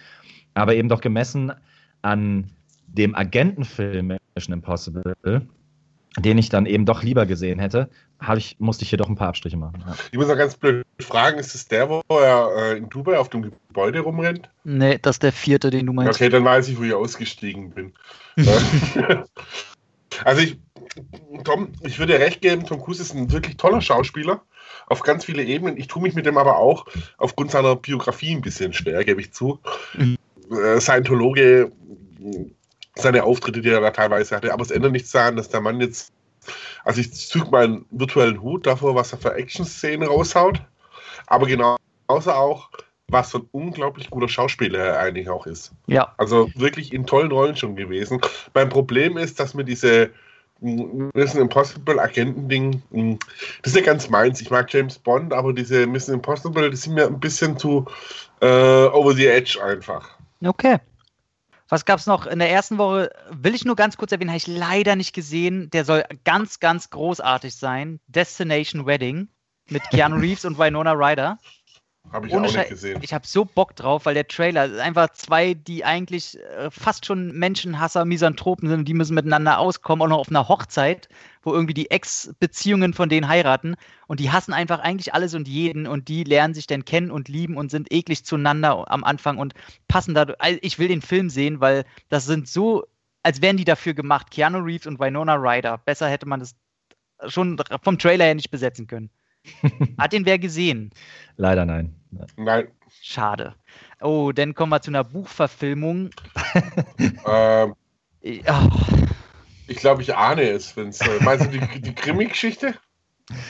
Aber 0.55 0.75
eben 0.75 0.89
doch 0.89 1.01
gemessen 1.01 1.53
an 2.03 2.51
dem 2.87 3.15
Agentenfilm 3.15 4.19
Mission 4.35 4.53
Impossible 4.53 5.15
den 6.19 6.39
ich 6.39 6.49
dann 6.49 6.67
eben 6.67 6.85
doch 6.85 7.03
lieber 7.03 7.27
gesehen 7.27 7.59
hätte, 7.59 7.89
ich, 8.37 8.57
musste 8.59 8.85
ich 8.85 8.91
hier 8.91 8.99
doch 8.99 9.09
ein 9.09 9.17
paar 9.17 9.29
Abstriche 9.29 9.57
machen. 9.57 9.83
Ja. 9.87 9.95
Ich 10.11 10.19
muss 10.19 10.29
auch 10.29 10.37
ganz 10.37 10.57
blöd 10.57 10.85
fragen, 11.01 11.39
ist 11.39 11.55
es 11.55 11.67
der, 11.67 11.89
wo 11.89 12.03
er 12.09 12.51
äh, 12.57 12.79
in 12.79 12.89
Dubai 12.89 13.19
auf 13.19 13.29
dem 13.31 13.43
Gebäude 13.43 14.01
rumrennt? 14.01 14.51
Nee, 14.65 14.99
das 15.01 15.17
ist 15.17 15.23
der 15.23 15.33
vierte, 15.33 15.71
den 15.71 15.87
du 15.87 15.93
meinst. 15.93 16.21
Okay, 16.21 16.29
dann 16.29 16.45
weiß 16.45 16.69
ich, 16.69 16.79
wo 16.79 16.83
ich 16.83 16.95
ausgestiegen 16.95 17.71
bin. 17.71 17.93
also 20.25 20.43
ich, 20.43 20.59
Tom, 21.45 21.73
ich 21.83 21.99
würde 21.99 22.13
dir 22.15 22.21
recht 22.21 22.41
geben, 22.41 22.67
Tom 22.67 22.83
Cruise 22.83 23.03
ist 23.03 23.15
ein 23.15 23.33
wirklich 23.33 23.57
toller 23.57 23.81
Schauspieler 23.81 24.43
auf 24.87 25.01
ganz 25.01 25.25
viele 25.25 25.43
Ebenen. 25.43 25.77
Ich 25.77 25.87
tue 25.87 26.03
mich 26.03 26.15
mit 26.15 26.27
dem 26.27 26.39
aber 26.39 26.59
auch 26.59 26.87
aufgrund 27.19 27.51
seiner 27.51 27.77
Biografie 27.77 28.35
ein 28.35 28.43
bisschen 28.43 28.73
schwer, 28.73 29.05
gebe 29.05 29.21
ich 29.21 29.33
zu. 29.33 29.59
Mhm. 29.95 30.19
Äh, 30.51 30.81
Scientologe 30.81 31.73
seine 32.95 33.25
Auftritte, 33.25 33.61
die 33.61 33.71
er 33.71 33.81
da 33.81 33.91
teilweise 33.91 34.37
hatte. 34.37 34.53
Aber 34.53 34.63
es 34.63 34.71
ändert 34.71 34.93
nichts 34.93 35.11
daran, 35.11 35.37
dass 35.37 35.49
der 35.49 35.61
Mann 35.61 35.81
jetzt, 35.81 36.13
also 36.85 37.01
ich 37.01 37.13
züge 37.13 37.51
meinen 37.51 37.87
virtuellen 37.91 38.43
Hut 38.43 38.67
davor, 38.67 38.95
was 38.95 39.13
er 39.13 39.19
für 39.19 39.35
Action-Szenen 39.35 40.09
raushaut, 40.09 40.61
aber 41.27 41.47
genauso 41.47 41.79
auch, 42.09 42.71
was 43.09 43.31
für 43.31 43.39
ein 43.39 43.49
unglaublich 43.53 44.11
guter 44.11 44.29
Schauspieler 44.29 44.79
er 44.79 44.99
eigentlich 45.01 45.29
auch 45.29 45.47
ist. 45.47 45.73
Ja. 45.87 46.15
Also 46.17 46.51
wirklich 46.55 46.93
in 46.93 47.07
tollen 47.07 47.31
Rollen 47.31 47.57
schon 47.57 47.77
gewesen. 47.77 48.21
Mein 48.55 48.69
Problem 48.69 49.17
ist, 49.17 49.39
dass 49.39 49.55
mir 49.55 49.65
diese 49.65 50.11
Mission 50.61 51.43
Impossible 51.43 51.99
Agenten-Ding, 51.99 52.83
hm, 52.93 53.19
das 53.63 53.73
ist 53.73 53.77
ja 53.77 53.85
ganz 53.85 54.09
meins. 54.09 54.41
Ich 54.41 54.51
mag 54.51 54.73
James 54.73 54.99
Bond, 54.99 55.33
aber 55.33 55.53
diese 55.53 55.87
Mission 55.87 56.15
Impossible, 56.15 56.71
die 56.71 56.77
sind 56.77 56.95
mir 56.95 57.07
ein 57.07 57.19
bisschen 57.19 57.59
zu 57.59 57.85
äh, 58.41 58.47
over 58.47 59.13
the 59.13 59.27
edge 59.27 59.59
einfach. 59.63 60.09
Okay. 60.45 60.79
Was 61.73 61.87
gab 61.87 62.01
es 62.01 62.07
noch? 62.07 62.27
In 62.27 62.39
der 62.39 62.51
ersten 62.51 62.77
Woche 62.77 63.09
will 63.31 63.55
ich 63.55 63.65
nur 63.65 63.77
ganz 63.77 63.97
kurz 63.97 64.13
erwähnen, 64.13 64.29
habe 64.29 64.37
ich 64.37 64.47
leider 64.47 64.95
nicht 64.95 65.15
gesehen. 65.15 65.71
Der 65.71 65.87
soll 65.87 66.05
ganz, 66.23 66.61
ganz 66.61 66.91
großartig 66.91 67.57
sein. 67.57 67.99
Destination 68.09 68.85
Wedding 68.85 69.31
mit 69.71 69.83
Keanu 69.85 70.17
Reeves 70.21 70.45
und 70.45 70.59
Winona 70.59 70.93
Ryder. 70.93 71.39
Habe 72.11 72.27
ich 72.27 72.35
Ohne 72.35 72.49
auch 72.49 72.53
nicht 72.53 72.69
gesehen. 72.69 72.99
Ich 73.03 73.15
habe 73.15 73.27
so 73.27 73.45
Bock 73.45 73.75
drauf, 73.75 74.05
weil 74.05 74.15
der 74.15 74.29
Trailer 74.29 74.67
ist 74.67 74.81
einfach 74.81 75.11
zwei, 75.11 75.55
die 75.55 75.85
eigentlich 75.85 76.39
äh, 76.39 76.71
fast 76.71 77.07
schon 77.07 77.33
Menschenhasser, 77.33 78.05
Misanthropen 78.05 78.69
sind 78.69 78.81
und 78.81 78.85
die 78.87 78.95
müssen 78.95 79.15
miteinander 79.15 79.59
auskommen, 79.59 80.03
auch 80.03 80.09
noch 80.09 80.19
auf 80.19 80.29
einer 80.29 80.47
Hochzeit, 80.49 81.09
wo 81.43 81.55
irgendwie 81.55 81.75
die 81.75 81.91
Ex-Beziehungen 81.91 82.93
von 82.93 83.09
denen 83.09 83.29
heiraten 83.29 83.77
und 84.09 84.21
die 84.21 84.31
hassen 84.31 84.53
einfach 84.53 84.81
eigentlich 84.81 85.15
alles 85.15 85.35
und 85.35 85.49
jeden 85.49 85.87
und 85.87 86.09
die 86.09 86.25
lernen 86.25 86.53
sich 86.53 86.67
dann 86.67 86.85
kennen 86.85 87.11
und 87.11 87.29
lieben 87.29 87.57
und 87.57 87.71
sind 87.71 87.91
eklig 87.91 88.27
zueinander 88.27 88.91
am 88.91 89.05
Anfang 89.05 89.39
und 89.39 89.55
passen 89.89 90.15
da. 90.15 90.25
Also 90.39 90.59
ich 90.61 90.79
will 90.79 90.89
den 90.89 91.03
Film 91.03 91.31
sehen, 91.31 91.61
weil 91.61 91.85
das 92.11 92.27
sind 92.27 92.47
so, 92.47 92.85
als 93.23 93.41
wären 93.41 93.57
die 93.57 93.65
dafür 93.65 93.95
gemacht. 93.95 94.31
Keanu 94.31 94.59
Reeves 94.59 94.87
und 94.87 95.01
Winona 95.01 95.37
Ryder. 95.37 95.79
Besser 95.79 96.09
hätte 96.09 96.27
man 96.27 96.41
das 96.41 96.57
schon 97.29 97.59
vom 97.83 97.99
Trailer 97.99 98.27
her 98.27 98.35
nicht 98.35 98.51
besetzen 98.51 98.87
können. 98.87 99.09
Hat 99.99 100.13
den 100.13 100.25
wer 100.27 100.39
gesehen? 100.39 100.91
Leider 101.37 101.65
nein. 101.65 101.95
Nein. 102.37 102.69
Schade. 103.01 103.55
Oh, 104.01 104.33
dann 104.33 104.55
kommen 104.55 104.71
wir 104.71 104.81
zu 104.83 104.91
einer 104.91 105.05
Buchverfilmung. 105.05 106.11
Ähm, 107.27 107.75
Ich- 108.21 108.49
ah, 108.49 108.69
ich 109.67 109.77
glaube, 109.79 110.03
ich 110.03 110.15
ahne 110.15 110.43
es. 110.43 110.77
Wenn's, 110.77 111.01
äh, 111.01 111.19
meinst 111.23 111.47
du 111.47 111.51
die, 111.59 111.81
die 111.81 111.95
Krimi-Geschichte? 111.95 112.75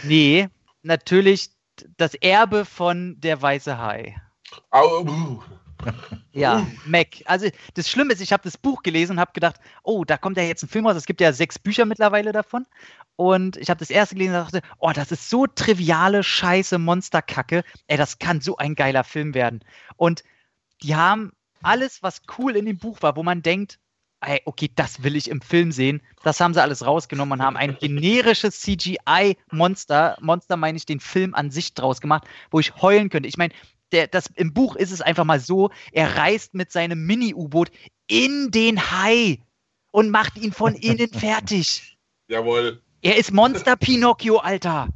nee, 0.05 0.49
natürlich 0.83 1.51
das 1.97 2.15
Erbe 2.15 2.65
von 2.65 3.17
der 3.21 3.41
Weiße 3.43 3.79
Hai. 3.79 4.17
Au, 4.71 5.01
uh. 5.03 5.43
Ja, 6.33 6.67
Mac. 6.87 7.09
Also 7.27 7.49
das 7.75 7.89
Schlimme 7.89 8.13
ist, 8.13 8.21
ich 8.21 8.33
habe 8.33 8.43
das 8.43 8.57
Buch 8.57 8.83
gelesen 8.83 9.13
und 9.13 9.21
habe 9.21 9.33
gedacht, 9.33 9.57
oh, 9.83 10.05
da 10.05 10.17
kommt 10.17 10.37
ja 10.37 10.43
jetzt 10.43 10.63
ein 10.63 10.69
Film 10.69 10.87
raus. 10.87 10.97
Es 10.97 11.07
gibt 11.07 11.21
ja 11.21 11.33
sechs 11.33 11.59
Bücher 11.59 11.85
mittlerweile 11.85 12.33
davon. 12.33 12.67
Und 13.17 13.57
ich 13.59 13.69
habe 13.69 13.79
das 13.79 13.91
erste 13.91 14.15
gelesen 14.15 14.35
und 14.35 14.41
dachte, 14.41 14.63
oh, 14.79 14.93
das 14.93 15.13
ist 15.13 15.29
so 15.29 15.47
triviale 15.47 16.23
Scheiße, 16.23 16.79
Monsterkacke. 16.79 17.65
Ey, 17.87 17.97
das 17.97 18.19
kann 18.19 18.41
so 18.41 18.57
ein 18.57 18.75
geiler 18.75 19.05
Film 19.05 19.35
werden. 19.35 19.61
Und 19.97 20.25
die 20.83 20.97
haben 20.97 21.33
alles, 21.63 22.03
was 22.03 22.23
cool 22.39 22.57
in 22.57 22.67
dem 22.67 22.79
Buch 22.79 23.03
war, 23.03 23.17
wo 23.17 23.23
man 23.23 23.43
denkt, 23.43 23.79
ey, 24.23 24.41
okay, 24.45 24.71
das 24.75 25.03
will 25.03 25.17
ich 25.17 25.29
im 25.29 25.41
Film 25.41 25.73
sehen. 25.73 26.01
Das 26.23 26.41
haben 26.41 26.55
sie 26.55 26.63
alles 26.63 26.87
rausgenommen 26.87 27.41
und 27.41 27.45
haben 27.45 27.57
ein 27.57 27.77
generisches 27.79 28.61
CGI-Monster, 28.61 30.17
Monster 30.21 30.57
meine 30.57 30.79
ich, 30.79 30.87
den 30.87 31.01
Film 31.01 31.35
an 31.35 31.51
sich 31.51 31.75
draus 31.75 32.01
gemacht, 32.01 32.25
wo 32.51 32.61
ich 32.61 32.75
heulen 32.77 33.11
könnte. 33.11 33.29
Ich 33.29 33.37
meine, 33.37 33.53
der, 33.93 34.07
das, 34.07 34.27
im 34.35 34.53
Buch 34.53 34.77
ist 34.77 34.91
es 34.91 35.01
einfach 35.01 35.25
mal 35.25 35.41
so, 35.41 35.71
er 35.93 36.17
reist 36.17 36.55
mit 36.55 36.73
seinem 36.73 37.07
Mini-U-Boot 37.07 37.71
in 38.07 38.51
den 38.51 38.91
Hai 38.91 39.39
und 39.91 40.11
macht 40.11 40.37
ihn 40.39 40.53
von 40.53 40.75
innen 40.75 41.13
fertig. 41.13 41.97
Jawohl. 42.29 42.83
Er 43.03 43.17
ist 43.17 43.33
Monster 43.33 43.77
Pinocchio, 43.77 44.39
Alter. 44.39 44.89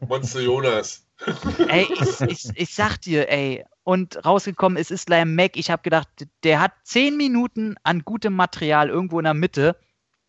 Monster 0.00 0.40
Jonas. 0.40 1.06
Ey, 1.68 1.88
ich, 1.92 2.20
ich, 2.20 2.50
ich 2.54 2.74
sag 2.74 2.98
dir, 2.98 3.30
ey. 3.30 3.64
Und 3.84 4.24
rausgekommen 4.24 4.76
ist 4.76 4.90
Islam 4.90 5.34
Mac. 5.34 5.56
Ich 5.56 5.70
habe 5.70 5.82
gedacht, 5.82 6.08
der 6.42 6.60
hat 6.60 6.72
zehn 6.82 7.16
Minuten 7.16 7.76
an 7.84 8.02
gutem 8.02 8.34
Material 8.34 8.88
irgendwo 8.88 9.18
in 9.20 9.24
der 9.24 9.34
Mitte, 9.34 9.76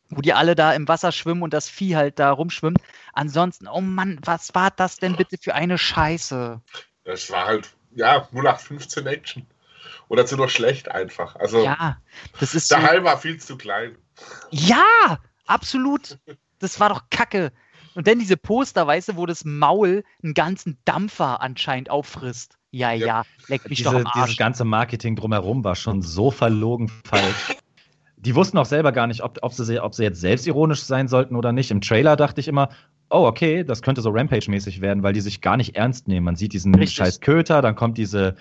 wo 0.10 0.22
die 0.22 0.34
alle 0.34 0.54
da 0.54 0.74
im 0.74 0.88
Wasser 0.88 1.12
schwimmen 1.12 1.42
und 1.42 1.54
das 1.54 1.68
Vieh 1.68 1.96
halt 1.96 2.20
da 2.20 2.32
rumschwimmt. 2.32 2.80
Ansonsten, 3.14 3.68
oh 3.68 3.82
Mann, 3.82 4.20
was 4.24 4.54
war 4.54 4.70
das 4.72 4.98
denn 4.98 5.16
bitte 5.16 5.38
für 5.42 5.56
eine 5.56 5.78
Scheiße? 5.78 6.62
Das 7.04 7.32
war 7.32 7.46
halt, 7.46 7.74
ja, 7.98 8.28
0815 8.32 9.06
Action. 9.08 9.46
Oder 10.10 10.26
zu 10.26 10.38
noch 10.38 10.50
schlecht 10.50 10.90
einfach. 10.90 11.36
Also, 11.36 11.64
Ja, 11.64 11.98
das 12.40 12.56
ist 12.56 12.70
so. 12.70 12.76
der 12.76 12.84
Hai 12.90 13.04
war 13.04 13.18
viel 13.18 13.38
zu 13.40 13.58
klein. 13.58 13.98
Ja, 14.52 15.20
absolut. 15.48 16.18
Das 16.60 16.80
war 16.80 16.90
doch 16.90 17.04
Kacke. 17.10 17.52
Und 17.96 18.08
dann 18.08 18.20
diese 18.20 18.38
Poster, 18.38 18.86
weißt 18.88 19.10
du, 19.10 19.16
wo 19.18 19.26
das 19.26 19.44
Maul 19.44 20.04
einen 20.24 20.34
ganzen 20.34 20.78
Dampfer 20.86 21.42
anscheinend 21.42 21.90
auffrisst. 21.90 22.58
Ja, 22.72 22.92
ja, 22.92 23.06
Ja. 23.08 23.24
leck 23.48 23.68
mich 23.70 23.80
Diese, 23.80 23.90
doch 23.90 23.96
am 23.98 24.04
dieses 24.14 24.30
Arsch. 24.30 24.38
ganze 24.38 24.64
Marketing 24.66 25.16
drumherum 25.16 25.64
war 25.64 25.76
schon 25.76 26.02
so 26.02 26.32
verlogen 26.32 26.90
falsch. 27.06 27.56
Die 28.18 28.36
wussten 28.36 28.58
auch 28.58 28.66
selber 28.66 28.92
gar 28.92 29.08
nicht, 29.08 29.22
ob, 29.24 29.40
ob, 29.42 29.54
sie, 29.54 29.80
ob 29.80 29.94
sie 29.96 30.04
jetzt 30.04 30.22
selbstironisch 30.22 30.82
sein 30.84 31.08
sollten 31.08 31.36
oder 31.36 31.52
nicht. 31.54 31.72
Im 31.72 31.82
Trailer 31.82 32.16
dachte 32.16 32.40
ich 32.42 32.48
immer, 32.48 32.70
oh, 33.10 33.26
okay, 33.26 33.64
das 33.64 33.82
könnte 33.82 34.02
so 34.02 34.10
Rampage-mäßig 34.10 34.82
werden, 34.82 35.04
weil 35.04 35.14
die 35.14 35.22
sich 35.22 35.42
gar 35.42 35.58
nicht 35.58 35.76
ernst 35.76 36.08
nehmen. 36.08 36.26
Man 36.26 36.36
sieht 36.36 36.54
diesen 36.54 36.74
Richtig. 36.76 36.98
scheiß 36.98 37.22
Köter, 37.22 37.62
dann 37.62 37.76
kommt 37.76 37.98
diese 37.98 38.36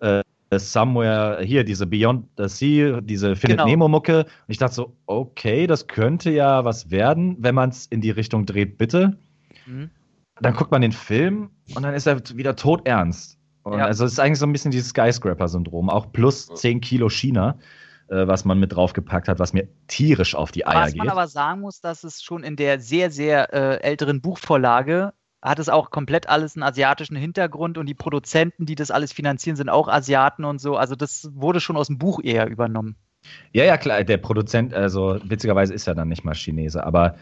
äh, 0.00 0.22
Somewhere, 0.54 1.40
hier, 1.42 1.64
diese 1.64 1.86
Beyond 1.86 2.26
the 2.36 2.46
Sea, 2.48 3.00
diese 3.00 3.36
Findet 3.36 3.58
Genau. 3.58 3.68
Nemo-Mucke. 3.68 4.20
Und 4.20 4.26
ich 4.48 4.58
dachte 4.58 4.74
so, 4.74 4.92
okay, 5.06 5.66
das 5.66 5.86
könnte 5.86 6.30
ja 6.30 6.64
was 6.64 6.90
werden, 6.90 7.36
wenn 7.40 7.54
man 7.54 7.70
es 7.70 7.86
in 7.86 8.00
die 8.00 8.10
Richtung 8.10 8.44
dreht, 8.44 8.76
bitte. 8.76 9.16
Mhm. 9.66 9.90
Dann 10.40 10.54
guckt 10.54 10.70
man 10.70 10.82
den 10.82 10.92
Film 10.92 11.50
und 11.74 11.82
dann 11.82 11.94
ist 11.94 12.06
er 12.06 12.20
wieder 12.36 12.56
todernst. 12.56 13.38
Und 13.62 13.78
Ja. 13.78 13.86
Also 13.86 14.04
es 14.04 14.12
ist 14.12 14.18
eigentlich 14.18 14.40
so 14.40 14.46
ein 14.46 14.52
bisschen 14.52 14.72
dieses 14.72 14.90
Skyscraper-Syndrom, 14.90 15.88
auch 15.88 16.12
plus 16.12 16.48
10 16.48 16.80
Kilo 16.80 17.08
China, 17.08 17.56
äh, 18.12 18.28
was 18.28 18.44
man 18.44 18.60
mit 18.60 18.74
draufgepackt 18.74 19.28
hat, 19.28 19.38
was 19.38 19.52
mir 19.52 19.68
tierisch 19.86 20.34
auf 20.34 20.52
die 20.52 20.66
Eier 20.66 20.84
Was 20.86 20.94
man 20.94 21.06
geht. 21.06 21.12
aber 21.12 21.26
sagen 21.28 21.60
muss, 21.62 21.80
dass 21.80 22.04
es 22.04 22.22
schon 22.22 22.44
in 22.44 22.56
der 22.56 22.78
sehr, 22.78 23.10
sehr 23.10 23.52
äh, 23.52 23.82
älteren 23.82 24.20
Buchvorlage 24.20 25.12
hat 25.40 25.58
es 25.58 25.68
auch 25.68 25.90
komplett 25.90 26.28
alles 26.28 26.54
einen 26.54 26.62
asiatischen 26.62 27.16
Hintergrund 27.16 27.76
und 27.76 27.86
die 27.86 27.94
Produzenten, 27.94 28.64
die 28.64 28.76
das 28.76 28.92
alles 28.92 29.12
finanzieren, 29.12 29.56
sind 29.56 29.68
auch 29.68 29.88
Asiaten 29.88 30.44
und 30.44 30.60
so. 30.60 30.76
Also 30.76 30.94
das 30.94 31.30
wurde 31.34 31.58
schon 31.58 31.76
aus 31.76 31.88
dem 31.88 31.98
Buch 31.98 32.20
eher 32.22 32.46
übernommen. 32.48 32.94
Ja, 33.52 33.64
ja, 33.64 33.76
klar, 33.76 34.04
der 34.04 34.18
Produzent, 34.18 34.72
also 34.72 35.18
witzigerweise 35.24 35.74
ist 35.74 35.88
er 35.88 35.94
dann 35.94 36.08
nicht 36.08 36.24
mal 36.24 36.34
Chinese, 36.34 36.84
aber 36.84 37.16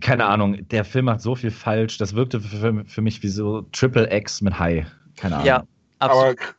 keine 0.00 0.26
Ahnung, 0.26 0.68
der 0.68 0.84
Film 0.84 1.06
macht 1.06 1.20
so 1.20 1.34
viel 1.34 1.50
falsch, 1.50 1.98
das 1.98 2.14
wirkte 2.14 2.40
für, 2.40 2.84
für 2.84 3.02
mich 3.02 3.22
wie 3.22 3.28
so 3.28 3.62
Triple 3.72 4.12
X 4.14 4.40
mit 4.42 4.58
High. 4.58 4.86
Keine 5.16 5.36
Ahnung. 5.36 5.46
Ja, 5.46 5.64
absolut. 5.98 6.38
Aber 6.38 6.57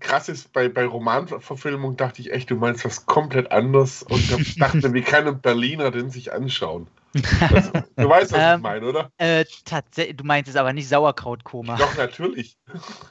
krass 0.00 0.28
ist, 0.28 0.52
bei, 0.52 0.68
bei 0.68 0.86
Romanverfilmung 0.86 1.96
dachte 1.96 2.20
ich 2.22 2.32
echt, 2.32 2.50
du 2.50 2.56
meinst 2.56 2.84
was 2.84 3.06
komplett 3.06 3.50
anderes 3.52 4.02
und 4.02 4.60
dachte, 4.60 4.92
wie 4.92 5.02
kann 5.02 5.26
ein 5.26 5.40
Berliner 5.40 5.90
den 5.90 6.10
sich 6.10 6.32
anschauen? 6.32 6.86
Das, 7.12 7.72
du 7.96 8.08
weißt, 8.08 8.32
was 8.32 8.38
Ähm, 8.38 8.56
ich 8.56 8.62
meine, 8.62 8.86
oder? 8.86 9.10
Äh, 9.16 9.44
tatsächlich, 9.64 10.16
du 10.16 10.24
meinst 10.24 10.50
es 10.50 10.56
aber 10.56 10.72
nicht 10.72 10.88
Sauerkrautkoma. 10.88 11.76
Doch, 11.76 11.96
natürlich. 11.96 12.58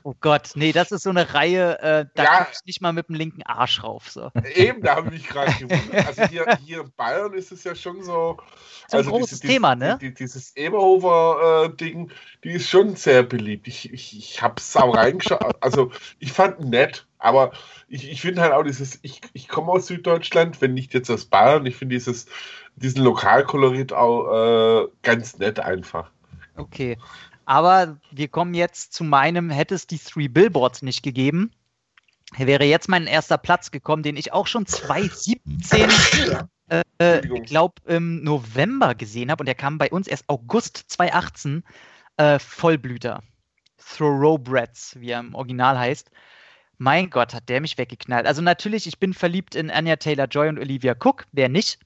Oh 0.03 0.14
Gott, 0.22 0.52
nee, 0.56 0.72
das 0.72 0.91
ist 0.91 1.03
so 1.03 1.10
eine 1.10 1.34
Reihe, 1.34 1.80
äh, 1.80 2.06
da 2.14 2.24
Ja. 2.24 2.48
ich 2.52 2.60
nicht 2.65 2.82
mal 2.82 2.94
mit 2.94 3.10
dem 3.10 3.15
linken 3.15 3.44
Arsch 3.44 3.84
rauf. 3.84 4.10
So. 4.10 4.30
Eben, 4.53 4.82
da 4.82 4.98
habe 4.98 5.07
ich 5.07 5.14
mich 5.14 5.28
gerade 5.28 5.52
gewundert. 5.53 6.07
Also 6.07 6.24
hier, 6.24 6.45
hier 6.64 6.82
in 6.82 6.91
Bayern 6.95 7.34
ist 7.34 7.52
es 7.52 7.64
ja 7.64 7.74
schon 7.74 8.03
so. 8.03 8.38
So 8.88 8.98
ein 8.98 8.99
also 8.99 9.10
großes 9.11 9.40
Thema, 9.40 9.76
ne? 9.76 9.98
Die, 9.99 10.10
die, 10.10 10.14
dieses 10.14 10.56
Eberhofer-Ding, 10.56 12.11
die 12.44 12.52
ist 12.52 12.69
schon 12.69 12.95
sehr 12.95 13.24
beliebt. 13.24 13.68
Ich, 13.68 13.91
ich, 13.91 14.18
ich 14.18 14.41
habe 14.41 14.56
es 14.57 14.78
auch 14.78 14.95
reingeschaut. 14.95 15.56
Also 15.60 15.91
ich 16.19 16.32
fand 16.32 16.60
nett, 16.61 17.07
aber 17.18 17.52
ich, 17.88 18.10
ich 18.10 18.22
finde 18.22 18.41
halt 18.41 18.53
auch 18.53 18.64
dieses, 18.64 18.99
ich, 19.02 19.22
ich 19.34 19.48
komme 19.48 19.72
aus 19.72 19.88
Süddeutschland, 19.88 20.61
wenn 20.61 20.74
nicht 20.74 20.94
jetzt 20.94 21.10
aus 21.10 21.26
Bayern. 21.26 21.65
Ich 21.65 21.76
finde 21.76 21.95
dieses, 21.95 22.28
diesen 22.78 23.04
Lokalkolorit 23.04 23.94
auch 23.94 24.84
äh, 24.84 24.88
ganz 25.02 25.38
nett 25.38 25.60
einfach. 25.60 26.12
Okay. 26.56 26.98
Aber 27.45 27.98
wir 28.12 28.28
kommen 28.28 28.54
jetzt 28.54 28.94
zu 28.94 29.04
meinem, 29.04 29.49
hätte 29.49 29.76
es 29.76 29.88
die 29.88 29.99
Three 29.99 30.28
Billboards 30.28 30.82
nicht 30.82 31.02
gegeben, 31.02 31.52
wäre 32.36 32.66
jetzt 32.66 32.90
mein 32.90 33.08
erster 33.08 33.38
Platz 33.38 33.72
gekommen, 33.72 34.04
den 34.04 34.18
ich 34.18 34.34
auch 34.34 34.48
schon 34.48 34.66
2017, 34.66 35.90
äh, 36.99 37.26
ich 37.26 37.44
glaube, 37.44 37.76
im 37.86 38.24
November 38.24 38.95
gesehen 38.95 39.32
habe. 39.32 39.41
Und 39.41 39.45
der 39.45 39.56
kam 39.56 39.78
bei 39.78 39.90
uns 39.90 40.08
erst 40.08 40.28
August 40.28 40.84
2018. 40.88 41.64
Äh, 42.18 42.40
Vollblüter. 42.40 43.22
Thoroughbreds, 43.78 44.99
wie 44.99 45.12
er 45.12 45.22
im 45.22 45.36
Original 45.36 45.80
heißt. 45.80 46.12
Mein 46.78 47.10
Gott, 47.10 47.34
hat 47.34 47.48
der 47.48 47.62
mich 47.62 47.78
weggeknallt. 47.78 48.28
Also 48.28 48.41
natürlich, 48.41 48.86
ich 48.88 48.99
bin 48.99 49.14
verliebt 49.14 49.56
in 49.56 49.72
Anya 49.72 49.95
Taylor-Joy 49.95 50.49
und 50.49 50.60
Olivia 50.60 50.94
Cook, 50.94 51.26
wer 51.32 51.48
nicht. 51.48 51.80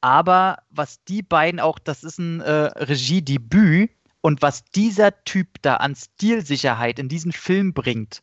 Aber 0.00 0.58
was 0.70 1.04
die 1.04 1.22
beiden 1.22 1.60
auch, 1.60 1.78
das 1.78 2.04
ist 2.04 2.18
ein 2.18 2.40
äh, 2.40 2.50
Regiedebüt 2.52 3.90
und 4.20 4.42
was 4.42 4.64
dieser 4.64 5.24
Typ 5.24 5.48
da 5.62 5.76
an 5.76 5.94
Stilsicherheit 5.94 6.98
in 6.98 7.08
diesen 7.08 7.32
Film 7.32 7.72
bringt, 7.74 8.22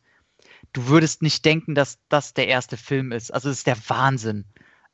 du 0.72 0.88
würdest 0.88 1.22
nicht 1.22 1.44
denken, 1.44 1.74
dass 1.74 1.98
das 2.08 2.34
der 2.34 2.48
erste 2.48 2.76
Film 2.76 3.12
ist. 3.12 3.32
Also 3.32 3.50
es 3.50 3.58
ist 3.58 3.66
der 3.66 3.78
Wahnsinn. 3.88 4.44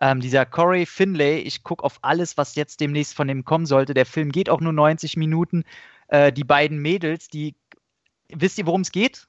Ähm, 0.01 0.21
dieser 0.21 0.45
Corey 0.45 0.87
Finlay, 0.87 1.39
ich 1.39 1.63
gucke 1.63 1.85
auf 1.85 1.99
alles, 2.03 2.37
was 2.37 2.55
jetzt 2.55 2.81
demnächst 2.81 3.15
von 3.15 3.29
dem 3.29 3.45
kommen 3.45 3.67
sollte. 3.67 3.95
Der 3.95 4.07
Film 4.07 4.33
geht 4.33 4.51
auch 4.51 4.61
nur 4.61 4.73
90 4.73 5.17
Minuten. 5.17 5.65
Äh, 6.09 6.33
die 6.33 6.45
beiden 6.45 6.79
Mädels, 6.79 7.29
die, 7.29 7.55
wisst 8.29 8.59
ihr, 8.59 8.67
worum 8.67 8.83
es 8.83 8.93
geht? 8.93 9.27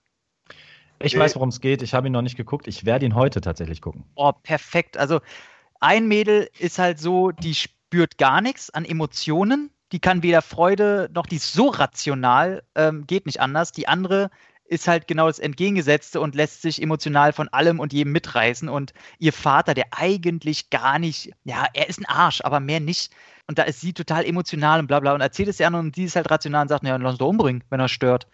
Ich 1.00 1.18
weiß, 1.18 1.36
worum 1.36 1.50
es 1.50 1.60
geht. 1.60 1.82
Ich 1.82 1.94
habe 1.94 2.08
ihn 2.08 2.14
noch 2.14 2.22
nicht 2.22 2.38
geguckt. 2.38 2.68
Ich 2.68 2.86
werde 2.86 3.06
ihn 3.06 3.16
heute 3.16 3.42
tatsächlich 3.42 3.82
gucken. 3.82 4.06
Oh, 4.16 4.32
perfekt. 4.32 4.98
Also 4.98 5.20
ein 5.80 6.08
Mädel 6.08 6.50
ist 6.60 6.80
halt 6.80 7.00
so, 7.00 7.32
die 7.32 7.56
spürt 7.56 8.18
gar 8.18 8.42
nichts 8.42 8.70
an 8.70 8.86
Emotionen. 8.86 9.72
Die 9.92 10.00
kann 10.00 10.24
weder 10.24 10.42
Freude 10.42 11.10
noch 11.14 11.28
die 11.28 11.36
ist 11.36 11.54
so 11.54 11.68
rational, 11.68 12.64
ähm, 12.76 13.06
geht 13.08 13.26
nicht 13.26 13.40
anders. 13.40 13.72
Die 13.72 13.88
andere 13.88 14.32
ist 14.68 14.88
halt 14.88 15.08
genau 15.08 15.28
das 15.28 15.40
Entgegengesetzte 15.40 16.20
und 16.20 16.34
lässt 16.34 16.62
sich 16.62 16.82
emotional 16.82 17.34
von 17.34 17.50
allem 17.50 17.80
und 17.80 17.94
jedem 17.94 18.14
mitreißen. 18.14 18.68
Und 18.68 18.94
ihr 19.20 19.32
Vater, 19.32 19.74
der 19.74 19.86
eigentlich 19.92 20.72
gar 20.72 20.98
nicht, 20.98 21.32
ja, 21.44 21.66
er 21.74 21.88
ist 21.88 22.00
ein 22.00 22.06
Arsch, 22.06 22.42
aber 22.42 22.60
mehr 22.60 22.80
nicht. 22.80 23.14
Und 23.48 23.60
da 23.60 23.64
ist 23.64 23.82
sie 23.82 23.94
total 23.94 24.26
emotional 24.26 24.80
und 24.80 24.88
bla 24.88 25.00
bla 25.00 25.14
und 25.14 25.22
erzählt 25.22 25.50
es 25.50 25.60
ja 25.60 25.68
und 25.68 25.96
die 25.96 26.06
ist 26.06 26.16
halt 26.16 26.32
rational 26.32 26.64
und 26.64 26.70
sagt, 26.70 26.84
naja, 26.84 26.98
lass 26.98 27.12
uns 27.12 27.20
doch 27.20 27.28
umbringen, 27.28 27.64
wenn 27.70 27.80
er 27.80 27.88
stört. 27.88 28.28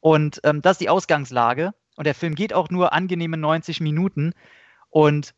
Und 0.00 0.40
ähm, 0.44 0.60
das 0.60 0.72
ist 0.72 0.80
die 0.80 0.88
Ausgangslage. 0.88 1.72
Und 1.96 2.04
der 2.06 2.14
Film 2.14 2.34
geht 2.34 2.52
auch 2.52 2.68
nur 2.68 2.92
angenehme 2.92 3.36
90 3.36 3.80
Minuten. 3.80 4.32
Und 4.90 5.34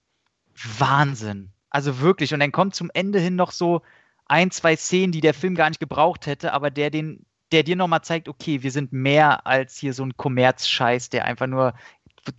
Wahnsinn. 0.78 1.50
Also 1.70 2.00
wirklich. 2.00 2.32
Und 2.34 2.40
dann 2.40 2.52
kommt 2.52 2.74
zum 2.74 2.90
Ende 2.94 3.18
hin 3.18 3.36
noch 3.36 3.52
so 3.52 3.82
ein, 4.26 4.50
zwei 4.50 4.76
Szenen, 4.76 5.12
die 5.12 5.20
der 5.20 5.34
Film 5.34 5.54
gar 5.54 5.68
nicht 5.68 5.80
gebraucht 5.80 6.26
hätte, 6.26 6.52
aber 6.52 6.70
der 6.70 6.90
den, 6.90 7.24
der 7.52 7.62
dir 7.62 7.76
nochmal 7.76 8.02
zeigt, 8.02 8.28
okay, 8.28 8.62
wir 8.62 8.70
sind 8.70 8.92
mehr 8.92 9.46
als 9.46 9.76
hier 9.78 9.94
so 9.94 10.04
ein 10.04 10.16
Kommerzscheiß, 10.16 11.10
der 11.10 11.24
einfach 11.24 11.46
nur 11.46 11.74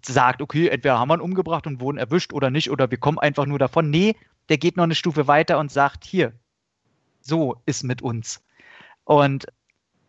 sagt, 0.05 0.41
okay, 0.41 0.67
entweder 0.67 0.99
haben 0.99 1.09
wir 1.09 1.15
ihn 1.15 1.21
umgebracht 1.21 1.65
und 1.65 1.79
wurden 1.79 1.97
erwischt 1.97 2.33
oder 2.33 2.51
nicht, 2.51 2.69
oder 2.69 2.91
wir 2.91 2.99
kommen 2.99 3.17
einfach 3.17 3.45
nur 3.45 3.57
davon. 3.57 3.89
Nee, 3.89 4.15
der 4.49 4.57
geht 4.57 4.77
noch 4.77 4.83
eine 4.83 4.95
Stufe 4.95 5.27
weiter 5.27 5.57
und 5.57 5.71
sagt, 5.71 6.05
hier, 6.05 6.33
so 7.21 7.61
ist 7.65 7.83
mit 7.83 8.01
uns. 8.01 8.43
Und 9.03 9.47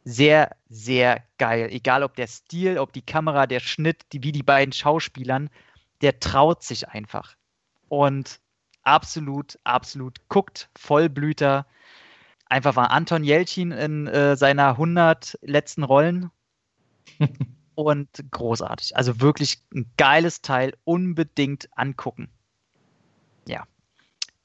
sehr, 0.04 0.56
sehr 0.68 1.22
geil. 1.38 1.68
Egal 1.70 2.02
ob 2.02 2.16
der 2.16 2.26
Stil, 2.26 2.78
ob 2.78 2.92
die 2.92 3.02
Kamera, 3.02 3.46
der 3.46 3.60
Schnitt, 3.60 4.02
die, 4.12 4.22
wie 4.22 4.32
die 4.32 4.42
beiden 4.42 4.72
Schauspielern, 4.72 5.50
der 6.00 6.20
traut 6.20 6.62
sich 6.62 6.88
einfach. 6.88 7.36
Und 7.90 8.40
absolut, 8.84 9.58
absolut 9.64 10.28
guckt, 10.28 10.70
Vollblüter. 10.78 11.66
Einfach 12.46 12.76
war 12.76 12.92
Anton 12.92 13.24
Jelchin 13.24 13.72
in 13.72 14.06
äh, 14.06 14.36
seiner 14.36 14.68
100 14.68 15.38
letzten 15.42 15.82
Rollen. 15.82 16.30
und 17.74 18.08
großartig. 18.30 18.96
Also 18.96 19.20
wirklich 19.20 19.60
ein 19.74 19.90
geiles 19.96 20.40
Teil, 20.40 20.74
unbedingt 20.84 21.68
angucken. 21.76 22.28
Ja. 23.48 23.66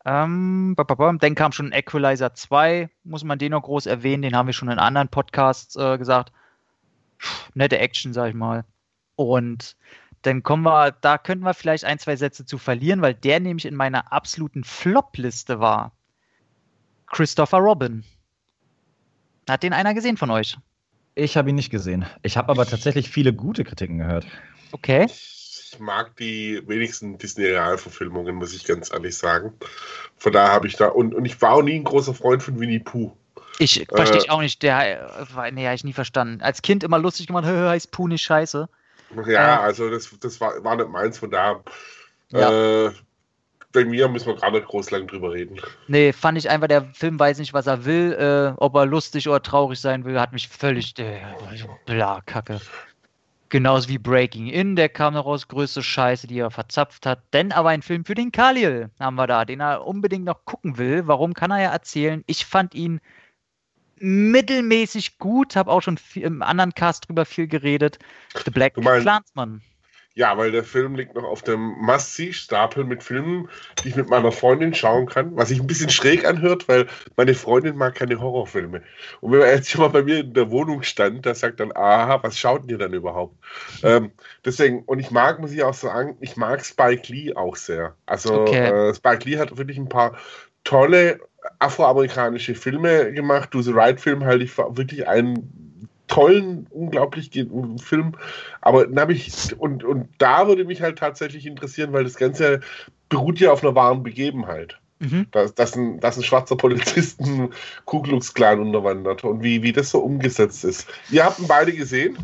Ähm, 0.05 0.76
dann 0.76 1.35
kam 1.35 1.51
schon 1.51 1.72
Equalizer 1.72 2.34
2, 2.34 2.89
muss 3.03 3.23
man 3.23 3.38
den 3.38 3.51
noch 3.51 3.61
groß 3.61 3.85
erwähnen, 3.85 4.23
den 4.23 4.35
haben 4.35 4.47
wir 4.47 4.53
schon 4.53 4.72
in 4.72 4.80
anderen 4.80 5.09
Podcasts 5.09 5.76
äh, 5.76 5.99
gesagt. 5.99 6.31
Nette 7.53 7.77
Action, 7.77 8.11
sag 8.11 8.30
ich 8.30 8.35
mal. 8.35 8.65
Und 9.15 9.76
dann 10.26 10.43
kommen 10.43 10.64
wir, 10.64 10.91
da 10.91 11.18
könnten 11.18 11.45
wir 11.45 11.53
vielleicht 11.53 11.85
ein, 11.85 11.99
zwei 11.99 12.15
Sätze 12.15 12.45
zu 12.45 12.57
verlieren, 12.57 13.02
weil 13.02 13.14
der 13.14 13.39
nämlich 13.39 13.65
in 13.65 13.76
meiner 13.76 14.11
absoluten 14.11 14.64
Flop-Liste 14.64 15.60
war. 15.60 15.91
Christopher 17.07 17.60
Robin. 17.60 18.03
Hat 19.47 19.61
den 19.61 19.73
einer 19.73 19.93
gesehen 19.93 20.18
von 20.18 20.31
euch? 20.31 20.57
Ich 21.14 21.38
habe 21.38 21.49
ihn 21.49 21.56
nicht 21.56 21.69
gesehen. 21.69 22.06
Ich 22.23 22.38
habe 22.38 22.49
aber 22.49 22.65
tatsächlich 22.65 23.10
viele 23.10 23.34
gute 23.34 23.64
Kritiken 23.64 23.99
gehört. 23.99 24.26
Okay. 24.72 25.06
Ich 25.06 25.77
mag 25.80 26.15
die 26.18 26.61
wenigsten 26.65 27.18
Disney-Realverfilmungen, 27.18 28.35
muss 28.35 28.53
ich 28.53 28.65
ganz 28.65 28.91
ehrlich 28.91 29.15
sagen. 29.15 29.53
Von 30.18 30.34
daher 30.34 30.53
habe 30.53 30.68
ich 30.68 30.76
da, 30.76 30.88
und, 30.88 31.14
und 31.14 31.26
ich 31.26 31.39
war 31.41 31.53
auch 31.53 31.61
nie 31.61 31.76
ein 31.76 31.84
großer 31.84 32.15
Freund 32.15 32.41
von 32.41 32.60
Winnie 32.60 32.80
Pooh. 32.80 33.15
Ich 33.60 33.85
verstehe 33.88 34.26
äh, 34.26 34.30
auch 34.30 34.41
nicht, 34.41 34.64
der, 34.64 35.07
äh, 35.38 35.52
nee, 35.52 35.65
habe 35.65 35.76
ich 35.76 35.84
nie 35.84 35.93
verstanden. 35.93 36.41
Als 36.41 36.61
Kind 36.61 36.84
immer 36.84 36.97
lustig 36.97 37.27
gemacht, 37.27 37.45
heißt 37.45 37.91
Pooh 37.91 38.07
nicht 38.07 38.23
scheiße. 38.23 38.68
Ja, 39.27 39.61
also 39.61 39.90
das, 39.90 40.10
das 40.19 40.41
war, 40.41 40.64
war 40.64 40.76
nicht 40.76 40.90
meins, 40.90 41.19
von 41.19 41.32
daher. 41.32 41.64
Ja. 42.32 42.88
Äh, 42.88 42.91
bei 43.72 43.86
mir 43.86 44.07
müssen 44.07 44.27
wir 44.27 44.52
nicht 44.52 44.68
groß 44.68 44.91
lang 44.91 45.06
drüber 45.07 45.34
reden. 45.34 45.60
Nee, 45.88 46.14
fand 46.14 46.38
ich 46.38 46.49
einfach, 46.49 46.68
der 46.68 46.86
Film 46.94 47.19
weiß 47.19 47.40
nicht, 47.40 47.53
was 47.53 47.68
er 47.68 47.86
will, 47.86 48.14
äh, 48.14 48.53
ob 48.57 48.73
er 48.76 48.86
lustig 48.86 49.27
oder 49.27 49.41
traurig 49.41 49.80
sein 49.80 50.06
will, 50.06 50.19
hat 50.19 50.32
mich 50.32 50.48
völlig, 50.48 50.98
äh, 50.98 51.19
bla, 51.86 52.22
kacke. 52.26 52.61
Genauso 53.49 53.90
wie 53.90 53.99
Breaking 53.99 54.48
In, 54.48 54.76
der 54.76 54.90
kam 54.90 55.14
noch 55.14 55.26
raus, 55.26 55.48
größte 55.48 55.84
Scheiße, 55.84 56.26
die 56.26 56.40
er 56.40 56.52
verzapft 56.52 57.06
hat. 57.06 57.22
Denn 57.32 57.52
aber 57.52 57.69
ein 57.69 57.84
Film 57.84 58.03
für 58.03 58.15
den 58.15 58.32
Khalil 58.32 58.90
haben 58.99 59.15
wir 59.15 59.27
da, 59.27 59.45
den 59.45 59.60
er 59.60 59.86
unbedingt 59.86 60.26
noch 60.26 60.45
gucken 60.45 60.77
will. 60.77 61.06
Warum 61.06 61.34
kann 61.34 61.52
er 61.52 61.61
ja 61.61 61.72
erzählen? 61.72 62.23
Ich 62.26 62.45
fand 62.45 62.73
ihn 62.73 62.99
mittelmäßig 63.99 65.17
gut, 65.17 65.55
habe 65.55 65.72
auch 65.72 65.81
schon 65.81 65.97
viel, 65.97 66.23
im 66.23 66.41
anderen 66.41 66.73
Cast 66.73 67.07
drüber 67.07 67.26
viel 67.26 67.47
geredet. 67.47 67.99
The 68.43 68.51
Black 68.51 68.76
Clansman. 68.76 69.61
Ja, 70.17 70.38
weil 70.38 70.51
der 70.51 70.63
Film 70.63 70.95
liegt 70.95 71.13
noch 71.13 71.26
auf 71.26 71.41
dem 71.41 71.76
Must-See-Stapel 71.81 72.85
mit 72.85 73.03
Filmen, 73.03 73.49
die 73.84 73.89
ich 73.89 73.97
mit 73.97 74.09
meiner 74.09 74.31
Freundin 74.31 74.73
schauen 74.73 75.07
kann, 75.07 75.35
was 75.35 75.49
sich 75.49 75.59
ein 75.59 75.67
bisschen 75.67 75.89
schräg 75.89 76.26
anhört, 76.26 76.69
weil 76.69 76.88
meine 77.17 77.34
Freundin 77.34 77.76
mag 77.76 77.95
keine 77.95 78.22
Horrorfilme. 78.22 78.81
Und 79.19 79.31
wenn 79.34 79.41
er 79.41 79.53
jetzt 79.53 79.69
schon 79.69 79.81
mal 79.81 79.89
bei 79.89 80.03
mir 80.03 80.22
in 80.22 80.34
der 80.34 80.49
Wohnung 80.51 80.84
stand, 80.84 81.26
da 81.26 81.35
sagt 81.35 81.59
dann, 81.59 81.76
aha, 81.76 82.23
was 82.23 82.39
schaut 82.39 82.63
ihr 82.72 82.77
dann 82.77 82.93
überhaupt? 82.93 83.35
Ähm, 83.84 84.11
deswegen, 84.45 84.84
und 84.84 84.99
ich 84.99 85.11
mag, 85.11 85.39
muss 85.39 85.51
ich 85.51 85.63
auch 85.63 85.73
sagen, 85.73 86.15
ich 86.22 86.38
mag 86.38 86.63
Spike 86.65 87.11
Lee 87.11 87.34
auch 87.35 87.57
sehr. 87.57 87.93
Also 88.05 88.39
okay. 88.39 88.69
äh, 88.69 88.95
Spike 88.95 89.30
Lee 89.30 89.38
hat 89.38 89.57
wirklich 89.57 89.77
ein 89.77 89.89
paar 89.89 90.17
tolle 90.63 91.19
afroamerikanische 91.59 92.55
Filme 92.55 93.11
gemacht. 93.13 93.53
Do 93.53 93.61
the 93.61 93.72
Right 93.72 93.99
Film 93.99 94.23
halte 94.23 94.43
ich 94.43 94.57
wirklich 94.57 95.07
einen 95.07 95.95
tollen, 96.07 96.67
unglaublich 96.69 97.31
Film. 97.31 98.13
Aber 98.61 98.85
dann 98.85 98.99
habe 98.99 99.13
ich, 99.13 99.57
und, 99.59 99.84
und 99.84 100.09
da 100.17 100.47
würde 100.47 100.65
mich 100.65 100.81
halt 100.81 100.99
tatsächlich 100.99 101.45
interessieren, 101.45 101.93
weil 101.93 102.03
das 102.03 102.15
Ganze 102.15 102.61
beruht 103.09 103.39
ja 103.39 103.51
auf 103.51 103.63
einer 103.63 103.76
wahren 103.76 104.03
Begebenheit. 104.03 104.80
Mhm. 104.99 105.27
Dass, 105.31 105.53
dass, 105.55 105.76
ein, 105.76 105.99
dass 105.99 106.17
ein 106.17 106.23
schwarzer 106.23 106.55
Polizist 106.55 107.19
einen 107.22 107.49
Ku 107.84 108.01
Klux 108.01 108.34
Klan 108.34 108.59
unterwandert 108.59 109.23
und 109.23 109.43
wie, 109.43 109.61
wie 109.61 109.73
das 109.73 109.91
so 109.91 109.99
umgesetzt 109.99 110.63
ist. 110.63 110.88
Ihr 111.11 111.26
habt 111.26 111.39
ihn 111.39 111.47
beide 111.47 111.73
gesehen? 111.73 112.17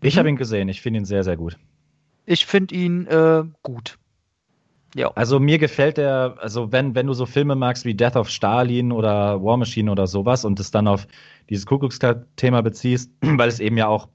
Ich 0.00 0.14
mhm. 0.14 0.18
habe 0.20 0.28
ihn 0.30 0.36
gesehen. 0.36 0.68
Ich 0.68 0.80
finde 0.80 1.00
ihn 1.00 1.04
sehr, 1.04 1.24
sehr 1.24 1.36
gut. 1.36 1.58
Ich 2.26 2.46
finde 2.46 2.74
ihn 2.74 3.06
äh, 3.06 3.44
gut. 3.62 3.98
Ja. 4.94 5.10
Also 5.14 5.40
mir 5.40 5.58
gefällt 5.58 5.96
der, 5.96 6.36
also 6.38 6.70
wenn, 6.70 6.94
wenn 6.94 7.06
du 7.06 7.12
so 7.14 7.26
Filme 7.26 7.56
magst 7.56 7.84
wie 7.84 7.94
Death 7.94 8.16
of 8.16 8.30
Stalin 8.30 8.92
oder 8.92 9.42
War 9.42 9.56
Machine 9.56 9.90
oder 9.90 10.06
sowas 10.06 10.44
und 10.44 10.60
es 10.60 10.70
dann 10.70 10.86
auf 10.86 11.06
dieses 11.50 11.66
Kuckucksklan-Thema 11.66 12.62
beziehst, 12.62 13.10
weil 13.20 13.48
es 13.48 13.60
eben 13.60 13.76
ja 13.76 13.88
auch 13.88 14.08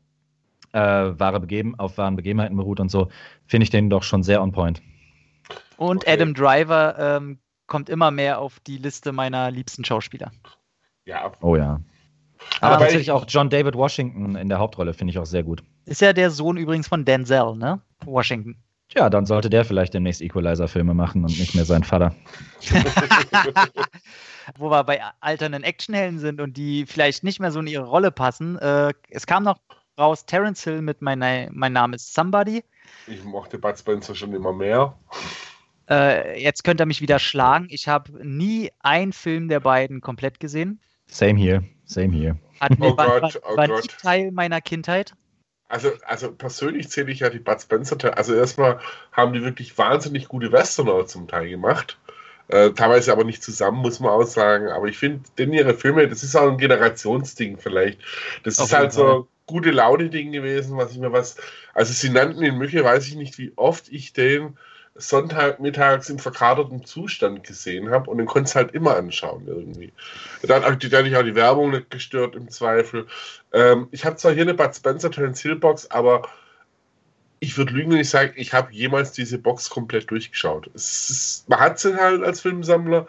äh, 0.71 0.79
wahre 0.79 1.39
Begeben, 1.39 1.77
auf 1.77 1.97
wahren 1.97 2.15
Begebenheiten 2.15 2.55
beruht 2.55 2.79
und 2.79 2.89
so, 2.89 3.09
finde 3.45 3.63
ich 3.63 3.69
den 3.69 3.89
doch 3.89 4.03
schon 4.03 4.23
sehr 4.23 4.41
on 4.41 4.51
point. 4.51 4.81
Und 5.77 6.03
okay. 6.03 6.13
Adam 6.13 6.33
Driver 6.33 6.95
ähm, 6.97 7.39
kommt 7.67 7.89
immer 7.89 8.11
mehr 8.11 8.39
auf 8.39 8.59
die 8.61 8.77
Liste 8.77 9.11
meiner 9.11 9.51
liebsten 9.51 9.83
Schauspieler. 9.83 10.31
Ja. 11.05 11.31
Oh 11.41 11.55
ja. 11.55 11.81
Aber, 12.61 12.75
Aber 12.75 12.83
tatsächlich 12.83 13.11
auch 13.11 13.25
John 13.27 13.49
David 13.49 13.75
Washington 13.75 14.35
in 14.35 14.47
der 14.47 14.59
Hauptrolle 14.59 14.93
finde 14.93 15.11
ich 15.11 15.19
auch 15.19 15.25
sehr 15.25 15.43
gut. 15.43 15.63
Ist 15.85 16.01
ja 16.01 16.13
der 16.13 16.29
Sohn 16.31 16.57
übrigens 16.57 16.87
von 16.87 17.03
Denzel, 17.03 17.55
ne? 17.55 17.81
Washington. 18.05 18.55
Tja, 18.89 19.09
dann 19.09 19.25
sollte 19.27 19.51
der 19.51 19.65
vielleicht 19.65 19.93
demnächst 19.93 20.21
Equalizer-Filme 20.21 20.95
machen 20.95 21.23
und 21.23 21.37
nicht 21.37 21.53
mehr 21.53 21.65
sein 21.65 21.83
Vater. 21.83 22.15
Wo 24.57 24.71
wir 24.71 24.83
bei 24.83 25.01
alternden 25.19 25.63
Actionhelden 25.63 26.17
sind 26.17 26.41
und 26.41 26.57
die 26.57 26.87
vielleicht 26.87 27.23
nicht 27.23 27.39
mehr 27.39 27.51
so 27.51 27.59
in 27.59 27.67
ihre 27.67 27.85
Rolle 27.85 28.11
passen. 28.11 28.57
Äh, 28.57 28.93
es 29.11 29.27
kam 29.27 29.43
noch 29.43 29.59
raus 29.99 30.25
Terence 30.25 30.63
Hill 30.63 30.81
mit 30.81 31.03
mein, 31.03 31.19
mein 31.51 31.73
Name 31.73 31.97
ist 31.97 32.15
Somebody. 32.15 32.63
Ich 33.05 33.23
mochte 33.23 33.59
Bud 33.59 33.77
Spencer 33.77 34.15
schon 34.15 34.33
immer 34.33 34.53
mehr. 34.53 34.97
Äh, 35.87 36.41
jetzt 36.41 36.63
könnt 36.63 36.81
ihr 36.81 36.87
mich 36.87 37.01
wieder 37.01 37.19
schlagen. 37.19 37.67
Ich 37.69 37.87
habe 37.87 38.25
nie 38.25 38.71
einen 38.79 39.13
Film 39.13 39.49
der 39.49 39.59
beiden 39.59 40.01
komplett 40.01 40.39
gesehen. 40.39 40.81
Same 41.05 41.39
here, 41.39 41.63
same 41.85 42.11
here. 42.11 42.39
Hat, 42.59 42.71
oh 42.79 42.97
war, 42.97 43.19
Gott, 43.19 43.41
oh 43.43 43.49
war, 43.49 43.57
war 43.57 43.67
Gott. 43.67 43.97
Teil 44.01 44.31
meiner 44.31 44.61
Kindheit. 44.61 45.13
Also, 45.69 45.91
also 46.05 46.31
persönlich 46.31 46.89
zähle 46.89 47.11
ich 47.11 47.19
ja 47.19 47.29
die 47.29 47.39
Bud 47.39 47.61
Spencer. 47.61 48.17
Also 48.17 48.33
erstmal 48.33 48.79
haben 49.11 49.33
die 49.33 49.43
wirklich 49.43 49.77
wahnsinnig 49.77 50.27
gute 50.27 50.51
Westerner 50.51 51.05
zum 51.05 51.27
Teil 51.27 51.47
gemacht. 51.47 51.97
Äh, 52.47 52.71
teilweise 52.71 53.11
aber 53.11 53.23
nicht 53.23 53.43
zusammen, 53.43 53.77
muss 53.77 53.99
man 53.99 54.09
auch 54.09 54.25
sagen. 54.25 54.69
Aber 54.69 54.87
ich 54.87 54.97
finde, 54.97 55.21
denn 55.37 55.53
ihre 55.53 55.75
Filme, 55.75 56.07
das 56.07 56.23
ist 56.23 56.35
auch 56.35 56.49
ein 56.49 56.57
Generationsding 56.57 57.59
vielleicht. 57.59 57.99
Das 58.43 58.57
Auf 58.57 58.65
ist 58.65 58.73
halt 58.73 58.93
Fall. 58.93 59.05
so 59.05 59.27
gute 59.45 59.69
Laune-Ding 59.69 60.31
gewesen, 60.31 60.75
was 60.75 60.91
ich 60.91 60.97
mir 60.97 61.13
was. 61.13 61.37
Also 61.75 61.93
sie 61.93 62.09
nannten 62.09 62.43
ihn 62.43 62.57
Müche, 62.57 62.83
weiß 62.83 63.07
ich 63.07 63.15
nicht, 63.15 63.37
wie 63.37 63.53
oft 63.55 63.89
ich 63.89 64.13
den 64.13 64.57
Sonntagmittags 64.99 66.09
im 66.09 66.19
verkaterten 66.19 66.85
Zustand 66.85 67.43
gesehen 67.43 67.89
habe 67.89 68.09
und 68.09 68.17
den 68.17 68.27
konntest 68.27 68.55
halt 68.55 68.73
immer 68.73 68.95
anschauen 68.95 69.47
irgendwie. 69.47 69.93
Dann 70.43 70.63
hat 70.63 70.83
dich 70.83 71.15
auch 71.15 71.23
die 71.23 71.35
Werbung 71.35 71.71
nicht 71.71 71.89
gestört 71.89 72.35
im 72.35 72.49
Zweifel. 72.49 73.07
Ähm, 73.53 73.87
ich 73.91 74.05
habe 74.05 74.17
zwar 74.17 74.33
hier 74.33 74.43
eine 74.43 74.53
Bud 74.53 74.75
Spencer 74.75 75.09
Terence 75.09 75.41
Hill 75.41 75.55
Box, 75.55 75.89
aber 75.89 76.23
ich 77.41 77.57
würde 77.57 77.73
lügen, 77.73 77.91
wenn 77.91 77.99
ich 77.99 78.09
sage, 78.09 78.33
ich 78.35 78.53
habe 78.53 78.71
jemals 78.73 79.13
diese 79.13 79.37
Box 79.37 79.69
komplett 79.69 80.11
durchgeschaut. 80.11 80.67
Ist, 80.73 81.45
man 81.47 81.59
hat 81.59 81.79
sie 81.79 81.95
halt 81.95 82.21
als 82.23 82.41
Filmsammler, 82.41 83.07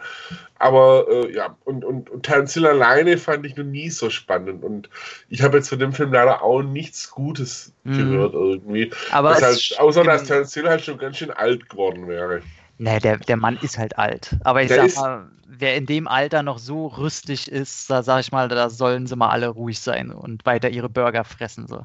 aber 0.57 1.05
äh, 1.09 1.33
ja, 1.33 1.55
und, 1.65 1.83
und, 1.83 2.09
und 2.09 2.23
Terence 2.23 2.53
Hill 2.53 2.67
alleine 2.67 3.17
fand 3.17 3.45
ich 3.45 3.57
noch 3.57 3.65
nie 3.65 3.89
so 3.89 4.09
spannend. 4.09 4.63
Und 4.63 4.89
ich 5.29 5.41
habe 5.41 5.57
jetzt 5.57 5.69
von 5.69 5.79
dem 5.79 5.91
Film 5.91 6.13
leider 6.13 6.41
auch 6.41 6.61
nichts 6.61 7.11
Gutes 7.11 7.73
mhm. 7.83 7.97
gehört 7.97 8.33
irgendwie. 8.33 8.91
Aber 9.11 9.31
das 9.31 9.41
halt, 9.41 9.79
außer 9.79 10.03
dass 10.03 10.23
Terence 10.23 10.53
Hill 10.53 10.69
halt 10.69 10.81
schon 10.81 10.97
ganz 10.97 11.17
schön 11.17 11.31
alt 11.31 11.69
geworden 11.69 12.07
wäre. 12.07 12.41
Nee, 12.77 12.99
der, 12.99 13.17
der 13.17 13.37
Mann 13.37 13.59
ist 13.61 13.77
halt 13.77 13.97
alt. 13.97 14.35
Aber 14.43 14.63
ich 14.63 14.69
der 14.69 14.89
sag 14.89 15.01
mal, 15.01 15.31
wer 15.45 15.75
in 15.75 15.85
dem 15.85 16.07
Alter 16.07 16.41
noch 16.41 16.57
so 16.57 16.87
rüstig 16.87 17.51
ist, 17.51 17.89
da 17.89 18.01
sag 18.01 18.21
ich 18.21 18.31
mal, 18.31 18.47
da 18.47 18.69
sollen 18.69 19.07
sie 19.07 19.15
mal 19.15 19.29
alle 19.29 19.49
ruhig 19.49 19.79
sein 19.79 20.11
und 20.11 20.45
weiter 20.45 20.69
ihre 20.69 20.89
Burger 20.89 21.23
fressen. 21.23 21.67
So. 21.67 21.83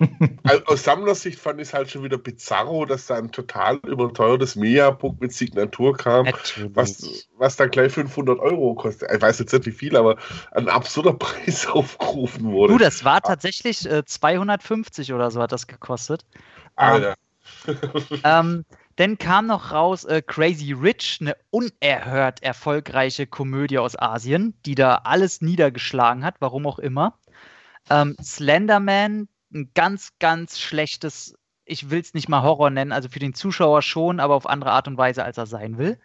Also 0.44 0.64
aus 0.66 0.84
Sammlersicht 0.84 1.38
fand 1.38 1.60
ich 1.60 1.68
es 1.68 1.74
halt 1.74 1.90
schon 1.90 2.02
wieder 2.02 2.18
bizarro, 2.18 2.84
dass 2.86 3.06
da 3.06 3.16
ein 3.16 3.30
total 3.32 3.76
überteuertes 3.86 4.56
Mia-Book 4.56 5.20
mit 5.20 5.32
Signatur 5.32 5.96
kam, 5.96 6.26
was, 6.72 7.28
was 7.36 7.56
dann 7.56 7.70
gleich 7.70 7.92
500 7.92 8.38
Euro 8.38 8.74
kostet. 8.74 9.10
Ich 9.12 9.20
weiß 9.20 9.38
jetzt 9.38 9.52
nicht 9.52 9.66
wie 9.66 9.72
viel, 9.72 9.96
aber 9.96 10.16
ein 10.52 10.68
absurder 10.68 11.12
Preis 11.18 11.66
aufgerufen 11.66 12.52
wurde. 12.52 12.72
Du, 12.72 12.78
das 12.78 13.04
war 13.04 13.20
tatsächlich 13.20 13.88
äh, 13.88 14.04
250 14.04 15.12
oder 15.12 15.30
so 15.30 15.40
hat 15.42 15.52
das 15.52 15.66
gekostet. 15.66 16.24
Alter. 16.76 17.14
Ähm, 18.24 18.64
dann 18.96 19.16
kam 19.16 19.46
noch 19.46 19.72
raus 19.72 20.04
äh, 20.04 20.22
Crazy 20.22 20.72
Rich, 20.72 21.18
eine 21.20 21.36
unerhört 21.50 22.42
erfolgreiche 22.42 23.26
Komödie 23.26 23.78
aus 23.78 23.96
Asien, 23.96 24.54
die 24.66 24.74
da 24.74 25.02
alles 25.04 25.40
niedergeschlagen 25.40 26.24
hat, 26.24 26.36
warum 26.40 26.66
auch 26.66 26.78
immer. 26.78 27.18
Ähm, 27.90 28.16
Slenderman, 28.20 29.28
ein 29.52 29.70
ganz, 29.74 30.12
ganz 30.18 30.58
schlechtes, 30.58 31.34
ich 31.64 31.90
will 31.90 32.00
es 32.00 32.14
nicht 32.14 32.28
mal 32.28 32.42
Horror 32.42 32.70
nennen, 32.70 32.92
also 32.92 33.08
für 33.08 33.18
den 33.18 33.34
Zuschauer 33.34 33.82
schon, 33.82 34.20
aber 34.20 34.34
auf 34.34 34.46
andere 34.46 34.72
Art 34.72 34.88
und 34.88 34.96
Weise, 34.96 35.24
als 35.24 35.38
er 35.38 35.46
sein 35.46 35.78
will. 35.78 35.98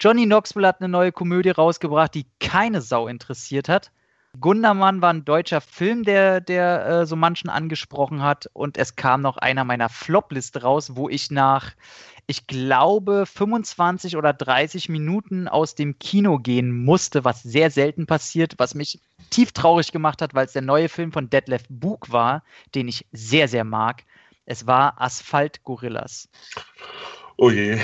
Johnny 0.00 0.24
Knoxville 0.24 0.66
hat 0.66 0.80
eine 0.80 0.88
neue 0.88 1.12
Komödie 1.12 1.50
rausgebracht, 1.50 2.14
die 2.14 2.26
keine 2.38 2.80
Sau 2.80 3.06
interessiert 3.06 3.68
hat. 3.68 3.92
Gundermann 4.38 5.02
war 5.02 5.12
ein 5.12 5.24
deutscher 5.24 5.60
Film, 5.60 6.04
der, 6.04 6.40
der 6.40 6.86
äh, 6.86 7.06
so 7.06 7.16
manchen 7.16 7.50
angesprochen 7.50 8.22
hat. 8.22 8.48
Und 8.52 8.78
es 8.78 8.94
kam 8.94 9.22
noch 9.22 9.36
einer 9.36 9.64
meiner 9.64 9.88
Flop-Liste 9.88 10.62
raus, 10.62 10.94
wo 10.94 11.08
ich 11.08 11.30
nach, 11.30 11.72
ich 12.26 12.46
glaube, 12.46 13.26
25 13.26 14.16
oder 14.16 14.32
30 14.32 14.88
Minuten 14.88 15.48
aus 15.48 15.74
dem 15.74 15.98
Kino 15.98 16.38
gehen 16.38 16.84
musste, 16.84 17.24
was 17.24 17.42
sehr 17.42 17.70
selten 17.70 18.06
passiert, 18.06 18.54
was 18.58 18.74
mich 18.74 19.00
tief 19.30 19.52
traurig 19.52 19.90
gemacht 19.90 20.22
hat, 20.22 20.32
weil 20.34 20.46
es 20.46 20.52
der 20.52 20.62
neue 20.62 20.88
Film 20.88 21.12
von 21.12 21.28
Detlef 21.28 21.64
Bug 21.68 22.12
war, 22.12 22.44
den 22.74 22.88
ich 22.88 23.06
sehr, 23.12 23.48
sehr 23.48 23.64
mag. 23.64 24.04
Es 24.46 24.66
war 24.66 25.00
Asphalt 25.00 25.64
Gorillas. 25.64 26.28
Oh 27.36 27.50
je. 27.50 27.78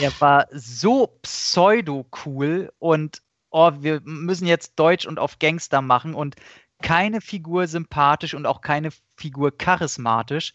Er 0.00 0.12
war 0.20 0.46
so 0.52 1.18
pseudo-cool 1.22 2.72
und 2.78 3.22
oh, 3.54 3.70
wir 3.80 4.00
müssen 4.04 4.46
jetzt 4.46 4.72
Deutsch 4.76 5.06
und 5.06 5.18
auf 5.18 5.38
Gangster 5.38 5.80
machen 5.80 6.14
und 6.14 6.34
keine 6.82 7.20
Figur 7.20 7.68
sympathisch 7.68 8.34
und 8.34 8.46
auch 8.46 8.60
keine 8.60 8.90
Figur 9.16 9.56
charismatisch. 9.56 10.52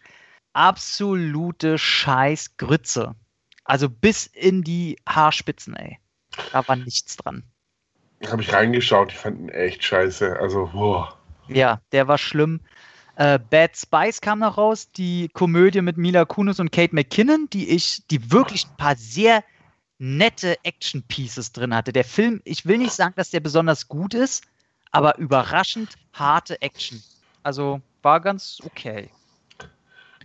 Absolute 0.52 1.78
Scheißgrütze. 1.78 3.16
Also 3.64 3.90
bis 3.90 4.28
in 4.28 4.64
die 4.64 4.98
Haarspitzen, 5.08 5.76
ey. 5.76 5.98
Da 6.52 6.68
war 6.68 6.76
nichts 6.76 7.16
dran. 7.16 7.44
Habe 8.28 8.42
ich 8.42 8.52
reingeschaut, 8.52 9.14
ich 9.14 9.18
fand 9.18 9.40
ihn 9.40 9.50
echt 9.50 9.84
scheiße. 9.84 10.38
Also, 10.38 10.70
boah. 10.74 11.18
Ja, 11.48 11.82
der 11.94 12.10
war 12.10 12.18
schlimm. 12.18 12.60
Äh, 13.16 13.40
Bad 13.40 13.78
Spice 13.78 14.20
kam 14.20 14.40
noch 14.40 14.58
raus, 14.58 14.90
die 14.92 15.30
Komödie 15.30 15.82
mit 15.82 15.98
Mila 15.98 16.26
Kunis 16.26 16.60
und 16.60 16.72
Kate 16.72 16.94
McKinnon, 16.94 17.48
die 17.52 17.70
ich, 17.70 18.06
die 18.08 18.32
wirklich 18.32 18.66
ein 18.66 18.76
paar 18.76 18.98
sehr 18.98 19.44
nette 20.00 20.56
Action-Pieces 20.64 21.52
drin 21.52 21.76
hatte. 21.76 21.94
Der 21.94 22.06
Film, 22.06 22.42
ich 22.46 22.66
will 22.66 22.78
nicht 22.78 22.94
sagen, 22.94 23.14
dass 23.18 23.30
der 23.30 23.42
besonders 23.42 23.88
gut 23.88 24.14
ist, 24.14 24.46
aber 24.92 25.18
überraschend 25.18 25.96
harte 26.14 26.62
Action. 26.62 27.04
Also 27.44 27.82
war 28.02 28.20
ganz 28.22 28.60
okay. 28.66 29.10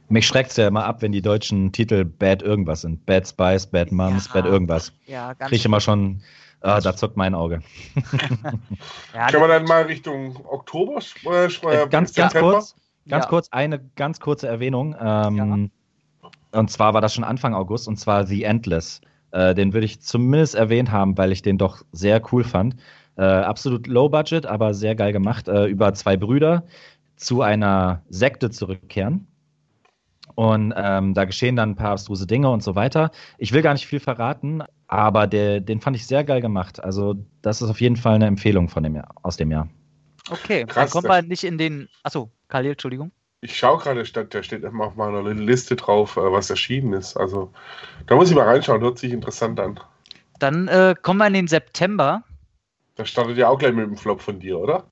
Mich 0.09 0.27
schreckt 0.27 0.51
es 0.51 0.57
ja 0.57 0.69
immer 0.69 0.85
ab, 0.85 1.03
wenn 1.03 1.13
die 1.13 1.23
deutschen 1.23 1.73
Titel 1.73 2.05
Bad 2.05 2.43
irgendwas 2.43 2.83
sind. 2.83 3.05
Bad 3.07 3.27
Spice, 3.27 3.67
Bad 3.67 3.91
Moms, 3.91 4.27
Ja. 4.27 4.35
Bad 4.35 4.45
irgendwas. 4.47 4.93
Ja, 5.07 5.33
ganz 5.33 5.49
Kriege 5.49 5.57
ich 5.57 5.65
immer 5.65 5.81
schon, 5.81 6.23
äh, 6.61 6.81
da 6.81 6.95
zuckt 6.95 7.17
mein 7.17 7.35
Auge. 7.35 7.63
ja, 9.15 9.27
Kann 9.29 9.41
man 9.41 9.49
dann 9.51 9.65
mal 9.65 9.83
Richtung 9.83 10.37
Oktober 10.47 11.01
äh, 11.25 11.47
Äh, 11.47 11.89
ganz, 11.89 12.15
ganz 12.15 12.33
September? 12.33 12.53
kurz, 12.53 12.77
ganz 13.09 13.25
Ja. 13.25 13.29
kurz, 13.29 13.49
eine 13.51 13.81
ganz 13.97 14.21
kurze 14.21 14.47
Erwähnung. 14.47 14.95
Ähm, 15.01 15.71
Und 16.53 16.71
zwar 16.71 16.95
war 16.95 17.01
das 17.01 17.15
schon 17.15 17.25
Anfang 17.25 17.55
August 17.55 17.89
und 17.89 17.97
zwar 17.97 18.27
The 18.27 18.45
Endless. 18.45 19.01
Äh, 19.35 19.55
den 19.55 19.73
würde 19.75 19.85
ich 19.85 20.01
zumindest 20.01 20.55
erwähnt 20.55 20.93
haben, 20.93 21.19
weil 21.19 21.33
ich 21.33 21.43
den 21.43 21.59
doch 21.59 21.83
sehr 21.91 22.23
cool 22.33 22.45
fand. 22.45 22.77
Äh, 23.17 23.25
absolut 23.25 23.89
low 23.89 24.09
budget, 24.09 24.47
aber 24.47 24.75
sehr 24.75 24.95
geil 24.95 25.13
gemacht. 25.13 25.49
Äh, 25.49 25.67
über 25.67 25.93
zwei 25.95 26.17
Brüder 26.17 26.65
zu 27.17 27.43
einer 27.43 28.03
Sekte 28.09 28.51
zurückkehren. 28.51 29.27
Und 30.37 30.73
ähm, 30.77 31.15
da 31.15 31.25
geschehen 31.25 31.57
dann 31.57 31.71
ein 31.71 31.75
paar 31.77 31.93
abstruse 31.93 32.27
Dinge 32.27 32.49
und 32.51 32.63
so 32.63 32.77
weiter. 32.77 33.11
Ich 33.39 33.53
will 33.53 33.63
gar 33.63 33.73
nicht 33.73 33.87
viel 33.87 34.01
verraten, 34.01 34.63
aber 34.87 35.27
der, 35.27 35.61
den 35.61 35.81
fand 35.81 35.97
ich 35.97 36.07
sehr 36.07 36.23
geil 36.25 36.41
gemacht. 36.41 36.83
Also, 36.83 37.17
das 37.43 37.61
ist 37.61 37.69
auf 37.69 37.81
jeden 37.81 37.97
Fall 37.97 38.15
eine 38.15 38.27
Empfehlung 38.27 38.69
von 38.69 38.85
dem 38.85 38.95
Jahr, 38.95 39.09
aus 39.23 39.37
dem 39.37 39.51
Jahr. 39.51 39.69
Okay, 40.31 40.65
Krass, 40.65 40.93
dann 40.93 41.03
kommen 41.03 41.13
wir 41.13 41.23
nicht 41.23 41.45
in 41.45 41.59
den. 41.59 41.89
Achso, 42.03 42.31
Khalil, 42.49 42.73
Entschuldigung. 42.73 43.13
Ich 43.45 43.59
schaue 43.59 43.79
gerade, 43.79 44.07
statt, 44.07 44.35
da 44.35 44.43
steht 44.43 44.65
immer 44.65 44.87
auf 44.87 44.97
meiner 44.97 45.23
Liste 45.23 45.77
drauf, 45.77 46.17
äh, 46.17 46.33
was 46.33 46.49
erschienen 46.49 46.95
ist. 46.95 47.15
Also, 47.15 47.53
da 48.07 48.15
muss 48.15 48.31
ich 48.31 48.35
mal 48.35 48.47
reinschauen, 48.47 48.81
hört 48.81 48.99
sich 48.99 49.13
interessant 49.13 49.61
an. 49.61 49.79
Dann 50.39 50.67
äh, 50.67 50.95
kommen 51.03 51.19
wir 51.19 51.27
in 51.27 51.35
den 51.35 51.47
September. 51.47 52.25
Da 52.95 53.05
startet 53.05 53.37
ja 53.37 53.51
auch 53.51 53.59
gleich 53.59 53.75
mit 53.75 53.85
dem 53.87 53.99
Flop 53.99 54.23
von 54.23 54.41
dir, 54.41 54.59
oder? 54.59 54.87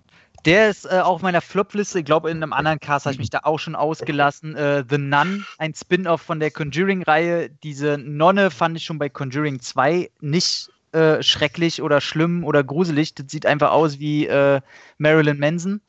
Der 0.45 0.69
ist 0.69 0.85
äh, 0.85 0.99
auf 0.99 1.23
meiner 1.23 1.41
Flop-Liste. 1.41 2.01
Ich 2.01 2.05
glaube, 2.05 2.31
in 2.31 2.43
einem 2.43 2.53
anderen 2.53 2.79
Cast 2.81 3.07
habe 3.07 3.15
ich 3.15 3.19
mich 3.19 3.31
da 3.31 3.41
auch 3.45 3.59
schon 3.59 3.75
ausgelassen. 3.75 4.55
Äh, 4.55 4.85
The 4.87 4.99
Nun, 4.99 5.47
ein 5.57 5.73
Spin-off 5.73 6.21
von 6.21 6.39
der 6.39 6.51
Conjuring-Reihe. 6.51 7.49
Diese 7.63 7.97
Nonne 7.97 8.51
fand 8.51 8.77
ich 8.77 8.85
schon 8.85 8.99
bei 8.99 9.09
Conjuring 9.09 9.61
2 9.61 10.11
nicht 10.21 10.69
äh, 10.93 11.23
schrecklich 11.23 11.81
oder 11.81 12.03
schlimm 12.03 12.45
oder 12.45 12.63
gruselig. 12.63 13.15
Das 13.15 13.31
sieht 13.31 13.47
einfach 13.47 13.71
aus 13.71 13.99
wie 13.99 14.27
äh, 14.27 14.61
Marilyn 14.99 15.39
Manson. 15.39 15.81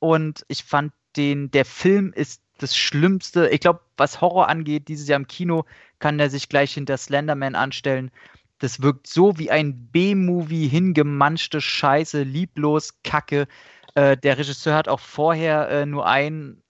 Und 0.00 0.44
ich 0.48 0.64
fand 0.64 0.92
den, 1.16 1.50
der 1.50 1.64
Film 1.64 2.12
ist 2.12 2.42
das 2.58 2.76
Schlimmste. 2.76 3.48
Ich 3.48 3.60
glaube, 3.60 3.80
was 3.96 4.20
Horror 4.20 4.48
angeht, 4.48 4.88
dieses 4.88 5.08
Jahr 5.08 5.18
im 5.18 5.26
Kino, 5.26 5.64
kann 5.98 6.18
der 6.18 6.30
sich 6.30 6.48
gleich 6.48 6.74
hinter 6.74 6.96
Slenderman 6.96 7.54
anstellen. 7.54 8.10
Das 8.58 8.82
wirkt 8.82 9.06
so 9.06 9.38
wie 9.38 9.50
ein 9.50 9.88
B-Movie, 9.88 10.68
hingemanschte 10.68 11.60
Scheiße, 11.60 12.22
lieblos, 12.22 12.94
Kacke. 13.02 13.48
Äh, 13.94 14.16
der 14.16 14.38
Regisseur 14.38 14.74
hat 14.74 14.88
auch 14.88 15.00
vorher 15.00 15.68
äh, 15.70 15.86
nur 15.86 16.06
einen 16.06 16.62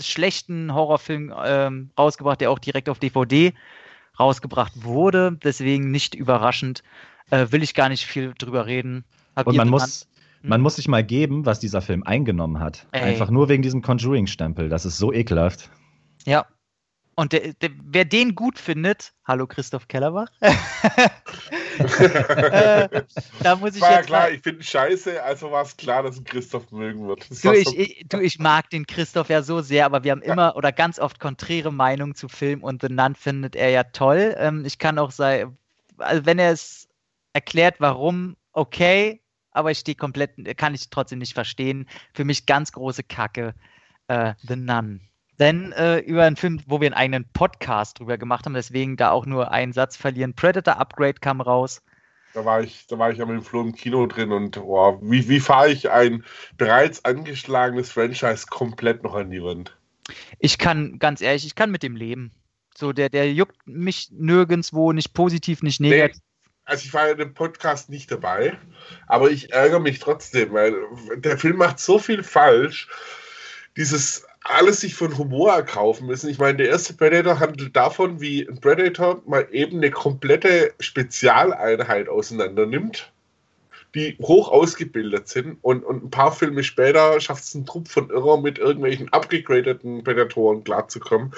schlechten 0.00 0.74
Horrorfilm 0.74 1.32
ähm, 1.44 1.90
rausgebracht, 1.96 2.40
der 2.40 2.50
auch 2.50 2.58
direkt 2.58 2.88
auf 2.88 2.98
DVD 2.98 3.52
rausgebracht 4.18 4.72
wurde. 4.82 5.38
Deswegen 5.42 5.90
nicht 5.90 6.14
überraschend. 6.14 6.82
Äh, 7.30 7.46
will 7.50 7.62
ich 7.62 7.74
gar 7.74 7.88
nicht 7.88 8.04
viel 8.04 8.34
drüber 8.36 8.66
reden. 8.66 9.04
Habt 9.36 9.48
Und 9.48 9.56
man 9.56 9.68
muss, 9.68 10.06
man 10.42 10.60
muss 10.60 10.76
sich 10.76 10.88
mal 10.88 11.04
geben, 11.04 11.46
was 11.46 11.60
dieser 11.60 11.80
Film 11.82 12.02
eingenommen 12.02 12.60
hat. 12.60 12.86
Ey. 12.92 13.02
Einfach 13.02 13.30
nur 13.30 13.48
wegen 13.48 13.62
diesem 13.62 13.82
Conjuring-Stempel. 13.82 14.68
Das 14.68 14.84
ist 14.84 14.98
so 14.98 15.12
ekelhaft. 15.12 15.70
Ja. 16.26 16.46
Und 17.14 17.32
der, 17.34 17.52
der, 17.54 17.70
wer 17.84 18.06
den 18.06 18.34
gut 18.34 18.58
findet, 18.58 19.12
hallo 19.26 19.46
Christoph 19.46 19.86
Kellerbach, 19.86 20.28
äh, 20.40 20.48
da 23.42 23.56
muss 23.56 23.76
ich 23.76 23.82
War 23.82 23.90
ja 23.90 23.96
jetzt 23.98 24.06
klar, 24.06 24.20
mal, 24.22 24.32
ich 24.34 24.40
finde 24.40 24.60
ihn 24.60 24.64
scheiße, 24.64 25.22
also 25.22 25.50
war 25.50 25.62
es 25.62 25.76
klar, 25.76 26.02
dass 26.02 26.16
ihn 26.16 26.24
Christoph 26.24 26.72
mögen 26.72 27.06
wird. 27.06 27.28
Du 27.28 27.52
ich, 27.52 27.64
so- 27.68 27.74
ich, 27.76 28.06
du, 28.08 28.18
ich 28.18 28.38
mag 28.38 28.70
den 28.70 28.86
Christoph 28.86 29.28
ja 29.28 29.42
so 29.42 29.60
sehr, 29.60 29.84
aber 29.84 30.04
wir 30.04 30.12
haben 30.12 30.22
immer 30.22 30.56
oder 30.56 30.72
ganz 30.72 30.98
oft 30.98 31.20
konträre 31.20 31.70
Meinungen 31.70 32.14
zu 32.14 32.28
Film 32.28 32.62
und 32.62 32.80
The 32.80 32.88
Nun 32.88 33.14
findet 33.14 33.56
er 33.56 33.68
ja 33.68 33.84
toll. 33.84 34.34
Ähm, 34.38 34.64
ich 34.64 34.78
kann 34.78 34.98
auch 34.98 35.10
sagen, 35.10 35.58
also 35.98 36.24
wenn 36.24 36.38
er 36.38 36.52
es 36.52 36.88
erklärt, 37.34 37.74
warum, 37.78 38.36
okay, 38.54 39.20
aber 39.52 39.70
ich 39.70 39.78
stehe 39.78 39.94
komplett, 39.94 40.56
kann 40.56 40.74
ich 40.74 40.90
trotzdem 40.90 41.18
nicht 41.18 41.34
verstehen. 41.34 41.88
Für 42.14 42.24
mich 42.24 42.46
ganz 42.46 42.72
große 42.72 43.02
Kacke, 43.04 43.54
äh, 44.08 44.34
The 44.46 44.56
Nun. 44.56 45.00
Denn 45.38 45.72
äh, 45.72 45.98
über 45.98 46.24
einen 46.24 46.36
Film, 46.36 46.60
wo 46.66 46.80
wir 46.80 46.88
einen 46.88 46.94
eigenen 46.94 47.24
Podcast 47.32 47.98
drüber 47.98 48.18
gemacht 48.18 48.44
haben, 48.44 48.54
deswegen 48.54 48.96
da 48.96 49.10
auch 49.10 49.26
nur 49.26 49.50
einen 49.50 49.72
Satz 49.72 49.96
verlieren. 49.96 50.34
Predator 50.34 50.76
Upgrade 50.76 51.14
kam 51.14 51.40
raus. 51.40 51.82
Da 52.34 52.44
war 52.44 52.62
ich, 52.62 52.86
da 52.86 52.98
war 52.98 53.10
ich 53.10 53.18
ja 53.18 53.26
mit 53.26 53.36
dem 53.36 53.42
Flo 53.42 53.60
im 53.60 53.74
Kino 53.74 54.06
drin 54.06 54.32
und 54.32 54.56
oh, 54.56 54.98
wie, 55.02 55.28
wie 55.28 55.40
fahre 55.40 55.70
ich 55.70 55.90
ein 55.90 56.24
bereits 56.56 57.04
angeschlagenes 57.04 57.90
Franchise 57.90 58.46
komplett 58.48 59.02
noch 59.02 59.14
an 59.14 59.30
die 59.30 59.42
Wand? 59.42 59.76
Ich 60.38 60.58
kann, 60.58 60.98
ganz 60.98 61.20
ehrlich, 61.20 61.44
ich 61.44 61.54
kann 61.54 61.70
mit 61.70 61.82
dem 61.82 61.96
leben. 61.96 62.32
So, 62.74 62.92
der, 62.92 63.10
der 63.10 63.32
juckt 63.32 63.56
mich 63.66 64.10
nirgendwo, 64.12 64.92
nicht 64.92 65.12
positiv, 65.12 65.62
nicht 65.62 65.80
negativ. 65.80 66.22
Also 66.72 66.86
ich 66.86 66.94
war 66.94 67.10
in 67.10 67.18
dem 67.18 67.34
Podcast 67.34 67.90
nicht 67.90 68.10
dabei, 68.10 68.56
aber 69.06 69.30
ich 69.30 69.52
ärgere 69.52 69.78
mich 69.78 69.98
trotzdem, 69.98 70.54
weil 70.54 70.74
der 71.16 71.36
Film 71.36 71.58
macht 71.58 71.78
so 71.78 71.98
viel 71.98 72.22
falsch. 72.22 72.88
Dieses 73.76 74.24
alles 74.42 74.80
sich 74.80 74.94
von 74.94 75.18
Humor 75.18 75.52
erkaufen 75.52 76.06
müssen. 76.06 76.30
Ich 76.30 76.38
meine, 76.38 76.56
der 76.56 76.70
erste 76.70 76.94
Predator 76.94 77.40
handelt 77.40 77.76
davon, 77.76 78.22
wie 78.22 78.48
ein 78.48 78.58
Predator 78.58 79.20
mal 79.26 79.46
eben 79.52 79.76
eine 79.76 79.90
komplette 79.90 80.72
Spezialeinheit 80.80 82.08
auseinander 82.08 82.64
nimmt, 82.64 83.12
die 83.94 84.16
hoch 84.22 84.48
ausgebildet 84.48 85.28
sind 85.28 85.58
und, 85.60 85.84
und 85.84 86.04
ein 86.04 86.10
paar 86.10 86.32
Filme 86.32 86.64
später 86.64 87.20
schafft 87.20 87.44
es 87.44 87.54
ein 87.54 87.66
Trupp 87.66 87.88
von 87.88 88.08
Irrer 88.08 88.40
mit 88.40 88.56
irgendwelchen 88.56 89.12
abgegradeten 89.12 90.04
Predatoren 90.04 90.64
klarzukommen. 90.64 91.34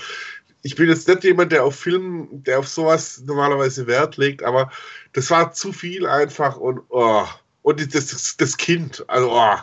Ich 0.64 0.74
bin 0.74 0.88
jetzt 0.88 1.06
nicht 1.06 1.22
jemand, 1.22 1.52
der 1.52 1.62
auf 1.62 1.76
Filmen, 1.76 2.42
der 2.42 2.58
auf 2.58 2.68
sowas 2.68 3.22
normalerweise 3.24 3.86
Wert 3.86 4.16
legt, 4.16 4.42
aber 4.42 4.70
das 5.12 5.30
war 5.30 5.52
zu 5.52 5.72
viel 5.72 6.06
einfach 6.06 6.56
und 6.56 6.80
oh. 6.88 7.24
und 7.62 7.94
das, 7.94 8.06
das, 8.06 8.36
das 8.36 8.56
Kind, 8.56 9.04
also 9.06 9.30
oh. 9.30 9.56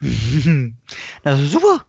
das 1.22 1.40
ist 1.40 1.52
super. 1.52 1.84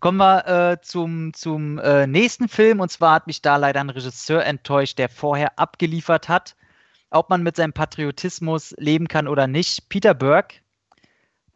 Kommen 0.00 0.16
wir 0.16 0.46
äh, 0.72 0.80
zum, 0.80 1.34
zum 1.34 1.78
äh, 1.78 2.06
nächsten 2.06 2.48
Film. 2.48 2.80
Und 2.80 2.90
zwar 2.90 3.16
hat 3.16 3.26
mich 3.26 3.42
da 3.42 3.56
leider 3.56 3.80
ein 3.80 3.90
Regisseur 3.90 4.44
enttäuscht, 4.44 4.98
der 4.98 5.10
vorher 5.10 5.58
abgeliefert 5.58 6.28
hat. 6.28 6.56
Ob 7.10 7.28
man 7.28 7.42
mit 7.42 7.56
seinem 7.56 7.74
Patriotismus 7.74 8.74
leben 8.78 9.08
kann 9.08 9.28
oder 9.28 9.46
nicht. 9.46 9.90
Peter 9.90 10.14
Burke 10.14 10.56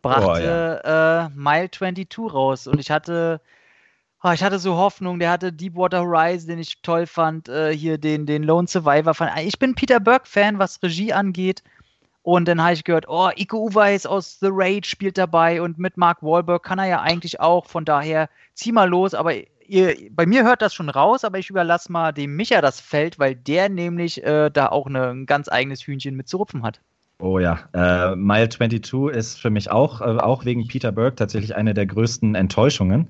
brachte 0.02 0.26
Oh, 0.26 0.36
ja. 0.36 1.26
äh, 1.26 1.30
Mile 1.34 1.70
22 1.70 2.18
raus. 2.34 2.66
Und 2.66 2.78
ich 2.78 2.90
hatte, 2.90 3.40
oh, 4.24 4.32
ich 4.32 4.42
hatte 4.42 4.58
so 4.58 4.76
Hoffnung. 4.76 5.18
Der 5.18 5.30
hatte 5.30 5.52
Deepwater 5.52 6.00
Horizon, 6.00 6.48
den 6.48 6.58
ich 6.58 6.80
toll 6.82 7.06
fand. 7.06 7.48
Äh, 7.48 7.76
hier 7.76 7.98
den, 7.98 8.26
den 8.26 8.42
Lone 8.42 8.66
Survivor. 8.66 9.14
Fand. 9.14 9.32
Ich 9.42 9.58
bin 9.58 9.74
Peter 9.74 10.00
Burke-Fan, 10.00 10.58
was 10.58 10.82
Regie 10.82 11.12
angeht. 11.12 11.62
Und 12.22 12.48
dann 12.48 12.62
habe 12.62 12.72
ich 12.72 12.84
gehört, 12.84 13.06
oh, 13.06 13.28
Iko 13.36 13.58
Uweis 13.58 14.06
aus 14.06 14.38
The 14.40 14.48
Raid 14.50 14.86
spielt 14.86 15.18
dabei 15.18 15.60
und 15.60 15.78
mit 15.78 15.98
Mark 15.98 16.22
Wahlberg 16.22 16.62
kann 16.62 16.78
er 16.78 16.86
ja 16.86 17.00
eigentlich 17.02 17.38
auch. 17.38 17.66
Von 17.66 17.84
daher, 17.84 18.30
zieh 18.54 18.72
mal 18.72 18.88
los. 18.88 19.12
Aber 19.12 19.34
ihr, 19.66 19.94
bei 20.10 20.24
mir 20.24 20.42
hört 20.42 20.62
das 20.62 20.72
schon 20.72 20.88
raus, 20.88 21.22
aber 21.22 21.38
ich 21.38 21.50
überlasse 21.50 21.92
mal 21.92 22.12
dem 22.12 22.34
Micha 22.34 22.62
das 22.62 22.80
Feld, 22.80 23.18
weil 23.18 23.34
der 23.34 23.68
nämlich 23.68 24.24
äh, 24.24 24.50
da 24.50 24.68
auch 24.68 24.86
eine, 24.86 25.10
ein 25.10 25.26
ganz 25.26 25.50
eigenes 25.50 25.82
Hühnchen 25.82 26.16
mit 26.16 26.28
zu 26.28 26.38
rupfen 26.38 26.62
hat. 26.62 26.80
Oh 27.20 27.38
ja, 27.38 27.60
äh, 27.72 28.16
Mile 28.16 28.48
22 28.48 29.14
ist 29.14 29.40
für 29.40 29.50
mich 29.50 29.70
auch, 29.70 30.00
äh, 30.00 30.04
auch 30.04 30.44
wegen 30.44 30.66
Peter 30.66 30.92
Burke 30.92 31.16
tatsächlich 31.16 31.54
eine 31.54 31.72
der 31.72 31.86
größten 31.86 32.34
Enttäuschungen. 32.34 33.08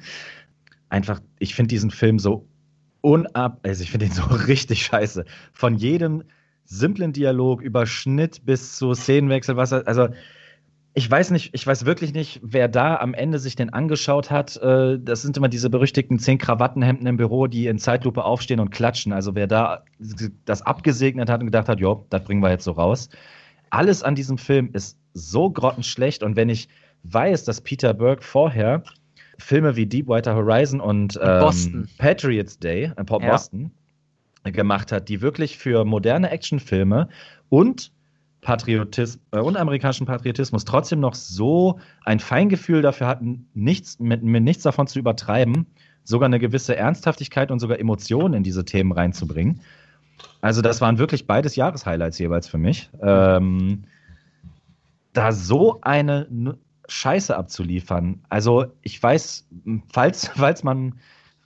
Einfach, 0.95 1.21
ich 1.41 1.57
finde 1.57 1.71
diesen 1.71 1.91
Film 1.91 2.21
so 2.21 2.47
unab, 3.01 3.59
also 3.67 3.83
ich 3.83 3.91
finde 3.91 4.07
ihn 4.07 4.13
so 4.21 4.23
richtig 4.23 4.85
scheiße. 4.85 5.25
Von 5.53 5.75
jedem 5.75 6.23
simplen 6.63 7.13
Dialog 7.13 7.63
über 7.63 7.85
Schnitt 7.85 8.47
bis 8.47 8.77
zu 8.77 8.95
Szenenwechsel, 8.95 9.57
was 9.57 9.73
also 9.73 10.11
ich 10.97 11.11
weiß 11.11 11.33
nicht, 11.33 11.53
ich 11.53 11.67
weiß 11.67 11.85
wirklich 11.85 12.15
nicht, 12.15 12.39
wer 12.45 12.69
da 12.69 12.99
am 12.99 13.13
Ende 13.13 13.41
sich 13.41 13.57
den 13.57 13.71
angeschaut 13.73 14.31
hat. 14.31 14.57
Äh, 14.59 15.01
Das 15.01 15.23
sind 15.23 15.37
immer 15.37 15.49
diese 15.49 15.69
berüchtigten 15.69 16.21
zehn 16.21 16.39
Krawattenhemden 16.39 17.09
im 17.09 17.17
Büro, 17.17 17.49
die 17.49 17.67
in 17.67 17.81
Zeitlupe 17.81 18.25
aufstehen 18.25 18.61
und 18.61 18.71
klatschen. 18.71 19.13
Also 19.13 19.35
wer 19.35 19.49
da 19.49 19.83
das 20.45 20.63
abgesegnet 20.63 21.29
hat 21.29 21.41
und 21.41 21.47
gedacht 21.47 21.69
hat, 21.69 21.81
jo, 21.81 22.07
das 22.11 22.23
bringen 22.23 22.41
wir 22.41 22.51
jetzt 22.51 22.63
so 22.63 22.71
raus. 22.71 23.09
Alles 23.71 24.05
an 24.05 24.15
diesem 24.15 24.39
Film 24.39 24.71
ist 24.73 24.97
so 25.13 25.51
grottenschlecht 25.51 26.23
und 26.23 26.37
wenn 26.37 26.49
ich 26.49 26.69
weiß, 27.03 27.43
dass 27.43 27.61
Peter 27.63 27.93
Burke 27.95 28.23
vorher 28.23 28.85
Filme 29.39 29.77
wie 29.77 29.87
Deepwater 29.87 30.35
Horizon 30.35 30.81
und 30.81 31.19
ähm, 31.23 31.41
Boston. 31.41 31.89
Patriots 31.99 32.59
Day, 32.59 32.93
äh, 32.97 33.05
Pop 33.05 33.23
Ja. 33.23 33.31
Boston, 33.33 33.71
gemacht 34.45 34.93
hat, 34.93 35.09
die 35.09 35.23
wirklich 35.23 35.57
für 35.59 35.85
moderne 35.85 36.31
Actionfilme 36.31 37.09
und 37.49 37.93
Patriotismus 38.43 39.21
äh, 39.33 39.39
und 39.39 39.57
amerikanischen 39.57 40.07
Patriotismus 40.07 40.65
trotzdem 40.65 41.01
noch 41.01 41.15
so 41.15 41.81
ein 42.05 42.21
Feingefühl 42.21 42.83
dafür 42.83 43.07
hatten, 43.07 43.49
nichts 43.55 43.99
mit, 43.99 44.23
mit 44.23 44.43
nichts 44.43 44.63
davon 44.63 44.87
zu 44.87 44.99
übertreiben, 44.99 45.67
sogar 46.05 46.27
eine 46.27 46.39
gewisse 46.39 46.77
Ernsthaftigkeit 46.77 47.51
und 47.51 47.59
sogar 47.59 47.81
Emotionen 47.81 48.35
in 48.35 48.43
diese 48.43 48.65
Themen 48.65 48.93
reinzubringen. 48.93 49.61
Also 50.43 50.61
das 50.61 50.81
waren 50.81 50.99
wirklich 50.99 51.27
beides 51.27 51.57
Jahreshighlights 51.57 52.19
jeweils 52.19 52.47
für 52.47 52.59
mich. 52.59 52.91
Ähm, 53.01 53.85
da 55.15 55.33
so 55.33 55.81
eine 55.81 56.27
Scheiße 56.89 57.37
abzuliefern. 57.37 58.23
Also 58.29 58.67
ich 58.83 59.03
weiß, 59.03 59.49
falls, 59.93 60.29
falls 60.37 60.63
man, 60.63 61.01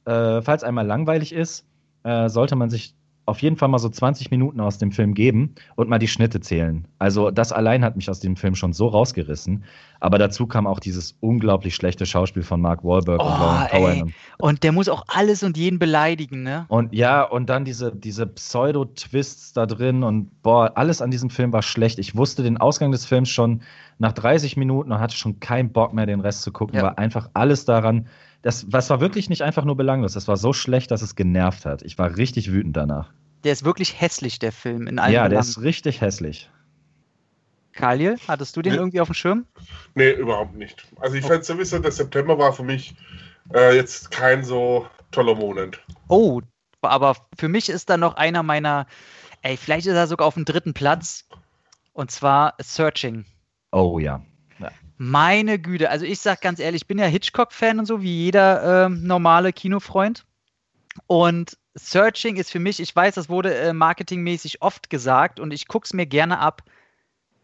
äh, 0.04 0.42
falls 0.42 0.64
einmal 0.64 0.86
langweilig 0.86 1.32
ist, 1.32 1.66
äh, 2.04 2.28
sollte 2.28 2.56
man 2.56 2.70
sich 2.70 2.94
auf 3.28 3.42
jeden 3.42 3.56
Fall 3.56 3.68
mal 3.68 3.78
so 3.78 3.88
20 3.88 4.30
Minuten 4.30 4.60
aus 4.60 4.78
dem 4.78 4.90
Film 4.90 5.14
geben 5.14 5.54
und 5.76 5.88
mal 5.88 5.98
die 5.98 6.08
Schnitte 6.08 6.40
zählen. 6.40 6.86
Also 6.98 7.30
das 7.30 7.52
allein 7.52 7.84
hat 7.84 7.94
mich 7.96 8.08
aus 8.10 8.20
dem 8.20 8.36
Film 8.36 8.54
schon 8.54 8.72
so 8.72 8.88
rausgerissen. 8.88 9.64
Aber 10.00 10.18
dazu 10.18 10.46
kam 10.46 10.66
auch 10.66 10.78
dieses 10.80 11.16
unglaublich 11.20 11.74
schlechte 11.74 12.06
Schauspiel 12.06 12.42
von 12.44 12.60
Mark 12.60 12.84
Wahlberg 12.84 13.20
und 13.20 13.26
Oh, 13.26 13.38
Lauren 13.38 13.66
ey. 13.70 13.80
Cohen. 14.00 14.14
Und 14.38 14.62
der 14.62 14.72
muss 14.72 14.88
auch 14.88 15.04
alles 15.08 15.42
und 15.42 15.56
jeden 15.56 15.78
beleidigen, 15.78 16.42
ne? 16.44 16.66
Und 16.68 16.94
ja, 16.94 17.22
und 17.22 17.48
dann 17.50 17.64
diese, 17.64 17.94
diese 17.94 18.26
Pseudo-Twists 18.26 19.52
da 19.52 19.66
drin 19.66 20.02
und 20.02 20.30
boah, 20.42 20.72
alles 20.76 21.02
an 21.02 21.10
diesem 21.10 21.30
Film 21.30 21.52
war 21.52 21.62
schlecht. 21.62 21.98
Ich 21.98 22.16
wusste 22.16 22.42
den 22.42 22.58
Ausgang 22.58 22.92
des 22.92 23.06
Films 23.06 23.28
schon 23.28 23.62
nach 23.98 24.12
30 24.12 24.56
Minuten 24.56 24.92
und 24.92 25.00
hatte 25.00 25.16
schon 25.16 25.40
keinen 25.40 25.72
Bock 25.72 25.92
mehr, 25.92 26.06
den 26.06 26.20
Rest 26.20 26.42
zu 26.42 26.52
gucken, 26.52 26.76
Ja. 26.76 26.84
weil 26.84 26.94
einfach 26.96 27.28
alles 27.34 27.64
daran, 27.64 28.06
das, 28.42 28.70
was 28.72 28.88
war 28.90 29.00
wirklich 29.00 29.28
nicht 29.28 29.42
einfach 29.42 29.64
nur 29.64 29.76
belanglos, 29.76 30.12
das 30.12 30.28
war 30.28 30.36
so 30.36 30.52
schlecht, 30.52 30.90
dass 30.90 31.02
es 31.02 31.14
genervt 31.16 31.66
hat. 31.66 31.82
Ich 31.82 31.98
war 31.98 32.16
richtig 32.16 32.52
wütend 32.52 32.76
danach. 32.76 33.10
Der 33.44 33.52
ist 33.52 33.64
wirklich 33.64 34.00
hässlich, 34.00 34.38
der 34.38 34.52
Film, 34.52 34.86
in 34.86 34.98
allen 34.98 35.12
Ja, 35.14 35.22
der 35.22 35.28
Belangen. 35.30 35.48
ist 35.48 35.60
richtig 35.62 36.00
hässlich. 36.00 36.50
Khalil, 37.72 38.16
hattest 38.26 38.56
du 38.56 38.62
den 38.62 38.72
Nee. 38.72 38.78
irgendwie 38.78 39.00
auf 39.00 39.08
dem 39.08 39.14
Schirm? 39.14 39.46
Nee, 39.94 40.10
überhaupt 40.12 40.54
nicht. 40.56 40.84
Also 41.00 41.14
ich 41.16 41.24
fand 41.24 41.44
sowieso, 41.44 41.78
der 41.78 41.92
September 41.92 42.36
war 42.38 42.52
für 42.52 42.64
mich 42.64 42.94
äh, 43.54 43.76
jetzt 43.76 44.10
kein 44.10 44.42
so 44.44 44.86
toller 45.12 45.34
Monat. 45.36 45.78
Oh, 46.08 46.40
aber 46.82 47.16
für 47.38 47.48
mich 47.48 47.68
ist 47.68 47.88
da 47.90 47.96
noch 47.96 48.14
einer 48.16 48.42
meiner, 48.42 48.86
ey, 49.42 49.56
vielleicht 49.56 49.86
ist 49.86 49.94
er 49.94 50.06
sogar 50.08 50.26
auf 50.26 50.34
dem 50.34 50.44
dritten 50.44 50.74
Platz. 50.74 51.24
Und 51.92 52.10
zwar 52.10 52.54
Searching. 52.60 53.24
Oh 53.72 53.98
ja. 53.98 54.22
Meine 54.98 55.60
Güte, 55.60 55.90
also 55.90 56.04
ich 56.04 56.18
sag 56.18 56.40
ganz 56.40 56.58
ehrlich, 56.58 56.82
ich 56.82 56.88
bin 56.88 56.98
ja 56.98 57.06
Hitchcock-Fan 57.06 57.78
und 57.78 57.86
so, 57.86 58.02
wie 58.02 58.24
jeder 58.24 58.86
ähm, 58.86 59.04
normale 59.04 59.52
Kinofreund. 59.52 60.26
Und 61.06 61.56
Searching 61.74 62.36
ist 62.36 62.50
für 62.50 62.58
mich, 62.58 62.80
ich 62.80 62.94
weiß, 62.94 63.14
das 63.14 63.28
wurde 63.28 63.54
äh, 63.54 63.72
marketingmäßig 63.72 64.60
oft 64.60 64.90
gesagt 64.90 65.38
und 65.38 65.52
ich 65.52 65.68
guck's 65.68 65.92
mir 65.92 66.06
gerne 66.06 66.40
ab. 66.40 66.62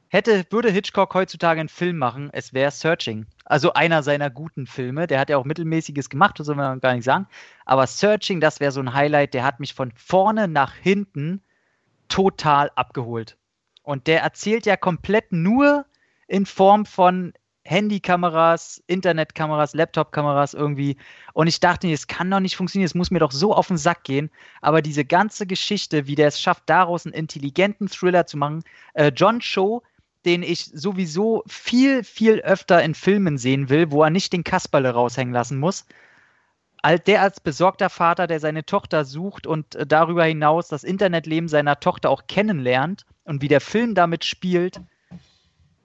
Hätte, 0.09 0.45
würde 0.51 0.71
Hitchcock 0.71 1.15
heutzutage 1.15 1.61
einen 1.61 1.69
Film 1.69 1.97
machen, 1.97 2.31
es 2.33 2.53
wäre 2.53 2.73
Searching. 2.73 3.27
Also 3.45 3.73
einer 3.73 4.03
seiner 4.03 4.31
guten 4.31 4.67
Filme. 4.67 5.07
Der 5.07 5.21
hat 5.21 5.31
ja 5.31 5.37
auch 5.37 5.45
Mittelmäßiges 5.45 6.11
gemacht, 6.11 6.39
das 6.39 6.47
soll 6.47 6.57
man 6.57 6.81
gar 6.81 6.95
nicht 6.95 7.05
sagen. 7.05 7.27
Aber 7.65 7.87
Searching, 7.87 8.41
das 8.41 8.59
wäre 8.59 8.73
so 8.73 8.81
ein 8.81 8.95
Highlight, 8.95 9.35
der 9.35 9.45
hat 9.45 9.61
mich 9.61 9.75
von 9.75 9.93
vorne 9.97 10.49
nach 10.49 10.75
hinten 10.75 11.41
total 12.09 12.71
abgeholt. 12.75 13.37
Und 13.83 14.07
der 14.07 14.23
erzählt 14.23 14.67
ja 14.67 14.77
komplett 14.77 15.31
nur 15.31 15.85
in 16.27 16.47
Form 16.47 16.87
von 16.87 17.33
Handykameras, 17.65 18.83
Internetkameras, 18.87 19.75
Laptopkameras 19.75 20.55
irgendwie. 20.55 20.97
Und 21.33 21.47
ich 21.47 21.61
dachte, 21.61 21.91
es 21.91 22.07
kann 22.07 22.31
doch 22.31 22.41
nicht 22.41 22.57
funktionieren, 22.57 22.87
es 22.87 22.95
muss 22.95 23.11
mir 23.11 23.21
doch 23.21 23.33
so 23.33 23.55
auf 23.55 23.69
den 23.69 23.79
Sack 23.79 24.05
gehen. 24.05 24.31
Aber 24.61 24.83
diese 24.83 25.05
ganze 25.05 25.47
Geschichte, 25.47 26.07
wie 26.07 26.15
der 26.15 26.29
es 26.29 26.41
schafft, 26.41 26.65
daraus 26.67 27.07
einen 27.07 27.15
intelligenten 27.15 27.89
Thriller 27.89 28.27
zu 28.27 28.37
machen. 28.37 28.65
Äh, 28.93 29.13
John 29.17 29.41
Cho, 29.41 29.83
den 30.27 30.43
ich 30.43 30.67
sowieso 30.67 31.43
viel, 31.47 32.05
viel 32.05 32.41
öfter 32.41 32.83
in 32.83 32.95
Filmen 32.95 33.39
sehen 33.39 33.69
will, 33.71 33.91
wo 33.91 34.03
er 34.03 34.11
nicht 34.11 34.33
den 34.33 34.45
Kasperle 34.45 34.91
raushängen 34.91 35.35
lassen 35.35 35.59
muss. 35.59 35.87
Der 37.07 37.23
als 37.23 37.41
besorgter 37.41 37.89
Vater, 37.89 38.27
der 38.27 38.41
seine 38.41 38.67
Tochter 38.67 39.07
sucht 39.07 39.47
und 39.47 39.75
äh, 39.75 39.87
darüber 39.87 40.25
hinaus 40.25 40.69
das 40.69 40.85
Internetleben 40.85 41.49
seiner 41.49 41.81
Tochter 41.81 42.11
auch 42.11 42.27
kennenlernt 42.27 43.07
und 43.25 43.41
wie 43.41 43.49
der 43.49 43.63
Film 43.63 43.95
damit 43.95 44.27
spielt, 44.27 44.83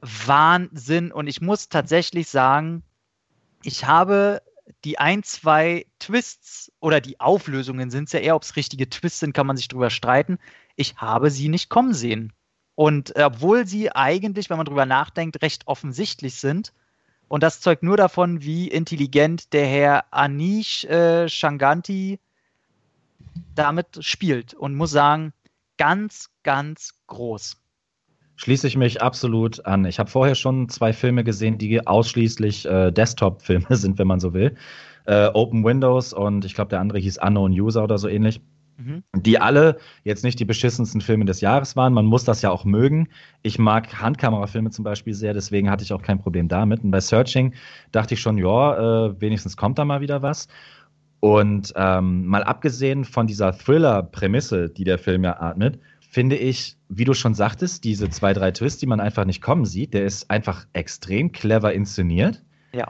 Wahnsinn. 0.02 1.12
Und 1.12 1.28
ich 1.28 1.42
muss 1.42 1.70
tatsächlich 1.70 2.28
sagen, 2.28 2.84
ich 3.64 3.86
habe 3.86 4.42
die 4.84 5.00
ein, 5.00 5.24
zwei 5.24 5.86
Twists 6.00 6.72
oder 6.80 7.02
die 7.02 7.20
Auflösungen 7.20 7.90
sind 7.90 8.06
es 8.06 8.14
ja 8.14 8.20
eher, 8.20 8.36
ob 8.36 8.44
es 8.44 8.56
richtige 8.56 8.90
Twists 8.90 9.20
sind, 9.20 9.34
kann 9.34 9.48
man 9.48 9.58
sich 9.58 9.68
drüber 9.68 9.90
streiten. 9.90 10.38
Ich 10.76 10.98
habe 10.98 11.32
sie 11.32 11.50
nicht 11.50 11.70
kommen 11.70 11.94
sehen. 11.94 12.34
Und 12.76 13.16
äh, 13.16 13.24
obwohl 13.24 13.68
sie 13.68 13.92
eigentlich, 13.92 14.50
wenn 14.50 14.58
man 14.58 14.66
drüber 14.66 14.86
nachdenkt, 14.86 15.42
recht 15.42 15.68
offensichtlich 15.68 16.36
sind, 16.36 16.74
und 17.28 17.44
das 17.44 17.62
zeugt 17.62 17.84
nur 17.84 17.96
davon, 17.96 18.42
wie 18.42 18.68
intelligent 18.68 19.54
der 19.54 19.68
Herr 19.68 20.06
Anish 20.12 20.84
äh, 20.86 21.30
Shanganti 21.30 22.20
damit 23.54 24.00
spielt 24.04 24.56
und 24.56 24.76
muss 24.76 24.92
sagen, 24.92 25.32
ganz, 25.78 26.30
ganz 26.44 26.96
groß. 27.08 27.58
Schließe 28.40 28.68
ich 28.68 28.78
mich 28.78 29.02
absolut 29.02 29.66
an. 29.66 29.84
Ich 29.84 30.00
habe 30.00 30.10
vorher 30.10 30.34
schon 30.34 30.70
zwei 30.70 30.94
Filme 30.94 31.26
gesehen, 31.26 31.58
die 31.58 31.86
ausschließlich 31.86 32.66
äh, 32.66 32.90
Desktop-Filme 32.90 33.66
sind, 33.76 34.00
wenn 34.00 34.08
man 34.08 34.22
so 34.22 34.34
will. 34.34 34.56
Äh, 35.04 35.28
Open 35.34 35.66
Windows 35.66 36.14
und 36.14 36.46
ich 36.46 36.54
glaube, 36.54 36.70
der 36.70 36.80
andere 36.80 37.00
hieß 37.00 37.18
Unknown 37.22 37.52
User 37.52 37.84
oder 37.84 37.98
so 37.98 38.08
ähnlich. 38.08 38.40
Mhm. 38.78 39.04
Die 39.14 39.40
alle 39.40 39.78
jetzt 40.06 40.24
nicht 40.24 40.40
die 40.40 40.46
beschissensten 40.46 41.02
Filme 41.02 41.26
des 41.26 41.42
Jahres 41.42 41.76
waren. 41.76 41.92
Man 41.92 42.06
muss 42.06 42.24
das 42.24 42.42
ja 42.42 42.50
auch 42.50 42.64
mögen. 42.64 43.10
Ich 43.42 43.60
mag 43.60 44.02
Handkamerafilme 44.02 44.70
zum 44.70 44.86
Beispiel 44.86 45.14
sehr, 45.14 45.34
deswegen 45.34 45.70
hatte 45.70 45.84
ich 45.84 45.92
auch 45.92 46.02
kein 46.02 46.20
Problem 46.20 46.48
damit. 46.48 46.82
Und 46.82 46.92
bei 46.92 47.02
Searching 47.02 47.54
dachte 47.92 48.14
ich 48.14 48.22
schon, 48.22 48.38
ja, 48.38 49.08
äh, 49.08 49.20
wenigstens 49.20 49.58
kommt 49.58 49.78
da 49.80 49.84
mal 49.84 50.00
wieder 50.00 50.22
was. 50.22 50.48
Und 51.20 51.74
ähm, 51.76 52.26
mal 52.26 52.44
abgesehen 52.44 53.04
von 53.04 53.28
dieser 53.28 53.52
Thriller-Prämisse, 53.52 54.70
die 54.70 54.86
der 54.86 54.98
Film 54.98 55.26
ja 55.26 55.42
atmet, 55.42 55.78
finde 56.10 56.36
ich, 56.38 56.76
wie 56.90 57.06
du 57.06 57.14
schon 57.14 57.36
sagtest, 57.36 57.84
diese 57.84 58.10
zwei, 58.10 58.34
drei 58.34 58.52
Twists, 58.52 58.80
die 58.80 58.88
man 58.88 59.00
einfach 59.00 59.26
nicht 59.26 59.42
kommen 59.42 59.66
sieht, 59.66 59.94
der 59.94 60.06
ist 60.06 60.30
einfach 60.32 60.66
extrem 60.74 61.32
clever 61.32 61.72
inszeniert. 61.74 62.44
Ja. 62.74 62.88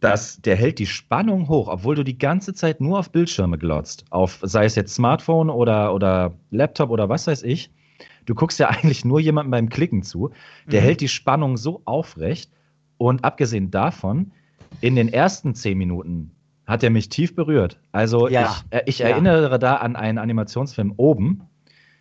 Das, 0.00 0.40
der 0.42 0.56
hält 0.56 0.78
die 0.78 0.86
Spannung 0.86 1.48
hoch, 1.48 1.68
obwohl 1.68 1.96
du 1.96 2.04
die 2.04 2.18
ganze 2.18 2.54
Zeit 2.54 2.80
nur 2.80 2.98
auf 3.00 3.10
Bildschirme 3.10 3.58
glotzt. 3.58 4.04
Auf, 4.10 4.38
sei 4.42 4.64
es 4.66 4.76
jetzt 4.76 4.94
Smartphone 4.94 5.50
oder, 5.50 5.92
oder 5.94 6.34
Laptop 6.50 6.90
oder 6.90 7.08
was 7.08 7.26
weiß 7.26 7.42
ich. 7.42 7.70
Du 8.26 8.34
guckst 8.34 8.60
ja 8.60 8.68
eigentlich 8.70 9.04
nur 9.04 9.18
jemandem 9.20 9.50
beim 9.50 9.68
Klicken 9.68 10.02
zu. 10.02 10.30
Der 10.70 10.82
Mhm. 10.82 10.84
hält 10.84 11.00
die 11.00 11.08
Spannung 11.08 11.56
so 11.56 11.82
aufrecht. 11.84 12.50
Und 12.98 13.24
abgesehen 13.24 13.70
davon, 13.70 14.32
in 14.80 14.94
den 14.96 15.08
ersten 15.08 15.54
zehn 15.54 15.76
Minuten 15.78 16.30
hat 16.66 16.82
er 16.82 16.90
mich 16.90 17.08
tief 17.08 17.34
berührt. 17.34 17.80
Also 17.92 18.28
Ja. 18.28 18.44
ich, 18.70 18.78
äh, 18.78 18.82
ich 18.86 18.98
Ja. 19.00 19.08
erinnere 19.08 19.58
da 19.58 19.76
an 19.76 19.96
einen 19.96 20.18
Animationsfilm 20.18 20.94
oben, 20.96 21.42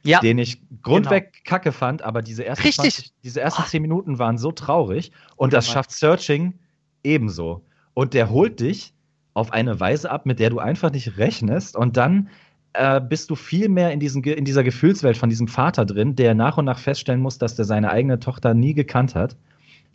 Ja, 0.06 0.20
den 0.20 0.38
ich 0.38 0.62
grundweg 0.82 1.44
kacke 1.46 1.72
fand, 1.72 2.02
aber 2.02 2.22
diese 2.22 2.46
ersten, 2.46 2.64
Richtig. 2.64 2.94
20, 2.94 3.14
diese 3.24 3.42
ersten 3.42 3.64
Ah. 3.64 3.66
10 3.66 3.82
Minuten 3.82 4.20
waren 4.20 4.38
so 4.38 4.52
traurig 4.52 5.12
und 5.36 5.54
das 5.54 5.68
schafft 5.68 5.92
Searching 5.92 6.60
ebenso. 7.04 7.66
Und 7.94 8.14
der 8.14 8.30
holt 8.30 8.60
dich 8.60 8.94
auf 9.34 9.52
eine 9.52 9.80
Weise 9.80 10.12
ab, 10.12 10.26
mit 10.26 10.40
der 10.40 10.50
du 10.50 10.60
einfach 10.60 10.92
nicht 10.92 11.18
rechnest 11.18 11.76
und 11.76 11.98
dann 11.98 12.30
äh, 12.74 13.02
bist 13.02 13.30
du 13.30 13.36
viel 13.36 13.70
mehr 13.70 13.92
in, 13.92 14.00
diesen, 14.00 14.24
in 14.24 14.46
dieser 14.46 14.64
Gefühlswelt 14.64 15.18
von 15.18 15.30
diesem 15.30 15.48
Vater 15.48 15.86
drin, 15.86 16.16
der 16.16 16.36
nach 16.36 16.58
und 16.58 16.66
nach 16.66 16.80
feststellen 16.80 17.22
muss, 17.22 17.38
dass 17.38 17.56
der 17.56 17.66
seine 17.66 17.90
eigene 17.90 18.20
Tochter 18.20 18.54
nie 18.54 18.74
gekannt 18.74 19.16
hat. 19.16 19.36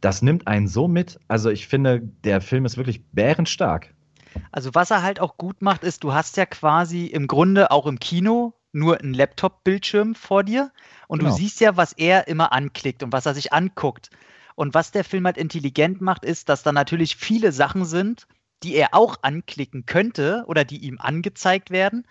Das 0.00 0.22
nimmt 0.22 0.46
einen 0.46 0.66
so 0.66 0.88
mit. 0.88 1.20
Also 1.28 1.50
ich 1.50 1.68
finde, 1.68 2.00
der 2.24 2.40
Film 2.40 2.64
ist 2.64 2.76
wirklich 2.76 3.04
bärenstark. 3.12 3.92
Also 4.52 4.70
was 4.74 4.90
er 4.90 5.02
halt 5.02 5.20
auch 5.20 5.36
gut 5.36 5.60
macht, 5.60 5.84
ist, 5.84 6.04
du 6.04 6.14
hast 6.14 6.36
ja 6.36 6.46
quasi 6.46 7.06
im 7.06 7.26
Grunde 7.26 7.70
auch 7.70 7.86
im 7.86 7.98
Kino 7.98 8.54
nur 8.72 9.00
einen 9.00 9.14
Laptop-Bildschirm 9.14 10.14
vor 10.14 10.44
dir 10.44 10.72
und 11.08 11.20
Genau. 11.20 11.30
du 11.30 11.36
siehst 11.36 11.60
ja, 11.60 11.76
was 11.76 11.92
er 11.92 12.28
immer 12.28 12.52
anklickt 12.52 13.02
und 13.02 13.12
was 13.12 13.26
er 13.26 13.34
sich 13.34 13.52
anguckt. 13.52 14.10
Und 14.54 14.74
was 14.74 14.90
der 14.92 15.04
Film 15.04 15.24
halt 15.26 15.38
intelligent 15.38 16.00
macht, 16.00 16.24
ist, 16.24 16.48
dass 16.48 16.62
da 16.62 16.72
natürlich 16.72 17.16
viele 17.16 17.52
Sachen 17.52 17.84
sind, 17.84 18.26
die 18.62 18.74
er 18.74 18.94
auch 18.94 19.16
anklicken 19.22 19.86
könnte 19.86 20.44
oder 20.46 20.64
die 20.64 20.78
ihm 20.78 20.98
angezeigt 21.00 21.70
werden, 21.70 22.06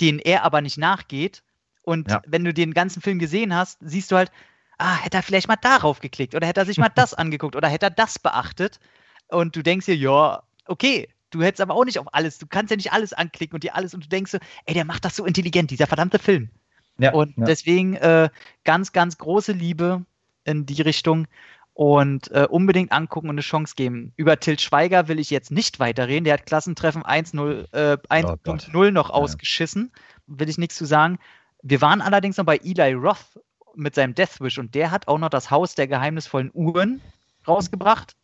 denen 0.00 0.18
er 0.18 0.44
aber 0.44 0.62
nicht 0.62 0.78
nachgeht. 0.78 1.42
Und 1.82 2.10
Ja. 2.10 2.22
wenn 2.26 2.44
du 2.44 2.54
den 2.54 2.72
ganzen 2.74 3.02
Film 3.02 3.18
gesehen 3.18 3.54
hast, 3.54 3.78
siehst 3.80 4.10
du 4.10 4.16
halt, 4.16 4.32
ah, 4.78 4.96
hätte 4.96 5.18
er 5.18 5.22
vielleicht 5.22 5.48
mal 5.48 5.56
darauf 5.56 6.00
geklickt 6.00 6.34
oder 6.34 6.46
hätte 6.46 6.60
er 6.60 6.66
sich 6.66 6.78
mal 6.78 6.88
das 6.88 7.14
angeguckt 7.14 7.56
oder 7.56 7.68
hätte 7.68 7.86
er 7.86 7.90
das 7.90 8.18
beachtet. 8.18 8.80
Und 9.28 9.54
du 9.56 9.62
denkst 9.62 9.86
dir, 9.86 9.96
ja, 9.96 10.42
okay, 10.66 11.08
du 11.30 11.42
hättest 11.42 11.60
aber 11.60 11.74
auch 11.74 11.84
nicht 11.84 11.98
auf 11.98 12.12
alles, 12.14 12.38
du 12.38 12.46
kannst 12.46 12.70
ja 12.70 12.76
nicht 12.76 12.92
alles 12.92 13.12
anklicken 13.12 13.54
und 13.54 13.64
dir 13.64 13.74
alles 13.74 13.94
und 13.94 14.04
du 14.04 14.08
denkst 14.08 14.32
so, 14.32 14.38
ey, 14.66 14.74
der 14.74 14.84
macht 14.84 15.04
das 15.04 15.16
so 15.16 15.24
intelligent, 15.24 15.70
dieser 15.70 15.86
verdammte 15.86 16.18
Film. 16.18 16.50
Ja, 16.98 17.12
Und 17.12 17.36
ja. 17.38 17.46
deswegen 17.46 17.94
äh, 17.96 18.28
ganz, 18.64 18.92
ganz 18.92 19.16
große 19.16 19.52
Liebe 19.52 20.04
in 20.44 20.66
die 20.66 20.82
Richtung 20.82 21.26
und 21.72 22.30
äh, 22.32 22.46
unbedingt 22.50 22.92
angucken 22.92 23.28
und 23.28 23.34
eine 23.36 23.40
Chance 23.40 23.74
geben. 23.74 24.12
Über 24.16 24.38
Til 24.38 24.58
Schweiger 24.58 25.08
will 25.08 25.18
ich 25.18 25.30
jetzt 25.30 25.50
nicht 25.50 25.80
weiterreden. 25.80 26.24
Der 26.24 26.34
hat 26.34 26.44
Klassentreffen 26.46 27.02
1.0 27.02 27.72
äh, 27.72 27.96
Oh 28.24 28.36
Gott. 28.42 28.64
1.0 28.68 28.90
noch 28.90 29.08
Ja. 29.08 29.14
ausgeschissen. 29.14 29.92
Will 30.26 30.48
ich 30.50 30.58
nichts 30.58 30.76
zu 30.76 30.84
sagen. 30.84 31.18
Wir 31.62 31.80
waren 31.80 32.02
allerdings 32.02 32.36
noch 32.36 32.44
bei 32.44 32.58
Eli 32.58 32.92
Roth 32.92 33.40
mit 33.74 33.94
seinem 33.94 34.14
Deathwish 34.14 34.58
und 34.58 34.74
der 34.74 34.90
hat 34.90 35.08
auch 35.08 35.18
noch 35.18 35.30
das 35.30 35.50
Haus 35.50 35.74
der 35.74 35.86
geheimnisvollen 35.86 36.50
Uhren 36.52 37.00
rausgebracht. 37.46 38.16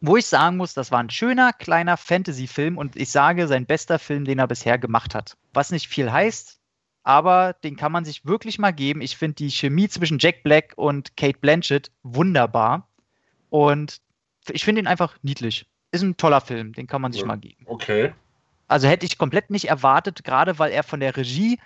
Wo 0.00 0.16
ich 0.16 0.26
sagen 0.26 0.56
muss, 0.56 0.74
das 0.74 0.90
war 0.90 1.00
ein 1.00 1.10
schöner, 1.10 1.52
kleiner 1.52 1.96
Fantasy-Film 1.96 2.76
und 2.78 2.96
ich 2.96 3.10
sage, 3.10 3.48
sein 3.48 3.66
bester 3.66 3.98
Film, 3.98 4.24
den 4.24 4.38
er 4.38 4.46
bisher 4.46 4.78
gemacht 4.78 5.14
hat. 5.14 5.36
Was 5.54 5.70
nicht 5.70 5.88
viel 5.88 6.12
heißt, 6.12 6.60
aber 7.02 7.54
den 7.64 7.76
kann 7.76 7.92
man 7.92 8.04
sich 8.04 8.26
wirklich 8.26 8.58
mal 8.58 8.72
geben. 8.72 9.00
Ich 9.00 9.16
finde 9.16 9.36
die 9.36 9.50
Chemie 9.50 9.88
zwischen 9.88 10.18
Jack 10.18 10.42
Black 10.42 10.74
und 10.76 11.16
Kate 11.16 11.38
Blanchett 11.38 11.90
wunderbar. 12.02 12.88
Und 13.48 14.00
ich 14.50 14.64
finde 14.64 14.82
ihn 14.82 14.86
einfach 14.86 15.16
niedlich. 15.22 15.66
Ist 15.92 16.02
ein 16.02 16.16
toller 16.16 16.40
Film, 16.40 16.72
den 16.72 16.86
kann 16.86 17.00
man 17.00 17.12
sich 17.12 17.22
Ja. 17.22 17.26
mal 17.28 17.38
geben. 17.38 17.64
Okay. 17.66 18.12
Also 18.68 18.88
hätte 18.88 19.06
ich 19.06 19.18
komplett 19.18 19.50
nicht 19.50 19.68
erwartet, 19.68 20.24
gerade 20.24 20.58
weil 20.58 20.72
er 20.72 20.82
von 20.82 21.00
der 21.00 21.16
Regie 21.16 21.58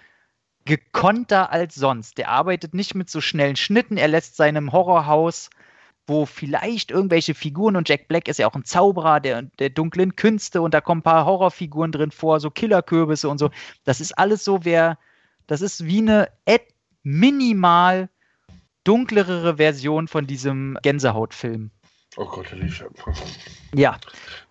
gekonter 0.67 1.51
als 1.51 1.75
sonst. 1.75 2.19
Der 2.19 2.29
arbeitet 2.29 2.75
nicht 2.75 2.95
mit 2.95 3.09
so 3.11 3.21
schnellen 3.21 3.57
Schnitten. 3.57 3.97
Er 3.97 4.09
lässt 4.09 4.37
seinem 4.37 4.73
Horrorhaus, 4.73 5.51
wo 6.07 6.27
vielleicht 6.27 6.91
irgendwelche 6.91 7.35
Figuren 7.35 7.77
und 7.77 7.89
Jack 7.89 8.09
Black 8.09 8.29
ist 8.29 8.39
ja 8.39 8.49
auch 8.49 8.55
ein 8.55 8.65
Zauberer 8.65 9.21
der, 9.21 9.43
der 9.43 9.71
dunklen 9.71 10.17
Künste 10.17 10.61
und 10.63 10.75
da 10.75 10.81
kommen 10.81 11.01
ein 11.01 11.05
paar 11.05 11.25
Horrorfiguren 11.25 11.93
drin 11.93 12.11
vor, 12.11 12.41
so 12.41 12.51
Killerkürbisse 12.51 13.29
und 13.29 13.39
so. 13.39 13.51
Das 13.85 14.01
ist 14.01 14.19
alles 14.19 14.45
so, 14.45 14.65
wer, 14.65 14.99
das 15.47 15.61
ist 15.61 15.87
wie 15.87 15.99
eine 15.99 16.29
et 16.47 16.63
minimal 17.03 18.09
dunklere 18.85 19.57
Version 19.57 20.09
von 20.09 20.27
diesem 20.27 20.79
Gänsehautfilm. 20.83 21.71
Oh 22.17 22.27
Gott, 22.27 22.51
der 22.51 22.59
lief. 22.59 22.85
Ja, 23.75 23.99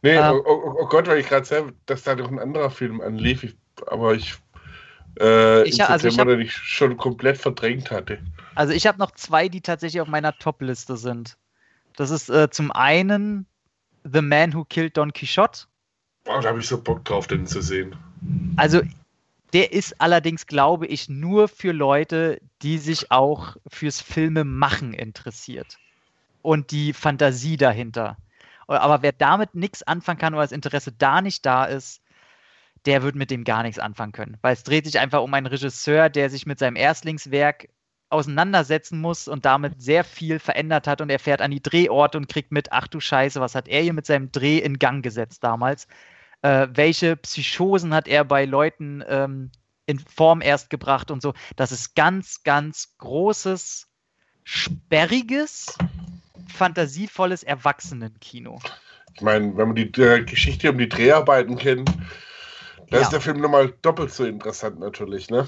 Nee, 0.02 0.16
Ähm. 0.16 0.42
oh, 0.46 0.62
oh, 0.66 0.76
oh 0.80 0.86
Gott, 0.88 1.08
weil 1.08 1.20
ich 1.20 1.28
gerade 1.28 1.46
sehe, 1.46 1.74
dass 1.86 2.04
da 2.04 2.16
noch 2.16 2.32
ein 2.32 2.40
anderer 2.40 2.70
Film 2.70 3.02
anlief, 3.02 3.44
ich, 3.44 3.56
aber 3.88 4.14
ich, 4.14 4.36
äh, 5.20 5.64
Ich- 5.68 5.82
also 5.84 6.08
ich 6.08 6.14
September 6.14 6.32
hab- 6.32 6.40
den 6.40 6.46
ich 6.46 6.54
schon 6.54 6.98
komplett 6.98 7.38
verdrängt 7.38 7.92
hatte. 7.92 8.20
Also 8.56 8.74
ich 8.74 8.88
habe 8.88 8.98
noch 9.00 9.12
zwei, 9.12 9.50
die 9.50 9.62
tatsächlich 9.62 10.02
auf 10.02 10.08
meiner 10.08 10.38
Top-Liste 10.38 10.98
sind. 10.98 11.38
Das 11.96 12.10
ist 12.12 12.30
äh, 12.30 12.50
zum 12.50 12.72
einen 12.72 13.46
The 14.04 14.22
Man 14.22 14.54
Who 14.54 14.66
Killed 14.66 14.98
Don 14.98 15.14
Quixote. 15.14 15.62
Oh, 16.26 16.40
da 16.42 16.50
habe 16.50 16.60
ich 16.60 16.68
so 16.68 16.82
Bock 16.82 17.04
drauf, 17.06 17.28
den 17.28 17.46
zu 17.48 17.62
sehen. 17.62 17.96
Also 18.56 18.82
der 19.54 19.72
ist 19.74 20.00
allerdings, 20.00 20.46
glaube 20.46 20.86
ich, 20.88 21.10
nur 21.10 21.48
für 21.48 21.72
Leute, 21.72 22.40
die 22.62 22.78
sich 22.78 23.12
auch 23.12 23.56
fürs 23.68 24.00
Filme 24.02 24.44
machen 24.44 24.94
interessiert. 24.94 25.78
Und 26.42 26.72
die 26.72 26.94
Fantasie 26.94 27.58
dahinter. 27.58 28.18
Aber 28.68 29.02
wer 29.02 29.12
damit 29.12 29.56
nichts 29.56 29.82
anfangen 29.84 30.20
kann 30.20 30.34
oder 30.34 30.44
das 30.44 30.52
Interesse 30.52 30.92
da 30.92 31.22
nicht 31.22 31.46
da 31.46 31.66
ist, 31.66 32.02
der 32.86 33.04
wird 33.04 33.16
mit 33.16 33.32
dem 33.32 33.44
gar 33.44 33.64
nichts 33.64 33.80
anfangen 33.80 34.12
können. 34.12 34.38
Weil 34.42 34.54
es 34.54 34.64
dreht 34.64 34.86
sich 34.86 35.00
einfach 35.00 35.22
um 35.22 35.34
einen 35.34 35.48
Regisseur, 35.48 36.10
der 36.10 36.30
sich 36.30 36.46
mit 36.46 36.60
seinem 36.60 36.76
Erstlingswerk 36.76 37.70
auseinandersetzen 38.10 39.00
muss 39.00 39.28
und 39.28 39.46
damit 39.46 39.82
sehr 39.82 40.04
viel 40.04 40.40
verändert 40.40 40.88
hat 40.88 41.02
und 41.02 41.10
er 41.10 41.20
fährt 41.20 41.42
an 41.42 41.52
die 41.52 41.62
Drehorte 41.62 42.18
und 42.18 42.28
kriegt 42.28 42.52
mit, 42.52 42.72
ach 42.72 42.88
du 42.88 43.00
Scheiße, 43.00 43.40
was 43.40 43.56
hat 43.56 43.68
er 43.68 43.82
hier 43.82 43.94
mit 43.94 44.06
seinem 44.06 44.32
Dreh 44.32 44.58
in 44.58 44.80
Gang 44.80 45.04
gesetzt 45.04 45.44
damals? 45.44 45.88
Äh, 46.42 46.68
welche 46.72 47.18
Psychosen 47.18 47.94
hat 47.94 48.08
er 48.08 48.24
bei 48.24 48.46
Leuten 48.46 49.04
ähm, 49.08 49.52
in 49.86 50.00
Form 50.00 50.42
erst 50.42 50.70
gebracht 50.70 51.12
und 51.12 51.22
so? 51.22 51.34
Das 51.56 51.72
ist 51.72 51.96
ganz, 51.96 52.44
ganz 52.44 52.96
großes, 52.98 53.88
sperriges, 54.44 55.78
fantasievolles 56.48 57.44
Erwachsenenkino. 57.44 58.60
Ich 59.14 59.22
meine, 59.22 59.56
wenn 59.58 59.68
man 59.68 59.76
die 59.76 59.92
äh, 60.02 60.24
Geschichte 60.24 60.72
um 60.72 60.78
die 60.78 60.90
Dreharbeiten 60.90 61.58
kennt, 61.58 61.92
da 62.92 62.98
Ja. 62.98 63.04
ist 63.04 63.12
der 63.12 63.22
Film 63.22 63.40
nochmal 63.40 63.74
doppelt 63.82 64.12
so 64.12 64.26
interessant 64.26 64.80
natürlich, 64.80 65.30
ne? 65.30 65.48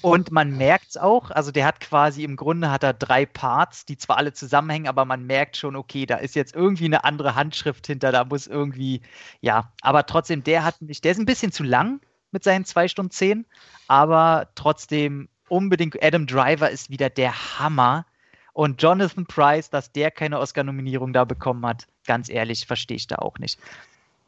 Und 0.00 0.30
man 0.30 0.56
merkt 0.56 0.90
es 0.90 0.96
auch, 0.96 1.30
also 1.30 1.50
der 1.50 1.64
hat 1.64 1.80
quasi 1.80 2.24
im 2.24 2.36
Grunde 2.36 2.70
hat 2.70 2.82
er 2.82 2.92
drei 2.92 3.24
Parts, 3.26 3.84
die 3.86 3.96
zwar 3.96 4.16
alle 4.16 4.32
zusammenhängen, 4.32 4.88
aber 4.88 5.04
man 5.04 5.26
merkt 5.26 5.56
schon, 5.56 5.76
okay, 5.76 6.06
da 6.06 6.16
ist 6.16 6.34
jetzt 6.34 6.54
irgendwie 6.54 6.84
eine 6.86 7.04
andere 7.04 7.34
Handschrift 7.34 7.86
hinter, 7.86 8.12
da 8.12 8.24
muss 8.24 8.46
irgendwie, 8.46 9.00
ja, 9.40 9.72
aber 9.80 10.06
trotzdem, 10.06 10.44
der 10.44 10.64
hat 10.64 10.80
mich, 10.82 11.00
der 11.00 11.12
ist 11.12 11.18
ein 11.18 11.26
bisschen 11.26 11.52
zu 11.52 11.62
lang 11.62 12.00
mit 12.30 12.44
seinen 12.44 12.64
zwei 12.64 12.88
Stunden 12.88 13.10
zehn, 13.10 13.46
aber 13.88 14.48
trotzdem 14.54 15.28
unbedingt, 15.48 16.02
Adam 16.02 16.26
Driver 16.26 16.70
ist 16.70 16.90
wieder 16.90 17.10
der 17.10 17.58
Hammer. 17.58 18.06
Und 18.54 18.82
Jonathan 18.82 19.24
Price, 19.24 19.70
dass 19.70 19.92
der 19.92 20.10
keine 20.10 20.38
Oscar-Nominierung 20.38 21.14
da 21.14 21.24
bekommen 21.24 21.64
hat, 21.64 21.86
ganz 22.06 22.28
ehrlich, 22.28 22.66
verstehe 22.66 22.98
ich 22.98 23.06
da 23.06 23.16
auch 23.16 23.38
nicht. 23.38 23.58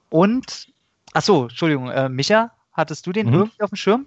Und, 0.08 0.72
ach 1.14 1.22
so, 1.22 1.44
Entschuldigung, 1.44 1.88
äh, 1.90 2.08
Micha, 2.10 2.50
hattest 2.72 3.06
du 3.06 3.12
den 3.12 3.28
Mhm. 3.28 3.32
irgendwie 3.34 3.62
auf 3.62 3.70
dem 3.70 3.76
Schirm? 3.76 4.06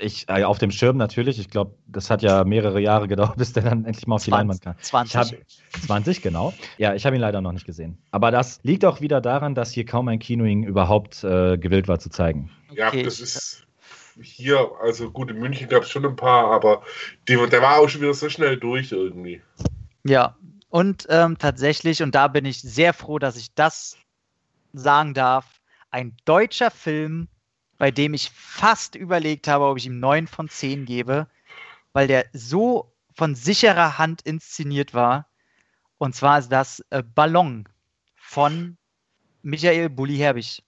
Ich, 0.00 0.28
äh, 0.28 0.42
auf 0.42 0.58
dem 0.58 0.72
Schirm 0.72 0.96
natürlich. 0.96 1.38
Ich 1.38 1.48
glaube, 1.48 1.76
das 1.86 2.10
hat 2.10 2.20
ja 2.22 2.42
mehrere 2.44 2.80
Jahre 2.80 3.06
gedauert, 3.08 3.36
bis 3.36 3.52
der 3.52 3.62
dann 3.62 3.84
endlich 3.84 4.06
mal 4.06 4.16
auf 4.16 4.24
die 4.24 4.32
Leinwand 4.32 4.60
kam. 4.60 4.74
20. 4.80 5.14
Ich 5.14 5.16
hab, 5.16 5.82
20, 5.86 6.20
genau. 6.20 6.52
Ja, 6.78 6.94
ich 6.94 7.06
habe 7.06 7.16
ihn 7.16 7.20
leider 7.22 7.40
noch 7.40 7.52
nicht 7.52 7.64
gesehen. 7.64 7.96
Aber 8.10 8.30
das 8.30 8.60
liegt 8.64 8.84
auch 8.84 9.00
wieder 9.00 9.20
daran, 9.20 9.54
dass 9.54 9.70
hier 9.70 9.86
kaum 9.86 10.08
ein 10.08 10.18
Kino 10.18 10.44
ihn 10.44 10.64
überhaupt 10.64 11.22
äh, 11.22 11.56
gewillt 11.56 11.86
war 11.88 12.00
zu 12.00 12.10
zeigen. 12.10 12.50
Ja, 12.72 12.88
Okay. 12.88 13.04
das 13.04 13.20
ist 13.20 13.64
hier, 14.20 14.70
also 14.82 15.10
gut, 15.10 15.30
in 15.30 15.38
München 15.38 15.68
gab 15.68 15.84
es 15.84 15.90
schon 15.90 16.04
ein 16.04 16.16
paar, 16.16 16.50
aber 16.50 16.82
die, 17.28 17.36
der 17.48 17.62
war 17.62 17.78
auch 17.78 17.88
schon 17.88 18.00
wieder 18.00 18.14
so 18.14 18.28
schnell 18.28 18.56
durch 18.56 18.90
irgendwie. 18.92 19.42
Ja, 20.04 20.36
und 20.68 21.06
ähm, 21.08 21.38
tatsächlich, 21.38 22.02
und 22.02 22.14
da 22.16 22.26
bin 22.28 22.44
ich 22.44 22.60
sehr 22.60 22.92
froh, 22.94 23.18
dass 23.20 23.36
ich 23.36 23.54
das 23.54 23.96
sagen 24.72 25.14
darf, 25.14 25.53
ein 25.94 26.16
deutscher 26.24 26.72
Film, 26.72 27.28
bei 27.78 27.92
dem 27.92 28.14
ich 28.14 28.30
fast 28.30 28.96
überlegt 28.96 29.46
habe, 29.46 29.66
ob 29.66 29.78
ich 29.78 29.86
ihm 29.86 30.00
9 30.00 30.26
von 30.26 30.48
10 30.48 30.86
gebe, 30.86 31.28
weil 31.92 32.08
der 32.08 32.26
so 32.32 32.92
von 33.14 33.36
sicherer 33.36 33.96
Hand 33.96 34.22
inszeniert 34.22 34.92
war. 34.92 35.28
Und 35.98 36.16
zwar 36.16 36.40
ist 36.40 36.50
das 36.50 36.84
äh, 36.90 37.04
Ballon 37.04 37.68
von 38.16 38.76
Michael 39.42 39.88
Bulli 39.88 40.16
Herbig. 40.16 40.64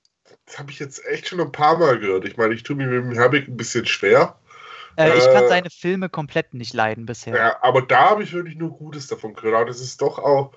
Das 0.46 0.60
habe 0.60 0.70
ich 0.70 0.78
jetzt 0.78 1.04
echt 1.06 1.26
schon 1.26 1.40
ein 1.40 1.50
paar 1.50 1.76
Mal 1.76 1.98
gehört. 1.98 2.24
Ich 2.24 2.36
meine, 2.36 2.54
ich 2.54 2.62
tue 2.62 2.76
mir 2.76 2.86
mit 2.86 3.02
dem 3.02 3.12
Herbig 3.12 3.48
ein 3.48 3.56
bisschen 3.56 3.84
schwer. 3.84 4.38
Äh, 4.96 5.18
ich 5.18 5.24
kann 5.24 5.44
Äh, 5.44 5.48
seine 5.48 5.70
Filme 5.70 6.08
komplett 6.08 6.54
nicht 6.54 6.72
leiden 6.72 7.04
bisher. 7.04 7.36
Ja, 7.36 7.62
aber 7.62 7.82
da 7.82 8.10
habe 8.10 8.22
ich 8.22 8.32
wirklich 8.32 8.54
nur 8.56 8.70
Gutes 8.70 9.08
davon 9.08 9.34
gehört. 9.34 9.56
Aber 9.56 9.64
das 9.66 9.80
ist 9.80 10.00
doch 10.00 10.20
auch 10.20 10.52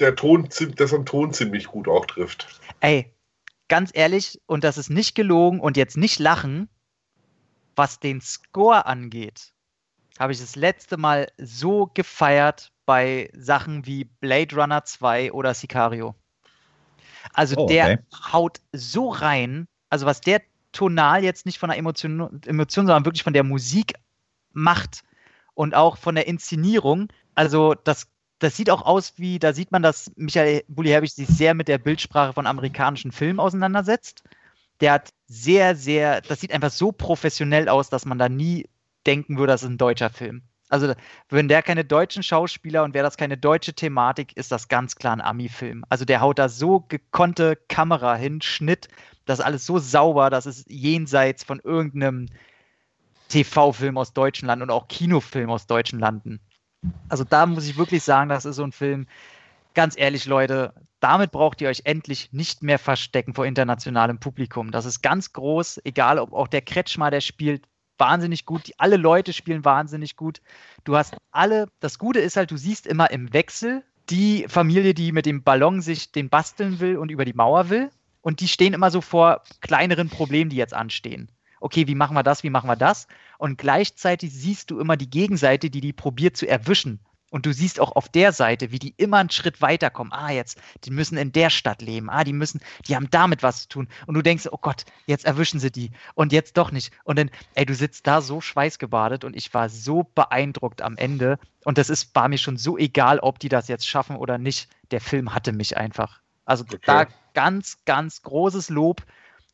der 0.00 0.14
Ton, 0.16 0.50
dass 0.50 0.92
er 0.92 0.98
den 0.98 1.06
Ton 1.06 1.32
ziemlich 1.32 1.66
gut 1.66 1.88
auch 1.88 2.04
trifft. 2.04 2.46
Ey, 2.80 3.14
ganz 3.72 3.90
ehrlich, 3.94 4.38
und 4.44 4.64
das 4.64 4.76
ist 4.76 4.90
nicht 4.90 5.14
gelogen 5.14 5.58
und 5.58 5.78
jetzt 5.78 5.96
nicht 5.96 6.18
lachen, 6.18 6.68
was 7.74 8.00
den 8.00 8.20
Score 8.20 8.84
angeht, 8.84 9.54
habe 10.18 10.34
ich 10.34 10.40
das 10.40 10.56
letzte 10.56 10.98
Mal 10.98 11.28
so 11.38 11.86
gefeiert 11.94 12.70
bei 12.84 13.30
Sachen 13.34 13.86
wie 13.86 14.04
Blade 14.04 14.54
Runner 14.54 14.84
2 14.84 15.32
oder 15.32 15.54
Sicario. 15.54 16.14
Also 17.32 17.56
Oh, 17.56 17.66
der 17.66 17.84
okay. 17.84 17.98
haut 18.30 18.60
so 18.72 19.08
rein, 19.08 19.66
also 19.88 20.04
was 20.04 20.20
der 20.20 20.42
tonal 20.72 21.24
jetzt 21.24 21.46
nicht 21.46 21.58
von 21.58 21.70
der 21.70 21.78
Emotion, 21.78 22.42
Emotion 22.44 22.84
sondern 22.84 23.06
wirklich 23.06 23.22
von 23.22 23.32
der 23.32 23.42
Musik 23.42 23.94
macht 24.52 25.02
und 25.54 25.74
auch 25.74 25.96
von 25.96 26.14
der 26.14 26.26
Inszenierung, 26.26 27.08
also 27.34 27.72
das, 27.72 28.11
das 28.42 28.56
sieht 28.56 28.70
auch 28.70 28.82
aus 28.82 29.14
wie, 29.18 29.38
da 29.38 29.52
sieht 29.52 29.70
man, 29.70 29.82
dass 29.82 30.10
Michael 30.16 30.64
Bulli-Herbig 30.66 31.12
sich 31.12 31.28
sehr 31.28 31.54
mit 31.54 31.68
der 31.68 31.78
Bildsprache 31.78 32.32
von 32.32 32.46
amerikanischen 32.46 33.12
Filmen 33.12 33.38
auseinandersetzt. 33.38 34.24
Der 34.80 34.92
hat 34.92 35.12
sehr, 35.28 35.76
sehr, 35.76 36.20
das 36.22 36.40
sieht 36.40 36.52
einfach 36.52 36.70
so 36.70 36.90
professionell 36.90 37.68
aus, 37.68 37.88
dass 37.88 38.04
man 38.04 38.18
da 38.18 38.28
nie 38.28 38.68
denken 39.06 39.38
würde, 39.38 39.52
das 39.52 39.62
ist 39.62 39.68
ein 39.68 39.78
deutscher 39.78 40.10
Film. 40.10 40.42
Also, 40.68 40.94
wenn 41.28 41.48
der 41.48 41.62
keine 41.62 41.84
deutschen 41.84 42.22
Schauspieler 42.22 42.82
und 42.82 42.94
wäre 42.94 43.04
das 43.04 43.16
keine 43.16 43.36
deutsche 43.36 43.74
Thematik, 43.74 44.36
ist 44.36 44.50
das 44.50 44.68
ganz 44.68 44.96
klar 44.96 45.14
ein 45.14 45.20
Ami-Film. 45.20 45.84
Also, 45.88 46.04
der 46.04 46.20
haut 46.20 46.38
da 46.38 46.48
so 46.48 46.80
gekonnte 46.80 47.56
Kamera 47.68 48.16
hin, 48.16 48.40
Schnitt, 48.40 48.88
das 49.24 49.38
ist 49.38 49.44
alles 49.44 49.66
so 49.66 49.78
sauber, 49.78 50.30
dass 50.30 50.46
es 50.46 50.64
jenseits 50.68 51.44
von 51.44 51.60
irgendeinem 51.60 52.26
TV-Film 53.28 53.98
aus 53.98 54.14
deutschen 54.14 54.46
Landen 54.46 54.64
und 54.64 54.70
auch 54.70 54.88
Kinofilm 54.88 55.50
aus 55.50 55.66
deutschen 55.66 56.00
Landen. 56.00 56.40
Also, 57.08 57.24
da 57.24 57.46
muss 57.46 57.66
ich 57.66 57.76
wirklich 57.76 58.02
sagen, 58.02 58.28
das 58.28 58.44
ist 58.44 58.56
so 58.56 58.64
ein 58.64 58.72
Film, 58.72 59.06
ganz 59.74 59.96
ehrlich, 59.96 60.26
Leute, 60.26 60.74
damit 61.00 61.32
braucht 61.32 61.60
ihr 61.60 61.68
euch 61.68 61.82
endlich 61.84 62.32
nicht 62.32 62.62
mehr 62.62 62.78
verstecken 62.78 63.34
vor 63.34 63.46
internationalem 63.46 64.18
Publikum. 64.18 64.70
Das 64.70 64.84
ist 64.84 65.02
ganz 65.02 65.32
groß, 65.32 65.80
egal 65.84 66.18
ob 66.18 66.32
auch 66.32 66.48
der 66.48 66.62
Kretschmer, 66.62 67.10
der 67.10 67.20
spielt 67.20 67.64
wahnsinnig 67.98 68.46
gut. 68.46 68.68
Die, 68.68 68.78
alle 68.78 68.96
Leute 68.96 69.32
spielen 69.32 69.64
wahnsinnig 69.64 70.16
gut. 70.16 70.40
Du 70.84 70.96
hast 70.96 71.16
alle, 71.30 71.68
das 71.80 71.98
Gute 71.98 72.20
ist 72.20 72.36
halt, 72.36 72.50
du 72.50 72.56
siehst 72.56 72.86
immer 72.86 73.10
im 73.10 73.32
Wechsel 73.32 73.82
die 74.10 74.46
Familie, 74.48 74.94
die 74.94 75.12
mit 75.12 75.26
dem 75.26 75.42
Ballon 75.42 75.80
sich 75.80 76.12
den 76.12 76.28
basteln 76.28 76.80
will 76.80 76.96
und 76.96 77.10
über 77.10 77.24
die 77.24 77.32
Mauer 77.32 77.70
will. 77.70 77.90
Und 78.20 78.40
die 78.40 78.48
stehen 78.48 78.74
immer 78.74 78.90
so 78.90 79.00
vor 79.00 79.42
kleineren 79.60 80.08
Problemen, 80.08 80.50
die 80.50 80.56
jetzt 80.56 80.74
anstehen. 80.74 81.30
Okay, 81.60 81.86
wie 81.86 81.94
machen 81.94 82.14
wir 82.14 82.22
das, 82.22 82.42
wie 82.42 82.50
machen 82.50 82.68
wir 82.68 82.76
das? 82.76 83.06
Und 83.42 83.58
gleichzeitig 83.58 84.32
siehst 84.32 84.70
du 84.70 84.78
immer 84.78 84.96
die 84.96 85.10
Gegenseite, 85.10 85.68
die 85.68 85.80
die 85.80 85.92
probiert 85.92 86.36
zu 86.36 86.46
erwischen 86.46 87.00
und 87.32 87.44
du 87.44 87.52
siehst 87.52 87.80
auch 87.80 87.96
auf 87.96 88.08
der 88.08 88.30
Seite, 88.30 88.70
wie 88.70 88.78
die 88.78 88.94
immer 88.98 89.16
einen 89.16 89.30
Schritt 89.30 89.60
weiterkommen. 89.60 90.12
Ah, 90.12 90.30
jetzt, 90.30 90.60
die 90.84 90.92
müssen 90.92 91.16
in 91.16 91.32
der 91.32 91.50
Stadt 91.50 91.82
leben. 91.82 92.08
Ah, 92.08 92.22
die 92.22 92.34
müssen, 92.34 92.60
die 92.86 92.94
haben 92.94 93.08
damit 93.10 93.42
was 93.42 93.62
zu 93.62 93.68
tun. 93.68 93.88
Und 94.06 94.14
du 94.14 94.22
denkst, 94.22 94.46
oh 94.52 94.58
Gott, 94.60 94.84
jetzt 95.06 95.24
erwischen 95.24 95.58
sie 95.58 95.72
die. 95.72 95.90
Und 96.14 96.30
jetzt 96.30 96.56
doch 96.56 96.70
nicht. 96.70 96.92
Und 97.02 97.18
dann, 97.18 97.30
ey, 97.54 97.66
du 97.66 97.74
sitzt 97.74 98.06
da 98.06 98.20
so 98.20 98.40
schweißgebadet 98.40 99.24
und 99.24 99.34
ich 99.34 99.52
war 99.52 99.68
so 99.70 100.04
beeindruckt 100.14 100.80
am 100.80 100.96
Ende. 100.96 101.40
Und 101.64 101.78
das 101.78 101.90
ist, 101.90 102.14
war 102.14 102.28
mir 102.28 102.38
schon 102.38 102.58
so 102.58 102.78
egal, 102.78 103.18
ob 103.18 103.40
die 103.40 103.48
das 103.48 103.66
jetzt 103.66 103.88
schaffen 103.88 104.14
oder 104.14 104.38
nicht. 104.38 104.68
Der 104.92 105.00
Film 105.00 105.34
hatte 105.34 105.52
mich 105.52 105.76
einfach. 105.76 106.20
Also 106.44 106.62
okay. 106.62 106.78
da 106.84 107.06
ganz, 107.34 107.78
ganz 107.86 108.22
großes 108.22 108.68
Lob. 108.68 109.02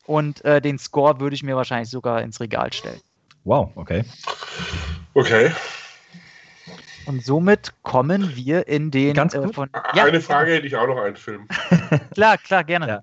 Und 0.04 0.44
äh, 0.44 0.60
den 0.60 0.78
Score 0.78 1.20
würde 1.20 1.36
ich 1.36 1.42
mir 1.42 1.56
wahrscheinlich 1.56 1.90
sogar 1.90 2.20
ins 2.22 2.40
Regal 2.40 2.72
stellen. 2.72 3.00
Wow, 3.44 3.70
okay. 3.76 4.04
Okay. 5.14 5.50
Und 7.06 7.24
somit 7.24 7.72
kommen 7.82 8.36
wir 8.36 8.68
in 8.68 8.90
den. 8.90 9.14
Ganz 9.14 9.34
äh, 9.34 9.48
von, 9.48 9.70
ja, 9.94 10.04
Eine 10.04 10.20
Frage 10.20 10.52
hätte 10.52 10.66
ich 10.66 10.76
auch 10.76 10.86
noch 10.86 10.98
einen 10.98 11.16
Film. 11.16 11.48
klar, 12.14 12.36
klar, 12.36 12.64
gerne. 12.64 12.86
Ja. 12.86 13.02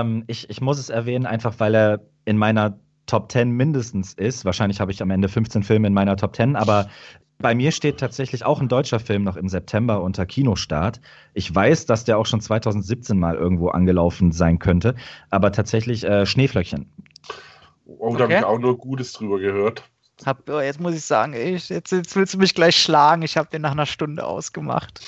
Ähm, 0.00 0.24
ich, 0.26 0.50
ich 0.50 0.60
muss 0.60 0.78
es 0.78 0.90
erwähnen, 0.90 1.26
einfach 1.26 1.54
weil 1.58 1.74
er 1.74 2.00
in 2.24 2.36
meiner 2.36 2.78
Top 3.06 3.30
10 3.30 3.50
mindestens 3.50 4.14
ist. 4.14 4.44
Wahrscheinlich 4.44 4.80
habe 4.80 4.90
ich 4.92 5.00
am 5.02 5.10
Ende 5.10 5.28
15 5.28 5.62
Filme 5.62 5.86
in 5.86 5.94
meiner 5.94 6.16
Top 6.16 6.34
10, 6.34 6.56
aber 6.56 6.88
bei 7.38 7.54
mir 7.54 7.72
steht 7.72 7.98
tatsächlich 7.98 8.44
auch 8.44 8.60
ein 8.60 8.68
deutscher 8.68 9.00
Film 9.00 9.24
noch 9.24 9.36
im 9.36 9.48
September 9.48 10.02
unter 10.02 10.26
Kinostart. 10.26 11.00
Ich 11.32 11.52
weiß, 11.54 11.86
dass 11.86 12.04
der 12.04 12.18
auch 12.18 12.26
schon 12.26 12.40
2017 12.40 13.18
mal 13.18 13.34
irgendwo 13.34 13.68
angelaufen 13.68 14.30
sein 14.32 14.58
könnte, 14.58 14.94
aber 15.30 15.50
tatsächlich 15.50 16.04
äh, 16.04 16.26
Schneeflöckchen. 16.26 16.90
Oh, 17.98 18.16
da 18.16 18.24
okay. 18.24 18.34
habe 18.34 18.34
ich 18.34 18.44
auch 18.44 18.58
nur 18.58 18.78
Gutes 18.78 19.12
drüber 19.12 19.38
gehört. 19.38 19.82
Hab, 20.24 20.48
oh, 20.48 20.60
jetzt 20.60 20.80
muss 20.80 20.94
ich 20.94 21.04
sagen, 21.04 21.32
ich, 21.32 21.68
jetzt, 21.70 21.92
jetzt, 21.92 22.14
willst 22.14 22.34
du 22.34 22.38
mich 22.38 22.54
gleich 22.54 22.76
schlagen. 22.76 23.22
Ich 23.22 23.36
habe 23.36 23.48
den 23.50 23.62
nach 23.62 23.72
einer 23.72 23.86
Stunde 23.86 24.24
ausgemacht. 24.24 25.00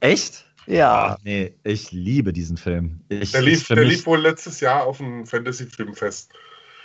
Echt? 0.00 0.44
Ja. 0.66 1.16
Ach, 1.16 1.24
nee, 1.24 1.54
ich 1.62 1.92
liebe 1.92 2.32
diesen 2.32 2.56
Film. 2.56 3.00
Ich, 3.08 3.32
der 3.32 3.42
lief, 3.42 3.68
der 3.68 3.84
lief 3.84 4.06
wohl 4.06 4.20
letztes 4.20 4.60
Jahr 4.60 4.84
auf 4.84 4.98
dem 4.98 5.26
Fantasy-Filmfest. 5.26 6.32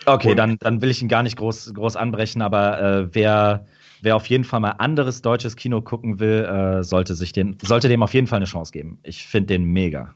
Okay, 0.05 0.35
dann, 0.35 0.57
dann 0.59 0.81
will 0.81 0.89
ich 0.89 1.01
ihn 1.01 1.07
gar 1.07 1.23
nicht 1.23 1.37
groß, 1.37 1.73
groß 1.73 1.95
anbrechen, 1.95 2.41
aber 2.41 2.81
äh, 2.81 3.07
wer, 3.13 3.65
wer 4.01 4.15
auf 4.15 4.25
jeden 4.27 4.43
Fall 4.43 4.59
mal 4.59 4.71
anderes 4.71 5.21
deutsches 5.21 5.55
Kino 5.55 5.81
gucken 5.81 6.19
will, 6.19 6.43
äh, 6.45 6.83
sollte, 6.83 7.15
sich 7.15 7.33
den, 7.33 7.57
sollte 7.61 7.87
dem 7.87 8.03
auf 8.03 8.13
jeden 8.13 8.27
Fall 8.27 8.37
eine 8.37 8.45
Chance 8.45 8.71
geben. 8.71 8.99
Ich 9.03 9.25
finde 9.25 9.47
den 9.47 9.65
mega. 9.65 10.13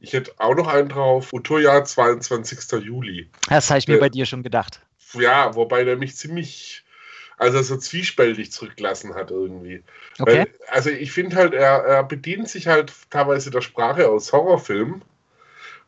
Ich 0.00 0.12
hätte 0.12 0.32
auch 0.38 0.54
noch 0.54 0.68
einen 0.68 0.88
drauf. 0.88 1.32
Utoya, 1.32 1.84
22. 1.84 2.84
Juli. 2.84 3.28
Das 3.48 3.68
habe 3.70 3.78
ich 3.80 3.88
mir 3.88 3.96
äh, 3.96 4.00
bei 4.00 4.08
dir 4.08 4.26
schon 4.26 4.42
gedacht 4.42 4.80
ja, 5.14 5.54
wobei 5.54 5.84
der 5.84 5.96
mich 5.96 6.16
ziemlich, 6.16 6.84
also 7.36 7.62
so 7.62 7.76
zwiespältig 7.76 8.52
zurückgelassen 8.52 9.14
hat 9.14 9.30
irgendwie. 9.30 9.82
Okay. 10.18 10.38
Weil, 10.38 10.46
also 10.68 10.90
ich 10.90 11.12
finde 11.12 11.36
halt, 11.36 11.54
er, 11.54 11.84
er 11.84 12.04
bedient 12.04 12.48
sich 12.48 12.66
halt 12.66 12.92
teilweise 13.10 13.50
der 13.50 13.60
Sprache 13.60 14.08
aus 14.08 14.32
Horrorfilmen. 14.32 15.02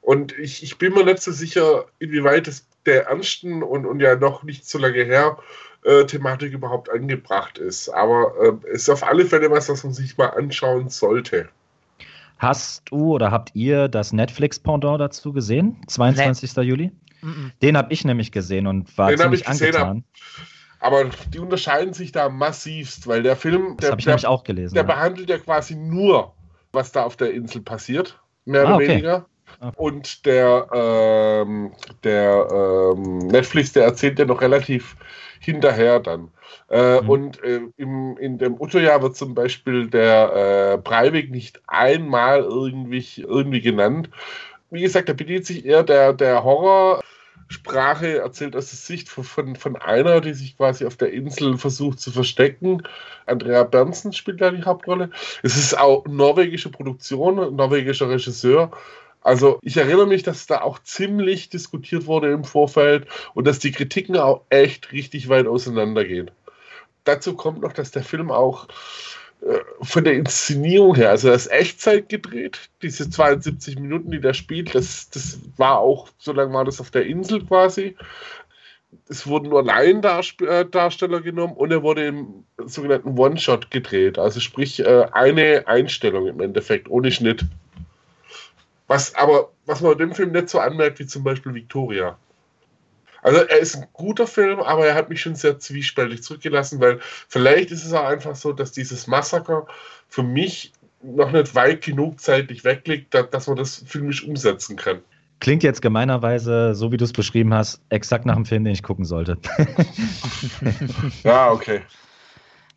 Und 0.00 0.36
ich, 0.38 0.62
ich 0.62 0.78
bin 0.78 0.94
mir 0.94 1.04
nicht 1.04 1.22
so 1.22 1.32
sicher, 1.32 1.86
inwieweit 1.98 2.48
es 2.48 2.66
der 2.86 3.06
ernsten 3.06 3.62
und, 3.62 3.84
und 3.84 4.00
ja 4.00 4.16
noch 4.16 4.42
nicht 4.42 4.66
so 4.66 4.78
lange 4.78 5.04
her 5.04 5.38
äh, 5.84 6.04
Thematik 6.04 6.52
überhaupt 6.52 6.88
angebracht 6.88 7.58
ist. 7.58 7.90
Aber 7.90 8.34
äh, 8.40 8.68
es 8.68 8.82
ist 8.82 8.88
auf 8.88 9.02
alle 9.02 9.26
Fälle 9.26 9.50
was, 9.50 9.68
was 9.68 9.84
man 9.84 9.92
sich 9.92 10.16
mal 10.16 10.28
anschauen 10.28 10.88
sollte. 10.88 11.50
Hast 12.40 12.84
du 12.86 13.14
oder 13.14 13.30
habt 13.30 13.54
ihr 13.54 13.88
das 13.88 14.14
Netflix-Pendant 14.14 14.98
dazu 14.98 15.30
gesehen? 15.30 15.76
22. 15.88 16.56
Nee. 16.56 16.62
Juli? 16.62 16.92
Den 17.60 17.76
habe 17.76 17.92
ich 17.92 18.02
nämlich 18.02 18.32
gesehen 18.32 18.66
und 18.66 18.96
war 18.96 19.10
Den 19.10 19.18
ziemlich 19.18 19.46
angetan. 19.46 20.04
aber 20.80 21.04
die 21.34 21.38
unterscheiden 21.38 21.92
sich 21.92 22.12
da 22.12 22.30
massivst, 22.30 23.06
weil 23.06 23.22
der 23.22 23.36
Film, 23.36 23.76
das 23.76 23.90
der, 23.90 23.98
ich 23.98 24.22
der, 24.22 24.30
auch 24.30 24.42
gelesen, 24.42 24.74
der 24.74 24.84
ja. 24.84 24.86
behandelt 24.86 25.28
ja 25.28 25.36
quasi 25.36 25.74
nur, 25.74 26.32
was 26.72 26.92
da 26.92 27.02
auf 27.02 27.18
der 27.18 27.34
Insel 27.34 27.60
passiert, 27.60 28.18
mehr 28.46 28.62
ah, 28.62 28.64
oder 28.64 28.74
okay. 28.76 28.88
weniger. 28.88 29.26
Okay. 29.60 29.74
Und 29.76 30.24
der, 30.24 30.66
ähm, 30.72 31.72
der 32.04 32.48
ähm, 32.50 33.18
Netflix, 33.18 33.74
der 33.74 33.84
erzählt 33.84 34.18
ja 34.18 34.24
noch 34.24 34.40
relativ 34.40 34.96
hinterher 35.40 35.98
dann. 35.98 36.28
Äh, 36.68 37.00
mhm. 37.00 37.08
Und 37.10 37.42
äh, 37.42 37.60
im, 37.76 38.16
in 38.18 38.38
dem 38.38 38.60
Uttoja 38.60 39.02
wird 39.02 39.16
zum 39.16 39.34
Beispiel 39.34 39.88
der 39.88 40.74
äh, 40.74 40.78
Breivik 40.78 41.32
nicht 41.32 41.60
einmal 41.66 42.42
irgendwie, 42.42 43.04
irgendwie 43.22 43.60
genannt 43.60 44.10
wie 44.70 44.82
gesagt, 44.82 45.08
da 45.08 45.12
bedient 45.12 45.46
sich 45.46 45.64
eher 45.64 45.82
der, 45.82 46.12
der 46.12 46.44
Horrorsprache, 46.44 48.18
erzählt 48.18 48.56
aus 48.56 48.70
der 48.70 48.78
Sicht 48.78 49.08
von, 49.08 49.24
von, 49.24 49.56
von, 49.56 49.76
einer, 49.76 50.20
die 50.20 50.32
sich 50.32 50.56
quasi 50.56 50.86
auf 50.86 50.96
der 50.96 51.12
Insel 51.12 51.58
versucht 51.58 52.00
zu 52.00 52.12
verstecken. 52.12 52.82
Andrea 53.26 53.64
Bernsen 53.64 54.12
spielt 54.12 54.40
da 54.40 54.50
die 54.50 54.62
Hauptrolle. 54.62 55.10
Es 55.42 55.56
ist 55.56 55.78
auch 55.78 56.06
norwegische 56.06 56.70
Produktion, 56.70 57.56
norwegischer 57.56 58.08
Regisseur. 58.08 58.70
Also 59.22 59.58
ich 59.62 59.76
erinnere 59.76 60.06
mich, 60.06 60.22
dass 60.22 60.46
da 60.46 60.62
auch 60.62 60.78
ziemlich 60.80 61.50
diskutiert 61.50 62.06
wurde 62.06 62.32
im 62.32 62.44
Vorfeld 62.44 63.06
und 63.34 63.46
dass 63.46 63.58
die 63.58 63.72
Kritiken 63.72 64.16
auch 64.16 64.42
echt 64.48 64.92
richtig 64.92 65.28
weit 65.28 65.46
auseinandergehen. 65.46 66.30
Dazu 67.04 67.34
kommt 67.34 67.60
noch, 67.60 67.72
dass 67.72 67.90
der 67.90 68.02
Film 68.02 68.30
auch 68.30 68.68
äh, 69.42 69.58
von 69.82 70.04
der 70.04 70.14
Inszenierung 70.14 70.94
her, 70.94 71.10
also 71.10 71.28
das 71.28 71.46
Echtzeit 71.46 72.08
gedreht, 72.08 72.70
diese 72.82 73.08
72 73.08 73.78
Minuten, 73.78 74.10
die 74.10 74.20
der 74.20 74.34
spielt, 74.34 74.74
das, 74.74 75.08
das 75.10 75.38
war 75.56 75.78
auch, 75.78 76.08
so 76.18 76.32
lange 76.32 76.52
war 76.52 76.64
das 76.64 76.80
auf 76.80 76.90
der 76.90 77.06
Insel 77.06 77.44
quasi. 77.44 77.96
Es 79.08 79.26
wurden 79.26 79.48
nur 79.48 79.62
Laiendarsteller 79.62 81.18
äh, 81.18 81.22
genommen 81.22 81.54
und 81.54 81.70
er 81.70 81.82
wurde 81.82 82.06
im 82.06 82.44
sogenannten 82.58 83.18
One-Shot 83.18 83.70
gedreht, 83.70 84.18
also 84.18 84.40
sprich 84.40 84.80
äh, 84.80 85.06
eine 85.12 85.66
Einstellung 85.66 86.26
im 86.26 86.40
Endeffekt, 86.40 86.90
ohne 86.90 87.10
Schnitt. 87.10 87.44
Was 88.90 89.14
aber, 89.14 89.52
was 89.66 89.80
man 89.82 89.96
dem 89.98 90.12
Film 90.12 90.32
nicht 90.32 90.48
so 90.48 90.58
anmerkt, 90.58 90.98
wie 90.98 91.06
zum 91.06 91.22
Beispiel 91.22 91.54
Victoria. 91.54 92.18
Also 93.22 93.38
er 93.38 93.58
ist 93.60 93.76
ein 93.76 93.86
guter 93.92 94.26
Film, 94.26 94.58
aber 94.58 94.84
er 94.84 94.96
hat 94.96 95.08
mich 95.08 95.20
schon 95.20 95.36
sehr 95.36 95.60
zwiespältig 95.60 96.24
zurückgelassen, 96.24 96.80
weil 96.80 96.98
vielleicht 97.28 97.70
ist 97.70 97.84
es 97.84 97.92
auch 97.92 98.04
einfach 98.04 98.34
so, 98.34 98.52
dass 98.52 98.72
dieses 98.72 99.06
Massaker 99.06 99.68
für 100.08 100.24
mich 100.24 100.72
noch 101.04 101.30
nicht 101.30 101.54
weit 101.54 101.84
genug 101.84 102.18
zeitlich 102.18 102.64
wegliegt, 102.64 103.14
dass 103.14 103.46
man 103.46 103.56
das 103.56 103.84
filmisch 103.86 104.24
umsetzen 104.24 104.74
kann. 104.74 104.98
Klingt 105.38 105.62
jetzt 105.62 105.82
gemeinerweise, 105.82 106.74
so 106.74 106.90
wie 106.90 106.96
du 106.96 107.04
es 107.04 107.12
beschrieben 107.12 107.54
hast, 107.54 107.80
exakt 107.90 108.26
nach 108.26 108.34
dem 108.34 108.44
Film, 108.44 108.64
den 108.64 108.72
ich 108.72 108.82
gucken 108.82 109.04
sollte. 109.04 109.38
ja, 111.22 111.48
okay. 111.52 111.82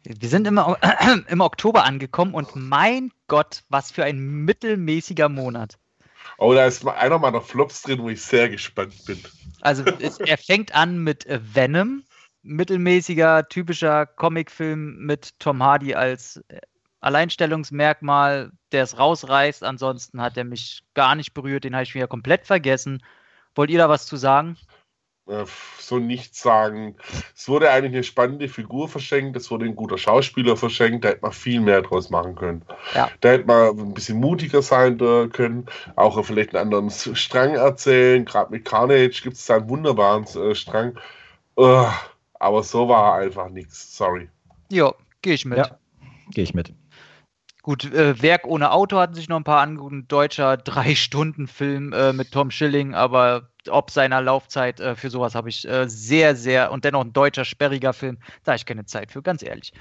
Wir 0.04 0.30
sind 0.30 0.46
im, 0.46 0.60
im 1.28 1.42
Oktober 1.42 1.86
angekommen 1.86 2.36
und 2.36 2.56
mein 2.56 3.10
Gott, 3.28 3.64
was 3.70 3.90
für 3.90 4.04
ein 4.04 4.20
mittelmäßiger 4.20 5.28
Monat. 5.28 5.80
Oh, 6.38 6.54
da 6.54 6.66
ist 6.66 6.86
einer 6.88 7.20
meiner 7.20 7.42
Flops 7.42 7.82
drin, 7.82 8.02
wo 8.02 8.10
ich 8.10 8.22
sehr 8.22 8.50
gespannt 8.50 9.06
bin. 9.06 9.20
Also 9.62 9.84
er 9.84 10.38
fängt 10.38 10.76
an 10.76 11.00
mit 11.00 11.26
Venom, 11.28 12.04
mittelmäßiger, 12.42 13.48
typischer 13.48 14.06
Comicfilm 14.06 14.98
mit 15.06 15.40
Tom 15.40 15.64
Hardy 15.64 15.96
als 15.96 16.44
äh, 16.50 16.60
Alleinstellungsmerkmal, 17.00 18.52
der 18.72 18.84
es 18.84 18.98
rausreißt. 18.98 19.64
Ansonsten 19.64 20.22
hat 20.22 20.38
er 20.38 20.44
mich 20.44 20.84
gar 20.94 21.16
nicht 21.16 21.34
berührt, 21.34 21.64
den 21.64 21.76
habe 21.76 21.84
ich 21.84 21.96
wieder 21.96 22.08
komplett 22.08 22.46
vergessen. 22.46 23.04
Wollt 23.56 23.70
ihr 23.70 23.78
da 23.78 23.90
was 23.90 24.06
zu 24.06 24.18
sagen? 24.18 24.58
Äh, 25.26 25.46
so 25.80 26.00
nichts 26.00 26.42
sagen. 26.42 26.98
Es 27.36 27.48
wurde 27.48 27.72
eigentlich 27.72 27.94
eine 27.94 28.04
spannende 28.04 28.50
Figur 28.50 28.90
verschenkt, 28.90 29.38
es 29.38 29.50
wurde 29.50 29.66
ein 29.66 29.76
guter 29.76 29.98
Schauspieler 29.98 30.58
verschenkt, 30.58 31.06
da 31.06 31.10
hätte 31.10 31.22
man 31.22 31.32
viel 31.32 31.62
mehr 31.62 31.82
draus 31.82 32.10
machen 32.10 32.36
können. 32.36 32.66
Ja. 32.94 33.10
Da 33.22 33.30
hätte 33.30 33.46
man 33.46 33.70
ein 33.70 33.94
bisschen 33.94 34.20
mutiger 34.20 34.62
sein 34.62 34.98
können, 34.98 35.68
auch 35.96 36.24
vielleicht 36.26 36.56
einen 36.56 36.74
anderen 36.74 36.90
Strang 36.90 37.56
erzählen. 37.56 38.26
Gerade 38.26 38.52
mit 38.52 38.66
Carnage 38.66 39.22
gibt 39.24 39.38
es 39.38 39.46
da 39.46 39.56
einen 39.58 39.70
wunderbaren 39.70 40.26
äh, 40.26 40.56
Strang. 40.56 40.98
Uh, 41.56 41.86
aber 42.34 42.64
so 42.64 42.90
war 42.90 43.16
einfach 43.16 43.48
nichts. 43.50 43.96
Sorry. 43.96 44.28
Ja, 44.70 44.94
gehe 45.22 45.36
ich 45.36 45.46
mit. 45.46 45.60
Ja, 45.60 45.78
gehe 46.32 46.44
ich 46.44 46.54
mit. 46.54 46.74
Gut, 47.62 47.86
äh, 47.94 48.22
Werk 48.22 48.46
ohne 48.46 48.72
Auto 48.72 48.98
hatten 48.98 49.14
sich 49.14 49.30
noch 49.30 49.38
ein 49.38 49.46
paar 49.46 49.62
angeguckt. 49.62 49.94
Ein 49.94 50.08
deutscher 50.10 50.58
Drei-Stunden-Film 50.58 51.94
äh, 51.94 52.12
mit 52.12 52.32
Tom 52.32 52.52
Schilling, 52.52 52.94
aber 52.94 53.53
ob 53.70 53.92
seiner 53.92 54.22
Laufzeit 54.22 54.80
äh, 54.80 54.96
für 54.96 55.10
sowas 55.10 55.36
habe 55.36 55.50
ich 55.50 55.68
äh, 55.68 55.88
sehr, 55.88 56.36
sehr 56.36 56.72
und 56.72 56.84
dennoch 56.86 57.02
ein 57.02 57.14
deutscher, 57.14 57.46
sperriger 57.46 57.94
Film, 57.94 58.18
da 58.44 58.52
habe 58.52 58.58
ich 58.58 58.66
keine 58.66 58.86
Zeit 58.86 59.12
für, 59.12 59.22
ganz 59.22 59.44
ehrlich. 59.44 59.74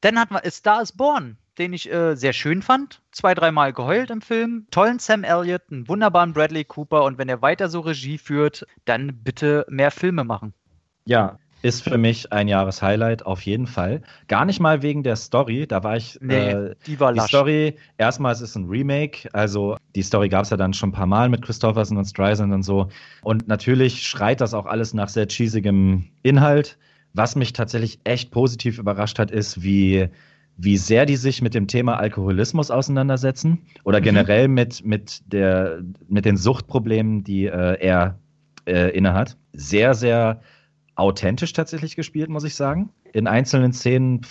Dann 0.00 0.18
hatten 0.18 0.34
wir 0.34 0.44
A 0.44 0.50
Star 0.50 0.82
is 0.82 0.92
Born, 0.92 1.36
den 1.58 1.72
ich 1.72 1.90
äh, 1.90 2.16
sehr 2.16 2.32
schön 2.32 2.62
fand. 2.62 3.00
Zwei, 3.12 3.34
dreimal 3.34 3.72
geheult 3.72 4.10
im 4.10 4.20
Film. 4.20 4.66
Tollen 4.70 4.98
Sam 4.98 5.22
Elliott, 5.22 5.62
einen 5.70 5.88
wunderbaren 5.88 6.32
Bradley 6.32 6.64
Cooper 6.64 7.04
und 7.04 7.18
wenn 7.18 7.28
er 7.28 7.42
weiter 7.42 7.68
so 7.68 7.80
Regie 7.80 8.18
führt, 8.18 8.66
dann 8.84 9.22
bitte 9.22 9.64
mehr 9.68 9.90
Filme 9.90 10.24
machen. 10.24 10.54
Ja, 11.04 11.38
ist 11.62 11.82
für 11.82 11.96
mich 11.96 12.32
ein 12.32 12.48
Jahreshighlight 12.48 13.24
auf 13.24 13.40
jeden 13.42 13.66
Fall. 13.66 14.02
Gar 14.28 14.44
nicht 14.44 14.60
mal 14.60 14.82
wegen 14.82 15.02
der 15.02 15.16
Story, 15.16 15.66
da 15.66 15.82
war 15.84 15.96
ich. 15.96 16.18
Nee, 16.20 16.50
äh, 16.50 16.74
die 16.86 16.98
war 17.00 17.12
die 17.12 17.20
lasch. 17.20 17.28
Story, 17.28 17.76
erstmal 17.98 18.32
es 18.32 18.40
ist 18.40 18.56
ein 18.56 18.68
Remake, 18.68 19.28
also 19.32 19.76
die 19.94 20.02
Story 20.02 20.28
gab 20.28 20.44
es 20.44 20.50
ja 20.50 20.56
dann 20.56 20.74
schon 20.74 20.90
ein 20.90 20.92
paar 20.92 21.06
Mal 21.06 21.28
mit 21.28 21.42
Christopherson 21.42 21.96
und 21.96 22.04
Streisand 22.04 22.52
und 22.52 22.62
so. 22.62 22.88
Und 23.22 23.46
natürlich 23.48 24.02
schreit 24.06 24.40
das 24.40 24.54
auch 24.54 24.66
alles 24.66 24.92
nach 24.92 25.08
sehr 25.08 25.26
cheesigem 25.28 26.08
Inhalt. 26.22 26.78
Was 27.14 27.36
mich 27.36 27.52
tatsächlich 27.52 28.00
echt 28.04 28.30
positiv 28.30 28.78
überrascht 28.78 29.18
hat, 29.18 29.30
ist, 29.30 29.62
wie, 29.62 30.08
wie 30.56 30.76
sehr 30.78 31.04
die 31.06 31.16
sich 31.16 31.42
mit 31.42 31.54
dem 31.54 31.66
Thema 31.66 31.96
Alkoholismus 31.98 32.70
auseinandersetzen 32.70 33.66
oder 33.84 34.00
Mhm. 34.00 34.04
generell 34.04 34.48
mit, 34.48 34.84
mit, 34.84 35.20
der, 35.30 35.82
mit 36.08 36.24
den 36.24 36.36
Suchtproblemen, 36.38 37.22
die 37.22 37.44
äh, 37.46 37.78
er 37.80 38.18
äh, 38.66 38.96
innehat. 38.96 39.36
Sehr, 39.52 39.92
sehr 39.94 40.40
authentisch 41.02 41.52
tatsächlich 41.52 41.96
gespielt, 41.96 42.30
muss 42.30 42.44
ich 42.44 42.54
sagen. 42.54 42.90
In 43.12 43.26
einzelnen 43.26 43.72
Szenen 43.72 44.22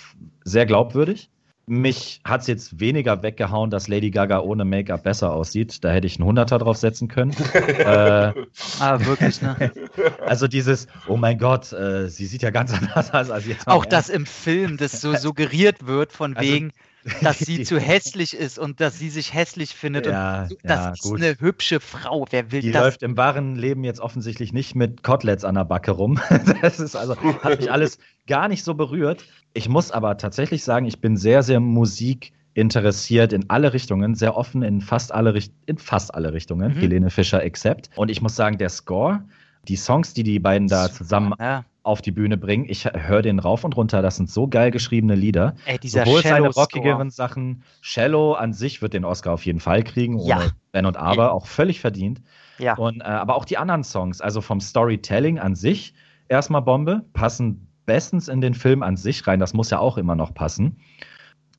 sehr 0.43 0.66
glaubwürdig. 0.66 1.30
Mich 1.67 2.22
hat 2.25 2.41
es 2.41 2.48
jetzt 2.48 2.80
weniger 2.80 3.22
weggehauen, 3.24 3.69
dass 3.69 3.88
Lady 3.88 4.09
Gaga 4.09 4.40
ohne 4.40 4.66
Make-up 4.66 5.03
besser 5.03 5.32
aussieht. 5.32 5.83
Da 5.83 5.91
hätte 5.91 6.08
ich 6.08 6.17
einen 6.17 6.25
Hunderter 6.27 6.58
drauf 6.58 6.75
setzen 6.77 7.08
können. 7.08 7.32
äh, 7.53 8.33
Ah, 8.80 9.06
wirklich, 9.06 9.41
ne? 9.41 9.72
also 10.25 10.48
dieses, 10.48 10.88
oh 11.08 11.17
mein 11.17 11.38
Gott, 11.38 11.72
äh, 11.72 12.09
sie 12.09 12.25
sieht 12.25 12.41
ja 12.41 12.50
ganz 12.50 12.74
anders 12.74 13.14
aus 13.14 13.30
als 13.30 13.45
jetzt. 13.45 13.67
Auch 13.67 13.83
im 13.83 13.90
dass 13.90 14.09
im 14.09 14.25
Film 14.25 14.77
das 14.77 15.00
so 15.01 15.16
suggeriert 15.16 15.85
wird, 15.85 16.11
von 16.11 16.35
Also- 16.35 16.50
wegen, 16.51 16.72
dass 17.21 17.39
sie 17.39 17.63
zu 17.63 17.80
hässlich 17.80 18.35
ist 18.35 18.59
und 18.59 18.80
dass 18.80 18.97
sie 18.99 19.09
sich 19.09 19.33
hässlich 19.33 19.73
findet. 19.75 20.05
Ja, 20.05 20.43
und 20.43 20.49
so, 20.49 20.55
ja, 20.55 20.59
das 20.63 20.99
ist 20.99 21.03
gut. 21.03 21.21
eine 21.21 21.35
hübsche 21.39 21.80
Frau. 21.80 22.25
Wer 22.30 22.51
will 22.51 22.61
Die 22.61 22.71
das? 22.71 22.83
läuft 22.83 23.03
im 23.03 23.17
wahren 23.17 23.55
Leben 23.55 23.83
jetzt 23.83 23.99
offensichtlich 23.99 24.53
nicht 24.53 24.75
mit 24.75 25.03
Koteletts 25.03 25.43
an 25.45 25.55
der 25.55 25.65
Backe 25.65 25.91
rum. 25.91 26.19
Das 26.61 26.80
ist 26.80 26.95
also, 26.95 27.15
hat 27.43 27.59
mich 27.59 27.71
alles 27.71 27.97
gar 28.27 28.47
nicht 28.47 28.63
so 28.63 28.73
berührt. 28.73 29.25
Ich 29.53 29.67
muss 29.67 29.91
aber 29.91 30.17
tatsächlich 30.17 30.63
sagen, 30.63 30.85
ich 30.85 30.99
bin 30.99 31.17
sehr, 31.17 31.43
sehr 31.43 31.59
Musik 31.59 32.33
interessiert 32.53 33.33
in 33.33 33.49
alle 33.49 33.73
Richtungen, 33.73 34.13
sehr 34.15 34.35
offen 34.35 34.61
in 34.61 34.81
fast 34.81 35.13
alle, 35.13 35.33
Richt 35.33 35.53
in 35.65 35.77
fast 35.77 36.13
alle 36.13 36.33
Richtungen, 36.33 36.73
Mhm. 36.75 36.80
Helene 36.80 37.09
Fischer 37.09 37.43
except. 37.43 37.89
Und 37.95 38.09
ich 38.09 38.21
muss 38.21 38.35
sagen, 38.35 38.57
der 38.57 38.69
Score, 38.69 39.23
die 39.67 39.75
Songs, 39.77 40.13
die 40.13 40.23
die 40.23 40.39
beiden 40.39 40.67
da 40.67 40.91
zusammen 40.91 41.33
Ja. 41.39 41.63
Auf 41.84 42.01
die 42.01 42.11
Bühne 42.11 42.38
bringen, 42.38 42.66
ich 42.68 42.85
höre 42.85 43.22
den 43.22 43.40
rauf 43.40 43.64
und 43.64 43.76
runter, 43.76 44.01
das 44.01 44.18
sind 44.18 44.30
so 44.30 44.48
geil 44.48 44.69
geschriebene 44.72 45.16
Lieder. 45.16 45.56
Ey, 45.66 45.80
dieser 45.80 46.06
Sowohl 46.06 46.22
seine 46.22 46.50
rockigeren 46.50 47.10
Sachen, 47.10 47.64
Shallow 47.82 48.34
an 48.34 48.53
sich 48.53 48.82
wird 48.82 48.93
den 48.93 49.03
Oscar 49.03 49.34
auf 49.34 49.45
jeden 49.45 49.60
Fall 49.60 49.84
kriegen, 49.84 50.16
ohne 50.16 50.30
Ja. 50.30 50.42
Wenn 50.72 50.85
und 50.85 50.98
Aber, 50.98 51.34
auch 51.34 51.48
völlig 51.48 51.80
verdient. 51.80 52.22
Ja. 52.60 52.76
Und, 52.76 53.01
äh, 53.01 53.06
aber 53.06 53.35
auch 53.35 53.45
die 53.45 53.58
anderen 53.58 53.84
Songs, 53.84 54.22
also 54.22 54.42
vom 54.42 54.61
Storytelling 54.61 55.40
an 55.40 55.56
sich, 55.56 55.93
erstmal 56.30 56.61
Bombe, 56.61 57.03
passen 57.14 57.68
bestens 57.85 58.27
in 58.27 58.42
den 58.42 58.53
Film 58.53 58.84
an 58.84 58.95
sich 58.95 59.26
rein. 59.26 59.40
Das 59.40 59.53
muss 59.53 59.72
ja 59.72 59.80
auch 59.80 59.98
immer 59.98 60.16
noch 60.16 60.34
passen. 60.34 60.77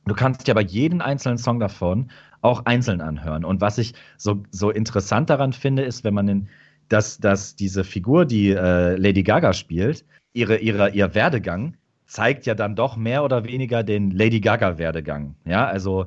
Du 0.07 0.15
kannst 0.15 0.47
dir 0.47 0.53
aber 0.53 0.63
jeden 0.63 1.01
einzelnen 1.01 1.39
Song 1.39 1.61
davon 1.61 2.11
auch 2.41 2.65
einzeln 2.65 3.01
anhören. 3.01 3.45
Und 3.45 3.61
was 3.61 3.79
ich 3.79 3.95
so, 4.17 4.43
so 4.51 4.71
interessant 4.71 5.31
daran 5.31 5.53
finde, 5.53 5.83
ist, 5.83 6.05
wenn 6.05 6.15
man 6.15 6.27
den, 6.27 6.49
dass, 6.93 7.19
dass 7.19 7.57
diese 7.57 7.85
Figur, 7.85 8.27
die 8.27 8.51
äh, 8.51 8.97
Lady 8.97 9.23
Gaga 9.23 9.53
spielt, 9.53 10.05
ihre, 10.33 10.59
ihre, 10.59 10.91
ihr 10.91 11.15
Werdegang 11.15 11.77
zeigt 12.07 12.45
ja 12.47 12.55
dann 12.55 12.77
doch 12.77 12.97
mehr 12.97 13.25
oder 13.25 13.45
weniger 13.45 13.83
den 13.83 14.11
Lady 14.11 14.41
Gaga-Werdegang. 14.41 15.35
Ja, 15.47 15.67
also 15.67 16.07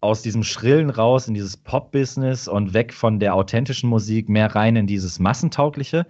aus 0.00 0.22
diesem 0.22 0.42
Schrillen 0.42 0.88
raus 0.90 1.28
in 1.28 1.34
dieses 1.34 1.56
Pop-Business 1.58 2.48
und 2.48 2.72
weg 2.72 2.94
von 2.94 3.20
der 3.20 3.34
authentischen 3.34 3.90
Musik 3.90 4.28
mehr 4.28 4.54
rein 4.54 4.76
in 4.76 4.86
dieses 4.86 5.18
Massentaugliche. 5.18 6.06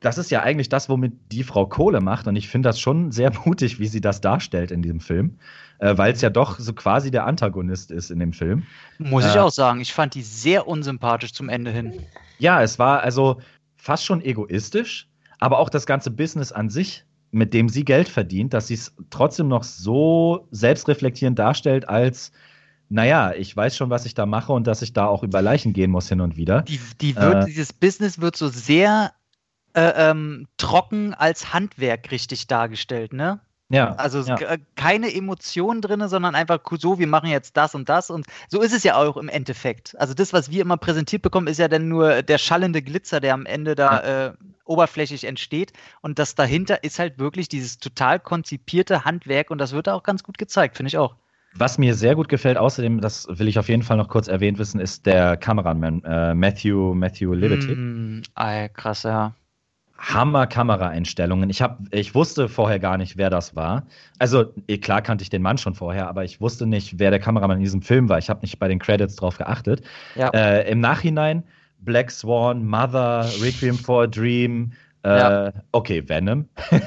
Das 0.00 0.18
ist 0.18 0.30
ja 0.30 0.42
eigentlich 0.42 0.68
das, 0.68 0.90
womit 0.90 1.14
die 1.32 1.44
Frau 1.44 1.64
Kohle 1.66 2.00
macht. 2.02 2.26
Und 2.26 2.36
ich 2.36 2.48
finde 2.48 2.68
das 2.68 2.78
schon 2.78 3.10
sehr 3.10 3.32
mutig, 3.46 3.78
wie 3.78 3.86
sie 3.86 4.02
das 4.02 4.20
darstellt 4.20 4.70
in 4.70 4.82
diesem 4.82 5.00
Film. 5.00 5.38
Äh, 5.78 5.96
Weil 5.96 6.12
es 6.12 6.20
ja 6.20 6.28
doch 6.28 6.58
so 6.58 6.74
quasi 6.74 7.10
der 7.10 7.24
Antagonist 7.26 7.90
ist 7.90 8.10
in 8.10 8.18
dem 8.18 8.34
Film. 8.34 8.64
Muss 8.98 9.24
ich 9.24 9.34
Äh, 9.34 9.38
auch 9.38 9.50
sagen. 9.50 9.80
Ich 9.80 9.94
fand 9.94 10.14
die 10.14 10.22
sehr 10.22 10.68
unsympathisch 10.68 11.32
zum 11.32 11.48
Ende 11.48 11.70
hin. 11.70 11.94
Ja, 12.38 12.62
es 12.62 12.78
war 12.78 13.02
also 13.02 13.40
fast 13.76 14.04
schon 14.04 14.20
egoistisch, 14.22 15.08
aber 15.38 15.58
auch 15.58 15.68
das 15.68 15.86
ganze 15.86 16.10
Business 16.10 16.52
an 16.52 16.70
sich, 16.70 17.04
mit 17.30 17.52
dem 17.52 17.68
sie 17.68 17.84
Geld 17.84 18.08
verdient, 18.08 18.54
dass 18.54 18.68
sie 18.68 18.74
es 18.74 18.94
trotzdem 19.10 19.48
noch 19.48 19.64
so 19.64 20.46
selbstreflektierend 20.50 21.38
darstellt, 21.38 21.88
als, 21.88 22.32
naja, 22.88 23.32
ich 23.32 23.56
weiß 23.56 23.76
schon, 23.76 23.90
was 23.90 24.06
ich 24.06 24.14
da 24.14 24.24
mache 24.24 24.52
und 24.52 24.66
dass 24.66 24.82
ich 24.82 24.92
da 24.92 25.06
auch 25.06 25.22
über 25.22 25.42
Leichen 25.42 25.72
gehen 25.72 25.90
muss 25.90 26.08
hin 26.08 26.20
und 26.20 26.36
wieder. 26.36 26.62
Die, 26.62 26.80
die 27.00 27.16
wird, 27.16 27.42
Äh. 27.42 27.44
dieses 27.46 27.72
Business 27.72 28.20
wird 28.20 28.36
so 28.36 28.48
sehr 28.48 29.12
äh, 29.74 30.10
ähm, 30.10 30.46
trocken 30.56 31.12
als 31.14 31.52
Handwerk 31.52 32.10
richtig 32.12 32.46
dargestellt, 32.46 33.12
ne? 33.12 33.40
Ja, 33.74 33.94
Also 33.96 34.20
ja. 34.22 34.36
k- 34.36 34.58
keine 34.76 35.14
Emotionen 35.14 35.80
drin, 35.80 36.06
sondern 36.08 36.34
einfach 36.34 36.60
so, 36.78 36.98
wir 36.98 37.06
machen 37.06 37.28
jetzt 37.28 37.56
das 37.56 37.74
und 37.74 37.88
das. 37.88 38.10
Und 38.10 38.26
so 38.48 38.60
ist 38.60 38.72
es 38.72 38.82
ja 38.84 38.96
auch 38.96 39.16
im 39.16 39.28
Endeffekt. 39.28 39.94
Also 39.98 40.14
das, 40.14 40.32
was 40.32 40.50
wir 40.50 40.62
immer 40.62 40.76
präsentiert 40.76 41.22
bekommen, 41.22 41.46
ist 41.46 41.58
ja 41.58 41.68
dann 41.68 41.88
nur 41.88 42.22
der 42.22 42.38
schallende 42.38 42.82
Glitzer, 42.82 43.20
der 43.20 43.34
am 43.34 43.46
Ende 43.46 43.74
da 43.74 44.26
äh, 44.28 44.32
oberflächlich 44.64 45.24
entsteht. 45.24 45.72
Und 46.00 46.18
das 46.18 46.34
dahinter 46.34 46.84
ist 46.84 46.98
halt 46.98 47.18
wirklich 47.18 47.48
dieses 47.48 47.78
total 47.78 48.20
konzipierte 48.20 49.04
Handwerk 49.04 49.50
und 49.50 49.58
das 49.58 49.72
wird 49.72 49.86
da 49.86 49.94
auch 49.94 50.02
ganz 50.02 50.22
gut 50.22 50.38
gezeigt, 50.38 50.76
finde 50.76 50.88
ich 50.88 50.98
auch. 50.98 51.14
Was 51.56 51.78
mir 51.78 51.94
sehr 51.94 52.16
gut 52.16 52.28
gefällt, 52.28 52.58
außerdem, 52.58 53.00
das 53.00 53.28
will 53.30 53.46
ich 53.46 53.60
auf 53.60 53.68
jeden 53.68 53.84
Fall 53.84 53.96
noch 53.96 54.08
kurz 54.08 54.26
erwähnt 54.26 54.58
wissen, 54.58 54.80
ist 54.80 55.06
der 55.06 55.36
Kameramann, 55.36 56.02
äh, 56.04 56.34
Matthew, 56.34 56.94
Matthew 56.94 57.32
Liberty. 57.32 57.76
Mm, 57.76 58.22
ey, 58.36 58.68
krass, 58.70 59.04
ja. 59.04 59.34
Hammer 60.12 60.46
Kameraeinstellungen. 60.46 61.48
Ich 61.50 61.62
hab, 61.62 61.78
ich 61.90 62.14
wusste 62.14 62.48
vorher 62.48 62.78
gar 62.78 62.98
nicht, 62.98 63.16
wer 63.16 63.30
das 63.30 63.56
war. 63.56 63.86
Also 64.18 64.52
eh, 64.68 64.78
klar 64.78 65.00
kannte 65.02 65.22
ich 65.22 65.30
den 65.30 65.42
Mann 65.42 65.56
schon 65.56 65.74
vorher, 65.74 66.08
aber 66.08 66.24
ich 66.24 66.40
wusste 66.40 66.66
nicht, 66.66 66.98
wer 66.98 67.10
der 67.10 67.20
Kameramann 67.20 67.56
in 67.58 67.62
diesem 67.62 67.82
Film 67.82 68.08
war. 68.08 68.18
Ich 68.18 68.28
habe 68.28 68.40
nicht 68.40 68.58
bei 68.58 68.68
den 68.68 68.78
Credits 68.78 69.16
drauf 69.16 69.38
geachtet. 69.38 69.82
Ja. 70.14 70.28
Äh, 70.30 70.70
Im 70.70 70.80
Nachhinein 70.80 71.44
Black 71.78 72.10
Swan, 72.10 72.64
Mother, 72.66 73.26
Requiem 73.40 73.76
for 73.76 74.04
a 74.04 74.06
Dream. 74.06 74.72
Äh, 75.04 75.08
Ja. 75.08 75.52
Okay, 75.72 76.06
Venom. 76.08 76.48
äh, 76.70 76.80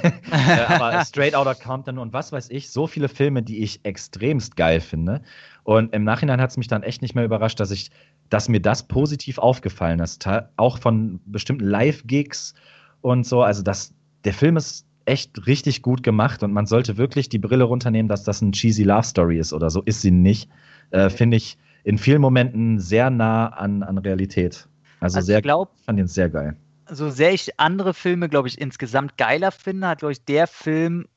aber 0.68 1.04
Straight 1.06 1.36
Outta 1.36 1.54
Compton 1.54 1.98
und 1.98 2.14
was 2.14 2.32
weiß 2.32 2.50
ich, 2.50 2.70
so 2.70 2.88
viele 2.88 3.10
Filme, 3.10 3.42
die 3.44 3.64
ich 3.64 3.84
extremst 3.84 4.56
geil 4.56 4.80
finde. 4.80 5.22
Und 5.64 5.94
im 5.94 6.04
Nachhinein 6.04 6.40
hat 6.40 6.52
es 6.52 6.58
mich 6.58 6.68
dann 6.68 6.84
echt 6.84 7.02
nicht 7.02 7.14
mehr 7.16 7.26
überrascht, 7.26 7.60
dass 7.60 7.72
ich, 7.72 7.90
dass 8.30 8.48
mir 8.48 8.62
das 8.62 8.88
positiv 8.88 9.38
aufgefallen 9.38 10.00
ist. 10.00 10.28
Auch 10.56 10.78
von 10.80 11.20
bestimmten 11.26 11.66
Live-Gigs 11.66 12.54
und 13.02 13.26
so. 13.26 13.42
Also 13.44 13.64
das, 13.64 13.94
der 14.24 14.34
Film 14.34 14.58
ist 14.58 14.86
echt 15.06 15.48
richtig 15.48 15.82
gut 15.82 16.04
gemacht 16.04 16.44
und 16.44 16.52
man 16.52 16.66
sollte 16.66 16.98
wirklich 16.98 17.30
die 17.30 17.40
Brille 17.40 17.64
runternehmen, 17.64 18.10
dass 18.10 18.24
das 18.24 18.42
ein 18.42 18.52
cheesy 18.52 18.84
Love 18.84 19.04
Story 19.04 19.40
ist 19.40 19.54
oder 19.54 19.70
so. 19.70 19.82
Ist 19.84 20.02
sie 20.02 20.12
nicht. 20.12 20.50
Äh, 20.92 21.10
Finde 21.10 21.38
ich 21.38 21.58
in 21.84 21.98
vielen 21.98 22.22
Momenten 22.22 22.80
sehr 22.80 23.10
nah 23.10 23.48
an, 23.48 23.84
an 23.84 23.98
Realität. 23.98 24.68
Also, 25.00 25.18
Also 25.18 25.28
sehr, 25.28 25.38
ich 25.38 25.44
glaube, 25.44 25.72
fand 25.86 26.00
den 26.00 26.08
sehr 26.08 26.30
geil. 26.30 26.58
so 26.90 27.10
sehr 27.10 27.34
ich 27.34 27.60
andere 27.60 27.94
Filme, 27.94 28.28
glaube 28.30 28.48
ich, 28.50 28.60
insgesamt 28.60 29.18
geiler 29.18 29.52
finde, 29.52 29.88
hat, 29.88 30.00
glaube 30.00 30.12
ich, 30.12 30.26
der 30.26 30.48
Film 30.48 31.08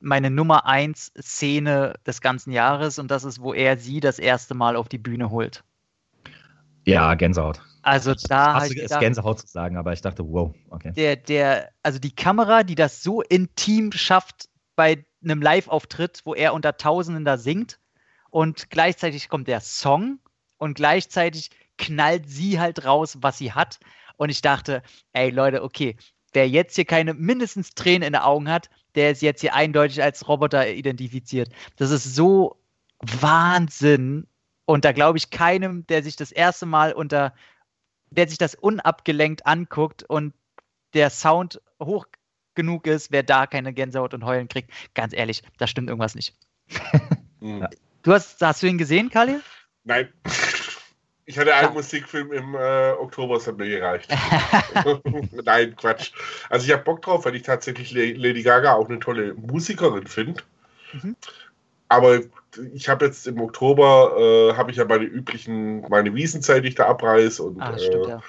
meine 0.00 0.30
Nummer 0.30 0.66
eins 0.66 1.12
Szene 1.20 1.94
des 2.04 2.20
ganzen 2.20 2.50
Jahres 2.50 2.98
und 2.98 3.10
das 3.10 3.22
ist, 3.24 3.40
wo 3.40 3.52
er 3.54 3.76
sie 3.76 4.00
das 4.00 4.18
erste 4.18 4.54
Mal 4.54 4.74
auf 4.74 4.88
die 4.88 4.98
Bühne 4.98 5.30
holt. 5.30 5.62
Ja, 6.84 7.14
Gänsehaut. 7.14 7.60
Also 7.86 8.14
da 8.14 8.54
Hasse 8.54 8.60
halt 8.60 8.72
es 8.72 8.82
gedacht, 8.82 9.00
Gänsehaut 9.00 9.38
zu 9.38 9.46
sagen, 9.46 9.76
aber 9.76 9.92
ich 9.92 10.00
dachte, 10.00 10.24
wow, 10.26 10.52
okay. 10.70 10.92
der, 10.92 11.14
der, 11.14 11.70
also 11.84 12.00
die 12.00 12.14
Kamera, 12.14 12.64
die 12.64 12.74
das 12.74 13.00
so 13.04 13.22
intim 13.22 13.92
schafft 13.92 14.48
bei 14.74 15.06
einem 15.22 15.40
Live-Auftritt, 15.40 16.22
wo 16.24 16.34
er 16.34 16.52
unter 16.52 16.76
Tausenden 16.76 17.24
da 17.24 17.36
singt 17.36 17.78
und 18.30 18.70
gleichzeitig 18.70 19.28
kommt 19.28 19.46
der 19.46 19.60
Song 19.60 20.18
und 20.58 20.74
gleichzeitig 20.74 21.50
knallt 21.78 22.28
sie 22.28 22.58
halt 22.58 22.84
raus, 22.84 23.18
was 23.20 23.38
sie 23.38 23.52
hat. 23.52 23.78
Und 24.16 24.30
ich 24.30 24.42
dachte, 24.42 24.82
ey 25.12 25.30
Leute, 25.30 25.62
okay, 25.62 25.96
wer 26.32 26.48
jetzt 26.48 26.74
hier 26.74 26.86
keine 26.86 27.14
mindestens 27.14 27.70
Tränen 27.74 28.02
in 28.02 28.14
den 28.14 28.22
Augen 28.22 28.50
hat, 28.50 28.68
der 28.96 29.12
ist 29.12 29.22
jetzt 29.22 29.42
hier 29.42 29.54
eindeutig 29.54 30.02
als 30.02 30.26
Roboter 30.26 30.68
identifiziert. 30.68 31.50
Das 31.76 31.92
ist 31.92 32.16
so 32.16 32.56
Wahnsinn. 32.98 34.26
Und 34.64 34.84
da 34.84 34.90
glaube 34.90 35.18
ich 35.18 35.30
keinem, 35.30 35.86
der 35.86 36.02
sich 36.02 36.16
das 36.16 36.32
erste 36.32 36.66
Mal 36.66 36.92
unter, 36.92 37.32
der 38.16 38.28
sich 38.28 38.38
das 38.38 38.54
unabgelenkt 38.54 39.46
anguckt 39.46 40.02
und 40.02 40.34
der 40.94 41.10
Sound 41.10 41.60
hoch 41.82 42.06
genug 42.54 42.86
ist, 42.86 43.12
wer 43.12 43.22
da 43.22 43.46
keine 43.46 43.72
Gänsehaut 43.72 44.14
und 44.14 44.24
Heulen 44.24 44.48
kriegt. 44.48 44.70
Ganz 44.94 45.12
ehrlich, 45.12 45.42
da 45.58 45.66
stimmt 45.66 45.88
irgendwas 45.88 46.14
nicht. 46.14 46.34
Hm. 47.38 47.66
Du 48.02 48.14
hast, 48.14 48.40
hast 48.40 48.62
du 48.62 48.66
ihn 48.66 48.78
gesehen, 48.78 49.10
Kali? 49.10 49.36
Nein. 49.84 50.08
Ich 51.26 51.38
hatte 51.38 51.54
einen 51.54 51.68
Ja. 51.68 51.74
Musikfilm 51.74 52.32
im 52.32 52.54
äh, 52.54 52.92
Oktober, 52.92 53.34
das 53.34 53.46
hat 53.46 53.58
mir 53.58 53.68
gereicht. 53.68 54.10
Nein, 55.44 55.76
Quatsch. 55.76 56.12
Also 56.48 56.66
ich 56.66 56.72
habe 56.72 56.82
Bock 56.82 57.02
drauf, 57.02 57.26
weil 57.26 57.34
ich 57.36 57.42
tatsächlich 57.42 57.92
Lady 57.92 58.42
Gaga 58.42 58.72
auch 58.72 58.88
eine 58.88 59.00
tolle 59.00 59.34
Musikerin 59.34 60.06
finde. 60.06 60.42
Mhm. 60.94 61.14
Aber 61.88 62.20
ich 62.74 62.88
habe 62.88 63.04
jetzt 63.06 63.26
im 63.26 63.40
Oktober, 63.40 64.16
äh, 64.18 64.56
habe 64.56 64.70
ich 64.70 64.76
ja 64.76 64.84
meine 64.84 65.04
üblichen, 65.04 65.82
meine 65.88 66.14
Wiesenzeit, 66.14 66.64
die 66.64 66.68
ich 66.68 66.74
da 66.74 66.86
abreiß. 66.86 67.40
Und 67.40 67.60
Ah, 67.62 67.78
stimmt, 67.78 68.06
äh, 68.06 68.10
ja. 68.10 68.20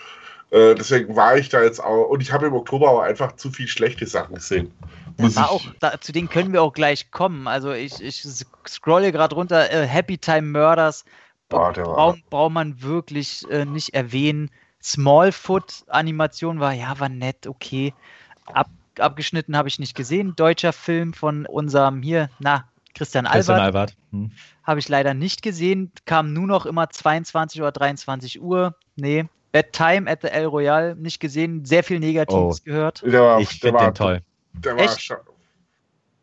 äh, 0.72 0.76
deswegen 0.76 1.16
war 1.16 1.38
ich 1.38 1.50
da 1.50 1.62
jetzt 1.62 1.84
auch, 1.84 2.10
und 2.10 2.22
ich 2.22 2.32
habe 2.32 2.48
im 2.48 2.54
Oktober 2.54 2.90
auch 2.92 3.02
einfach 3.02 3.36
zu 3.36 3.52
viel 3.52 3.68
schlechte 3.68 4.06
Sachen 4.06 4.36
gesehen. 4.36 4.72
Ich- 5.20 5.38
auch, 5.38 5.62
da, 5.80 6.00
zu 6.00 6.12
denen 6.12 6.30
können 6.30 6.54
wir 6.54 6.62
auch 6.62 6.74
gleich 6.74 7.10
kommen. 7.12 7.48
Also 7.48 7.72
ich, 7.72 8.02
ich 8.04 8.24
scrolle 8.68 9.12
gerade 9.12 9.34
runter, 9.36 9.72
äh, 9.72 9.88
Happy 9.88 10.18
Time 10.18 10.44
Murders 10.44 11.06
war- 11.50 11.74
braucht 11.74 12.30
braucht 12.30 12.52
man 12.54 12.82
wirklich 12.82 13.50
äh, 13.50 13.66
nicht 13.66 13.94
erwähnen. 13.96 14.52
Smallfoot-Animation 14.84 16.60
war, 16.60 16.74
ja, 16.74 17.00
war 17.00 17.10
nett, 17.10 17.48
okay. 17.48 17.94
Ab, 18.54 18.68
abgeschnitten 19.00 19.58
habe 19.58 19.68
ich 19.68 19.80
nicht 19.80 19.96
gesehen. 19.96 20.36
Deutscher 20.36 20.74
Film 20.74 21.14
von 21.14 21.46
unserem 21.46 22.02
hier, 22.02 22.30
na, 22.40 22.68
Christian 22.98 23.26
Christian 23.26 23.60
Albert, 23.60 23.92
Albert. 23.92 23.98
Hm. 24.12 24.32
habe 24.64 24.80
ich 24.80 24.90
leider 24.90 25.14
nicht 25.14 25.42
gesehen. 25.42 25.92
Kam 26.06 26.34
nur 26.34 26.48
noch 26.48 26.66
immer 26.66 26.90
22 26.90 27.62
oder 27.62 27.72
23 27.72 28.42
Uhr. 28.42 28.76
Nee. 28.96 29.26
Bad 29.52 29.72
Time 29.72 30.10
at 30.12 30.22
the 30.22 30.28
El 30.28 30.46
Royale, 30.46 30.96
nicht 30.96 31.20
gesehen. 31.20 31.64
Sehr 31.66 31.84
viel 31.84 32.00
Negatives 32.00 32.60
Oh. 32.62 32.64
gehört. 32.66 33.02
Der 33.06 33.22
war, 33.22 33.40
Ich 33.40 33.60
finde 33.60 33.80
den 33.80 33.94
toll. 33.94 34.22
Der 34.54 34.76
war 34.76 34.84
Echt? 34.84 35.00
scha- 35.00 35.20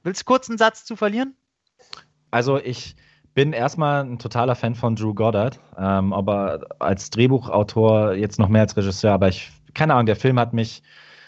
Willst 0.02 0.20
du 0.22 0.24
kurz 0.26 0.48
einen 0.48 0.58
Satz 0.58 0.84
zu 0.84 0.96
verlieren? 0.96 1.34
Also 2.30 2.58
ich 2.58 2.94
bin 3.32 3.52
erstmal 3.52 4.04
ein 4.04 4.18
totaler 4.18 4.54
Fan 4.54 4.74
von 4.74 4.94
Drew 4.96 5.14
Goddard, 5.14 5.58
ähm, 5.78 6.12
aber 6.12 6.60
als 6.78 7.10
Drehbuchautor 7.10 8.12
jetzt 8.12 8.38
noch 8.38 8.48
mehr 8.48 8.62
als 8.62 8.76
Regisseur, 8.76 9.12
aber 9.12 9.28
ich, 9.28 9.50
keine 9.72 9.94
Ahnung, 9.94 10.06
der 10.06 10.16
Film 10.16 10.38
hat 10.38 10.52
mich, 10.52 10.82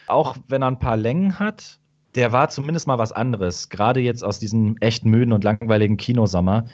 auch 0.07 0.37
wenn 0.49 0.63
er 0.63 0.69
ein 0.69 0.79
paar 0.79 0.97
Längen 0.97 1.39
hat, 1.39 1.79
der 2.17 2.33
war 2.33 2.49
zumindest 2.49 2.87
mal 2.87 2.99
was 2.99 3.13
anderes, 3.13 3.69
gerade 3.69 4.01
jetzt 4.01 4.25
aus 4.25 4.39
diesem 4.39 4.77
echt 4.81 5.05
müden 5.05 5.33
und 5.33 5.45
langweiligen 5.45 5.97
Kinosommer. 5.97 6.65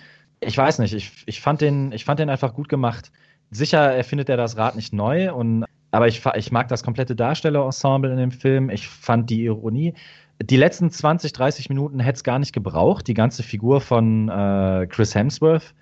Ich 0.41 0.57
weiß 0.57 0.79
nicht, 0.79 0.95
ich, 0.95 1.25
ich, 1.27 1.41
fand 1.41 1.61
den, 1.61 1.93
ich 1.93 2.05
fand 2.05 2.21
den 2.21 2.31
einfach 2.31 2.55
gut 2.55 2.69
gemacht. 2.69 3.13
Sicher 3.51 3.93
erfindet 3.93 4.29
er 4.29 4.37
das 4.37 4.57
Rad 4.57 4.77
nicht 4.77 4.93
neu, 4.93 5.33
und, 5.33 5.65
aber 5.91 6.09
ich, 6.09 6.23
ich 6.37 6.53
mag 6.53 6.69
das 6.69 6.83
komplette 6.83 7.15
Darstellerensemble 7.17 8.11
in 8.11 8.17
dem 8.17 8.31
Film. 8.31 8.71
Ich 8.71 8.89
fand 8.89 9.29
die 9.29 9.45
Ironie. 9.45 9.95
Die 10.43 10.57
letzten 10.57 10.91
20, 10.91 11.33
30 11.33 11.69
Minuten 11.69 12.01
hätte 12.01 12.17
es 12.17 12.25
gar 12.25 12.39
nicht 12.39 12.53
gebraucht. 12.53 13.07
Die 13.07 13.15
ganze 13.15 13.43
Figur 13.43 13.81
von 13.81 14.29
äh, 14.29 14.87
Chris 14.89 15.15
Hemsworth 15.15 15.75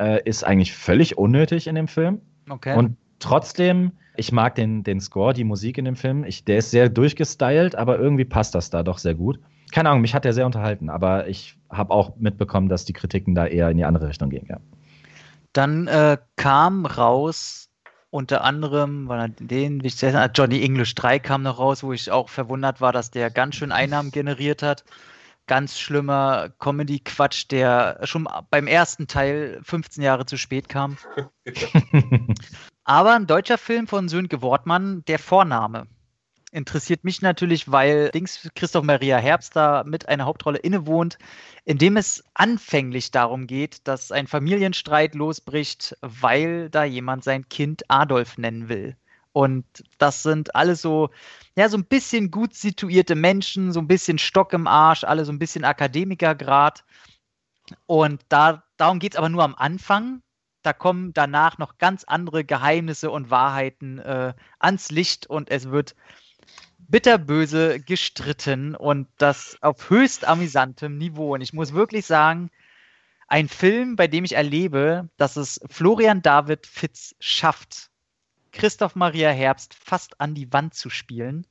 äh, 0.00 0.22
ist 0.24 0.44
eigentlich 0.44 0.72
völlig 0.72 1.18
unnötig 1.18 1.66
in 1.66 1.74
dem 1.74 1.88
Film. 1.88 2.20
Okay. 2.48 2.76
Und 2.76 2.96
trotzdem, 3.18 3.92
ich 4.16 4.32
mag 4.32 4.54
den, 4.54 4.82
den 4.82 5.00
Score, 5.00 5.32
die 5.32 5.44
Musik 5.44 5.78
in 5.78 5.84
dem 5.84 5.96
Film. 5.96 6.24
Ich, 6.24 6.44
der 6.44 6.58
ist 6.58 6.70
sehr 6.70 6.88
durchgestylt, 6.88 7.74
aber 7.74 7.98
irgendwie 7.98 8.24
passt 8.24 8.54
das 8.54 8.70
da 8.70 8.82
doch 8.82 8.98
sehr 8.98 9.14
gut. 9.14 9.38
Keine 9.72 9.88
Ahnung, 9.90 10.02
mich 10.02 10.14
hat 10.14 10.24
der 10.24 10.32
sehr 10.32 10.46
unterhalten, 10.46 10.90
aber 10.90 11.28
ich 11.28 11.56
habe 11.70 11.92
auch 11.92 12.16
mitbekommen, 12.16 12.68
dass 12.68 12.84
die 12.84 12.92
Kritiken 12.92 13.34
da 13.34 13.46
eher 13.46 13.70
in 13.70 13.76
die 13.76 13.84
andere 13.84 14.08
Richtung 14.08 14.30
gehen. 14.30 14.46
Ja. 14.48 14.58
Dann 15.52 15.86
äh, 15.86 16.18
kam 16.36 16.86
raus, 16.86 17.68
unter 18.10 18.42
anderem, 18.42 19.08
weil 19.08 19.30
den, 19.30 19.82
wie 19.84 19.86
ich 19.86 20.00
Johnny 20.34 20.62
English 20.62 20.94
3 20.96 21.20
kam 21.20 21.42
noch 21.42 21.60
raus, 21.60 21.84
wo 21.84 21.92
ich 21.92 22.10
auch 22.10 22.28
verwundert 22.28 22.80
war, 22.80 22.92
dass 22.92 23.12
der 23.12 23.30
ganz 23.30 23.54
schön 23.54 23.70
Einnahmen 23.70 24.10
generiert 24.10 24.62
hat. 24.62 24.84
Ganz 25.46 25.78
schlimmer 25.78 26.48
Comedy-Quatsch, 26.58 27.46
der 27.50 28.00
schon 28.04 28.28
beim 28.50 28.66
ersten 28.66 29.06
Teil 29.06 29.60
15 29.62 30.02
Jahre 30.02 30.26
zu 30.26 30.36
spät 30.36 30.68
kam. 30.68 30.96
Aber 32.90 33.14
ein 33.14 33.28
deutscher 33.28 33.56
Film 33.56 33.86
von 33.86 34.08
Sönke 34.08 34.42
Wortmann, 34.42 35.04
der 35.04 35.20
Vorname. 35.20 35.86
Interessiert 36.50 37.04
mich 37.04 37.22
natürlich, 37.22 37.70
weil 37.70 38.10
Dings 38.10 38.50
Christoph 38.56 38.82
Maria 38.82 39.16
Herbst 39.16 39.54
da 39.54 39.84
mit 39.86 40.08
einer 40.08 40.24
Hauptrolle 40.24 40.58
innewohnt, 40.58 41.16
in 41.64 41.78
dem 41.78 41.96
es 41.96 42.24
anfänglich 42.34 43.12
darum 43.12 43.46
geht, 43.46 43.86
dass 43.86 44.10
ein 44.10 44.26
Familienstreit 44.26 45.14
losbricht, 45.14 45.96
weil 46.00 46.68
da 46.68 46.82
jemand 46.82 47.22
sein 47.22 47.48
Kind 47.48 47.84
Adolf 47.86 48.38
nennen 48.38 48.68
will. 48.68 48.96
Und 49.30 49.64
das 49.98 50.24
sind 50.24 50.56
alles 50.56 50.82
so, 50.82 51.10
ja, 51.54 51.68
so 51.68 51.76
ein 51.76 51.84
bisschen 51.84 52.32
gut 52.32 52.54
situierte 52.54 53.14
Menschen, 53.14 53.72
so 53.72 53.78
ein 53.78 53.86
bisschen 53.86 54.18
Stock 54.18 54.52
im 54.52 54.66
Arsch, 54.66 55.04
alle 55.04 55.24
so 55.24 55.30
ein 55.30 55.38
bisschen 55.38 55.62
Akademikergrad. 55.62 56.82
Und 57.86 58.20
da, 58.30 58.64
darum 58.78 58.98
geht 58.98 59.12
es 59.12 59.16
aber 59.16 59.28
nur 59.28 59.44
am 59.44 59.54
Anfang. 59.54 60.22
Da 60.62 60.72
kommen 60.72 61.12
danach 61.14 61.58
noch 61.58 61.78
ganz 61.78 62.04
andere 62.04 62.44
Geheimnisse 62.44 63.10
und 63.10 63.30
Wahrheiten 63.30 63.98
äh, 63.98 64.34
ans 64.58 64.90
Licht 64.90 65.26
und 65.26 65.50
es 65.50 65.70
wird 65.70 65.94
bitterböse 66.78 67.80
gestritten 67.80 68.74
und 68.74 69.08
das 69.16 69.56
auf 69.62 69.90
höchst 69.90 70.26
amüsantem 70.26 70.98
Niveau. 70.98 71.34
Und 71.34 71.40
ich 71.40 71.52
muss 71.52 71.72
wirklich 71.72 72.04
sagen, 72.04 72.50
ein 73.28 73.48
Film, 73.48 73.94
bei 73.94 74.08
dem 74.08 74.24
ich 74.24 74.34
erlebe, 74.34 75.08
dass 75.16 75.36
es 75.36 75.60
Florian 75.70 76.20
David 76.20 76.66
Fitz 76.66 77.14
schafft, 77.20 77.90
Christoph 78.52 78.96
Maria 78.96 79.30
Herbst 79.30 79.72
fast 79.74 80.20
an 80.20 80.34
die 80.34 80.52
Wand 80.52 80.74
zu 80.74 80.90
spielen, 80.90 81.46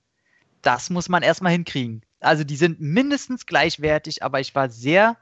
das 0.61 0.89
muss 0.89 1.07
man 1.07 1.23
erstmal 1.23 1.53
hinkriegen. 1.53 2.03
Also 2.19 2.43
die 2.43 2.57
sind 2.57 2.81
mindestens 2.81 3.45
gleichwertig, 3.45 4.23
aber 4.23 4.41
ich 4.41 4.53
war 4.55 4.69
sehr 4.69 5.15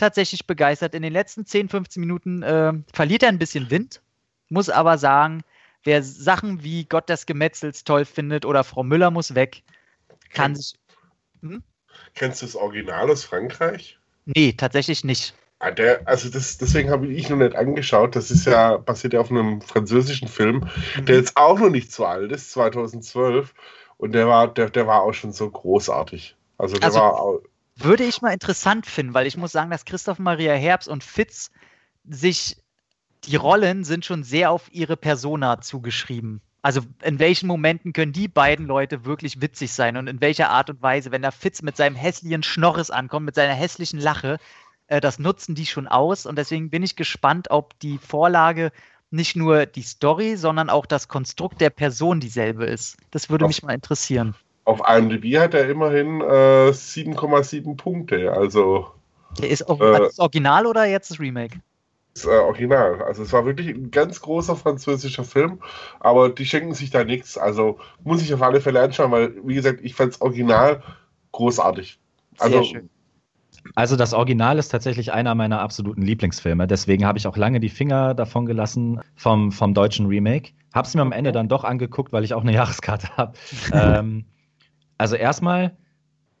tatsächlich 0.00 0.46
begeistert. 0.46 0.94
In 0.94 1.02
den 1.02 1.12
letzten 1.12 1.46
10, 1.46 1.68
15 1.68 2.00
Minuten 2.00 2.42
äh, 2.42 2.72
verliert 2.92 3.22
er 3.22 3.28
ein 3.28 3.38
bisschen 3.38 3.70
Wind, 3.70 4.00
muss 4.48 4.68
aber 4.68 4.98
sagen, 4.98 5.42
wer 5.84 6.02
Sachen 6.02 6.62
wie 6.64 6.84
Gott 6.84 7.08
des 7.08 7.26
Gemetzels 7.26 7.84
toll 7.84 8.04
findet 8.04 8.44
oder 8.44 8.64
Frau 8.64 8.82
Müller 8.82 9.10
muss 9.10 9.34
weg, 9.34 9.62
kann 10.32 10.56
sich. 10.56 10.74
Kennst 12.14 12.42
du 12.42 12.46
das 12.46 12.56
Original 12.56 13.10
aus 13.10 13.24
Frankreich? 13.24 13.98
Nee, 14.26 14.52
tatsächlich 14.52 15.04
nicht. 15.04 15.34
Ah, 15.58 15.70
der, 15.70 16.06
also 16.08 16.30
das, 16.30 16.56
deswegen 16.56 16.90
habe 16.90 17.06
ich 17.06 17.28
noch 17.28 17.36
nicht 17.36 17.54
angeschaut. 17.54 18.16
Das 18.16 18.30
ist 18.30 18.46
ja 18.46 18.78
basiert 18.78 19.12
ja 19.12 19.20
auf 19.20 19.30
einem 19.30 19.60
französischen 19.60 20.28
Film, 20.28 20.68
der 21.06 21.16
jetzt 21.16 21.36
auch 21.36 21.58
noch 21.58 21.68
nicht 21.68 21.92
so 21.92 22.06
alt 22.06 22.32
ist, 22.32 22.50
2012. 22.52 23.52
Und 23.98 24.12
der 24.12 24.26
war, 24.26 24.48
der, 24.48 24.70
der 24.70 24.86
war 24.86 25.02
auch 25.02 25.12
schon 25.12 25.32
so 25.32 25.50
großartig. 25.50 26.34
Also 26.56 26.76
der 26.76 26.84
Also- 26.84 26.98
war 27.00 27.20
auch, 27.20 27.40
Würde 27.82 28.04
ich 28.04 28.20
mal 28.20 28.32
interessant 28.32 28.84
finden, 28.84 29.14
weil 29.14 29.26
ich 29.26 29.36
muss 29.36 29.52
sagen, 29.52 29.70
dass 29.70 29.86
Christoph 29.86 30.18
Maria 30.18 30.52
Herbst 30.52 30.88
und 30.88 31.02
Fitz 31.02 31.50
sich, 32.08 32.56
die 33.24 33.36
Rollen 33.36 33.84
sind 33.84 34.04
schon 34.04 34.22
sehr 34.22 34.50
auf 34.50 34.72
ihre 34.72 34.96
Persona 34.96 35.60
zugeschrieben. 35.60 36.42
Also 36.62 36.82
in 37.02 37.18
welchen 37.18 37.46
Momenten 37.46 37.94
können 37.94 38.12
die 38.12 38.28
beiden 38.28 38.66
Leute 38.66 39.06
wirklich 39.06 39.40
witzig 39.40 39.72
sein 39.72 39.96
und 39.96 40.08
in 40.08 40.20
welcher 40.20 40.50
Art 40.50 40.68
und 40.68 40.82
Weise, 40.82 41.10
wenn 41.10 41.22
der 41.22 41.32
Fitz 41.32 41.62
mit 41.62 41.76
seinem 41.76 41.96
hässlichen 41.96 42.42
Schnorres 42.42 42.90
ankommt, 42.90 43.24
mit 43.24 43.34
seiner 43.34 43.54
hässlichen 43.54 43.98
Lache, 43.98 44.38
äh, 44.88 45.00
das 45.00 45.18
nutzen 45.18 45.54
die 45.54 45.64
schon 45.64 45.88
aus 45.88 46.26
und 46.26 46.36
deswegen 46.36 46.68
bin 46.68 46.82
ich 46.82 46.96
gespannt, 46.96 47.50
ob 47.50 47.78
die 47.80 47.96
Vorlage 47.96 48.72
nicht 49.10 49.36
nur 49.36 49.64
die 49.64 49.82
Story, 49.82 50.36
sondern 50.36 50.68
auch 50.68 50.84
das 50.84 51.08
Konstrukt 51.08 51.62
der 51.62 51.70
Person 51.70 52.20
dieselbe 52.20 52.66
ist. 52.66 52.98
Das 53.10 53.30
würde 53.30 53.46
mich 53.46 53.62
mal 53.62 53.72
interessieren. 53.72 54.34
Auf 54.64 54.80
IMDb 54.88 55.38
hat 55.38 55.54
er 55.54 55.68
immerhin 55.68 56.20
äh, 56.20 56.72
7,7 56.72 57.76
Punkte. 57.76 58.32
Also 58.32 58.86
Der 59.38 59.50
ist 59.50 59.68
auch 59.68 59.80
Äh, 59.80 59.98
das 59.98 60.18
Original 60.18 60.66
oder 60.66 60.84
jetzt 60.86 61.10
das 61.10 61.20
Remake? 61.20 61.60
das 62.14 62.24
äh, 62.24 62.28
Original. 62.28 63.02
Also 63.02 63.22
es 63.22 63.32
war 63.32 63.44
wirklich 63.46 63.68
ein 63.68 63.90
ganz 63.90 64.20
großer 64.20 64.56
französischer 64.56 65.24
Film, 65.24 65.60
aber 66.00 66.30
die 66.30 66.44
schenken 66.46 66.74
sich 66.74 66.90
da 66.90 67.04
nichts. 67.04 67.38
Also 67.38 67.78
muss 68.02 68.22
ich 68.22 68.34
auf 68.34 68.42
alle 68.42 68.60
Fälle 68.60 68.80
anschauen, 68.82 69.12
weil, 69.12 69.34
wie 69.46 69.54
gesagt, 69.54 69.80
ich 69.82 69.94
fand 69.94 70.14
das 70.14 70.20
Original 70.20 70.82
großartig. 71.32 72.00
Sehr 72.48 72.58
Also 72.58 72.64
schön. 72.64 72.90
Also 73.74 73.96
das 73.96 74.14
Original 74.14 74.58
ist 74.58 74.68
tatsächlich 74.70 75.12
einer 75.12 75.34
meiner 75.34 75.60
absoluten 75.60 76.02
Lieblingsfilme. 76.02 76.66
Deswegen 76.66 77.04
habe 77.06 77.18
ich 77.18 77.26
auch 77.26 77.36
lange 77.36 77.60
die 77.60 77.68
Finger 77.68 78.14
davon 78.14 78.46
gelassen 78.46 79.00
vom, 79.16 79.52
vom 79.52 79.74
deutschen 79.74 80.06
Remake. 80.06 80.52
Habe 80.74 80.88
es 80.88 80.94
mir 80.94 81.02
am 81.02 81.12
Ende 81.12 81.32
dann 81.32 81.48
doch 81.48 81.64
angeguckt, 81.64 82.12
weil 82.12 82.24
ich 82.24 82.34
auch 82.34 82.42
eine 82.42 82.52
Jahreskarte 82.54 83.08
habe. 83.16 83.34
ähm, 83.72 84.24
also 85.00 85.16
erstmal, 85.16 85.76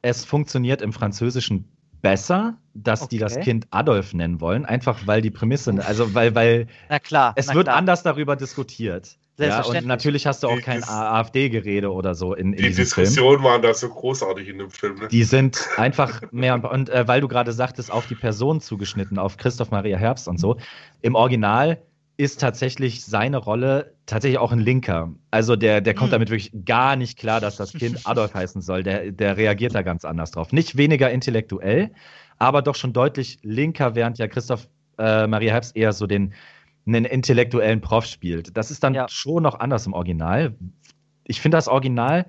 es 0.02 0.24
funktioniert 0.24 0.82
im 0.82 0.92
Französischen 0.92 1.64
besser, 2.02 2.58
dass 2.74 3.08
die 3.08 3.18
das 3.18 3.32
Okay. 3.32 3.44
Kind 3.44 3.66
Adolf 3.70 4.14
nennen 4.14 4.40
wollen, 4.40 4.64
einfach 4.64 5.06
weil 5.06 5.22
die 5.22 5.30
Prämisse, 5.30 5.74
also 5.86 6.14
weil, 6.14 6.34
weil 6.34 6.66
Na 6.88 6.98
klar. 6.98 7.32
es 7.36 7.48
na 7.48 7.54
wird 7.54 7.66
klar. 7.66 7.76
anders 7.76 8.02
darüber 8.02 8.36
diskutiert. 8.36 9.16
Ja, 9.38 9.62
und 9.62 9.86
natürlich 9.86 10.26
hast 10.26 10.42
du 10.42 10.48
auch 10.48 10.60
kein 10.60 10.84
AfD-Gerede 10.84 11.90
oder 11.90 12.14
so 12.14 12.34
in, 12.34 12.52
in 12.52 12.58
Die 12.58 12.68
diesem 12.68 12.84
Film. 12.84 13.06
Diskussionen 13.06 13.42
waren 13.42 13.62
da 13.62 13.72
so 13.72 13.88
großartig 13.88 14.48
in 14.48 14.58
dem 14.58 14.70
Film. 14.70 14.96
Ne? 14.96 15.08
Die 15.08 15.24
sind 15.24 15.66
einfach 15.78 16.20
mehr 16.30 16.52
und, 16.52 16.66
und 16.66 16.90
äh, 16.90 17.08
weil 17.08 17.22
du 17.22 17.28
gerade 17.28 17.52
sagtest, 17.52 17.90
auf 17.90 18.06
die 18.06 18.14
Person 18.14 18.60
zugeschnitten, 18.60 19.18
auf 19.18 19.38
Christoph 19.38 19.70
Maria 19.70 19.96
Herbst 19.96 20.28
und 20.28 20.38
so. 20.38 20.58
Im 21.00 21.14
Original 21.14 21.80
ist 22.20 22.38
tatsächlich 22.38 23.02
seine 23.02 23.38
Rolle 23.38 23.94
tatsächlich 24.04 24.38
auch 24.38 24.52
ein 24.52 24.58
Linker. 24.58 25.14
Also 25.30 25.56
der, 25.56 25.80
der 25.80 25.94
kommt 25.94 26.08
Hm. 26.08 26.12
damit 26.12 26.28
wirklich 26.28 26.52
gar 26.66 26.94
nicht 26.94 27.18
klar, 27.18 27.40
dass 27.40 27.56
das 27.56 27.72
Kind 27.72 28.04
Adolf 28.04 28.34
heißen 28.34 28.60
soll. 28.60 28.82
Der, 28.82 29.10
der 29.10 29.38
reagiert 29.38 29.74
da 29.74 29.80
ganz 29.80 30.04
anders 30.04 30.30
drauf. 30.30 30.52
Nicht 30.52 30.76
weniger 30.76 31.10
intellektuell, 31.10 31.90
aber 32.38 32.60
doch 32.60 32.74
schon 32.74 32.92
deutlich 32.92 33.38
linker, 33.42 33.94
während 33.94 34.18
ja 34.18 34.28
Christoph 34.28 34.68
äh, 34.98 35.26
Maria 35.26 35.52
Herbst 35.54 35.74
eher 35.74 35.94
so 35.94 36.06
den 36.06 36.34
einen 36.86 37.06
intellektuellen 37.06 37.80
Prof 37.80 38.04
spielt. 38.04 38.54
Das 38.54 38.70
ist 38.70 38.84
dann 38.84 38.92
Ja. 38.92 39.06
schon 39.08 39.42
noch 39.42 39.58
anders 39.58 39.86
im 39.86 39.94
Original. 39.94 40.54
Ich 41.24 41.40
finde 41.40 41.56
das 41.56 41.68
Original 41.68 42.26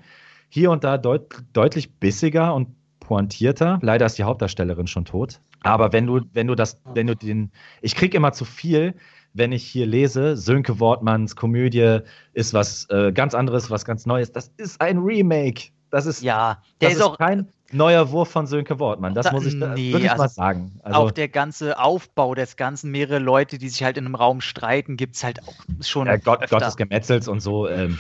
hier 0.47 0.71
und 0.71 0.85
da 0.85 0.97
deut 0.97 1.43
deutlich 1.51 1.95
bissiger 1.95 2.53
und 2.55 2.69
pointierter. 3.01 3.79
Leider 3.81 4.05
ist 4.05 4.17
die 4.17 4.23
Hauptdarstellerin 4.23 4.87
schon 4.87 5.03
tot. 5.03 5.41
Aber 5.63 5.91
wenn 5.91 6.07
du, 6.07 6.21
wenn 6.33 6.47
du 6.47 6.55
das, 6.55 6.81
wenn 6.93 7.07
du 7.07 7.15
den, 7.15 7.51
ich 7.81 7.95
krieg 7.95 8.13
immer 8.13 8.31
zu 8.31 8.45
viel, 8.45 8.95
wenn 9.33 9.51
ich 9.51 9.63
hier 9.65 9.85
lese, 9.85 10.35
Sönke 10.37 10.79
Wortmanns 10.79 11.35
Komödie 11.35 11.99
ist 12.33 12.53
was 12.53 12.89
äh, 12.89 13.11
ganz 13.11 13.33
anderes, 13.33 13.69
was 13.69 13.85
ganz 13.85 14.05
Neues. 14.05 14.31
Das 14.31 14.51
ist 14.57 14.79
ein 14.81 14.97
Remake. 14.99 15.69
Das 15.89 16.05
ist, 16.05 16.21
Ja, 16.21 16.61
der 16.79 16.89
das 16.89 16.97
ist 16.99 17.03
auch 17.03 17.17
kein 17.17 17.47
neuer 17.73 18.11
Wurf 18.11 18.29
von 18.29 18.47
Sönke 18.47 18.79
Wortmann. 18.79 19.13
Das 19.13 19.25
Da- 19.27 19.31
muss 19.33 19.45
ich 19.45 19.59
da 19.59 19.73
nee, 19.73 19.91
wirklich 19.91 20.09
also 20.11 20.23
mal 20.23 20.29
sagen. 20.29 20.79
Also, 20.83 20.99
auch 20.99 21.11
der 21.11 21.27
ganze 21.27 21.79
Aufbau 21.79 22.33
des 22.35 22.55
Ganzen, 22.55 22.91
mehrere 22.91 23.19
Leute, 23.19 23.57
die 23.57 23.67
sich 23.69 23.83
halt 23.83 23.97
in 23.97 24.05
einem 24.05 24.15
Raum 24.15 24.39
streiten, 24.41 24.95
gibt 24.97 25.15
es 25.17 25.23
halt 25.23 25.41
auch 25.43 25.53
schon. 25.81 26.07
äh, 26.07 26.19
Gott, 26.23 26.41
öfter. 26.43 26.57
Gottes 26.59 26.77
Gemetzels 26.77 27.27
und 27.27 27.41
so. 27.41 27.67
Ähm, 27.67 27.99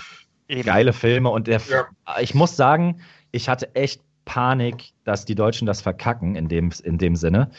geile 0.63 0.93
Filme 0.93 1.29
und 1.29 1.47
der, 1.47 1.61
Ja. 1.69 1.85
ich 2.21 2.33
muss 2.33 2.55
sagen, 2.57 3.01
ich 3.31 3.47
hatte 3.49 3.73
echt 3.75 4.01
Panik, 4.25 4.91
dass 5.03 5.25
die 5.25 5.35
Deutschen 5.35 5.65
das 5.65 5.81
verkacken 5.81 6.35
in 6.35 6.47
dem, 6.47 6.71
in 6.83 6.97
dem 6.97 7.15
Sinne. 7.15 7.49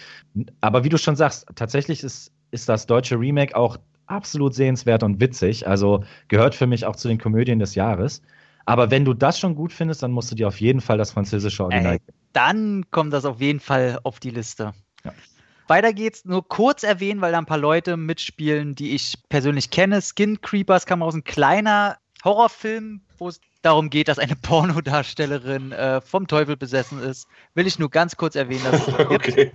Aber 0.63 0.85
wie 0.85 0.89
du 0.89 0.97
schon 0.97 1.17
sagst, 1.17 1.47
tatsächlich 1.55 2.03
ist, 2.05 2.32
ist 2.53 2.69
das 2.69 2.87
deutsche 2.87 3.19
Remake 3.19 3.57
auch 3.57 3.79
absolut 4.07 4.55
sehenswert 4.55 5.03
und 5.03 5.21
witzig. 5.21 5.67
Also 5.67 6.05
gehört 6.29 6.55
für 6.55 6.67
mich 6.67 6.87
auch 6.87 6.95
zu 6.95 7.09
den 7.09 7.19
Komödien 7.19 7.59
des 7.59 7.75
Jahres. 7.75 8.23
Aber 8.65 8.91
wenn 8.91 9.05
du 9.05 9.15
das 9.15 9.41
schon 9.41 9.57
gut 9.57 9.73
findest, 9.73 10.03
dann 10.03 10.13
musst 10.13 10.31
du 10.31 10.37
dir 10.37 10.47
auf 10.47 10.61
jeden 10.61 10.81
Fall 10.81 10.99
das 10.99 11.11
französische 11.11 11.65
Original 11.65 11.95
Ey, 11.95 12.01
dann 12.33 12.85
kommt 12.91 13.13
das 13.13 13.25
auf 13.25 13.41
jeden 13.41 13.59
Fall 13.59 13.99
auf 14.05 14.21
die 14.21 14.31
Liste. 14.31 14.73
Ja. 15.05 15.13
Weiter 15.67 15.93
geht's, 15.93 16.25
nur 16.25 16.47
kurz 16.47 16.83
erwähnen, 16.83 17.21
weil 17.21 17.33
da 17.33 17.39
ein 17.39 17.47
paar 17.47 17.59
Leute 17.59 17.97
mitspielen, 17.97 18.75
die 18.75 18.95
ich 18.95 19.15
persönlich 19.29 19.71
kenne. 19.71 20.01
Skin 20.03 20.41
Creepers 20.41 20.87
kam 20.87 21.03
raus, 21.03 21.15
ein 21.15 21.25
kleiner 21.25 21.97
Horrorfilm, 22.25 23.01
wo 23.19 23.29
es 23.29 23.41
darum 23.63 23.91
geht, 23.91 24.09
dass 24.09 24.19
eine 24.19 24.37
Pornodarstellerin 24.43 25.73
äh, 25.73 26.01
vom 26.01 26.27
Teufel 26.27 26.57
besessen 26.57 27.01
ist. 27.01 27.27
Will 27.55 27.67
ich 27.67 27.79
nur 27.79 27.91
ganz 27.91 28.17
kurz 28.17 28.37
erwähnen, 28.37 28.65
dass 28.65 28.87
es. 28.89 28.95
Okay. 28.99 29.53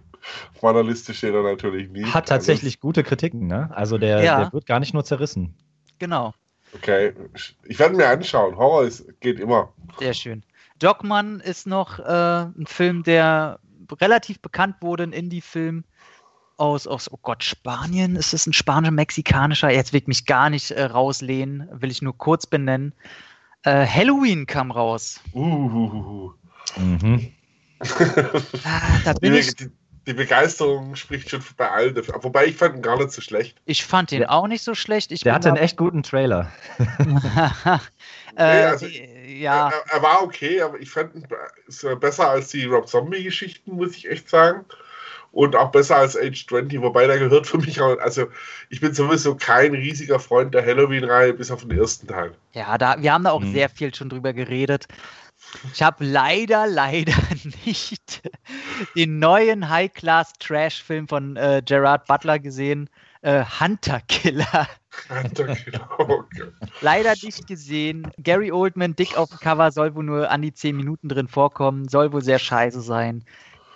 Auf 0.56 0.62
meiner 0.62 0.84
Liste 0.84 1.14
steht 1.14 1.34
er 1.34 1.44
natürlich 1.44 1.90
nie. 1.90 2.04
Hat 2.06 2.28
tatsächlich 2.28 2.80
gute 2.80 3.04
Kritiken, 3.04 3.48
ne? 3.48 3.70
Also 3.74 3.98
der, 3.98 4.24
Ja. 4.24 4.40
der 4.42 4.54
wird 4.54 4.66
gar 4.66 4.80
nicht 4.80 4.94
nur 4.94 5.06
zerrissen. 5.06 5.56
Genau, 6.00 6.28
Also, 6.28 6.78
okay. 6.78 7.14
Ich 7.64 7.80
werde 7.80 7.96
mir 7.96 8.08
anschauen. 8.08 8.56
Horror 8.58 8.84
ist, 8.84 9.06
geht 9.22 9.40
immer. 9.40 9.74
sehr 10.00 10.14
schön. 10.14 10.44
Dogman 10.80 11.40
ist 11.40 11.66
noch 11.66 12.00
äh, 12.00 12.04
ein 12.04 12.66
Film, 12.68 13.04
der 13.04 13.60
relativ 14.02 14.42
bekannt 14.42 14.76
wurde, 14.82 15.04
ein 15.04 15.14
Indie-Film 15.14 15.86
aus, 16.58 16.88
aus, 16.88 17.12
oh 17.12 17.20
Gott, 17.22 17.44
Spanien? 17.44 18.16
Ist 18.16 18.34
es 18.34 18.46
ein 18.48 18.54
spanischer-mexikanischer? 18.54 19.70
Jetzt 19.70 19.94
will 19.94 20.02
ich 20.02 20.08
mich 20.08 20.26
gar 20.26 20.50
nicht 20.50 20.72
äh, 20.72 20.84
rauslehnen, 20.86 21.68
will 21.72 21.92
ich 21.92 22.02
nur 22.02 22.18
kurz 22.18 22.46
benennen. 22.48 22.94
Äh, 23.64 23.86
Halloween 23.86 24.46
kam 24.46 24.72
raus. 24.72 25.20
Uh, 25.34 26.32
Mhm. 26.76 27.32
Ah, 28.64 29.00
da 29.06 29.14
bin 29.14 29.34
die, 29.34 29.40
ich, 29.40 29.56
die, 29.56 29.70
die 30.08 30.14
Begeisterung 30.14 30.96
spricht 30.96 31.30
schon 31.30 31.42
bei 31.56 31.70
allen. 31.70 31.96
dafür. 31.96 32.16
Wobei 32.24 32.46
ich 32.48 32.56
fand 32.56 32.76
ihn 32.76 32.82
gar 32.82 32.98
nicht 32.98 33.12
so 33.12 33.22
schlecht. 33.22 33.58
ich 33.66 33.86
fand 33.86 34.12
Der- 34.12 34.32
auch 34.32 34.48
nicht 34.48 34.64
so 34.64 34.74
schlecht. 34.76 35.12
Ich 35.12 35.22
Der 35.22 35.34
hatte 35.34 35.48
einen 35.50 35.58
echt 35.58 35.78
guten 35.78 36.04
Trailer. 36.04 36.52
äh, 38.36 38.42
also- 38.44 38.88
die- 38.88 39.40
ja, 39.42 39.70
Er, 39.70 39.96
er 39.96 40.02
war 40.02 40.24
okay, 40.24 40.62
aber 40.62 40.80
ich 40.80 40.90
fand 40.90 41.14
ihn 41.16 41.28
besser 42.00 42.30
als 42.30 42.50
die 42.50 42.66
Rob 42.66 42.88
Zombie-Geschichten, 42.88 43.72
muss 43.76 43.96
ich 43.96 44.10
echt 44.10 44.30
sagen. 44.30 44.66
Und 45.38 45.56
auch 45.56 45.70
besser 45.70 45.98
als 45.98 46.18
Age 46.18 46.48
20, 46.48 46.82
wobei 46.82 47.06
der 47.06 47.20
gehört 47.20 47.46
für 47.46 47.60
mich 47.60 47.80
auch. 47.80 47.96
Also, 48.00 48.26
ich 48.70 48.82
bin 48.82 48.92
sowieso 48.96 49.36
kein 49.36 49.76
riesiger 49.76 50.20
Freund 50.20 50.52
der 50.56 50.66
Halloween-Reihe, 50.66 51.34
bis 51.34 51.52
auf 51.52 51.62
den 51.62 51.78
ersten 51.78 52.08
Teil. 52.08 52.34
ja, 52.54 52.76
da, 52.80 53.00
wir 53.00 53.14
haben 53.14 53.24
da 53.24 53.30
auch 53.32 53.42
Mhm. 53.42 53.54
sehr 53.54 53.70
viel 53.70 53.94
schon 53.94 54.10
drüber 54.10 54.34
geredet. 54.34 54.88
Ich 55.76 55.84
habe 55.84 56.04
leider, 56.04 56.66
leider 56.68 57.14
nicht 57.66 58.24
den 58.96 59.20
neuen 59.20 59.70
High-Class-Trash-Film 59.70 61.08
von 61.08 61.36
äh, 61.36 61.62
Gerard 61.64 62.08
Butler 62.08 62.40
gesehen, 62.40 62.90
äh, 63.22 63.44
Hunter 63.60 64.02
Killer. 64.08 64.68
okay. 65.98 66.44
Leider 66.82 67.12
nicht 67.22 67.46
gesehen. 67.48 68.12
Gary 68.18 68.52
Oldman, 68.52 68.96
dick 68.96 69.16
auf 69.16 69.30
dem 69.30 69.40
Cover, 69.40 69.72
soll 69.72 69.94
wohl 69.94 70.04
nur 70.04 70.32
an 70.32 70.42
die 70.42 70.54
10 70.54 70.76
Minuten 70.76 71.10
drin 71.10 71.28
vorkommen, 71.28 71.88
soll 71.88 72.12
wohl 72.12 72.24
sehr 72.24 72.40
scheiße 72.40 72.82
sein. 72.82 73.24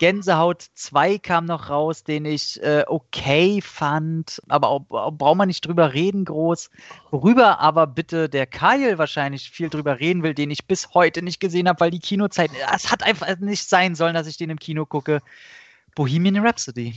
Gänsehaut 0.02 0.66
2 0.74 1.20
kam 1.20 1.46
noch 1.46 1.70
raus, 1.70 2.04
den 2.04 2.26
ich 2.26 2.60
äh, 2.64 2.84
okay 2.88 3.62
fand, 3.62 4.42
aber 4.48 4.70
auch, 4.70 4.90
auch 4.90 5.12
braucht 5.12 5.38
man 5.38 5.48
nicht 5.48 5.64
drüber 5.64 5.94
reden 5.94 6.26
groß. 6.26 6.72
Worüber 7.12 7.60
aber 7.60 7.86
bitte 7.86 8.28
der 8.28 8.48
Kyle 8.48 8.98
wahrscheinlich 8.98 9.52
viel 9.52 9.70
drüber 9.70 10.00
reden 10.00 10.24
will, 10.24 10.34
den 10.34 10.50
ich 10.50 10.66
bis 10.66 10.96
heute 10.96 11.22
nicht 11.22 11.40
gesehen 11.40 11.70
habe, 11.70 11.82
weil 11.82 11.92
die 11.92 12.00
Kinozeit, 12.00 12.50
es 12.74 12.92
hat 12.92 13.04
einfach 13.04 13.38
nicht 13.38 13.70
sein 13.70 13.94
sollen, 13.94 14.16
dass 14.16 14.26
ich 14.26 14.38
den 14.38 14.50
im 14.50 14.58
Kino 14.58 14.88
gucke. 14.88 15.22
Bohemian 15.94 16.44
Rhapsody. 16.44 16.96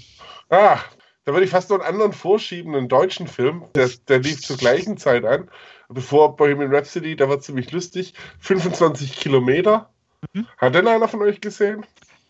Ah, 0.48 0.78
da 1.26 1.32
würde 1.32 1.44
ich 1.44 1.50
fast 1.50 1.68
noch 1.68 1.80
einen 1.80 1.86
anderen 1.86 2.14
vorschieben, 2.14 2.74
einen 2.74 2.88
deutschen 2.88 3.28
Film. 3.28 3.66
Der, 3.74 3.90
der 4.08 4.20
lief 4.20 4.40
zur 4.40 4.56
gleichen 4.56 4.96
Zeit 4.96 5.26
an. 5.26 5.50
Bevor 5.90 6.36
Bohemian 6.36 6.74
Rhapsody, 6.74 7.16
der 7.16 7.28
war 7.28 7.38
ziemlich 7.38 7.70
lustig. 7.70 8.14
25 8.40 9.14
Kilometer. 9.14 9.90
Mhm. 10.32 10.46
Hat 10.56 10.74
denn 10.74 10.88
einer 10.88 11.06
von 11.06 11.20
euch 11.20 11.42
gesehen? 11.42 11.84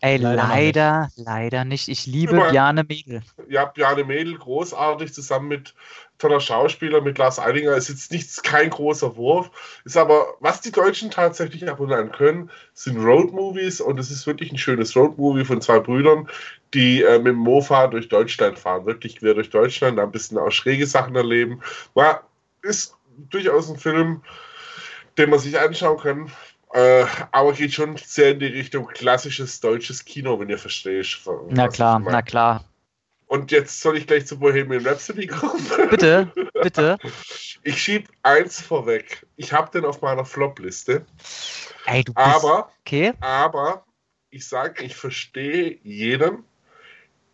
Ey, 0.05 0.17
Leider 0.17 0.47
leider, 0.47 1.09
leider 1.15 1.65
nicht. 1.65 1.87
Ich 1.87 2.05
liebe 2.05 2.35
Über- 2.35 2.51
Bjarne 2.51 2.83
Mädel. 2.83 3.23
Ja, 3.49 3.65
Bjarne 3.65 4.03
Mädel, 4.03 4.37
großartig, 4.37 5.11
zusammen 5.13 5.47
mit 5.47 5.73
toller 6.19 6.39
Schauspieler, 6.39 7.01
mit 7.01 7.17
Lars 7.17 7.39
Eidinger. 7.39 7.73
Ist 7.75 7.89
jetzt 7.89 8.11
nichts, 8.11 8.43
kein 8.43 8.69
großer 8.69 9.15
Wurf. 9.15 9.49
Ist 9.83 9.97
aber, 9.97 10.35
was 10.41 10.61
die 10.61 10.71
Deutschen 10.71 11.09
tatsächlich 11.09 11.67
ab 11.67 11.79
und 11.79 11.91
an 11.91 12.11
können, 12.11 12.51
sind 12.75 13.03
Roadmovies. 13.03 13.81
Und 13.81 13.99
es 13.99 14.11
ist 14.11 14.27
wirklich 14.27 14.51
ein 14.51 14.59
schönes 14.59 14.95
Roadmovie 14.95 15.43
von 15.43 15.59
zwei 15.59 15.79
Brüdern, 15.79 16.29
die 16.75 17.01
äh, 17.01 17.17
mit 17.17 17.27
dem 17.33 17.37
Mofa 17.37 17.87
durch 17.87 18.07
Deutschland 18.07 18.59
fahren. 18.59 18.85
Wirklich 18.85 19.17
quer 19.17 19.33
durch 19.33 19.49
Deutschland, 19.49 19.97
da 19.97 20.03
ein 20.03 20.11
bisschen 20.11 20.37
auch 20.37 20.51
schräge 20.51 20.85
Sachen 20.85 21.15
erleben. 21.15 21.61
War, 21.95 22.29
ist 22.61 22.95
durchaus 23.31 23.71
ein 23.71 23.77
Film, 23.77 24.21
den 25.17 25.31
man 25.31 25.39
sich 25.39 25.59
anschauen 25.59 25.97
kann. 25.97 26.31
Äh, 26.75 27.05
aber 27.31 27.53
geht 27.53 27.73
schon 27.73 27.95
sehr 27.95 28.31
in 28.31 28.39
die 28.39 28.47
Richtung 28.47 28.87
klassisches 28.87 29.61
deutsches 29.61 30.03
Kino, 30.03 30.37
wenn 30.37 30.49
ihr 30.49 30.57
versteht. 30.57 31.21
Na 31.47 31.69
klar, 31.69 31.99
na 31.99 32.21
klar. 32.21 32.65
Und 33.27 33.49
jetzt 33.51 33.79
soll 33.79 33.97
ich 33.97 34.05
gleich 34.05 34.27
zu 34.27 34.37
Bohemian 34.37 34.85
Rhapsody 34.85 35.25
kommen. 35.25 35.65
Bitte, 35.89 36.33
bitte. 36.61 36.97
Ich 37.63 37.81
schieb 37.81 38.09
eins 38.23 38.59
vorweg. 38.59 39.25
Ich 39.37 39.53
habe 39.53 39.71
den 39.71 39.85
auf 39.85 40.01
meiner 40.01 40.25
Flop-Liste. 40.25 41.05
Ey, 41.85 42.03
du 42.03 42.13
bist 42.13 42.27
Aber, 42.27 42.69
okay. 42.81 43.13
aber, 43.21 43.85
ich 44.29 44.45
sage, 44.45 44.83
ich 44.83 44.97
verstehe 44.97 45.79
jeden, 45.81 46.43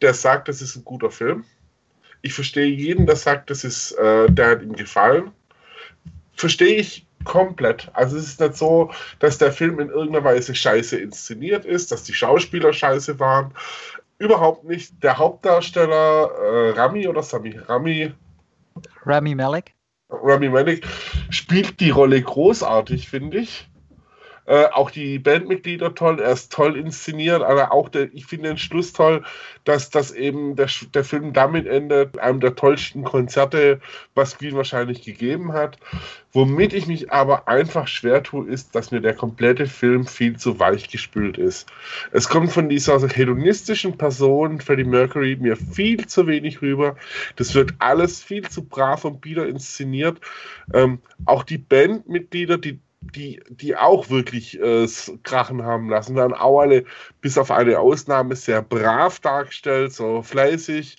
der 0.01 0.13
sagt, 0.13 0.49
das 0.49 0.61
ist 0.61 0.75
ein 0.75 0.85
guter 0.85 1.09
Film. 1.09 1.45
Ich 2.21 2.33
verstehe 2.33 2.67
jeden, 2.67 3.07
der 3.07 3.15
sagt, 3.15 3.49
das 3.49 3.63
ist, 3.63 3.93
äh, 3.93 4.29
der 4.29 4.51
hat 4.51 4.61
ihm 4.61 4.75
gefallen. 4.75 5.31
Verstehe 6.35 6.75
ich 6.75 7.07
komplett. 7.23 7.89
Also 7.93 8.17
es 8.17 8.27
ist 8.27 8.39
nicht 8.39 8.55
so, 8.55 8.91
dass 9.19 9.37
der 9.37 9.51
Film 9.51 9.79
in 9.79 9.89
irgendeiner 9.89 10.23
Weise 10.23 10.55
scheiße 10.55 10.97
inszeniert 10.97 11.65
ist, 11.65 11.91
dass 11.91 12.03
die 12.03 12.13
Schauspieler 12.13 12.73
scheiße 12.73 13.19
waren. 13.19 13.53
Überhaupt 14.17 14.65
nicht. 14.65 15.01
Der 15.03 15.17
Hauptdarsteller 15.17 16.29
äh, 16.31 16.69
Rami 16.71 17.07
oder 17.07 17.23
Sami 17.23 17.57
Rami 17.67 18.13
Rami 19.05 19.35
Malek. 19.35 19.73
Rami 20.09 20.49
Malek 20.49 20.85
spielt 21.29 21.79
die 21.79 21.89
Rolle 21.89 22.21
großartig, 22.21 23.09
finde 23.09 23.39
ich. 23.39 23.70
Äh, 24.51 24.67
auch 24.73 24.91
die 24.91 25.17
Bandmitglieder 25.17 25.95
toll, 25.95 26.19
er 26.19 26.33
ist 26.33 26.51
toll 26.51 26.75
inszeniert, 26.75 27.41
aber 27.41 27.71
auch 27.71 27.87
der, 27.87 28.13
ich 28.13 28.25
finde 28.25 28.49
den 28.49 28.57
Schluss 28.57 28.91
toll, 28.91 29.23
dass, 29.63 29.89
dass 29.91 30.11
eben 30.11 30.57
der, 30.57 30.67
der 30.93 31.05
Film 31.05 31.31
damit 31.31 31.67
endet, 31.67 32.19
einem 32.19 32.41
der 32.41 32.53
tollsten 32.55 33.05
Konzerte, 33.05 33.79
was 34.13 34.37
Queen 34.37 34.53
wahrscheinlich 34.57 35.03
gegeben 35.03 35.53
hat. 35.53 35.77
Womit 36.33 36.73
ich 36.73 36.85
mich 36.85 37.13
aber 37.13 37.47
einfach 37.47 37.87
schwer 37.87 38.23
tue, 38.23 38.45
ist, 38.45 38.75
dass 38.75 38.91
mir 38.91 38.99
der 38.99 39.13
komplette 39.13 39.67
Film 39.67 40.05
viel 40.05 40.35
zu 40.35 40.59
weich 40.59 40.89
gespült 40.89 41.37
ist. 41.37 41.69
Es 42.11 42.27
kommt 42.27 42.51
von 42.51 42.67
dieser 42.67 42.99
hedonistischen 43.07 43.97
Person, 43.97 44.59
Freddie 44.59 44.83
Mercury, 44.83 45.37
mir 45.39 45.55
viel 45.55 46.05
zu 46.07 46.27
wenig 46.27 46.61
rüber. 46.61 46.97
Das 47.37 47.55
wird 47.55 47.73
alles 47.79 48.21
viel 48.21 48.49
zu 48.49 48.65
brav 48.65 49.05
und 49.05 49.21
bieder 49.21 49.47
inszeniert. 49.47 50.19
Ähm, 50.73 50.99
auch 51.23 51.43
die 51.43 51.57
Bandmitglieder, 51.57 52.57
die 52.57 52.81
die, 53.01 53.41
die 53.49 53.75
auch 53.75 54.09
wirklich 54.09 54.59
äh, 54.59 54.87
Krachen 55.23 55.63
haben 55.63 55.89
lassen, 55.89 56.15
werden 56.15 56.33
auch 56.33 56.61
alle 56.61 56.85
bis 57.19 57.37
auf 57.37 57.51
eine 57.51 57.79
Ausnahme 57.79 58.35
sehr 58.35 58.61
brav 58.61 59.19
dargestellt, 59.19 59.93
so 59.93 60.21
fleißig. 60.21 60.97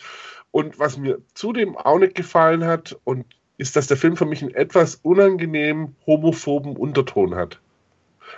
Und 0.51 0.79
was 0.79 0.99
mir 0.99 1.21
zudem 1.35 1.77
auch 1.77 1.99
nicht 1.99 2.15
gefallen 2.15 2.65
hat, 2.65 2.99
und 3.05 3.25
ist, 3.63 3.77
dass 3.77 3.87
der 3.87 3.97
Film 3.97 4.17
für 4.17 4.27
mich 4.27 4.43
einen 4.43 4.55
etwas 4.55 4.97
unangenehmen 4.97 5.97
homophoben 6.07 6.77
Unterton 6.77 7.35
hat. 7.37 7.61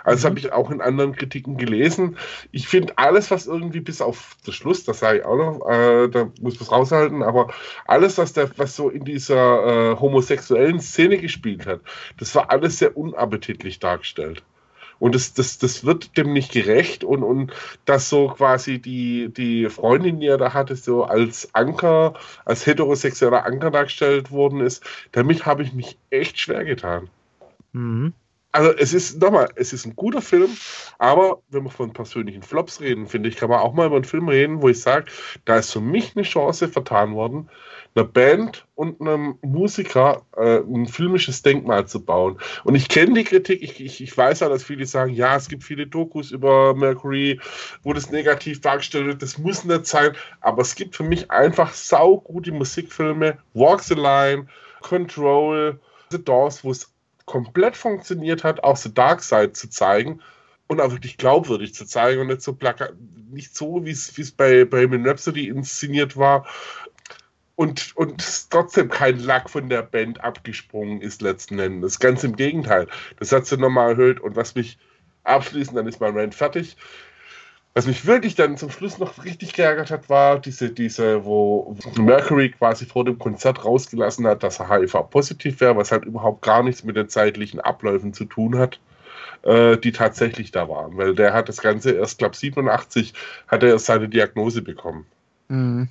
Also 0.03 0.15
das 0.15 0.23
mhm. 0.23 0.27
habe 0.27 0.39
ich 0.39 0.53
auch 0.53 0.71
in 0.71 0.81
anderen 0.81 1.15
Kritiken 1.15 1.57
gelesen. 1.57 2.17
Ich 2.51 2.67
finde 2.67 2.97
alles, 2.97 3.31
was 3.31 3.47
irgendwie 3.47 3.79
bis 3.79 4.01
auf 4.01 4.35
den 4.45 4.53
Schluss, 4.53 4.83
das 4.83 4.99
sage 4.99 5.19
ich 5.19 5.25
auch 5.25 5.37
noch, 5.37 5.69
äh, 5.69 6.07
da 6.07 6.25
muss 6.41 6.55
man 6.55 6.63
es 6.63 6.71
raushalten, 6.71 7.23
aber 7.23 7.53
alles, 7.85 8.17
was, 8.17 8.33
der, 8.33 8.49
was 8.57 8.75
so 8.75 8.89
in 8.89 9.05
dieser 9.05 9.93
äh, 9.93 9.99
homosexuellen 9.99 10.79
Szene 10.79 11.17
gespielt 11.17 11.65
hat, 11.65 11.81
das 12.17 12.33
war 12.35 12.51
alles 12.51 12.79
sehr 12.79 12.95
unappetitlich 12.97 13.79
dargestellt. 13.79 14.43
Und 14.97 15.13
das, 15.13 15.33
das, 15.33 15.57
das 15.57 15.83
wird 15.83 16.17
dem 16.17 16.31
nicht 16.31 16.53
gerecht 16.53 17.03
und, 17.03 17.23
und 17.23 17.51
dass 17.83 18.09
so 18.09 18.29
quasi 18.29 18.79
die, 18.79 19.29
die 19.29 19.69
Freundin, 19.69 20.21
die 20.21 20.27
er 20.27 20.37
da 20.37 20.53
hatte, 20.53 20.75
so 20.75 21.03
als 21.03 21.53
Anker, 21.53 22.13
als 22.45 22.65
heterosexueller 22.65 23.45
Anker 23.45 23.71
dargestellt 23.71 24.31
worden 24.31 24.61
ist, 24.61 24.83
damit 25.11 25.45
habe 25.45 25.63
ich 25.63 25.73
mich 25.73 25.97
echt 26.09 26.39
schwer 26.39 26.63
getan. 26.63 27.09
Mhm 27.73 28.13
also 28.55 28.71
es 28.71 28.93
ist, 28.93 29.21
nochmal, 29.21 29.49
es 29.55 29.73
ist 29.73 29.85
ein 29.85 29.97
guter 29.97 30.21
Film, 30.21 30.49
aber 30.97 31.41
wenn 31.49 31.65
wir 31.65 31.69
von 31.69 31.91
persönlichen 31.91 32.41
Flops 32.41 32.79
reden, 32.79 33.05
finde 33.05 33.27
ich, 33.27 33.35
kann 33.35 33.49
man 33.49 33.59
auch 33.59 33.73
mal 33.73 33.87
über 33.87 33.97
einen 33.97 34.05
Film 34.05 34.29
reden, 34.29 34.61
wo 34.61 34.69
ich 34.69 34.81
sage, 34.81 35.11
da 35.43 35.57
ist 35.57 35.73
für 35.73 35.81
mich 35.81 36.15
eine 36.15 36.23
Chance 36.23 36.69
vertan 36.69 37.15
worden, 37.15 37.49
einer 37.95 38.05
Band 38.05 38.65
und 38.75 39.01
einem 39.01 39.37
Musiker 39.41 40.21
äh, 40.37 40.59
ein 40.59 40.87
filmisches 40.87 41.41
Denkmal 41.41 41.85
zu 41.85 42.05
bauen. 42.05 42.39
Und 42.63 42.75
ich 42.75 42.87
kenne 42.87 43.15
die 43.15 43.25
Kritik, 43.25 43.61
ich, 43.61 43.81
ich, 43.83 44.01
ich 44.01 44.17
weiß 44.17 44.39
ja, 44.39 44.47
dass 44.47 44.63
viele 44.63 44.85
sagen, 44.85 45.11
ja, 45.11 45.35
es 45.35 45.49
gibt 45.49 45.65
viele 45.65 45.85
Dokus 45.85 46.31
über 46.31 46.73
Mercury, 46.75 47.41
wo 47.83 47.91
das 47.91 48.09
negativ 48.09 48.61
dargestellt 48.61 49.07
wird, 49.07 49.21
das 49.21 49.37
muss 49.37 49.65
nicht 49.65 49.85
sein, 49.85 50.15
aber 50.39 50.61
es 50.61 50.75
gibt 50.75 50.95
für 50.95 51.03
mich 51.03 51.29
einfach 51.29 51.73
saugute 51.73 52.53
Musikfilme, 52.53 53.37
Walk 53.53 53.81
the 53.81 53.95
Line, 53.95 54.47
Control, 54.81 55.77
The 56.09 56.23
Doors, 56.23 56.63
wo 56.63 56.71
es 56.71 56.94
komplett 57.25 57.75
funktioniert 57.75 58.43
hat, 58.43 58.63
auch 58.63 58.77
The 58.77 58.93
Dark 58.93 59.21
Side 59.21 59.53
zu 59.53 59.69
zeigen 59.69 60.21
und 60.67 60.81
auch 60.81 60.91
wirklich 60.91 61.17
glaubwürdig 61.17 61.73
zu 61.73 61.85
zeigen 61.85 62.21
und 62.21 62.27
nicht 62.27 62.41
so 62.41 62.57
nicht 63.31 63.55
so, 63.55 63.85
wie 63.85 63.91
es 63.91 64.31
bei 64.31 64.65
Bohemian 64.65 65.07
Rhapsody 65.07 65.47
inszeniert 65.47 66.17
war 66.17 66.45
und, 67.55 67.95
und 67.95 68.49
trotzdem 68.49 68.89
kein 68.89 69.19
Lack 69.19 69.49
von 69.49 69.69
der 69.69 69.81
Band 69.81 70.23
abgesprungen 70.23 71.01
ist 71.01 71.21
letzten 71.21 71.59
Endes. 71.59 71.99
Ganz 71.99 72.23
im 72.23 72.35
Gegenteil. 72.35 72.87
Das 73.19 73.31
hat 73.31 73.45
sie 73.45 73.57
nochmal 73.57 73.91
erhöht 73.91 74.19
und 74.19 74.35
was 74.35 74.55
mich 74.55 74.77
abschließend, 75.23 75.77
dann 75.77 75.87
ist 75.87 76.01
mein 76.01 76.17
Rant 76.17 76.35
fertig, 76.35 76.77
was 77.75 77.87
mich 77.87 78.05
wirklich 78.05 78.35
dann 78.35 78.55
zum 78.55 78.71
Schluss 78.71 78.99
noch 78.99 79.25
richtig 79.25 79.51
geärgert 79.51 79.91
hat, 79.91 80.09
war 80.09 80.39
diese, 80.39 80.69
diese, 80.69 81.25
wo 81.25 81.75
Mercury 81.97 82.51
quasi 82.51 82.85
vor 82.85 83.03
dem 83.03 83.19
Konzert 83.19 83.65
rausgelassen 83.65 84.25
hat, 84.25 84.43
dass 84.43 84.61
er 84.61 84.69
HIV-positiv 84.69 85.59
wäre, 85.59 85.75
was 85.75 85.91
halt 85.91 86.05
überhaupt 86.05 86.41
gar 86.41 86.63
nichts 86.63 86.85
mit 86.85 86.95
den 86.95 87.09
zeitlichen 87.09 87.59
Abläufen 87.59 88.13
zu 88.13 88.23
tun 88.23 88.57
hat, 88.57 88.79
äh, 89.41 89.75
die 89.77 89.91
tatsächlich 89.91 90.51
da 90.51 90.69
waren. 90.69 90.95
Weil 90.95 91.15
der 91.15 91.33
hat 91.33 91.49
das 91.49 91.57
Ganze 91.57 91.91
erst, 91.91 92.17
glaube 92.17 92.37
87 92.37 93.13
hat 93.49 93.61
er 93.61 93.71
erst 93.71 93.87
seine 93.87 94.07
Diagnose 94.07 94.61
bekommen. 94.61 95.05
Mhm. 95.49 95.89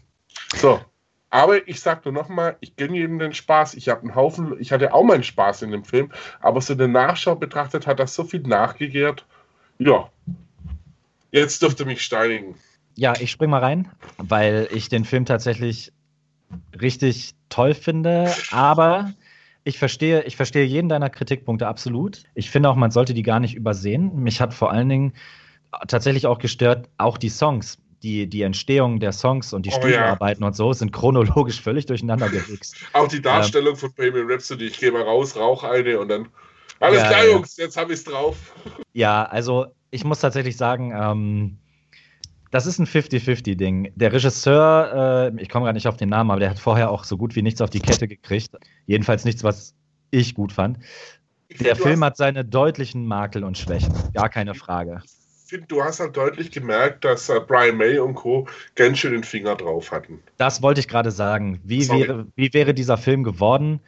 So. 0.57 0.81
Aber 1.29 1.69
ich 1.69 1.81
sag 1.81 2.07
nur 2.07 2.15
nochmal, 2.15 2.57
ich 2.61 2.77
gönne 2.77 2.97
jedem 2.97 3.19
den 3.19 3.35
Spaß. 3.35 3.75
Ich 3.75 3.91
habe 3.91 4.03
einen 4.03 4.15
Haufen, 4.15 4.57
ich 4.59 4.73
hatte 4.73 4.95
auch 4.95 5.03
meinen 5.03 5.25
Spaß 5.25 5.61
in 5.63 5.71
dem 5.73 5.85
Film, 5.85 6.13
aber 6.41 6.63
so 6.63 6.73
eine 6.73 6.89
Nachschau 6.89 7.35
betrachtet 7.35 7.87
hat 7.87 7.99
das 7.99 8.15
so 8.15 8.25
viel 8.25 8.41
nachgegehrt. 8.41 9.27
Ja, 9.79 10.09
Jetzt 11.35 11.63
dürft 11.63 11.81
ihr 11.81 11.87
mich 11.87 12.03
steinigen. 12.03 12.55
Ja, 12.95 13.15
ich 13.19 13.33
spring 13.33 13.51
mal 13.51 13.59
rein, 13.59 13.91
weil 14.19 14.69
ich 14.71 14.89
den 14.89 15.05
Film 15.05 15.25
tatsächlich 15.25 15.93
richtig 16.81 17.35
toll 17.49 17.75
finde, 17.75 18.33
aber 18.53 19.13
ich 19.65 19.81
verstehe, 19.81 20.23
ich 20.23 20.37
verstehe 20.37 20.65
jeden 20.65 20.89
deiner 20.89 21.11
Kritikpunkte 21.11 21.67
absolut. 21.67 22.23
Ich 22.37 22.53
finde 22.53 22.69
auch, 22.69 22.77
man 22.77 22.93
sollte 22.93 23.15
die 23.15 23.25
gar 23.25 23.41
nicht 23.41 23.57
übersehen. 23.57 24.15
Mich 24.23 24.41
hat 24.41 24.55
vor 24.55 24.71
allen 24.71 24.89
Dingen 24.89 25.13
tatsächlich 25.89 26.29
auch 26.29 26.39
gestört, 26.39 26.89
auch 26.99 27.19
die 27.19 27.31
Songs. 27.31 27.79
Die, 28.05 28.29
die 28.29 28.43
Entstehung 28.43 29.01
der 29.01 29.13
Songs 29.13 29.53
und 29.55 29.67
die 29.67 29.71
oh, 29.71 29.79
Studioarbeiten 29.79 30.45
ja. 30.45 30.49
und 30.49 30.55
so 30.55 30.73
sind 30.75 30.93
chronologisch 30.93 31.61
völlig 31.61 31.87
durcheinander 31.87 32.29
gewichst. 32.29 32.77
auch 32.93 33.09
die 33.09 33.23
Darstellung 33.23 33.73
ähm, 33.73 33.77
von 33.77 33.93
Bohemian 33.95 34.31
Rhapsody, 34.31 34.67
ich 34.67 34.79
gehe 34.79 34.93
mal 34.93 35.03
raus, 35.03 35.35
rauche 35.35 35.69
eine 35.69 35.99
und 35.99 36.09
dann 36.11 36.29
alles 36.81 37.01
ja, 37.01 37.09
klar, 37.09 37.27
Jungs, 37.27 37.57
jetzt 37.57 37.77
habe 37.77 37.93
ich 37.93 38.01
es 38.01 38.05
drauf. 38.05 38.37
Ja, 38.93 39.25
also 39.25 39.69
ich 39.95 40.05
muss 40.05 40.19
tatsächlich 40.19 40.57
sagen, 40.57 40.93
ähm, 40.93 41.59
das 42.51 42.67
ist 42.67 42.81
ein 42.81 42.87
50-50-Ding. 42.87 43.93
Der 43.95 44.13
Regisseur, 44.13 45.31
äh, 45.33 45.43
ich 45.43 45.49
komme 45.49 45.65
gerade 45.65 45.77
nicht 45.77 45.87
auf 45.87 45.97
den 45.97 46.09
Namen, 46.09 46.33
aber 46.33 46.41
der 46.41 46.51
hat 46.51 46.59
vorher 46.59 46.91
auch 46.91 47.05
so 47.05 47.17
gut 47.17 47.37
wie 47.37 47.43
nichts 47.43 47.61
auf 47.61 47.71
die 47.71 47.81
Kette 47.81 48.09
gekriegt. 48.09 48.51
Jedenfalls 48.87 49.25
nichts, 49.25 49.45
was 49.45 49.75
ich 50.11 50.35
gut 50.35 50.53
fand. 50.53 50.79
Der 51.61 51.77
Film 51.77 52.05
hat 52.05 52.17
seine 52.17 52.45
deutlichen 52.45 53.07
Makel 53.07 53.45
und 53.45 53.57
Schwächen, 53.57 53.95
gar 54.13 54.29
keine 54.29 54.55
Frage. 54.55 55.01
Ich 55.45 55.51
finde, 55.51 55.67
du 55.69 55.85
hast 55.85 56.01
halt 56.01 56.17
deutlich 56.17 56.51
gemerkt, 56.51 57.05
dass 57.05 57.29
äh, 57.29 57.39
Brian 57.39 57.77
May 57.77 57.99
und 58.01 58.15
Co. 58.15 58.49
ganz 58.75 58.99
schön 58.99 59.13
den 59.13 59.23
Finger 59.23 59.55
drauf 59.55 59.93
hatten. 59.93 60.21
Das 60.39 60.61
wollte 60.61 60.81
ich 60.81 60.89
gerade 60.89 61.13
sagen. 61.13 61.61
Wie 61.63 61.89
wäre, 61.89 62.27
wie 62.35 62.53
wäre 62.53 62.75
dieser 62.75 62.97
Film 62.97 63.23
geworden, 63.23 63.79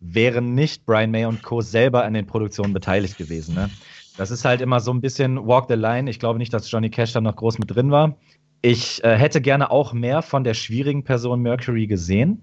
wären 0.00 0.54
nicht 0.54 0.84
Brian 0.84 1.10
May 1.10 1.24
und 1.24 1.42
Co. 1.42 1.62
selber 1.62 2.04
an 2.04 2.12
den 2.12 2.26
Produktionen 2.26 2.74
beteiligt 2.74 3.16
gewesen? 3.16 3.54
Ne? 3.54 3.70
Das 4.16 4.30
ist 4.30 4.44
halt 4.44 4.60
immer 4.60 4.80
so 4.80 4.92
ein 4.92 5.00
bisschen 5.00 5.46
Walk 5.46 5.66
the 5.68 5.74
Line. 5.74 6.08
Ich 6.08 6.18
glaube 6.18 6.38
nicht, 6.38 6.52
dass 6.52 6.70
Johnny 6.70 6.90
Cash 6.90 7.12
da 7.12 7.20
noch 7.20 7.36
groß 7.36 7.58
mit 7.58 7.74
drin 7.74 7.90
war. 7.90 8.16
Ich 8.62 9.02
äh, 9.04 9.16
hätte 9.16 9.40
gerne 9.40 9.70
auch 9.70 9.92
mehr 9.92 10.22
von 10.22 10.44
der 10.44 10.54
schwierigen 10.54 11.04
Person 11.04 11.42
Mercury 11.42 11.86
gesehen. 11.86 12.42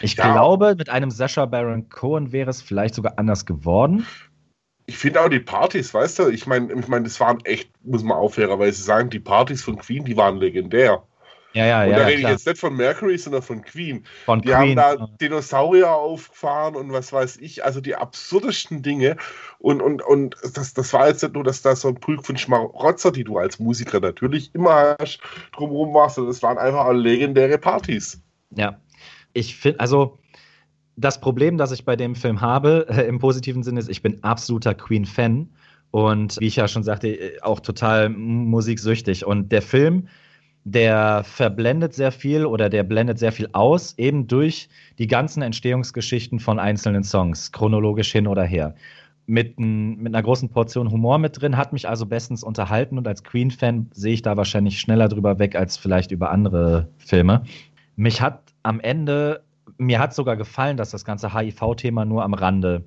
Ich 0.00 0.16
ja. 0.16 0.32
glaube, 0.32 0.74
mit 0.76 0.88
einem 0.88 1.10
Sasha 1.10 1.44
Baron 1.46 1.88
Cohen 1.88 2.32
wäre 2.32 2.50
es 2.50 2.62
vielleicht 2.62 2.94
sogar 2.94 3.14
anders 3.18 3.46
geworden. 3.46 4.06
Ich 4.86 4.98
finde 4.98 5.20
auch 5.20 5.28
die 5.28 5.40
Partys, 5.40 5.92
weißt 5.92 6.20
du, 6.20 6.28
ich 6.28 6.46
meine, 6.46 6.72
ich 6.72 6.86
mein, 6.86 7.02
das 7.02 7.18
waren 7.18 7.40
echt, 7.44 7.70
muss 7.82 8.04
man 8.04 8.16
auch 8.16 8.34
fairerweise 8.34 8.80
sagen, 8.82 9.10
die 9.10 9.18
Partys 9.18 9.62
von 9.62 9.76
Queen, 9.76 10.04
die 10.04 10.16
waren 10.16 10.36
legendär. 10.36 11.02
Ja, 11.56 11.64
ja, 11.64 11.84
und 11.84 11.90
ja. 11.90 11.96
da 12.00 12.04
rede 12.04 12.20
ich 12.20 12.28
jetzt 12.28 12.46
nicht 12.46 12.58
von 12.58 12.76
Mercury, 12.76 13.16
sondern 13.16 13.40
von 13.40 13.62
Queen. 13.62 14.04
Von 14.26 14.42
die 14.42 14.48
Queen. 14.48 14.78
haben 14.78 14.98
da 14.98 15.08
Dinosaurier 15.22 15.90
aufgefahren 15.90 16.76
und 16.76 16.92
was 16.92 17.14
weiß 17.14 17.38
ich, 17.38 17.64
also 17.64 17.80
die 17.80 17.94
absurdesten 17.94 18.82
Dinge. 18.82 19.16
Und, 19.58 19.80
und, 19.80 20.02
und 20.02 20.36
das, 20.52 20.74
das 20.74 20.92
war 20.92 21.08
jetzt 21.08 21.22
nicht 21.22 21.32
nur, 21.32 21.44
dass 21.44 21.62
da 21.62 21.74
so 21.74 21.88
ein 21.88 21.94
Pulk 21.94 22.26
von 22.26 22.36
Schmarotzer, 22.36 23.10
die 23.10 23.24
du 23.24 23.38
als 23.38 23.58
Musiker 23.58 24.00
natürlich 24.00 24.54
immer 24.54 24.96
hast, 25.00 25.18
drumherum 25.52 25.94
warst, 25.94 26.16
sondern 26.16 26.32
es 26.32 26.42
waren 26.42 26.58
einfach 26.58 26.92
legendäre 26.92 27.56
Partys. 27.56 28.20
Ja, 28.54 28.78
ich 29.32 29.56
finde, 29.56 29.80
also 29.80 30.18
das 30.96 31.22
Problem, 31.22 31.56
das 31.56 31.72
ich 31.72 31.86
bei 31.86 31.96
dem 31.96 32.14
Film 32.16 32.42
habe, 32.42 32.86
äh, 32.90 33.06
im 33.06 33.18
positiven 33.18 33.62
Sinne, 33.62 33.80
ist, 33.80 33.88
ich 33.88 34.02
bin 34.02 34.22
absoluter 34.22 34.74
Queen-Fan 34.74 35.48
und 35.90 36.38
wie 36.38 36.48
ich 36.48 36.56
ja 36.56 36.68
schon 36.68 36.82
sagte, 36.82 37.08
äh, 37.08 37.40
auch 37.40 37.60
total 37.60 38.10
musiksüchtig. 38.10 39.24
Und 39.24 39.52
der 39.52 39.62
Film 39.62 40.08
der 40.68 41.22
verblendet 41.22 41.94
sehr 41.94 42.10
viel 42.10 42.44
oder 42.44 42.68
der 42.68 42.82
blendet 42.82 43.20
sehr 43.20 43.30
viel 43.30 43.48
aus, 43.52 43.96
eben 43.98 44.26
durch 44.26 44.68
die 44.98 45.06
ganzen 45.06 45.40
Entstehungsgeschichten 45.40 46.40
von 46.40 46.58
einzelnen 46.58 47.04
Songs, 47.04 47.52
chronologisch 47.52 48.10
hin 48.10 48.26
oder 48.26 48.42
her. 48.42 48.74
Mit, 49.26 49.60
ein, 49.60 49.96
mit 49.98 50.12
einer 50.12 50.24
großen 50.24 50.48
Portion 50.48 50.90
Humor 50.90 51.18
mit 51.18 51.40
drin, 51.40 51.56
hat 51.56 51.72
mich 51.72 51.88
also 51.88 52.04
bestens 52.04 52.42
unterhalten 52.42 52.98
und 52.98 53.06
als 53.06 53.22
Queen-Fan 53.22 53.90
sehe 53.92 54.14
ich 54.14 54.22
da 54.22 54.36
wahrscheinlich 54.36 54.80
schneller 54.80 55.06
drüber 55.06 55.38
weg 55.38 55.54
als 55.54 55.76
vielleicht 55.76 56.10
über 56.10 56.32
andere 56.32 56.88
Filme. 56.98 57.44
Mich 57.94 58.20
hat 58.20 58.40
am 58.64 58.80
Ende, 58.80 59.44
mir 59.78 60.00
hat 60.00 60.14
sogar 60.14 60.36
gefallen, 60.36 60.76
dass 60.76 60.90
das 60.90 61.04
ganze 61.04 61.32
HIV-Thema 61.32 62.04
nur 62.04 62.24
am 62.24 62.34
Rande 62.34 62.82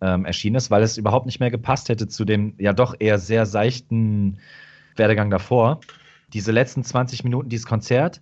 ähm, 0.00 0.24
erschienen 0.24 0.56
ist, 0.56 0.70
weil 0.70 0.82
es 0.82 0.96
überhaupt 0.96 1.26
nicht 1.26 1.40
mehr 1.40 1.50
gepasst 1.50 1.90
hätte 1.90 2.08
zu 2.08 2.24
dem 2.24 2.54
ja 2.56 2.72
doch 2.72 2.94
eher 2.98 3.18
sehr 3.18 3.44
seichten 3.44 4.38
Werdegang 4.96 5.28
davor 5.28 5.80
diese 6.32 6.52
letzten 6.52 6.84
20 6.84 7.24
Minuten, 7.24 7.48
dieses 7.48 7.66
Konzert, 7.66 8.20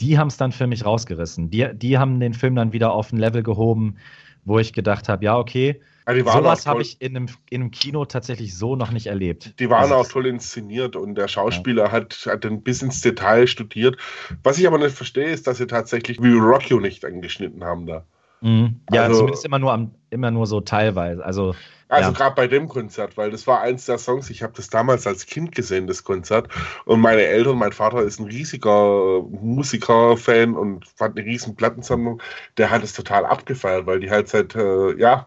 die 0.00 0.18
haben 0.18 0.28
es 0.28 0.36
dann 0.36 0.52
für 0.52 0.66
mich 0.66 0.84
rausgerissen. 0.86 1.50
Die, 1.50 1.68
die 1.74 1.98
haben 1.98 2.20
den 2.20 2.32
Film 2.34 2.54
dann 2.54 2.72
wieder 2.72 2.92
auf 2.92 3.12
ein 3.12 3.18
Level 3.18 3.42
gehoben, 3.42 3.96
wo 4.44 4.58
ich 4.58 4.72
gedacht 4.72 5.08
habe, 5.08 5.24
ja, 5.24 5.36
okay, 5.36 5.80
Ja, 6.08 6.24
waren 6.24 6.42
Sowas 6.42 6.66
habe 6.66 6.80
ich 6.80 7.00
in 7.02 7.14
einem, 7.16 7.26
in 7.50 7.60
einem 7.60 7.70
Kino 7.70 8.04
tatsächlich 8.06 8.56
so 8.56 8.74
noch 8.74 8.90
nicht 8.90 9.06
erlebt. 9.06 9.60
Die 9.60 9.68
waren 9.68 9.82
Also, 9.82 9.94
auch 9.96 10.08
toll 10.08 10.26
inszeniert 10.26 10.96
und 10.96 11.14
der 11.16 11.28
Schauspieler 11.28 11.92
hat, 11.92 12.26
hat 12.26 12.46
ein 12.46 12.62
bis 12.62 12.80
ins 12.82 13.02
Detail 13.02 13.46
studiert. 13.46 13.98
Was 14.42 14.58
ich 14.58 14.66
aber 14.66 14.78
nicht 14.78 14.96
verstehe, 14.96 15.26
ist, 15.28 15.46
dass 15.46 15.58
sie 15.58 15.66
tatsächlich 15.66 16.20
wie 16.22 16.32
Rockio 16.32 16.80
nicht 16.80 17.04
angeschnitten 17.04 17.62
haben 17.62 17.86
da. 17.86 18.04
Mhm. 18.40 18.80
Ja, 18.90 19.02
Also- 19.04 19.18
zumindest 19.18 19.44
immer 19.44 19.58
nur, 19.58 19.72
am, 19.72 19.94
immer 20.08 20.30
nur 20.30 20.46
so 20.46 20.62
teilweise. 20.62 21.22
Also, 21.24 21.54
Also 21.90 22.12
Ja. 22.12 22.16
gerade 22.16 22.36
bei 22.36 22.46
dem 22.46 22.68
Konzert, 22.68 23.16
weil 23.16 23.32
das 23.32 23.48
war 23.48 23.60
eins 23.62 23.84
der 23.84 23.98
Songs, 23.98 24.30
ich 24.30 24.44
habe 24.44 24.52
das 24.56 24.70
damals 24.70 25.08
als 25.08 25.26
Kind 25.26 25.54
gesehen, 25.54 25.88
das 25.88 26.04
Konzert. 26.04 26.48
Und 26.84 27.00
meine 27.00 27.22
Eltern, 27.22 27.58
mein 27.58 27.72
Vater 27.72 28.02
ist 28.02 28.20
ein 28.20 28.26
riesiger 28.26 29.18
äh, 29.18 29.22
Musiker-Fan 29.42 30.54
und 30.54 30.86
fand 30.96 31.18
eine 31.18 31.26
riesen 31.26 31.56
Plattensammlung. 31.56 32.22
Der 32.56 32.70
hat 32.70 32.84
es 32.84 32.92
total 32.92 33.26
abgefeiert, 33.26 33.86
weil 33.86 33.98
die 33.98 34.10
halt 34.10 34.28
seit, 34.28 34.54
äh, 34.54 34.96
ja, 34.98 35.26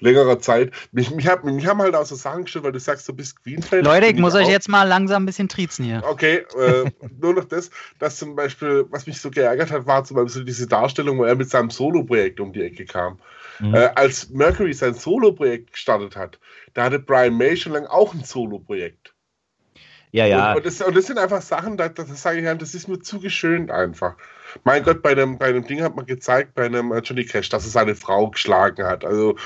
längerer 0.00 0.38
Zeit, 0.38 0.72
mich, 0.92 1.10
mich, 1.10 1.28
hab, 1.28 1.44
mich 1.44 1.66
haben 1.66 1.82
halt 1.82 1.94
auch 1.94 2.06
so 2.06 2.14
Sachen 2.14 2.44
gestellt, 2.44 2.64
weil 2.64 2.72
du 2.72 2.80
sagst, 2.80 3.06
du 3.06 3.12
bist 3.12 3.42
Queen-Fan. 3.42 3.84
Leute, 3.84 4.06
ich 4.06 4.16
muss 4.16 4.34
euch 4.34 4.46
auch. 4.46 4.50
jetzt 4.50 4.70
mal 4.70 4.84
langsam 4.84 5.22
ein 5.22 5.26
bisschen 5.26 5.50
triezen 5.50 5.84
hier. 5.84 6.02
Okay, 6.06 6.46
äh, 6.58 6.90
nur 7.20 7.34
noch 7.34 7.44
das, 7.44 7.70
dass 7.98 8.16
zum 8.16 8.34
Beispiel, 8.34 8.86
was 8.88 9.06
mich 9.06 9.20
so 9.20 9.30
geärgert 9.30 9.70
hat, 9.70 9.86
war 9.86 10.02
zum 10.04 10.16
Beispiel 10.16 10.44
diese 10.44 10.66
Darstellung, 10.66 11.18
wo 11.18 11.24
er 11.24 11.36
mit 11.36 11.50
seinem 11.50 11.68
Solo-Projekt 11.68 12.40
um 12.40 12.54
die 12.54 12.62
Ecke 12.62 12.86
kam. 12.86 13.18
Mhm. 13.60 13.74
Äh, 13.74 13.90
als 13.94 14.30
Mercury 14.30 14.72
sein 14.72 14.94
Solo-Projekt 14.94 15.72
gestartet 15.72 16.16
hat, 16.16 16.38
da 16.74 16.84
hatte 16.84 16.98
Brian 16.98 17.36
May 17.36 17.56
schon 17.56 17.72
lange 17.72 17.90
auch 17.90 18.14
ein 18.14 18.24
Solo-Projekt. 18.24 19.14
ja, 20.12 20.26
ja. 20.26 20.50
Und, 20.50 20.58
und, 20.58 20.66
das, 20.66 20.80
und 20.80 20.96
das 20.96 21.06
sind 21.06 21.18
einfach 21.18 21.42
Sachen, 21.42 21.76
da, 21.76 21.88
da, 21.88 22.04
das 22.04 22.22
sage 22.22 22.38
ich 22.38 22.44
ja, 22.44 22.54
das 22.54 22.74
ist 22.74 22.88
mir 22.88 23.00
zu 23.00 23.20
geschönt 23.20 23.70
einfach. 23.70 24.16
Mein 24.64 24.82
Gott, 24.82 25.02
bei 25.02 25.12
einem, 25.12 25.38
bei 25.38 25.46
einem 25.46 25.66
Ding 25.66 25.82
hat 25.82 25.94
man 25.94 26.06
gezeigt, 26.06 26.54
bei 26.54 26.66
einem 26.66 26.92
Johnny 27.02 27.24
Cash, 27.24 27.48
dass 27.48 27.64
er 27.64 27.70
seine 27.70 27.94
Frau 27.94 28.30
geschlagen 28.30 28.84
hat. 28.84 29.04
Also, 29.04 29.36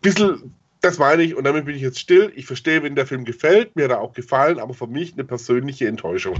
bisschen, 0.00 0.54
das 0.80 0.98
meine 0.98 1.22
ich, 1.22 1.34
und 1.34 1.44
damit 1.44 1.64
bin 1.64 1.76
ich 1.76 1.82
jetzt 1.82 1.98
still. 1.98 2.32
Ich 2.36 2.46
verstehe, 2.46 2.82
wenn 2.82 2.94
der 2.94 3.06
Film 3.06 3.24
gefällt, 3.24 3.74
mir 3.76 3.84
hat 3.84 3.90
er 3.90 4.00
auch 4.00 4.12
gefallen, 4.12 4.58
aber 4.58 4.74
für 4.74 4.86
mich 4.86 5.14
eine 5.14 5.24
persönliche 5.24 5.88
Enttäuschung. 5.88 6.36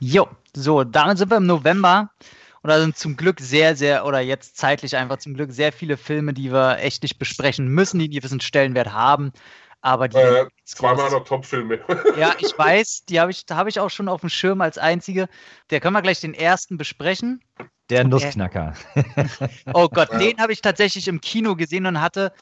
Jo, 0.00 0.28
so, 0.54 0.82
damit 0.82 1.18
sind 1.18 1.30
wir 1.30 1.36
im 1.36 1.46
November. 1.46 2.10
Und 2.62 2.68
da 2.68 2.78
sind 2.78 2.96
zum 2.96 3.16
Glück 3.16 3.40
sehr, 3.40 3.74
sehr, 3.74 4.04
oder 4.04 4.20
jetzt 4.20 4.56
zeitlich 4.56 4.96
einfach 4.96 5.18
zum 5.18 5.34
Glück 5.34 5.50
sehr 5.52 5.72
viele 5.72 5.96
Filme, 5.96 6.34
die 6.34 6.52
wir 6.52 6.78
echt 6.78 7.02
nicht 7.02 7.18
besprechen 7.18 7.68
müssen, 7.68 7.98
die 7.98 8.06
einen 8.06 8.14
gewissen 8.14 8.40
Stellenwert 8.40 8.92
haben. 8.92 9.32
Aber 9.82 10.08
die. 10.08 10.18
Äh, 10.18 10.46
zwei 10.64 10.94
meiner 10.94 11.24
Top-Filme. 11.24 11.80
ja, 12.18 12.34
ich 12.38 12.56
weiß, 12.56 13.04
die 13.08 13.18
habe 13.18 13.30
ich, 13.30 13.46
da 13.46 13.56
habe 13.56 13.70
ich 13.70 13.80
auch 13.80 13.88
schon 13.88 14.08
auf 14.08 14.20
dem 14.20 14.28
Schirm 14.28 14.60
als 14.60 14.76
einzige. 14.76 15.28
Der 15.70 15.80
können 15.80 15.94
wir 15.94 16.02
gleich 16.02 16.20
den 16.20 16.34
ersten 16.34 16.76
besprechen. 16.76 17.42
Der 17.88 18.04
Nussknacker. 18.04 18.74
Oh 19.72 19.88
Gott, 19.88 20.12
Ja. 20.12 20.18
den 20.18 20.38
habe 20.38 20.52
ich 20.52 20.60
tatsächlich 20.60 21.08
im 21.08 21.20
Kino 21.20 21.56
gesehen 21.56 21.86
und 21.86 22.00
hatte. 22.00 22.32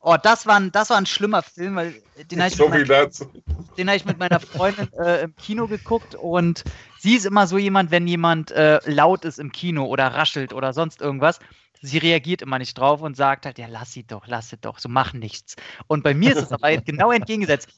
Oh, 0.00 0.16
das 0.22 0.46
war 0.46 0.56
ein, 0.56 0.70
das 0.70 0.90
war 0.90 0.98
ein 0.98 1.06
schlimmer 1.06 1.42
Film, 1.42 1.74
weil 1.76 2.00
den 2.30 2.38
habe 2.38 2.48
ich, 2.48 2.56
so 2.56 2.70
hab 2.70 3.94
ich 3.96 4.04
mit 4.04 4.18
meiner 4.18 4.38
Freundin 4.38 4.88
äh, 4.92 5.24
im 5.24 5.34
Kino 5.34 5.66
geguckt 5.66 6.14
und 6.14 6.62
sie 7.06 7.14
ist 7.14 7.24
immer 7.24 7.46
so 7.46 7.56
jemand, 7.56 7.92
wenn 7.92 8.08
jemand 8.08 8.50
äh, 8.50 8.80
laut 8.84 9.24
ist 9.24 9.38
im 9.38 9.52
Kino 9.52 9.84
oder 9.84 10.08
raschelt 10.08 10.52
oder 10.52 10.72
sonst 10.72 11.00
irgendwas, 11.00 11.38
sie 11.80 11.98
reagiert 11.98 12.42
immer 12.42 12.58
nicht 12.58 12.76
drauf 12.76 13.00
und 13.00 13.16
sagt 13.16 13.46
halt, 13.46 13.58
ja, 13.58 13.68
lass 13.68 13.92
sie 13.92 14.04
doch, 14.04 14.26
lass 14.26 14.48
sie 14.48 14.56
doch, 14.56 14.80
so 14.80 14.88
mach 14.88 15.12
nichts. 15.12 15.54
Und 15.86 16.02
bei 16.02 16.14
mir 16.14 16.32
ist 16.32 16.42
es 16.42 16.50
aber 16.50 16.76
genau 16.84 17.12
entgegengesetzt. 17.12 17.68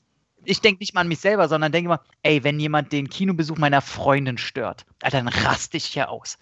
Ich 0.45 0.63
denke 0.63 0.81
nicht 0.81 0.95
mal 0.95 1.03
an 1.03 1.09
mich 1.09 1.19
selber, 1.19 1.47
sondern 1.47 1.73
denke 1.73 1.89
immer, 1.91 2.01
ey, 2.23 2.43
wenn 2.43 2.59
jemand 2.59 2.91
den 2.91 3.11
Kinobesuch 3.11 3.59
meiner 3.59 3.83
Freundin 3.83 4.39
stört, 4.39 4.87
Alter, 5.03 5.19
dann 5.19 5.29
raste 5.29 5.77
ich 5.77 5.85
hier 5.85 6.09
aus. 6.09 6.39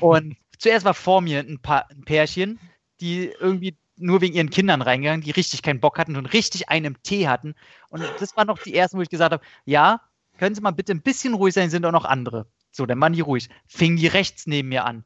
Und 0.00 0.36
zuerst 0.58 0.84
war 0.84 0.92
vor 0.92 1.22
mir 1.22 1.40
ein, 1.40 1.58
paar, 1.58 1.90
ein 1.90 2.04
Pärchen, 2.04 2.60
die 3.00 3.32
irgendwie 3.40 3.78
nur 3.96 4.20
wegen 4.20 4.34
ihren 4.34 4.50
Kindern 4.50 4.82
reingegangen, 4.82 5.22
die 5.22 5.30
richtig 5.30 5.62
keinen 5.62 5.80
Bock 5.80 5.98
hatten 5.98 6.16
und 6.16 6.26
richtig 6.26 6.68
einen 6.68 6.84
im 6.84 7.02
Tee 7.02 7.28
hatten. 7.28 7.54
Und 7.88 8.04
das 8.20 8.36
waren 8.36 8.48
noch 8.48 8.58
die 8.58 8.74
ersten, 8.74 8.98
wo 8.98 9.02
ich 9.02 9.08
gesagt 9.08 9.32
habe, 9.32 9.42
ja, 9.64 10.02
können 10.38 10.54
Sie 10.54 10.60
mal 10.60 10.70
bitte 10.72 10.92
ein 10.92 11.02
bisschen 11.02 11.34
ruhig 11.34 11.54
sein, 11.54 11.70
sind 11.70 11.84
auch 11.84 11.92
noch 11.92 12.04
andere. 12.04 12.46
So, 12.70 12.86
dann 12.86 13.00
waren 13.00 13.12
die 13.12 13.20
ruhig. 13.20 13.48
Fingen 13.66 13.96
die 13.96 14.06
rechts 14.06 14.46
neben 14.46 14.68
mir 14.68 14.84
an. 14.84 15.04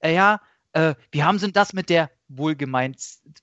Äh, 0.00 0.14
ja, 0.14 0.40
äh, 0.72 0.94
wie 1.10 1.22
haben 1.22 1.38
Sie 1.38 1.46
denn 1.46 1.52
das 1.54 1.72
mit 1.72 1.88
der 1.90 2.10
wohlgemeint 2.28 2.98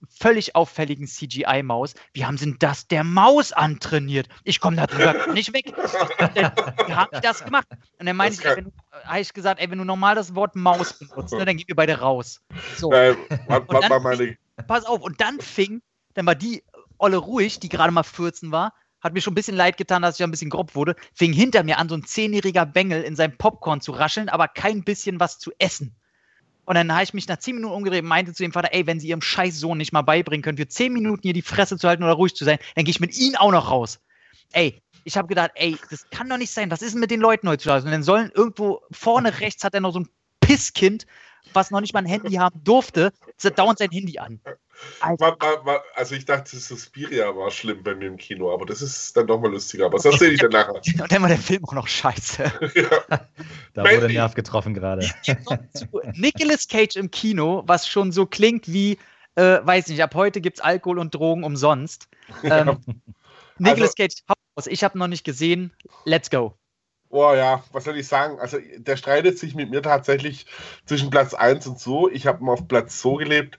völlig 0.10 0.56
auffälligen 0.56 1.08
CGI-Maus? 1.08 1.96
Wie 2.14 2.24
haben 2.26 2.38
Sie 2.38 2.46
denn 2.46 2.58
das 2.60 2.88
der 2.88 3.04
Maus 3.04 3.52
antrainiert? 3.52 4.30
Ich 4.44 4.60
komme 4.60 4.76
da 4.78 4.86
drüber 4.88 5.28
nicht 5.34 5.52
weg. 5.54 5.74
Wie 5.76 6.94
haben 6.94 7.10
die 7.14 7.22
das 7.22 7.44
gemacht? 7.44 7.68
Und 8.00 8.06
dann 8.06 8.16
meinte 8.16 8.36
ich, 8.38 8.42
kann- 8.44 8.66
du, 8.66 8.72
habe 9.06 9.20
ich 9.20 9.34
gesagt, 9.34 9.60
ey, 9.60 9.70
wenn 9.70 9.80
du 9.80 9.86
normal 9.86 10.16
das 10.16 10.36
Wort 10.36 10.56
Maus 10.56 10.94
benutzt, 11.00 11.34
ne, 11.34 11.46
dann 11.46 11.58
gehen 11.58 11.68
wir 11.68 11.76
beide 11.76 12.00
raus. 12.00 12.42
So 12.78 12.92
Äh, 12.92 13.16
dann- 13.48 13.68
war 13.68 14.00
meine. 14.00 14.38
pass 14.68 14.86
auf. 14.86 15.02
Und 15.02 15.20
dann 15.20 15.40
fing, 15.40 15.82
dann 16.14 16.26
war 16.26 16.36
die 16.36 16.64
Olle 16.98 17.18
ruhig, 17.18 17.60
die 17.60 17.70
gerade 17.70 17.92
mal 17.92 18.04
14 18.04 18.52
war, 18.52 18.74
hat 19.06 19.14
mir 19.14 19.22
schon 19.22 19.34
ein 19.34 19.36
bisschen 19.36 19.56
leid 19.56 19.78
getan, 19.78 20.02
dass 20.02 20.20
ich 20.20 20.24
ein 20.24 20.32
bisschen 20.32 20.50
grob 20.50 20.74
wurde, 20.74 20.96
fing 21.14 21.32
hinter 21.32 21.64
mir 21.64 21.78
an, 21.78 21.88
so 21.88 21.96
ein 21.96 22.04
zehnjähriger 22.04 22.66
Bengel 22.66 23.04
in 23.04 23.16
seinem 23.16 23.38
Popcorn 23.38 23.80
zu 23.80 23.92
rascheln, 23.92 24.30
aber 24.30 24.48
kein 24.48 24.84
bisschen 24.84 25.20
was 25.20 25.38
zu 25.38 25.52
essen. 25.60 25.96
Und 26.66 26.74
dann 26.74 26.92
habe 26.92 27.04
ich 27.04 27.14
mich 27.14 27.28
nach 27.28 27.38
10 27.38 27.54
Minuten 27.54 27.76
umgedreht 27.76 28.02
und 28.02 28.10
meinte 28.10 28.34
zu 28.34 28.42
dem 28.42 28.52
Vater, 28.52 28.70
ey, 28.72 28.88
wenn 28.88 29.00
Sie 29.00 29.10
Ihrem 29.10 29.22
scheiß 29.22 29.60
Sohn 29.60 29.78
nicht 29.78 29.94
mal 29.94 30.02
beibringen 30.02 30.42
können, 30.42 30.58
für 30.58 30.68
10 30.68 30.92
Minuten 30.92 31.22
hier 31.22 31.34
die 31.34 31.44
Fresse 31.44 31.78
zu 31.78 31.88
halten 31.88 32.02
oder 32.02 32.14
ruhig 32.14 32.36
zu 32.36 32.46
sein, 32.46 32.58
dann 32.74 32.84
gehe 32.84 32.90
ich 32.90 33.00
mit 33.00 33.16
Ihnen 33.16 33.36
auch 33.36 33.52
noch 33.52 33.70
raus. 33.70 34.00
Ey, 34.54 34.82
ich 35.04 35.18
habe 35.18 35.28
gedacht, 35.28 35.52
ey, 35.54 35.78
das 35.92 36.10
kann 36.10 36.28
doch 36.28 36.38
nicht 36.38 36.52
sein. 36.52 36.72
Was 36.72 36.82
ist 36.82 36.94
denn 36.94 37.00
mit 37.00 37.12
den 37.12 37.22
Leuten 37.22 37.48
heutzutage? 37.48 37.86
Und 37.86 37.92
dann 37.92 38.02
sollen 38.02 38.32
irgendwo 38.34 38.82
vorne 38.90 39.40
rechts 39.40 39.64
hat 39.64 39.76
er 39.76 39.82
noch 39.82 39.94
so 39.94 40.00
ein 40.00 40.10
Pisskind, 40.46 41.06
was 41.54 41.72
noch 41.72 41.82
nicht 41.82 41.94
mal 41.94 42.00
ein 42.00 42.06
Handy 42.06 42.34
haben 42.34 42.62
durfte, 42.64 43.12
dauernd 43.56 43.80
sein 43.80 43.90
Handy 43.92 44.18
an. 44.20 44.40
Alter, 45.00 45.38
war, 45.64 45.84
also 45.96 46.16
ich 46.16 46.26
dachte, 46.26 46.58
Suspiria 46.58 47.34
war 47.36 47.50
schlimm 47.50 47.82
bei 47.82 47.96
mir 47.96 48.08
im 48.08 48.18
Kino, 48.18 48.54
aber 48.54 48.66
das 48.66 48.82
ist 48.82 49.16
dann 49.16 49.26
doch 49.28 49.40
mal 49.40 49.50
lustiger. 49.50 49.86
Aber 49.86 49.96
das 49.98 50.06
erzähle 50.06 50.34
ich 50.34 50.42
dann 50.42 50.52
nachher. 50.52 50.74
Und 51.02 51.12
dann 51.12 51.22
war 51.22 51.30
der 51.30 51.38
Film 51.38 51.64
auch 51.64 51.74
noch 51.74 51.88
scheiße. 51.88 52.44
ja. 52.76 52.90
Da 53.74 53.84
Mandy. 53.84 54.02
wurde 54.02 54.14
Nerv 54.14 54.34
getroffen 54.34 54.74
gerade. 54.74 55.10
Nicolas 56.14 56.68
Cage 56.68 56.98
im 56.98 57.10
Kino, 57.10 57.64
was 57.66 57.88
schon 57.88 58.12
so 58.12 58.26
klingt 58.26 58.72
wie, 58.72 58.98
äh, 59.36 59.60
weiß 59.64 59.88
nicht, 59.88 60.04
ab 60.04 60.14
heute 60.14 60.42
gibt 60.42 60.58
es 60.58 60.62
Alkohol 60.64 61.00
und 61.00 61.16
Drogen 61.16 61.44
umsonst. 61.46 62.10
Ähm, 62.44 62.78
Nicolas 63.58 63.92
Also- 63.92 63.94
Cage, 63.98 64.16
hau 64.30 64.34
raus. 64.58 64.68
ich 64.68 64.84
habe 64.84 64.98
noch 64.98 65.08
nicht 65.08 65.24
gesehen. 65.24 65.72
Let's 66.04 66.30
go. 66.30 66.58
Boah, 67.16 67.34
ja, 67.38 67.64
was 67.72 67.86
soll 67.86 67.98
ich 67.98 68.10
sagen? 68.10 68.42
Also, 68.42 68.58
der 68.76 68.98
streitet 68.98 69.40
sich 69.40 69.56
mit 69.56 69.70
mir 69.70 69.82
tatsächlich 69.82 70.46
zwischen 70.86 71.10
Platz 71.10 71.34
1 71.34 71.66
und 71.66 71.80
so. 71.80 72.10
Ich 72.10 72.28
habe 72.28 72.44
ihn 72.44 72.50
auf 72.50 72.68
Platz 72.68 73.00
so 73.00 73.14
gelebt, 73.16 73.58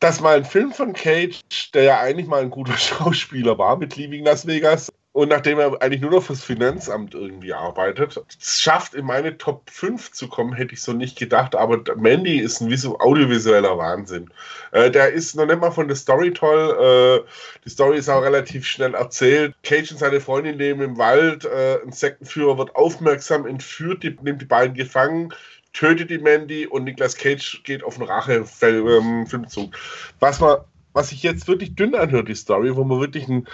dass 0.00 0.20
mal 0.20 0.36
ein 0.36 0.44
Film 0.44 0.70
von 0.70 0.92
Cage, 0.92 1.40
der 1.72 1.84
ja 1.84 2.00
eigentlich 2.00 2.26
mal 2.26 2.42
ein 2.42 2.50
guter 2.50 2.76
Schauspieler 2.76 3.56
war 3.56 3.78
mit 3.78 3.96
Leaving 3.96 4.26
Las 4.26 4.46
Vegas, 4.46 4.92
und 5.14 5.28
nachdem 5.28 5.58
er 5.58 5.82
eigentlich 5.82 6.00
nur 6.00 6.10
noch 6.10 6.22
fürs 6.22 6.42
Finanzamt 6.42 7.14
irgendwie 7.14 7.52
arbeitet, 7.52 8.18
es 8.40 8.62
schafft, 8.62 8.94
in 8.94 9.04
meine 9.04 9.36
Top 9.36 9.68
5 9.68 10.10
zu 10.12 10.26
kommen, 10.26 10.54
hätte 10.54 10.72
ich 10.72 10.80
so 10.80 10.94
nicht 10.94 11.18
gedacht. 11.18 11.54
Aber 11.54 11.82
Mandy 11.96 12.38
ist 12.38 12.62
ein 12.62 12.70
visu 12.70 12.96
audiovisueller 12.98 13.76
Wahnsinn. 13.76 14.30
Äh, 14.70 14.90
der 14.90 15.12
ist 15.12 15.36
noch 15.36 15.44
nicht 15.44 15.60
mal 15.60 15.70
von 15.70 15.86
der 15.86 15.96
Story 15.96 16.32
toll. 16.32 17.24
Äh, 17.26 17.28
die 17.62 17.68
Story 17.68 17.98
ist 17.98 18.08
auch 18.08 18.22
relativ 18.22 18.66
schnell 18.66 18.94
erzählt. 18.94 19.54
Cage 19.62 19.92
und 19.92 19.98
seine 19.98 20.22
Freundin 20.22 20.56
leben 20.56 20.80
im 20.80 20.96
Wald. 20.96 21.44
Äh, 21.44 21.80
ein 21.84 21.92
Sektenführer 21.92 22.56
wird 22.56 22.74
aufmerksam 22.74 23.46
entführt, 23.46 24.02
die, 24.04 24.16
nimmt 24.22 24.40
die 24.40 24.46
beiden 24.46 24.74
gefangen, 24.74 25.34
tötet 25.74 26.08
die 26.08 26.18
Mandy 26.18 26.66
und 26.66 26.84
Nicolas 26.84 27.16
Cage 27.16 27.62
geht 27.64 27.84
auf 27.84 27.98
einen 27.98 28.08
Rache-Filmzug. 28.08 29.76
Was, 30.20 30.40
man, 30.40 30.56
was 30.94 31.10
sich 31.10 31.22
jetzt 31.22 31.48
wirklich 31.48 31.74
dünn 31.74 31.94
anhört, 31.94 32.28
die 32.28 32.34
Story, 32.34 32.74
wo 32.74 32.84
man 32.84 32.98
wirklich 32.98 33.28
einen 33.28 33.46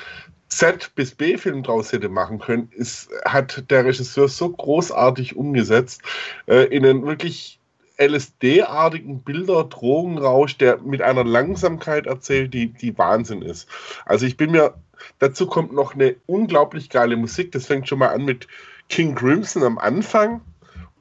Z- 0.48 0.94
bis 0.94 1.14
B-Film 1.14 1.62
draus 1.62 1.92
hätte 1.92 2.08
machen 2.08 2.38
können, 2.38 2.70
ist, 2.72 3.10
hat 3.24 3.70
der 3.70 3.84
Regisseur 3.84 4.28
so 4.28 4.48
großartig 4.50 5.36
umgesetzt, 5.36 6.02
äh, 6.46 6.64
in 6.74 6.84
einen 6.84 7.06
wirklich 7.06 7.58
LSD-artigen 8.00 9.22
Bilder, 9.22 9.64
Drogenrausch, 9.64 10.56
der 10.56 10.78
mit 10.78 11.02
einer 11.02 11.24
Langsamkeit 11.24 12.06
erzählt, 12.06 12.54
die, 12.54 12.68
die 12.68 12.96
Wahnsinn 12.96 13.42
ist. 13.42 13.68
Also 14.06 14.24
ich 14.24 14.36
bin 14.36 14.52
mir, 14.52 14.74
dazu 15.18 15.46
kommt 15.46 15.72
noch 15.72 15.94
eine 15.94 16.16
unglaublich 16.26 16.90
geile 16.90 17.16
Musik, 17.16 17.52
das 17.52 17.66
fängt 17.66 17.88
schon 17.88 17.98
mal 17.98 18.08
an 18.08 18.24
mit 18.24 18.46
King 18.88 19.14
Crimson 19.14 19.64
am 19.64 19.78
Anfang. 19.78 20.40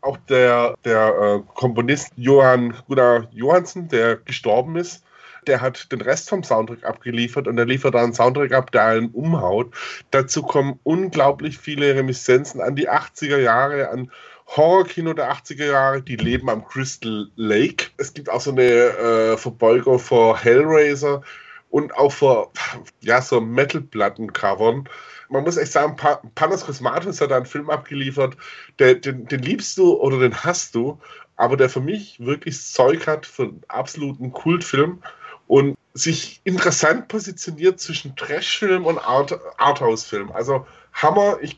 Auch 0.02 0.18
der, 0.30 0.76
der 0.86 1.08
äh, 1.08 1.54
Komponist 1.54 2.12
Johann 2.16 2.76
Gunnar 2.88 3.28
Johansen, 3.32 3.88
der 3.90 4.18
gestorben 4.18 4.76
ist, 4.76 5.04
der 5.48 5.62
hat 5.62 5.92
den 5.92 6.02
Rest 6.02 6.30
vom 6.30 6.44
Soundtrack 6.44 6.84
abgeliefert 6.84 7.48
und 7.48 7.58
er 7.58 7.66
liefert 7.66 7.96
da 7.96 8.04
einen 8.04 8.14
Soundtrack 8.14 8.52
ab, 8.54 8.72
der 8.72 8.86
einen 8.86 9.10
umhaut. 9.10 9.74
Dazu 10.12 10.44
kommen 10.44 10.80
unglaublich 10.84 11.58
viele 11.58 11.96
Reminiszenzen 11.96 12.62
an 12.62 12.76
die 12.76 12.90
80er 12.90 13.38
Jahre, 13.38 13.90
an 13.90 14.12
Horrorkino 14.48 15.14
der 15.14 15.32
80er 15.32 15.66
Jahre, 15.66 16.02
die 16.02 16.16
leben 16.16 16.50
am 16.50 16.66
Crystal 16.66 17.30
Lake. 17.36 17.88
Es 17.98 18.14
gibt 18.14 18.30
auch 18.30 18.42
so 18.42 18.52
eine 18.52 18.64
äh, 18.64 19.38
Verbeugung 19.38 20.00
vor 20.00 20.38
Hellraiser 20.38 21.22
und 21.70 21.94
auch 21.96 22.12
vor 22.14 22.54
ja, 23.02 23.22
so 23.22 23.42
Metal-Platten-Covern. 23.42 24.88
Man 25.30 25.44
muss 25.44 25.58
echt 25.58 25.74
sagen, 25.74 25.98
pa 25.98 26.22
Panos 26.36 26.66
Cosmatos 26.66 27.20
hat 27.20 27.32
da 27.32 27.38
einen 27.38 27.46
Film 27.46 27.70
abgeliefert, 27.70 28.38
der, 28.80 28.96
den, 28.96 29.26
den 29.26 29.42
liebst 29.42 29.78
du 29.78 29.96
oder 29.96 30.20
den 30.20 30.44
hast 30.44 30.76
du. 30.76 31.00
aber 31.38 31.56
der 31.56 31.70
für 31.70 31.82
mich 31.82 32.20
wirklich 32.20 32.62
Zeug 32.62 33.08
hat 33.08 33.26
für 33.26 33.44
einen 33.44 33.62
absoluten 33.68 34.32
Kultfilm 34.32 35.02
und 35.48 35.78
sich 35.94 36.42
interessant 36.44 37.08
positioniert 37.08 37.80
zwischen 37.80 38.16
Trashfilm 38.16 38.86
und 38.86 39.00
Art 39.00 39.40
Arthouse-Film. 39.58 40.32
Also 40.32 40.66
Hammer, 40.94 41.38
ich 41.42 41.58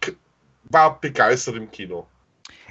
war 0.63 0.99
begeistert 0.99 1.55
im 1.55 1.69
Kino. 1.71 2.07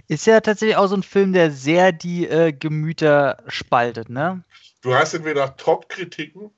Ist 0.06 0.26
ja 0.26 0.40
tatsächlich 0.40 0.76
auch 0.76 0.86
so 0.86 0.96
ein 0.96 1.02
Film, 1.02 1.34
der 1.34 1.50
sehr 1.50 1.92
die 1.92 2.26
äh, 2.26 2.52
Gemüter 2.52 3.42
spaltet, 3.48 4.08
ne? 4.08 4.42
Du 4.80 4.94
hast 4.94 5.12
entweder 5.12 5.56
Top-Kritiken 5.56 6.50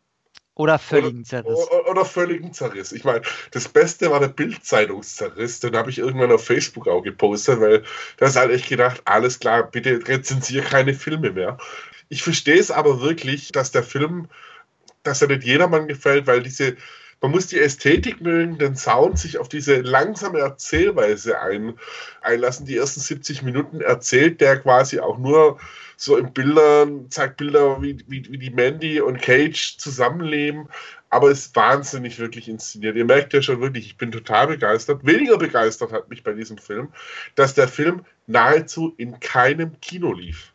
oder 0.55 0.79
völligen 0.79 1.25
Zerriss. 1.25 1.59
Oder, 1.71 1.91
oder, 1.91 2.05
völligen 2.05 2.53
Zerriss. 2.53 2.93
Ich 2.93 3.03
meine, 3.03 3.23
das 3.51 3.67
Beste 3.67 4.11
war 4.11 4.21
der 4.21 4.29
Bildzeitungszerriss. 4.29 5.61
Den 5.61 5.75
habe 5.75 5.89
ich 5.89 5.99
irgendwann 5.99 6.31
auf 6.31 6.45
Facebook 6.45 6.87
auch 6.87 7.01
gepostet, 7.01 7.61
weil 7.61 7.83
da 8.19 8.27
ist 8.27 8.37
halt 8.37 8.51
echt 8.51 8.69
gedacht, 8.69 9.01
alles 9.07 9.39
klar, 9.39 9.63
bitte 9.63 10.07
rezensiere 10.07 10.65
keine 10.65 10.93
Filme 10.93 11.31
mehr. 11.33 11.57
Ich 12.11 12.23
verstehe 12.23 12.59
es 12.59 12.71
aber 12.71 13.01
wirklich, 13.01 13.53
dass 13.53 13.71
der 13.71 13.83
Film, 13.83 14.29
dass 15.03 15.23
er 15.23 15.29
nicht 15.29 15.45
jedermann 15.45 15.89
gefällt, 15.89 16.27
weil 16.27 16.43
diese, 16.43 16.77
man 17.21 17.31
muss 17.31 17.47
die 17.47 17.59
Ästhetik 17.59 18.21
mögen, 18.21 18.59
den 18.59 18.77
Sound, 18.77 19.19
sich 19.19 19.39
auf 19.39 19.49
diese 19.49 19.81
langsame 19.81 20.41
Erzählweise 20.41 21.41
ein, 21.41 21.75
einlassen. 22.23 22.67
Die 22.67 22.77
ersten 22.77 23.01
70 23.01 23.43
Minuten 23.43 23.81
erzählt 23.81 24.41
der 24.41 24.59
quasi 24.59 25.01
auch 25.01 25.19
nur 25.19 25.59
so 25.97 26.17
in 26.17 26.33
Bildern, 26.33 27.11
zeigt 27.11 27.37
Bilder, 27.37 27.83
wie, 27.83 27.99
wie, 28.09 28.25
wie 28.31 28.39
die 28.39 28.51
Mandy 28.51 29.01
und 29.03 29.21
Cage 29.21 29.77
zusammenleben, 29.77 30.69
aber 31.11 31.31
ist 31.31 31.55
wahnsinnig 31.55 32.19
wirklich 32.19 32.49
inszeniert. 32.49 32.97
Ihr 32.97 33.05
merkt 33.05 33.35
ja 33.35 33.43
schon 33.43 33.61
wirklich, 33.61 33.87
ich 33.87 33.99
bin 33.99 34.13
total 34.13 34.47
begeistert. 34.47 35.05
Weniger 35.05 35.37
begeistert 35.37 35.93
hat 35.93 36.09
mich 36.09 36.23
bei 36.23 36.33
diesem 36.33 36.57
Film, 36.57 36.89
dass 37.35 37.53
der 37.53 37.69
Film 37.69 38.07
nahezu 38.27 38.95
in 38.97 39.21
keinem 39.21 39.79
Kino 39.81 40.13
lief. 40.13 40.53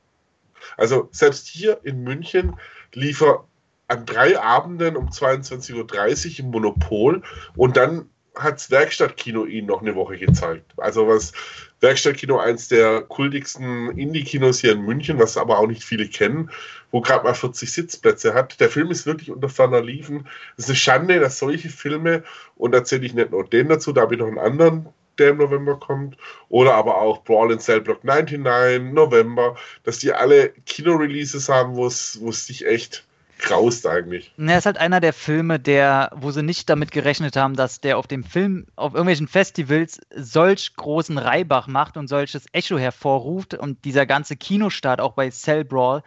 Also 0.78 1.10
selbst 1.12 1.48
hier 1.48 1.80
in 1.84 2.04
München 2.04 2.56
lief 2.94 3.22
er 3.22 3.46
an 3.88 4.06
drei 4.06 4.40
Abenden 4.40 4.96
um 4.96 5.10
22.30 5.10 5.74
Uhr 5.76 6.40
im 6.40 6.52
Monopol 6.52 7.22
und 7.56 7.78
dann 7.78 8.10
hat 8.38 8.56
das 8.56 8.72
Werkstattkino 8.72 9.46
ihn 9.46 9.66
noch 9.66 9.82
eine 9.82 9.96
Woche 9.96 10.18
gezeigt. 10.18 10.74
Also 10.78 11.08
was 11.08 11.32
Werkstattkino 11.80 12.38
eins 12.38 12.68
der 12.68 13.02
kultigsten 13.02 13.98
Indie-Kinos 13.98 14.60
hier 14.60 14.74
in 14.74 14.82
München, 14.82 15.20
was 15.20 15.38
aber 15.38 15.60
auch 15.60 15.68
nicht 15.68 15.84
viele 15.84 16.08
kennen, 16.08 16.50
wo 16.92 17.02
gerade 17.02 17.24
mal 17.24 17.34
40 17.34 17.72
Sitzplätze 17.72 18.34
hat. 18.34 18.60
Der 18.60 18.70
Film 18.70 18.92
ist 18.92 19.06
wirklich 19.06 19.32
unter 19.32 19.50
ferner 19.50 19.82
Liefen. 19.82 20.28
Es 20.58 20.66
ist 20.66 20.70
eine 20.70 20.76
Schande, 20.78 21.20
dass 21.20 21.40
solche 21.40 21.70
Filme, 21.70 22.24
und 22.56 22.74
da 22.74 22.84
zähle 22.84 23.06
ich 23.06 23.14
nicht 23.14 23.32
nur 23.32 23.46
den 23.46 23.70
dazu, 23.70 23.92
da 23.94 24.02
habe 24.02 24.16
ich 24.16 24.20
noch 24.20 24.28
einen 24.28 24.40
anderen, 24.40 24.90
der 25.18 25.30
im 25.30 25.38
November 25.38 25.80
kommt, 25.80 26.18
oder 26.50 26.74
aber 26.74 26.98
auch 26.98 27.24
Brawl 27.24 27.54
in 27.54 27.60
Cell 27.60 27.82
Block 27.82 28.04
99, 28.04 28.94
November, 28.94 29.56
dass 29.84 30.00
die 30.00 30.12
alle 30.12 30.50
Kino-Releases 30.66 31.48
haben, 31.48 31.76
wo 31.76 31.88
es 31.88 32.14
sich 32.14 32.66
echt 32.66 33.05
graust 33.40 33.86
eigentlich. 33.86 34.34
Er 34.38 34.58
ist 34.58 34.66
halt 34.66 34.78
einer 34.78 35.00
der 35.00 35.14
Filme, 35.14 35.60
der, 35.60 36.12
wo 36.16 36.32
sie 36.32 36.44
nicht 36.44 36.70
damit 36.70 36.92
gerechnet 36.92 37.36
haben, 37.36 37.56
dass 37.56 37.82
der 37.82 37.98
auf 37.98 38.08
dem 38.08 38.24
Film, 38.24 38.66
auf 38.76 38.94
irgendwelchen 38.94 39.28
Festivals 39.28 40.00
solch 40.16 40.76
großen 40.76 41.18
Reibach 41.18 41.68
macht 41.68 41.98
und 41.98 42.08
solches 42.08 42.46
Echo 42.52 42.78
hervorruft 42.78 43.54
und 43.54 43.86
dieser 43.86 44.06
ganze 44.06 44.36
Kinostart 44.36 45.02
auch 45.02 45.14
bei 45.14 45.30
Cell 45.30 45.66
Brawl, 45.66 46.04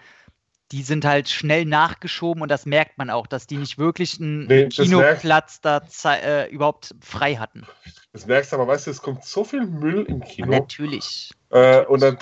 die 0.73 0.83
sind 0.83 1.05
halt 1.05 1.29
schnell 1.29 1.65
nachgeschoben 1.65 2.43
und 2.43 2.51
das 2.51 2.67
merkt 2.67 2.99
man 2.99 3.11
auch, 3.11 3.27
dass 3.27 3.47
die 3.47 3.57
nicht 3.57 3.79
wirklich 3.79 4.21
einen 4.21 4.47
nee, 4.47 4.69
Kinoplatz 4.69 5.61
da 5.61 5.81
äh, 6.05 6.51
überhaupt 6.51 6.95
frei 7.01 7.37
hatten. 7.37 7.67
Das 8.13 8.27
merkst 8.27 8.53
du 8.53 8.57
aber, 8.57 8.67
weißt 8.67 8.87
du, 8.87 8.91
es 8.91 9.03
kommt 9.03 9.25
so 9.25 9.45
viel 9.45 9.67
Müll 9.67 10.05
im 10.09 10.21
Kino. 10.21 10.49
Natürlich. 10.49 11.31
Äh, 11.51 11.85
und 11.87 12.03
dann, 12.03 12.19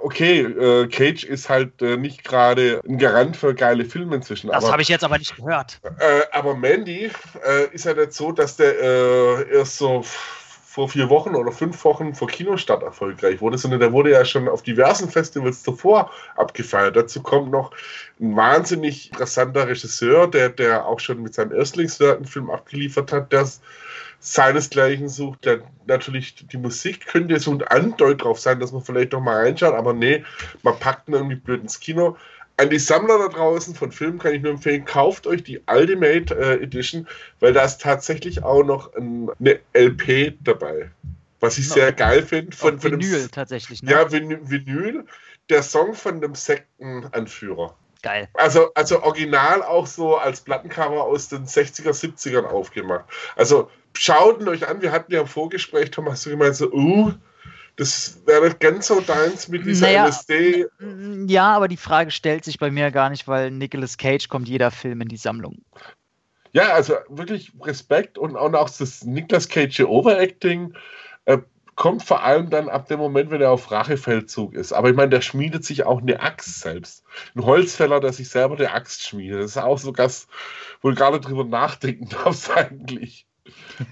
okay, 0.00 0.40
äh, 0.40 0.88
Cage 0.88 1.24
ist 1.24 1.48
halt 1.48 1.80
äh, 1.80 1.96
nicht 1.96 2.24
gerade 2.24 2.80
ein 2.86 2.98
Garant 2.98 3.36
für 3.36 3.54
geile 3.54 3.84
Filme 3.84 4.16
inzwischen. 4.16 4.50
Das 4.50 4.70
habe 4.70 4.82
ich 4.82 4.88
jetzt 4.88 5.04
aber 5.04 5.18
nicht 5.18 5.36
gehört. 5.36 5.80
Äh, 5.98 6.22
aber 6.32 6.54
Mandy 6.54 7.10
äh, 7.46 7.72
ist 7.72 7.84
ja 7.84 7.94
nicht 7.94 8.12
so, 8.12 8.32
dass 8.32 8.56
der 8.56 9.46
erst 9.50 9.78
so 9.78 10.04
vor 10.70 10.88
vier 10.88 11.10
Wochen 11.10 11.34
oder 11.34 11.50
fünf 11.50 11.84
Wochen 11.84 12.14
vor 12.14 12.28
Kinostart 12.28 12.84
erfolgreich 12.84 13.40
wurde, 13.40 13.58
sondern 13.58 13.80
der 13.80 13.92
wurde 13.92 14.12
ja 14.12 14.24
schon 14.24 14.48
auf 14.48 14.62
diversen 14.62 15.10
Festivals 15.10 15.64
zuvor 15.64 16.12
abgefeiert. 16.36 16.94
Dazu 16.94 17.24
kommt 17.24 17.50
noch 17.50 17.72
ein 18.20 18.36
wahnsinnig 18.36 19.10
interessanter 19.10 19.66
Regisseur, 19.66 20.28
der, 20.28 20.48
der 20.48 20.86
auch 20.86 21.00
schon 21.00 21.24
mit 21.24 21.34
seinem 21.34 21.52
Erstlingswerk 21.52 22.18
einen 22.18 22.24
Film 22.24 22.50
abgeliefert 22.50 23.10
hat, 23.10 23.32
der 23.32 23.48
seinesgleichen 24.20 25.08
sucht. 25.08 25.44
Der, 25.44 25.62
natürlich, 25.86 26.36
die 26.36 26.58
Musik 26.58 27.04
könnte 27.04 27.40
so 27.40 27.50
ein 27.50 27.62
Andeut 27.62 28.22
drauf 28.22 28.38
sein, 28.38 28.60
dass 28.60 28.70
man 28.70 28.82
vielleicht 28.82 29.10
noch 29.10 29.20
mal 29.20 29.42
reinschaut, 29.42 29.74
aber 29.74 29.92
nee, 29.92 30.24
man 30.62 30.78
packt 30.78 31.08
ihn 31.08 31.14
irgendwie 31.14 31.34
blöd 31.34 31.62
ins 31.62 31.80
Kino. 31.80 32.16
An 32.60 32.68
die 32.68 32.78
Sammler 32.78 33.16
da 33.16 33.28
draußen 33.28 33.74
von 33.74 33.90
Filmen 33.90 34.18
kann 34.18 34.34
ich 34.34 34.42
nur 34.42 34.52
empfehlen, 34.52 34.84
kauft 34.84 35.26
euch 35.26 35.42
die 35.42 35.62
Ultimate 35.66 36.34
äh, 36.36 36.62
Edition, 36.62 37.08
weil 37.38 37.54
da 37.54 37.64
ist 37.64 37.80
tatsächlich 37.80 38.42
auch 38.42 38.62
noch 38.62 38.94
ein, 38.96 39.30
eine 39.40 39.60
LP 39.72 40.34
dabei. 40.42 40.90
Was 41.40 41.56
ich 41.56 41.70
sehr 41.70 41.90
geil 41.90 42.22
finde. 42.22 42.54
Von, 42.54 42.78
von 42.78 42.92
Vinyl 42.92 43.22
dem, 43.22 43.30
tatsächlich, 43.30 43.82
ne? 43.82 43.92
Ja, 43.92 44.12
Vinyl. 44.12 45.06
Der 45.48 45.62
Song 45.62 45.94
von 45.94 46.20
dem 46.20 46.34
Sektenanführer. 46.34 47.74
Geil. 48.02 48.28
Also, 48.34 48.74
also 48.74 49.02
original 49.04 49.62
auch 49.62 49.86
so 49.86 50.18
als 50.18 50.42
Plattencover 50.42 51.04
aus 51.04 51.28
den 51.28 51.46
60er, 51.46 51.92
70ern 51.92 52.44
aufgemacht. 52.44 53.06
Also 53.36 53.70
schaut 53.94 54.42
ihn 54.42 54.48
euch 54.48 54.68
an. 54.68 54.82
Wir 54.82 54.92
hatten 54.92 55.10
ja 55.14 55.22
im 55.22 55.26
Vorgespräch, 55.26 55.92
Thomas, 55.92 56.24
du 56.24 56.30
gemeint 56.30 56.56
so, 56.56 56.70
uh, 56.70 57.12
das 57.80 58.20
wäre 58.26 58.54
ganz 58.56 58.88
so 58.88 59.00
deins 59.00 59.48
mit 59.48 59.64
dieser 59.64 59.86
naja, 59.86 60.06
LSD. 60.06 60.66
Ja, 61.28 61.56
aber 61.56 61.66
die 61.66 61.78
Frage 61.78 62.10
stellt 62.10 62.44
sich 62.44 62.58
bei 62.58 62.70
mir 62.70 62.90
gar 62.90 63.08
nicht, 63.08 63.26
weil 63.26 63.50
Nicolas 63.50 63.96
Cage 63.96 64.28
kommt 64.28 64.50
jeder 64.50 64.70
Film 64.70 65.00
in 65.00 65.08
die 65.08 65.16
Sammlung. 65.16 65.64
Ja, 66.52 66.74
also 66.74 66.96
wirklich 67.08 67.52
Respekt 67.62 68.18
und 68.18 68.36
auch 68.36 68.68
das 68.68 69.02
Nicolas 69.06 69.48
Cage 69.48 69.80
Overacting 69.80 70.74
äh, 71.24 71.38
kommt 71.74 72.02
vor 72.02 72.22
allem 72.22 72.50
dann 72.50 72.68
ab 72.68 72.86
dem 72.88 72.98
Moment, 72.98 73.30
wenn 73.30 73.40
er 73.40 73.50
auf 73.50 73.70
Rachefeldzug 73.70 74.52
ist. 74.52 74.74
Aber 74.74 74.90
ich 74.90 74.94
meine, 74.94 75.08
der 75.08 75.22
schmiedet 75.22 75.64
sich 75.64 75.84
auch 75.84 76.02
eine 76.02 76.20
Axt 76.20 76.60
selbst. 76.60 77.02
Ein 77.34 77.46
Holzfäller, 77.46 77.98
der 78.00 78.12
sich 78.12 78.28
selber 78.28 78.58
eine 78.58 78.72
Axt 78.72 79.06
schmiedet. 79.06 79.42
Das 79.42 79.52
ist 79.52 79.56
auch 79.56 79.78
so 79.78 79.92
ganz, 79.92 80.28
wo 80.82 80.90
du 80.90 80.96
gerade 80.96 81.18
drüber 81.18 81.44
nachdenken 81.44 82.10
darfst 82.10 82.50
eigentlich. 82.54 83.26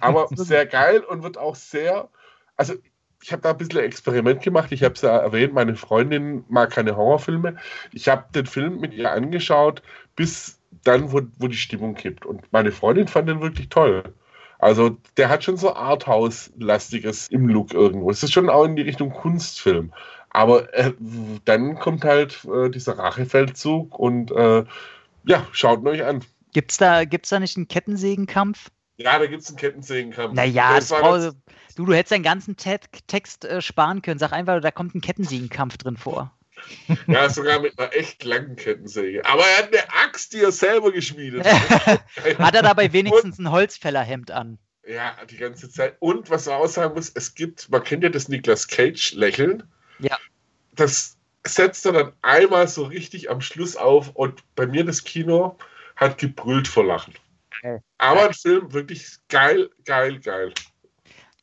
Aber 0.01 0.29
sehr 0.35 0.67
geil 0.67 1.01
und 1.01 1.23
wird 1.23 1.39
auch 1.39 1.55
sehr, 1.55 2.11
also 2.55 2.75
ich 3.23 3.33
habe 3.33 3.43
da 3.43 3.51
ein 3.51 3.59
bisschen 3.59 3.81
Experiment 3.81 4.43
gemacht. 4.43 4.71
Ich 4.73 4.83
habe 4.83 4.95
es 4.95 5.03
ja 5.03 5.17
erwähnt, 5.17 5.53
meine 5.53 5.75
Freundin 5.75 6.45
mag 6.49 6.71
keine 6.71 6.97
Horrorfilme. 6.97 7.57
Ich 7.93 8.09
habe 8.09 8.25
den 8.35 8.47
Film 8.47 8.81
mit 8.81 8.95
ihr 8.95 9.11
angeschaut, 9.11 9.83
bis 10.17 10.59
dann, 10.85 11.13
wo, 11.13 11.21
wo 11.39 11.49
die 11.49 11.57
Stimmung 11.57 11.95
kippt. 11.95 12.25
Und 12.25 12.53
meine 12.53 12.73
Freundin 12.73 13.09
fand 13.09 13.29
den 13.29 13.41
wirklich 13.41 13.69
toll. 13.69 14.05
Also 14.59 14.97
der 15.17 15.29
hat 15.29 15.45
schon 15.45 15.57
so 15.57 15.75
Arthouse-lastiges 15.75 17.29
im 17.29 17.49
Look 17.49 17.73
irgendwo. 17.73 18.11
Es 18.11 18.23
ist 18.23 18.33
schon 18.33 18.51
auch 18.51 18.65
in 18.65 18.77
die 18.77 18.83
Richtung 18.83 19.11
Kunstfilm. 19.11 19.93
Aber 20.31 20.73
äh, 20.75 20.93
dann 21.45 21.77
kommt 21.77 22.05
halt 22.05 22.45
äh, 22.45 22.69
dieser 22.69 22.99
Rachefeldzug 22.99 23.99
und 23.99 24.31
äh, 24.31 24.65
ja, 25.25 25.47
schaut 25.53 25.85
euch 25.87 26.05
an. 26.05 26.25
Gibt's 26.53 26.77
da, 26.77 27.05
gibt's 27.05 27.29
da 27.29 27.41
nicht 27.41 27.57
einen 27.57 27.69
Kettensägenkampf? 27.69 28.71
Ja, 28.99 29.19
da 29.19 29.27
gibt 29.27 29.43
es 29.43 29.49
einen 29.49 29.57
Kettensägenkampf. 29.57 30.35
Naja, 30.35 30.75
das 30.75 30.89
das 30.89 31.37
du, 31.77 31.87
du 31.87 31.95
hättest 31.95 32.13
deinen 32.13 32.25
ganzen 32.25 32.57
Te 32.57 32.81
Text 33.07 33.45
äh, 33.45 33.63
sparen 33.63 34.03
können. 34.03 34.19
Sag 34.19 34.33
einfach, 34.33 34.61
da 34.61 34.73
kommt 34.73 34.95
ein 34.95 35.01
Kettensägenkampf 35.01 35.79
drin 35.79 35.97
vor. 35.97 36.33
Ja, 37.07 37.31
sogar 37.31 37.61
mit 37.61 37.79
einer 37.79 37.95
echt 37.95 38.25
langen 38.25 38.57
Kettensäge. 38.57 39.25
Aber 39.25 39.45
er 39.47 39.59
hat 39.59 39.69
eine 39.69 39.89
Axt, 40.05 40.33
die 40.33 40.41
er 40.41 40.51
selber 40.51 40.91
geschmiedet 40.91 41.47
hat. 41.47 42.03
hat 42.39 42.55
er 42.55 42.63
dabei 42.63 42.93
wenigstens 42.93 43.39
Und, 43.39 43.45
ein 43.45 43.53
Holzfällerhemd 43.53 44.33
an? 44.33 44.59
Ja, 44.85 45.17
die 45.31 45.37
ganze 45.37 45.71
Zeit. 45.71 45.95
Und 46.01 46.31
was 46.31 46.47
man 46.47 46.57
auch 46.57 46.67
sagen 46.67 46.95
muss, 46.95 47.13
es 47.15 47.37
gibt, 47.37 47.71
man 47.71 47.85
kennt 47.85 48.03
ja 48.03 48.09
das 48.09 48.29
Niklas 48.29 48.67
Cage-Lächeln. 48.67 49.63
Ja. 50.01 50.19
Das 50.75 51.17
setzt 51.47 51.87
er 51.87 51.93
dann 51.93 52.13
einmal 52.23 52.67
so 52.67 52.83
richtig 52.83 53.31
am 53.31 53.41
Schluss 53.41 53.77
auf 53.77 54.11
und 54.17 54.43
bei 54.57 54.67
mir 54.67 54.85
das 54.85 55.05
Kino 55.05 55.57
hat 55.95 56.19
gebrüllt 56.19 56.67
vor 56.67 56.85
Lachen. 56.85 57.15
Geil. 57.63 57.83
Aber 57.99 58.27
ein 58.27 58.35
Film 58.35 58.73
wirklich 58.73 59.17
geil, 59.29 59.69
geil, 59.85 60.21
geil. 60.21 60.53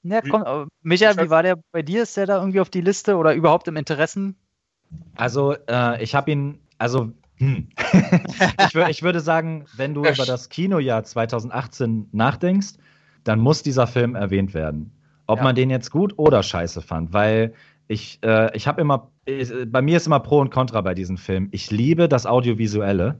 Ja, 0.03 0.21
komm, 0.21 0.43
wie, 0.43 0.89
Micha, 0.89 1.17
wie 1.17 1.29
war 1.29 1.41
der 1.41 1.59
bei 1.71 1.81
dir? 1.81 2.03
Ist 2.03 2.15
der 2.15 2.27
da 2.27 2.37
irgendwie 2.37 2.59
auf 2.59 2.69
die 2.69 2.81
Liste 2.81 3.17
oder 3.17 3.33
überhaupt 3.33 3.67
im 3.67 3.75
Interessen? 3.75 4.35
Also, 5.15 5.55
äh, 5.67 6.01
ich 6.03 6.13
habe 6.13 6.31
ihn, 6.31 6.59
also, 6.77 7.11
hm. 7.37 7.69
ich, 8.59 8.75
ich, 8.75 9.03
würde 9.03 9.19
sagen, 9.19 9.65
wenn 9.75 9.93
du 9.93 10.01
über 10.01 10.25
das 10.25 10.49
Kinojahr 10.49 11.03
2018 11.03 12.09
nachdenkst, 12.11 12.75
dann 13.23 13.39
muss 13.39 13.63
dieser 13.63 13.87
Film 13.87 14.15
erwähnt 14.15 14.53
werden. 14.53 14.91
Ob 15.27 15.39
ja. 15.39 15.43
man 15.43 15.55
den 15.55 15.71
jetzt 15.71 15.89
gut 15.89 16.13
oder 16.17 16.43
scheiße 16.43 16.81
fand, 16.81 17.11
weil 17.11 17.53
ich, 17.87 18.19
äh, 18.23 18.55
ich 18.55 18.67
habe 18.67 18.81
immer, 18.81 19.11
ich, 19.25 19.51
bei 19.67 19.81
mir 19.81 19.97
ist 19.97 20.05
immer 20.05 20.19
Pro 20.19 20.39
und 20.39 20.51
Contra 20.51 20.81
bei 20.81 20.93
diesem 20.93 21.17
Film. 21.17 21.49
Ich 21.51 21.71
liebe 21.71 22.07
das 22.07 22.27
Audiovisuelle 22.27 23.19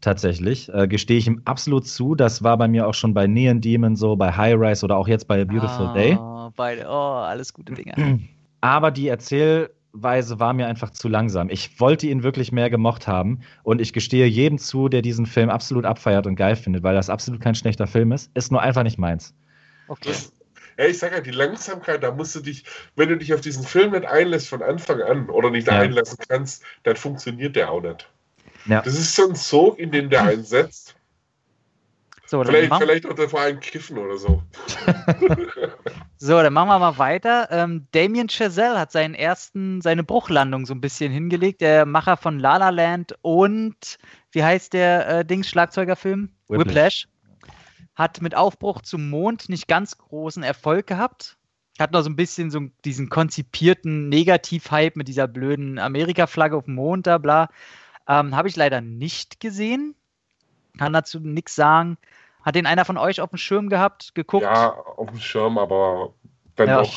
tatsächlich. 0.00 0.72
Äh, 0.72 0.88
Gestehe 0.88 1.18
ich 1.18 1.26
ihm 1.26 1.42
absolut 1.44 1.86
zu. 1.86 2.14
Das 2.14 2.42
war 2.42 2.56
bei 2.56 2.68
mir 2.68 2.86
auch 2.86 2.94
schon 2.94 3.14
bei 3.14 3.26
Neon 3.26 3.60
Demon 3.60 3.96
so, 3.96 4.16
bei 4.16 4.32
High 4.32 4.56
Rise 4.58 4.84
oder 4.84 4.96
auch 4.96 5.08
jetzt 5.08 5.28
bei 5.28 5.40
A 5.40 5.44
Beautiful 5.44 5.86
ah, 5.86 5.94
Day. 5.94 6.18
Beide, 6.56 6.86
oh, 6.86 6.90
alles 6.90 7.52
gute 7.52 7.74
Dinge. 7.74 8.20
Aber 8.60 8.90
die 8.90 9.08
Erzähl, 9.08 9.70
Weise 10.02 10.38
war 10.40 10.52
mir 10.52 10.66
einfach 10.66 10.90
zu 10.90 11.08
langsam. 11.08 11.48
Ich 11.50 11.80
wollte 11.80 12.06
ihn 12.06 12.22
wirklich 12.22 12.52
mehr 12.52 12.70
gemocht 12.70 13.06
haben 13.06 13.40
und 13.62 13.80
ich 13.80 13.92
gestehe 13.92 14.26
jedem 14.26 14.58
zu, 14.58 14.88
der 14.88 15.02
diesen 15.02 15.26
Film 15.26 15.50
absolut 15.50 15.84
abfeiert 15.84 16.26
und 16.26 16.36
geil 16.36 16.56
findet, 16.56 16.82
weil 16.82 16.94
das 16.94 17.10
absolut 17.10 17.40
kein 17.40 17.54
schlechter 17.54 17.86
Film 17.86 18.12
ist, 18.12 18.30
ist 18.34 18.52
nur 18.52 18.62
einfach 18.62 18.82
nicht 18.82 18.98
meins. 18.98 19.34
Okay. 19.88 20.08
Das, 20.08 20.32
ja, 20.78 20.86
ich 20.86 20.98
sage 20.98 21.16
ja, 21.16 21.20
die 21.20 21.30
Langsamkeit, 21.30 22.02
da 22.02 22.12
musst 22.12 22.34
du 22.34 22.40
dich, 22.40 22.64
wenn 22.96 23.08
du 23.08 23.16
dich 23.16 23.32
auf 23.32 23.40
diesen 23.40 23.64
Film 23.64 23.92
nicht 23.92 24.06
einlässt 24.06 24.48
von 24.48 24.62
Anfang 24.62 25.00
an 25.00 25.30
oder 25.30 25.50
nicht 25.50 25.68
ja. 25.68 25.78
einlassen 25.78 26.18
kannst, 26.28 26.62
dann 26.82 26.96
funktioniert 26.96 27.56
der 27.56 27.70
auch 27.70 27.82
nicht. 27.82 28.10
Ja. 28.66 28.82
Das 28.82 28.94
ist 28.94 29.14
so 29.14 29.28
ein 29.28 29.34
Sog, 29.34 29.78
in 29.78 29.90
den 29.90 30.10
der 30.10 30.22
einsetzt. 30.22 30.96
So, 32.28 32.42
vielleicht, 32.42 32.74
vielleicht 32.74 33.06
unter 33.06 33.28
vor 33.28 33.40
allem 33.40 33.60
Kiffen 33.60 33.98
oder 33.98 34.16
so. 34.16 34.42
so, 36.16 36.42
dann 36.42 36.52
machen 36.52 36.68
wir 36.68 36.78
mal 36.80 36.98
weiter. 36.98 37.48
Ähm, 37.52 37.86
Damien 37.92 38.28
Chazelle 38.28 38.80
hat 38.80 38.90
seinen 38.90 39.14
ersten, 39.14 39.80
seine 39.80 40.02
Bruchlandung 40.02 40.66
so 40.66 40.74
ein 40.74 40.80
bisschen 40.80 41.12
hingelegt. 41.12 41.60
Der 41.60 41.86
Macher 41.86 42.16
von 42.16 42.40
La 42.40 42.56
La 42.56 42.70
Land 42.70 43.14
und 43.22 43.98
wie 44.32 44.42
heißt 44.42 44.72
der 44.72 45.08
äh, 45.08 45.24
Dings 45.24 45.48
Schlagzeugerfilm? 45.48 46.30
Whiplash. 46.48 46.66
Whiplash. 46.66 47.08
Hat 47.94 48.20
mit 48.20 48.34
Aufbruch 48.34 48.82
zum 48.82 49.08
Mond 49.08 49.48
nicht 49.48 49.68
ganz 49.68 49.96
großen 49.96 50.42
Erfolg 50.42 50.88
gehabt. 50.88 51.36
Hat 51.78 51.92
noch 51.92 52.02
so 52.02 52.10
ein 52.10 52.16
bisschen 52.16 52.50
so 52.50 52.60
diesen 52.84 53.08
konzipierten 53.08 54.08
Negativ-Hype 54.08 54.96
mit 54.96 55.06
dieser 55.06 55.28
blöden 55.28 55.78
Amerika-Flagge 55.78 56.56
auf 56.56 56.64
dem 56.64 56.74
Mond 56.74 57.06
da, 57.06 57.18
bla. 57.18 57.48
Ähm, 58.08 58.36
Habe 58.36 58.48
ich 58.48 58.56
leider 58.56 58.80
nicht 58.80 59.40
gesehen. 59.40 59.94
Kann 60.78 60.92
dazu 60.92 61.20
nichts 61.20 61.54
sagen. 61.54 61.96
Hat 62.42 62.54
den 62.54 62.66
einer 62.66 62.84
von 62.84 62.96
euch 62.96 63.20
auf 63.20 63.30
dem 63.30 63.38
Schirm 63.38 63.68
gehabt, 63.68 64.14
geguckt? 64.14 64.44
Ja, 64.44 64.70
auf 64.70 65.10
dem 65.10 65.18
Schirm, 65.18 65.58
aber 65.58 66.14
dann 66.54 66.68
ja. 66.68 66.82
doch. 66.82 66.92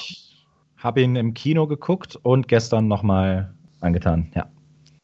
Habe 0.78 1.02
ihn 1.02 1.16
im 1.16 1.34
Kino 1.34 1.68
geguckt 1.68 2.16
und 2.22 2.48
gestern 2.48 2.88
nochmal 2.88 3.54
angetan, 3.82 4.32
ja. 4.36 4.48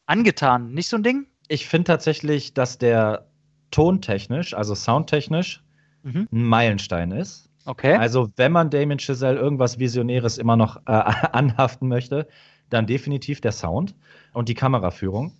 Angetan, 0.06 0.72
nicht 0.72 0.88
so 0.88 0.96
ein 0.96 1.02
Ding? 1.02 1.26
Ich 1.48 1.66
finde 1.66 1.84
tatsächlich, 1.84 2.54
dass 2.54 2.78
der 2.78 3.26
tontechnisch, 3.72 4.54
also 4.54 4.74
soundtechnisch, 4.74 5.62
mhm. 6.02 6.28
ein 6.32 6.44
Meilenstein 6.44 7.10
ist. 7.10 7.50
Okay. 7.66 7.96
Also, 7.96 8.30
wenn 8.36 8.52
man 8.52 8.70
Damien 8.70 9.00
Chazelle 9.00 9.38
irgendwas 9.38 9.78
Visionäres 9.78 10.38
immer 10.38 10.56
noch 10.56 10.76
äh, 10.86 10.92
anhaften 11.32 11.88
möchte, 11.88 12.28
dann 12.70 12.86
definitiv 12.86 13.40
der 13.40 13.52
Sound 13.52 13.94
und 14.32 14.48
die 14.48 14.54
Kameraführung 14.54 15.32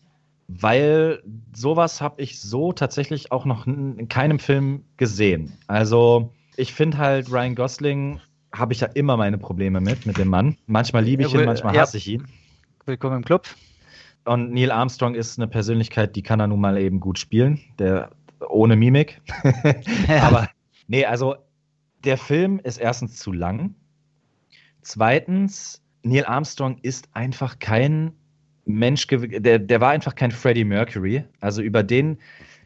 weil 0.49 1.23
sowas 1.55 2.01
habe 2.01 2.23
ich 2.23 2.41
so 2.41 2.73
tatsächlich 2.73 3.33
auch 3.33 3.45
noch 3.45 3.67
in 3.67 4.09
keinem 4.09 4.39
Film 4.39 4.85
gesehen. 4.97 5.59
Also 5.67 6.33
ich 6.57 6.73
finde 6.73 6.99
halt 6.99 7.31
Ryan 7.31 7.55
Gosling 7.55 8.21
habe 8.55 8.73
ich 8.73 8.81
ja 8.81 8.89
immer 8.89 9.17
meine 9.17 9.39
Probleme 9.39 9.81
mit, 9.81 10.07
mit 10.07 10.19
dem 10.19 10.29
Mann. 10.29 10.57
Manchmal 10.67 11.05
liebe 11.05 11.23
ich 11.23 11.35
ihn, 11.35 11.45
manchmal 11.45 11.77
hasse 11.77 11.99
ich 11.99 12.09
ihn. 12.09 12.27
Willkommen 12.85 13.17
im 13.17 13.25
Club. 13.25 13.49
Und 14.25 14.53
Neil 14.53 14.71
Armstrong 14.71 15.15
ist 15.15 15.39
eine 15.39 15.47
Persönlichkeit, 15.47 16.17
die 16.17 16.23
kann 16.23 16.41
er 16.41 16.47
nun 16.47 16.61
mal 16.61 16.79
eben 16.79 17.01
gut 17.01 17.19
spielen, 17.19 17.61
der 17.79 18.11
ohne 18.49 18.77
Mimik. 18.77 19.21
Aber 20.21 20.49
nee, 20.87 21.05
also 21.05 21.37
der 22.05 22.17
Film 22.17 22.61
ist 22.63 22.79
erstens 22.79 23.19
zu 23.19 23.33
lang. 23.33 23.75
Zweitens, 24.83 25.83
Neil 26.03 26.25
Armstrong 26.25 26.79
ist 26.83 27.09
einfach 27.13 27.59
kein 27.59 28.13
Mensch, 28.67 29.07
der, 29.07 29.59
der 29.59 29.81
war 29.81 29.91
einfach 29.91 30.15
kein 30.15 30.31
Freddie 30.31 30.65
Mercury. 30.65 31.25
Also 31.41 31.63
über 31.63 31.83
den. 31.83 32.19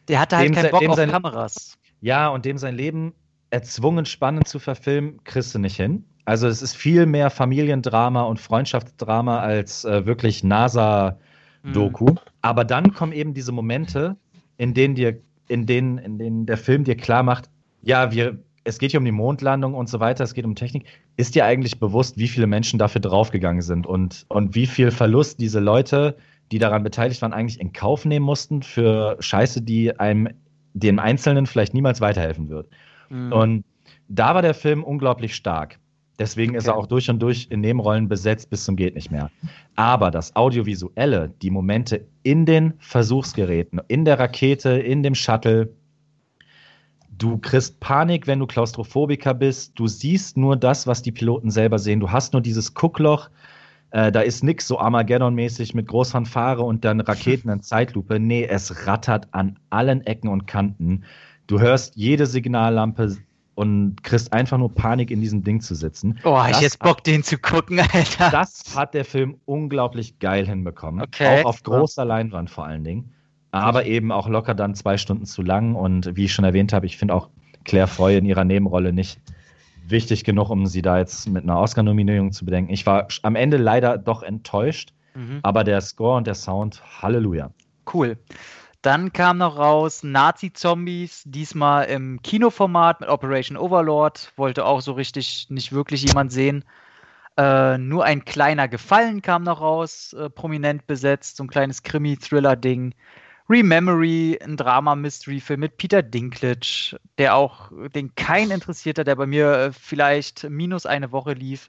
Der 0.09 0.19
hatte 0.19 0.37
halt 0.37 0.53
keinen 0.53 0.70
Bock 0.70 0.89
auf 0.89 0.97
sein, 0.97 1.11
Kameras. 1.11 1.79
Ja, 2.01 2.29
und 2.29 2.45
dem 2.45 2.59
sein 2.59 2.75
Leben 2.75 3.12
erzwungen 3.51 4.07
spannend 4.07 4.49
zu 4.49 4.59
verfilmen, 4.59 5.23
kriegst 5.25 5.55
du 5.55 5.59
nicht 5.59 5.77
hin. 5.77 6.05
Also 6.25 6.49
es 6.49 6.62
ist 6.62 6.77
viel 6.77 7.07
mehr 7.07 7.31
Familiendrama 7.31 8.23
und 8.23 8.41
Freundschaftsdrama 8.41 9.41
als 9.41 9.85
äh, 9.85 10.07
wirklich 10.07 10.45
NASA-Doku. 10.45 12.11
Mhm. 12.11 12.19
Aber 12.43 12.65
dann 12.65 12.93
kommen 12.95 13.12
eben 13.12 13.35
diese 13.35 13.53
Momente, 13.53 14.17
in 14.57 14.73
denen 14.73 14.95
dir, 14.95 15.20
in 15.49 15.67
denen, 15.67 15.99
in 15.99 16.19
denen 16.19 16.47
der 16.47 16.57
Film 16.57 16.85
dir 16.85 16.97
klar 16.97 17.23
macht, 17.23 17.51
ja, 17.83 18.12
wir, 18.12 18.39
es 18.70 18.78
geht 18.78 18.92
hier 18.92 19.00
um 19.00 19.05
die 19.05 19.12
Mondlandung 19.12 19.74
und 19.74 19.89
so 19.89 20.00
weiter, 20.00 20.24
es 20.24 20.32
geht 20.32 20.44
um 20.44 20.55
Technik. 20.55 20.86
Ist 21.16 21.34
dir 21.34 21.44
eigentlich 21.44 21.78
bewusst, 21.81 22.16
wie 22.18 22.28
viele 22.28 22.47
Menschen 22.47 22.78
dafür 22.78 23.00
draufgegangen 23.00 23.62
sind 23.62 23.86
und, 23.86 24.24
und 24.28 24.55
wie 24.55 24.66
viel 24.66 24.90
Verlust 24.92 25.40
diese 25.40 25.60
Leute, 25.60 26.16
die 26.52 26.58
daran 26.58 26.82
beteiligt 26.82 27.20
waren, 27.20 27.32
eigentlich 27.32 27.60
in 27.60 27.73
Kauf 27.73 28.05
nehmen 28.05 28.24
mussten 28.24 28.62
für 28.62 29.16
Scheiße, 29.18 29.62
die 29.62 29.99
einem 29.99 30.28
dem 30.73 30.99
Einzelnen 31.00 31.47
vielleicht 31.47 31.74
niemals 31.74 32.00
weiterhelfen 32.00 32.49
wird. 32.49 32.68
Mhm. 33.08 33.32
Und 33.32 33.65
da 34.08 34.34
war 34.34 34.42
der 34.42 34.55
Film 34.55 34.84
unglaublich 34.84 35.34
stark. 35.34 35.78
Deswegen 36.20 36.50
okay. 36.50 36.58
ist 36.58 36.66
er 36.68 36.76
auch 36.76 36.86
durch 36.86 37.08
und 37.10 37.20
durch 37.20 37.49
in 37.50 37.60
Nebenrollen 37.60 38.07
besetzt 38.07 38.50
bis 38.50 38.65
zum 38.65 38.76
geht 38.76 38.94
nicht 38.94 39.10
mehr. 39.10 39.31
Aber 39.74 40.10
das 40.10 40.36
Audiovisuelle, 40.36 41.32
die 41.42 41.50
Momente 41.50 42.07
in 42.23 42.47
den 42.47 42.74
Versuchsgeräten, 42.78 43.81
in 43.89 44.05
der 44.05 44.20
Rakete, 44.20 44.70
in 44.70 45.02
dem 45.02 45.15
Shuttle, 45.15 45.70
Du 47.20 47.36
kriegst 47.36 47.81
Panik, 47.81 48.26
wenn 48.26 48.39
du 48.39 48.47
Klaustrophobiker 48.47 49.34
bist. 49.34 49.78
Du 49.78 49.86
siehst 49.86 50.39
nur 50.39 50.57
das, 50.57 50.86
was 50.86 51.02
die 51.02 51.12
Piloten 51.12 51.50
selber 51.50 51.78
sehen. 51.78 52.00
Du 52.00 52.10
hast 52.10 52.32
nur 52.32 52.40
dieses 52.40 52.73
Guckloch. 52.73 53.28
Äh, 53.90 54.10
da 54.10 54.23
ist 54.23 54.42
nichts 54.42 54.66
so 54.66 54.78
Armageddon-mäßig 54.78 55.74
mit 55.74 55.86
Großfanfare 55.86 56.62
und 56.62 56.82
dann 56.86 56.99
Raketen 57.00 57.50
in 57.50 57.60
Zeitlupe. 57.60 58.18
Nee, 58.18 58.47
es 58.47 58.86
rattert 58.86 59.28
an 59.32 59.58
allen 59.68 60.00
Ecken 60.07 60.28
und 60.28 60.47
Kanten. 60.47 61.05
Du 61.47 61.60
hörst 61.60 61.94
jede 61.94 62.24
Signallampe 62.24 63.18
und 63.55 64.02
kriegst 64.02 64.32
einfach 64.32 64.57
nur 64.57 64.74
Panik, 64.74 65.10
in 65.10 65.20
diesem 65.20 65.44
Ding 65.44 65.60
zu 65.60 65.74
sitzen. 65.74 66.18
Oh, 66.24 66.36
das 66.36 66.57
ich 66.57 66.62
jetzt 66.62 66.78
Bock, 66.78 66.99
hat, 66.99 67.07
den 67.07 67.23
zu 67.23 67.36
gucken, 67.36 67.81
Alter. 67.81 68.31
Das 68.31 68.74
hat 68.74 68.94
der 68.94 69.05
Film 69.05 69.36
unglaublich 69.44 70.20
geil 70.20 70.47
hinbekommen. 70.47 71.02
Okay. 71.02 71.42
Auch 71.42 71.50
auf 71.50 71.62
großer 71.65 72.07
Leinwand 72.07 72.49
vor 72.49 72.65
allen 72.65 72.84
Dingen 72.84 73.12
aber 73.51 73.87
eben 73.87 74.12
auch 74.12 74.29
locker 74.29 74.55
dann 74.55 74.75
zwei 74.75 74.97
Stunden 74.97 75.27
zu 75.27 75.43
lang. 75.43 75.75
Und 75.75 76.17
wie 76.17 76.25
ich 76.25 76.33
schon 76.33 76.45
erwähnt 76.45 76.73
habe, 76.73 76.87
ich 76.87 76.97
finde 76.97 77.15
auch 77.15 77.29
Claire 77.65 77.89
Foy 77.89 78.17
in 78.17 78.25
ihrer 78.25 78.45
Nebenrolle 78.45 78.93
nicht 78.93 79.20
wichtig 79.87 80.25
genug, 80.25 80.51
um 80.51 80.67
sie 80.67 80.83
da 80.83 80.99
jetzt 80.99 81.29
mit 81.29 81.43
einer 81.43 81.59
Oscar-Nominierung 81.59 82.33
zu 82.33 82.45
bedenken. 82.45 82.73
Ich 82.73 82.87
war 82.87 83.09
am 83.23 83.35
Ende 83.35 83.57
leider 83.57 83.99
doch 83.99 84.23
enttäuscht, 84.23 84.93
mhm. 85.15 85.41
aber 85.43 85.65
der 85.65 85.81
Score 85.81 86.17
und 86.17 86.27
der 86.27 86.35
Sound, 86.35 86.83
Halleluja. 87.03 87.51
Cool. 87.93 88.17
Dann 88.83 89.12
kam 89.12 89.39
noch 89.39 89.59
raus 89.59 90.03
Nazi-Zombies, 90.03 91.25
diesmal 91.27 91.85
im 91.87 92.23
Kinoformat 92.23 93.01
mit 93.01 93.11
Operation 93.11 93.59
Overlord. 93.59 94.33
Wollte 94.37 94.65
auch 94.65 94.81
so 94.81 94.93
richtig 94.93 95.49
nicht 95.51 95.73
wirklich 95.73 96.03
jemand 96.03 96.33
sehen. 96.33 96.65
Äh, 97.37 97.77
nur 97.77 98.05
ein 98.05 98.25
kleiner 98.25 98.69
Gefallen 98.69 99.20
kam 99.20 99.43
noch 99.43 99.61
raus, 99.61 100.15
äh, 100.15 100.31
prominent 100.31 100.87
besetzt, 100.87 101.37
so 101.37 101.45
ein 101.45 101.49
kleines 101.49 101.83
Krimi-Thriller-Ding. 101.83 102.95
Rememory, 103.51 104.39
ein 104.41 104.57
Drama-Mystery-Film 104.57 105.59
mit 105.59 105.77
Peter 105.77 106.03
Dinklage, 106.03 107.01
der 107.19 107.35
auch, 107.35 107.73
den 107.95 108.15
kein 108.15 108.53
interessiert 108.53 108.99
hat, 109.01 109.09
der 109.09 109.17
bei 109.17 109.27
mir 109.27 109.53
äh, 109.53 109.73
vielleicht 109.73 110.49
minus 110.49 110.87
eine 110.87 111.11
Woche 111.11 111.33
lief. 111.33 111.69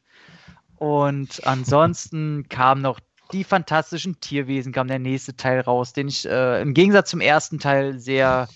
Und 0.76 1.42
ansonsten 1.48 2.46
kam 2.50 2.82
noch 2.82 3.00
die 3.34 3.44
fantastischen 3.44 4.20
Tierwesen, 4.20 4.74
kam 4.74 4.90
der 4.90 5.00
nächste 5.00 5.36
Teil 5.36 5.62
raus, 5.62 5.94
den 5.94 6.08
ich 6.08 6.28
äh, 6.28 6.62
im 6.62 6.76
Gegensatz 6.76 7.10
zum 7.10 7.20
ersten 7.20 7.58
Teil 7.58 7.98
sehr 7.98 8.48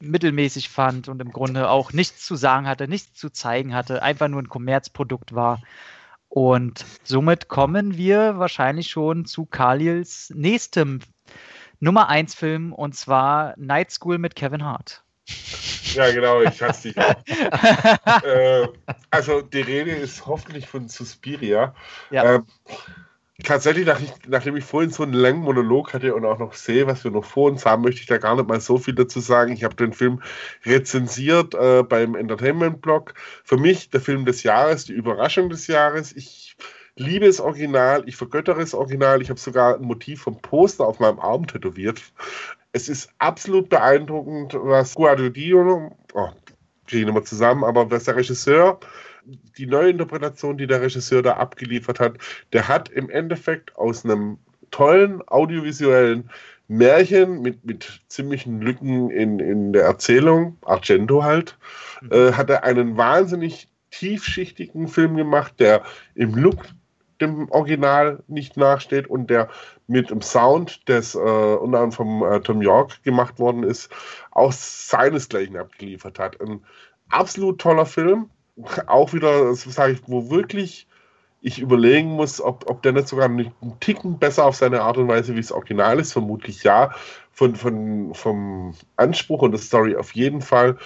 mittelmäßig 0.00 0.68
fand 0.68 1.08
und 1.08 1.22
im 1.22 1.30
Grunde 1.30 1.70
auch 1.70 1.92
nichts 1.92 2.26
zu 2.26 2.34
sagen 2.34 2.66
hatte, 2.66 2.88
nichts 2.88 3.14
zu 3.14 3.30
zeigen 3.30 3.74
hatte, 3.74 4.02
einfach 4.02 4.26
nur 4.26 4.42
ein 4.42 4.48
Kommerzprodukt 4.48 5.36
war. 5.36 5.60
Und 6.28 6.84
somit 7.04 7.46
kommen 7.46 7.96
wir 7.96 8.38
wahrscheinlich 8.38 8.88
schon 8.88 9.24
zu 9.24 9.46
Kalils 9.46 10.32
nächstem 10.34 10.98
Nummer 11.82 12.08
1 12.08 12.36
Film 12.36 12.72
und 12.72 12.94
zwar 12.94 13.54
Night 13.56 13.90
School 13.90 14.18
mit 14.18 14.36
Kevin 14.36 14.64
Hart. 14.64 15.02
Ja, 15.94 16.12
genau, 16.12 16.40
ich 16.40 16.62
hasse 16.62 16.88
dich 16.88 16.98
auch. 16.98 17.14
äh, 18.24 18.68
also, 19.10 19.42
die 19.42 19.62
Rede 19.62 19.90
ist 19.90 20.24
hoffentlich 20.24 20.68
von 20.68 20.88
Suspiria. 20.88 21.74
Ja. 22.10 22.36
Ähm, 22.36 22.46
tatsächlich, 23.42 23.84
nach 23.84 23.98
ich, 24.00 24.12
nachdem 24.28 24.56
ich 24.56 24.64
vorhin 24.64 24.90
so 24.90 25.02
einen 25.02 25.12
langen 25.12 25.40
Monolog 25.40 25.92
hatte 25.92 26.14
und 26.14 26.24
auch 26.24 26.38
noch 26.38 26.52
sehe, 26.52 26.86
was 26.86 27.02
wir 27.02 27.10
noch 27.10 27.24
vor 27.24 27.50
uns 27.50 27.66
haben, 27.66 27.82
möchte 27.82 28.00
ich 28.00 28.06
da 28.06 28.18
gar 28.18 28.36
nicht 28.36 28.48
mal 28.48 28.60
so 28.60 28.78
viel 28.78 28.94
dazu 28.94 29.18
sagen. 29.18 29.52
Ich 29.52 29.64
habe 29.64 29.74
den 29.74 29.92
Film 29.92 30.22
rezensiert 30.64 31.56
äh, 31.56 31.82
beim 31.82 32.14
Entertainment-Blog. 32.14 33.14
Für 33.42 33.56
mich 33.56 33.90
der 33.90 34.00
Film 34.00 34.24
des 34.24 34.44
Jahres, 34.44 34.84
die 34.84 34.92
Überraschung 34.92 35.50
des 35.50 35.66
Jahres. 35.66 36.12
Ich 36.12 36.56
liebe 36.96 37.26
das 37.26 37.40
Original, 37.40 38.02
ich 38.06 38.16
vergöttere 38.16 38.60
das 38.60 38.74
Original. 38.74 39.22
Ich 39.22 39.30
habe 39.30 39.40
sogar 39.40 39.76
ein 39.76 39.82
Motiv 39.82 40.22
vom 40.22 40.40
Poster 40.40 40.86
auf 40.86 41.00
meinem 41.00 41.18
Arm 41.20 41.46
tätowiert. 41.46 42.02
Es 42.72 42.88
ist 42.88 43.10
absolut 43.18 43.68
beeindruckend, 43.68 44.54
was 44.54 44.94
Guadagnino, 44.94 45.96
oh, 46.14 46.28
kriege 46.86 47.02
ich 47.02 47.06
nochmal 47.06 47.24
zusammen, 47.24 47.64
aber 47.64 47.90
was 47.90 48.04
der 48.04 48.16
Regisseur, 48.16 48.80
die 49.56 49.66
neue 49.66 49.90
Interpretation, 49.90 50.58
die 50.58 50.66
der 50.66 50.80
Regisseur 50.82 51.22
da 51.22 51.34
abgeliefert 51.34 52.00
hat, 52.00 52.18
der 52.52 52.68
hat 52.68 52.88
im 52.88 53.08
Endeffekt 53.10 53.76
aus 53.76 54.04
einem 54.04 54.38
tollen 54.70 55.26
audiovisuellen 55.28 56.30
Märchen 56.68 57.42
mit, 57.42 57.64
mit 57.64 58.02
ziemlichen 58.08 58.60
Lücken 58.60 59.10
in, 59.10 59.38
in 59.38 59.72
der 59.72 59.84
Erzählung, 59.84 60.56
Argento 60.62 61.22
halt, 61.22 61.58
mhm. 62.00 62.12
äh, 62.12 62.32
hat 62.32 62.50
er 62.50 62.64
einen 62.64 62.96
wahnsinnig 62.96 63.68
tiefschichtigen 63.90 64.88
Film 64.88 65.16
gemacht, 65.16 65.54
der 65.58 65.82
im 66.14 66.34
Look 66.34 66.64
dem 67.22 67.50
Original 67.50 68.22
nicht 68.28 68.56
nachsteht 68.56 69.08
und 69.08 69.30
der 69.30 69.48
mit 69.86 70.10
dem 70.10 70.20
Sound, 70.20 70.88
des 70.88 71.14
äh, 71.14 71.18
unter 71.18 71.80
anderem 71.80 71.92
vom 71.92 72.22
äh, 72.22 72.40
Tom 72.40 72.62
York 72.62 73.02
gemacht 73.02 73.38
worden 73.38 73.62
ist, 73.62 73.90
auch 74.30 74.52
seinesgleichen 74.52 75.56
abgeliefert 75.56 76.18
hat. 76.18 76.40
Ein 76.40 76.64
absolut 77.08 77.60
toller 77.60 77.86
Film, 77.86 78.30
auch 78.86 79.12
wieder, 79.12 79.54
sage 79.54 79.92
ich, 79.94 80.02
wo 80.06 80.30
wirklich 80.30 80.86
ich 81.42 81.58
überlegen 81.58 82.10
muss, 82.10 82.40
ob, 82.40 82.70
ob 82.70 82.82
der 82.82 82.92
nicht 82.92 83.08
sogar 83.08 83.26
einen 83.26 83.52
Ticken 83.80 84.18
besser 84.18 84.46
auf 84.46 84.54
seine 84.54 84.82
Art 84.82 84.96
und 84.96 85.08
Weise 85.08 85.34
wie 85.34 85.40
das 85.40 85.52
Original 85.52 85.98
ist, 85.98 86.12
vermutlich 86.12 86.62
ja. 86.62 86.94
Von, 87.32 87.56
von, 87.56 88.14
vom 88.14 88.74
Anspruch 88.96 89.42
und 89.42 89.52
der 89.52 89.60
Story 89.60 89.96
auf 89.96 90.14
jeden 90.14 90.40
Fall. 90.40 90.76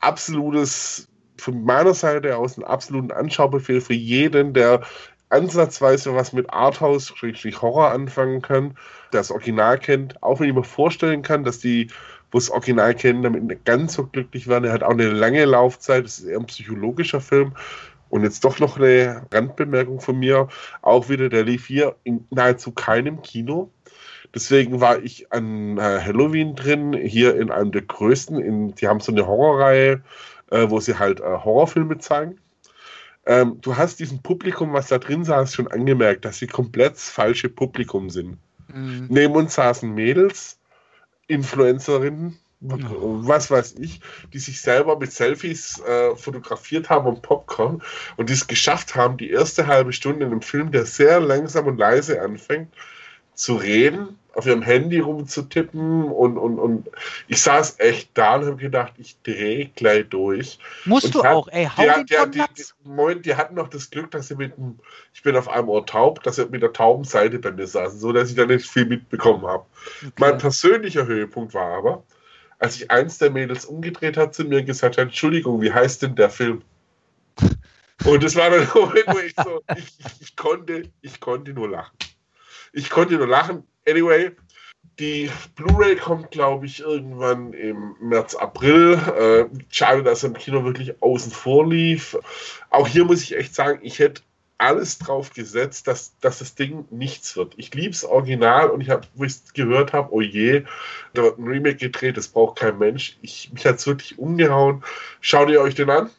Absolutes, 0.00 1.08
von 1.36 1.62
meiner 1.62 1.94
Seite 1.94 2.36
aus, 2.36 2.58
ein 2.58 2.64
absoluten 2.64 3.12
Anschaubefehl 3.12 3.80
für 3.80 3.94
jeden, 3.94 4.52
der 4.52 4.80
ansatzweise 5.30 6.14
was 6.14 6.32
mit 6.32 6.52
Arthouse, 6.52 7.14
Horror 7.22 7.90
anfangen 7.90 8.42
kann, 8.42 8.76
das 9.10 9.30
Original 9.30 9.78
kennt, 9.78 10.22
auch 10.22 10.40
wenn 10.40 10.48
ich 10.48 10.54
mir 10.54 10.64
vorstellen 10.64 11.22
kann, 11.22 11.44
dass 11.44 11.58
die, 11.58 11.88
wo 12.30 12.38
das 12.38 12.50
Original 12.50 12.94
kennen, 12.94 13.22
damit 13.22 13.44
nicht 13.44 13.64
ganz 13.64 13.94
so 13.94 14.06
glücklich 14.06 14.46
werden. 14.48 14.64
Er 14.64 14.72
hat 14.72 14.82
auch 14.82 14.90
eine 14.90 15.08
lange 15.08 15.44
Laufzeit, 15.44 16.04
das 16.04 16.18
ist 16.18 16.26
eher 16.26 16.38
ein 16.38 16.46
psychologischer 16.46 17.20
Film. 17.20 17.54
Und 18.08 18.24
jetzt 18.24 18.44
doch 18.44 18.58
noch 18.58 18.76
eine 18.76 19.22
Randbemerkung 19.32 20.00
von 20.00 20.18
mir, 20.18 20.48
auch 20.82 21.08
wieder, 21.08 21.28
der 21.28 21.44
lief 21.44 21.66
hier 21.66 21.94
in 22.02 22.26
nahezu 22.30 22.72
keinem 22.72 23.22
Kino. 23.22 23.70
Deswegen 24.34 24.80
war 24.80 24.98
ich 25.00 25.32
an 25.32 25.78
äh, 25.78 26.00
Halloween 26.00 26.56
drin, 26.56 26.92
hier 26.92 27.36
in 27.36 27.50
einem 27.50 27.70
der 27.70 27.82
größten. 27.82 28.40
In, 28.40 28.74
die 28.74 28.88
haben 28.88 29.00
so 29.00 29.12
eine 29.12 29.26
Horrorreihe, 29.26 30.02
äh, 30.50 30.70
wo 30.70 30.80
sie 30.80 30.98
halt 30.98 31.20
äh, 31.20 31.24
Horrorfilme 31.24 31.98
zeigen. 31.98 32.38
Ähm, 33.26 33.58
du 33.60 33.76
hast 33.76 34.00
diesem 34.00 34.22
Publikum, 34.22 34.72
was 34.72 34.88
da 34.88 34.98
drin 34.98 35.24
saß, 35.24 35.54
schon 35.54 35.68
angemerkt, 35.68 36.24
dass 36.24 36.38
sie 36.38 36.46
komplett 36.46 36.98
falsche 36.98 37.48
Publikum 37.48 38.10
sind. 38.10 38.38
Mhm. 38.68 39.06
Neben 39.08 39.34
uns 39.34 39.54
saßen 39.54 39.92
Mädels, 39.92 40.58
Influencerinnen, 41.26 42.38
was 42.60 43.50
weiß 43.50 43.76
ich, 43.78 44.00
die 44.32 44.38
sich 44.38 44.60
selber 44.60 44.98
mit 44.98 45.12
Selfies 45.12 45.80
äh, 45.80 46.14
fotografiert 46.14 46.90
haben 46.90 47.06
und 47.06 47.22
Popcorn 47.22 47.82
und 48.16 48.28
die 48.28 48.34
es 48.34 48.46
geschafft 48.46 48.94
haben, 48.94 49.16
die 49.16 49.30
erste 49.30 49.66
halbe 49.66 49.92
Stunde 49.92 50.26
in 50.26 50.32
einem 50.32 50.42
Film, 50.42 50.70
der 50.70 50.84
sehr 50.84 51.20
langsam 51.20 51.66
und 51.66 51.78
leise 51.78 52.20
anfängt, 52.20 52.72
zu 53.34 53.54
reden, 53.56 54.18
auf 54.34 54.46
ihrem 54.46 54.62
Handy 54.62 55.00
rumzutippen 55.00 56.04
und, 56.04 56.38
und, 56.38 56.58
und 56.58 56.88
ich 57.28 57.42
saß 57.42 57.76
echt 57.78 58.10
da 58.14 58.36
und 58.36 58.46
habe 58.46 58.56
gedacht, 58.56 58.94
ich 58.98 59.16
drehe 59.22 59.70
gleich 59.74 60.08
durch. 60.08 60.58
Musst 60.84 61.06
und 61.06 61.14
du 61.16 61.24
hat, 61.24 61.34
auch, 61.34 61.48
ey, 61.48 61.66
hau 61.66 61.82
die, 61.82 62.04
den 62.04 62.30
die, 62.30 62.38
die, 62.38 62.44
die, 62.56 62.64
Moment, 62.84 63.26
die 63.26 63.34
hatten 63.34 63.54
noch 63.54 63.68
das 63.68 63.90
Glück, 63.90 64.10
dass 64.10 64.28
sie 64.28 64.36
mit 64.36 64.56
dem, 64.56 64.78
ich 65.12 65.22
bin 65.22 65.36
auf 65.36 65.48
einem 65.48 65.68
Ohr 65.68 65.84
taub, 65.84 66.22
dass 66.22 66.36
sie 66.36 66.46
mit 66.46 66.62
der 66.62 66.72
tauben 66.72 67.04
Seite 67.04 67.38
bei 67.38 67.50
mir 67.50 67.66
saßen, 67.66 67.98
so 67.98 68.12
dass 68.12 68.30
ich 68.30 68.36
da 68.36 68.46
nicht 68.46 68.68
viel 68.68 68.86
mitbekommen 68.86 69.46
habe. 69.46 69.66
Mein 70.18 70.38
persönlicher 70.38 71.06
Höhepunkt 71.06 71.54
war 71.54 71.78
aber, 71.78 72.04
als 72.58 72.74
sich 72.74 72.90
eins 72.90 73.18
der 73.18 73.30
Mädels 73.30 73.64
umgedreht 73.64 74.16
hat 74.16 74.34
zu 74.34 74.44
mir 74.44 74.62
gesagt 74.62 74.98
hat, 74.98 75.04
Entschuldigung, 75.04 75.60
wie 75.60 75.72
heißt 75.72 76.02
denn 76.02 76.14
der 76.14 76.30
Film? 76.30 76.62
Und 78.04 78.22
das 78.22 78.36
war 78.36 78.50
dann 78.50 78.66
Moment, 78.74 79.04
wo 79.08 79.18
ich 79.18 79.34
so, 79.36 79.60
ich, 79.76 79.84
ich, 79.98 80.20
ich, 80.20 80.36
konnte, 80.36 80.84
ich 81.02 81.20
konnte 81.20 81.52
nur 81.52 81.68
lachen. 81.68 81.96
Ich 82.72 82.88
konnte 82.88 83.16
nur 83.16 83.26
lachen. 83.26 83.64
Anyway, 83.86 84.32
die 84.98 85.30
Blu-ray 85.56 85.96
kommt, 85.96 86.30
glaube 86.30 86.66
ich, 86.66 86.80
irgendwann 86.80 87.52
im 87.54 87.96
März, 88.00 88.34
April. 88.34 88.94
Äh, 88.94 89.58
schade, 89.70 90.02
dass 90.02 90.22
er 90.22 90.28
im 90.28 90.34
Kino 90.34 90.64
wirklich 90.64 91.02
außen 91.02 91.32
vor 91.32 91.66
lief. 91.66 92.16
Auch 92.68 92.86
hier 92.86 93.04
muss 93.04 93.22
ich 93.22 93.36
echt 93.36 93.54
sagen, 93.54 93.80
ich 93.82 93.98
hätte 93.98 94.22
alles 94.58 94.98
drauf 94.98 95.32
gesetzt, 95.32 95.86
dass, 95.86 96.18
dass 96.20 96.40
das 96.40 96.54
Ding 96.54 96.84
nichts 96.90 97.34
wird. 97.34 97.54
Ich 97.56 97.74
liebe 97.74 97.94
es 97.94 98.04
original 98.04 98.68
und 98.68 98.82
ich 98.82 98.90
habe, 98.90 99.06
wo 99.14 99.24
ich 99.24 99.36
gehört 99.54 99.94
habe, 99.94 100.12
oh 100.12 100.20
je, 100.20 100.64
da 101.14 101.22
wird 101.22 101.38
ein 101.38 101.48
Remake 101.48 101.76
gedreht, 101.76 102.18
das 102.18 102.28
braucht 102.28 102.58
kein 102.58 102.78
Mensch. 102.78 103.16
Ich, 103.22 103.50
mich 103.54 103.64
hat 103.64 103.76
es 103.76 103.86
wirklich 103.86 104.18
umgehauen. 104.18 104.84
Schaut 105.22 105.48
ihr 105.48 105.62
euch 105.62 105.74
den 105.74 105.88
an? 105.88 106.10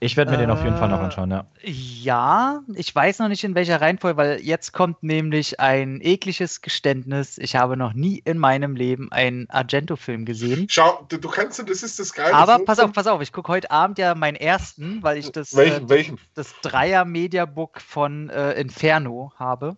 Ich 0.00 0.16
werde 0.16 0.30
mir 0.30 0.36
den 0.36 0.50
auf 0.50 0.62
jeden 0.62 0.76
Fall 0.76 0.88
noch 0.88 1.00
anschauen, 1.00 1.30
ja. 1.30 1.46
Ja, 1.62 2.60
ich 2.74 2.94
weiß 2.94 3.18
noch 3.18 3.26
nicht 3.28 3.42
in 3.42 3.56
welcher 3.56 3.80
Reihenfolge, 3.80 4.16
weil 4.16 4.40
jetzt 4.40 4.72
kommt 4.72 5.02
nämlich 5.02 5.58
ein 5.58 6.00
ekliges 6.00 6.60
Geständnis. 6.60 7.36
Ich 7.38 7.56
habe 7.56 7.76
noch 7.76 7.94
nie 7.94 8.22
in 8.24 8.38
meinem 8.38 8.76
Leben 8.76 9.10
einen 9.10 9.50
Argento-Film 9.50 10.24
gesehen. 10.24 10.66
Schau, 10.70 11.04
du, 11.08 11.18
du 11.18 11.28
kannst, 11.28 11.58
das 11.58 11.82
ist 11.82 11.98
das 11.98 12.12
Geile. 12.12 12.32
Aber 12.34 12.60
pass 12.60 12.78
auf, 12.78 12.92
pass 12.92 13.08
auf, 13.08 13.20
ich 13.22 13.32
gucke 13.32 13.50
heute 13.50 13.72
Abend 13.72 13.98
ja 13.98 14.14
meinen 14.14 14.36
ersten, 14.36 15.02
weil 15.02 15.18
ich 15.18 15.32
das, 15.32 15.56
Welchen, 15.56 15.86
äh, 15.86 15.88
welchen? 15.88 16.18
das 16.34 16.54
Dreier-Mediabook 16.62 17.80
von 17.80 18.30
äh, 18.30 18.52
Inferno 18.52 19.32
habe. 19.36 19.76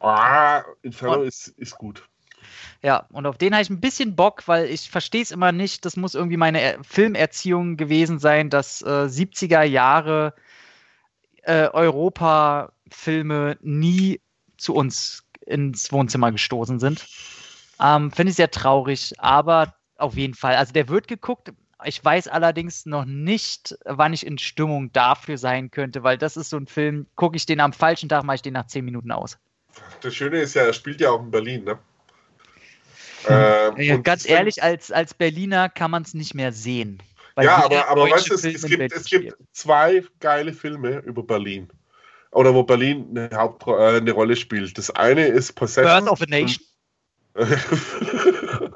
Ah, 0.00 0.62
Inferno 0.82 1.20
Und- 1.20 1.26
ist, 1.28 1.48
ist 1.48 1.78
gut. 1.78 2.06
Ja, 2.84 3.06
und 3.12 3.24
auf 3.24 3.38
den 3.38 3.54
habe 3.54 3.62
ich 3.62 3.70
ein 3.70 3.80
bisschen 3.80 4.14
Bock, 4.14 4.46
weil 4.46 4.66
ich 4.66 4.90
verstehe 4.90 5.22
es 5.22 5.30
immer 5.30 5.52
nicht. 5.52 5.86
Das 5.86 5.96
muss 5.96 6.14
irgendwie 6.14 6.36
meine 6.36 6.60
Er- 6.60 6.84
Filmerziehung 6.84 7.78
gewesen 7.78 8.18
sein, 8.18 8.50
dass 8.50 8.82
äh, 8.82 9.08
70er 9.08 9.62
Jahre 9.62 10.34
äh, 11.44 11.68
Europa-Filme 11.68 13.56
nie 13.62 14.20
zu 14.58 14.74
uns 14.74 15.24
ins 15.46 15.92
Wohnzimmer 15.92 16.30
gestoßen 16.30 16.78
sind. 16.78 17.06
Ähm, 17.80 18.10
Finde 18.12 18.30
ich 18.30 18.36
sehr 18.36 18.50
traurig, 18.50 19.14
aber 19.16 19.74
auf 19.96 20.14
jeden 20.14 20.34
Fall. 20.34 20.56
Also 20.56 20.74
der 20.74 20.88
wird 20.90 21.08
geguckt. 21.08 21.54
Ich 21.84 22.04
weiß 22.04 22.28
allerdings 22.28 22.84
noch 22.84 23.06
nicht, 23.06 23.78
wann 23.86 24.12
ich 24.12 24.26
in 24.26 24.36
Stimmung 24.36 24.92
dafür 24.92 25.38
sein 25.38 25.70
könnte, 25.70 26.02
weil 26.02 26.18
das 26.18 26.36
ist 26.36 26.50
so 26.50 26.58
ein 26.58 26.66
Film, 26.66 27.06
gucke 27.16 27.38
ich 27.38 27.46
den 27.46 27.60
am 27.60 27.72
falschen 27.72 28.10
Tag, 28.10 28.24
mache 28.24 28.36
ich 28.36 28.42
den 28.42 28.52
nach 28.52 28.66
10 28.66 28.84
Minuten 28.84 29.10
aus. 29.10 29.38
Das 30.02 30.14
Schöne 30.14 30.40
ist 30.40 30.52
ja, 30.52 30.64
er 30.64 30.74
spielt 30.74 31.00
ja 31.00 31.10
auch 31.10 31.20
in 31.20 31.30
Berlin, 31.30 31.64
ne? 31.64 31.78
Ähm, 33.28 33.76
Ja, 33.78 33.94
und 33.96 34.02
ganz 34.04 34.28
ehrlich, 34.28 34.62
als, 34.62 34.90
als 34.90 35.14
Berliner 35.14 35.68
kann 35.68 35.90
man 35.90 36.02
es 36.02 36.14
nicht 36.14 36.34
mehr 36.34 36.52
sehen. 36.52 37.02
Ja, 37.40 37.64
aber, 37.64 37.88
aber 37.88 38.10
weißt 38.10 38.30
du, 38.30 38.34
es, 38.34 38.44
es, 38.44 38.62
gibt, 38.62 38.78
Berlin 38.78 38.90
es 38.94 39.04
gibt 39.06 39.34
zwei 39.52 40.04
geile 40.20 40.52
Filme 40.52 40.98
über 41.00 41.22
Berlin. 41.22 41.68
Oder 42.30 42.54
wo 42.54 42.62
Berlin 42.62 43.06
eine, 43.10 43.30
Haupt 43.36 43.66
äh, 43.66 43.96
eine 43.96 44.12
Rolle 44.12 44.36
spielt. 44.36 44.76
Das 44.78 44.90
eine 44.90 45.26
ist 45.26 45.52
Possession. 45.52 46.04
Birth 46.04 46.12
of 46.12 46.22
a 46.22 46.26
Nation. 46.28 46.64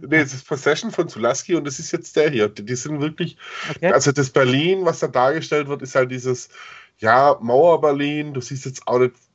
nee, 0.00 0.16
es 0.16 0.34
ist 0.34 0.46
Possession 0.46 0.90
von 0.92 1.08
Zulaski 1.08 1.56
und 1.56 1.64
das 1.64 1.78
ist 1.80 1.90
jetzt 1.92 2.14
der 2.14 2.30
hier. 2.30 2.48
Die, 2.48 2.64
die 2.64 2.76
sind 2.76 3.00
wirklich, 3.00 3.36
Okay. 3.74 3.92
also 3.92 4.12
das 4.12 4.30
Berlin, 4.30 4.84
was 4.84 5.00
da 5.00 5.08
dargestellt 5.08 5.68
wird, 5.68 5.82
ist 5.82 5.94
halt 5.96 6.10
dieses, 6.10 6.48
ja, 6.98 7.36
Mauer-Berlin, 7.40 8.34
du 8.34 8.40
siehst 8.40 8.64
jetzt 8.66 8.86
auch 8.86 8.98
nicht, 8.98 9.14
äh, 9.14 9.29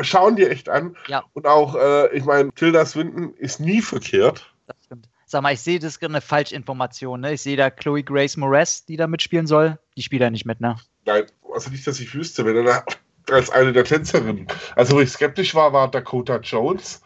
schauen 0.00 0.36
die 0.36 0.44
echt 0.46 0.68
an. 0.68 0.96
Ja. 1.08 1.24
Und 1.32 1.46
auch, 1.46 1.74
äh, 1.74 2.14
ich 2.16 2.24
meine, 2.24 2.52
Tilda 2.52 2.84
Swinton 2.86 3.34
ist 3.34 3.60
nie 3.60 3.80
verkehrt. 3.82 4.52
Das 4.66 4.76
stimmt. 4.84 5.08
Sag 5.26 5.42
mal, 5.42 5.52
ich 5.52 5.60
sehe 5.60 5.78
das 5.78 5.96
ist 5.96 6.02
eine 6.04 6.20
Falschinformation. 6.20 7.20
Ne? 7.20 7.34
Ich 7.34 7.42
sehe 7.42 7.56
da 7.56 7.70
Chloe 7.70 8.02
Grace 8.02 8.36
Moretz, 8.36 8.84
die 8.84 8.96
da 8.96 9.06
mitspielen 9.06 9.46
soll. 9.46 9.78
Die 9.96 10.02
spielt 10.02 10.22
da 10.22 10.30
nicht 10.30 10.44
mit, 10.44 10.60
ne? 10.60 10.76
Nein, 11.04 11.24
also 11.54 11.70
nicht, 11.70 11.86
dass 11.86 12.00
ich 12.00 12.12
wüsste, 12.14 12.44
wenn 12.44 12.56
er 12.56 12.64
da 12.64 12.84
als 13.34 13.50
eine 13.50 13.72
der 13.72 13.84
Tänzerinnen. 13.84 14.46
Also, 14.76 14.96
wo 14.96 15.00
ich 15.00 15.10
skeptisch 15.10 15.54
war, 15.54 15.72
war 15.72 15.90
Dakota 15.90 16.38
Jones. 16.40 17.02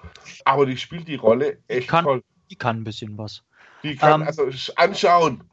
Aber 0.46 0.64
die 0.66 0.76
spielt 0.78 1.06
die 1.08 1.16
Rolle 1.16 1.58
echt 1.68 1.88
Kann- 1.88 2.04
toll. 2.04 2.22
Die 2.50 2.56
kann 2.56 2.78
ein 2.80 2.84
bisschen 2.84 3.16
was. 3.18 3.42
Die 3.82 3.96
kann 3.96 4.22
Ähm, 4.22 4.26
also 4.26 4.44
sch- 4.44 4.72
anschauen. 4.76 5.44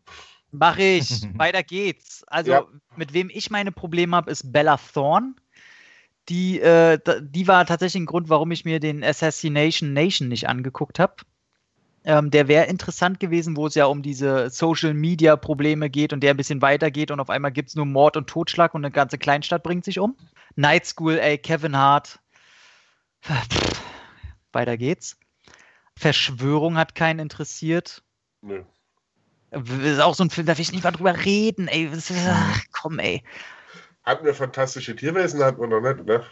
Mach 0.51 0.77
ich. 0.77 1.09
Weiter 1.38 1.64
geht's. 1.64 2.23
Also, 2.27 2.51
Ja. 2.51 2.65
mit 2.95 3.14
wem 3.14 3.30
ich 3.30 3.49
meine 3.49 3.72
Probleme 3.72 4.15
habe, 4.15 4.31
ist 4.31 4.51
Bella 4.51 4.77
Thorne. 4.93 5.33
Die, 6.31 6.61
äh, 6.61 6.97
die 7.21 7.47
war 7.49 7.65
tatsächlich 7.65 8.03
ein 8.03 8.05
Grund, 8.05 8.29
warum 8.29 8.51
ich 8.51 8.63
mir 8.63 8.79
den 8.79 9.03
Assassination 9.03 9.91
Nation 9.91 10.29
nicht 10.29 10.47
angeguckt 10.47 10.97
habe. 10.97 11.15
Ähm, 12.05 12.31
der 12.31 12.47
wäre 12.47 12.67
interessant 12.67 13.19
gewesen, 13.19 13.57
wo 13.57 13.67
es 13.67 13.75
ja 13.75 13.85
um 13.85 14.01
diese 14.01 14.49
Social 14.49 14.93
Media 14.93 15.35
Probleme 15.35 15.89
geht 15.89 16.13
und 16.13 16.21
der 16.21 16.33
ein 16.33 16.37
bisschen 16.37 16.61
weitergeht 16.61 17.11
und 17.11 17.19
auf 17.19 17.29
einmal 17.29 17.51
gibt 17.51 17.67
es 17.67 17.75
nur 17.75 17.85
Mord 17.85 18.15
und 18.15 18.27
Totschlag 18.27 18.73
und 18.73 18.85
eine 18.85 18.93
ganze 18.93 19.17
Kleinstadt 19.17 19.61
bringt 19.61 19.83
sich 19.83 19.99
um. 19.99 20.15
Night 20.55 20.85
School, 20.85 21.19
ey, 21.19 21.37
Kevin 21.37 21.75
Hart. 21.75 22.19
Pff, 23.21 23.81
Weiter 24.53 24.77
geht's. 24.77 25.17
Verschwörung 25.97 26.77
hat 26.77 26.95
keinen 26.95 27.19
interessiert. 27.19 28.03
Nö. 28.41 28.63
Ist 29.51 29.99
auch 29.99 30.15
so 30.15 30.23
ein 30.23 30.29
Film, 30.29 30.47
da 30.47 30.57
will 30.57 30.61
ich 30.61 30.71
nicht 30.71 30.85
mal 30.85 30.91
drüber 30.91 31.25
reden, 31.25 31.67
ey. 31.67 31.91
Ach, 32.25 32.63
komm, 32.71 32.99
ey. 32.99 33.21
Hatten 34.03 34.25
wir 34.25 34.33
fantastische 34.33 34.95
Tierwesen, 34.95 35.43
hatten 35.43 35.61
wir 35.61 35.67
noch 35.67 35.81
nicht, 35.81 36.05
ne? 36.05 36.23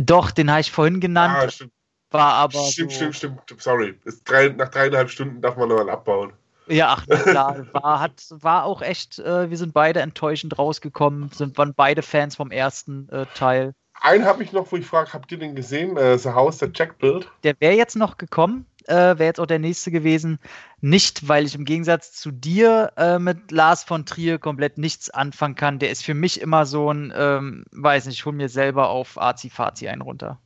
Doch, 0.00 0.30
den 0.30 0.50
habe 0.50 0.60
ich 0.60 0.70
vorhin 0.70 1.00
genannt, 1.00 1.34
Ah, 1.36 1.50
stimmt, 1.50 1.72
war 2.10 2.32
aber. 2.34 2.58
stimmt, 2.60 2.92
so, 2.92 3.12
stimmt, 3.12 3.40
stimmt, 3.44 3.62
sorry. 3.62 3.98
Drei, 4.24 4.48
nach 4.48 4.68
dreieinhalb 4.68 5.10
Stunden 5.10 5.40
darf 5.40 5.56
man 5.56 5.68
nochmal 5.68 5.90
abbauen. 5.90 6.32
Ja, 6.68 6.96
ach, 6.98 7.04
na 7.08 7.16
klar, 7.16 7.66
war, 7.72 8.00
hat, 8.00 8.24
war 8.30 8.64
auch 8.64 8.82
echt, 8.82 9.18
äh, 9.18 9.50
wir 9.50 9.56
sind 9.56 9.74
beide 9.74 10.00
enttäuschend 10.00 10.58
rausgekommen, 10.58 11.30
sind, 11.30 11.56
waren 11.58 11.74
beide 11.74 12.02
Fans 12.02 12.36
vom 12.36 12.50
ersten 12.50 13.08
äh, 13.10 13.26
Teil. 13.34 13.72
Einen 14.00 14.24
habe 14.24 14.42
ich 14.42 14.52
noch, 14.52 14.70
wo 14.72 14.76
ich 14.76 14.86
frage, 14.86 15.12
habt 15.12 15.30
ihr 15.32 15.38
den 15.38 15.54
gesehen? 15.54 15.96
Äh, 15.96 16.18
The 16.18 16.30
House 16.30 16.58
that 16.58 16.78
Jack 16.78 16.98
built? 16.98 17.30
Der 17.44 17.54
wäre 17.60 17.74
jetzt 17.74 17.96
noch 17.96 18.18
gekommen. 18.18 18.66
Äh, 18.88 19.18
wäre 19.18 19.24
jetzt 19.24 19.40
auch 19.40 19.46
der 19.46 19.58
nächste 19.58 19.90
gewesen. 19.90 20.38
Nicht, 20.80 21.28
weil 21.28 21.46
ich 21.46 21.54
im 21.54 21.64
Gegensatz 21.64 22.12
zu 22.12 22.30
dir 22.30 22.92
äh, 22.96 23.18
mit 23.18 23.50
Lars 23.50 23.84
von 23.84 24.06
Trier 24.06 24.38
komplett 24.38 24.78
nichts 24.78 25.10
anfangen 25.10 25.54
kann. 25.54 25.78
Der 25.78 25.90
ist 25.90 26.04
für 26.04 26.14
mich 26.14 26.40
immer 26.40 26.66
so 26.66 26.92
ein, 26.92 27.12
ähm, 27.16 27.64
weiß 27.72 28.06
nicht, 28.06 28.18
ich 28.18 28.24
hol 28.24 28.32
mir 28.32 28.48
selber 28.48 28.88
auf 28.88 29.20
Azi-Fazi 29.20 29.88
einen 29.88 30.02
runter. 30.02 30.40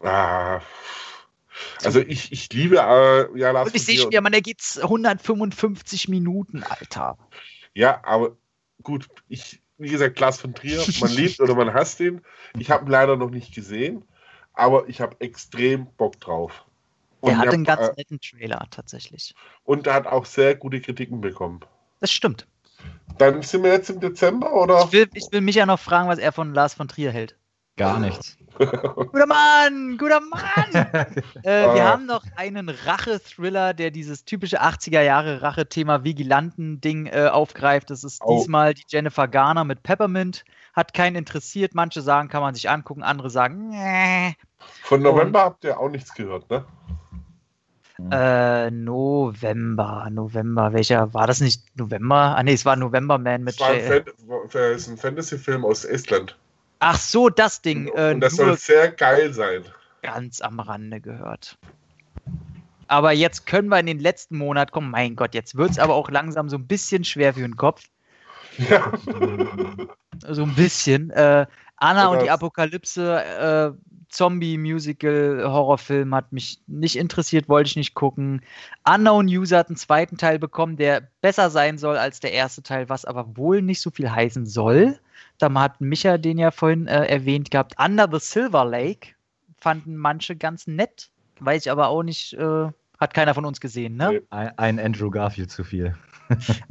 Ah. 0.00 0.60
Also 1.84 2.00
ich, 2.00 2.32
ich 2.32 2.52
liebe 2.52 2.76
äh, 2.76 3.38
ja 3.38 3.50
Lars 3.50 3.68
Und 3.68 3.76
ich 3.76 3.82
von 3.84 3.94
sehe 3.94 4.02
schon, 4.02 4.12
ja, 4.12 4.20
man, 4.20 4.32
da 4.32 4.40
geht's 4.40 4.78
155 4.78 6.08
Minuten, 6.08 6.62
Alter. 6.62 7.18
Ja, 7.74 8.00
aber 8.04 8.36
gut, 8.82 9.08
ich, 9.28 9.60
wie 9.76 9.90
gesagt, 9.90 10.18
Lars 10.20 10.40
von 10.40 10.54
Trier, 10.54 10.84
man 11.00 11.10
liebt 11.14 11.40
oder 11.40 11.54
man 11.54 11.72
hasst 11.72 12.00
ihn. 12.00 12.22
Ich 12.58 12.70
habe 12.70 12.84
ihn 12.84 12.90
leider 12.90 13.16
noch 13.16 13.30
nicht 13.30 13.54
gesehen, 13.54 14.04
aber 14.52 14.88
ich 14.88 15.00
habe 15.00 15.16
extrem 15.20 15.86
Bock 15.96 16.20
drauf. 16.20 16.64
Der 17.24 17.32
ich 17.32 17.38
hat 17.38 17.48
einen 17.52 17.64
ganz 17.64 17.96
netten 17.96 18.20
Trailer, 18.20 18.66
tatsächlich. 18.70 19.34
und 19.64 19.86
er 19.86 19.94
hat 19.94 20.06
auch 20.06 20.24
sehr 20.24 20.54
gute 20.54 20.80
Kritiken 20.80 21.20
bekommen. 21.20 21.60
Das 22.00 22.12
stimmt. 22.12 22.46
Dann 23.18 23.42
sind 23.42 23.64
wir 23.64 23.72
jetzt 23.72 23.90
im 23.90 23.98
Dezember, 24.00 24.52
oder? 24.52 24.84
Ich 24.84 24.92
will, 24.92 25.08
ich 25.14 25.26
will 25.32 25.40
mich 25.40 25.56
ja 25.56 25.66
noch 25.66 25.80
fragen, 25.80 26.08
was 26.08 26.18
er 26.18 26.30
von 26.32 26.54
Lars 26.54 26.74
von 26.74 26.86
Trier 26.86 27.10
hält. 27.10 27.34
Gar 27.76 27.98
nichts. 28.00 28.36
Guter 28.58 29.26
Mann, 29.26 29.96
guter 29.98 30.20
Mann! 30.20 30.42
äh, 31.44 31.74
wir 31.74 31.84
Ah. 31.84 31.92
haben 31.92 32.06
noch 32.06 32.24
einen 32.36 32.68
Rache-Thriller, 32.68 33.72
der 33.72 33.92
dieses 33.92 34.24
typische 34.24 34.60
80er 34.60 35.00
Jahre 35.02 35.42
Rache-Thema 35.42 36.02
Vigilanten-Ding 36.02 37.06
äh, 37.06 37.28
aufgreift. 37.28 37.90
Das 37.90 38.02
ist 38.02 38.20
Oh. 38.24 38.36
diesmal 38.36 38.74
die 38.74 38.82
Jennifer 38.88 39.28
Garner 39.28 39.62
mit 39.64 39.82
Peppermint. 39.84 40.44
Hat 40.74 40.94
keinen 40.94 41.16
interessiert. 41.16 41.74
Manche 41.74 42.02
sagen, 42.02 42.28
kann 42.28 42.42
man 42.42 42.54
sich 42.54 42.68
angucken, 42.70 43.02
andere 43.02 43.30
sagen, 43.30 43.70
nee. 43.70 44.36
Von 44.82 45.02
November 45.02 45.40
habt 45.40 45.64
ihr 45.64 45.78
auch 45.78 45.88
nichts 45.88 46.14
gehört, 46.14 46.48
ne? 46.50 46.64
Äh, 48.12 48.70
November, 48.70 50.08
November. 50.10 50.72
Welcher 50.72 51.12
war 51.14 51.26
das 51.26 51.40
nicht? 51.40 51.64
November? 51.76 52.36
Ah, 52.36 52.42
nee, 52.44 52.52
es 52.52 52.64
war 52.64 52.76
November 52.76 53.18
Man 53.18 53.42
mit 53.42 53.54
Es 53.54 53.60
war 53.60 53.70
ein, 53.70 54.48
Fan 54.48 54.72
ist 54.72 54.86
ein 54.88 54.96
Fantasy-Film 54.96 55.64
aus 55.64 55.84
Estland. 55.84 56.36
Ach 56.78 56.96
so, 56.96 57.28
das 57.28 57.60
Ding. 57.60 57.90
Äh, 57.94 58.12
und 58.12 58.20
das 58.20 58.36
soll 58.36 58.56
sehr 58.56 58.92
geil 58.92 59.32
sein. 59.34 59.64
ganz 60.02 60.40
am 60.40 60.60
Rande 60.60 61.00
gehört. 61.00 61.58
Aber 62.86 63.12
jetzt 63.12 63.46
können 63.46 63.68
wir 63.68 63.80
in 63.80 63.86
den 63.86 63.98
letzten 63.98 64.38
Monat 64.38 64.72
kommen. 64.72 64.90
Mein 64.90 65.16
Gott, 65.16 65.34
jetzt 65.34 65.56
wird 65.56 65.72
es 65.72 65.78
aber 65.78 65.94
auch 65.94 66.08
langsam 66.08 66.48
so 66.48 66.56
ein 66.56 66.66
bisschen 66.66 67.04
schwer 67.04 67.34
für 67.34 67.40
den 67.40 67.56
Kopf. 67.56 67.82
Ja. 68.58 68.92
So 70.26 70.42
ein 70.42 70.54
bisschen. 70.54 71.10
Äh, 71.10 71.46
Anna 71.76 72.08
und 72.08 72.22
die 72.22 72.30
Apokalypse, 72.30 73.22
äh, 73.24 73.94
Zombie-Musical, 74.08 75.44
Horrorfilm 75.44 76.14
hat 76.14 76.32
mich 76.32 76.60
nicht 76.66 76.96
interessiert, 76.96 77.48
wollte 77.48 77.68
ich 77.68 77.76
nicht 77.76 77.94
gucken. 77.94 78.42
Unknown 78.88 79.26
User 79.26 79.58
hat 79.58 79.68
einen 79.68 79.76
zweiten 79.76 80.16
Teil 80.16 80.38
bekommen, 80.38 80.76
der 80.76 81.08
besser 81.20 81.50
sein 81.50 81.78
soll 81.78 81.96
als 81.96 82.20
der 82.20 82.32
erste 82.32 82.62
Teil, 82.62 82.88
was 82.88 83.04
aber 83.04 83.36
wohl 83.36 83.62
nicht 83.62 83.80
so 83.80 83.90
viel 83.90 84.10
heißen 84.10 84.46
soll. 84.46 84.98
Da 85.38 85.52
hat 85.54 85.80
Micha 85.80 86.18
den 86.18 86.38
ja 86.38 86.50
vorhin 86.50 86.86
äh, 86.86 87.04
erwähnt 87.06 87.50
gehabt. 87.50 87.74
Under 87.78 88.08
the 88.10 88.18
Silver 88.18 88.64
Lake 88.64 89.10
fanden 89.60 89.96
manche 89.96 90.36
ganz 90.36 90.66
nett, 90.66 91.10
weiß 91.40 91.66
ich 91.66 91.70
aber 91.70 91.88
auch 91.88 92.02
nicht, 92.02 92.32
äh, 92.34 92.68
hat 92.98 93.14
keiner 93.14 93.34
von 93.34 93.44
uns 93.44 93.60
gesehen, 93.60 93.96
ne? 93.96 94.22
Ein, 94.30 94.58
ein 94.58 94.80
Andrew 94.80 95.10
Garfield 95.10 95.50
zu 95.50 95.64
viel. 95.64 95.94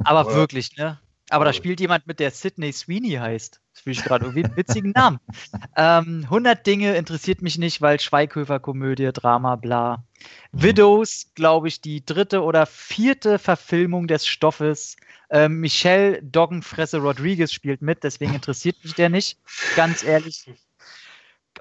Aber 0.04 0.26
wirklich, 0.34 0.76
ne? 0.76 0.98
Aber 1.30 1.44
da 1.44 1.52
spielt 1.52 1.80
jemand 1.80 2.06
mit, 2.06 2.20
der 2.20 2.30
Sydney 2.30 2.72
Sweeney 2.72 3.12
heißt. 3.12 3.60
Das 3.72 3.82
finde 3.82 3.98
ich 3.98 4.04
gerade 4.04 4.24
irgendwie 4.24 4.44
einen 4.44 4.56
witzigen 4.56 4.90
Namen. 4.92 5.18
Ähm, 5.76 6.22
100 6.24 6.66
Dinge 6.66 6.96
interessiert 6.96 7.40
mich 7.40 7.56
nicht, 7.56 7.80
weil 7.80 8.00
Schweighöfer-Komödie, 8.00 9.12
Drama, 9.12 9.54
bla. 9.54 10.04
Widows, 10.50 11.30
glaube 11.36 11.68
ich, 11.68 11.80
die 11.80 12.04
dritte 12.04 12.42
oder 12.42 12.66
vierte 12.66 13.38
Verfilmung 13.38 14.08
des 14.08 14.26
Stoffes. 14.26 14.96
Ähm, 15.30 15.60
Michelle 15.60 16.20
Doggenfresse 16.22 16.98
Rodriguez 16.98 17.52
spielt 17.52 17.80
mit, 17.80 18.02
deswegen 18.02 18.34
interessiert 18.34 18.76
mich 18.82 18.94
der 18.94 19.08
nicht. 19.08 19.38
Ganz 19.76 20.02
ehrlich. 20.02 20.50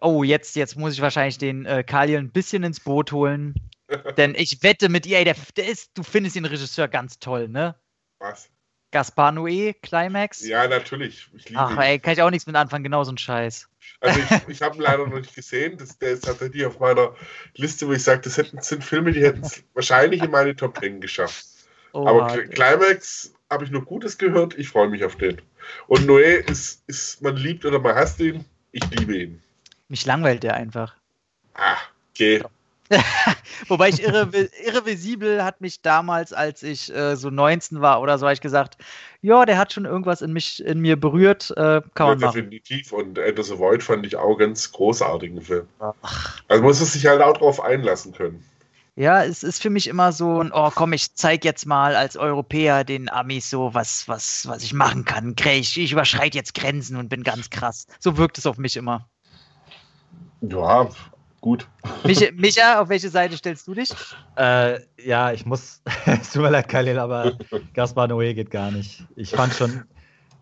Oh, 0.02 0.24
jetzt, 0.24 0.56
jetzt 0.56 0.78
muss 0.78 0.94
ich 0.94 1.02
wahrscheinlich 1.02 1.38
den 1.38 1.66
äh, 1.66 1.84
Kali 1.84 2.18
ein 2.18 2.32
bisschen 2.32 2.64
ins 2.64 2.80
Boot 2.80 3.12
holen. 3.12 3.54
Denn 4.18 4.34
ich 4.36 4.64
wette 4.64 4.90
mit 4.90 5.06
ihr, 5.06 5.20
ey, 5.20 5.26
der, 5.26 5.36
der 5.56 5.68
ist, 5.68 5.92
du 5.96 6.02
findest 6.02 6.36
den 6.36 6.46
Regisseur 6.46 6.88
ganz 6.88 7.20
toll, 7.20 7.48
ne? 7.48 7.76
Was? 8.20 8.50
Gaspar 8.92 9.32
Noé, 9.32 9.76
Climax. 9.82 10.46
Ja, 10.46 10.68
natürlich. 10.68 11.28
Ich 11.34 11.50
liebe 11.50 11.60
Ach, 11.62 11.72
ihn. 11.72 11.78
ey, 11.78 12.00
kann 12.00 12.14
ich 12.14 12.22
auch 12.22 12.30
nichts 12.30 12.48
mit 12.48 12.56
anfangen, 12.56 12.84
genau 12.84 13.04
so 13.04 13.12
ein 13.12 13.18
Scheiß. 13.18 13.68
Also 14.00 14.20
ich, 14.20 14.48
ich 14.48 14.62
habe 14.62 14.76
ihn 14.76 14.82
leider 14.82 15.06
noch 15.08 15.20
nicht 15.20 15.36
gesehen. 15.36 15.78
Das, 15.78 15.98
der 15.98 16.12
ist 16.12 16.26
tatsächlich 16.26 16.66
auf 16.66 16.80
meiner 16.80 17.14
Liste, 17.56 17.88
wo 17.88 17.94
ich 17.94 18.04
sage, 18.04 18.22
das 18.22 18.38
hätten, 18.38 18.62
sind 18.62 18.84
Filme, 18.84 19.12
die 19.12 19.24
hätten 19.24 19.42
es 19.42 19.64
wahrscheinlich 19.74 20.24
in 20.24 20.32
meine 20.32 20.56
Top 20.56 20.78
10 20.80 21.02
geschafft. 21.02 21.46
Oh, 21.94 22.08
Aber 22.08 22.28
Cl-. 22.28 22.48
Climax 22.50 23.34
habe 23.50 23.66
ich 23.66 23.72
nur 23.72 23.84
Gutes 23.84 24.18
gehört. 24.18 24.58
Ich 24.58 24.70
freue 24.70 24.90
mich 24.90 25.04
auf 25.04 25.16
den. 25.16 25.42
Und 25.88 26.08
Noé 26.08 26.50
ist, 26.50 26.84
ist, 26.88 27.22
man 27.22 27.36
liebt 27.36 27.66
oder 27.66 27.80
man 27.80 27.96
hasst 27.96 28.20
ihn. 28.20 28.46
Ich 28.72 28.84
liebe 28.92 29.18
ihn. 29.18 29.44
Mich 29.90 30.06
langweilt 30.06 30.44
der 30.44 30.56
einfach. 30.56 30.96
Ah, 31.54 31.78
okay. 32.12 32.44
Wobei 33.68 33.90
ich 33.90 34.02
irre, 34.02 34.30
irrevisibel 34.66 35.44
hat 35.44 35.62
mich 35.62 35.82
damals, 35.82 36.34
als 36.34 36.64
ich 36.64 36.94
äh, 36.94 37.16
so 37.16 37.30
19 37.30 37.82
war 37.82 38.02
oder 38.02 38.18
so, 38.18 38.26
habe 38.26 38.34
ich 38.34 38.42
gesagt, 38.42 38.78
ja, 39.22 39.46
der 39.46 39.58
hat 39.58 39.74
schon 39.74 39.86
irgendwas 39.86 40.22
in 40.22 40.32
mich, 40.34 40.64
in 40.64 40.80
mir 40.80 41.00
berührt, 41.00 41.52
äh, 41.58 41.82
kann 41.94 42.08
Ja, 42.08 42.10
man 42.10 42.20
machen. 42.20 42.50
definitiv. 42.50 42.92
Und 42.94 43.18
Enter 43.18 43.44
the 43.44 43.58
Void 43.60 43.84
fand 43.84 44.06
ich 44.06 44.16
auch 44.16 44.38
ganz 44.38 44.72
großartigen 44.72 45.42
Film. 45.42 45.68
Ach, 45.80 46.44
Also 46.48 46.64
muss 46.64 46.82
es 46.82 46.94
sich 46.94 47.06
halt 47.08 47.22
auch 47.22 47.38
drauf 47.38 47.62
einlassen 47.62 48.14
können. 48.14 48.52
ja, 48.96 49.24
es 49.24 49.44
ist 49.44 49.62
für 49.62 49.70
mich 49.70 49.88
immer 49.88 50.12
so 50.12 50.42
ein, 50.42 50.52
oh 50.52 50.72
komm, 50.72 50.92
ich 50.94 51.14
zeig 51.16 51.46
jetzt 51.46 51.66
mal 51.68 51.96
als 51.96 52.18
Europäer 52.18 52.84
den 52.84 53.10
Amis 53.10 53.50
so, 53.50 53.74
was, 53.74 54.08
was, 54.08 54.48
was 54.48 54.64
ich 54.64 54.74
machen 54.74 55.06
kann. 55.06 55.36
Ich, 55.46 55.78
ich 55.78 55.92
überschreite 55.92 56.38
jetzt 56.38 56.54
Grenzen 56.56 56.98
und 56.98 57.08
bin 57.10 57.24
ganz 57.24 57.50
krass. 57.50 57.86
So 58.00 58.18
wirkt 58.18 58.38
es 58.40 58.46
auf 58.48 58.58
mich 58.58 58.76
immer. 58.76 59.08
Ja, 60.42 60.90
gut. 61.48 61.68
Micha, 62.04 62.26
Micha, 62.36 62.82
auf 62.82 62.90
welche 62.90 63.08
Seite 63.10 63.38
stellst 63.38 63.66
du 63.68 63.74
dich? 63.74 63.90
Äh, 64.36 64.80
ja, 65.04 65.32
ich 65.32 65.46
muss, 65.46 65.82
es 66.06 66.34
tut 66.34 66.42
mir 66.42 66.50
leid, 66.50 66.68
Khalil, 66.68 67.00
aber 67.00 67.38
Gaspar 67.74 68.08
Noé 68.08 68.34
geht 68.34 68.52
gar 68.52 68.70
nicht. 68.72 69.06
Ich 69.16 69.30
fand 69.32 69.54
schon, 69.54 69.84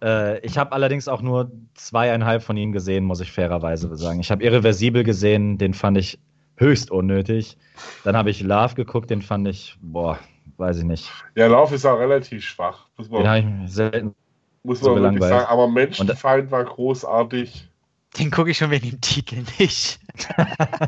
äh, 0.03 0.39
ich 0.39 0.57
habe 0.57 0.71
allerdings 0.71 1.07
auch 1.07 1.21
nur 1.21 1.51
zweieinhalb 1.75 2.41
von 2.41 2.57
ihnen 2.57 2.71
gesehen, 2.71 3.03
muss 3.05 3.21
ich 3.21 3.31
fairerweise 3.31 3.95
sagen. 3.95 4.19
Ich 4.19 4.31
habe 4.31 4.43
Irreversibel 4.43 5.03
gesehen, 5.03 5.59
den 5.59 5.75
fand 5.75 5.99
ich 5.99 6.17
höchst 6.57 6.89
unnötig. 6.89 7.55
Dann 8.03 8.17
habe 8.17 8.31
ich 8.31 8.41
Love 8.41 8.73
geguckt, 8.73 9.11
den 9.11 9.21
fand 9.21 9.47
ich, 9.47 9.77
boah, 9.81 10.17
weiß 10.57 10.79
ich 10.79 10.85
nicht. 10.85 11.11
Ja, 11.35 11.45
Lauf 11.47 11.71
ist 11.71 11.85
auch 11.85 11.99
relativ 11.99 12.43
schwach. 12.43 12.87
Muss 12.97 13.09
Den 13.09 13.17
man, 13.17 13.27
habe 13.27 13.63
ich 13.65 13.71
selten. 13.71 14.15
muss 14.63 14.79
so 14.79 14.95
man 14.95 15.03
wirklich 15.03 15.19
gelangweilt. 15.19 15.41
sagen. 15.41 15.51
Aber 15.51 15.67
Menschenfeind 15.67 16.49
war 16.49 16.63
großartig. 16.63 17.69
Den 18.17 18.31
gucke 18.31 18.51
ich 18.51 18.57
schon 18.57 18.71
wegen 18.71 18.89
dem 18.89 19.01
Titel 19.01 19.43
nicht. 19.59 19.99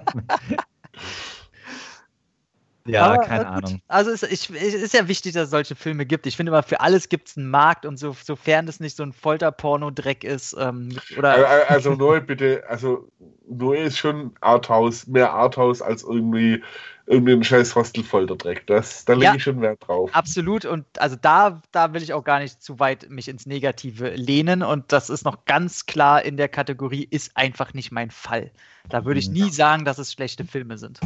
Ja, 2.88 3.06
Aber, 3.06 3.24
keine 3.24 3.46
gut. 3.46 3.66
Ahnung. 3.66 3.82
Also 3.88 4.12
es, 4.12 4.24
es 4.24 4.50
ist 4.50 4.94
ja 4.94 5.08
wichtig, 5.08 5.34
dass 5.34 5.46
es 5.46 5.50
solche 5.50 5.76
Filme 5.76 6.06
gibt. 6.06 6.26
Ich 6.26 6.38
finde 6.38 6.52
immer, 6.52 6.64
für 6.64 6.80
alles 6.80 7.10
gibt 7.10 7.28
es 7.28 7.38
einen 7.38 7.50
Markt 7.50 7.86
und 7.86 7.98
so, 7.98 8.16
sofern 8.24 8.66
das 8.66 8.80
nicht 8.80 8.96
so 8.96 9.04
ein 9.04 9.14
Folterporno-Dreck 9.14 10.24
ist. 10.24 10.56
Ähm, 10.58 10.98
oder 11.18 11.70
Also, 11.70 11.92
Noé, 11.92 12.22
bitte, 12.22 12.64
also 12.68 13.10
Noé 13.50 13.84
ist 13.84 13.98
schon 13.98 14.34
Arthouse, 14.42 15.08
mehr 15.08 15.34
Arthouse 15.34 15.82
als 15.82 16.04
irgendwie 16.04 16.64
irgendwie 17.08 17.34
ein 17.34 17.44
scheiß 17.44 17.74
Hostelfolterdreck. 17.76 18.68
Das, 18.68 19.06
da 19.06 19.14
lege 19.14 19.26
Ja. 19.26 19.36
ich 19.36 19.44
schon 19.44 19.62
Wert 19.62 19.88
drauf. 19.88 20.10
absolut. 20.14 20.66
Und 20.66 20.86
also 21.00 21.16
da, 21.16 21.62
da 21.72 21.94
will 21.94 22.04
ich 22.04 22.14
auch 22.14 22.24
gar 22.24 22.40
nicht 22.40 22.62
zu 22.62 22.80
weit 22.80 23.10
mich 23.10 23.28
ins 23.30 23.46
Negative 23.46 24.10
lehnen. 24.10 24.62
Und 24.62 24.92
das 24.92 25.10
ist 25.10 25.24
noch 25.24 25.46
ganz 25.46 25.86
klar 25.86 26.24
in 26.24 26.36
der 26.38 26.50
Kategorie, 26.50 27.08
ist 27.10 27.36
einfach 27.36 27.74
nicht 27.74 27.92
mein 27.92 28.12
Fall. 28.12 28.52
Da 28.90 29.06
würde 29.06 29.20
ich 29.20 29.30
nie 29.30 29.50
sagen, 29.50 29.86
dass 29.86 29.98
es 29.98 30.12
schlechte 30.14 30.44
Filme 30.46 30.78
sind. 30.78 31.00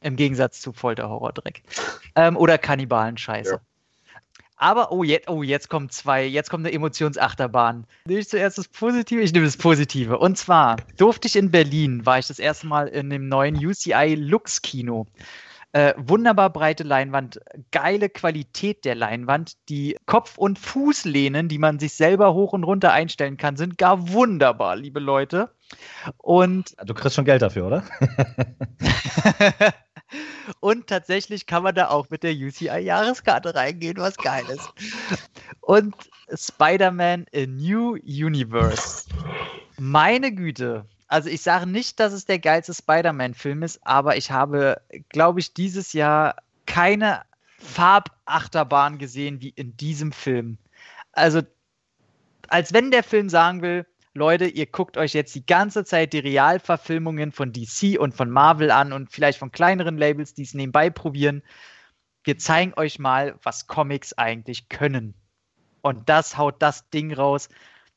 Im 0.00 0.14
Gegensatz 0.16 0.60
zu 0.60 0.72
Folter-Horror-Dreck. 0.72 1.62
Ähm, 2.14 2.36
oder 2.36 2.56
Kannibalen-Scheiße. 2.58 3.52
Ja. 3.54 3.60
Aber, 4.58 4.90
oh 4.90 5.04
jetzt, 5.04 5.28
oh, 5.28 5.42
jetzt 5.42 5.68
kommen 5.68 5.88
zwei, 5.88 6.26
jetzt 6.26 6.50
kommt 6.50 6.66
eine 6.66 6.74
Emotionsachterbahn. 6.74 7.86
Nehme 8.06 8.20
ich 8.20 8.28
zuerst 8.28 8.58
das 8.58 8.66
Positive? 8.66 9.20
Ich 9.20 9.32
nehme 9.32 9.46
das 9.46 9.56
Positive. 9.56 10.18
Und 10.18 10.36
zwar 10.36 10.76
durfte 10.96 11.28
ich 11.28 11.36
in 11.36 11.52
Berlin, 11.52 12.04
war 12.04 12.18
ich 12.18 12.26
das 12.26 12.40
erste 12.40 12.66
Mal 12.66 12.88
in 12.88 13.08
dem 13.08 13.28
neuen 13.28 13.56
UCI 13.56 14.16
Lux 14.16 14.60
Kino. 14.60 15.06
Äh, 15.72 15.94
wunderbar 15.96 16.50
breite 16.50 16.82
Leinwand, 16.82 17.40
geile 17.70 18.08
Qualität 18.08 18.84
der 18.84 18.96
Leinwand. 18.96 19.52
Die 19.68 19.96
Kopf- 20.06 20.38
und 20.38 20.58
Fußlehnen, 20.58 21.48
die 21.48 21.58
man 21.58 21.78
sich 21.78 21.92
selber 21.92 22.34
hoch 22.34 22.52
und 22.52 22.64
runter 22.64 22.92
einstellen 22.92 23.36
kann, 23.36 23.56
sind 23.56 23.78
gar 23.78 24.08
wunderbar, 24.08 24.76
liebe 24.76 24.98
Leute. 24.98 25.50
Und 26.16 26.74
Du 26.84 26.94
kriegst 26.94 27.14
schon 27.14 27.26
Geld 27.26 27.42
dafür, 27.42 27.66
oder? 27.66 27.84
und 30.60 30.86
tatsächlich 30.86 31.46
kann 31.46 31.62
man 31.62 31.74
da 31.74 31.88
auch 31.88 32.10
mit 32.10 32.22
der 32.22 32.32
UCI-Jahreskarte 32.32 33.54
reingehen, 33.54 33.96
was 33.98 34.16
geil 34.16 34.44
ist. 34.48 34.68
Und 35.60 35.94
Spider-Man 36.34 37.26
A 37.34 37.46
New 37.46 37.94
Universe. 37.94 39.08
Meine 39.78 40.32
Güte. 40.32 40.84
Also 41.08 41.30
ich 41.30 41.42
sage 41.42 41.66
nicht, 41.66 42.00
dass 42.00 42.12
es 42.12 42.26
der 42.26 42.38
geilste 42.38 42.74
Spider-Man-Film 42.74 43.62
ist, 43.62 43.80
aber 43.86 44.16
ich 44.16 44.30
habe, 44.30 44.80
glaube 45.08 45.40
ich, 45.40 45.54
dieses 45.54 45.92
Jahr 45.94 46.36
keine 46.66 47.22
Farbachterbahn 47.58 48.98
gesehen 48.98 49.40
wie 49.40 49.50
in 49.50 49.76
diesem 49.76 50.12
Film. 50.12 50.58
Also 51.12 51.42
als 52.48 52.72
wenn 52.72 52.90
der 52.90 53.02
Film 53.02 53.28
sagen 53.28 53.62
will, 53.62 53.86
Leute, 54.18 54.46
ihr 54.46 54.66
guckt 54.66 54.96
euch 54.96 55.14
jetzt 55.14 55.34
die 55.34 55.46
ganze 55.46 55.84
Zeit 55.84 56.12
die 56.12 56.18
Realverfilmungen 56.18 57.32
von 57.32 57.52
DC 57.52 57.98
und 57.98 58.14
von 58.14 58.30
Marvel 58.30 58.70
an 58.70 58.92
und 58.92 59.10
vielleicht 59.10 59.38
von 59.38 59.52
kleineren 59.52 59.96
Labels, 59.96 60.34
die 60.34 60.42
es 60.42 60.52
nebenbei 60.52 60.90
probieren. 60.90 61.42
Wir 62.24 62.36
zeigen 62.36 62.74
euch 62.76 62.98
mal, 62.98 63.38
was 63.42 63.66
Comics 63.66 64.12
eigentlich 64.12 64.68
können. 64.68 65.14
Und 65.80 66.08
das 66.08 66.36
haut 66.36 66.60
das 66.60 66.90
Ding 66.90 67.14
raus. 67.14 67.48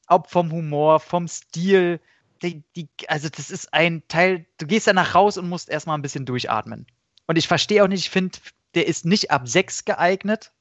Ob 0.08 0.30
vom 0.30 0.52
Humor, 0.52 1.00
vom 1.00 1.28
Stil. 1.28 2.00
Die, 2.42 2.64
die, 2.76 2.88
also, 3.08 3.28
das 3.30 3.52
ist 3.52 3.74
ein 3.74 4.04
Teil, 4.08 4.46
du 4.58 4.66
gehst 4.66 4.88
danach 4.88 5.16
raus 5.16 5.38
und 5.38 5.50
musst 5.50 5.70
erstmal 5.70 5.98
ein 5.98 6.02
bisschen 6.02 6.26
durchatmen. 6.26 6.88
Und 7.28 7.38
ich 7.38 7.48
verstehe 7.48 7.84
auch 7.84 7.88
nicht, 7.88 8.06
ich 8.06 8.10
finde, 8.10 8.40
der 8.76 8.88
ist 8.88 9.06
nicht 9.06 9.32
ab 9.32 9.48
6 9.48 9.86
geeignet, 9.86 10.52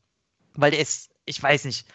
weil 0.55 0.72
der 0.72 0.80
ist, 0.80 1.10
ich 1.24 1.42
weiß 1.42 1.64
nicht, 1.64 1.86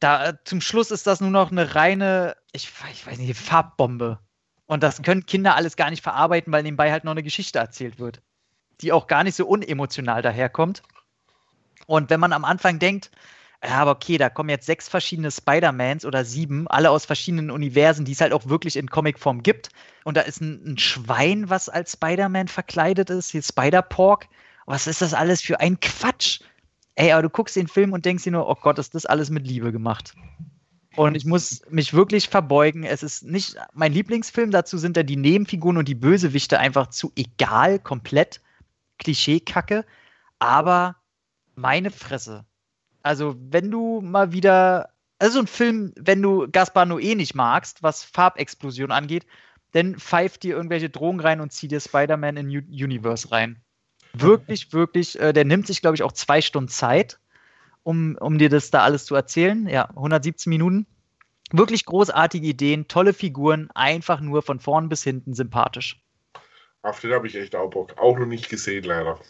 da 0.00 0.34
zum 0.44 0.60
Schluss 0.60 0.90
ist 0.90 1.06
das 1.06 1.20
nur 1.20 1.30
noch 1.30 1.50
eine 1.50 1.74
reine, 1.74 2.36
ich, 2.52 2.72
ich 2.92 3.06
weiß 3.06 3.18
nicht, 3.18 3.38
Farbbombe. 3.38 4.18
Und 4.66 4.82
das 4.82 5.02
können 5.02 5.26
Kinder 5.26 5.54
alles 5.54 5.76
gar 5.76 5.90
nicht 5.90 6.02
verarbeiten, 6.02 6.52
weil 6.52 6.62
nebenbei 6.62 6.90
halt 6.90 7.04
noch 7.04 7.12
eine 7.12 7.22
Geschichte 7.22 7.58
erzählt 7.58 7.98
wird, 7.98 8.20
die 8.80 8.92
auch 8.92 9.06
gar 9.06 9.24
nicht 9.24 9.36
so 9.36 9.46
unemotional 9.46 10.22
daherkommt. 10.22 10.82
Und 11.86 12.10
wenn 12.10 12.20
man 12.20 12.32
am 12.32 12.44
Anfang 12.44 12.78
denkt, 12.78 13.10
ja, 13.64 13.78
aber 13.78 13.92
okay, 13.92 14.18
da 14.18 14.28
kommen 14.28 14.50
jetzt 14.50 14.66
sechs 14.66 14.88
verschiedene 14.88 15.30
Spider-Mans 15.30 16.04
oder 16.04 16.24
sieben, 16.24 16.68
alle 16.68 16.90
aus 16.90 17.06
verschiedenen 17.06 17.50
Universen, 17.50 18.04
die 18.04 18.12
es 18.12 18.20
halt 18.20 18.32
auch 18.32 18.46
wirklich 18.46 18.76
in 18.76 18.90
Comicform 18.90 19.42
gibt. 19.42 19.70
Und 20.04 20.16
da 20.16 20.22
ist 20.22 20.40
ein, 20.40 20.72
ein 20.72 20.78
Schwein, 20.78 21.48
was 21.48 21.68
als 21.68 21.92
Spider-Man 21.92 22.48
verkleidet 22.48 23.10
ist, 23.10 23.30
hier 23.30 23.42
Spider-Pork. 23.42 24.28
Was 24.66 24.86
ist 24.86 25.00
das 25.00 25.14
alles 25.14 25.42
für 25.42 25.60
ein 25.60 25.80
Quatsch? 25.80 26.40
Ey, 26.96 27.12
aber 27.12 27.22
du 27.22 27.30
guckst 27.30 27.54
den 27.56 27.68
Film 27.68 27.92
und 27.92 28.04
denkst 28.04 28.24
dir 28.24 28.32
nur, 28.32 28.48
oh 28.48 28.56
Gott, 28.60 28.78
ist 28.78 28.94
das 28.94 29.06
alles 29.06 29.30
mit 29.30 29.46
Liebe 29.46 29.70
gemacht. 29.70 30.14
Und 30.96 31.14
ich 31.14 31.26
muss 31.26 31.62
mich 31.68 31.92
wirklich 31.92 32.28
verbeugen. 32.30 32.84
Es 32.84 33.02
ist 33.02 33.22
nicht 33.22 33.56
mein 33.74 33.92
Lieblingsfilm. 33.92 34.50
Dazu 34.50 34.78
sind 34.78 34.96
da 34.96 35.02
die 35.02 35.16
Nebenfiguren 35.16 35.76
und 35.76 35.88
die 35.88 35.94
Bösewichte 35.94 36.58
einfach 36.58 36.88
zu 36.88 37.12
egal, 37.16 37.78
komplett 37.78 38.40
Klischeekacke. 38.98 39.84
Aber 40.38 40.96
meine 41.54 41.90
Fresse. 41.90 42.46
Also, 43.02 43.36
wenn 43.38 43.70
du 43.70 44.00
mal 44.00 44.32
wieder, 44.32 44.88
also 45.18 45.38
ein 45.38 45.46
Film, 45.46 45.92
wenn 45.96 46.22
du 46.22 46.48
Gaspar 46.50 46.86
Noé 46.86 47.14
nicht 47.14 47.34
magst, 47.34 47.82
was 47.82 48.02
Farbexplosion 48.02 48.90
angeht, 48.90 49.26
dann 49.72 49.96
pfeift 49.96 50.44
dir 50.44 50.56
irgendwelche 50.56 50.88
Drogen 50.88 51.20
rein 51.20 51.42
und 51.42 51.52
zieh 51.52 51.68
dir 51.68 51.80
Spider-Man 51.80 52.38
in 52.38 52.48
U 52.48 52.60
Universe 52.70 53.30
rein. 53.30 53.62
Wirklich, 54.20 54.72
wirklich, 54.72 55.18
äh, 55.20 55.32
der 55.32 55.44
nimmt 55.44 55.66
sich, 55.66 55.80
glaube 55.80 55.96
ich, 55.96 56.02
auch 56.02 56.12
zwei 56.12 56.40
Stunden 56.40 56.68
Zeit, 56.68 57.18
um, 57.82 58.16
um 58.16 58.38
dir 58.38 58.48
das 58.48 58.70
da 58.70 58.82
alles 58.82 59.04
zu 59.04 59.14
erzählen. 59.14 59.68
Ja, 59.68 59.88
117 59.90 60.50
Minuten. 60.50 60.86
Wirklich 61.52 61.84
großartige 61.84 62.46
Ideen, 62.46 62.88
tolle 62.88 63.12
Figuren, 63.12 63.70
einfach 63.74 64.20
nur 64.20 64.42
von 64.42 64.58
vorn 64.58 64.88
bis 64.88 65.04
hinten 65.04 65.34
sympathisch. 65.34 66.02
Auf 66.82 67.00
den 67.00 67.12
habe 67.12 67.26
ich 67.26 67.36
echt 67.36 67.54
auch 67.54 67.70
Bock. 67.70 67.96
Auch 67.98 68.18
noch 68.18 68.26
nicht 68.26 68.48
gesehen, 68.48 68.84
leider. 68.84 69.20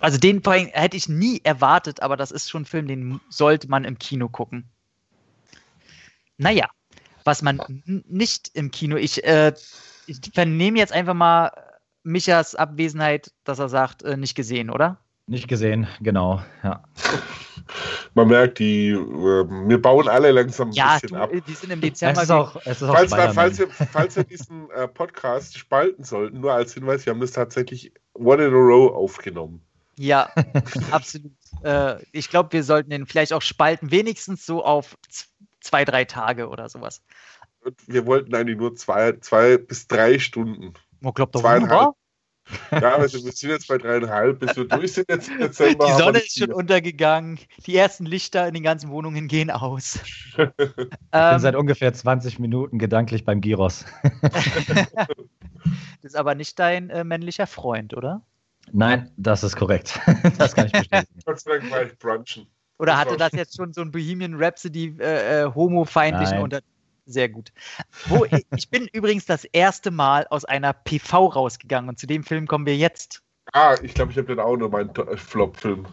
Also 0.00 0.18
den 0.18 0.42
hätte 0.42 0.96
ich 0.96 1.08
nie 1.08 1.40
erwartet, 1.44 2.00
aber 2.00 2.16
das 2.16 2.30
ist 2.30 2.50
schon 2.50 2.62
ein 2.62 2.66
Film, 2.66 2.88
den 2.88 3.20
sollte 3.28 3.68
man 3.68 3.84
im 3.84 3.98
Kino 3.98 4.28
gucken. 4.28 4.64
Naja, 6.38 6.68
was 7.24 7.42
man 7.42 7.82
nicht 7.84 8.50
im 8.54 8.70
Kino, 8.70 8.96
ich, 8.96 9.22
äh, 9.24 9.52
ich 10.06 10.18
vernehme 10.34 10.78
jetzt 10.78 10.92
einfach 10.92 11.14
mal 11.14 11.52
Michas 12.02 12.54
Abwesenheit, 12.54 13.32
dass 13.44 13.58
er 13.58 13.68
sagt, 13.68 14.02
äh, 14.02 14.16
nicht 14.16 14.34
gesehen, 14.34 14.70
oder? 14.70 14.98
Nicht 15.26 15.48
gesehen, 15.48 15.86
genau, 16.00 16.42
ja. 16.64 16.82
Man 18.14 18.28
merkt, 18.28 18.58
die, 18.58 18.90
äh, 18.90 18.98
wir 18.98 19.80
bauen 19.80 20.08
alle 20.08 20.32
langsam 20.32 20.70
ein 20.70 20.72
ja, 20.72 20.98
bisschen 20.98 21.16
du, 21.16 21.22
ab. 21.22 21.30
Die 21.46 21.54
sind 21.54 21.70
im 21.70 21.80
Dezember. 21.80 22.20
Es 22.20 22.24
ist 22.24 22.30
auch, 22.30 22.56
es 22.64 22.82
ist 22.82 22.88
auch 22.88 22.94
falls, 22.94 23.34
falls, 23.34 23.58
wir, 23.58 23.68
falls 23.92 24.16
wir 24.16 24.24
diesen 24.24 24.68
äh, 24.70 24.88
Podcast 24.88 25.56
spalten 25.56 26.04
sollten, 26.04 26.40
nur 26.40 26.52
als 26.52 26.74
Hinweis, 26.74 27.06
wir 27.06 27.12
haben 27.12 27.20
das 27.20 27.32
tatsächlich 27.32 27.92
one 28.14 28.44
in 28.44 28.52
a 28.52 28.56
row 28.56 28.92
aufgenommen. 28.94 29.62
Ja, 29.96 30.30
absolut. 30.90 31.32
Äh, 31.62 32.02
ich 32.12 32.28
glaube, 32.28 32.52
wir 32.52 32.64
sollten 32.64 32.90
den 32.90 33.06
vielleicht 33.06 33.32
auch 33.32 33.42
spalten, 33.42 33.90
wenigstens 33.90 34.44
so 34.44 34.64
auf 34.64 34.96
zwei, 35.60 35.84
drei 35.84 36.04
Tage 36.04 36.48
oder 36.48 36.68
sowas. 36.68 37.02
Wir 37.86 38.06
wollten 38.06 38.34
eigentlich 38.34 38.58
nur 38.58 38.74
zwei, 38.74 39.12
zwei 39.20 39.56
bis 39.56 39.86
drei 39.86 40.18
Stunden. 40.18 40.74
Man 41.02 41.12
glaubt 41.12 41.34
doch 41.34 41.42
wunderbar. 41.42 41.94
Ja, 42.70 42.96
also 42.96 43.24
wir 43.24 43.32
sind 43.32 43.50
jetzt 43.50 43.68
bei 43.68 43.78
dreieinhalb, 43.78 44.40
bis 44.40 44.56
wir 44.56 44.66
durch 44.66 44.92
sind 44.94 45.08
jetzt 45.08 45.28
im 45.28 45.38
Dezember. 45.40 45.86
Die 45.86 45.92
Sonne 45.92 46.18
ist 46.18 46.38
schon 46.38 46.52
untergegangen. 46.52 47.38
Die 47.66 47.76
ersten 47.76 48.04
Lichter 48.04 48.46
in 48.48 48.54
den 48.54 48.62
ganzen 48.62 48.90
Wohnungen 48.90 49.28
gehen 49.28 49.50
aus. 49.50 50.00
ich 50.36 50.36
bin 50.36 50.88
ähm, 51.12 51.38
seit 51.38 51.54
ungefähr 51.54 51.92
20 51.92 52.38
Minuten 52.38 52.78
gedanklich 52.78 53.24
beim 53.24 53.40
Giros. 53.40 53.84
das 54.22 55.08
ist 56.02 56.16
aber 56.16 56.34
nicht 56.34 56.58
dein 56.58 56.90
äh, 56.90 57.04
männlicher 57.04 57.46
Freund, 57.46 57.94
oder? 57.94 58.22
Nein, 58.72 59.10
das 59.16 59.42
ist 59.42 59.56
korrekt. 59.56 60.00
das 60.38 60.54
kann 60.54 60.66
ich 60.66 60.72
bestätigen. 60.72 61.20
Gott 61.24 61.40
sei 61.40 61.58
Dank 61.58 61.70
war 61.70 61.82
ich 61.82 61.98
brunchen. 61.98 62.46
Oder 62.78 62.98
hatte 62.98 63.16
das 63.16 63.32
jetzt 63.32 63.56
schon 63.56 63.72
so 63.72 63.80
ein 63.80 63.92
Bohemian 63.92 64.34
Rhapsody 64.34 64.96
äh, 64.98 65.42
äh, 65.42 65.54
homofeindlichen 65.54 66.38
unter 66.38 66.60
sehr 67.06 67.28
gut. 67.28 67.52
Wo, 68.06 68.24
ich 68.56 68.70
bin 68.70 68.88
übrigens 68.92 69.26
das 69.26 69.44
erste 69.44 69.90
Mal 69.90 70.26
aus 70.30 70.44
einer 70.44 70.72
PV 70.72 71.26
rausgegangen 71.26 71.88
und 71.88 71.98
zu 71.98 72.06
dem 72.06 72.24
Film 72.24 72.46
kommen 72.46 72.66
wir 72.66 72.76
jetzt. 72.76 73.22
Ah, 73.52 73.76
ich 73.82 73.94
glaube, 73.94 74.12
ich 74.12 74.18
habe 74.18 74.28
den 74.28 74.40
auch 74.40 74.56
nur 74.56 74.70
meinen 74.70 74.92
Flop-Film. 75.16 75.86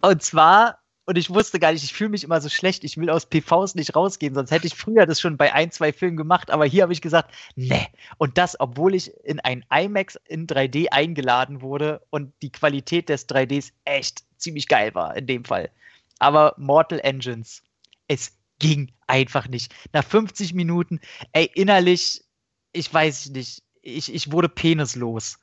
Und 0.00 0.22
zwar, 0.22 0.78
und 1.04 1.18
ich 1.18 1.30
wusste 1.30 1.60
gar 1.60 1.72
nicht, 1.72 1.84
ich 1.84 1.92
fühle 1.92 2.10
mich 2.10 2.24
immer 2.24 2.40
so 2.40 2.48
schlecht, 2.48 2.84
ich 2.84 2.96
will 2.96 3.10
aus 3.10 3.26
PVs 3.26 3.74
nicht 3.74 3.94
rausgehen, 3.94 4.34
sonst 4.34 4.50
hätte 4.50 4.66
ich 4.66 4.74
früher 4.74 5.06
das 5.06 5.20
schon 5.20 5.36
bei 5.36 5.52
ein, 5.52 5.70
zwei 5.70 5.92
Filmen 5.92 6.16
gemacht, 6.16 6.50
aber 6.50 6.64
hier 6.64 6.82
habe 6.82 6.92
ich 6.92 7.00
gesagt, 7.00 7.32
ne. 7.54 7.86
Und 8.18 8.38
das, 8.38 8.58
obwohl 8.58 8.94
ich 8.94 9.12
in 9.24 9.40
ein 9.40 9.64
IMAX 9.70 10.18
in 10.26 10.46
3D 10.46 10.88
eingeladen 10.90 11.60
wurde 11.60 12.02
und 12.10 12.32
die 12.42 12.50
Qualität 12.50 13.08
des 13.08 13.28
3Ds 13.28 13.72
echt 13.84 14.24
ziemlich 14.36 14.68
geil 14.68 14.94
war 14.94 15.16
in 15.16 15.26
dem 15.26 15.44
Fall. 15.44 15.70
Aber 16.18 16.54
Mortal 16.56 17.00
Engines, 17.00 17.62
es 18.08 18.32
ging 18.58 18.92
einfach 19.06 19.48
nicht. 19.48 19.74
Nach 19.92 20.04
50 20.04 20.54
Minuten, 20.54 21.00
ey, 21.32 21.50
innerlich, 21.54 22.24
ich 22.72 22.92
weiß 22.92 23.30
nicht, 23.30 23.62
ich, 23.82 24.12
ich 24.12 24.32
wurde 24.32 24.48
penislos. 24.48 25.38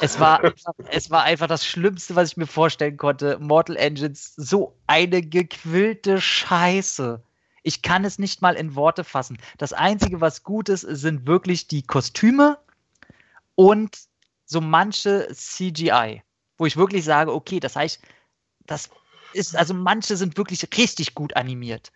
Es 0.00 0.18
war, 0.20 0.40
einfach, 0.44 0.72
es 0.90 1.10
war 1.10 1.22
einfach 1.22 1.46
das 1.46 1.66
Schlimmste, 1.66 2.14
was 2.16 2.30
ich 2.30 2.36
mir 2.36 2.46
vorstellen 2.46 2.96
konnte. 2.96 3.38
Mortal 3.38 3.76
Engines, 3.76 4.34
so 4.36 4.76
eine 4.86 5.22
gequillte 5.22 6.20
Scheiße. 6.20 7.22
Ich 7.62 7.82
kann 7.82 8.04
es 8.04 8.18
nicht 8.18 8.42
mal 8.42 8.54
in 8.54 8.74
Worte 8.74 9.04
fassen. 9.04 9.38
Das 9.58 9.72
Einzige, 9.72 10.20
was 10.20 10.42
gut 10.42 10.68
ist, 10.68 10.82
sind 10.82 11.26
wirklich 11.26 11.66
die 11.66 11.82
Kostüme 11.82 12.58
und 13.54 13.98
so 14.44 14.60
manche 14.60 15.28
CGI, 15.32 16.22
wo 16.58 16.66
ich 16.66 16.76
wirklich 16.76 17.04
sage, 17.04 17.32
okay, 17.32 17.58
das 17.58 17.74
heißt, 17.74 18.00
das 18.66 18.90
ist, 19.32 19.56
also 19.56 19.74
manche 19.74 20.16
sind 20.16 20.36
wirklich 20.36 20.66
richtig 20.76 21.14
gut 21.14 21.34
animiert. 21.36 21.90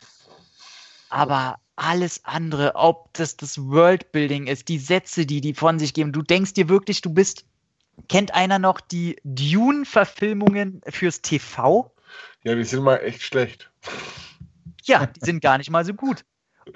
Aber 1.11 1.59
alles 1.77 2.25
andere, 2.25 2.75
ob 2.75 3.13
das 3.15 3.37
das 3.37 3.59
Worldbuilding 3.59 4.47
ist, 4.47 4.69
die 4.69 4.79
Sätze, 4.79 5.27
die 5.27 5.41
die 5.41 5.55
von 5.55 5.79
sich 5.79 5.95
geben, 5.95 6.13
du 6.13 6.23
denkst 6.23 6.55
dir 6.55 6.69
wirklich, 6.69 7.01
du 7.01 7.13
bist. 7.13 7.45
Kennt 8.09 8.35
einer 8.35 8.59
noch 8.59 8.81
die 8.81 9.17
Dune-Verfilmungen 9.25 10.81
fürs 10.89 11.21
TV? 11.21 11.93
Ja, 12.45 12.55
die 12.55 12.65
sind 12.65 12.83
mal 12.83 12.97
echt 12.97 13.23
schlecht. 13.23 13.71
Ja, 14.85 15.07
die 15.07 15.21
sind 15.21 15.41
gar 15.41 15.59
nicht 15.59 15.71
mal 15.71 15.85
so 15.85 15.93
gut. 15.93 16.25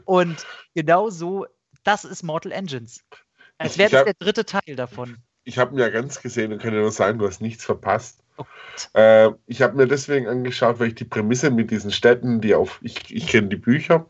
Und 0.05 0.47
genau 0.75 1.09
so, 1.11 1.47
das 1.83 2.05
ist 2.05 2.23
Mortal 2.23 2.53
Engines. 2.53 3.03
Als 3.59 3.79
wäre 3.79 3.91
das 3.91 4.05
der 4.05 4.15
dritte 4.15 4.45
Teil 4.45 4.77
davon. 4.77 5.19
Ich 5.45 5.59
habe 5.59 5.75
ihn 5.75 5.79
ja 5.79 5.89
ganz 5.89 6.21
gesehen 6.21 6.53
und 6.53 6.61
kann 6.61 6.73
dir 6.73 6.81
nur 6.81 6.93
sagen, 6.93 7.19
du 7.19 7.27
hast 7.27 7.41
nichts 7.41 7.65
verpasst. 7.65 8.24
Äh, 8.95 9.31
ich 9.47 9.63
habe 9.63 9.77
mir 9.77 9.87
deswegen 9.87 10.27
angeschaut, 10.27 10.81
weil 10.81 10.89
ich 10.89 10.95
die 10.95 11.05
Prämisse 11.05 11.51
mit 11.51 11.71
diesen 11.71 11.93
Städten, 11.93 12.41
die 12.41 12.55
auf, 12.55 12.81
ich, 12.83 13.15
ich 13.15 13.29
kenne 13.29 13.49
die 13.49 13.57
Bücher 13.57 14.07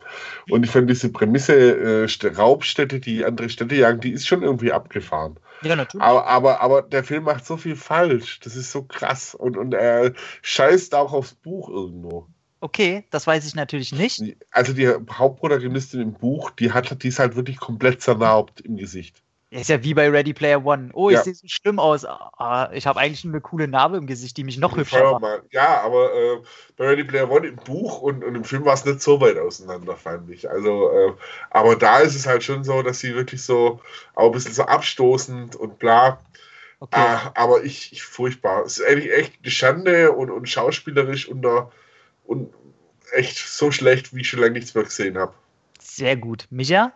und 0.48 0.64
ich 0.64 0.70
fand 0.70 0.88
diese 0.88 1.10
Prämisse 1.10 2.06
äh, 2.06 2.26
Raubstädte, 2.26 3.00
die 3.00 3.24
andere 3.24 3.48
Städte 3.50 3.74
jagen, 3.74 4.00
die 4.00 4.12
ist 4.12 4.26
schon 4.26 4.42
irgendwie 4.42 4.72
abgefahren. 4.72 5.38
Ja, 5.62 5.76
natürlich. 5.76 6.02
Aber, 6.02 6.26
aber, 6.26 6.60
aber 6.60 6.82
der 6.82 7.04
Film 7.04 7.24
macht 7.24 7.46
so 7.46 7.56
viel 7.56 7.76
falsch. 7.76 8.40
Das 8.40 8.56
ist 8.56 8.70
so 8.70 8.82
krass. 8.82 9.34
Und, 9.34 9.56
und 9.56 9.72
er 9.72 10.12
scheißt 10.42 10.94
auch 10.94 11.12
aufs 11.12 11.34
Buch 11.34 11.68
irgendwo. 11.68 12.26
Okay, 12.60 13.04
das 13.10 13.26
weiß 13.26 13.46
ich 13.46 13.54
natürlich 13.54 13.92
nicht. 13.92 14.22
Also 14.50 14.72
die 14.72 14.88
Hauptprotagonistin 14.88 16.00
im 16.00 16.12
Buch, 16.14 16.50
die 16.50 16.72
hat 16.72 17.02
die 17.02 17.08
ist 17.08 17.18
halt 17.18 17.36
wirklich 17.36 17.58
komplett 17.58 18.00
zernarbt 18.00 18.62
im 18.62 18.76
Gesicht. 18.76 19.22
Ist 19.60 19.70
ja 19.70 19.84
wie 19.84 19.94
bei 19.94 20.08
Ready 20.10 20.34
Player 20.34 20.64
One. 20.66 20.90
Oh, 20.94 21.10
ich 21.10 21.14
Ja. 21.14 21.22
sehe 21.22 21.34
so 21.34 21.46
schlimm 21.46 21.78
aus. 21.78 22.04
Ah, 22.04 22.70
ich 22.72 22.88
habe 22.88 22.98
eigentlich 22.98 23.24
eine 23.24 23.40
coole 23.40 23.68
Narbe 23.68 23.96
im 23.98 24.06
Gesicht, 24.06 24.36
die 24.36 24.42
mich 24.42 24.58
noch 24.58 24.76
hübscher 24.76 25.20
macht. 25.20 25.44
Ja, 25.52 25.80
aber 25.82 26.12
äh, 26.12 26.42
bei 26.76 26.86
Ready 26.88 27.04
Player 27.04 27.30
One 27.30 27.46
im 27.46 27.56
Buch 27.56 28.00
und, 28.00 28.24
und 28.24 28.34
im 28.34 28.42
Film 28.42 28.64
war 28.64 28.74
es 28.74 28.84
nicht 28.84 29.00
so 29.00 29.20
weit 29.20 29.38
auseinander, 29.38 29.96
fand 29.96 30.28
ich. 30.30 30.50
Also, 30.50 30.90
äh, 30.90 31.12
aber 31.50 31.76
da 31.76 31.98
ist 32.00 32.16
es 32.16 32.26
halt 32.26 32.42
schon 32.42 32.64
so, 32.64 32.82
dass 32.82 32.98
sie 32.98 33.14
wirklich 33.14 33.44
so 33.44 33.80
auch 34.16 34.26
ein 34.26 34.32
bisschen 34.32 34.54
so 34.54 34.64
abstoßend 34.64 35.54
und 35.54 35.78
bla. 35.78 36.18
Okay. 36.80 37.00
Ah, 37.00 37.30
aber 37.36 37.62
ich, 37.62 37.92
ich 37.92 38.02
furchtbar. 38.02 38.64
Es 38.64 38.78
ist 38.78 38.86
eigentlich 38.86 39.12
echt 39.12 39.34
eine 39.40 39.50
Schande 39.52 40.12
und, 40.12 40.30
und 40.30 40.48
schauspielerisch 40.48 41.28
und, 41.28 41.42
da- 41.42 41.70
und 42.24 42.52
echt 43.12 43.38
so 43.38 43.70
schlecht, 43.70 44.12
wie 44.12 44.22
ich 44.22 44.28
schon 44.28 44.40
lange 44.40 44.54
nichts 44.54 44.74
mehr 44.74 44.82
gesehen 44.84 45.16
habe. 45.16 45.32
Sehr 45.80 46.16
gut. 46.16 46.48
Micha? 46.50 46.92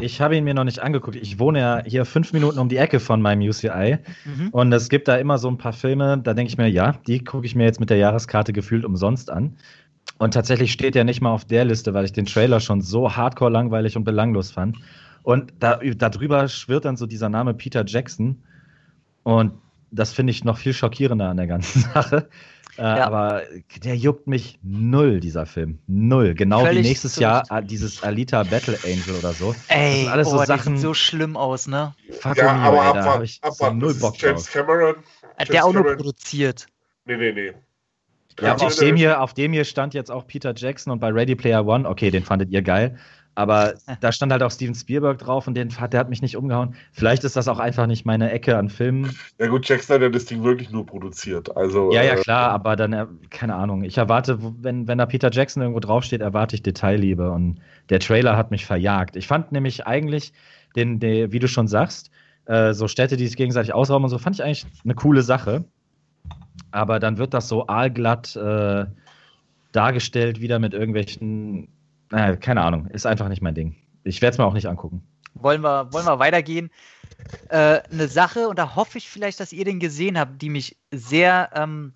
Ich 0.00 0.20
habe 0.20 0.36
ihn 0.36 0.44
mir 0.44 0.54
noch 0.54 0.64
nicht 0.64 0.80
angeguckt. 0.80 1.16
Ich 1.16 1.38
wohne 1.38 1.60
ja 1.60 1.82
hier 1.84 2.04
fünf 2.04 2.32
Minuten 2.32 2.58
um 2.58 2.68
die 2.68 2.76
Ecke 2.76 3.00
von 3.00 3.22
meinem 3.22 3.48
UCI. 3.48 3.98
Mhm. 4.24 4.48
Und 4.50 4.72
es 4.72 4.88
gibt 4.88 5.08
da 5.08 5.16
immer 5.16 5.38
so 5.38 5.48
ein 5.48 5.58
paar 5.58 5.72
Filme, 5.72 6.18
da 6.18 6.34
denke 6.34 6.50
ich 6.50 6.58
mir, 6.58 6.68
ja, 6.68 6.92
die 7.06 7.22
gucke 7.24 7.46
ich 7.46 7.54
mir 7.54 7.64
jetzt 7.64 7.80
mit 7.80 7.90
der 7.90 7.96
Jahreskarte 7.96 8.52
gefühlt 8.52 8.84
umsonst 8.84 9.30
an. 9.30 9.56
Und 10.18 10.34
tatsächlich 10.34 10.72
steht 10.72 10.96
er 10.96 11.04
nicht 11.04 11.20
mal 11.20 11.30
auf 11.30 11.44
der 11.44 11.64
Liste, 11.64 11.94
weil 11.94 12.04
ich 12.04 12.12
den 12.12 12.26
Trailer 12.26 12.60
schon 12.60 12.80
so 12.80 13.16
hardcore 13.16 13.50
langweilig 13.50 13.96
und 13.96 14.04
belanglos 14.04 14.50
fand. 14.50 14.76
Und 15.22 15.52
da, 15.58 15.80
darüber 15.96 16.48
schwirrt 16.48 16.84
dann 16.84 16.96
so 16.96 17.06
dieser 17.06 17.28
Name 17.28 17.54
Peter 17.54 17.84
Jackson. 17.86 18.42
Und 19.22 19.52
das 19.90 20.12
finde 20.12 20.30
ich 20.30 20.44
noch 20.44 20.58
viel 20.58 20.72
schockierender 20.72 21.28
an 21.28 21.36
der 21.36 21.46
ganzen 21.46 21.80
Sache. 21.94 22.28
Äh, 22.78 22.82
Ja. 22.82 23.06
Aber 23.06 23.42
der 23.84 23.96
juckt 23.96 24.26
mich 24.26 24.58
null, 24.62 25.20
dieser 25.20 25.46
Film. 25.46 25.78
Null. 25.86 26.34
Genau 26.34 26.60
Völlig 26.64 26.84
wie 26.84 26.88
nächstes 26.88 27.14
zu 27.14 27.20
Jahr 27.22 27.44
äh, 27.50 27.62
dieses 27.62 28.02
Alita 28.02 28.42
Battle 28.42 28.78
Angel 28.84 29.16
oder 29.18 29.32
so. 29.32 29.54
Ey, 29.68 30.02
sind 30.02 30.08
alles 30.12 30.28
so 30.30 30.36
oh, 30.36 30.40
die 30.40 30.46
Sachen- 30.46 30.76
sieht 30.76 30.82
so 30.82 30.94
schlimm 30.94 31.36
aus, 31.36 31.66
ne? 31.66 31.94
Fuck 32.20 32.36
ja, 32.36 32.50
aber 32.52 32.76
ey, 32.76 32.82
da 32.82 32.88
abwarten, 32.90 33.08
habe 33.08 33.24
ich 33.24 33.40
so 33.42 33.48
abwarten. 33.48 33.78
null 33.78 33.92
Das 33.92 34.00
Bock 34.00 34.18
James 34.20 34.44
drauf. 34.44 34.52
Cameron. 34.52 34.94
Hat 34.96 35.38
James 35.38 35.48
der 35.50 35.64
auch 35.64 35.72
nur 35.72 35.84
produziert. 35.96 36.66
Nee, 37.06 37.16
nee, 37.16 37.32
nee. 37.32 37.52
Ja, 38.40 38.48
Ja, 38.48 38.56
auf, 38.56 38.76
dem 38.76 38.96
hier, 38.96 39.22
auf 39.22 39.32
dem 39.32 39.52
hier 39.54 39.64
stand 39.64 39.94
jetzt 39.94 40.10
auch 40.10 40.26
Peter 40.26 40.52
Jackson 40.54 40.92
und 40.92 40.98
bei 40.98 41.08
Ready 41.10 41.34
Player 41.36 41.64
One, 41.66 41.88
okay, 41.88 42.10
den 42.10 42.22
fandet 42.22 42.50
ihr 42.50 42.60
geil. 42.62 42.98
Aber 43.36 43.74
da 44.00 44.10
stand 44.10 44.32
halt 44.32 44.42
auch 44.42 44.50
Steven 44.50 44.74
Spielberg 44.74 45.18
drauf 45.18 45.46
und 45.46 45.54
den, 45.54 45.70
hat- 45.80 45.92
der 45.92 46.00
hat 46.00 46.08
mich 46.10 46.22
nicht 46.22 46.36
umgehauen. 46.36 46.74
Vielleicht 46.92 47.22
ist 47.22 47.36
das 47.36 47.46
auch 47.46 47.58
einfach 47.60 47.86
nicht 47.86 48.04
meine 48.04 48.32
Ecke 48.32 48.56
an 48.58 48.68
Filmen. 48.68 49.14
Ja 49.38 49.46
gut, 49.46 49.68
Jackson 49.68 49.94
hat 49.94 50.02
ja 50.02 50.08
das 50.08 50.24
Ding 50.24 50.42
wirklich 50.42 50.70
nur 50.70 50.84
produziert. 50.84 51.56
Also, 51.56 51.92
Ja, 51.92 52.02
ja, 52.02 52.14
äh, 52.14 52.16
klar, 52.16 52.50
aber 52.50 52.74
dann, 52.74 52.92
äh, 52.92 53.06
keine 53.30 53.54
Ahnung. 53.54 53.84
Ich 53.84 53.98
erwarte, 53.98 54.38
wenn, 54.62 54.88
wenn 54.88 54.98
da 54.98 55.06
Peter 55.06 55.30
Jackson 55.30 55.62
irgendwo 55.62 55.80
draufsteht, 55.80 56.20
erwarte 56.22 56.56
ich 56.56 56.62
Detailliebe. 56.62 57.30
Und 57.30 57.60
der 57.90 58.00
Trailer 58.00 58.36
hat 58.36 58.50
mich 58.50 58.66
verjagt. 58.66 59.14
Ich 59.14 59.26
fand 59.28 59.52
nämlich 59.52 59.86
eigentlich, 59.86 60.32
den, 60.74 60.98
den, 60.98 61.30
wie 61.30 61.38
du 61.38 61.46
schon 61.48 61.68
sagst, 61.68 62.10
äh, 62.46 62.72
so 62.74 62.88
Städte, 62.88 63.16
die 63.16 63.26
sich 63.26 63.36
gegenseitig 63.36 63.72
ausrauben 63.74 64.04
und 64.04 64.10
so, 64.10 64.18
fand 64.18 64.36
ich 64.36 64.42
eigentlich 64.44 64.66
eine 64.84 64.94
coole 64.94 65.22
Sache. 65.22 65.64
Aber 66.70 66.98
dann 67.00 67.18
wird 67.18 67.34
das 67.34 67.48
so 67.48 67.66
aalglatt 67.68 68.34
äh, 68.36 68.86
dargestellt, 69.72 70.40
wieder 70.40 70.58
mit 70.58 70.74
irgendwelchen, 70.74 71.68
äh, 72.12 72.36
keine 72.36 72.62
Ahnung, 72.62 72.86
ist 72.86 73.06
einfach 73.06 73.28
nicht 73.28 73.42
mein 73.42 73.54
Ding. 73.54 73.76
Ich 74.04 74.22
werde 74.22 74.34
es 74.34 74.38
mir 74.38 74.44
auch 74.44 74.54
nicht 74.54 74.66
angucken. 74.66 75.06
Wollen 75.34 75.62
wir, 75.62 75.92
wollen 75.92 76.06
wir 76.06 76.18
weitergehen? 76.18 76.70
Äh, 77.48 77.80
eine 77.90 78.08
Sache, 78.08 78.48
und 78.48 78.58
da 78.58 78.74
hoffe 78.76 78.98
ich 78.98 79.08
vielleicht, 79.08 79.40
dass 79.40 79.52
ihr 79.52 79.64
den 79.64 79.80
gesehen 79.80 80.18
habt, 80.18 80.40
die 80.40 80.48
mich 80.48 80.76
sehr, 80.90 81.50
ähm, 81.54 81.94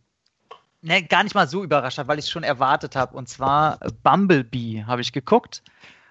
ne, 0.83 1.03
gar 1.03 1.23
nicht 1.23 1.35
mal 1.35 1.49
so 1.49 1.63
überrascht 1.63 1.99
hat, 1.99 2.09
weil 2.09 2.19
ich 2.19 2.27
es 2.27 2.31
schon 2.31 2.43
erwartet 2.43 2.97
habe. 2.97 3.17
Und 3.17 3.29
zwar 3.29 3.79
Bumblebee 4.03 4.85
habe 4.87 5.01
ich 5.01 5.13
geguckt. 5.13 5.63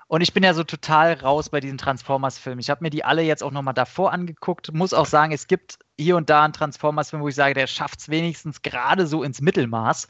Und 0.07 0.21
ich 0.21 0.33
bin 0.33 0.43
ja 0.43 0.55
so 0.55 0.63
total 0.63 1.13
raus 1.13 1.49
bei 1.49 1.59
diesen 1.59 1.77
Transformers-Filmen. 1.77 2.59
Ich 2.59 2.71
habe 2.71 2.83
mir 2.83 2.89
die 2.89 3.03
alle 3.05 3.21
jetzt 3.21 3.43
auch 3.43 3.51
nochmal 3.51 3.75
davor 3.75 4.11
angeguckt. 4.11 4.73
Muss 4.73 4.91
auch 4.91 5.05
sagen, 5.05 5.33
es 5.33 5.45
gibt 5.45 5.77
hier 5.99 6.17
und 6.17 6.31
da 6.31 6.43
einen 6.43 6.53
Transformers-Film, 6.53 7.21
wo 7.21 7.27
ich 7.27 7.35
sage, 7.35 7.53
der 7.53 7.67
schafft 7.67 7.99
es 7.99 8.09
wenigstens 8.09 8.63
gerade 8.63 9.05
so 9.05 9.21
ins 9.21 9.39
Mittelmaß. 9.39 10.07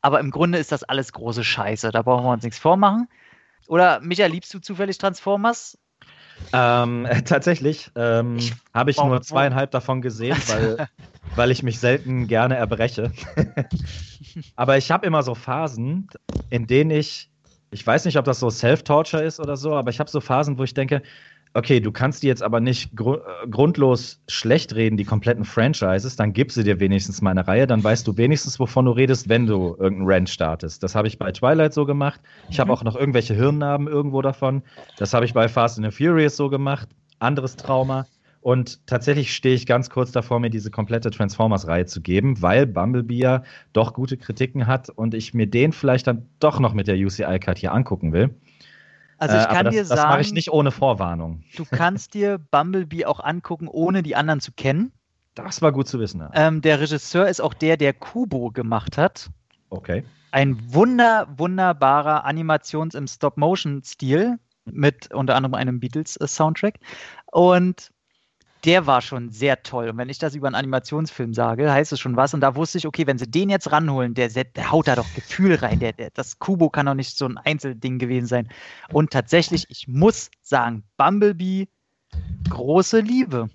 Aber 0.00 0.20
im 0.20 0.30
Grunde 0.30 0.58
ist 0.58 0.70
das 0.70 0.84
alles 0.84 1.12
große 1.12 1.42
Scheiße. 1.42 1.90
Da 1.90 2.02
brauchen 2.02 2.24
wir 2.24 2.30
uns 2.30 2.44
nichts 2.44 2.60
vormachen. 2.60 3.08
Oder, 3.72 4.00
Micha, 4.00 4.26
liebst 4.26 4.52
du 4.52 4.58
zufällig 4.58 4.98
Transformers? 4.98 5.78
Ähm, 6.52 7.06
äh, 7.06 7.22
tatsächlich 7.22 7.90
ähm, 7.94 8.36
habe 8.74 8.90
ich 8.90 8.98
nur 8.98 9.22
zweieinhalb 9.22 9.70
davon 9.70 10.02
gesehen, 10.02 10.36
weil, 10.46 10.86
weil 11.36 11.50
ich 11.50 11.62
mich 11.62 11.80
selten 11.80 12.26
gerne 12.26 12.56
erbreche. 12.56 13.12
Aber 14.56 14.76
ich 14.76 14.90
habe 14.90 15.06
immer 15.06 15.22
so 15.22 15.34
Phasen, 15.34 16.06
in 16.50 16.66
denen 16.66 16.90
ich, 16.90 17.30
ich 17.70 17.86
weiß 17.86 18.04
nicht, 18.04 18.18
ob 18.18 18.26
das 18.26 18.40
so 18.40 18.50
Self-Torture 18.50 19.24
ist 19.24 19.40
oder 19.40 19.56
so, 19.56 19.74
aber 19.74 19.88
ich 19.88 19.98
habe 20.00 20.10
so 20.10 20.20
Phasen, 20.20 20.58
wo 20.58 20.64
ich 20.64 20.74
denke, 20.74 21.00
okay, 21.54 21.80
du 21.80 21.92
kannst 21.92 22.22
die 22.22 22.26
jetzt 22.26 22.42
aber 22.42 22.60
nicht 22.60 22.96
gru 22.96 23.14
äh, 23.16 23.48
grundlos 23.50 24.22
schlecht 24.28 24.74
reden, 24.74 24.96
die 24.96 25.04
kompletten 25.04 25.44
Franchises, 25.44 26.16
dann 26.16 26.32
gib 26.32 26.50
sie 26.52 26.64
dir 26.64 26.80
wenigstens 26.80 27.20
mal 27.22 27.30
eine 27.32 27.46
Reihe, 27.46 27.66
dann 27.66 27.82
weißt 27.84 28.06
du 28.06 28.16
wenigstens, 28.16 28.58
wovon 28.58 28.86
du 28.86 28.92
redest, 28.92 29.28
wenn 29.28 29.46
du 29.46 29.76
irgendeinen 29.78 30.10
Rant 30.10 30.30
startest. 30.30 30.82
Das 30.82 30.94
habe 30.94 31.08
ich 31.08 31.18
bei 31.18 31.32
Twilight 31.32 31.74
so 31.74 31.84
gemacht. 31.86 32.20
Ich 32.48 32.58
habe 32.60 32.70
Mhm. 32.70 32.74
auch 32.74 32.84
noch 32.84 32.96
irgendwelche 32.96 33.34
Hirnnarben 33.34 33.86
irgendwo 33.88 34.22
davon. 34.22 34.62
Das 34.96 35.14
habe 35.14 35.24
ich 35.26 35.34
bei 35.34 35.48
Fast 35.48 35.78
and 35.78 35.90
the 35.92 36.04
Furious 36.04 36.36
so 36.36 36.48
gemacht. 36.48 36.88
Anderes 37.18 37.56
Trauma. 37.56 38.06
Und 38.40 38.84
tatsächlich 38.88 39.32
stehe 39.34 39.54
ich 39.54 39.66
ganz 39.66 39.88
kurz 39.88 40.10
davor, 40.10 40.40
mir 40.40 40.50
diese 40.50 40.70
komplette 40.72 41.10
Transformers-Reihe 41.12 41.86
zu 41.86 42.00
geben, 42.00 42.42
weil 42.42 42.66
Bumblebee 42.66 43.18
ja 43.18 43.42
doch 43.72 43.92
gute 43.94 44.16
Kritiken 44.16 44.66
hat 44.66 44.88
und 44.90 45.14
ich 45.14 45.32
mir 45.32 45.46
den 45.46 45.72
vielleicht 45.72 46.08
dann 46.08 46.28
doch 46.40 46.58
noch 46.58 46.74
mit 46.74 46.88
der 46.88 46.96
UCI-Card 46.96 47.58
hier 47.58 47.72
angucken 47.72 48.12
will. 48.12 48.34
Also 49.22 49.36
ich 49.36 49.44
Äh, 49.44 49.46
kann 49.54 49.64
das, 49.66 49.74
dir 49.74 49.80
Das 49.82 49.88
mache 49.90 49.98
sagen, 49.98 50.20
ich 50.22 50.32
nicht 50.32 50.50
ohne 50.52 50.72
Vorwarnung. 50.72 51.44
du 51.56 51.64
kannst 51.64 52.14
dir 52.14 52.38
Bumblebee 52.38 53.04
auch 53.04 53.20
angucken, 53.20 53.68
ohne 53.68 54.02
die 54.02 54.16
anderen 54.16 54.40
zu 54.40 54.50
kennen. 54.52 54.92
Das 55.36 55.62
war 55.62 55.70
gut 55.70 55.86
zu 55.86 56.00
wissen. 56.00 56.20
Ja. 56.20 56.30
Ähm, 56.34 56.60
der 56.60 56.80
Regisseur 56.80 57.28
ist 57.28 57.40
auch 57.40 57.54
der, 57.54 57.76
der 57.76 57.92
Kubo 57.92 58.50
gemacht 58.50 58.98
hat. 58.98 59.30
Okay. 59.70 60.04
Ein 60.32 60.58
wunder, 60.74 61.28
wunderbarer 61.36 62.26
Animations- 62.26 62.96
im 62.96 63.06
Stop-Motion-Stil 63.06 64.38
mit 64.64 65.12
unter 65.14 65.36
anderem 65.36 65.54
einem 65.54 65.78
Beatles-Soundtrack. 65.78 66.80
Und 67.30 67.91
der 68.64 68.86
war 68.86 69.00
schon 69.02 69.30
sehr 69.30 69.62
toll. 69.62 69.88
Und 69.88 69.98
wenn 69.98 70.08
ich 70.08 70.18
das 70.18 70.34
über 70.34 70.46
einen 70.46 70.54
Animationsfilm 70.54 71.34
sage, 71.34 71.72
heißt 71.72 71.92
es 71.92 72.00
schon 72.00 72.16
was. 72.16 72.32
Und 72.34 72.40
da 72.40 72.54
wusste 72.54 72.78
ich, 72.78 72.86
okay, 72.86 73.06
wenn 73.06 73.18
sie 73.18 73.30
den 73.30 73.50
jetzt 73.50 73.72
ranholen, 73.72 74.14
der, 74.14 74.28
der 74.28 74.70
haut 74.70 74.88
da 74.88 74.94
doch 74.96 75.12
Gefühl 75.12 75.56
rein. 75.56 75.80
Der, 75.80 75.92
der, 75.92 76.10
das 76.10 76.38
Kubo 76.38 76.70
kann 76.70 76.86
doch 76.86 76.94
nicht 76.94 77.16
so 77.18 77.26
ein 77.26 77.38
Einzelding 77.38 77.98
gewesen 77.98 78.26
sein. 78.26 78.48
Und 78.92 79.10
tatsächlich, 79.10 79.66
ich 79.68 79.88
muss 79.88 80.30
sagen, 80.42 80.84
Bumblebee, 80.96 81.68
große 82.48 83.00
Liebe. 83.00 83.50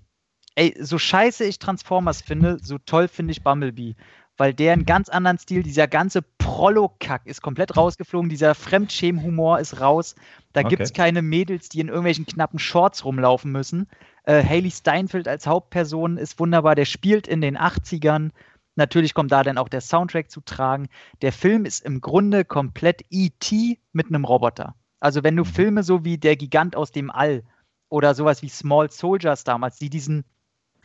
Ey, 0.56 0.76
so 0.80 0.98
scheiße 0.98 1.46
ich 1.46 1.60
Transformers 1.60 2.22
finde, 2.22 2.58
so 2.62 2.78
toll 2.80 3.08
finde 3.08 3.32
ich 3.32 3.44
Bumblebee. 3.44 3.96
Weil 4.38 4.54
der 4.54 4.74
einen 4.74 4.86
ganz 4.86 5.10
anderen 5.10 5.40
Stil, 5.40 5.64
dieser 5.64 5.88
ganze 5.88 6.22
Prollo-Kack 6.22 7.26
ist 7.26 7.42
komplett 7.42 7.76
rausgeflogen, 7.76 8.30
dieser 8.30 8.54
Fremdschämen-Humor 8.56 9.60
ist 9.60 9.80
raus. 9.80 10.16
Da 10.54 10.62
Okay. 10.62 10.70
gibt 10.70 10.84
es 10.84 10.94
keine 10.94 11.22
Mädels, 11.22 11.70
die 11.70 11.80
in 11.80 11.88
irgendwelchen 11.88 12.26
knappen 12.26 12.60
Shorts 12.60 13.04
rumlaufen 13.06 13.52
müssen. 13.52 13.88
Äh, 14.28 14.44
Haley 14.44 14.72
Steinfeld 14.72 15.28
als 15.30 15.48
Hauptperson 15.48 16.18
ist 16.18 16.38
wunderbar, 16.38 16.76
der 16.76 16.84
spielt 16.84 17.28
in 17.28 17.40
den 17.40 17.58
80ern. 17.58 18.32
Natürlich 18.76 19.14
kommt 19.14 19.32
da 19.32 19.42
dann 19.42 19.58
auch 19.58 19.70
der 19.70 19.80
Soundtrack 19.80 20.30
zu 20.30 20.42
tragen. 20.42 20.90
Der 21.22 21.32
Film 21.32 21.66
ist 21.66 21.86
im 21.86 22.02
Grunde 22.02 22.44
komplett 22.44 23.04
E.T. 23.10 23.80
mit 23.94 24.08
einem 24.08 24.26
Roboter. 24.26 24.76
Also 25.00 25.24
wenn 25.24 25.38
du 25.38 25.44
Mhm. 25.44 25.48
Filme 25.48 25.84
so 25.84 26.04
wie 26.04 26.18
Der 26.18 26.36
Gigant 26.36 26.76
aus 26.76 26.92
dem 26.92 27.10
All 27.10 27.44
oder 27.88 28.14
sowas 28.16 28.42
wie 28.42 28.50
Small 28.50 28.92
Soldiers 28.92 29.46
damals, 29.46 29.80
die 29.80 29.90
diesen 29.90 30.26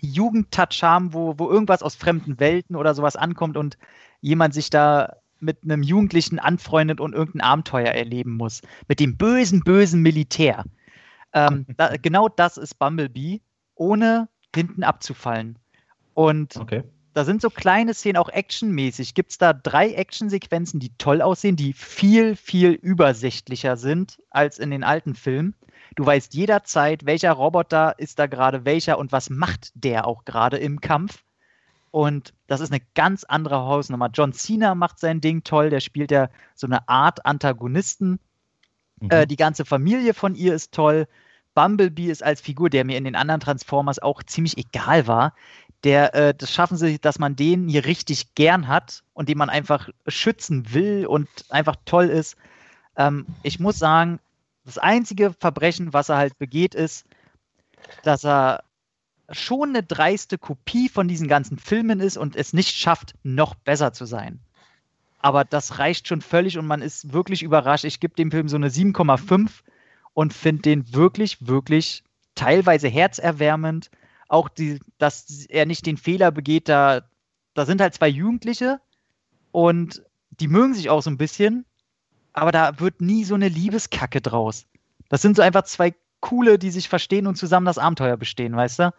Jugendtouch 0.01 0.81
haben, 0.83 1.13
wo, 1.13 1.35
wo 1.37 1.51
irgendwas 1.51 1.83
aus 1.83 1.97
fremden 1.97 2.39
Welten 2.39 2.77
oder 2.77 2.95
sowas 2.95 3.17
ankommt 3.17 3.57
und 3.57 3.77
jemand 4.21 4.55
sich 4.55 4.71
da 4.71 5.17
mit 5.41 5.65
einem 5.65 5.83
Jugendlichen 5.83 6.39
anfreundet 6.39 7.01
und 7.01 7.13
irgendein 7.13 7.41
Abenteuer 7.49 7.89
erleben 7.89 8.37
muss. 8.37 8.63
Mit 8.87 9.01
dem 9.01 9.17
bösen, 9.17 9.65
bösen 9.65 10.01
Militär. 10.01 10.65
Ähm, 11.33 11.67
da, 11.77 11.97
genau 11.97 12.29
das 12.29 12.57
ist 12.57 12.79
Bumblebee, 12.79 13.41
ohne 13.75 14.29
hinten 14.55 14.85
abzufallen. 14.85 15.59
Und 16.15 16.57
Okay. 16.57 16.85
da 17.15 17.25
sind 17.25 17.41
so 17.41 17.51
kleine 17.51 17.95
Szenen, 17.95 18.19
auch 18.19 18.29
actionmäßig. 18.29 19.15
Gibt 19.15 19.31
es 19.33 19.39
da 19.39 19.53
drei 19.53 19.93
Actionsequenzen, 19.93 20.81
die 20.81 20.97
toll 20.99 21.23
aussehen, 21.23 21.57
die 21.57 21.73
viel, 21.73 22.37
viel 22.37 22.73
übersichtlicher 22.73 23.77
sind 23.77 24.19
als 24.31 24.59
in 24.59 24.71
den 24.71 24.85
alten 24.85 25.15
Filmen. 25.15 25.55
Du 25.95 26.07
weißt 26.07 26.35
jederzeit, 26.35 27.05
welcher 27.05 27.33
Roboter 27.33 27.99
ist 27.99 28.19
da 28.19 28.27
gerade 28.27 28.65
welcher 28.65 28.99
und 28.99 29.13
was 29.13 29.29
macht 29.31 29.73
der 29.75 30.07
auch 30.07 30.25
gerade 30.25 30.57
im 30.57 30.81
Kampf. 30.81 31.23
Und 31.91 32.33
das 32.47 32.61
ist 32.61 32.73
eine 32.73 32.81
ganz 32.95 33.25
andere 33.25 33.67
Hausnummer. 33.67 34.09
John 34.13 34.33
Cena 34.33 34.75
macht 34.75 34.99
sein 34.99 35.21
Ding 35.21 35.45
toll, 35.45 35.69
der 35.69 35.81
spielt 35.81 36.11
ja 36.11 36.31
so 36.55 36.67
eine 36.67 36.89
Art 36.89 37.27
Antagonisten. 37.27 38.19
Mhm. 39.03 39.11
Äh, 39.11 39.27
die 39.27 39.37
ganze 39.37 39.65
Familie 39.65 40.15
von 40.15 40.35
ihr 40.35 40.55
ist 40.55 40.73
toll. 40.73 41.07
Bumblebee 41.55 42.11
ist 42.11 42.23
als 42.23 42.41
Figur, 42.41 42.71
der 42.71 42.85
mir 42.85 42.97
in 42.97 43.05
den 43.05 43.17
anderen 43.17 43.41
Transformers 43.41 43.99
auch 43.99 44.23
ziemlich 44.23 44.57
egal 44.57 45.07
war. 45.07 45.35
Der, 45.85 46.15
äh, 46.15 46.35
das 46.35 46.53
schaffen 46.53 46.77
sie, 46.77 46.99
dass 46.99 47.19
man 47.19 47.37
den 47.37 47.69
hier 47.69 47.85
richtig 47.85 48.35
gern 48.35 48.69
hat 48.69 49.03
und 49.13 49.29
den 49.29 49.37
man 49.37 49.51
einfach 49.51 49.89
schützen 50.07 50.73
will 50.73 51.07
und 51.07 51.29
einfach 51.51 51.77
toll 51.85 52.07
ist. 52.07 52.37
Ähm, 52.97 53.27
ich 53.43 53.59
muss 53.59 53.79
sagen, 53.79 54.21
das 54.65 54.79
einzige 54.79 55.33
Verbrechen, 55.33 55.93
was 55.93 56.09
er 56.09 56.19
halt 56.19 56.39
begeht, 56.39 56.75
ist, 56.75 57.05
dass 58.05 58.25
er 58.25 58.63
schon 59.31 59.71
eine 59.71 59.83
dreiste 59.83 60.39
Kopie 60.39 60.89
von 60.89 61.09
diesen 61.09 61.27
ganzen 61.27 61.59
Filmen 61.59 62.01
ist 62.01 62.17
und 62.17 62.37
es 62.37 62.53
nicht 62.53 62.77
schafft, 62.77 63.15
noch 63.25 63.55
besser 63.57 63.93
zu 63.93 64.05
sein. 64.05 64.41
Aber 65.23 65.45
das 65.45 65.79
reicht 65.79 66.09
schon 66.09 66.21
völlig 66.21 66.59
und 66.59 66.67
man 66.67 66.83
ist 66.83 67.13
wirklich 67.13 67.43
überrascht. 67.43 67.85
Ich 67.85 68.01
gebe 68.01 68.15
dem 68.15 68.33
Film 68.33 68.49
so 68.49 68.57
eine 68.57 68.69
7,5 68.69 69.51
und 70.15 70.35
finde 70.35 70.63
den 70.63 70.93
wirklich, 70.93 71.47
wirklich 71.47 72.03
teilweise 72.35 72.89
herzerwärmend. 72.89 73.91
Auch 74.29 74.49
die, 74.49 74.81
dass 74.99 75.47
er 75.49 75.65
nicht 75.65 75.87
den 75.87 75.97
Fehler 75.97 76.33
begeht, 76.33 76.69
da, 76.69 77.03
da 77.55 77.67
sind 77.67 77.81
halt 77.81 77.95
zwei 77.95 78.09
Jugendliche 78.09 78.81
und 79.53 80.03
die 80.31 80.49
mögen 80.49 80.75
sich 80.75 80.91
auch 80.91 81.03
so 81.03 81.11
ein 81.11 81.19
bisschen, 81.19 81.67
aber 82.33 82.51
da 82.51 82.81
wird 82.81 83.01
nie 83.01 83.25
so 83.25 83.37
eine 83.37 83.49
Liebeskacke 83.49 84.21
draus. 84.21 84.67
Das 85.09 85.23
sind 85.23 85.37
so 85.37 85.43
einfach 85.43 85.65
zwei 85.65 85.95
coole, 86.21 86.59
die 86.59 86.71
sich 86.71 86.89
verstehen 86.89 87.27
und 87.29 87.37
zusammen 87.37 87.67
das 87.67 87.79
Abenteuer 87.79 88.17
bestehen, 88.17 88.57
weißt 88.57 88.79
du? 88.81 88.95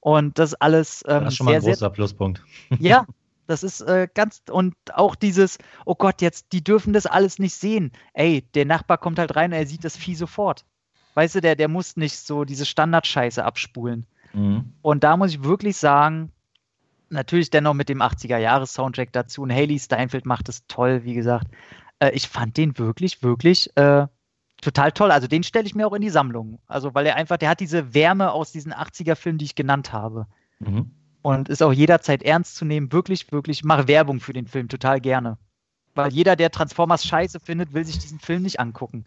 Und 0.00 0.38
das 0.38 0.54
alles. 0.54 1.04
Ähm, 1.06 1.24
das 1.24 1.34
ist 1.34 1.36
schon 1.38 1.46
sehr, 1.46 1.54
mal 1.54 1.60
ein 1.60 1.64
großer 1.64 1.78
sehr, 1.78 1.90
Pluspunkt. 1.90 2.42
Ja, 2.78 3.06
das 3.48 3.62
ist 3.62 3.80
äh, 3.80 4.08
ganz. 4.12 4.42
Und 4.50 4.74
auch 4.92 5.14
dieses, 5.14 5.58
oh 5.86 5.94
Gott, 5.94 6.20
jetzt, 6.20 6.52
die 6.52 6.62
dürfen 6.62 6.92
das 6.92 7.06
alles 7.06 7.38
nicht 7.38 7.54
sehen. 7.54 7.92
Ey, 8.12 8.42
der 8.54 8.66
Nachbar 8.66 8.98
kommt 8.98 9.18
halt 9.18 9.34
rein 9.36 9.52
und 9.52 9.58
er 9.58 9.66
sieht 9.66 9.84
das 9.84 9.96
Vieh 9.96 10.14
sofort. 10.14 10.66
Weißt 11.14 11.34
du, 11.34 11.40
der, 11.40 11.56
der 11.56 11.68
muss 11.68 11.96
nicht 11.96 12.18
so 12.18 12.44
diese 12.44 12.66
Standardscheiße 12.66 13.42
abspulen. 13.42 14.06
Mhm. 14.34 14.74
Und 14.82 15.02
da 15.02 15.16
muss 15.16 15.30
ich 15.30 15.42
wirklich 15.42 15.78
sagen, 15.78 16.30
natürlich 17.08 17.48
dennoch 17.48 17.72
mit 17.72 17.88
dem 17.88 18.02
80er-Jahres-Soundtrack 18.02 19.12
dazu. 19.12 19.42
Und 19.42 19.52
Haley 19.52 19.78
Steinfeld 19.78 20.26
macht 20.26 20.50
es 20.50 20.66
toll, 20.66 21.04
wie 21.04 21.14
gesagt. 21.14 21.48
Äh, 22.00 22.10
ich 22.10 22.28
fand 22.28 22.58
den 22.58 22.76
wirklich, 22.76 23.22
wirklich 23.22 23.74
äh, 23.78 24.06
total 24.60 24.92
toll. 24.92 25.10
Also 25.10 25.26
den 25.26 25.42
stelle 25.42 25.66
ich 25.66 25.74
mir 25.74 25.86
auch 25.86 25.94
in 25.94 26.02
die 26.02 26.10
Sammlung. 26.10 26.60
Also 26.66 26.94
weil 26.94 27.06
er 27.06 27.16
einfach, 27.16 27.38
der 27.38 27.48
hat 27.48 27.60
diese 27.60 27.94
Wärme 27.94 28.30
aus 28.30 28.52
diesen 28.52 28.74
80er-Filmen, 28.74 29.38
die 29.38 29.46
ich 29.46 29.54
genannt 29.54 29.94
habe. 29.94 30.26
Mhm. 30.58 30.90
Und 31.22 31.48
ist 31.48 31.62
auch 31.62 31.72
jederzeit 31.72 32.22
ernst 32.22 32.56
zu 32.56 32.64
nehmen. 32.64 32.92
Wirklich, 32.92 33.30
wirklich, 33.32 33.58
ich 33.58 33.64
mache 33.64 33.88
Werbung 33.88 34.20
für 34.20 34.32
den 34.32 34.46
Film 34.46 34.68
total 34.68 35.00
gerne. 35.00 35.36
Weil 35.94 36.12
jeder, 36.12 36.36
der 36.36 36.50
Transformers 36.50 37.04
scheiße 37.04 37.40
findet, 37.40 37.74
will 37.74 37.84
sich 37.84 37.98
diesen 37.98 38.20
Film 38.20 38.42
nicht 38.42 38.60
angucken. 38.60 39.04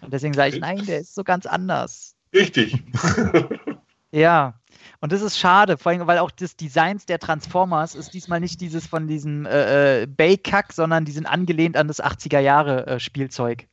Und 0.00 0.12
deswegen 0.12 0.34
sage 0.34 0.54
ich, 0.54 0.60
nein, 0.60 0.84
der 0.84 1.00
ist 1.00 1.14
so 1.14 1.24
ganz 1.24 1.46
anders. 1.46 2.16
Richtig. 2.34 2.82
Ja, 4.12 4.54
und 5.00 5.12
das 5.12 5.20
ist 5.20 5.38
schade, 5.38 5.76
vor 5.76 5.92
allem, 5.92 6.06
weil 6.06 6.18
auch 6.18 6.30
das 6.30 6.56
Designs 6.56 7.06
der 7.06 7.18
Transformers 7.18 7.94
ist 7.94 8.14
diesmal 8.14 8.40
nicht 8.40 8.60
dieses 8.60 8.86
von 8.86 9.08
diesem 9.08 9.44
äh, 9.46 10.02
äh, 10.02 10.06
Bay-Kack, 10.06 10.72
sondern 10.72 11.04
die 11.04 11.12
sind 11.12 11.26
angelehnt 11.26 11.76
an 11.76 11.88
das 11.88 12.02
80er-Jahre-Spielzeug. 12.02 13.66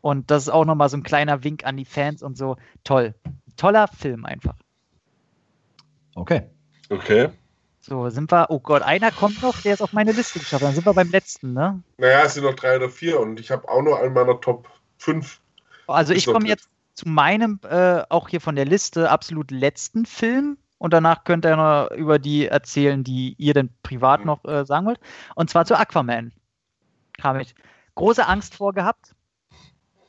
Und 0.00 0.30
das 0.30 0.44
ist 0.44 0.48
auch 0.50 0.64
nochmal 0.64 0.88
so 0.88 0.96
ein 0.96 1.04
kleiner 1.04 1.44
Wink 1.44 1.64
an 1.64 1.76
die 1.76 1.84
Fans 1.84 2.22
und 2.22 2.36
so. 2.36 2.56
Toll. 2.84 3.14
Toller 3.56 3.88
Film 3.88 4.26
einfach. 4.26 4.56
Okay. 6.14 6.42
Okay. 6.90 7.30
So, 7.80 8.08
sind 8.10 8.30
wir, 8.30 8.46
oh 8.50 8.60
Gott, 8.60 8.82
einer 8.82 9.10
kommt 9.10 9.42
noch, 9.42 9.60
der 9.60 9.74
ist 9.74 9.82
auf 9.82 9.92
meine 9.92 10.12
Liste 10.12 10.38
geschafft. 10.38 10.62
Dann 10.62 10.74
sind 10.74 10.86
wir 10.86 10.94
beim 10.94 11.10
letzten, 11.10 11.52
ne? 11.52 11.82
Naja, 11.98 12.22
es 12.24 12.34
sind 12.34 12.44
noch 12.44 12.54
drei 12.54 12.76
oder 12.76 12.88
vier 12.88 13.18
und 13.18 13.40
ich 13.40 13.50
habe 13.50 13.68
auch 13.68 13.82
noch 13.82 13.98
einen 13.98 14.14
meiner 14.14 14.40
Top 14.40 14.68
5. 14.98 15.40
Also 15.88 16.12
ich 16.14 16.26
komme 16.26 16.46
jetzt 16.46 16.68
zu 16.94 17.08
meinem, 17.08 17.58
äh, 17.68 18.02
auch 18.08 18.28
hier 18.28 18.40
von 18.40 18.54
der 18.54 18.66
Liste, 18.66 19.10
absolut 19.10 19.50
letzten 19.50 20.06
Film. 20.06 20.58
Und 20.78 20.92
danach 20.92 21.24
könnt 21.24 21.44
ihr 21.44 21.56
noch 21.56 21.90
über 21.92 22.18
die 22.18 22.46
erzählen, 22.46 23.02
die 23.02 23.34
ihr 23.38 23.54
denn 23.54 23.70
privat 23.82 24.20
Mhm. 24.20 24.26
noch 24.26 24.44
äh, 24.44 24.64
sagen 24.64 24.86
wollt. 24.86 25.00
Und 25.34 25.50
zwar 25.50 25.64
zu 25.64 25.76
Aquaman. 25.76 26.32
Habe 27.20 27.42
ich 27.42 27.54
große 27.94 28.26
Angst 28.26 28.54
vor 28.56 28.72
gehabt, 28.72 29.14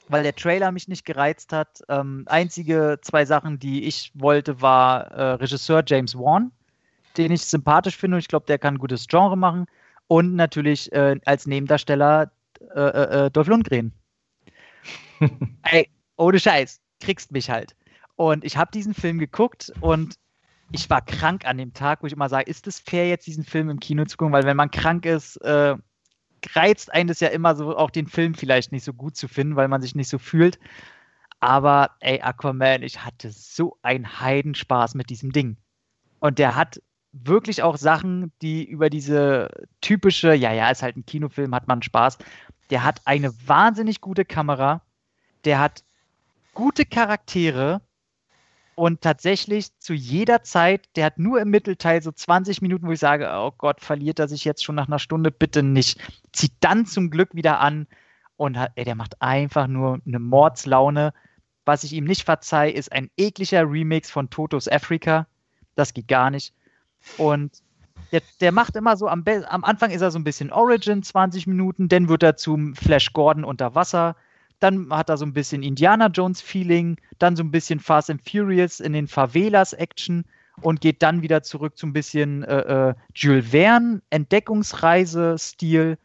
weil 0.07 0.23
der 0.23 0.35
Trailer 0.35 0.72
mich 0.72 0.88
nicht 0.88 1.06
gereizt 1.06 1.53
hat. 1.53 1.82
Ähm, 1.90 2.23
einzige 2.27 2.99
zwei 3.01 3.25
Sachen, 3.25 3.59
die 3.59 3.85
ich 3.85 4.11
wollte, 4.14 4.61
war 4.61 5.11
äh, 5.11 5.32
Regisseur 5.33 5.83
James 5.85 6.15
Wan, 6.15 6.51
den 7.17 7.32
ich 7.32 7.45
sympathisch 7.45 7.98
finde 7.98 8.15
und 8.15 8.19
ich 8.19 8.27
glaube, 8.27 8.45
der 8.48 8.59
kann 8.59 8.75
ein 8.75 8.80
gutes 8.80 9.07
Genre 9.07 9.38
machen. 9.38 9.65
Und 10.07 10.35
natürlich 10.35 10.91
äh, 10.91 11.19
als 11.25 11.48
Nebendarsteller 11.48 12.32
äh, 12.75 12.80
äh, 12.80 13.25
äh, 13.25 13.32
Dolph 13.32 13.48
Lundgren. 13.48 13.93
Ey, 15.64 15.90
ohne 16.17 16.40
Scheiß, 16.40 16.82
kriegst 16.99 17.32
mich 17.32 17.49
halt. 17.49 17.75
Und 18.15 18.43
ich 18.43 18.57
habe 18.57 18.72
diesen 18.72 18.93
Film 18.93 19.17
geguckt 19.19 19.72
und 19.82 20.15
ich 20.72 20.90
war 20.90 21.01
krank 21.01 21.45
an 21.45 21.57
dem 21.57 21.73
Tag, 21.73 22.01
wo 22.01 22.07
ich 22.07 22.14
immer 22.14 22.30
sage, 22.30 22.49
ist 22.49 22.67
es 22.67 22.80
fair, 22.80 23.07
jetzt 23.07 23.27
diesen 23.27 23.43
Film 23.43 23.69
im 23.69 23.80
Kino 23.80 24.06
zu 24.06 24.17
gucken? 24.17 24.33
Weil 24.33 24.45
wenn 24.45 24.57
man 24.57 24.72
krank 24.72 25.06
ist, 25.06 25.38
äh, 25.38 25.75
reizt 26.55 26.93
einen 26.93 27.07
das 27.07 27.19
ja 27.19 27.30
immer 27.30 27.55
so, 27.55 27.75
auch 27.75 27.89
den 27.89 28.07
Film 28.07 28.33
vielleicht 28.35 28.72
nicht 28.72 28.83
so 28.83 28.93
gut 28.93 29.15
zu 29.15 29.27
finden, 29.27 29.55
weil 29.55 29.67
man 29.67 29.81
sich 29.81 29.95
nicht 29.95 30.09
so 30.09 30.17
fühlt. 30.17 30.59
Aber 31.39 31.91
ey, 31.99 32.22
Aquaman, 32.22 32.83
ich 32.83 33.03
hatte 33.03 33.30
so 33.31 33.77
einen 33.81 34.19
Heidenspaß 34.19 34.95
mit 34.95 35.09
diesem 35.09 35.31
Ding. 35.31 35.57
Und 36.19 36.39
der 36.39 36.55
hat 36.55 36.81
wirklich 37.11 37.61
auch 37.63 37.77
Sachen, 37.77 38.31
die 38.41 38.63
über 38.63 38.89
diese 38.89 39.49
typische, 39.81 40.33
ja, 40.33 40.53
ja, 40.53 40.69
ist 40.69 40.83
halt 40.83 40.97
ein 40.97 41.05
Kinofilm, 41.05 41.53
hat 41.53 41.67
man 41.67 41.81
Spaß. 41.81 42.17
Der 42.69 42.83
hat 42.83 43.01
eine 43.05 43.33
wahnsinnig 43.45 44.01
gute 44.01 44.25
Kamera. 44.25 44.81
Der 45.45 45.59
hat 45.59 45.83
gute 46.53 46.85
Charaktere 46.85 47.81
und 48.76 49.02
tatsächlich 49.02 49.77
zu 49.80 49.93
jeder 49.93 50.43
Zeit, 50.43 50.90
der 50.95 51.06
hat 51.06 51.19
nur 51.19 51.42
im 51.42 51.50
Mittelteil 51.50 52.02
so 52.02 52.11
20 52.11 52.61
Minuten, 52.61 52.88
wo 52.88 52.92
ich 52.92 53.00
sage, 53.00 53.30
oh 53.32 53.52
Gott, 53.58 53.82
verliert 53.82 54.19
er 54.19 54.27
sich 54.27 54.45
jetzt 54.45 54.64
schon 54.64 54.76
nach 54.76 54.88
einer 54.88 55.00
Stunde, 55.00 55.32
bitte 55.32 55.64
nicht. 55.64 56.00
Zieht 56.32 56.53
dann 56.60 56.85
zum 56.85 57.10
Glück 57.10 57.34
wieder 57.34 57.60
an 57.60 57.88
und 58.38 58.58
hat, 58.58 58.72
ey, 58.76 58.85
der 58.85 58.95
macht 58.95 59.22
einfach 59.22 59.68
nur 59.68 60.00
eine 60.06 60.19
Mordslaune. 60.19 61.14
Was 61.66 61.84
ich 61.84 61.93
ihm 61.93 62.06
nicht 62.06 62.24
verzeih, 62.24 62.69
ist 62.69 62.92
ein 62.92 63.10
ekliger 63.18 63.69
Remix 63.69 64.11
von 64.11 64.30
Totos 64.30 64.68
Africa. 64.68 65.27
Das 65.76 65.93
geht 65.93 66.08
gar 66.08 66.30
nicht. 66.30 66.53
Und 67.18 67.61
der, 68.11 68.22
der 68.42 68.52
macht 68.52 68.76
immer 68.76 68.98
so, 68.98 69.08
am, 69.08 69.24
am 69.26 69.64
Anfang 69.64 69.92
ist 69.92 70.02
er 70.02 70.11
so 70.11 70.19
ein 70.19 70.24
bisschen 70.24 70.52
Origin, 70.52 71.03
20 71.03 71.48
Minuten, 71.48 71.90
dann 71.90 72.10
wird 72.10 72.24
er 72.24 72.38
zum 72.38 72.76
Flash 72.76 73.14
Gordon 73.14 73.43
unter 73.43 73.76
Wasser, 73.76 74.16
dann 74.64 74.90
hat 74.90 75.09
er 75.09 75.17
so 75.17 75.25
ein 75.25 75.33
bisschen 75.33 75.61
Indiana 75.61 76.08
Jones 76.08 76.42
Feeling, 76.42 76.98
dann 77.19 77.35
so 77.35 77.43
ein 77.43 77.51
bisschen 77.51 77.80
Fast 77.80 78.09
and 78.09 78.22
Furious 78.27 78.80
in 78.80 78.93
den 78.93 79.08
Favelas 79.08 79.74
Action 79.74 80.25
und 80.61 80.82
geht 80.82 81.01
dann 81.01 81.22
wieder 81.22 81.43
zurück 81.43 81.77
zu 81.77 81.85
ein 81.88 81.93
bisschen 81.93 82.43
äh, 82.43 82.90
äh, 82.90 82.93
Jules 83.14 83.51
Verne 83.51 84.01
Entdeckungsreise 84.09 85.35
Stil 85.38 85.98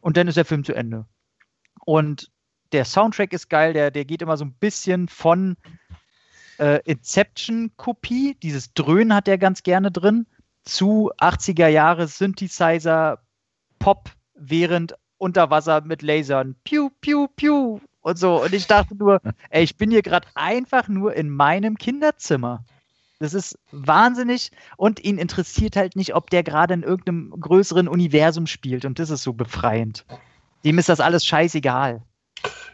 und 0.00 0.16
dann 0.16 0.28
ist 0.28 0.36
der 0.36 0.44
Film 0.44 0.64
zu 0.64 0.74
Ende. 0.74 1.06
Und 1.84 2.30
der 2.72 2.84
Soundtrack 2.84 3.32
ist 3.32 3.48
geil, 3.48 3.72
der, 3.72 3.90
der 3.90 4.04
geht 4.04 4.22
immer 4.22 4.36
so 4.36 4.44
ein 4.44 4.54
bisschen 4.54 5.08
von 5.08 5.56
äh, 6.58 6.80
Inception-Kopie, 6.84 8.36
dieses 8.42 8.74
Dröhnen 8.74 9.14
hat 9.14 9.28
er 9.28 9.38
ganz 9.38 9.62
gerne 9.62 9.90
drin, 9.90 10.26
zu 10.62 11.10
80er 11.18 11.68
Jahre 11.68 12.06
Synthesizer, 12.06 13.18
Pop, 13.78 14.10
während 14.34 14.94
unter 15.18 15.50
Wasser 15.50 15.82
mit 15.82 16.02
Lasern, 16.02 16.54
piu, 16.64 16.90
piu, 17.00 17.28
piu 17.28 17.80
und 18.04 18.18
so. 18.18 18.42
Und 18.42 18.52
ich 18.54 18.66
dachte 18.66 18.94
nur, 18.94 19.20
ey, 19.50 19.64
ich 19.64 19.76
bin 19.76 19.90
hier 19.90 20.02
gerade 20.02 20.28
einfach 20.34 20.88
nur 20.88 21.14
in 21.14 21.30
meinem 21.30 21.78
Kinderzimmer. 21.78 22.64
Das 23.18 23.32
ist 23.32 23.58
wahnsinnig 23.72 24.50
und 24.76 25.02
ihn 25.02 25.18
interessiert 25.18 25.76
halt 25.76 25.96
nicht, 25.96 26.14
ob 26.14 26.28
der 26.30 26.42
gerade 26.42 26.74
in 26.74 26.82
irgendeinem 26.82 27.30
größeren 27.30 27.88
Universum 27.88 28.46
spielt 28.46 28.84
und 28.84 28.98
das 28.98 29.08
ist 29.08 29.22
so 29.22 29.32
befreiend. 29.32 30.04
Dem 30.64 30.78
ist 30.78 30.88
das 30.90 31.00
alles 31.00 31.24
scheißegal. 31.24 32.02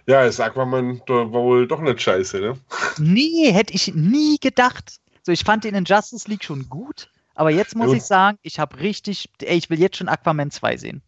Ja, 0.06 0.22
ist 0.24 0.40
Aquaman 0.40 1.00
wohl 1.06 1.68
doch 1.68 1.80
nicht 1.80 2.02
scheiße, 2.02 2.40
ne? 2.40 2.58
Nee, 2.98 3.52
hätte 3.52 3.74
ich 3.74 3.94
nie 3.94 4.38
gedacht. 4.40 4.96
So, 5.22 5.30
ich 5.30 5.44
fand 5.44 5.62
den 5.62 5.76
in 5.76 5.84
Justice 5.84 6.28
League 6.28 6.42
schon 6.42 6.68
gut, 6.68 7.10
aber 7.36 7.50
jetzt 7.50 7.76
muss 7.76 7.90
Ja. 7.90 7.96
ich 7.98 8.02
sagen, 8.02 8.38
ich 8.42 8.58
habe 8.58 8.80
richtig, 8.80 9.28
ey, 9.42 9.56
ich 9.56 9.70
will 9.70 9.78
jetzt 9.78 9.98
schon 9.98 10.08
Aquaman 10.08 10.50
2 10.50 10.76
sehen. 10.78 11.02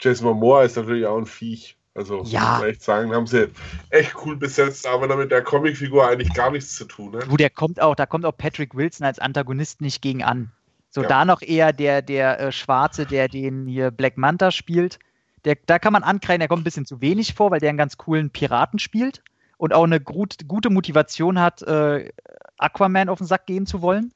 Jason 0.00 0.26
Momoa 0.28 0.62
ist 0.62 0.76
natürlich 0.76 1.04
auch 1.04 1.18
ein 1.18 1.26
Viech. 1.26 1.76
Also, 1.96 2.22
Ja. 2.24 2.40
muss 2.50 2.60
man 2.60 2.68
echt 2.68 2.82
sagen, 2.82 3.12
haben 3.14 3.26
sie 3.26 3.48
echt 3.90 4.14
cool 4.24 4.36
besetzt, 4.36 4.86
aber 4.86 5.08
damit 5.08 5.30
der 5.30 5.42
Comicfigur 5.42 6.06
eigentlich 6.06 6.32
gar 6.34 6.50
nichts 6.50 6.76
zu 6.76 6.84
tun 6.84 7.12
ne? 7.12 7.20
Wo 7.28 7.36
der 7.36 7.50
kommt 7.50 7.80
auch, 7.80 7.94
da 7.94 8.04
kommt 8.06 8.26
auch 8.26 8.36
Patrick 8.36 8.74
Wilson 8.74 9.06
als 9.06 9.18
Antagonist 9.18 9.80
nicht 9.80 10.02
gegen 10.02 10.22
an. 10.22 10.52
So, 10.90 11.02
Ja. 11.02 11.08
da 11.08 11.24
noch 11.24 11.42
eher 11.42 11.72
der, 11.72 12.02
der 12.02 12.38
äh, 12.38 12.52
Schwarze, 12.52 13.06
der 13.06 13.28
den 13.28 13.66
hier 13.66 13.90
Black 13.90 14.16
Manta 14.18 14.50
spielt. 14.50 14.98
Der, 15.44 15.56
da 15.66 15.78
kann 15.78 15.92
man 15.92 16.02
ankreiden, 16.02 16.40
der 16.40 16.48
kommt 16.48 16.62
ein 16.62 16.64
bisschen 16.64 16.86
zu 16.86 17.00
wenig 17.00 17.34
vor, 17.34 17.50
weil 17.50 17.60
der 17.60 17.70
einen 17.70 17.78
ganz 17.78 17.96
coolen 17.96 18.30
Piraten 18.30 18.78
spielt 18.78 19.22
und 19.58 19.72
auch 19.72 19.84
eine 19.84 20.00
gut, 20.00 20.48
gute 20.48 20.70
Motivation 20.70 21.40
hat, 21.40 21.62
äh, 21.62 22.10
Aquaman 22.58 23.08
auf 23.08 23.18
den 23.18 23.26
Sack 23.26 23.46
gehen 23.46 23.64
zu 23.66 23.80
wollen. 23.80 24.12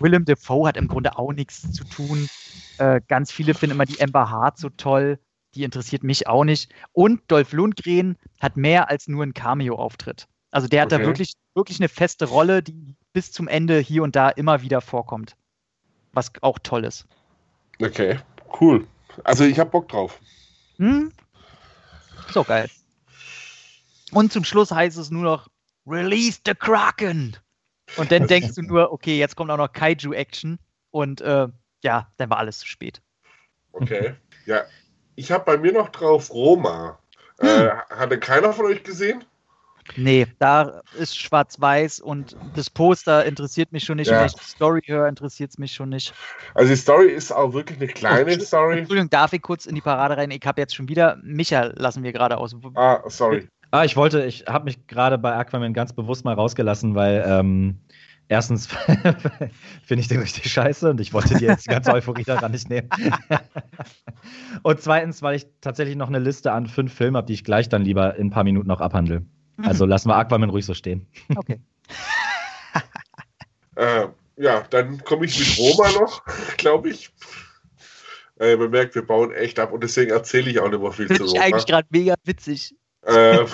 Willem 0.00 0.24
Dafoe 0.24 0.66
hat 0.66 0.76
im 0.76 0.88
Grunde 0.88 1.16
auch 1.16 1.32
nichts 1.32 1.72
zu 1.72 1.84
tun. 1.84 2.28
Äh, 2.78 3.00
ganz 3.06 3.30
viele 3.30 3.54
finden 3.54 3.76
immer 3.76 3.84
die 3.86 4.00
Amber 4.00 4.30
Hart 4.30 4.58
so 4.58 4.68
toll. 4.70 5.18
Die 5.54 5.64
interessiert 5.64 6.02
mich 6.02 6.26
auch 6.26 6.44
nicht. 6.44 6.72
Und 6.92 7.22
Dolph 7.28 7.52
Lundgren 7.52 8.16
hat 8.40 8.56
mehr 8.56 8.90
als 8.90 9.08
nur 9.08 9.22
einen 9.22 9.34
Cameo-Auftritt. 9.34 10.26
Also 10.50 10.68
der 10.68 10.82
hat 10.82 10.92
da 10.92 10.96
Okay. 10.96 11.06
wirklich, 11.06 11.32
wirklich 11.54 11.80
eine 11.80 11.88
feste 11.88 12.26
Rolle, 12.26 12.62
die 12.62 12.96
bis 13.12 13.32
zum 13.32 13.48
Ende 13.48 13.78
hier 13.78 14.02
und 14.02 14.14
da 14.16 14.28
immer 14.30 14.62
wieder 14.62 14.80
vorkommt. 14.80 15.36
Was 16.12 16.32
auch 16.42 16.58
toll 16.62 16.84
ist. 16.84 17.06
Okay, 17.82 18.18
cool. 18.60 18.86
Also, 19.24 19.44
ich 19.44 19.58
hab 19.58 19.70
Bock 19.70 19.88
drauf. 19.88 20.20
Hm? 20.76 21.12
So 22.30 22.44
geil. 22.44 22.68
Und 24.12 24.32
zum 24.32 24.44
Schluss 24.44 24.70
heißt 24.70 24.96
es 24.98 25.10
nur 25.10 25.22
noch 25.22 25.48
Release 25.86 26.40
the 26.46 26.54
Kraken. 26.54 27.36
Und 27.96 28.10
dann 28.10 28.26
denkst 28.26 28.54
du 28.54 28.62
nur, 28.62 28.92
okay, 28.92 29.18
jetzt 29.18 29.36
kommt 29.36 29.50
auch 29.50 29.56
noch 29.56 29.72
Kaiju-Action 29.72 30.58
und 30.90 31.20
äh, 31.20 31.48
ja, 31.82 32.12
dann 32.16 32.30
war 32.30 32.38
alles 32.38 32.58
zu 32.58 32.66
spät. 32.66 33.02
Okay. 33.72 34.14
Ja, 34.46 34.64
ich 35.16 35.32
habe 35.32 35.44
bei 35.44 35.56
mir 35.56 35.72
noch 35.72 35.88
drauf 35.90 36.32
Roma. 36.32 36.98
Hm. 37.40 37.48
Äh, 37.48 37.70
hatte 37.90 38.18
keiner 38.18 38.52
von 38.52 38.66
euch 38.66 38.82
gesehen? 38.82 39.24
Nee, 39.96 40.26
da 40.38 40.80
ist 40.98 41.18
schwarz-weiß 41.18 42.00
und 42.00 42.36
das 42.54 42.70
Poster 42.70 43.24
interessiert 43.26 43.70
mich 43.70 43.84
schon 43.84 43.98
nicht. 43.98 44.10
Ja. 44.10 44.20
Wenn 44.20 44.26
ich 44.26 44.34
die 44.34 44.44
Story 44.44 44.80
höre, 44.86 45.06
interessiert 45.08 45.50
es 45.50 45.58
mich 45.58 45.72
schon 45.72 45.90
nicht. 45.90 46.14
Also 46.54 46.70
die 46.70 46.76
Story 46.76 47.08
ist 47.08 47.32
auch 47.32 47.52
wirklich 47.52 47.78
eine 47.78 47.88
kleine 47.88 48.34
oh, 48.34 48.40
Story. 48.40 48.78
Entschuldigung, 48.78 49.10
darf 49.10 49.34
ich 49.34 49.42
kurz 49.42 49.66
in 49.66 49.74
die 49.74 49.82
Parade 49.82 50.16
rein? 50.16 50.30
Ich 50.30 50.40
habe 50.46 50.60
jetzt 50.60 50.74
schon 50.74 50.88
wieder, 50.88 51.18
Micha 51.22 51.72
lassen 51.74 52.02
wir 52.02 52.12
gerade 52.12 52.38
aus. 52.38 52.56
Ah, 52.74 53.02
sorry. 53.08 53.46
Ah, 53.72 53.84
ich 53.84 53.96
wollte, 53.96 54.24
ich 54.24 54.46
habe 54.46 54.64
mich 54.64 54.86
gerade 54.86 55.18
bei 55.18 55.34
Aquaman 55.34 55.74
ganz 55.74 55.92
bewusst 55.92 56.24
mal 56.24 56.34
rausgelassen, 56.34 56.94
weil 56.94 57.24
ähm, 57.26 57.78
erstens 58.28 58.66
finde 59.84 60.00
ich 60.00 60.08
den 60.08 60.20
richtig 60.20 60.50
scheiße 60.50 60.90
und 60.90 61.00
ich 61.00 61.12
wollte 61.12 61.34
dir 61.34 61.48
jetzt 61.48 61.66
die 61.66 61.70
ganze 61.70 61.92
Euphorie 61.92 62.24
daran 62.24 62.52
nicht 62.52 62.68
nehmen. 62.68 62.88
und 64.62 64.80
zweitens, 64.80 65.22
weil 65.22 65.36
ich 65.36 65.46
tatsächlich 65.60 65.96
noch 65.96 66.08
eine 66.08 66.18
Liste 66.18 66.52
an 66.52 66.66
fünf 66.66 66.92
Filmen 66.92 67.16
habe, 67.16 67.26
die 67.26 67.34
ich 67.34 67.44
gleich 67.44 67.68
dann 67.68 67.82
lieber 67.82 68.16
in 68.16 68.28
ein 68.28 68.30
paar 68.30 68.44
Minuten 68.44 68.68
noch 68.68 68.80
abhandle. 68.80 69.20
Mhm. 69.56 69.64
Also 69.64 69.86
lassen 69.86 70.08
wir 70.08 70.16
Aquaman 70.16 70.50
ruhig 70.50 70.64
so 70.64 70.74
stehen. 70.74 71.06
Okay. 71.34 71.60
äh, 73.76 74.08
ja, 74.36 74.62
dann 74.70 75.02
komme 75.04 75.26
ich 75.26 75.38
mit 75.38 75.58
Roma 75.58 75.90
noch, 75.92 76.22
glaube 76.56 76.90
ich. 76.90 77.10
Äh, 78.40 78.56
man 78.56 78.70
merkt, 78.70 78.94
wir 78.96 79.06
bauen 79.06 79.32
echt 79.32 79.58
ab 79.60 79.72
und 79.72 79.84
deswegen 79.84 80.10
erzähle 80.10 80.50
ich 80.50 80.58
auch 80.58 80.68
nicht 80.68 80.80
mehr 80.80 80.92
viel 80.92 81.06
Find 81.06 81.18
zu 81.18 81.24
Roma. 81.26 81.36
ich 81.36 81.42
eigentlich 81.42 81.66
gerade 81.66 81.86
mega 81.90 82.14
witzig. 82.24 82.74
Äh, 83.02 83.44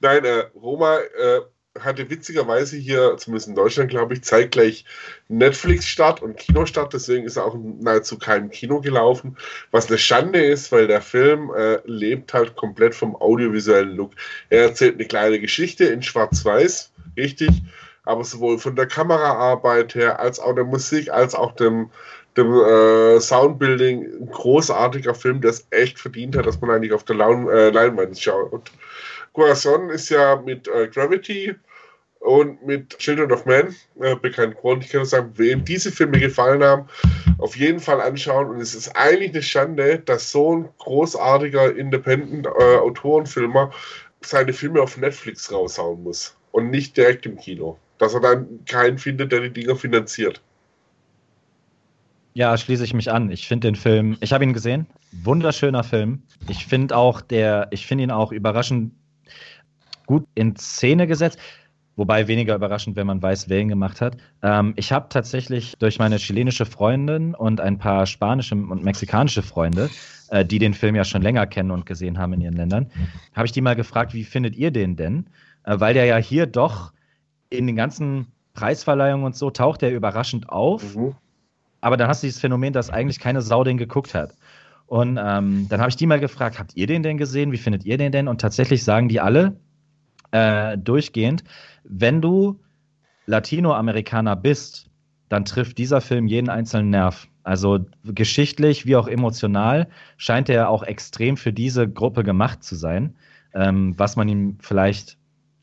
Nein, 0.00 0.24
äh, 0.24 0.44
Roma 0.54 0.98
äh, 0.98 1.40
hatte 1.80 2.10
witzigerweise 2.10 2.76
hier, 2.76 3.16
zumindest 3.16 3.48
in 3.48 3.54
Deutschland, 3.54 3.90
glaube 3.90 4.14
ich, 4.14 4.22
zeitgleich 4.24 4.84
Netflix-Start 5.28 6.22
und 6.22 6.36
Kinostart. 6.36 6.92
Deswegen 6.92 7.24
ist 7.24 7.36
er 7.36 7.46
auch 7.46 7.56
nahezu 7.56 8.18
keinem 8.18 8.50
Kino 8.50 8.80
gelaufen. 8.80 9.36
Was 9.70 9.88
eine 9.88 9.98
Schande 9.98 10.44
ist, 10.44 10.70
weil 10.70 10.86
der 10.86 11.00
Film 11.00 11.50
äh, 11.54 11.78
lebt 11.84 12.34
halt 12.34 12.56
komplett 12.56 12.94
vom 12.94 13.16
audiovisuellen 13.16 13.96
Look. 13.96 14.12
Er 14.50 14.64
erzählt 14.64 14.96
eine 14.96 15.06
kleine 15.06 15.40
Geschichte 15.40 15.84
in 15.84 16.02
Schwarz-Weiß, 16.02 16.92
richtig. 17.16 17.62
Aber 18.04 18.24
sowohl 18.24 18.58
von 18.58 18.76
der 18.76 18.86
Kameraarbeit 18.86 19.94
her, 19.94 20.20
als 20.20 20.40
auch 20.40 20.54
der 20.54 20.64
Musik, 20.64 21.10
als 21.10 21.34
auch 21.34 21.52
dem, 21.52 21.90
dem 22.36 22.52
äh, 22.52 23.20
Soundbuilding 23.20 24.04
ein 24.20 24.30
großartiger 24.30 25.14
Film, 25.14 25.40
der 25.40 25.50
es 25.50 25.66
echt 25.70 25.98
verdient 25.98 26.36
hat, 26.36 26.46
dass 26.46 26.60
man 26.60 26.70
eigentlich 26.70 26.92
auf 26.92 27.04
der 27.04 27.16
Laun 27.16 27.48
äh, 27.48 27.70
Leinwand 27.70 28.18
schaut. 28.18 28.70
Corazon 29.32 29.90
ist 29.90 30.10
ja 30.10 30.36
mit 30.36 30.68
äh, 30.68 30.88
Gravity 30.88 31.54
und 32.20 32.64
mit 32.64 32.96
Children 32.98 33.32
of 33.32 33.44
Men 33.46 33.74
äh, 34.00 34.14
bekannt 34.14 34.56
geworden. 34.56 34.80
Ich 34.82 34.90
kann 34.90 35.00
nur 35.00 35.06
sagen, 35.06 35.32
wem 35.36 35.64
diese 35.64 35.90
Filme 35.90 36.18
gefallen 36.18 36.62
haben, 36.62 36.86
auf 37.38 37.56
jeden 37.56 37.80
Fall 37.80 38.00
anschauen. 38.00 38.48
Und 38.48 38.60
es 38.60 38.74
ist 38.74 38.94
eigentlich 38.94 39.32
eine 39.32 39.42
Schande, 39.42 39.98
dass 39.98 40.30
so 40.30 40.56
ein 40.56 40.68
großartiger 40.78 41.74
Independent-Autorenfilmer 41.74 43.70
äh, 43.72 44.26
seine 44.26 44.52
Filme 44.52 44.80
auf 44.80 44.96
Netflix 44.96 45.50
raushauen 45.50 46.02
muss 46.02 46.36
und 46.52 46.70
nicht 46.70 46.96
direkt 46.96 47.26
im 47.26 47.36
Kino. 47.36 47.78
Dass 47.98 48.14
er 48.14 48.20
dann 48.20 48.64
keinen 48.66 48.98
findet, 48.98 49.32
der 49.32 49.40
die 49.40 49.50
Dinger 49.50 49.76
finanziert. 49.76 50.40
Ja, 52.34 52.56
schließe 52.56 52.84
ich 52.84 52.94
mich 52.94 53.10
an. 53.10 53.30
Ich 53.30 53.46
finde 53.46 53.68
den 53.68 53.76
Film, 53.76 54.16
ich 54.20 54.32
habe 54.32 54.44
ihn 54.44 54.54
gesehen, 54.54 54.86
wunderschöner 55.10 55.84
Film. 55.84 56.22
Ich 56.48 56.66
finde 56.66 56.96
auch 56.96 57.20
der, 57.20 57.68
ich 57.70 57.86
finde 57.86 58.04
ihn 58.04 58.10
auch 58.10 58.32
überraschend 58.32 58.92
gut 60.12 60.26
in 60.34 60.56
Szene 60.56 61.06
gesetzt. 61.06 61.38
Wobei 61.96 62.28
weniger 62.28 62.54
überraschend, 62.54 62.96
wenn 62.96 63.06
man 63.06 63.22
weiß, 63.22 63.48
wer 63.48 63.60
ihn 63.60 63.68
gemacht 63.68 64.00
hat. 64.00 64.16
Ähm, 64.42 64.74
ich 64.76 64.92
habe 64.92 65.06
tatsächlich 65.08 65.74
durch 65.78 65.98
meine 65.98 66.16
chilenische 66.16 66.66
Freundin 66.66 67.34
und 67.34 67.60
ein 67.60 67.78
paar 67.78 68.06
spanische 68.06 68.54
und 68.54 68.84
mexikanische 68.84 69.42
Freunde, 69.42 69.88
äh, 70.28 70.44
die 70.44 70.58
den 70.58 70.74
Film 70.74 70.94
ja 70.94 71.04
schon 71.04 71.22
länger 71.22 71.46
kennen 71.46 71.70
und 71.70 71.86
gesehen 71.86 72.18
haben 72.18 72.34
in 72.34 72.42
ihren 72.42 72.56
Ländern, 72.56 72.90
habe 73.34 73.46
ich 73.46 73.52
die 73.52 73.62
mal 73.62 73.76
gefragt, 73.76 74.12
wie 74.12 74.24
findet 74.24 74.54
ihr 74.56 74.70
den 74.70 74.96
denn? 74.96 75.26
Äh, 75.64 75.80
weil 75.80 75.94
der 75.94 76.04
ja 76.04 76.16
hier 76.16 76.46
doch 76.46 76.92
in 77.48 77.66
den 77.66 77.76
ganzen 77.76 78.26
Preisverleihungen 78.54 79.24
und 79.24 79.36
so 79.36 79.50
taucht 79.50 79.82
er 79.82 79.92
überraschend 79.92 80.50
auf. 80.50 80.94
Mhm. 80.94 81.14
Aber 81.80 81.96
dann 81.96 82.08
hast 82.08 82.22
du 82.22 82.26
dieses 82.26 82.40
Phänomen, 82.40 82.72
dass 82.72 82.90
eigentlich 82.90 83.18
keine 83.18 83.40
Sau 83.40 83.64
den 83.64 83.78
geguckt 83.78 84.14
hat. 84.14 84.34
Und 84.86 85.18
ähm, 85.22 85.66
dann 85.70 85.80
habe 85.80 85.88
ich 85.88 85.96
die 85.96 86.06
mal 86.06 86.20
gefragt, 86.20 86.58
habt 86.58 86.76
ihr 86.76 86.86
den 86.86 87.02
denn 87.02 87.16
gesehen? 87.16 87.50
Wie 87.50 87.56
findet 87.56 87.84
ihr 87.84 87.96
den 87.96 88.12
denn? 88.12 88.28
Und 88.28 88.40
tatsächlich 88.42 88.84
sagen 88.84 89.08
die 89.08 89.20
alle 89.20 89.56
äh, 90.32 90.76
durchgehend, 90.76 91.44
wenn 91.84 92.20
du 92.20 92.60
Latinoamerikaner 93.26 94.36
bist, 94.36 94.90
dann 95.28 95.44
trifft 95.44 95.78
dieser 95.78 96.00
Film 96.00 96.26
jeden 96.26 96.50
einzelnen 96.50 96.90
Nerv. 96.90 97.28
Also 97.44 97.80
geschichtlich 98.04 98.86
wie 98.86 98.96
auch 98.96 99.08
emotional 99.08 99.88
scheint 100.16 100.48
er 100.48 100.68
auch 100.68 100.82
extrem 100.82 101.36
für 101.36 101.52
diese 101.52 101.88
Gruppe 101.88 102.22
gemacht 102.22 102.62
zu 102.62 102.76
sein, 102.76 103.14
ähm, 103.54 103.94
was 103.96 104.16
man 104.16 104.28
ihm 104.28 104.58
vielleicht 104.60 105.16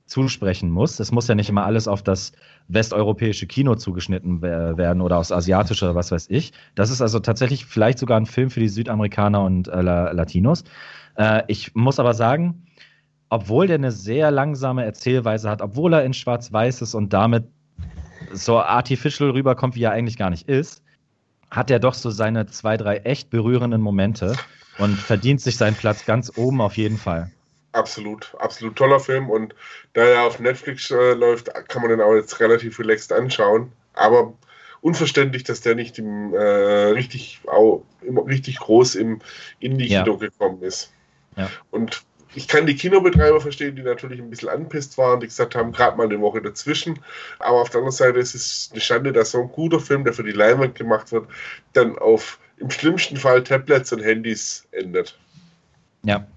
zusprechen 0.05 0.71
muss. 0.71 0.99
Es 0.99 1.11
muss 1.11 1.27
ja 1.27 1.35
nicht 1.35 1.49
immer 1.49 1.65
alles 1.65 1.87
auf 1.87 2.01
das 2.01 2.31
westeuropäische 2.67 3.47
Kino 3.47 3.75
zugeschnitten 3.75 4.41
werden 4.41 5.01
oder 5.01 5.17
aus 5.17 5.31
asiatischer 5.31 5.87
oder 5.87 5.95
was 5.95 6.11
weiß 6.11 6.27
ich. 6.29 6.51
Das 6.75 6.89
ist 6.89 7.01
also 7.01 7.19
tatsächlich 7.19 7.65
vielleicht 7.65 7.99
sogar 7.99 8.19
ein 8.19 8.25
Film 8.25 8.49
für 8.49 8.59
die 8.59 8.69
Südamerikaner 8.69 9.41
und 9.43 9.67
äh, 9.67 9.81
Latinos. 9.81 10.63
Äh, 11.15 11.43
ich 11.47 11.75
muss 11.75 11.99
aber 11.99 12.13
sagen, 12.13 12.63
obwohl 13.29 13.67
der 13.67 13.75
eine 13.75 13.91
sehr 13.91 14.31
langsame 14.31 14.83
Erzählweise 14.83 15.49
hat, 15.49 15.61
obwohl 15.61 15.93
er 15.93 16.03
in 16.03 16.13
Schwarz-Weiß 16.13 16.81
ist 16.81 16.95
und 16.95 17.13
damit 17.13 17.45
so 18.31 18.59
artificial 18.59 19.31
rüberkommt, 19.31 19.75
wie 19.75 19.83
er 19.83 19.91
eigentlich 19.91 20.17
gar 20.17 20.29
nicht 20.29 20.49
ist, 20.49 20.83
hat 21.51 21.71
er 21.71 21.79
doch 21.79 21.93
so 21.93 22.09
seine 22.09 22.47
zwei, 22.47 22.77
drei 22.77 22.97
echt 22.97 23.29
berührenden 23.29 23.81
Momente 23.81 24.35
und 24.77 24.95
verdient 24.95 25.41
sich 25.41 25.57
seinen 25.57 25.75
Platz 25.75 26.05
ganz 26.05 26.31
oben 26.37 26.61
auf 26.61 26.77
jeden 26.77 26.97
Fall. 26.97 27.31
Absolut, 27.71 28.35
absolut 28.39 28.75
toller 28.75 28.99
Film 28.99 29.29
und 29.29 29.53
da 29.93 30.01
er 30.01 30.23
auf 30.23 30.39
Netflix 30.39 30.89
äh, 30.89 31.13
läuft, 31.13 31.53
kann 31.67 31.81
man 31.81 31.91
den 31.91 32.01
auch 32.01 32.15
jetzt 32.15 32.39
relativ 32.39 32.79
relaxed 32.79 33.13
anschauen. 33.13 33.71
Aber 33.93 34.33
unverständlich, 34.81 35.43
dass 35.43 35.61
der 35.61 35.75
nicht 35.75 35.99
im, 35.99 36.33
äh, 36.33 36.37
richtig, 36.37 37.41
auch, 37.47 37.83
im, 38.01 38.17
richtig 38.17 38.59
groß 38.59 38.95
im 38.95 39.19
Indie-Kino 39.59 40.13
ja. 40.13 40.17
gekommen 40.17 40.63
ist. 40.63 40.91
Ja. 41.35 41.49
Und 41.69 42.03
ich 42.35 42.47
kann 42.47 42.67
die 42.67 42.75
Kinobetreiber 42.75 43.41
verstehen, 43.41 43.75
die 43.75 43.81
natürlich 43.81 44.19
ein 44.19 44.29
bisschen 44.29 44.49
anpisst 44.49 44.97
waren, 44.97 45.19
die 45.19 45.27
gesagt 45.27 45.55
haben, 45.55 45.71
gerade 45.71 45.97
mal 45.97 46.05
eine 46.05 46.19
Woche 46.21 46.41
dazwischen. 46.41 46.99
Aber 47.39 47.61
auf 47.61 47.69
der 47.69 47.79
anderen 47.79 47.95
Seite 47.95 48.19
ist 48.19 48.35
es 48.35 48.69
eine 48.71 48.81
Schande, 48.81 49.13
dass 49.13 49.31
so 49.31 49.41
ein 49.41 49.51
guter 49.51 49.79
Film, 49.79 50.03
der 50.03 50.13
für 50.13 50.23
die 50.23 50.31
Leinwand 50.31 50.75
gemacht 50.75 51.11
wird, 51.11 51.27
dann 51.73 51.97
auf 51.97 52.39
im 52.57 52.69
schlimmsten 52.69 53.17
Fall 53.17 53.43
Tablets 53.43 53.91
und 53.93 54.01
Handys 54.01 54.67
endet. 54.71 55.17
Ja. 56.03 56.27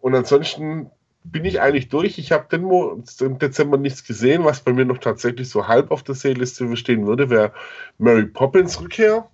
Und 0.00 0.14
ansonsten 0.14 0.90
bin 1.24 1.44
ich 1.44 1.60
eigentlich 1.60 1.88
durch. 1.88 2.18
Ich 2.18 2.30
habe 2.30 2.54
im 2.56 3.38
Dezember 3.38 3.78
nichts 3.78 4.04
gesehen, 4.04 4.44
was 4.44 4.60
bei 4.60 4.72
mir 4.72 4.84
noch 4.84 4.98
tatsächlich 4.98 5.48
so 5.48 5.66
halb 5.66 5.90
auf 5.90 6.02
der 6.02 6.14
Seeliste 6.14 6.76
stehen 6.76 7.06
würde, 7.06 7.30
wäre 7.30 7.52
Mary 7.98 8.26
Poppins 8.26 8.80
Rückkehr 8.80 9.28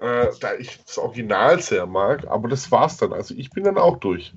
äh, 0.00 0.28
da 0.40 0.54
ich 0.54 0.82
das 0.84 0.98
Original 0.98 1.60
sehr 1.60 1.86
mag, 1.86 2.26
aber 2.26 2.48
das 2.48 2.70
war's 2.70 2.98
dann. 2.98 3.12
Also 3.12 3.34
ich 3.36 3.50
bin 3.50 3.64
dann 3.64 3.78
auch 3.78 3.96
durch. 3.98 4.34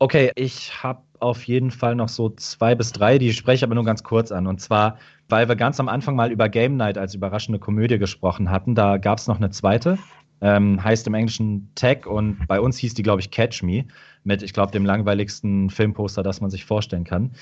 Okay, 0.00 0.30
ich 0.36 0.82
habe 0.82 1.02
auf 1.18 1.44
jeden 1.48 1.72
Fall 1.72 1.96
noch 1.96 2.08
so 2.08 2.28
zwei 2.30 2.76
bis 2.76 2.92
drei, 2.92 3.18
die 3.18 3.32
spreche 3.32 3.56
ich 3.56 3.64
aber 3.64 3.74
nur 3.74 3.84
ganz 3.84 4.04
kurz 4.04 4.30
an. 4.30 4.46
Und 4.46 4.60
zwar, 4.60 4.98
weil 5.28 5.48
wir 5.48 5.56
ganz 5.56 5.80
am 5.80 5.88
Anfang 5.88 6.14
mal 6.14 6.30
über 6.30 6.48
Game 6.48 6.76
Night 6.76 6.96
als 6.96 7.14
überraschende 7.14 7.58
Komödie 7.58 7.98
gesprochen 7.98 8.50
hatten, 8.50 8.76
da 8.76 8.98
gab 8.98 9.18
es 9.18 9.26
noch 9.26 9.38
eine 9.38 9.50
zweite, 9.50 9.98
ähm, 10.40 10.82
heißt 10.82 11.06
im 11.08 11.14
Englischen 11.14 11.72
Tech 11.74 12.06
und 12.06 12.46
bei 12.46 12.60
uns 12.60 12.78
hieß 12.78 12.94
die, 12.94 13.02
glaube 13.02 13.20
ich, 13.20 13.32
Catch 13.32 13.64
Me, 13.64 13.86
mit, 14.22 14.42
ich 14.42 14.52
glaube, 14.52 14.70
dem 14.70 14.84
langweiligsten 14.84 15.68
Filmposter, 15.68 16.22
das 16.22 16.40
man 16.40 16.50
sich 16.50 16.64
vorstellen 16.64 17.04
kann. 17.04 17.32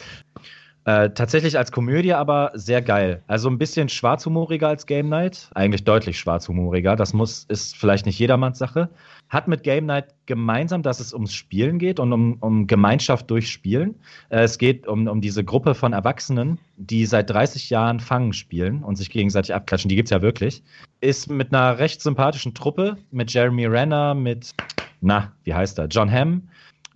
Äh, 0.87 1.11
tatsächlich 1.11 1.59
als 1.59 1.73
Komödie 1.73 2.13
aber 2.13 2.53
sehr 2.55 2.81
geil. 2.81 3.21
Also 3.27 3.51
ein 3.51 3.59
bisschen 3.59 3.89
schwarzhumoriger 3.89 4.69
als 4.69 4.87
Game 4.87 5.09
Night. 5.09 5.51
Eigentlich 5.53 5.83
deutlich 5.83 6.17
schwarzhumoriger. 6.17 6.95
Das 6.95 7.13
muss, 7.13 7.43
ist 7.49 7.77
vielleicht 7.77 8.07
nicht 8.07 8.21
jedermanns 8.21 8.59
Sache. 8.59 8.89
Hat 9.29 9.49
mit 9.49 9.65
Game 9.65 9.87
Night 9.87 10.15
gemeinsam, 10.27 10.85
dass 10.85 11.01
es 11.01 11.13
ums 11.13 11.35
Spielen 11.35 11.81
geht 11.81 11.99
und 11.99 12.13
um, 12.13 12.37
um 12.39 12.69
Gemeinschaft 12.69 13.29
durch 13.33 13.51
Spielen. 13.51 13.97
Äh, 14.29 14.45
es 14.45 14.59
geht 14.59 14.87
um, 14.87 15.09
um 15.09 15.21
diese 15.21 15.43
Gruppe 15.43 15.75
von 15.75 15.93
Erwachsenen, 15.93 16.57
die 16.77 17.05
seit 17.05 17.31
30 17.31 17.69
Jahren 17.69 17.99
Fangen 17.99 18.33
spielen 18.33 18.85
und 18.85 18.95
sich 18.95 19.11
gegenseitig 19.11 19.57
abklatschen. 19.57 19.89
Die 19.89 19.97
gibt 19.97 20.07
es 20.07 20.11
ja 20.11 20.23
wirklich. 20.23 20.63
Ist 21.01 21.29
mit 21.29 21.53
einer 21.53 21.81
recht 21.81 22.01
sympathischen 22.01 22.55
Truppe, 22.55 22.97
mit 23.11 23.33
Jeremy 23.33 23.67
Renner, 23.67 24.15
mit, 24.15 24.55
na, 25.01 25.33
wie 25.43 25.53
heißt 25.53 25.81
er? 25.81 25.87
John 25.87 26.13
Hamm 26.13 26.43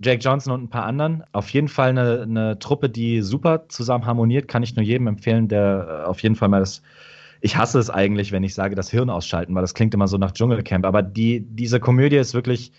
Jake 0.02 0.22
Johnson 0.22 0.52
und 0.52 0.62
ein 0.64 0.70
paar 0.70 0.84
anderen. 0.84 1.22
Auf 1.32 1.50
jeden 1.50 1.68
Fall 1.68 1.90
eine, 1.90 2.22
eine 2.22 2.58
Truppe, 2.58 2.88
die 2.88 3.22
super 3.22 3.68
zusammen 3.68 4.06
harmoniert. 4.06 4.48
Kann 4.48 4.62
ich 4.62 4.74
nur 4.76 4.84
jedem 4.84 5.06
empfehlen, 5.06 5.48
der 5.48 6.02
äh, 6.04 6.08
auf 6.08 6.22
jeden 6.22 6.36
Fall 6.36 6.48
mal 6.48 6.60
das. 6.60 6.82
Ich 7.42 7.56
hasse 7.56 7.78
es 7.78 7.88
eigentlich, 7.88 8.32
wenn 8.32 8.44
ich 8.44 8.54
sage, 8.54 8.74
das 8.74 8.90
Hirn 8.90 9.08
ausschalten, 9.08 9.54
weil 9.54 9.62
das 9.62 9.74
klingt 9.74 9.94
immer 9.94 10.08
so 10.08 10.18
nach 10.18 10.32
Dschungelcamp. 10.32 10.84
Aber 10.84 11.02
die, 11.02 11.40
diese 11.40 11.80
Komödie 11.80 12.16
ist 12.16 12.34
wirklich 12.34 12.72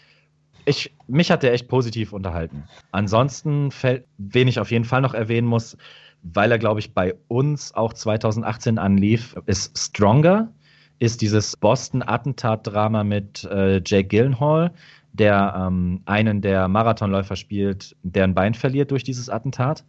ich, 0.65 0.93
mich 1.07 1.31
hat 1.31 1.43
der 1.43 1.53
echt 1.53 1.67
positiv 1.67 2.13
unterhalten. 2.13 2.63
Ansonsten 2.91 3.71
fällt, 3.71 4.05
wen 4.17 4.47
ich 4.47 4.59
auf 4.59 4.71
jeden 4.71 4.85
Fall 4.85 5.01
noch 5.01 5.13
erwähnen 5.13 5.47
muss, 5.47 5.77
weil 6.23 6.51
er, 6.51 6.59
glaube 6.59 6.79
ich, 6.79 6.93
bei 6.93 7.15
uns 7.27 7.73
auch 7.73 7.93
2018 7.93 8.77
anlief, 8.77 9.35
ist 9.47 9.77
Stronger, 9.77 10.51
ist 10.99 11.21
dieses 11.21 11.57
Boston-Attentat-Drama 11.57 13.03
mit 13.03 13.43
äh, 13.45 13.81
Jake 13.83 14.07
Gyllenhaal, 14.07 14.71
der 15.13 15.53
ähm, 15.57 16.01
einen 16.05 16.41
der 16.41 16.67
Marathonläufer 16.67 17.35
spielt, 17.35 17.95
der 18.03 18.23
ein 18.23 18.33
Bein 18.33 18.53
verliert 18.53 18.91
durch 18.91 19.03
dieses 19.03 19.29
Attentat. 19.29 19.83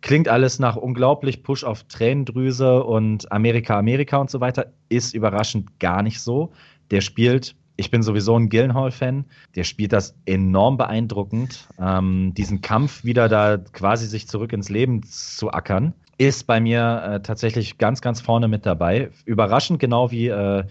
Klingt 0.00 0.28
alles 0.28 0.58
nach 0.58 0.76
unglaublich 0.76 1.42
Push 1.42 1.64
auf 1.64 1.84
Tränendrüse 1.84 2.84
und 2.84 3.30
Amerika, 3.32 3.78
Amerika 3.78 4.18
und 4.18 4.30
so 4.30 4.40
weiter. 4.40 4.72
Ist 4.88 5.14
überraschend 5.14 5.80
gar 5.80 6.02
nicht 6.02 6.20
so. 6.20 6.52
Der 6.90 7.00
spielt, 7.00 7.56
ich 7.76 7.90
bin 7.90 8.02
sowieso 8.02 8.38
ein 8.38 8.48
Gillenhall-Fan, 8.48 9.24
der 9.56 9.64
spielt 9.64 9.92
das 9.92 10.14
enorm 10.24 10.76
beeindruckend. 10.76 11.68
Ähm, 11.80 12.32
diesen 12.34 12.60
Kampf 12.60 13.04
wieder 13.04 13.28
da 13.28 13.58
quasi 13.58 14.06
sich 14.06 14.28
zurück 14.28 14.52
ins 14.52 14.68
Leben 14.68 15.02
zu 15.02 15.50
ackern, 15.50 15.94
ist 16.16 16.46
bei 16.46 16.60
mir 16.60 17.02
äh, 17.04 17.22
tatsächlich 17.22 17.78
ganz, 17.78 18.00
ganz 18.00 18.20
vorne 18.20 18.48
mit 18.48 18.66
dabei. 18.66 19.10
Überraschend 19.24 19.80
genau 19.80 20.10
wie, 20.10 20.28
äh, 20.28 20.64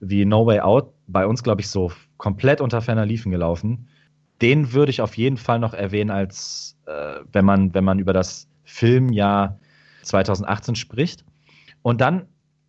wie 0.00 0.24
No 0.24 0.46
Way 0.46 0.60
Out 0.60 0.92
bei 1.06 1.26
uns, 1.26 1.42
glaube 1.42 1.60
ich, 1.60 1.68
so 1.68 1.92
komplett 2.16 2.60
unter 2.60 2.80
ferner 2.80 3.06
Liefen 3.06 3.30
gelaufen. 3.30 3.88
Den 4.42 4.72
würde 4.72 4.90
ich 4.90 5.00
auf 5.00 5.16
jeden 5.16 5.36
Fall 5.36 5.58
noch 5.58 5.74
erwähnen, 5.74 6.10
als 6.10 6.76
äh, 6.86 7.20
wenn, 7.32 7.44
man, 7.44 7.74
wenn 7.74 7.84
man 7.84 7.98
über 7.98 8.12
das 8.12 8.48
Filmjahr 8.64 9.58
2018 10.02 10.76
spricht. 10.76 11.24
Und 11.82 12.00
dann 12.00 12.26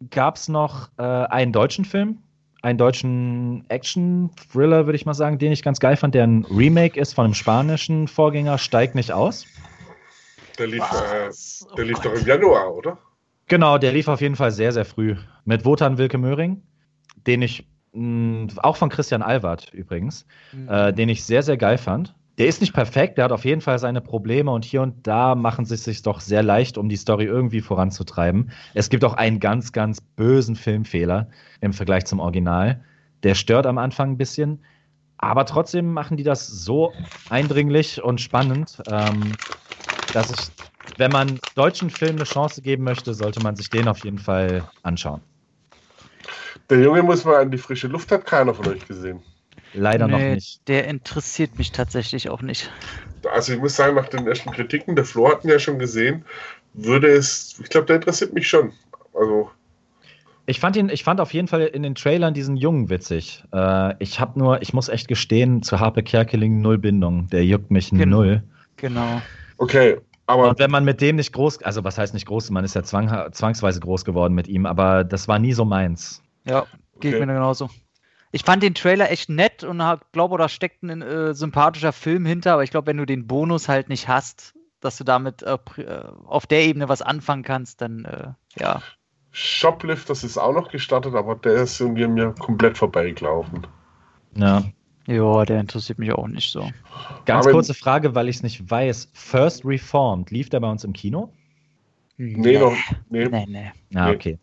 gab 0.10 0.36
es 0.36 0.48
noch 0.48 0.90
äh, 0.98 1.04
einen 1.04 1.52
deutschen 1.52 1.86
Film, 1.86 2.20
einen 2.62 2.78
deutschen 2.78 3.64
Action-Thriller, 3.70 4.86
würde 4.86 4.96
ich 4.96 5.06
mal 5.06 5.14
sagen, 5.14 5.38
den 5.38 5.52
ich 5.52 5.64
ganz 5.64 5.80
geil 5.80 5.96
fand, 5.96 6.16
der 6.16 6.26
ein 6.26 6.46
Remake 6.46 7.00
ist 7.00 7.14
von 7.14 7.26
einem 7.26 7.34
spanischen 7.34 8.08
Vorgänger, 8.08 8.58
Steigt 8.58 8.96
nicht 8.96 9.12
aus. 9.12 9.46
Der 10.58 10.68
lief, 10.68 10.84
äh, 10.84 11.30
der 11.78 11.86
oh 11.86 11.88
lief 11.88 12.00
doch 12.00 12.14
im 12.14 12.26
Januar, 12.26 12.74
oder? 12.74 12.98
Genau, 13.48 13.78
der 13.78 13.92
lief 13.92 14.08
auf 14.08 14.22
jeden 14.22 14.36
Fall 14.36 14.52
sehr, 14.52 14.72
sehr 14.72 14.86
früh. 14.86 15.16
Mit 15.44 15.66
Wotan 15.66 15.98
Wilke 15.98 16.18
Möhring, 16.18 16.64
den 17.28 17.42
ich, 17.42 17.68
auch 18.58 18.76
von 18.76 18.90
Christian 18.90 19.22
Alward 19.22 19.74
übrigens, 19.74 20.26
mhm. 20.52 20.70
äh, 20.70 20.94
den 20.94 21.10
ich 21.10 21.24
sehr, 21.24 21.44
sehr 21.44 21.58
geil 21.58 21.78
fand 21.78 22.14
der 22.38 22.48
ist 22.48 22.62
nicht 22.62 22.74
perfekt, 22.74 23.18
der 23.18 23.26
hat 23.26 23.32
auf 23.32 23.46
jeden 23.46 23.62
Fall 23.62 23.80
seine 23.80 24.02
Probleme 24.02 24.52
und 24.52 24.66
hier 24.66 24.82
und 24.82 25.08
da 25.08 25.36
machen 25.36 25.66
sie 25.66 25.76
es 25.76 25.86
sich 25.86 26.02
doch 26.02 26.20
sehr 26.20 26.44
leicht, 26.44 26.78
um 26.78 26.90
die 26.90 26.98
Story 26.98 27.26
irgendwie 27.26 27.62
voranzutreiben. 27.62 28.52
Es 28.74 28.90
gibt 28.90 29.06
auch 29.06 29.14
einen 29.14 29.40
ganz, 29.40 29.72
ganz 29.72 30.02
bösen 30.02 30.56
Filmfehler 30.56 31.30
im 31.62 31.72
Vergleich 31.72 32.06
zum 32.06 32.20
Original. 32.20 32.84
Der 33.24 33.36
stört 33.36 33.66
am 33.66 33.78
Anfang 33.78 34.12
ein 34.12 34.18
bisschen, 34.18 34.60
aber 35.18 35.46
trotzdem 35.46 35.94
machen 35.94 36.18
die 36.18 36.24
das 36.24 36.48
so 36.48 36.92
eindringlich 37.30 38.04
und 38.04 38.20
spannend, 38.20 38.82
ähm, 38.92 39.32
dass 40.14 40.30
ich, 40.30 40.52
wenn 40.98 41.12
man 41.12 41.40
deutschen 41.56 41.90
Filmen 41.90 42.18
eine 42.18 42.26
Chance 42.26 42.62
geben 42.62 42.84
möchte, 42.84 43.14
sollte 43.14 43.42
man 43.42 43.56
sich 43.56 43.70
den 43.70 43.88
auf 43.88 44.04
jeden 44.04 44.20
Fall 44.20 44.68
anschauen. 44.84 45.22
Der 46.70 46.80
Junge 46.80 47.04
muss 47.04 47.26
mal 47.26 47.42
an 47.42 47.52
die 47.52 47.58
frische 47.58 47.88
Luft, 47.88 48.12
hat 48.12 48.26
keiner 48.26 48.54
von 48.54 48.68
euch 48.68 48.88
gesehen. 48.88 49.22
Leider 49.74 50.08
nee, 50.08 50.14
noch 50.14 50.36
nicht. 50.36 50.68
Der 50.68 50.88
interessiert 50.88 51.58
mich 51.58 51.72
tatsächlich 51.72 52.30
auch 52.30 52.42
nicht. 52.42 52.72
Also 53.32 53.54
ich 53.54 53.60
muss 53.60 53.76
sagen, 53.76 53.96
nach 53.96 54.08
den 54.08 54.26
ersten 54.28 54.52
Kritiken, 54.52 54.96
der 54.96 55.06
Flo 55.06 55.30
hat 55.30 55.44
ihn 55.44 55.50
ja 55.50 55.60
schon 55.60 55.80
gesehen, 55.80 56.24
würde 56.74 57.08
es, 57.08 57.60
ich 57.62 57.70
glaube, 57.70 57.88
der 57.88 57.98
interessiert 57.98 58.34
mich 58.34 58.48
schon. 58.48 58.72
Also 59.14 59.50
ich 60.48 60.60
fand 60.60 60.76
ihn, 60.76 60.90
ich 60.90 61.04
fand 61.04 61.20
auf 61.22 61.34
jeden 61.34 61.48
Fall 61.48 61.62
in 61.62 61.82
den 61.82 61.96
Trailern 61.96 62.34
diesen 62.34 62.56
Jungen 62.56 62.90
witzig. 62.90 63.44
Äh, 63.52 63.96
ich 63.98 64.20
habe 64.20 64.38
nur, 64.38 64.62
ich 64.62 64.74
muss 64.74 64.90
echt 64.90 65.08
gestehen, 65.08 65.64
zu 65.64 65.80
Harpe 65.80 66.04
Kerkeling 66.04 66.62
null 66.62 66.78
Bindung. 66.78 67.28
Der 67.32 67.44
juckt 67.44 67.72
mich 67.72 67.90
Gen 67.90 68.10
null. 68.10 68.44
Genau. 68.78 69.22
Okay, 69.58 69.98
aber. 70.28 70.50
Und 70.50 70.60
wenn 70.60 70.70
man 70.70 70.86
mit 70.86 71.02
dem 71.02 71.16
nicht 71.16 71.34
groß, 71.34 71.64
also 71.64 71.84
was 71.84 71.98
heißt 71.98 72.14
nicht 72.14 72.28
groß, 72.28 72.52
man 72.52 72.64
ist 72.64 72.76
ja 72.76 72.84
zwang, 72.84 73.32
zwangsweise 73.32 73.80
groß 73.80 74.06
geworden 74.06 74.36
mit 74.36 74.48
ihm, 74.48 74.68
aber 74.68 75.04
das 75.04 75.28
war 75.28 75.40
nie 75.40 75.54
so 75.54 75.66
meins. 75.66 76.22
Ja, 76.46 76.66
geht 77.00 77.16
okay. 77.16 77.26
mir 77.26 77.34
genauso 77.34 77.70
ich 78.36 78.44
fand 78.44 78.62
den 78.62 78.76
Trailer 78.76 79.10
echt 79.12 79.30
nett 79.30 79.64
und 79.64 79.82
glaube, 80.12 80.38
da 80.38 80.50
steckt 80.50 80.84
ein 80.84 81.02
äh, 81.02 81.34
sympathischer 81.34 81.94
Film 81.94 82.26
hinter, 82.26 82.52
aber 82.52 82.64
ich 82.66 82.70
glaube, 82.70 82.88
wenn 82.88 82.98
du 82.98 83.06
den 83.06 83.28
Bonus 83.28 83.70
halt 83.70 83.88
nicht 83.88 84.10
hast, 84.10 84.54
dass 84.82 84.98
du 84.98 85.06
damit 85.06 85.42
äh, 85.44 85.58
äh 85.78 86.04
auf 86.26 86.46
der 86.46 86.64
Ebene 86.64 86.90
was 86.90 87.02
anfangen 87.02 87.44
kannst, 87.44 87.80
dann 87.80 88.04
äh, 88.04 88.28
ja. 88.60 88.82
Shoplifters 89.32 90.26
ist 90.26 90.38
auch 90.38 90.54
noch 90.54 90.70
gestartet, 90.70 91.16
aber 91.16 91.36
der 91.36 91.54
ist 91.54 91.80
irgendwie 91.80 92.08
mir 92.08 92.36
komplett 92.38 92.78
vorbeigelaufen. 92.78 93.66
Ja. 94.36 94.64
Ja, 95.08 95.46
der 95.46 95.62
interessiert 95.62 96.00
mich 96.00 96.12
auch 96.12 96.28
nicht 96.28 96.52
so. 96.52 96.70
Ganz 97.26 97.46
aber 97.46 97.54
kurze 97.54 97.74
Frage, 97.74 98.16
weil 98.16 98.28
ich 98.28 98.38
es 98.38 98.44
nicht 98.44 98.70
weiß. 98.70 99.12
First 99.14 99.64
Reformed, 99.64 100.30
lief 100.32 100.50
der 100.50 100.60
bei 100.60 100.70
uns 100.70 100.84
im 100.84 100.92
Kino? 100.92 101.32
Nee, 102.18 102.36
nee 102.36 102.60
noch. 102.60 102.76
Nee, 103.10 103.30
nee. 103.30 103.46
nee. 103.48 103.72
Ah, 103.98 104.10
okay. 104.10 104.40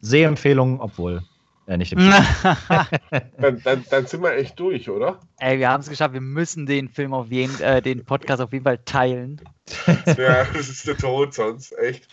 Sehempfehlung, 0.00 0.80
obwohl. 0.80 1.22
Ja, 1.66 1.76
nicht 1.78 1.92
im 1.92 1.98
dann, 3.38 3.62
dann, 3.62 3.84
dann, 3.88 4.06
sind 4.06 4.22
wir 4.22 4.34
echt 4.34 4.60
durch, 4.60 4.90
oder? 4.90 5.20
Ey, 5.38 5.58
wir 5.58 5.70
haben 5.70 5.80
es 5.80 5.88
geschafft. 5.88 6.12
Wir 6.12 6.20
müssen 6.20 6.66
den 6.66 6.90
Film 6.90 7.14
auf 7.14 7.30
jeden, 7.30 7.58
äh, 7.60 7.80
den 7.80 8.04
Podcast 8.04 8.42
auf 8.42 8.52
jeden 8.52 8.64
Fall 8.64 8.78
teilen. 8.84 9.40
ja, 10.06 10.44
das 10.44 10.68
ist 10.68 10.86
der 10.86 10.98
Tod 10.98 11.32
sonst, 11.32 11.72
echt. 11.78 12.06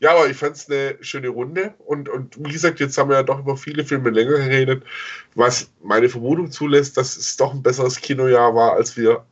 Ja, 0.00 0.12
aber 0.12 0.28
ich 0.28 0.36
fand 0.36 0.56
es 0.56 0.68
eine 0.68 0.96
schöne 1.00 1.28
Runde 1.28 1.74
und, 1.78 2.10
und 2.10 2.36
wie 2.38 2.52
gesagt, 2.52 2.78
jetzt 2.80 2.98
haben 2.98 3.08
wir 3.08 3.16
ja 3.16 3.22
doch 3.22 3.38
über 3.38 3.56
viele 3.56 3.84
Filme 3.84 4.10
länger 4.10 4.36
geredet, 4.36 4.84
was 5.34 5.70
meine 5.82 6.10
Vermutung 6.10 6.50
zulässt, 6.50 6.98
dass 6.98 7.16
es 7.16 7.36
doch 7.38 7.54
ein 7.54 7.62
besseres 7.62 8.00
Kinojahr 8.00 8.54
war, 8.54 8.72
als 8.72 8.96
wir 8.98 9.24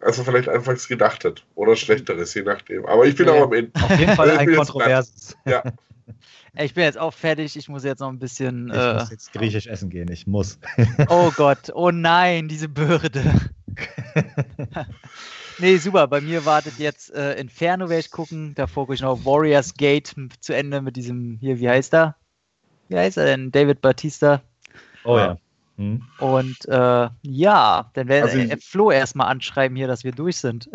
als 0.00 0.16
man 0.16 0.26
vielleicht 0.26 0.48
anfangs 0.48 0.86
gedacht 0.86 1.24
hat. 1.24 1.44
Oder 1.54 1.74
schlechteres, 1.74 2.32
je 2.34 2.42
nachdem. 2.42 2.86
Aber 2.86 3.06
ich 3.06 3.16
bin 3.16 3.26
ja, 3.26 3.32
auch 3.32 3.44
am 3.44 3.52
Ende. 3.52 3.72
Auf 3.74 3.98
jeden 3.98 4.14
Fall 4.14 4.30
ein 4.30 4.54
kontroverses. 4.54 5.36
Ja. 5.44 5.64
Ich 6.56 6.74
bin 6.74 6.84
jetzt 6.84 6.98
auch 6.98 7.12
fertig. 7.12 7.56
Ich 7.56 7.68
muss 7.68 7.84
jetzt 7.84 8.00
noch 8.00 8.08
ein 8.08 8.18
bisschen. 8.18 8.68
Ich 8.68 8.76
äh, 8.76 8.94
muss 8.94 9.10
jetzt 9.10 9.32
griechisch 9.32 9.66
essen 9.66 9.90
gehen. 9.90 10.10
Ich 10.10 10.26
muss. 10.26 10.58
oh 11.08 11.30
Gott. 11.36 11.70
Oh 11.74 11.90
nein, 11.90 12.48
diese 12.48 12.68
Bürde. 12.68 13.22
nee, 15.58 15.76
super. 15.76 16.06
Bei 16.06 16.20
mir 16.20 16.44
wartet 16.44 16.78
jetzt 16.78 17.14
äh, 17.14 17.34
Inferno, 17.34 17.88
werde 17.88 18.00
ich 18.00 18.10
gucken. 18.10 18.54
Davor 18.54 18.84
gucke 18.84 18.94
ich 18.94 19.00
noch 19.00 19.24
Warriors 19.24 19.74
Gate 19.74 20.14
zu 20.40 20.54
Ende 20.54 20.80
mit 20.80 20.96
diesem. 20.96 21.38
Hier, 21.40 21.58
wie 21.58 21.68
heißt 21.68 21.94
er? 21.94 22.16
Wie 22.88 22.96
heißt 22.96 23.18
er 23.18 23.26
denn? 23.26 23.50
David 23.50 23.80
Batista. 23.80 24.42
Oh 25.04 25.18
ja. 25.18 25.38
Hm. 25.78 26.02
Und 26.18 26.66
äh, 26.66 27.08
ja, 27.22 27.90
dann 27.94 28.08
werden 28.08 28.24
also, 28.24 28.36
äh, 28.36 28.56
Flo 28.60 28.90
erstmal 28.90 29.28
anschreiben 29.28 29.76
hier, 29.76 29.86
dass 29.86 30.02
wir 30.02 30.10
durch 30.10 30.36
sind. 30.36 30.68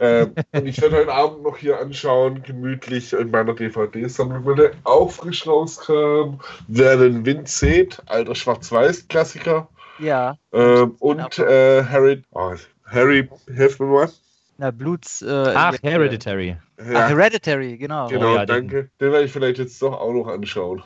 Äh, 0.00 0.26
und 0.52 0.66
ich 0.66 0.80
werde 0.82 0.96
heute 0.96 1.14
Abend 1.14 1.42
noch 1.42 1.56
hier 1.56 1.80
anschauen, 1.80 2.42
gemütlich 2.42 3.14
in 3.14 3.30
meiner 3.30 3.54
DVD-Sammlung, 3.54 4.44
wenn 4.44 4.56
der 4.56 4.72
auch 4.84 5.10
frisch 5.10 5.46
rauskam. 5.46 6.40
Wer 6.68 6.98
den 6.98 7.24
Wind 7.24 7.48
sieht, 7.48 8.02
alter 8.04 8.34
Schwarz-Weiß-Klassiker. 8.34 9.66
Ja. 9.98 10.36
Ähm, 10.52 10.94
und 10.98 11.38
äh, 11.38 11.82
Harry, 11.84 12.22
oh, 12.32 12.52
Harry, 12.84 13.26
hilf 13.46 13.80
mir 13.80 13.86
mal. 13.86 14.10
Na, 14.58 14.70
Bluts. 14.70 15.22
Äh, 15.22 15.52
Ach, 15.54 15.74
Hereditary. 15.82 16.56
Ja. 16.78 16.84
Ach, 16.94 17.08
Hereditary, 17.08 17.78
genau. 17.78 18.08
Genau, 18.08 18.32
oh, 18.32 18.36
ja, 18.36 18.46
danke. 18.46 18.84
Den, 18.84 18.90
den 19.00 19.12
werde 19.12 19.24
ich 19.24 19.32
vielleicht 19.32 19.58
jetzt 19.58 19.80
doch 19.80 19.98
auch 19.98 20.12
noch 20.12 20.28
anschauen. 20.28 20.82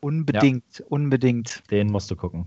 Unbedingt, 0.00 0.78
ja. 0.78 0.84
unbedingt. 0.88 1.68
Den 1.72 1.90
musst 1.90 2.08
du 2.10 2.16
gucken. 2.16 2.46